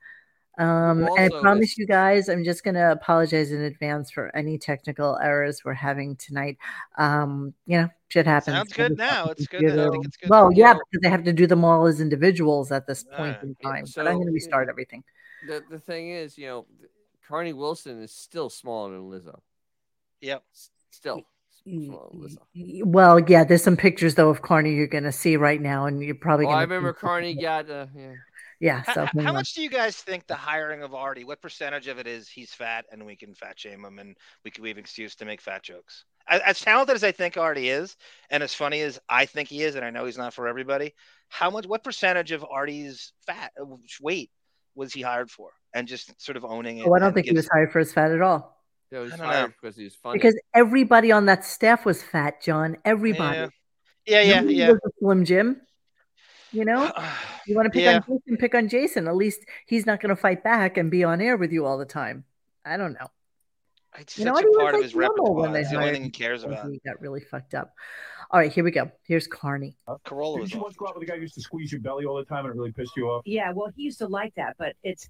Um, 0.60 1.08
and 1.18 1.34
I 1.34 1.41
promise 1.41 1.72
is- 1.72 1.78
you 1.80 1.88
guys, 1.88 2.30
I'm 2.30 2.44
just 2.44 2.64
gonna 2.64 2.91
apologize 2.91 3.52
in 3.52 3.62
advance 3.62 4.12
for 4.12 4.36
any 4.36 4.58
technical 4.58 5.18
errors 5.18 5.64
we're 5.66 5.74
having 5.74 6.16
tonight. 6.16 6.58
Um, 6.98 7.54
you 7.66 7.82
know, 7.82 7.90
shit 8.10 8.28
happens. 8.28 8.58
Sounds 8.58 8.74
good 8.74 8.98
now. 8.98 9.26
It's 9.30 9.48
good. 9.48 9.66
I 9.66 9.90
think 9.90 10.06
it's 10.06 10.18
good. 10.18 10.30
Well, 10.30 10.52
yeah, 10.54 10.74
know- 10.74 10.82
because 10.91 11.02
they 11.02 11.10
have 11.10 11.24
to 11.24 11.34
do 11.34 11.48
them 11.48 11.66
all 11.66 11.88
as 11.88 12.00
individuals 12.02 12.72
at 12.72 12.86
this 12.86 13.04
point 13.04 13.20
Alright. 13.38 13.44
in 13.44 13.56
time. 13.56 13.82
but 13.82 13.90
so- 13.90 14.06
I'm 14.06 14.20
gonna 14.20 14.32
restart 14.32 14.70
everything. 14.70 15.04
the 15.48 15.64
the 15.70 15.80
thing 15.80 16.10
is, 16.12 16.38
you 16.38 16.45
know, 16.48 16.66
Carnie 17.28 17.54
Wilson 17.54 18.02
is 18.02 18.12
still 18.12 18.50
smaller 18.50 18.91
than 18.91 19.10
Lizzo. 19.10 19.40
Yep. 20.22 20.44
Still 20.91 21.24
smaller 21.65 22.10
than 22.11 22.19
Lizzo. 22.22 22.38
Y- 22.56 22.81
Well, 22.85 23.19
yeah, 23.19 23.44
there's 23.44 23.64
some 23.64 23.77
pictures 23.77 24.15
though 24.15 24.30
of 24.30 24.41
Carnie 24.41 24.76
you're 24.76 24.88
gonna 24.88 25.11
see 25.11 25.38
right 25.38 25.61
now, 25.61 25.85
and 25.85 26.02
you're 26.02 26.15
probably 26.15 26.45
Oh, 26.45 26.49
gonna. 26.49 26.60
I 26.60 26.61
remember 26.64 26.94
think- 26.94 26.99
Carnie 27.02 27.41
got 27.41 27.69
uh, 27.69 27.88
yeah. 27.95 28.14
Yeah. 28.60 28.84
How, 28.85 28.94
So 28.94 29.06
how- 29.06 29.22
how 29.23 29.34
much 29.34 29.53
do 29.53 29.61
you 29.61 29.69
guys 29.69 29.98
think 29.98 30.26
the 30.27 30.35
hiring 30.35 30.84
of 30.84 30.94
Artie? 30.94 31.26
What 31.26 31.41
percentage 31.41 31.88
of 31.88 31.99
it 31.99 32.07
is 32.07 32.30
he's 32.30 32.53
fat 32.53 32.85
and 32.91 33.06
we 33.06 33.15
can 33.15 33.34
fat 33.34 33.60
shame 33.60 33.84
him 33.84 33.99
and 33.99 34.15
we 34.45 34.52
can 34.52 34.64
we 34.64 34.69
have 34.69 34.77
excuse 34.77 35.15
to 35.15 35.26
make 35.26 35.41
fat 35.41 35.64
jokes? 35.64 36.06
As, 36.27 36.40
as 36.41 36.61
talented 36.61 36.95
as 36.95 37.03
I 37.03 37.11
think 37.11 37.35
Artie 37.35 37.68
is, 37.69 37.98
and 38.30 38.41
as 38.41 38.53
funny 38.53 38.80
as 38.81 38.99
I 39.10 39.26
think 39.26 39.49
he 39.49 39.64
is, 39.64 39.76
and 39.76 39.84
I 39.84 39.90
know 39.90 40.06
he's 40.06 40.18
not 40.18 40.34
for 40.34 40.48
everybody. 40.48 40.94
How 41.27 41.49
much? 41.49 41.65
What 41.65 41.84
percentage 41.84 42.31
of 42.31 42.45
Artie's 42.49 43.11
fat 43.26 43.52
uh, 43.60 43.65
weight 44.02 44.31
was 44.76 44.94
he 44.94 45.02
hired 45.02 45.30
for? 45.30 45.49
And 45.73 45.85
just 45.88 46.22
sort 46.22 46.38
of 46.38 46.45
owning 46.45 46.77
it. 46.77 46.88
Oh, 46.88 46.94
I 46.94 46.99
don't 46.99 47.07
and 47.07 47.15
think 47.15 47.27
he 47.27 47.34
was 47.34 47.49
hired 47.52 47.72
for 47.73 47.80
his 47.80 47.91
fat 47.91 48.11
at 48.11 48.22
all. 48.22 48.62
That 48.91 48.99
was 48.99 49.14
I 49.14 49.18
fired 49.18 49.53
because 49.60 49.76
he 49.76 49.84
was 49.85 49.95
funny. 49.95 50.19
Because 50.19 50.39
everybody 50.53 51.11
on 51.11 51.26
that 51.26 51.43
staff 51.45 51.85
was 51.85 52.03
fat, 52.03 52.41
John. 52.41 52.77
Everybody. 52.85 53.38
Yeah. 53.38 53.47
Yeah, 54.05 54.22
yeah, 54.22 54.35
Nobody 54.41 54.55
yeah. 54.55 54.68
was 54.72 54.80
a 54.85 54.89
Slim 54.99 55.26
Jim. 55.26 55.61
You 56.51 56.65
know, 56.65 56.91
you 57.47 57.55
want 57.55 57.65
to 57.68 57.69
pick 57.72 57.84
Yeah. 57.84 57.95
on 57.95 58.01
Jason, 58.01 58.38
pick 58.38 58.55
on 58.55 58.68
Jason. 58.69 59.07
At 59.07 59.15
least 59.15 59.39
he's 59.65 59.85
not 59.85 59.99
going 60.01 60.10
to 60.10 60.15
fight 60.15 60.43
back 60.43 60.77
and 60.77 60.91
be 60.91 61.03
on 61.03 61.22
air 61.22 61.38
with 61.38 61.51
you 61.51 61.65
all 61.65 61.77
the 61.77 61.85
time. 61.85 62.26
I 62.65 62.77
don't 62.77 62.93
know. 62.93 63.07
It's 63.97 64.18
You 64.18 64.26
know, 64.26 64.35
such 64.35 64.45
Artie 64.45 64.55
a 64.55 64.60
part 64.60 64.73
of 64.76 64.80
like 64.81 64.84
his 64.84 64.95
normal 64.95 65.14
repertoire. 65.15 65.41
when 65.41 65.53
they 65.53 65.61
It's 65.61 65.69
the 65.72 65.77
only 65.77 65.91
thing 65.91 66.03
he 66.03 66.10
cares 66.10 66.43
until 66.43 66.60
about. 66.60 66.72
He 66.72 66.81
got 66.85 66.99
really 67.01 67.22
fucked 67.22 67.53
up. 67.53 67.73
All 68.31 68.39
right, 68.39 68.51
here 68.51 68.64
we 68.64 68.72
go. 68.72 68.91
Here's 69.07 69.27
Carnie. 69.27 69.76
Uh, 69.88 69.97
Corolla 70.03 70.39
Did 70.41 70.53
you 70.53 70.60
once 70.60 70.76
go 70.76 70.88
out 70.88 70.95
with 70.95 71.03
a 71.03 71.05
guy 71.05 71.15
who 71.15 71.22
used 71.22 71.35
to 71.35 71.41
squeeze 71.41 71.72
your 71.72 71.81
belly 71.81 72.05
all 72.05 72.18
the 72.18 72.26
time 72.26 72.45
and 72.45 72.53
it 72.53 72.57
really 72.57 72.72
pissed 72.72 72.97
you 72.97 73.07
off? 73.10 73.22
Yeah, 73.26 73.51
well, 73.51 73.72
he 73.76 73.84
used 73.84 73.99
to 73.99 74.07
like 74.07 74.34
that, 74.35 74.55
but 74.57 74.76
it's 74.84 75.07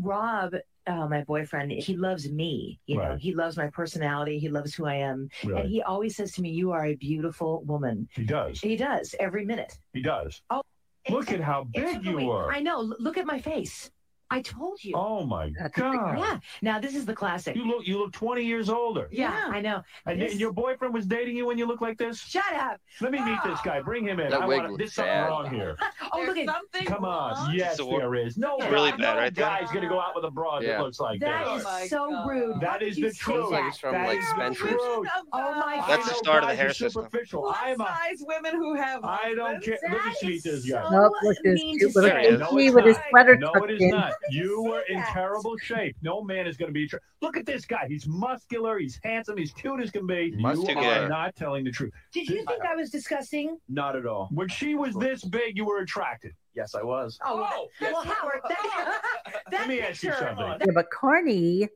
Rob, 0.00 0.54
uh, 0.88 1.06
my 1.08 1.22
boyfriend. 1.24 1.70
He 1.72 1.96
loves 1.96 2.30
me. 2.30 2.80
You 2.86 2.96
know, 2.96 3.16
he 3.16 3.34
loves 3.34 3.56
my 3.56 3.68
personality. 3.68 4.38
He 4.38 4.48
loves 4.48 4.74
who 4.74 4.86
I 4.86 4.94
am, 4.94 5.28
Really? 5.44 5.60
and 5.60 5.70
he 5.70 5.82
always 5.82 6.16
says 6.16 6.32
to 6.32 6.42
me, 6.42 6.50
"You 6.50 6.72
are 6.72 6.86
a 6.86 6.94
beautiful 6.96 7.62
woman." 7.64 8.08
He 8.12 8.24
does. 8.24 8.60
He 8.60 8.76
does 8.76 9.14
every 9.20 9.44
minute. 9.44 9.78
He 9.92 10.02
does. 10.02 10.42
Oh, 10.50 10.62
Look 11.10 11.32
at 11.32 11.40
how 11.40 11.64
big 11.64 12.04
you 12.04 12.30
are. 12.30 12.52
I 12.52 12.60
know. 12.60 12.80
Look 12.98 13.16
at 13.18 13.26
my 13.26 13.40
face. 13.40 13.90
I 14.30 14.42
told 14.42 14.82
you. 14.84 14.92
Oh 14.94 15.24
my 15.24 15.48
god. 15.74 16.18
Yeah. 16.18 16.38
Now 16.60 16.78
this 16.78 16.94
is 16.94 17.06
the 17.06 17.14
classic. 17.14 17.56
You 17.56 17.64
look 17.64 17.86
you 17.86 17.98
look 17.98 18.12
20 18.12 18.44
years 18.44 18.68
older. 18.68 19.08
Yeah, 19.10 19.48
I 19.48 19.60
know. 19.60 19.82
And, 20.06 20.20
This- 20.20 20.32
and 20.32 20.40
your 20.40 20.52
boyfriend 20.52 20.92
was 20.92 21.06
dating 21.06 21.36
you 21.36 21.46
when 21.46 21.56
you 21.56 21.66
look 21.66 21.80
like 21.80 21.96
this? 21.96 22.18
Shut 22.20 22.52
up. 22.54 22.78
Let 23.00 23.12
me 23.12 23.20
meet 23.20 23.38
this 23.44 23.58
ah. 23.58 23.62
guy. 23.64 23.80
Bring 23.80 24.06
him 24.06 24.20
in. 24.20 24.30
That 24.30 24.42
I 24.42 24.46
wig 24.46 24.58
want 24.58 24.72
looks 24.72 24.78
there's 24.80 24.94
something 24.94 25.12
bad. 25.14 25.28
wrong 25.28 25.50
here. 25.50 25.76
Oh, 26.12 26.22
look 26.24 26.38
at 26.38 26.46
something. 26.46 26.86
Come 26.86 27.04
on. 27.04 27.54
Yes, 27.54 27.72
It's 27.78 27.80
a- 27.80 27.84
there 27.84 28.14
is. 28.14 28.36
No, 28.38 28.56
It's 28.56 28.64
guy, 28.64 28.70
really 28.70 28.90
bad 28.92 28.98
no 29.00 29.16
right 29.16 29.34
there. 29.34 29.46
guy's 29.46 29.70
gonna 29.70 29.88
go 29.88 30.00
out 30.00 30.14
with 30.14 30.24
a 30.24 30.30
broad 30.30 30.62
Yeah. 30.62 30.72
that 30.78 30.82
looks 30.82 31.00
like 31.00 31.20
That 31.20 31.44
this. 31.46 31.60
is 31.60 31.66
oh 31.66 31.86
so 31.86 32.26
rude. 32.26 32.54
How 32.54 32.60
That 32.60 32.78
could 32.80 32.88
is 32.88 32.98
you 32.98 33.08
the 33.08 33.14
truth. 33.14 33.50
Like 33.50 33.64
it's 33.64 33.78
from, 33.78 33.92
That 33.92 34.08
like, 34.08 34.22
Spencer's. 34.22 34.74
Oh 34.78 35.04
my 35.32 35.76
god. 35.76 35.88
That's 35.88 36.08
the 36.08 36.14
start 36.14 36.44
of 36.44 36.50
the 36.50 36.56
hair 36.56 36.72
system. 36.72 37.02
Superficial. 37.04 37.54
I'm 37.56 37.80
a, 37.80 37.84
size 37.86 38.22
women 38.26 38.54
who 38.54 38.74
have. 38.74 39.04
I 39.04 39.34
don't 39.34 39.62
care. 39.62 39.78
Look 39.90 40.00
at 40.06 40.16
Sweet 40.18 40.42
this 40.42 40.68
guy. 40.70 40.86
Nope, 40.90 41.12
look, 41.22 41.36
there's 41.44 41.60
mean 41.60 41.78
cute 41.78 41.94
little 41.94 42.10
say. 42.10 42.30
No, 42.36 42.46
Casey 42.50 42.66
it's 42.66 42.74
with 42.74 42.84
his 42.86 42.96
sweater 43.10 43.36
tucked 43.36 43.70
in. 43.70 44.02
Not. 44.22 44.32
You 44.32 44.62
were 44.62 44.82
in 44.88 45.02
terrible 45.04 45.56
shape. 45.56 45.96
No 46.02 46.22
man 46.22 46.46
is 46.46 46.56
going 46.56 46.68
to 46.68 46.72
be. 46.72 46.86
Tra- 46.86 47.00
Look 47.22 47.36
at 47.36 47.46
this 47.46 47.64
guy. 47.64 47.86
He's 47.88 48.06
muscular. 48.06 48.78
He's 48.78 48.98
handsome. 49.02 49.36
He's 49.36 49.52
cute 49.52 49.80
as 49.80 49.90
can 49.90 50.06
be. 50.06 50.34
You 50.36 50.78
are 50.78 51.08
not 51.08 51.34
telling 51.36 51.64
the 51.64 51.70
truth. 51.70 51.92
Did 52.12 52.28
you 52.28 52.44
think 52.44 52.62
I 52.62 52.74
was 52.74 52.90
disgusting? 52.90 53.58
Not 53.68 53.96
at 53.96 54.06
all. 54.06 54.28
When 54.32 54.48
she 54.48 54.74
was 54.74 54.94
this 54.94 55.24
big, 55.24 55.56
you 55.56 55.64
were 55.64 55.78
attracted. 55.78 56.32
Yes, 56.54 56.74
I 56.74 56.82
was. 56.82 57.18
Oh, 57.24 57.36
well, 57.36 57.68
well 57.92 58.02
Howard, 58.02 58.40
that, 58.48 59.00
that 59.50 59.60
Let 59.60 59.68
me 59.68 59.80
ask 59.80 60.02
you 60.02 60.10
picture- 60.10 60.34
something. 60.36 60.66
Yeah, 60.66 60.72
but 60.74 60.90
Carnie, 60.90 61.68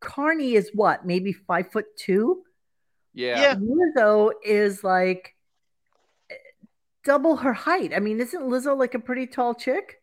Carnie 0.00 0.52
is 0.52 0.70
what? 0.74 1.06
Maybe 1.06 1.32
five 1.32 1.70
foot 1.72 1.86
two. 1.96 2.42
Yeah. 3.14 3.40
Yeah. 3.40 3.54
Lizzo 3.54 4.30
is 4.44 4.84
like 4.84 5.34
eh, 6.30 6.34
double 7.04 7.36
her 7.36 7.52
height. 7.52 7.92
I 7.94 7.98
mean, 8.00 8.20
isn't 8.20 8.42
Lizzo 8.42 8.76
like 8.78 8.94
a 8.94 8.98
pretty 8.98 9.26
tall 9.26 9.54
chick? 9.54 9.99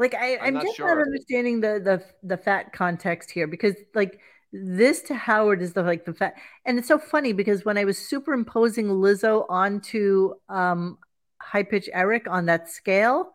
Like 0.00 0.14
I, 0.14 0.38
I'm 0.38 0.56
I'm, 0.56 0.62
just 0.62 0.78
sure. 0.78 0.86
not 0.86 1.02
understanding 1.02 1.60
the 1.60 1.78
the 1.78 2.02
the 2.26 2.38
fat 2.38 2.72
context 2.72 3.30
here 3.30 3.46
because 3.46 3.74
like 3.94 4.18
this 4.50 5.02
to 5.02 5.14
Howard 5.14 5.60
is 5.60 5.74
the 5.74 5.82
like 5.82 6.06
the 6.06 6.14
fat, 6.14 6.36
and 6.64 6.78
it's 6.78 6.88
so 6.88 6.98
funny 6.98 7.34
because 7.34 7.66
when 7.66 7.76
I 7.76 7.84
was 7.84 7.98
superimposing 7.98 8.86
Lizzo 8.86 9.44
onto 9.50 10.32
um 10.48 10.96
high 11.38 11.64
pitch 11.64 11.90
Erik 11.92 12.26
on 12.30 12.46
that 12.46 12.70
scale, 12.70 13.32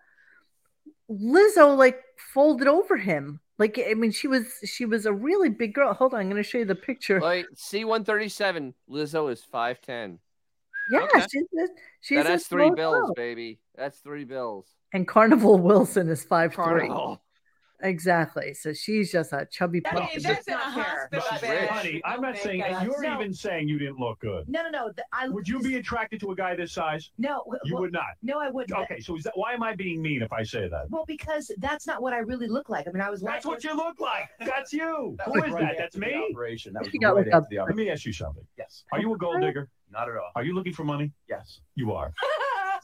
Lizzo 1.07 1.77
like 1.77 2.01
folded 2.33 2.67
over 2.67 2.97
him. 2.97 3.41
Like 3.59 3.79
I 3.79 3.93
mean, 3.93 4.09
she 4.09 4.27
was 4.27 4.47
she 4.65 4.85
was 4.85 5.05
a 5.05 5.13
really 5.13 5.49
big 5.49 5.75
girl. 5.75 5.93
Hold 5.93 6.15
on, 6.15 6.21
I'm 6.21 6.29
going 6.31 6.41
to 6.41 6.49
show 6.49 6.57
you 6.57 6.65
the 6.65 6.73
picture. 6.73 7.21
Like 7.21 7.45
C 7.53 7.85
one 7.85 8.03
thirty 8.03 8.27
seven, 8.27 8.73
Lizzo 8.89 9.31
is 9.31 9.43
five 9.43 9.81
ten. 9.81 10.17
Yeah, 10.91 11.01
Okay. 11.03 11.25
she's 11.31 11.43
a, 11.43 11.67
she's 12.01 12.23
that's 12.23 12.47
three 12.47 12.71
bills, 12.71 12.95
girl. 12.95 13.13
baby. 13.13 13.59
That's 13.75 13.99
three 13.99 14.23
bills. 14.23 14.65
And 14.95 15.05
Carnival 15.05 15.57
Wilson 15.69 16.07
is 16.09 16.23
five 16.23 16.53
three. 16.55 16.89
Exactly. 17.81 18.53
So 18.53 18.71
she's 18.71 19.11
just 19.11 19.33
a 19.33 19.45
chubby 19.51 19.81
I 19.85 19.89
plump. 19.91 20.09
mean, 20.09 20.23
that's 20.23 20.47
in 20.47 20.53
a 20.53 20.57
hospital 20.57 21.37
bed. 21.41 21.67
Honey, 21.69 22.01
I'm 22.05 22.21
not 22.21 22.37
saying, 22.37 22.61
God. 22.61 22.83
you're 22.85 23.01
No. 23.03 23.15
even 23.15 23.33
saying 23.33 23.67
you 23.67 23.77
didn't 23.77 23.99
look 23.99 24.19
good. 24.21 24.47
No, 24.47 24.63
no, 24.63 24.69
no. 24.69 24.85
th- 24.93 25.05
I 25.11 25.27
Would 25.27 25.47
you 25.49 25.59
be 25.59 25.75
attracted 25.75 26.21
to 26.21 26.31
a 26.31 26.35
guy 26.35 26.55
this 26.55 26.71
size? 26.71 27.11
No, 27.17 27.39
w- 27.39 27.59
You 27.65 27.73
well, 27.73 27.81
would 27.83 27.91
not. 27.91 28.05
No, 28.23 28.39
I 28.39 28.49
wouldn't. 28.49 28.79
Okay, 28.83 29.01
so 29.01 29.17
is 29.17 29.23
that 29.23 29.33
why 29.35 29.51
am 29.53 29.61
I 29.61 29.75
being 29.75 30.01
mean 30.01 30.21
if 30.21 30.31
I 30.31 30.41
say 30.43 30.69
that? 30.69 30.89
Well, 30.89 31.03
because 31.05 31.51
that's 31.57 31.85
not 31.85 32.01
what 32.01 32.13
I 32.13 32.19
really 32.19 32.47
look 32.47 32.69
like. 32.69 32.87
I 32.87 32.91
mean, 32.91 33.01
I 33.01 33.09
was. 33.09 33.19
That's 33.21 33.45
what 33.45 33.65
you 33.65 33.75
look 33.75 33.99
like. 33.99 34.29
That's 34.39 34.71
you. 34.71 35.17
That 35.25 35.27
Who 35.27 35.33
right 35.41 35.51
that? 35.51 35.61
after 35.63 35.75
That's 35.79 35.95
the 35.95 35.99
me. 36.01 36.27
Operation. 36.31 36.71
That 36.73 36.83
was 36.85 36.93
You 36.93 37.01
got 37.01 37.15
right 37.17 37.25
like 37.25 37.35
after 37.35 37.47
a- 37.51 37.57
the 37.57 37.63
Let 37.65 37.75
me 37.75 37.89
ask 37.89 38.05
you 38.05 38.13
something. 38.13 38.45
Yes. 38.57 38.85
Are 38.93 39.01
you 39.01 39.13
a 39.13 39.17
gold 39.17 39.41
digger? 39.41 39.69
Not 39.91 40.09
at 40.09 40.15
all. 40.15 40.31
Are 40.35 40.43
you 40.45 40.55
looking 40.55 40.73
for 40.73 40.85
money? 40.85 41.11
Yes. 41.29 41.59
You 41.75 41.91
are. 41.91 42.13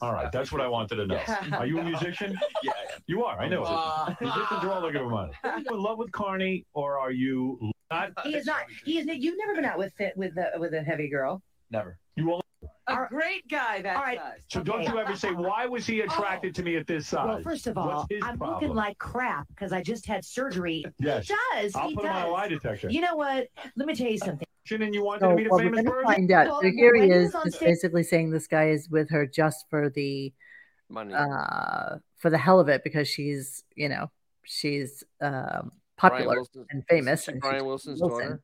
All 0.02 0.12
right, 0.12 0.32
that's 0.32 0.50
what 0.50 0.60
I 0.60 0.66
wanted 0.66 0.96
to 0.96 1.06
know. 1.06 1.20
Are 1.52 1.64
you 1.64 1.78
a 1.78 1.84
musician? 1.84 2.36
Yeah. 2.64 2.72
You 3.06 3.24
are. 3.24 3.40
I 3.40 3.48
know 3.48 3.62
Uh, 3.64 4.06
it. 4.10 4.20
Musicians 4.20 4.64
are 4.64 4.70
all 4.70 4.80
looking 4.82 5.00
for 5.00 5.08
money. 5.10 5.32
Are 5.44 5.58
you 5.60 5.66
in 5.70 5.80
love 5.80 5.98
with 5.98 6.10
Carnie, 6.12 6.64
or 6.74 6.98
are 6.98 7.10
you 7.10 7.72
not? 7.90 8.10
He 8.24 8.36
is 8.36 8.46
not. 8.46 8.62
He 8.84 8.98
is. 8.98 9.06
You've 9.06 9.36
never 9.38 9.54
been 9.54 9.64
out 9.64 9.78
with 9.78 9.92
it 10.00 10.16
with 10.16 10.36
a 10.36 10.58
with 10.60 10.74
a 10.74 10.82
heavy 10.82 11.08
girl. 11.08 11.42
Never. 11.70 11.98
You 12.16 12.30
all. 12.32 12.42
A 12.88 13.06
great 13.08 13.46
guy 13.48 13.80
that 13.82 13.96
All 13.96 14.02
right. 14.02 14.18
size. 14.18 14.40
So 14.48 14.62
don't 14.62 14.82
you 14.82 14.98
ever 14.98 15.14
say, 15.16 15.30
why 15.32 15.66
was 15.66 15.86
he 15.86 16.00
attracted 16.00 16.54
to 16.56 16.62
me 16.62 16.76
at 16.76 16.86
this 16.86 17.06
size? 17.06 17.26
Well, 17.26 17.42
first 17.42 17.66
of 17.66 17.78
all, 17.78 18.06
I'm 18.22 18.36
problem? 18.36 18.50
looking 18.54 18.74
like 18.74 18.98
crap 18.98 19.46
because 19.48 19.72
I 19.72 19.82
just 19.82 20.04
had 20.06 20.24
surgery. 20.24 20.84
Yes. 20.98 21.28
He 21.28 21.34
does. 21.60 21.74
I'll 21.76 21.88
he 21.88 21.94
put 21.94 22.02
does. 22.04 22.10
him 22.10 22.16
on 22.16 22.28
a 22.28 22.30
lie 22.30 22.48
detector. 22.48 22.90
You 22.90 23.00
know 23.00 23.14
what? 23.16 23.46
Let 23.76 23.86
me 23.86 23.94
tell 23.94 24.08
you 24.10 24.18
something. 24.18 24.46
And 24.70 24.94
you 24.94 25.04
wanted 25.04 25.20
So 25.22 25.28
to 25.30 25.34
meet 25.36 25.46
a 25.46 25.50
what 25.50 25.58
we're 25.64 25.70
famous 25.70 25.82
gonna 25.84 25.90
person? 25.90 26.04
find 26.14 26.30
out. 26.32 26.46
Well, 26.48 26.60
So 26.62 26.70
here 26.70 26.94
he 26.94 27.00
when 27.02 27.10
is, 27.12 27.32
just 27.32 27.56
stage- 27.56 27.68
basically 27.68 28.02
saying 28.04 28.30
this 28.30 28.46
guy 28.46 28.68
is 28.70 28.88
with 28.90 29.10
her 29.10 29.26
just 29.26 29.66
for 29.70 29.88
the 29.90 30.32
Money. 30.88 31.14
uh 31.14 31.96
for 32.18 32.30
the 32.30 32.38
hell 32.38 32.60
of 32.60 32.68
it 32.68 32.84
because 32.84 33.08
she's 33.08 33.64
you 33.74 33.88
know 33.88 34.10
she's 34.44 35.02
um 35.20 35.72
popular 35.96 36.34
Wilson- 36.36 36.66
and 36.70 36.84
famous 36.88 37.22
isn't 37.22 37.34
and 37.34 37.40
Brian 37.40 37.64
Wilson's 37.64 38.00
Wilson. 38.00 38.18
daughter? 38.28 38.42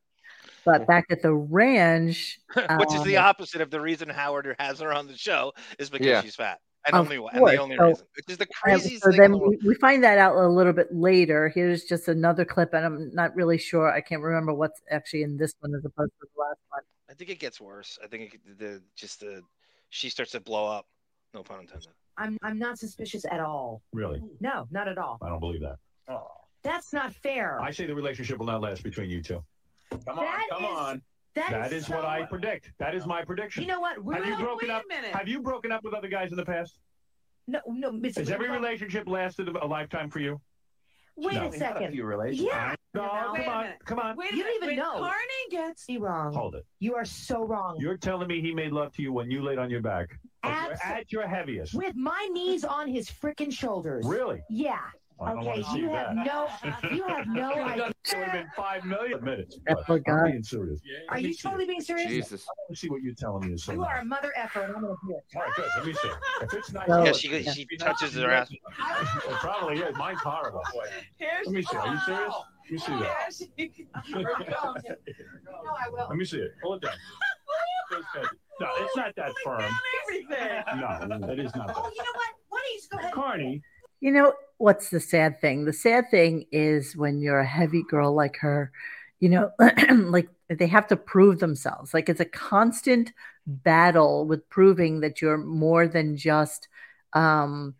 But 0.71 0.87
back 0.93 1.07
at 1.11 1.23
the 1.23 1.33
ranch, 1.35 2.39
Which 2.55 2.95
is 2.95 3.03
the 3.05 3.17
um, 3.17 3.27
opposite 3.27 3.61
of 3.61 3.71
the 3.71 3.81
reason 3.81 4.09
Howard 4.09 4.55
has 4.59 4.81
her 4.81 4.93
on 4.93 5.07
the 5.07 5.17
show 5.17 5.53
is 5.79 5.89
because 5.91 6.07
Yeah. 6.07 6.21
she's 6.23 6.37
fat. 6.37 6.61
And 6.87 6.95
Of 6.95 7.01
only 7.07 7.19
one, 7.19 7.35
and 7.35 7.47
the 7.47 7.57
only 7.57 7.77
So- 7.77 7.87
reason. 7.89 8.07
Which 8.17 8.25
is 8.29 8.39
the 8.39 8.47
craziest 8.47 9.03
so 9.03 9.11
thing. 9.11 9.21
then 9.21 9.33
the 9.33 9.39
we, 9.39 9.59
we 9.67 9.75
find 9.75 10.05
that 10.05 10.19
out 10.19 10.37
a 10.37 10.47
little 10.47 10.73
bit 10.73 10.95
later. 10.95 11.49
Here's 11.49 11.85
just 11.85 12.09
another 12.09 12.45
clip, 12.45 12.73
and 12.73 12.85
I'm 12.87 13.15
not 13.15 13.35
really 13.35 13.59
sure. 13.59 13.91
I 13.91 14.01
can't 14.01 14.23
remember 14.23 14.55
what's 14.55 14.81
actually 14.91 15.23
in 15.23 15.37
this 15.37 15.53
one 15.61 15.75
as 15.75 15.85
opposed 15.85 16.13
to 16.21 16.27
the 16.35 16.41
last 16.41 16.61
one. 16.71 16.83
I 17.11 17.15
think 17.15 17.31
it 17.31 17.41
gets 17.41 17.61
worse. 17.61 17.99
I 18.03 18.07
think 18.07 18.35
it, 18.35 18.59
the 18.59 18.81
just 18.95 19.21
the 19.21 19.43
she 19.91 20.09
starts 20.09 20.33
to 20.33 20.41
blow 20.41 20.67
up. 20.67 20.87
No 21.35 21.43
pun 21.43 21.61
intended. 21.61 21.89
I'm 22.17 22.39
I'm 22.43 22.59
not 22.59 22.79
suspicious 22.79 23.25
at 23.31 23.41
all. 23.41 23.83
Really? 23.93 24.23
No, 24.41 24.67
not 24.71 24.87
at 24.89 24.99
all. 24.99 25.19
I 25.21 25.29
don't 25.29 25.41
believe 25.41 25.61
that. 25.63 25.77
Oh. 26.09 26.29
That's 26.63 26.93
not 26.93 27.13
fair. 27.15 27.61
I 27.61 27.71
say 27.71 27.87
the 27.87 27.95
relationship 27.95 28.39
will 28.39 28.47
not 28.47 28.61
last 28.61 28.83
between 28.83 29.11
you 29.11 29.23
two. 29.23 29.43
Come 29.91 30.01
on. 30.19 30.25
That 30.25 30.47
come 30.51 30.65
is- 30.65 30.71
on. 30.79 31.03
That 31.35 31.51
That 31.51 31.73
is 31.73 31.85
is 31.85 31.89
what 31.91 32.05
I 32.05 32.25
predict. 32.25 32.73
That 32.79 32.97
is 32.97 33.07
my 33.07 33.23
prediction. 33.25 33.63
You 33.63 33.69
know 33.69 33.79
what? 33.81 34.03
We're 34.03 34.15
Have 34.15 34.27
you 34.27 34.37
broken 34.45 34.69
wait 34.69 34.75
a 34.75 35.09
up? 35.11 35.17
Have 35.17 35.29
you 35.29 35.41
broken 35.41 35.71
up 35.71 35.85
with 35.85 35.95
other 35.95 36.09
guys 36.09 36.33
in 36.33 36.37
the 36.37 36.45
past? 36.45 36.81
No, 37.47 37.61
no. 37.69 37.97
It's, 38.03 38.19
Has 38.19 38.29
every 38.31 38.51
relationship 38.51 39.07
lasted 39.07 39.49
a 39.49 39.67
lifetime 39.67 40.11
for 40.11 40.19
you? 40.19 40.41
Wait 41.17 41.35
No. 41.35 41.47
a 41.49 41.53
second. 41.53 41.93
few 41.93 42.05
relationships. 42.05 42.51
Yeah. 42.53 42.75
No, 42.95 43.31
Wait 43.35 43.45
come 43.45 43.55
on, 43.55 43.67
come 43.85 43.99
on. 44.01 44.17
Wait 44.17 44.33
You 44.33 44.43
don't 44.43 44.57
even 44.57 44.69
when 44.71 44.77
know. 44.79 44.95
Carnie 44.99 45.51
gets 45.51 45.85
You're 45.89 46.01
wrong. 46.01 46.33
Hold 46.33 46.57
it. 46.57 46.67
You 46.81 46.95
are 46.97 47.05
so 47.05 47.45
wrong. 47.45 47.77
You're 47.79 47.97
telling 47.99 48.27
me 48.27 48.41
he 48.41 48.53
made 48.53 48.73
love 48.73 48.93
to 48.95 49.03
you 49.03 49.13
when 49.13 49.31
you 49.31 49.43
laid 49.43 49.59
on 49.59 49.71
your 49.71 49.81
back 49.83 50.19
at, 50.43 50.73
at 50.85 51.13
your 51.13 51.29
heaviest. 51.29 51.75
with 51.75 51.95
my 51.95 52.29
knees 52.33 52.65
on 52.65 52.89
his 52.89 53.09
freaking 53.11 53.53
shoulders. 53.53 54.05
Really? 54.07 54.41
Yeah. 54.51 54.81
I 55.21 55.31
don't 55.31 55.39
okay. 55.41 55.49
wanna 55.49 55.65
see 55.65 55.79
You 55.81 55.89
have 55.91 56.15
that. 56.15 56.27
no. 56.27 56.49
You 56.97 57.03
have 57.09 57.27
no 57.27 57.53
idea. 57.65 57.87
It 57.89 58.17
would 58.17 58.25
have 58.25 58.33
been 58.33 58.47
five 58.57 58.85
million 58.85 59.25
minutes. 59.25 59.59
That 59.67 59.79
but 59.89 60.05
poor 60.05 60.25
I'm 60.25 60.31
being 60.31 60.43
serious. 60.45 60.81
Are 61.09 61.17
Let 61.17 61.23
me 61.23 61.29
you 61.29 61.35
see 61.35 61.43
totally 61.43 61.65
it. 61.65 61.69
being 61.69 61.81
serious? 61.81 62.09
Jesus. 62.09 62.47
I 62.49 62.53
want 62.61 62.71
to 62.71 62.77
see 62.77 62.89
what 62.89 63.03
you're 63.03 63.15
telling 63.15 63.49
me 63.49 63.55
is 63.55 63.67
You 63.67 63.83
are 63.85 63.99
a 63.99 64.05
mother 64.05 64.33
effer, 64.37 64.61
and 64.63 64.77
I'm 64.77 64.83
gonna 64.83 64.95
do 65.07 65.17
it. 65.17 65.37
All 65.37 65.43
right, 65.43 65.53
good. 65.57 65.65
Let 65.77 65.87
me 65.87 65.93
see. 65.95 66.09
If 66.43 66.55
it's 66.55 66.73
nice, 66.73 66.87
So- 66.89 67.05
Yeah, 67.05 67.13
she 67.13 67.39
yeah. 67.41 67.53
she 67.53 67.67
touches 67.79 68.15
her 68.15 68.31
ass. 68.31 68.51
it 68.51 68.59
probably 69.41 69.79
is. 69.81 69.97
Mine's 69.97 70.21
horrible. 70.21 70.63
Here's 71.17 71.47
Let 71.47 71.55
me 71.55 71.63
see. 71.63 71.77
Are 71.77 71.93
you 71.93 72.01
serious? 72.07 72.35
Let 72.65 72.71
me 72.73 72.79
see 72.79 72.93
that. 72.93 73.49
Yeah, 73.57 73.67
she- 73.67 73.87
No, 74.15 74.25
I 74.25 75.89
will. 75.91 76.07
Let 76.09 76.17
me 76.17 76.25
see 76.25 76.39
it. 76.39 76.53
Pull 76.63 76.75
it 76.75 76.83
down. 76.83 76.93
No, 78.61 78.67
it's 78.81 78.97
not 78.97 79.15
that 79.17 79.33
firm. 79.45 79.63
Everything. 80.03 80.37
No, 80.81 81.29
it 81.33 81.39
is 81.39 81.55
not 81.55 81.73
Oh, 81.77 81.89
you 81.95 82.03
know 82.03 82.13
what? 82.15 82.27
Why 82.49 82.59
don't 82.59 82.73
you 82.73 82.77
just 82.79 82.91
go 82.91 82.99
ahead? 82.99 83.13
Carnie, 83.15 83.63
You 84.01 84.11
know 84.13 84.35
what's 84.59 84.91
the 84.91 85.01
sad 85.01 85.41
thing? 85.41 85.65
The 85.65 85.73
sad 85.73 86.11
thing 86.11 86.45
is 86.53 86.97
when 86.97 87.21
you're 87.21 87.39
a 87.41 87.47
heavy 87.47 87.83
girl 87.83 88.13
like 88.15 88.37
her, 88.39 88.71
you 89.21 89.29
know, 89.29 89.51
like 89.91 90.29
they 90.49 90.67
have 90.67 90.87
to 90.89 90.97
prove 90.97 91.39
themselves. 91.41 91.95
Like 91.95 92.09
it's 92.09 92.21
a 92.21 92.25
constant 92.25 93.13
battle 93.47 94.27
with 94.27 94.49
proving 94.51 95.01
that 95.01 95.23
you're 95.23 95.39
more 95.39 95.89
than 95.89 96.17
just 96.17 96.69
um 97.15 97.75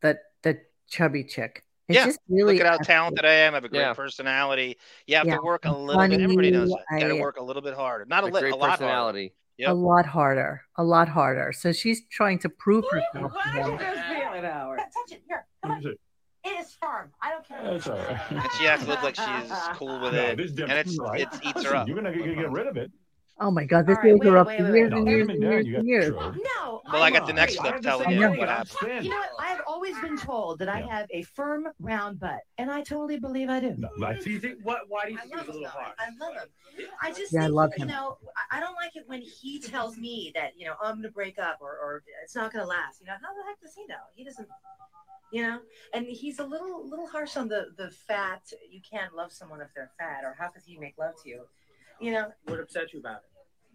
the 0.00 0.18
the 0.42 0.60
chubby 0.88 1.24
chick. 1.24 1.62
It's 1.88 1.96
yeah. 1.96 2.06
just 2.06 2.18
really 2.28 2.54
Look 2.54 2.62
at 2.62 2.66
how 2.66 2.72
awful. 2.74 2.84
talented 2.84 3.24
I 3.24 3.32
am. 3.32 3.54
I 3.54 3.56
have 3.58 3.64
a 3.64 3.68
great 3.68 3.78
Yeah. 3.80 3.94
personality. 3.94 4.76
You 5.06 5.16
have 5.16 5.26
Yeah, 5.26 5.36
to 5.36 5.42
work 5.42 5.64
a 5.64 5.68
I'm 5.68 5.86
little 5.86 6.08
bit. 6.08 6.20
Everybody 6.20 6.50
knows 6.50 6.70
funny, 6.70 6.82
that. 6.90 6.96
You 6.96 7.00
got 7.02 7.08
to 7.14 7.18
I- 7.18 7.22
work 7.22 7.36
a 7.38 7.42
little 7.44 7.62
bit 7.62 7.74
harder. 7.74 8.04
Not 8.06 8.24
a 8.24 8.26
A 8.26 8.28
little, 8.28 8.40
great 8.40 8.52
a 8.52 8.56
lot 8.56 8.80
harder. 8.80 9.28
Yep. 9.58 9.70
a 9.70 9.72
lot 9.72 10.04
harder, 10.04 10.62
a 10.76 10.84
lot 10.84 11.08
harder. 11.08 11.50
So 11.52 11.72
she's 11.72 12.02
trying 12.10 12.38
to 12.40 12.48
prove 12.50 12.84
herself. 12.90 13.32
Why 13.32 13.52
to 13.52 13.58
don't 13.60 13.72
you 13.72 13.78
them. 13.78 13.94
just 13.94 14.08
feel 14.08 14.32
it, 14.34 14.44
Howard? 14.44 14.78
Touch 14.80 15.12
it 15.16 15.22
here. 15.26 15.46
Come 15.62 15.70
on. 15.72 15.94
Is 16.46 16.52
it? 16.52 16.56
It 16.56 16.60
is 16.60 16.76
firm. 16.80 17.10
I 17.22 17.30
don't 17.30 17.46
care. 17.46 17.60
That's 17.62 17.86
all 17.88 17.96
right. 17.98 18.20
And 18.30 18.52
she 18.58 18.64
has 18.64 18.80
to 18.80 18.86
look 18.86 19.02
like 19.02 19.16
she's 19.16 19.52
cool 19.74 20.00
with 20.00 20.14
No, 20.14 20.22
it. 20.22 20.36
this 20.36 20.46
is 20.46 20.50
And 20.52 20.68
different. 20.68 20.86
it's 20.88 20.98
Right. 20.98 21.20
it 21.22 21.28
eats 21.42 21.56
Listen, 21.56 21.70
her 21.72 21.76
up. 21.76 21.88
You're 21.88 21.96
gonna 21.96 22.16
get, 22.16 22.34
get 22.36 22.50
rid 22.50 22.66
of 22.66 22.76
it. 22.76 22.90
Oh 23.38 23.50
my 23.50 23.64
God, 23.64 23.86
this 23.86 23.98
All 23.98 24.02
right, 24.02 24.18
goes 24.18 24.28
her 24.30 24.38
up 24.38 24.46
wait, 24.46 24.62
wait, 24.62 24.68
years 24.70 24.72
wait. 24.72 24.82
and 24.84 24.90
No, 25.04 25.10
years 25.10 25.28
and 25.28 25.42
years 25.42 25.66
and 25.66 25.86
years. 25.86 26.06
true. 26.06 26.32
No. 26.64 26.80
Well, 26.90 27.02
I 27.02 27.10
got 27.10 27.26
the 27.26 27.34
next 27.34 27.58
I 27.58 27.60
clip 27.60 27.74
have 27.74 27.82
telling 27.82 28.10
you 28.18 28.30
what 28.30 28.48
happened. 28.48 29.04
You 29.04 29.10
know 29.10 29.16
what? 29.18 29.30
I 29.38 29.48
have 29.48 29.60
always 29.66 29.98
been 30.00 30.16
told 30.16 30.58
that 30.60 30.70
I 30.70 30.80
have 30.80 31.06
a 31.10 31.22
firm, 31.22 31.68
round 31.78 32.18
butt, 32.18 32.40
and 32.56 32.70
I 32.70 32.80
totally 32.82 33.18
believe 33.18 33.50
I 33.50 33.60
do. 33.60 33.74
No, 33.76 33.88
like, 33.98 34.22
Do 34.22 34.30
you 34.30 34.38
think 34.40 34.58
what? 34.62 34.82
Why 34.88 35.04
do 35.04 35.12
you 35.12 35.18
think 35.18 35.34
I 35.36 35.40
it's 35.40 35.48
a 35.48 35.52
love 35.52 35.54
little 35.54 35.62
him. 35.64 35.70
hard? 35.70 35.94
I 35.98 36.24
love 36.24 36.34
him. 36.34 36.86
I 37.02 37.12
just 37.12 37.32
Yeah, 37.32 37.40
I 37.40 37.46
love 37.48 37.54
love 37.54 37.72
you 37.78 37.84
know, 37.84 38.16
I- 38.52 38.56
I 38.56 38.60
don't 38.60 38.74
like 38.74 38.96
it 38.96 39.04
when 39.06 39.20
he 39.20 39.58
tells 39.58 39.98
me 39.98 40.32
that, 40.34 40.58
you 40.58 40.64
know, 40.66 40.74
oh, 40.80 40.86
I'm 40.86 40.94
going 40.94 41.02
to 41.02 41.10
break 41.10 41.38
up 41.38 41.58
or, 41.60 41.72
or 41.78 42.02
it's 42.22 42.34
not 42.34 42.52
going 42.52 42.62
to 42.64 42.68
last. 42.68 43.00
You 43.00 43.06
know, 43.06 43.14
how 43.20 43.34
the 43.34 43.42
heck 43.46 43.60
does 43.60 43.74
he 43.74 43.84
know? 43.86 43.96
He 44.14 44.24
doesn't, 44.24 44.48
you 45.30 45.42
know, 45.42 45.60
and 45.92 46.06
he's 46.06 46.38
a 46.38 46.44
little, 46.44 46.88
little 46.88 47.06
harsh 47.06 47.36
on 47.36 47.48
the, 47.48 47.66
the 47.76 47.90
fat. 47.90 48.42
You 48.70 48.80
can't 48.80 49.14
love 49.14 49.30
someone 49.32 49.60
if 49.60 49.68
they're 49.74 49.90
fat 49.98 50.24
or 50.24 50.34
how 50.38 50.48
could 50.48 50.62
he 50.64 50.78
make 50.78 50.96
love 50.98 51.14
to 51.22 51.28
you? 51.28 51.42
You 52.00 52.12
know, 52.12 52.32
What 52.44 52.60
upset 52.60 52.92
you 52.92 53.00
about 53.00 53.16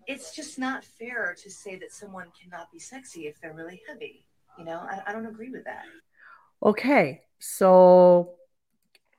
it? 0.07 0.11
it's 0.13 0.35
just 0.35 0.57
not 0.59 0.83
fair 0.83 1.35
to 1.41 1.49
say 1.49 1.75
that 1.77 1.91
someone 1.91 2.27
cannot 2.39 2.71
be 2.71 2.79
sexy 2.79 3.27
if 3.27 3.39
they're 3.39 3.53
really 3.53 3.81
heavy. 3.87 4.25
You 4.57 4.65
know, 4.65 4.79
I, 4.79 5.01
I 5.07 5.11
don't 5.13 5.25
agree 5.27 5.49
with 5.49 5.63
that. 5.65 5.83
Okay, 6.63 7.21
so 7.39 8.33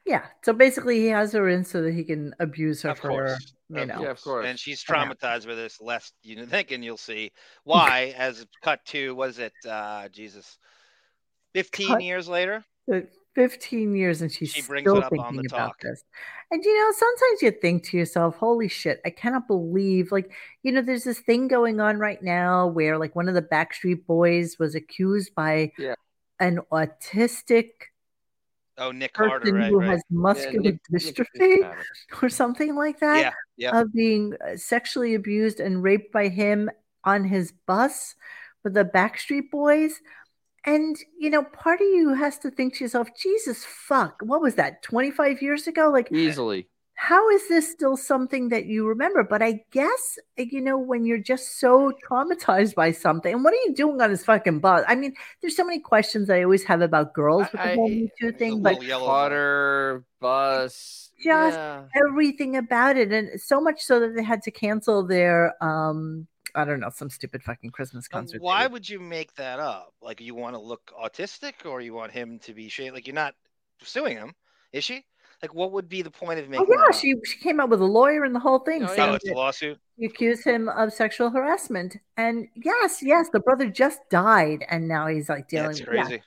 yeah, 0.05 0.27
so 0.43 0.53
basically 0.53 0.99
he 1.01 1.07
has 1.07 1.33
her 1.33 1.49
in 1.49 1.65
so 1.65 1.83
that 1.83 1.95
he 1.95 2.05
can 2.05 2.35
abuse 2.41 2.83
her 2.83 2.91
Of 2.91 2.99
for 2.99 3.09
course. 3.09 3.55
you 3.69 3.87
know. 3.87 4.03
Yeah, 4.03 4.11
of 4.11 4.21
course. 4.21 4.47
And 4.47 4.59
she's 4.59 4.85
Yeah. 4.89 4.95
traumatized 5.07 5.47
with 5.47 5.57
this 5.57 5.81
less 5.81 6.13
you 6.23 6.45
think, 6.47 6.71
and 6.73 6.85
you'll 6.85 6.97
see 6.97 7.31
why. 7.65 8.15
as 8.17 8.45
cut 8.63 8.85
to 8.87 9.15
was 9.15 9.39
it 9.39 9.55
uh 9.69 10.09
Jesus, 10.09 10.59
fifteen 11.55 11.89
Cut- 11.89 12.03
years 12.03 12.29
later. 12.29 12.65
The 13.35 13.41
15 13.49 13.95
years 13.95 14.23
and 14.23 14.31
she's 14.33 14.51
She 14.51 14.63
brings 14.63 14.85
still 14.85 14.97
it 14.99 15.05
up 15.05 15.11
thinking 15.11 15.27
on 15.27 15.37
the 15.37 15.43
about 15.49 15.69
talk. 15.69 15.81
this. 15.81 16.05
And 16.51 16.63
you 16.65 16.75
know, 16.79 16.91
sometimes 16.97 17.43
you 17.43 17.51
think 17.51 17.85
to 17.85 17.97
yourself, 17.97 18.37
holy 18.37 18.69
shit, 18.69 19.01
I 19.07 19.11
cannot 19.11 19.47
believe 19.47 20.13
like, 20.13 20.31
you 20.63 20.73
know, 20.73 20.83
there's 20.83 21.05
this 21.05 21.21
thing 21.21 21.49
going 21.49 21.81
on 21.81 21.99
right 21.99 22.23
now 22.23 22.67
where 22.67 22.99
like 22.99 23.17
one 23.17 23.29
of 23.29 23.35
the 23.35 23.43
Backstreet 23.43 24.07
Boys 24.07 24.59
was 24.59 24.75
accused 24.75 25.35
by 25.35 25.73
Yeah. 25.79 25.95
an 26.41 26.61
autistic 26.71 27.71
Oh, 28.79 28.91
Nick 28.91 29.13
person 29.13 29.29
Carter, 29.31 29.55
right? 29.55 29.69
who 29.71 29.79
right. 29.81 29.89
has 29.91 30.03
muscular 30.11 30.61
Nick- 30.61 30.81
Nick 30.91 31.03
dystrophy 31.03 31.27
Fitzpatrick. 31.37 31.87
or 32.23 32.29
something 32.31 32.75
like 32.75 33.01
that 33.01 33.21
Yeah, 33.21 33.33
yeah. 33.57 33.81
of 33.81 33.93
being 33.93 34.35
uh, 34.47 34.57
sexually 34.57 35.15
abused 35.15 35.61
and 35.61 35.83
raped 35.83 36.11
by 36.13 36.29
him 36.29 36.71
on 37.05 37.25
his 37.25 37.53
bus 37.67 38.15
with 38.65 38.75
the 38.75 38.85
Backstreet 38.85 39.51
Boys. 39.51 40.01
And 40.65 40.97
you 41.19 41.29
know, 41.31 41.43
part 41.43 41.81
of 41.81 41.87
you 41.89 42.15
has 42.15 42.39
to 42.41 42.51
think 42.51 42.75
to 42.77 42.85
yourself, 42.85 43.09
Jesus 43.21 43.65
fuck, 43.65 44.21
what 44.23 44.41
was 44.41 44.55
that, 44.57 44.83
25 44.83 45.43
years 45.43 45.67
ago? 45.67 45.91
Like, 45.91 46.11
Easily. 46.13 46.69
how 46.95 47.29
is 47.31 47.49
this 47.49 47.71
still 47.73 47.97
something 47.97 48.49
that 48.51 48.67
you 48.67 48.87
remember? 48.87 49.25
But 49.25 49.43
I 49.43 49.65
guess, 49.73 50.19
uh, 50.39 50.45
you 50.49 50.61
know, 50.61 50.79
when 50.79 51.05
you're 51.05 51.19
just 51.19 51.59
so 51.59 51.93
traumatized 52.09 52.77
by 52.77 52.93
something, 52.93 53.33
and 53.35 53.43
what 53.43 53.53
are 53.55 53.63
you 53.67 53.75
doing 53.75 54.01
on 54.01 54.11
his 54.11 54.25
fucking 54.25 54.61
bus? 54.61 54.85
I 54.87 54.95
mean, 54.95 55.15
there's 55.41 55.57
so 55.57 55.65
many 55.65 55.81
questions 55.81 56.31
I 56.31 56.45
always 56.45 56.63
have 56.65 56.81
about 56.81 57.13
girls 57.13 57.51
with 57.51 57.61
the 57.61 57.71
I- 57.73 57.75
whole 57.75 57.89
Me 57.89 58.09
Too 58.21 58.31
thing, 58.31 58.63
but 58.63 58.81
yellow 58.83 59.07
Butter, 59.09 60.05
bus. 60.21 61.11
just 61.21 61.57
yeah. 61.57 61.83
everything 62.07 62.57
about 62.57 62.97
it 62.97 63.13
and 63.13 63.41
so 63.41 63.61
much 63.61 63.81
so 63.83 63.99
that 64.01 64.15
they 64.15 64.23
had 64.23 64.43
to 64.43 64.51
cancel 64.53 65.05
their 65.07 65.55
um 65.63 66.27
i 66.55 66.65
don't 66.65 66.81
know 66.81 66.91
some 66.91 67.11
stupid 67.11 67.43
fucking 67.43 67.71
christmas 67.71 68.09
Now, 68.11 68.19
concert 68.19 68.43
why 68.43 68.67
would 68.67 68.89
you 68.89 69.01
make 69.01 69.35
that 69.35 69.59
up? 69.59 69.95
Like 70.01 70.21
you 70.21 70.35
want 70.35 70.55
to 70.55 70.61
look 70.61 70.93
autistic, 71.01 71.65
or 71.65 71.81
you 71.81 71.95
want 71.95 72.13
him 72.13 72.39
to 72.41 72.55
be 72.55 72.69
shaped? 72.69 72.95
Like 72.95 73.07
you're 73.07 73.15
not 73.15 73.35
suing 73.83 74.17
him, 74.17 74.33
is 74.73 74.85
she? 74.85 75.05
Like, 75.43 75.55
what 75.55 75.73
would 75.73 75.89
be 75.89 76.03
the 76.03 76.11
point 76.11 76.39
of 76.39 76.49
making? 76.49 76.67
Oh 76.67 76.71
making? 76.71 76.85
yeah, 76.85 76.97
she 76.97 77.15
she 77.25 77.39
came 77.41 77.59
out 77.59 77.69
with 77.69 77.81
a 77.81 77.85
lawyer 77.85 78.23
and 78.23 78.35
the 78.35 78.41
whole 78.41 78.61
thing. 78.61 78.85
Oh, 78.85 79.15
it's 79.15 79.29
a 79.29 79.35
lawsuit. 79.35 79.79
You 79.97 80.09
accuse 80.09 80.45
him 80.45 80.69
of 80.69 80.93
sexual 80.93 81.31
harassment. 81.31 81.97
And 82.17 82.47
yes, 82.55 83.03
yes, 83.03 83.29
the 83.33 83.41
brother 83.41 83.69
just 83.69 83.99
died, 84.09 84.65
and 84.69 84.87
now 84.87 85.09
he's 85.09 85.29
like 85.29 85.49
dealing. 85.49 85.69
That's 85.69 85.81
with 85.81 85.89
crazy. 85.89 86.23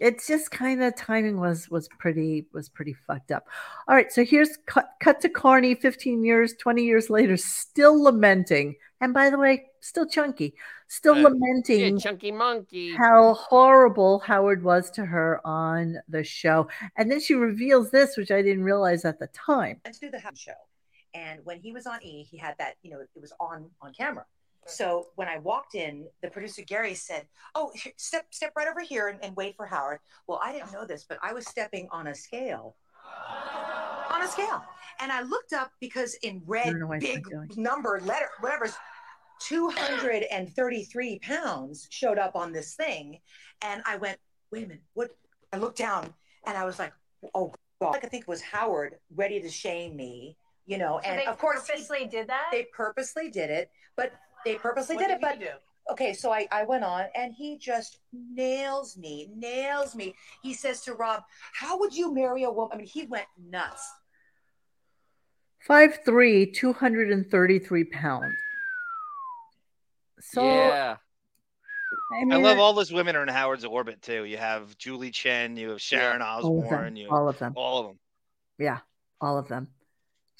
It's 0.00 0.26
just 0.26 0.50
kind 0.50 0.82
of 0.82 0.94
timing 0.96 1.38
was 1.40 1.68
was 1.70 1.88
pretty 1.98 2.46
was 2.52 2.68
pretty 2.68 2.94
fucked 2.94 3.32
up. 3.32 3.46
All 3.88 3.94
right, 3.96 4.12
so 4.12 4.24
here's 4.24 4.56
cut, 4.66 4.90
cut 5.00 5.20
to 5.22 5.28
Carnie 5.28 5.74
15 5.74 6.24
years, 6.24 6.54
20 6.60 6.84
years 6.84 7.10
later, 7.10 7.36
still 7.36 8.00
lamenting. 8.02 8.76
And 9.00 9.12
by 9.14 9.30
the 9.30 9.38
way, 9.38 9.66
still 9.80 10.06
chunky, 10.06 10.54
still 10.88 11.16
Yeah, 11.16 11.28
lamenting 11.28 11.98
chunky 11.98 12.30
monkey. 12.32 12.94
how 12.94 13.34
horrible 13.34 14.20
Howard 14.20 14.62
was 14.62 14.90
to 14.92 15.04
her 15.04 15.40
on 15.46 15.96
the 16.08 16.24
show. 16.24 16.68
And 16.96 17.10
then 17.10 17.20
she 17.20 17.34
reveals 17.34 17.90
this, 17.90 18.16
which 18.16 18.30
I 18.30 18.42
didn't 18.42 18.64
realize 18.64 19.04
at 19.04 19.18
the 19.18 19.28
time. 19.28 19.80
and 19.84 19.94
to 19.94 20.00
do 20.00 20.10
the 20.10 20.20
house 20.20 20.38
show. 20.38 20.52
And 21.14 21.40
when 21.44 21.58
he 21.60 21.72
was 21.72 21.86
on 21.86 22.02
E, 22.02 22.22
he 22.24 22.36
had 22.36 22.54
that, 22.58 22.74
you 22.82 22.90
know, 22.90 23.00
it 23.00 23.08
was 23.20 23.32
on 23.40 23.70
on 23.80 23.92
camera. 23.94 24.26
So 24.68 25.08
when 25.16 25.28
I 25.28 25.38
walked 25.38 25.74
in, 25.74 26.06
the 26.22 26.28
producer 26.30 26.62
Gary 26.62 26.94
said, 26.94 27.26
"Oh, 27.54 27.72
step 27.96 28.26
step 28.30 28.52
right 28.56 28.68
over 28.68 28.80
here 28.82 29.08
and, 29.08 29.18
and 29.22 29.34
wait 29.36 29.56
for 29.56 29.66
Howard." 29.66 30.00
Well, 30.26 30.40
I 30.42 30.52
didn't 30.52 30.72
know 30.72 30.84
this, 30.84 31.04
but 31.08 31.18
I 31.22 31.32
was 31.32 31.46
stepping 31.46 31.88
on 31.90 32.08
a 32.08 32.14
scale, 32.14 32.76
on 34.10 34.22
a 34.22 34.28
scale, 34.28 34.62
and 35.00 35.10
I 35.10 35.22
looked 35.22 35.52
up 35.52 35.72
because 35.80 36.14
in 36.22 36.42
red, 36.46 36.74
know 36.76 36.86
why 36.86 36.96
it's 36.96 37.06
big 37.06 37.56
number 37.56 38.00
letter, 38.04 38.28
whatever's. 38.40 38.76
233 39.40 41.18
pounds 41.20 41.86
showed 41.90 42.18
up 42.18 42.34
on 42.34 42.50
this 42.52 42.74
thing 42.74 43.20
and 43.62 43.80
i 43.86 43.94
went 43.96 44.18
wait 44.50 44.64
a 44.64 44.66
minute 44.66 44.82
what 44.94 45.10
i 45.52 45.56
looked 45.56 45.78
down 45.78 46.12
and 46.46 46.58
i 46.58 46.64
was 46.64 46.78
like 46.80 46.92
oh 47.36 47.52
god 47.80 47.96
i 48.02 48.06
think 48.08 48.22
it 48.22 48.28
was 48.28 48.42
howard 48.42 48.96
ready 49.14 49.40
to 49.40 49.48
shame 49.48 49.94
me 49.94 50.36
you 50.66 50.76
know 50.76 50.98
So 51.04 51.10
and 51.10 51.20
they 51.20 51.26
of 51.26 51.38
course 51.38 51.66
he- 51.68 51.72
purposely 51.72 52.06
did 52.06 52.26
that? 52.28 52.48
they 52.50 52.66
purposely 52.72 53.30
did 53.30 53.48
it 53.50 53.70
but 53.96 54.12
they 54.52 54.58
purposely 54.58 54.96
What 54.96 55.08
did 55.08 55.14
it 55.14 55.20
but 55.20 55.38
he 55.38 55.44
do? 55.44 55.50
okay 55.90 56.12
so 56.12 56.32
I, 56.32 56.46
I 56.50 56.64
went 56.64 56.84
on 56.84 57.04
and 57.14 57.34
he 57.34 57.58
just 57.58 57.98
nails 58.12 58.96
me 58.96 59.30
nails 59.36 59.94
me 59.94 60.14
he 60.42 60.54
says 60.54 60.82
to 60.82 60.94
rob 60.94 61.22
how 61.52 61.78
would 61.78 61.94
you 61.94 62.14
marry 62.14 62.44
a 62.44 62.50
woman 62.50 62.70
i 62.74 62.78
mean 62.78 62.86
he 62.86 63.04
went 63.06 63.26
nuts 63.50 63.88
5'3, 65.68 66.54
233 66.54 67.84
pounds. 67.84 68.34
So 70.20 70.42
yeah. 70.42 70.96
I, 72.12 72.34
I 72.34 72.36
love 72.38 72.58
all 72.58 72.72
those 72.72 72.92
women 72.92 73.16
are 73.16 73.22
in 73.22 73.28
Howard's 73.28 73.64
orbit 73.64 74.02
too. 74.02 74.24
You 74.24 74.36
have 74.36 74.76
Julie 74.78 75.10
Chen, 75.10 75.56
you 75.56 75.70
have 75.70 75.80
Sharon 75.80 76.22
All 76.22 76.38
of 76.38 76.44
them, 76.44 76.64
Osbourne, 76.64 76.96
you 76.96 77.08
all 77.08 77.28
of 77.28 77.38
them. 77.38 77.52
all 77.56 77.80
of 77.80 77.86
them. 77.86 77.98
Yeah, 78.58 78.78
all 79.20 79.38
of 79.38 79.48
them. 79.48 79.68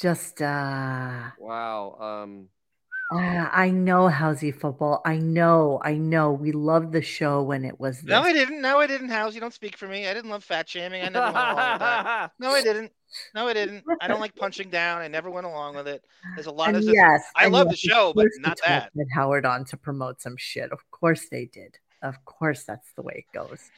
Just 0.01 0.41
uh 0.41 1.31
Wow. 1.39 2.23
Um. 2.23 2.49
Ah, 3.11 3.51
I 3.55 3.71
know 3.71 4.09
Housey 4.11 4.55
football. 4.55 5.01
I 5.07 5.17
know, 5.17 5.81
I 5.83 5.95
know. 5.95 6.33
We 6.33 6.53
loved 6.53 6.93
the 6.93 7.01
show 7.01 7.43
when 7.43 7.65
it 7.65 7.81
was 7.81 8.05
No. 8.05 8.21
I 8.21 8.35
didn't. 8.35 8.61
No, 8.61 8.81
I 8.81 8.87
didn't. 8.87 9.09
House, 9.09 9.35
you 9.35 9.41
don't 9.41 9.55
speak 9.55 9.79
for 9.79 9.89
me. 9.89 10.07
I 10.07 10.13
didn't 10.13 10.31
love 10.31 10.45
fat 10.45 10.69
shaming. 10.69 11.03
I 11.03 11.09
never 11.09 11.25
went 11.25 11.37
along 11.37 11.57
with 11.57 11.79
that. 11.81 12.31
No, 12.39 12.51
I 12.51 12.63
didn't. 12.63 12.93
No, 13.35 13.49
I 13.49 13.55
didn't. 13.55 13.85
I 14.03 14.09
don't 14.09 14.21
like 14.21 14.35
punching 14.37 14.69
down. 14.69 15.01
I 15.01 15.09
never 15.09 15.31
went 15.31 15.47
along 15.47 15.77
with 15.77 15.89
it. 15.89 16.05
There's 16.35 16.47
a 16.47 16.53
lot 16.53 16.69
And 16.69 16.77
of. 16.77 16.85
yes, 16.85 17.23
I 17.35 17.47
love 17.47 17.69
yes, 17.71 17.81
the 17.81 17.89
show, 17.89 18.13
but 18.15 18.27
not 18.41 18.59
that. 18.67 18.91
Howard 19.15 19.47
on 19.47 19.65
to 19.67 19.79
promote 19.79 20.21
some 20.21 20.37
shit. 20.37 20.71
Of 20.71 20.91
course 20.91 21.29
they 21.31 21.47
did. 21.47 21.79
Of 22.03 22.23
course 22.27 22.65
that's 22.65 22.93
the 22.93 23.03
way 23.03 23.25
it 23.27 23.35
goes. 23.35 23.71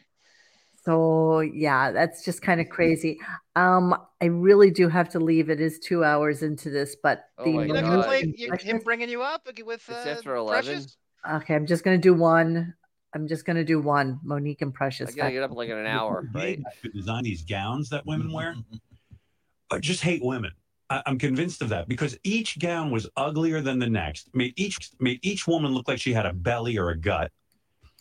So 0.82 1.40
yeah, 1.40 1.92
that's 1.92 2.24
just 2.24 2.40
kind 2.42 2.60
of 2.60 2.68
crazy. 2.68 3.18
Um, 3.54 3.94
I 4.22 4.26
really 4.26 4.70
do 4.70 4.88
have 4.88 5.08
to 5.10 5.18
leave. 5.20 5.50
It 5.50 5.60
is 5.60 5.78
two 5.78 6.04
hours 6.04 6.42
into 6.42 6.70
this, 6.70 6.96
but 7.02 7.24
Oh 7.38 7.44
the 7.44 7.52
my 7.52 7.64
You're 7.66 7.74
not 7.74 7.82
gonna 7.84 7.96
God. 7.96 8.06
play 8.06 8.34
you, 8.36 8.48
Precious- 8.48 8.68
him 8.68 8.78
bringing 8.78 9.08
you 9.10 9.22
up 9.22 9.46
with 9.64 9.84
uh, 9.90 9.92
after 9.94 10.34
11. 10.36 10.64
Precious? 10.64 10.96
Okay, 11.30 11.54
I'm 11.54 11.66
just 11.66 11.84
gonna 11.84 11.98
do 11.98 12.14
one. 12.14 12.74
I'm 13.14 13.26
just 13.28 13.44
gonna 13.44 13.64
do 13.64 13.80
one. 13.80 14.20
Monique 14.22 14.62
and 14.62 14.72
Precious. 14.72 15.02
I 15.02 15.04
Precious. 15.12 15.16
gotta 15.16 15.32
get 15.32 15.42
up 15.42 15.50
like 15.52 15.68
in 15.68 15.76
an 15.76 15.86
hour, 15.86 16.24
right? 16.32 16.58
Big 16.82 16.92
to 16.92 16.98
design 16.98 17.24
these 17.24 17.42
gowns 17.42 17.90
that 17.90 18.06
women 18.06 18.32
wear. 18.32 18.54
I 19.70 19.78
just 19.78 20.00
hate 20.02 20.24
women. 20.24 20.52
I, 20.88 21.02
I'm 21.06 21.18
convinced 21.18 21.60
of 21.62 21.68
that 21.68 21.88
because 21.88 22.16
each 22.24 22.58
gown 22.58 22.90
was 22.90 23.08
uglier 23.16 23.60
than 23.60 23.78
the 23.78 23.88
next. 23.88 24.30
Made 24.34 24.54
each 24.56 24.90
made 24.98 25.18
each 25.22 25.46
woman 25.46 25.72
look 25.74 25.88
like 25.88 26.00
she 26.00 26.12
had 26.12 26.24
a 26.26 26.32
belly 26.32 26.78
or 26.78 26.88
a 26.90 26.96
gut. 26.98 27.30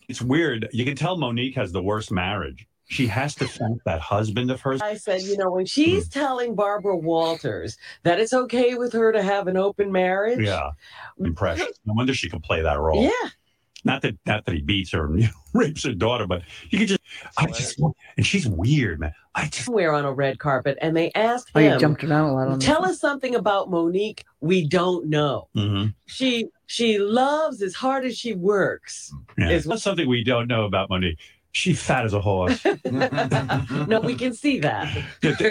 It's 0.09 0.21
weird. 0.21 0.67
You 0.73 0.83
can 0.85 0.95
tell 0.95 1.17
Monique 1.17 1.55
has 1.55 1.71
the 1.71 1.81
worst 1.83 2.11
marriage. 2.11 2.67
She 2.85 3.05
has 3.05 3.35
to 3.35 3.45
thank 3.47 3.83
that 3.85 4.01
husband 4.01 4.49
of 4.49 4.59
hers. 4.59 4.81
I 4.81 4.95
said, 4.95 5.21
you 5.21 5.37
know, 5.37 5.51
when 5.51 5.67
she's 5.67 6.05
Hmm. 6.05 6.19
telling 6.19 6.55
Barbara 6.55 6.97
Walters 6.97 7.77
that 8.01 8.19
it's 8.19 8.33
okay 8.33 8.73
with 8.73 8.91
her 8.93 9.11
to 9.11 9.21
have 9.21 9.47
an 9.47 9.55
open 9.55 9.91
marriage. 9.91 10.39
Yeah, 10.39 10.71
Impression. 11.19 11.67
No 11.85 11.93
wonder 11.93 12.15
she 12.15 12.29
can 12.29 12.41
play 12.41 12.63
that 12.63 12.79
role. 12.79 13.03
Yeah. 13.03 13.29
Not 13.85 14.01
that 14.01 14.17
not 14.25 14.43
that 14.45 14.55
he 14.55 14.61
beats 14.61 14.91
her 14.91 15.05
and 15.05 15.21
you 15.21 15.29
rapes 15.53 15.83
her 15.85 15.93
daughter, 15.93 16.25
but 16.25 16.41
you 16.71 16.79
could 16.79 16.87
just 16.87 16.99
I 17.37 17.45
just 17.45 17.79
and 18.17 18.25
she's 18.25 18.47
weird, 18.47 18.99
man. 18.99 19.13
I 19.35 19.45
just 19.45 19.65
Somewhere 19.65 19.93
on 19.93 20.03
a 20.05 20.11
red 20.11 20.39
carpet, 20.39 20.77
and 20.81 20.97
they 20.97 21.11
asked 21.13 21.51
Oh, 21.55 21.59
you 21.59 21.69
him, 21.69 21.79
jumped 21.79 22.03
around 22.03 22.29
a 22.31 22.33
lot 22.33 22.47
on 22.47 22.59
Tell 22.59 22.81
one. 22.81 22.89
us 22.89 22.99
something 22.99 23.35
about 23.35 23.69
Monique 23.69 24.25
we 24.41 24.67
don't 24.67 25.05
know. 25.07 25.47
Mhm. 25.55 25.93
She 26.07 26.47
she 26.69 26.99
loves 26.99 27.63
as 27.63 27.73
hard 27.73 28.05
as 28.05 28.15
she 28.15 28.33
works. 28.33 29.11
Yeah. 29.39 29.49
Is- 29.49 29.65
That's 29.65 29.81
something 29.81 30.07
we 30.07 30.23
don't 30.23 30.47
know 30.47 30.65
about 30.65 30.87
Monique. 30.91 31.17
She's 31.51 31.81
fat 31.81 32.05
as 32.05 32.13
a 32.13 32.21
horse. 32.21 32.63
no, 32.85 33.99
we 34.03 34.13
can 34.13 34.35
see 34.35 34.59
that. 34.59 34.87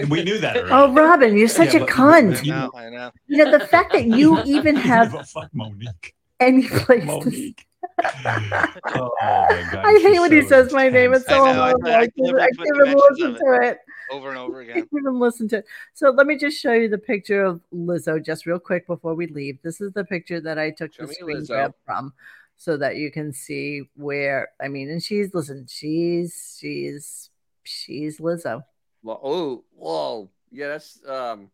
we 0.08 0.22
knew 0.22 0.38
that 0.38 0.56
already. 0.56 0.70
Oh, 0.70 0.92
Robin, 0.94 1.36
you're 1.36 1.48
such 1.48 1.74
Yeah, 1.74 1.80
a 1.80 1.86
but- 1.86 1.88
cunt. 1.88 2.44
You 2.44 2.52
I 2.52 2.56
know- 2.56 2.66
know, 2.66 2.78
I 2.78 2.90
know. 2.90 3.10
You 3.26 3.44
know 3.44 3.58
the 3.58 3.66
fact 3.66 3.92
that 3.94 4.04
you 4.04 4.40
even 4.44 4.76
have 4.76 5.12
Never 5.12 5.24
fuck 5.24 5.50
Monique. 5.52 6.14
any 6.38 6.68
place 6.68 7.00
to 7.00 7.06
Monique. 7.06 7.64
Oh 8.04 9.10
my 9.20 9.68
god. 9.72 9.84
I 9.84 9.92
hate 10.00 10.12
she's 10.12 10.20
when 10.20 10.32
he 10.32 10.42
so 10.42 10.48
says 10.48 10.72
my 10.72 10.88
name. 10.88 11.14
It's 11.14 11.26
I 11.28 11.32
so 11.32 11.44
know, 11.44 11.50
I- 11.50 11.54
horrible. 11.70 11.88
I 11.88 11.94
I, 11.94 12.06
can't, 12.08 12.38
I 12.40 12.48
put 12.56 12.66
can't 12.66 12.76
even 12.86 12.96
listen 13.10 13.34
to 13.34 13.60
it. 13.68 13.78
Over 14.10 14.28
and 14.30 14.38
over 14.38 14.60
again. 14.62 14.88
even 14.96 15.18
listen 15.20 15.48
to 15.48 15.58
it. 15.58 15.66
So 15.94 16.10
let 16.10 16.26
me 16.26 16.36
just 16.36 16.58
show 16.58 16.72
you 16.72 16.88
the 16.88 16.98
picture 16.98 17.44
of 17.44 17.60
Lizzo 17.72 18.22
just 18.24 18.46
real 18.46 18.58
quick 18.58 18.86
before 18.86 19.14
we 19.14 19.26
leave. 19.26 19.60
This 19.62 19.80
is 19.80 19.92
the 19.92 20.04
picture 20.04 20.40
that 20.40 20.58
I 20.58 20.70
took 20.70 20.94
Show 20.94 21.06
the 21.06 21.14
screen 21.14 21.38
Lizzo. 21.38 21.46
grab 21.48 21.74
from 21.84 22.12
so 22.56 22.76
that 22.76 22.96
you 22.96 23.10
can 23.10 23.32
see 23.32 23.82
where 23.96 24.48
I 24.60 24.68
mean, 24.68 24.90
and 24.90 25.02
she's 25.02 25.32
listen, 25.34 25.66
she's 25.68 26.56
she's 26.60 27.30
she's 27.64 28.18
Lizzo. 28.18 28.64
Well, 29.02 29.20
oh, 29.22 29.64
whoa. 29.76 30.30
Yeah, 30.50 30.68
that's 30.68 30.98
um. 31.06 31.50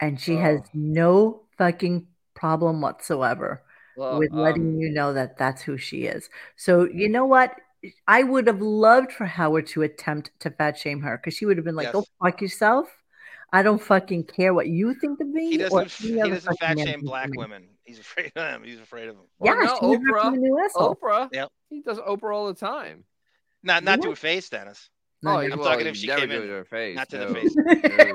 And 0.00 0.18
she 0.20 0.34
Oh. 0.36 0.40
has 0.40 0.60
no 0.72 1.42
fucking 1.58 2.06
problem 2.34 2.80
whatsoever 2.80 3.62
Well, 3.96 4.18
with 4.18 4.32
letting 4.32 4.76
um, 4.76 4.80
you 4.80 4.90
know 4.90 5.12
that 5.12 5.36
that's 5.36 5.60
who 5.60 5.76
she 5.76 6.04
is. 6.06 6.30
So 6.56 6.84
you 6.88 7.08
know 7.08 7.26
what? 7.26 7.54
I 8.06 8.22
would 8.22 8.46
have 8.46 8.60
loved 8.60 9.12
for 9.12 9.26
Howard 9.26 9.66
to 9.68 9.82
attempt 9.82 10.30
to 10.40 10.50
fat 10.50 10.76
shame 10.78 11.00
her 11.02 11.16
because 11.16 11.34
she 11.34 11.46
would 11.46 11.56
have 11.56 11.64
been 11.64 11.76
like, 11.76 11.86
Yes. 11.86 11.92
"Go 11.94 12.04
fuck 12.22 12.40
yourself." 12.40 12.88
I 13.52 13.62
don't 13.62 13.82
fucking 13.82 14.24
care 14.24 14.54
what 14.54 14.68
you 14.68 14.94
think 14.94 15.20
of 15.20 15.28
me. 15.28 15.50
He 15.50 15.56
or 15.64 15.68
doesn't. 15.68 16.04
any 16.04 16.22
He 16.22 16.30
doesn't 16.30 16.56
fat 16.60 16.78
shame 16.78 17.00
black 17.00 17.30
women. 17.34 17.68
He's 17.84 17.98
afraid 17.98 18.26
of 18.26 18.34
them. 18.34 18.62
He's 18.62 18.78
afraid 18.78 19.08
of 19.08 19.16
them. 19.16 19.24
Yeah, 19.42 19.54
Well, 19.56 19.78
no, 19.82 19.98
Oprah. 19.98 20.30
the 20.32 20.36
new 20.36 20.58
asshole. 20.64 20.94
Oprah. 20.94 21.28
Yep. 21.32 21.48
He 21.68 21.80
does 21.80 21.98
Oprah 21.98 22.34
all 22.34 22.46
the 22.46 22.54
time. 22.54 23.04
Not 23.62 23.82
not 23.82 24.00
to 24.02 24.08
Yeah. 24.08 24.12
her 24.12 24.16
face, 24.16 24.48
Dennis. 24.48 24.88
No, 25.22 25.32
oh, 25.32 25.38
I'm 25.38 25.50
well, 25.58 25.68
talking 25.68 25.86
if 25.86 25.96
she 25.96 26.06
came 26.06 26.30
in. 26.30 26.40
to 26.42 26.48
her 26.48 26.64
face. 26.64 26.96
Not 26.96 27.08
to 27.10 27.18
no. 27.18 27.28
the 27.28 27.34
face. 27.34 27.56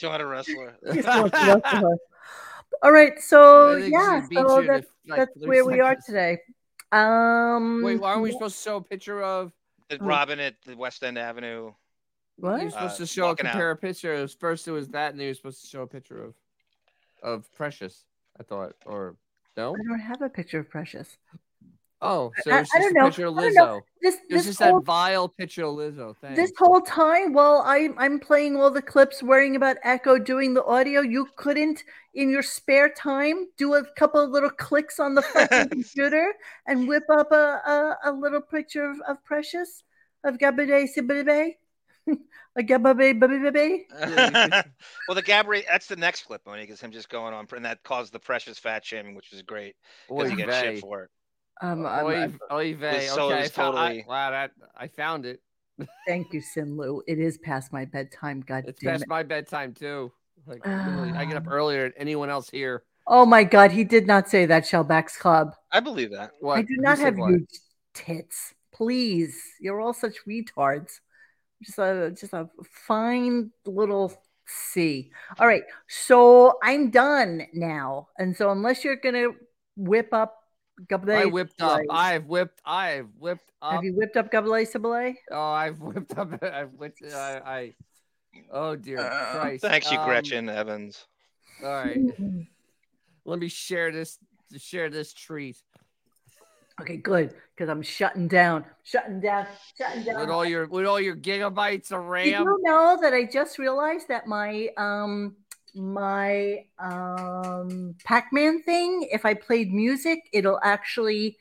Joanna 0.00 0.26
Wrestler. 0.26 0.76
She 0.92 1.00
still 1.00 1.22
wants 1.22 1.36
wrestle. 1.64 1.98
All 2.82 2.92
right, 2.92 3.18
so 3.18 3.76
yeah, 3.76 4.20
so 4.20 4.28
you 4.30 4.62
to, 4.62 4.66
that's 4.68 4.86
like, 5.06 5.18
that's 5.20 5.30
where 5.46 5.64
we 5.64 5.80
are 5.80 5.96
today. 6.06 6.38
Um, 6.92 7.82
Wait, 7.82 8.00
why 8.00 8.10
aren't 8.10 8.22
we 8.22 8.32
supposed 8.32 8.56
to 8.56 8.62
show 8.62 8.76
a 8.76 8.82
picture 8.82 9.22
of? 9.22 9.52
Robin 10.00 10.38
at 10.40 10.54
the 10.66 10.76
West 10.76 11.02
End 11.02 11.18
Avenue. 11.18 11.72
What? 12.36 12.60
You're 12.62 12.70
supposed 12.70 12.94
Uh, 12.94 12.98
to 12.98 13.06
show 13.06 13.24
a 13.24 13.26
walking 13.28 13.46
out. 13.46 13.52
compare 13.52 13.70
a 13.70 13.76
picture. 13.76 14.14
It 14.14 14.20
was- 14.22 14.34
First, 14.34 14.68
it 14.68 14.72
was 14.72 14.88
that, 14.90 15.10
and 15.10 15.18
then 15.20 15.26
you're 15.26 15.34
supposed 15.34 15.62
to 15.62 15.66
show 15.66 15.82
a 15.82 15.86
picture 15.86 16.22
of, 16.22 16.34
of 17.22 17.52
Precious. 17.54 18.04
I 18.38 18.42
thought, 18.44 18.74
or 18.86 19.16
no? 19.56 19.74
I 19.74 19.78
don't 19.88 19.98
have 19.98 20.22
a 20.22 20.28
picture 20.28 20.60
of 20.60 20.68
Precious. 20.70 21.18
Oh, 22.00 22.30
so 22.42 22.50
I- 22.52 22.60
it's 22.60 22.70
I 22.74 22.78
don't 22.78 22.90
a 22.96 23.00
know. 23.00 23.04
picture 23.06 23.26
of 23.26 23.38
I 23.38 23.42
don't 23.42 23.54
know. 23.54 23.64
Lizzo. 23.64 23.80
This 24.00 24.14
It's 24.14 24.28
this 24.28 24.46
just 24.46 24.62
whole 24.62 24.78
that 24.80 24.86
vile 24.86 25.28
picture 25.28 25.64
of 25.64 25.74
Lizzo. 25.74 26.14
Thanks. 26.20 26.36
this 26.38 26.52
whole 26.56 26.80
time 26.80 27.32
while 27.32 27.62
I'm 27.66 27.98
I'm 27.98 28.20
playing 28.20 28.56
all 28.56 28.70
the 28.70 28.82
clips, 28.82 29.22
worrying 29.22 29.56
about 29.56 29.78
Echo 29.82 30.18
doing 30.18 30.54
the 30.54 30.64
audio, 30.64 31.00
you 31.00 31.26
couldn't 31.36 31.82
in 32.14 32.30
your 32.30 32.42
spare 32.42 32.88
time 32.88 33.48
do 33.56 33.74
a 33.74 33.82
couple 33.96 34.20
of 34.20 34.30
little 34.30 34.50
clicks 34.50 35.00
on 35.00 35.14
the 35.16 35.22
fucking 35.22 35.68
computer 35.70 36.32
and 36.66 36.86
whip 36.86 37.04
up 37.10 37.32
a, 37.32 37.34
a, 37.34 37.96
a 38.04 38.12
little 38.12 38.40
picture 38.42 38.88
of, 38.88 39.00
of 39.08 39.22
Precious 39.24 39.82
of 40.24 40.38
Gabade 40.38 40.86
Sibibe. 40.96 41.54
A 42.56 42.62
Gababe 42.62 43.20
Baby 43.20 43.86
well, 45.06 45.14
the 45.14 45.22
Gabrielle, 45.22 45.62
that's 45.68 45.86
the 45.86 45.94
next 45.94 46.24
clip, 46.24 46.40
Monique, 46.46 46.70
is 46.70 46.80
him 46.80 46.90
just 46.90 47.08
going 47.08 47.34
on, 47.34 47.46
and 47.54 47.64
that 47.64 47.82
caused 47.84 48.12
the 48.12 48.18
precious 48.18 48.58
fat 48.58 48.84
shaming, 48.84 49.14
which 49.14 49.30
was 49.30 49.42
great 49.42 49.76
because 50.08 50.26
Oy 50.26 50.30
he 50.30 50.36
gets 50.36 50.58
shit 50.58 50.80
for 50.80 51.02
it. 51.04 51.10
Um, 51.60 51.86
I'm- 51.86 52.06
Oy, 52.06 52.14
I'm- 52.14 52.40
oy 52.52 52.74
vey. 52.74 52.92
This 53.00 53.10
solo 53.10 53.32
Okay, 53.32 53.40
I 53.40 53.44
is 53.44 53.50
found, 53.50 53.78
I, 53.78 54.04
wow, 54.06 54.30
that, 54.30 54.52
I 54.76 54.88
found 54.88 55.26
it. 55.26 55.40
Thank 56.06 56.32
you, 56.32 56.40
Sinlu. 56.40 57.02
It 57.06 57.18
is 57.18 57.38
past 57.38 57.72
my 57.72 57.84
bedtime. 57.84 58.40
God 58.46 58.64
It's 58.66 58.80
damn 58.80 58.92
past 58.92 59.02
it. 59.04 59.08
my 59.08 59.22
bedtime 59.22 59.74
too. 59.74 60.12
Like 60.46 60.64
literally, 60.64 61.12
I 61.12 61.24
get 61.24 61.36
up 61.36 61.48
earlier 61.48 61.84
than 61.84 61.92
anyone 61.98 62.30
else 62.30 62.48
here. 62.48 62.84
Oh 63.06 63.26
my 63.26 63.42
God, 63.44 63.70
he 63.72 63.84
did 63.84 64.06
not 64.06 64.28
say 64.28 64.46
that, 64.46 64.64
Shellback's 64.64 65.16
Club. 65.16 65.54
I 65.72 65.80
believe 65.80 66.10
that. 66.12 66.32
What? 66.40 66.58
I 66.58 66.62
do 66.62 66.74
Who 66.76 66.82
not 66.82 66.98
have 66.98 67.16
what? 67.16 67.30
huge 67.30 67.48
tits. 67.94 68.54
Please, 68.72 69.40
you're 69.60 69.80
all 69.80 69.92
such 69.94 70.16
retards. 70.26 71.00
Just 71.62 71.78
a 71.78 72.12
just 72.18 72.32
a 72.32 72.48
fine 72.86 73.50
little 73.66 74.12
C. 74.46 75.10
All 75.38 75.46
right, 75.46 75.64
so 75.88 76.58
I'm 76.62 76.90
done 76.90 77.46
now, 77.52 78.08
and 78.18 78.36
so 78.36 78.50
unless 78.50 78.84
you're 78.84 78.96
gonna 78.96 79.28
whip 79.76 80.12
up 80.14 80.37
Gablé, 80.86 81.16
I 81.16 81.24
whipped 81.26 81.60
up. 81.60 81.80
I've 81.90 82.26
whipped. 82.26 82.60
I've 82.64 83.08
whipped 83.18 83.52
up. 83.60 83.72
have 83.72 83.84
you 83.84 83.94
whipped 83.94 84.16
up 84.16 84.30
Gablé 84.30 84.70
Sablé? 84.70 85.14
Oh, 85.30 85.40
I've 85.40 85.80
whipped 85.80 86.16
up. 86.16 86.42
I've 86.42 86.72
whipped. 86.74 87.02
I. 87.04 87.40
I 87.44 87.74
oh 88.52 88.76
dear 88.76 88.98
Christ! 88.98 89.62
Thanks, 89.62 89.90
you, 89.90 89.98
Um, 89.98 90.06
Gretchen 90.06 90.48
Evans. 90.48 91.06
All 91.62 91.68
right, 91.70 91.98
let 93.24 93.38
me 93.38 93.48
share 93.48 93.90
this. 93.90 94.18
Share 94.56 94.88
this 94.88 95.12
treat 95.12 95.58
Okay, 96.80 96.96
good, 96.96 97.34
because 97.54 97.68
I'm 97.68 97.82
shutting 97.82 98.28
down, 98.28 98.64
shutting 98.84 99.20
down, 99.20 99.46
shutting 99.76 100.04
down. 100.04 100.20
with 100.20 100.30
all 100.30 100.44
your 100.44 100.68
with 100.68 100.86
all 100.86 101.00
your 101.00 101.16
gigabytes 101.16 101.90
of 101.90 102.04
RAM. 102.06 102.24
Did 102.24 102.32
RAM. 102.34 102.44
you 102.44 102.58
know 102.62 102.98
that 103.02 103.12
I 103.12 103.24
just 103.24 103.58
realized 103.58 104.06
that 104.08 104.28
my 104.28 104.68
um 104.76 105.34
my 105.78 106.64
um 106.78 107.94
Pac-Man 108.04 108.62
thing, 108.62 109.08
if 109.10 109.24
I 109.24 109.34
played 109.34 109.72
music, 109.72 110.28
it'll 110.32 110.60
actually 110.62 111.38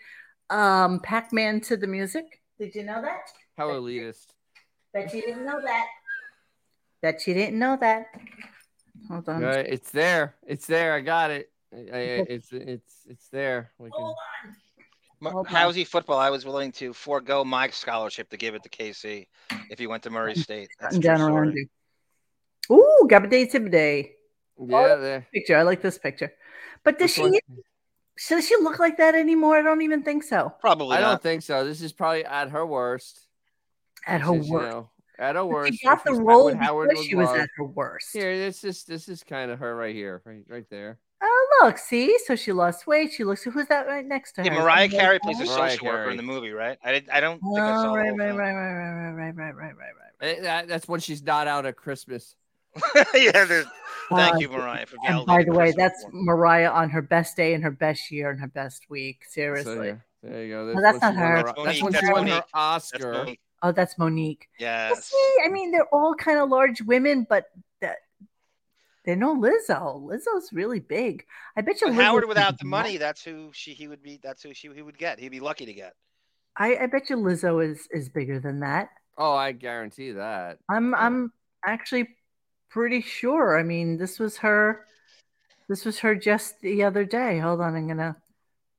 um 0.50 1.00
Pac-Man 1.02 1.62
to 1.62 1.78
the 1.78 1.88
music. 1.88 2.42
Did 2.60 2.76
you 2.76 2.84
know 2.84 3.02
that? 3.02 3.30
How 3.58 3.68
elitist. 3.70 4.28
Bet 4.94 5.14
you 5.14 5.22
didn't 5.22 5.46
know 5.46 5.62
that. 5.62 5.88
Bet 7.02 7.28
you 7.28 7.34
didn't 7.34 7.60
know 7.60 7.78
that. 7.80 8.06
Hold 9.10 9.30
on. 9.30 9.44
Uh, 9.44 9.64
it's 9.66 9.92
there. 9.92 10.36
It's 10.46 10.66
there. 10.66 10.94
I 10.94 11.02
got 11.02 11.32
it. 11.32 11.52
I, 11.74 11.78
I, 11.78 12.00
it's 12.30 12.52
it's 12.52 13.06
it's 13.08 13.30
there. 13.30 13.72
We 13.78 13.92
can. 13.92 14.14
M- 15.22 15.32
Hold 15.32 15.48
on. 15.48 15.54
Housey 15.54 15.86
football, 15.86 16.20
I 16.20 16.30
was 16.30 16.46
willing 16.46 16.72
to 16.74 16.94
forego 16.94 17.44
my 17.44 17.70
scholarship 17.70 18.30
to 18.30 18.38
give 18.38 18.56
it 18.56 18.64
to 18.64 18.70
KC 18.70 19.28
if 19.70 19.80
he 19.80 19.88
went 19.88 20.04
to 20.04 20.10
Murray 20.10 20.36
State. 20.48 20.70
That's 20.80 20.96
a 20.96 21.02
Shutting 21.02 21.02
true 21.02 21.26
down 21.26 21.34
around 21.34 21.52
story. 21.52 21.70
Ooh, 22.72 23.08
Gabaday 23.10 23.52
Tibaday. 23.52 24.12
Yeah, 24.60 24.96
there. 24.96 25.28
Picture. 25.34 25.58
I 25.58 25.64
like 25.64 25.82
this 25.82 25.98
picture. 25.98 26.34
But 26.84 27.00
does 27.00 27.18
Which 27.18 27.32
one? 27.32 27.34
she 28.18 28.30
does 28.36 28.48
she 28.48 28.56
look 28.58 28.80
like 28.80 28.98
that 28.98 29.16
anymore? 29.16 29.58
I 29.58 29.62
don't 29.62 29.82
even 29.82 30.04
think 30.04 30.24
so. 30.24 30.54
Probably 30.60 30.98
I 30.98 31.02
don't 31.02 31.22
think 31.22 31.44
so. 31.44 31.66
This 31.66 31.82
is 31.82 31.94
probably 31.94 32.26
at 32.26 32.50
her 32.50 32.66
worst. 32.66 33.28
At 34.06 34.22
her 34.22 34.36
is, 34.36 34.48
you 34.48 34.54
worst. 34.54 34.70
know, 34.72 34.90
at 35.20 35.36
her 35.36 35.46
worst. 35.46 35.74
She 35.74 35.86
got 35.86 36.04
the 36.04 36.14
role 36.14 36.54
Howard 36.56 36.90
because 36.90 37.06
she 37.06 37.16
was 37.16 37.28
loved. 37.28 37.42
at 37.42 37.50
her 37.58 37.66
worst. 37.66 38.10
Here, 38.14 38.38
this 38.38 38.64
is 38.64 38.84
this 38.86 39.10
is 39.10 39.24
kind 39.24 39.52
of 39.52 39.60
her 39.60 39.76
right 39.76 39.94
here, 39.94 40.22
right 40.26 40.44
right 40.48 40.66
there. 40.70 41.00
Oh, 41.22 41.60
look, 41.64 41.80
see? 41.80 42.16
So 42.26 42.36
she 42.36 42.52
lost 42.52 42.86
weight. 42.86 43.12
She 43.12 43.24
looks, 43.24 43.42
who's 43.42 43.66
that 43.68 43.88
right 43.88 44.06
next 44.06 44.34
to 44.34 44.42
her? 44.42 44.48
Yeah, 44.48 44.54
Mariah 44.54 44.88
Carey 44.88 45.18
plays 45.20 45.40
a 45.40 45.46
Mariah 45.46 45.72
social 45.72 45.88
worker 45.88 46.12
in 46.12 46.18
the 46.18 46.22
movie, 46.22 46.52
right? 46.52 46.78
I 46.84 46.92
did, 46.92 47.10
I 47.10 47.20
don't 47.22 47.42
think 47.42 47.58
I 47.58 47.74
saw 47.74 47.90
Oh, 47.90 47.92
the 47.94 47.98
right, 47.98 48.16
right, 48.16 48.36
right, 48.36 48.54
right, 48.54 48.54
right, 48.54 49.12
right, 49.12 49.36
right, 49.36 49.56
right, 49.56 49.56
right, 49.56 49.76
right, 49.76 50.38
Eh, 50.38 50.42
that- 50.42 50.68
that's 50.68 50.88
when 50.88 51.00
she's 51.00 51.24
not 51.24 51.48
out 51.48 51.66
at 51.66 51.76
Christmas. 51.76 52.36
yeah, 53.16 53.46
there's- 53.46 53.66
thank 54.10 54.36
Uh, 54.36 54.38
you, 54.40 54.50
Mariah, 54.50 54.86
for 54.86 54.96
And 55.06 55.16
validating 55.20 55.26
by 55.26 55.44
the 55.44 55.52
way, 55.54 55.74
that's 55.76 56.04
for. 56.04 56.12
Mariah 56.14 56.70
on 56.70 56.90
her 56.92 57.02
best 57.02 57.36
day 57.36 57.54
and 57.54 57.64
her 57.64 57.72
best 57.72 58.10
year 58.12 58.30
and 58.30 58.40
her 58.40 58.48
best 58.48 58.90
week. 58.90 59.24
So, 59.26 59.32
Seriously. 59.34 59.88
yeah, 59.88 59.96
there 60.24 60.44
you 60.46 60.54
go. 60.54 60.66
Well, 60.74 60.82
that's 60.82 61.02
not 61.02 61.16
her. 61.16 61.26
her- 61.38 61.44
That's 61.44 61.56
That's 61.66 61.82
when 61.84 61.94
she 61.94 62.00
that's 62.00 62.12
won 62.12 62.28
her 62.28 62.30
Monique. 62.30 62.34
That's 62.34 62.94
Oscar. 62.94 63.12
Monique. 63.14 63.40
Oh, 63.64 63.72
that's 63.72 63.98
Monique. 63.98 64.48
Well, 64.60 64.70
Yes. 64.70 65.06
see, 65.06 65.36
I 65.46 65.50
mean, 65.50 65.72
they're 65.72 65.88
all 65.94 66.14
kind 66.16 66.38
of 66.40 66.48
large 66.50 66.82
women, 66.82 67.26
but 67.28 67.46
that 67.82 67.98
they 69.04 69.16
know 69.16 69.36
Lizzo. 69.36 70.02
Lizzo's 70.04 70.52
really 70.54 70.80
big. 70.80 71.26
I 71.56 71.62
bet 71.62 71.82
you 71.82 71.88
But 71.88 71.94
Lizzo 71.96 72.02
Howard 72.04 72.28
without 72.28 72.58
the 72.60 72.64
do 72.66 72.70
money, 72.70 72.98
that's 72.98 73.24
who 73.24 73.50
she 73.54 73.74
he 73.74 73.88
would 73.88 74.04
be. 74.04 74.20
That's 74.22 74.44
who 74.44 74.54
she 74.54 74.70
he 74.74 74.82
would 74.82 74.98
get. 74.98 75.20
He'd 75.20 75.30
be 75.30 75.40
lucky 75.40 75.66
to 75.66 75.74
get. 75.74 75.94
I, 76.56 76.76
I 76.78 76.86
bet 76.88 77.10
you 77.10 77.18
Lizzo 77.18 77.66
is 77.68 77.88
is 77.92 78.10
bigger 78.10 78.40
than 78.40 78.60
that. 78.62 78.90
Oh, 79.18 79.34
I 79.34 79.52
guarantee 79.54 80.12
that. 80.12 80.60
I'm 80.70 80.94
I'm 80.94 81.32
actually 81.66 82.10
pretty 82.70 83.02
sure. 83.02 83.58
I 83.58 83.64
mean, 83.64 83.98
this 83.98 84.20
was 84.20 84.38
her. 84.38 84.86
This 85.68 85.86
was 85.86 86.00
her 86.00 86.16
just 86.16 86.60
the 86.62 86.84
other 86.84 87.04
day. 87.06 87.40
Hold 87.40 87.62
on, 87.62 87.76
I'm 87.76 87.88
gonna 87.88 88.16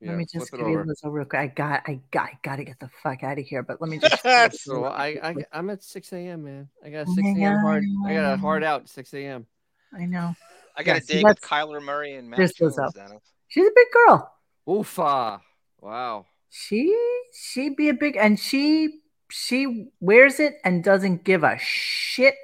Yeah, 0.01 0.11
let 0.11 0.19
me 0.19 0.25
just 0.25 0.51
flip 0.51 0.61
give 0.61 0.69
you 0.69 0.79
over. 0.79 0.85
Lizzo 0.85 1.13
real 1.13 1.25
quick. 1.25 1.41
I 1.41 1.47
got 1.49 1.83
I 1.87 2.01
got 2.11 2.25
I 2.31 2.39
got 2.43 2.57
to 2.57 2.65
get 2.65 2.79
the 2.81 2.89
fuck 3.03 3.23
out 3.23 3.39
of 3.39 3.45
here. 3.45 3.63
But 3.63 3.81
let 3.81 3.91
me 3.91 3.99
just. 3.99 4.23
So 4.65 4.85
I, 4.85 5.07
I 5.23 5.37
I'm 5.53 5.71
at 5.71 5.83
6 5.83 6.13
a.m. 6.13 6.45
man. 6.45 6.69
I 6.85 6.91
got 6.91 7.07
a 7.07 7.07
Oh 7.07 7.15
6 7.15 7.29
my 7.29 7.41
a.m. 7.41 7.59
hard. 7.59 7.85
I 8.07 8.15
got 8.15 8.35
a 8.35 8.37
hard 8.37 8.65
out 8.65 8.89
6 8.89 9.15
a.m. 9.15 9.47
I 9.93 10.07
know. 10.07 10.35
I 10.77 10.83
got 10.83 10.97
Yeah, 10.99 11.03
a 11.03 11.07
date 11.07 11.25
with 11.25 11.41
Kyler 11.41 11.83
Murray 11.83 12.15
and 12.15 12.31
Matt 12.31 12.39
there's 12.39 12.53
Jones. 12.53 12.77
Lizzo. 12.77 13.21
She's 13.49 13.67
a 13.67 13.71
big 13.75 13.87
girl. 13.93 14.33
Oofa! 14.69 15.41
Wow. 15.81 16.27
She 16.51 16.97
she 17.33 17.71
be 17.71 17.89
a 17.89 17.95
big 17.95 18.17
and 18.17 18.39
she 18.39 19.01
she 19.31 19.89
wears 20.01 20.41
it 20.41 20.55
and 20.65 20.83
doesn't 20.85 21.25
give 21.25 21.43
a 21.43 21.59
shit 21.59 22.35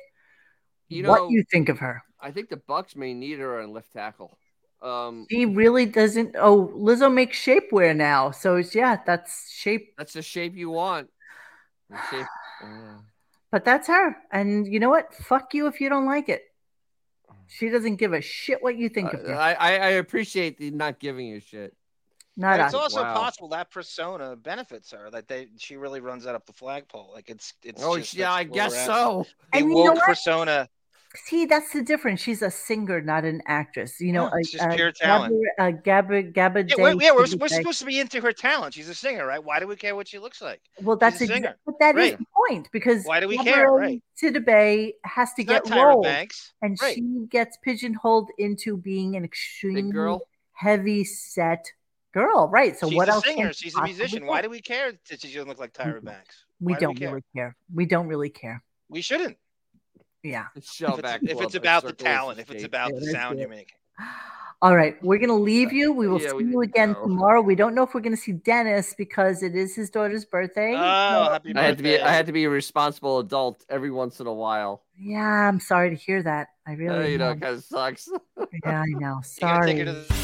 You 0.89 1.03
know 1.03 1.11
what 1.11 1.31
you 1.31 1.45
think 1.51 1.69
of 1.69 1.79
her. 1.79 2.03
I 2.21 2.31
think 2.31 2.49
the 2.49 2.57
Bucks 2.57 2.97
may 2.97 3.15
need 3.15 3.39
her 3.39 3.61
on 3.61 3.73
left 3.73 3.93
tackle. 3.93 4.39
Um, 4.83 5.27
She 5.31 5.47
really 5.47 5.87
doesn't. 5.87 6.37
Oh, 6.39 6.69
Lizzo 6.77 7.13
makes 7.13 7.39
shapewear 7.39 7.97
now, 7.97 8.31
so 8.31 8.57
it's 8.57 8.75
yeah, 8.75 8.99
that's 9.05 9.51
shape. 9.53 9.95
that's 9.97 10.13
the 10.13 10.23
shape 10.23 10.55
you 10.57 10.71
want. 10.71 11.09
Shape. 12.11 12.27
uh, 12.63 12.99
But 13.51 13.65
that's 13.65 13.89
her. 13.89 14.17
And 14.31 14.67
you 14.67 14.81
know 14.81 14.91
what? 14.91 15.15
Fuck 15.15 15.55
you 15.55 15.67
if 15.69 15.81
you 15.81 15.89
don't 15.89 16.07
like 16.07 16.29
it. 16.29 16.43
She 17.47 17.69
doesn't 17.69 17.97
give 17.97 18.13
a 18.13 18.21
shit 18.21 18.63
what 18.63 18.77
you 18.77 18.89
think 18.89 19.13
of 19.13 19.21
her. 19.21 19.35
I, 19.35 19.53
I 19.53 19.71
I 19.77 19.89
appreciate 20.01 20.59
the 20.59 20.71
not 20.71 20.99
giving 20.99 21.27
you 21.27 21.41
shit. 21.41 21.75
Not 22.37 22.59
it's 22.61 22.75
also 22.75 23.03
Wow. 23.03 23.15
possible 23.15 23.49
that 23.51 23.71
persona 23.71 24.35
benefits 24.35 24.91
her. 24.91 25.09
That 25.11 25.29
they 25.29 25.49
she 25.57 25.77
really 25.77 26.01
runs 26.01 26.25
that 26.25 26.35
up 26.35 26.47
the 26.47 26.53
flagpole. 26.53 27.11
Like 27.15 27.31
it's 27.31 27.55
it's. 27.63 27.83
Oh 27.83 27.97
just, 27.97 28.15
yeah, 28.15 28.33
I 28.33 28.43
guess 28.45 28.73
we're 28.73 28.79
at. 28.79 28.87
so. 28.87 29.27
A 29.53 29.57
And 29.59 29.69
you 29.71 29.75
know 29.85 29.93
woke 29.93 30.03
persona. 30.03 30.69
See, 31.27 31.47
that's 31.47 31.73
the 31.73 31.81
difference. 31.83 32.21
She's 32.21 32.43
a 32.43 32.51
singer, 32.51 33.01
not 33.01 33.25
an 33.25 33.41
actress. 33.47 34.01
You 34.01 34.13
know, 34.13 34.25
Yeah, 34.25 34.31
it's 34.41 34.51
just 34.51 34.65
uh, 34.65 34.75
pure 34.75 34.91
talent. 34.91 35.33
Gabba, 35.61 35.69
uh, 35.69 35.77
Gabba, 35.81 36.33
Gabba 36.35 36.69
Yeah, 36.69 36.75
we're, 36.77 36.95
Day 36.95 37.05
yeah, 37.05 37.13
we're, 37.13 37.27
we're 37.39 37.47
supposed 37.49 37.79
to 37.79 37.85
be 37.85 38.01
into 38.01 38.21
her 38.21 38.33
talent. 38.33 38.75
She's 38.75 38.89
a 38.89 38.97
singer, 38.97 39.25
right? 39.25 39.43
Why 39.43 39.61
do 39.61 39.69
we 39.69 39.77
care 39.77 39.95
what 39.95 40.09
she 40.09 40.19
looks 40.19 40.43
like? 40.43 40.61
Well, 40.83 40.97
that's 40.97 41.19
She's 41.21 41.31
a 41.31 41.35
singer. 41.35 41.57
but 41.65 41.77
that 41.79 41.97
is 41.97 42.11
Right. 42.11 42.19
the 42.19 42.25
point 42.49 42.69
because 42.73 43.05
Why 43.05 43.21
do 43.21 43.29
we 43.29 43.39
Gabba 43.39 43.45
care? 43.45 43.71
Right. 43.71 44.03
Sidibe 44.21 44.95
has 45.05 45.33
to 45.35 45.43
She's 45.43 45.47
get 45.47 45.63
Tyra 45.67 45.85
roles, 45.95 46.05
Banks. 46.05 46.53
and 46.63 46.77
Right. 46.83 46.97
she 46.97 47.03
gets 47.31 47.59
pigeonholed 47.59 48.31
into 48.37 48.77
being 48.77 49.15
an 49.15 49.25
extremely 49.25 49.93
girl? 49.93 50.23
heavy 50.55 51.05
set 51.05 51.65
girl, 52.15 52.49
right? 52.49 52.79
So 52.79 52.89
she's 52.89 52.97
what 52.97 53.09
a 53.09 53.13
else? 53.13 53.25
can 53.25 53.35
singer. 53.37 53.53
She's 53.53 53.75
a 53.77 53.83
musician. 53.83 54.25
Why 54.25 54.41
do 54.41 54.49
we 54.49 54.61
care 54.61 54.93
that 55.11 55.21
she 55.21 55.29
doesn't 55.35 55.49
look 55.49 55.59
like 55.59 55.73
Tyra 55.75 56.03
Banks? 56.03 56.45
we 56.61 56.73
Why 56.73 56.79
do 56.79 56.87
don't 56.87 56.95
we 56.95 57.01
care? 57.01 57.09
really 57.11 57.25
care? 57.37 57.57
We 57.75 57.85
don't 57.87 58.07
really 58.07 58.31
care. 58.31 58.63
We 58.89 59.03
shouldn't. 59.03 59.37
Yeah. 60.23 60.47
Shell 60.63 60.97
If 60.97 61.03
back 61.03 61.21
it's, 61.23 61.33
if 61.33 61.41
it's 61.43 61.55
about 61.57 61.85
the 61.85 61.93
talent, 61.93 62.39
if 62.41 62.51
it's 62.51 62.65
about 62.65 62.93
Yeah, 62.95 63.01
the 63.01 63.07
sound 63.11 63.39
you're 63.39 63.49
making. 63.49 63.77
All 64.63 64.75
right, 64.75 64.97
we're 65.03 65.19
gonna 65.19 65.35
leave 65.35 65.75
you. 65.75 65.93
We 65.93 66.09
will 66.09 66.19
Yeah, 66.23 66.29
see 66.31 66.37
we 66.37 66.45
you 66.45 66.63
again 66.63 66.95
go. 66.95 67.03
tomorrow. 67.03 67.43
We 67.43 67.55
don't 67.55 67.75
know 67.75 67.83
if 67.83 67.93
we're 67.93 68.01
gonna 68.01 68.17
see 68.17 68.33
Dennis 68.33 68.95
because 68.97 69.43
it 69.43 69.55
is 69.55 69.75
his 69.77 69.91
daughter's 69.91 70.25
birthday. 70.25 70.73
Oh, 70.75 70.79
So- 71.27 71.33
happy 71.33 71.53
I 71.55 71.63
had 71.65 71.77
to 71.77 71.83
be. 71.83 72.01
I 72.01 72.11
had 72.11 72.25
to 72.27 72.33
be 72.33 72.45
a 72.45 72.51
responsible 72.51 73.19
adult 73.19 73.63
every 73.69 73.91
once 73.91 74.21
in 74.21 74.27
a 74.27 74.33
while. 74.33 74.83
yeah, 74.99 75.49
I'm 75.49 75.61
sorry 75.61 75.91
to 75.91 75.97
hear 75.97 76.23
that. 76.23 76.49
I 76.67 76.73
Uh, 76.73 76.77
really 76.77 77.13
you 77.13 77.19
know, 77.19 77.31
am. 77.33 77.41
kind 77.41 77.57
of 77.57 77.65
sucks. 77.65 78.09
Yeah, 78.65 78.81
I 78.81 78.87
know. 78.87 79.17
You 79.17 79.23
Sorry. 79.23 80.24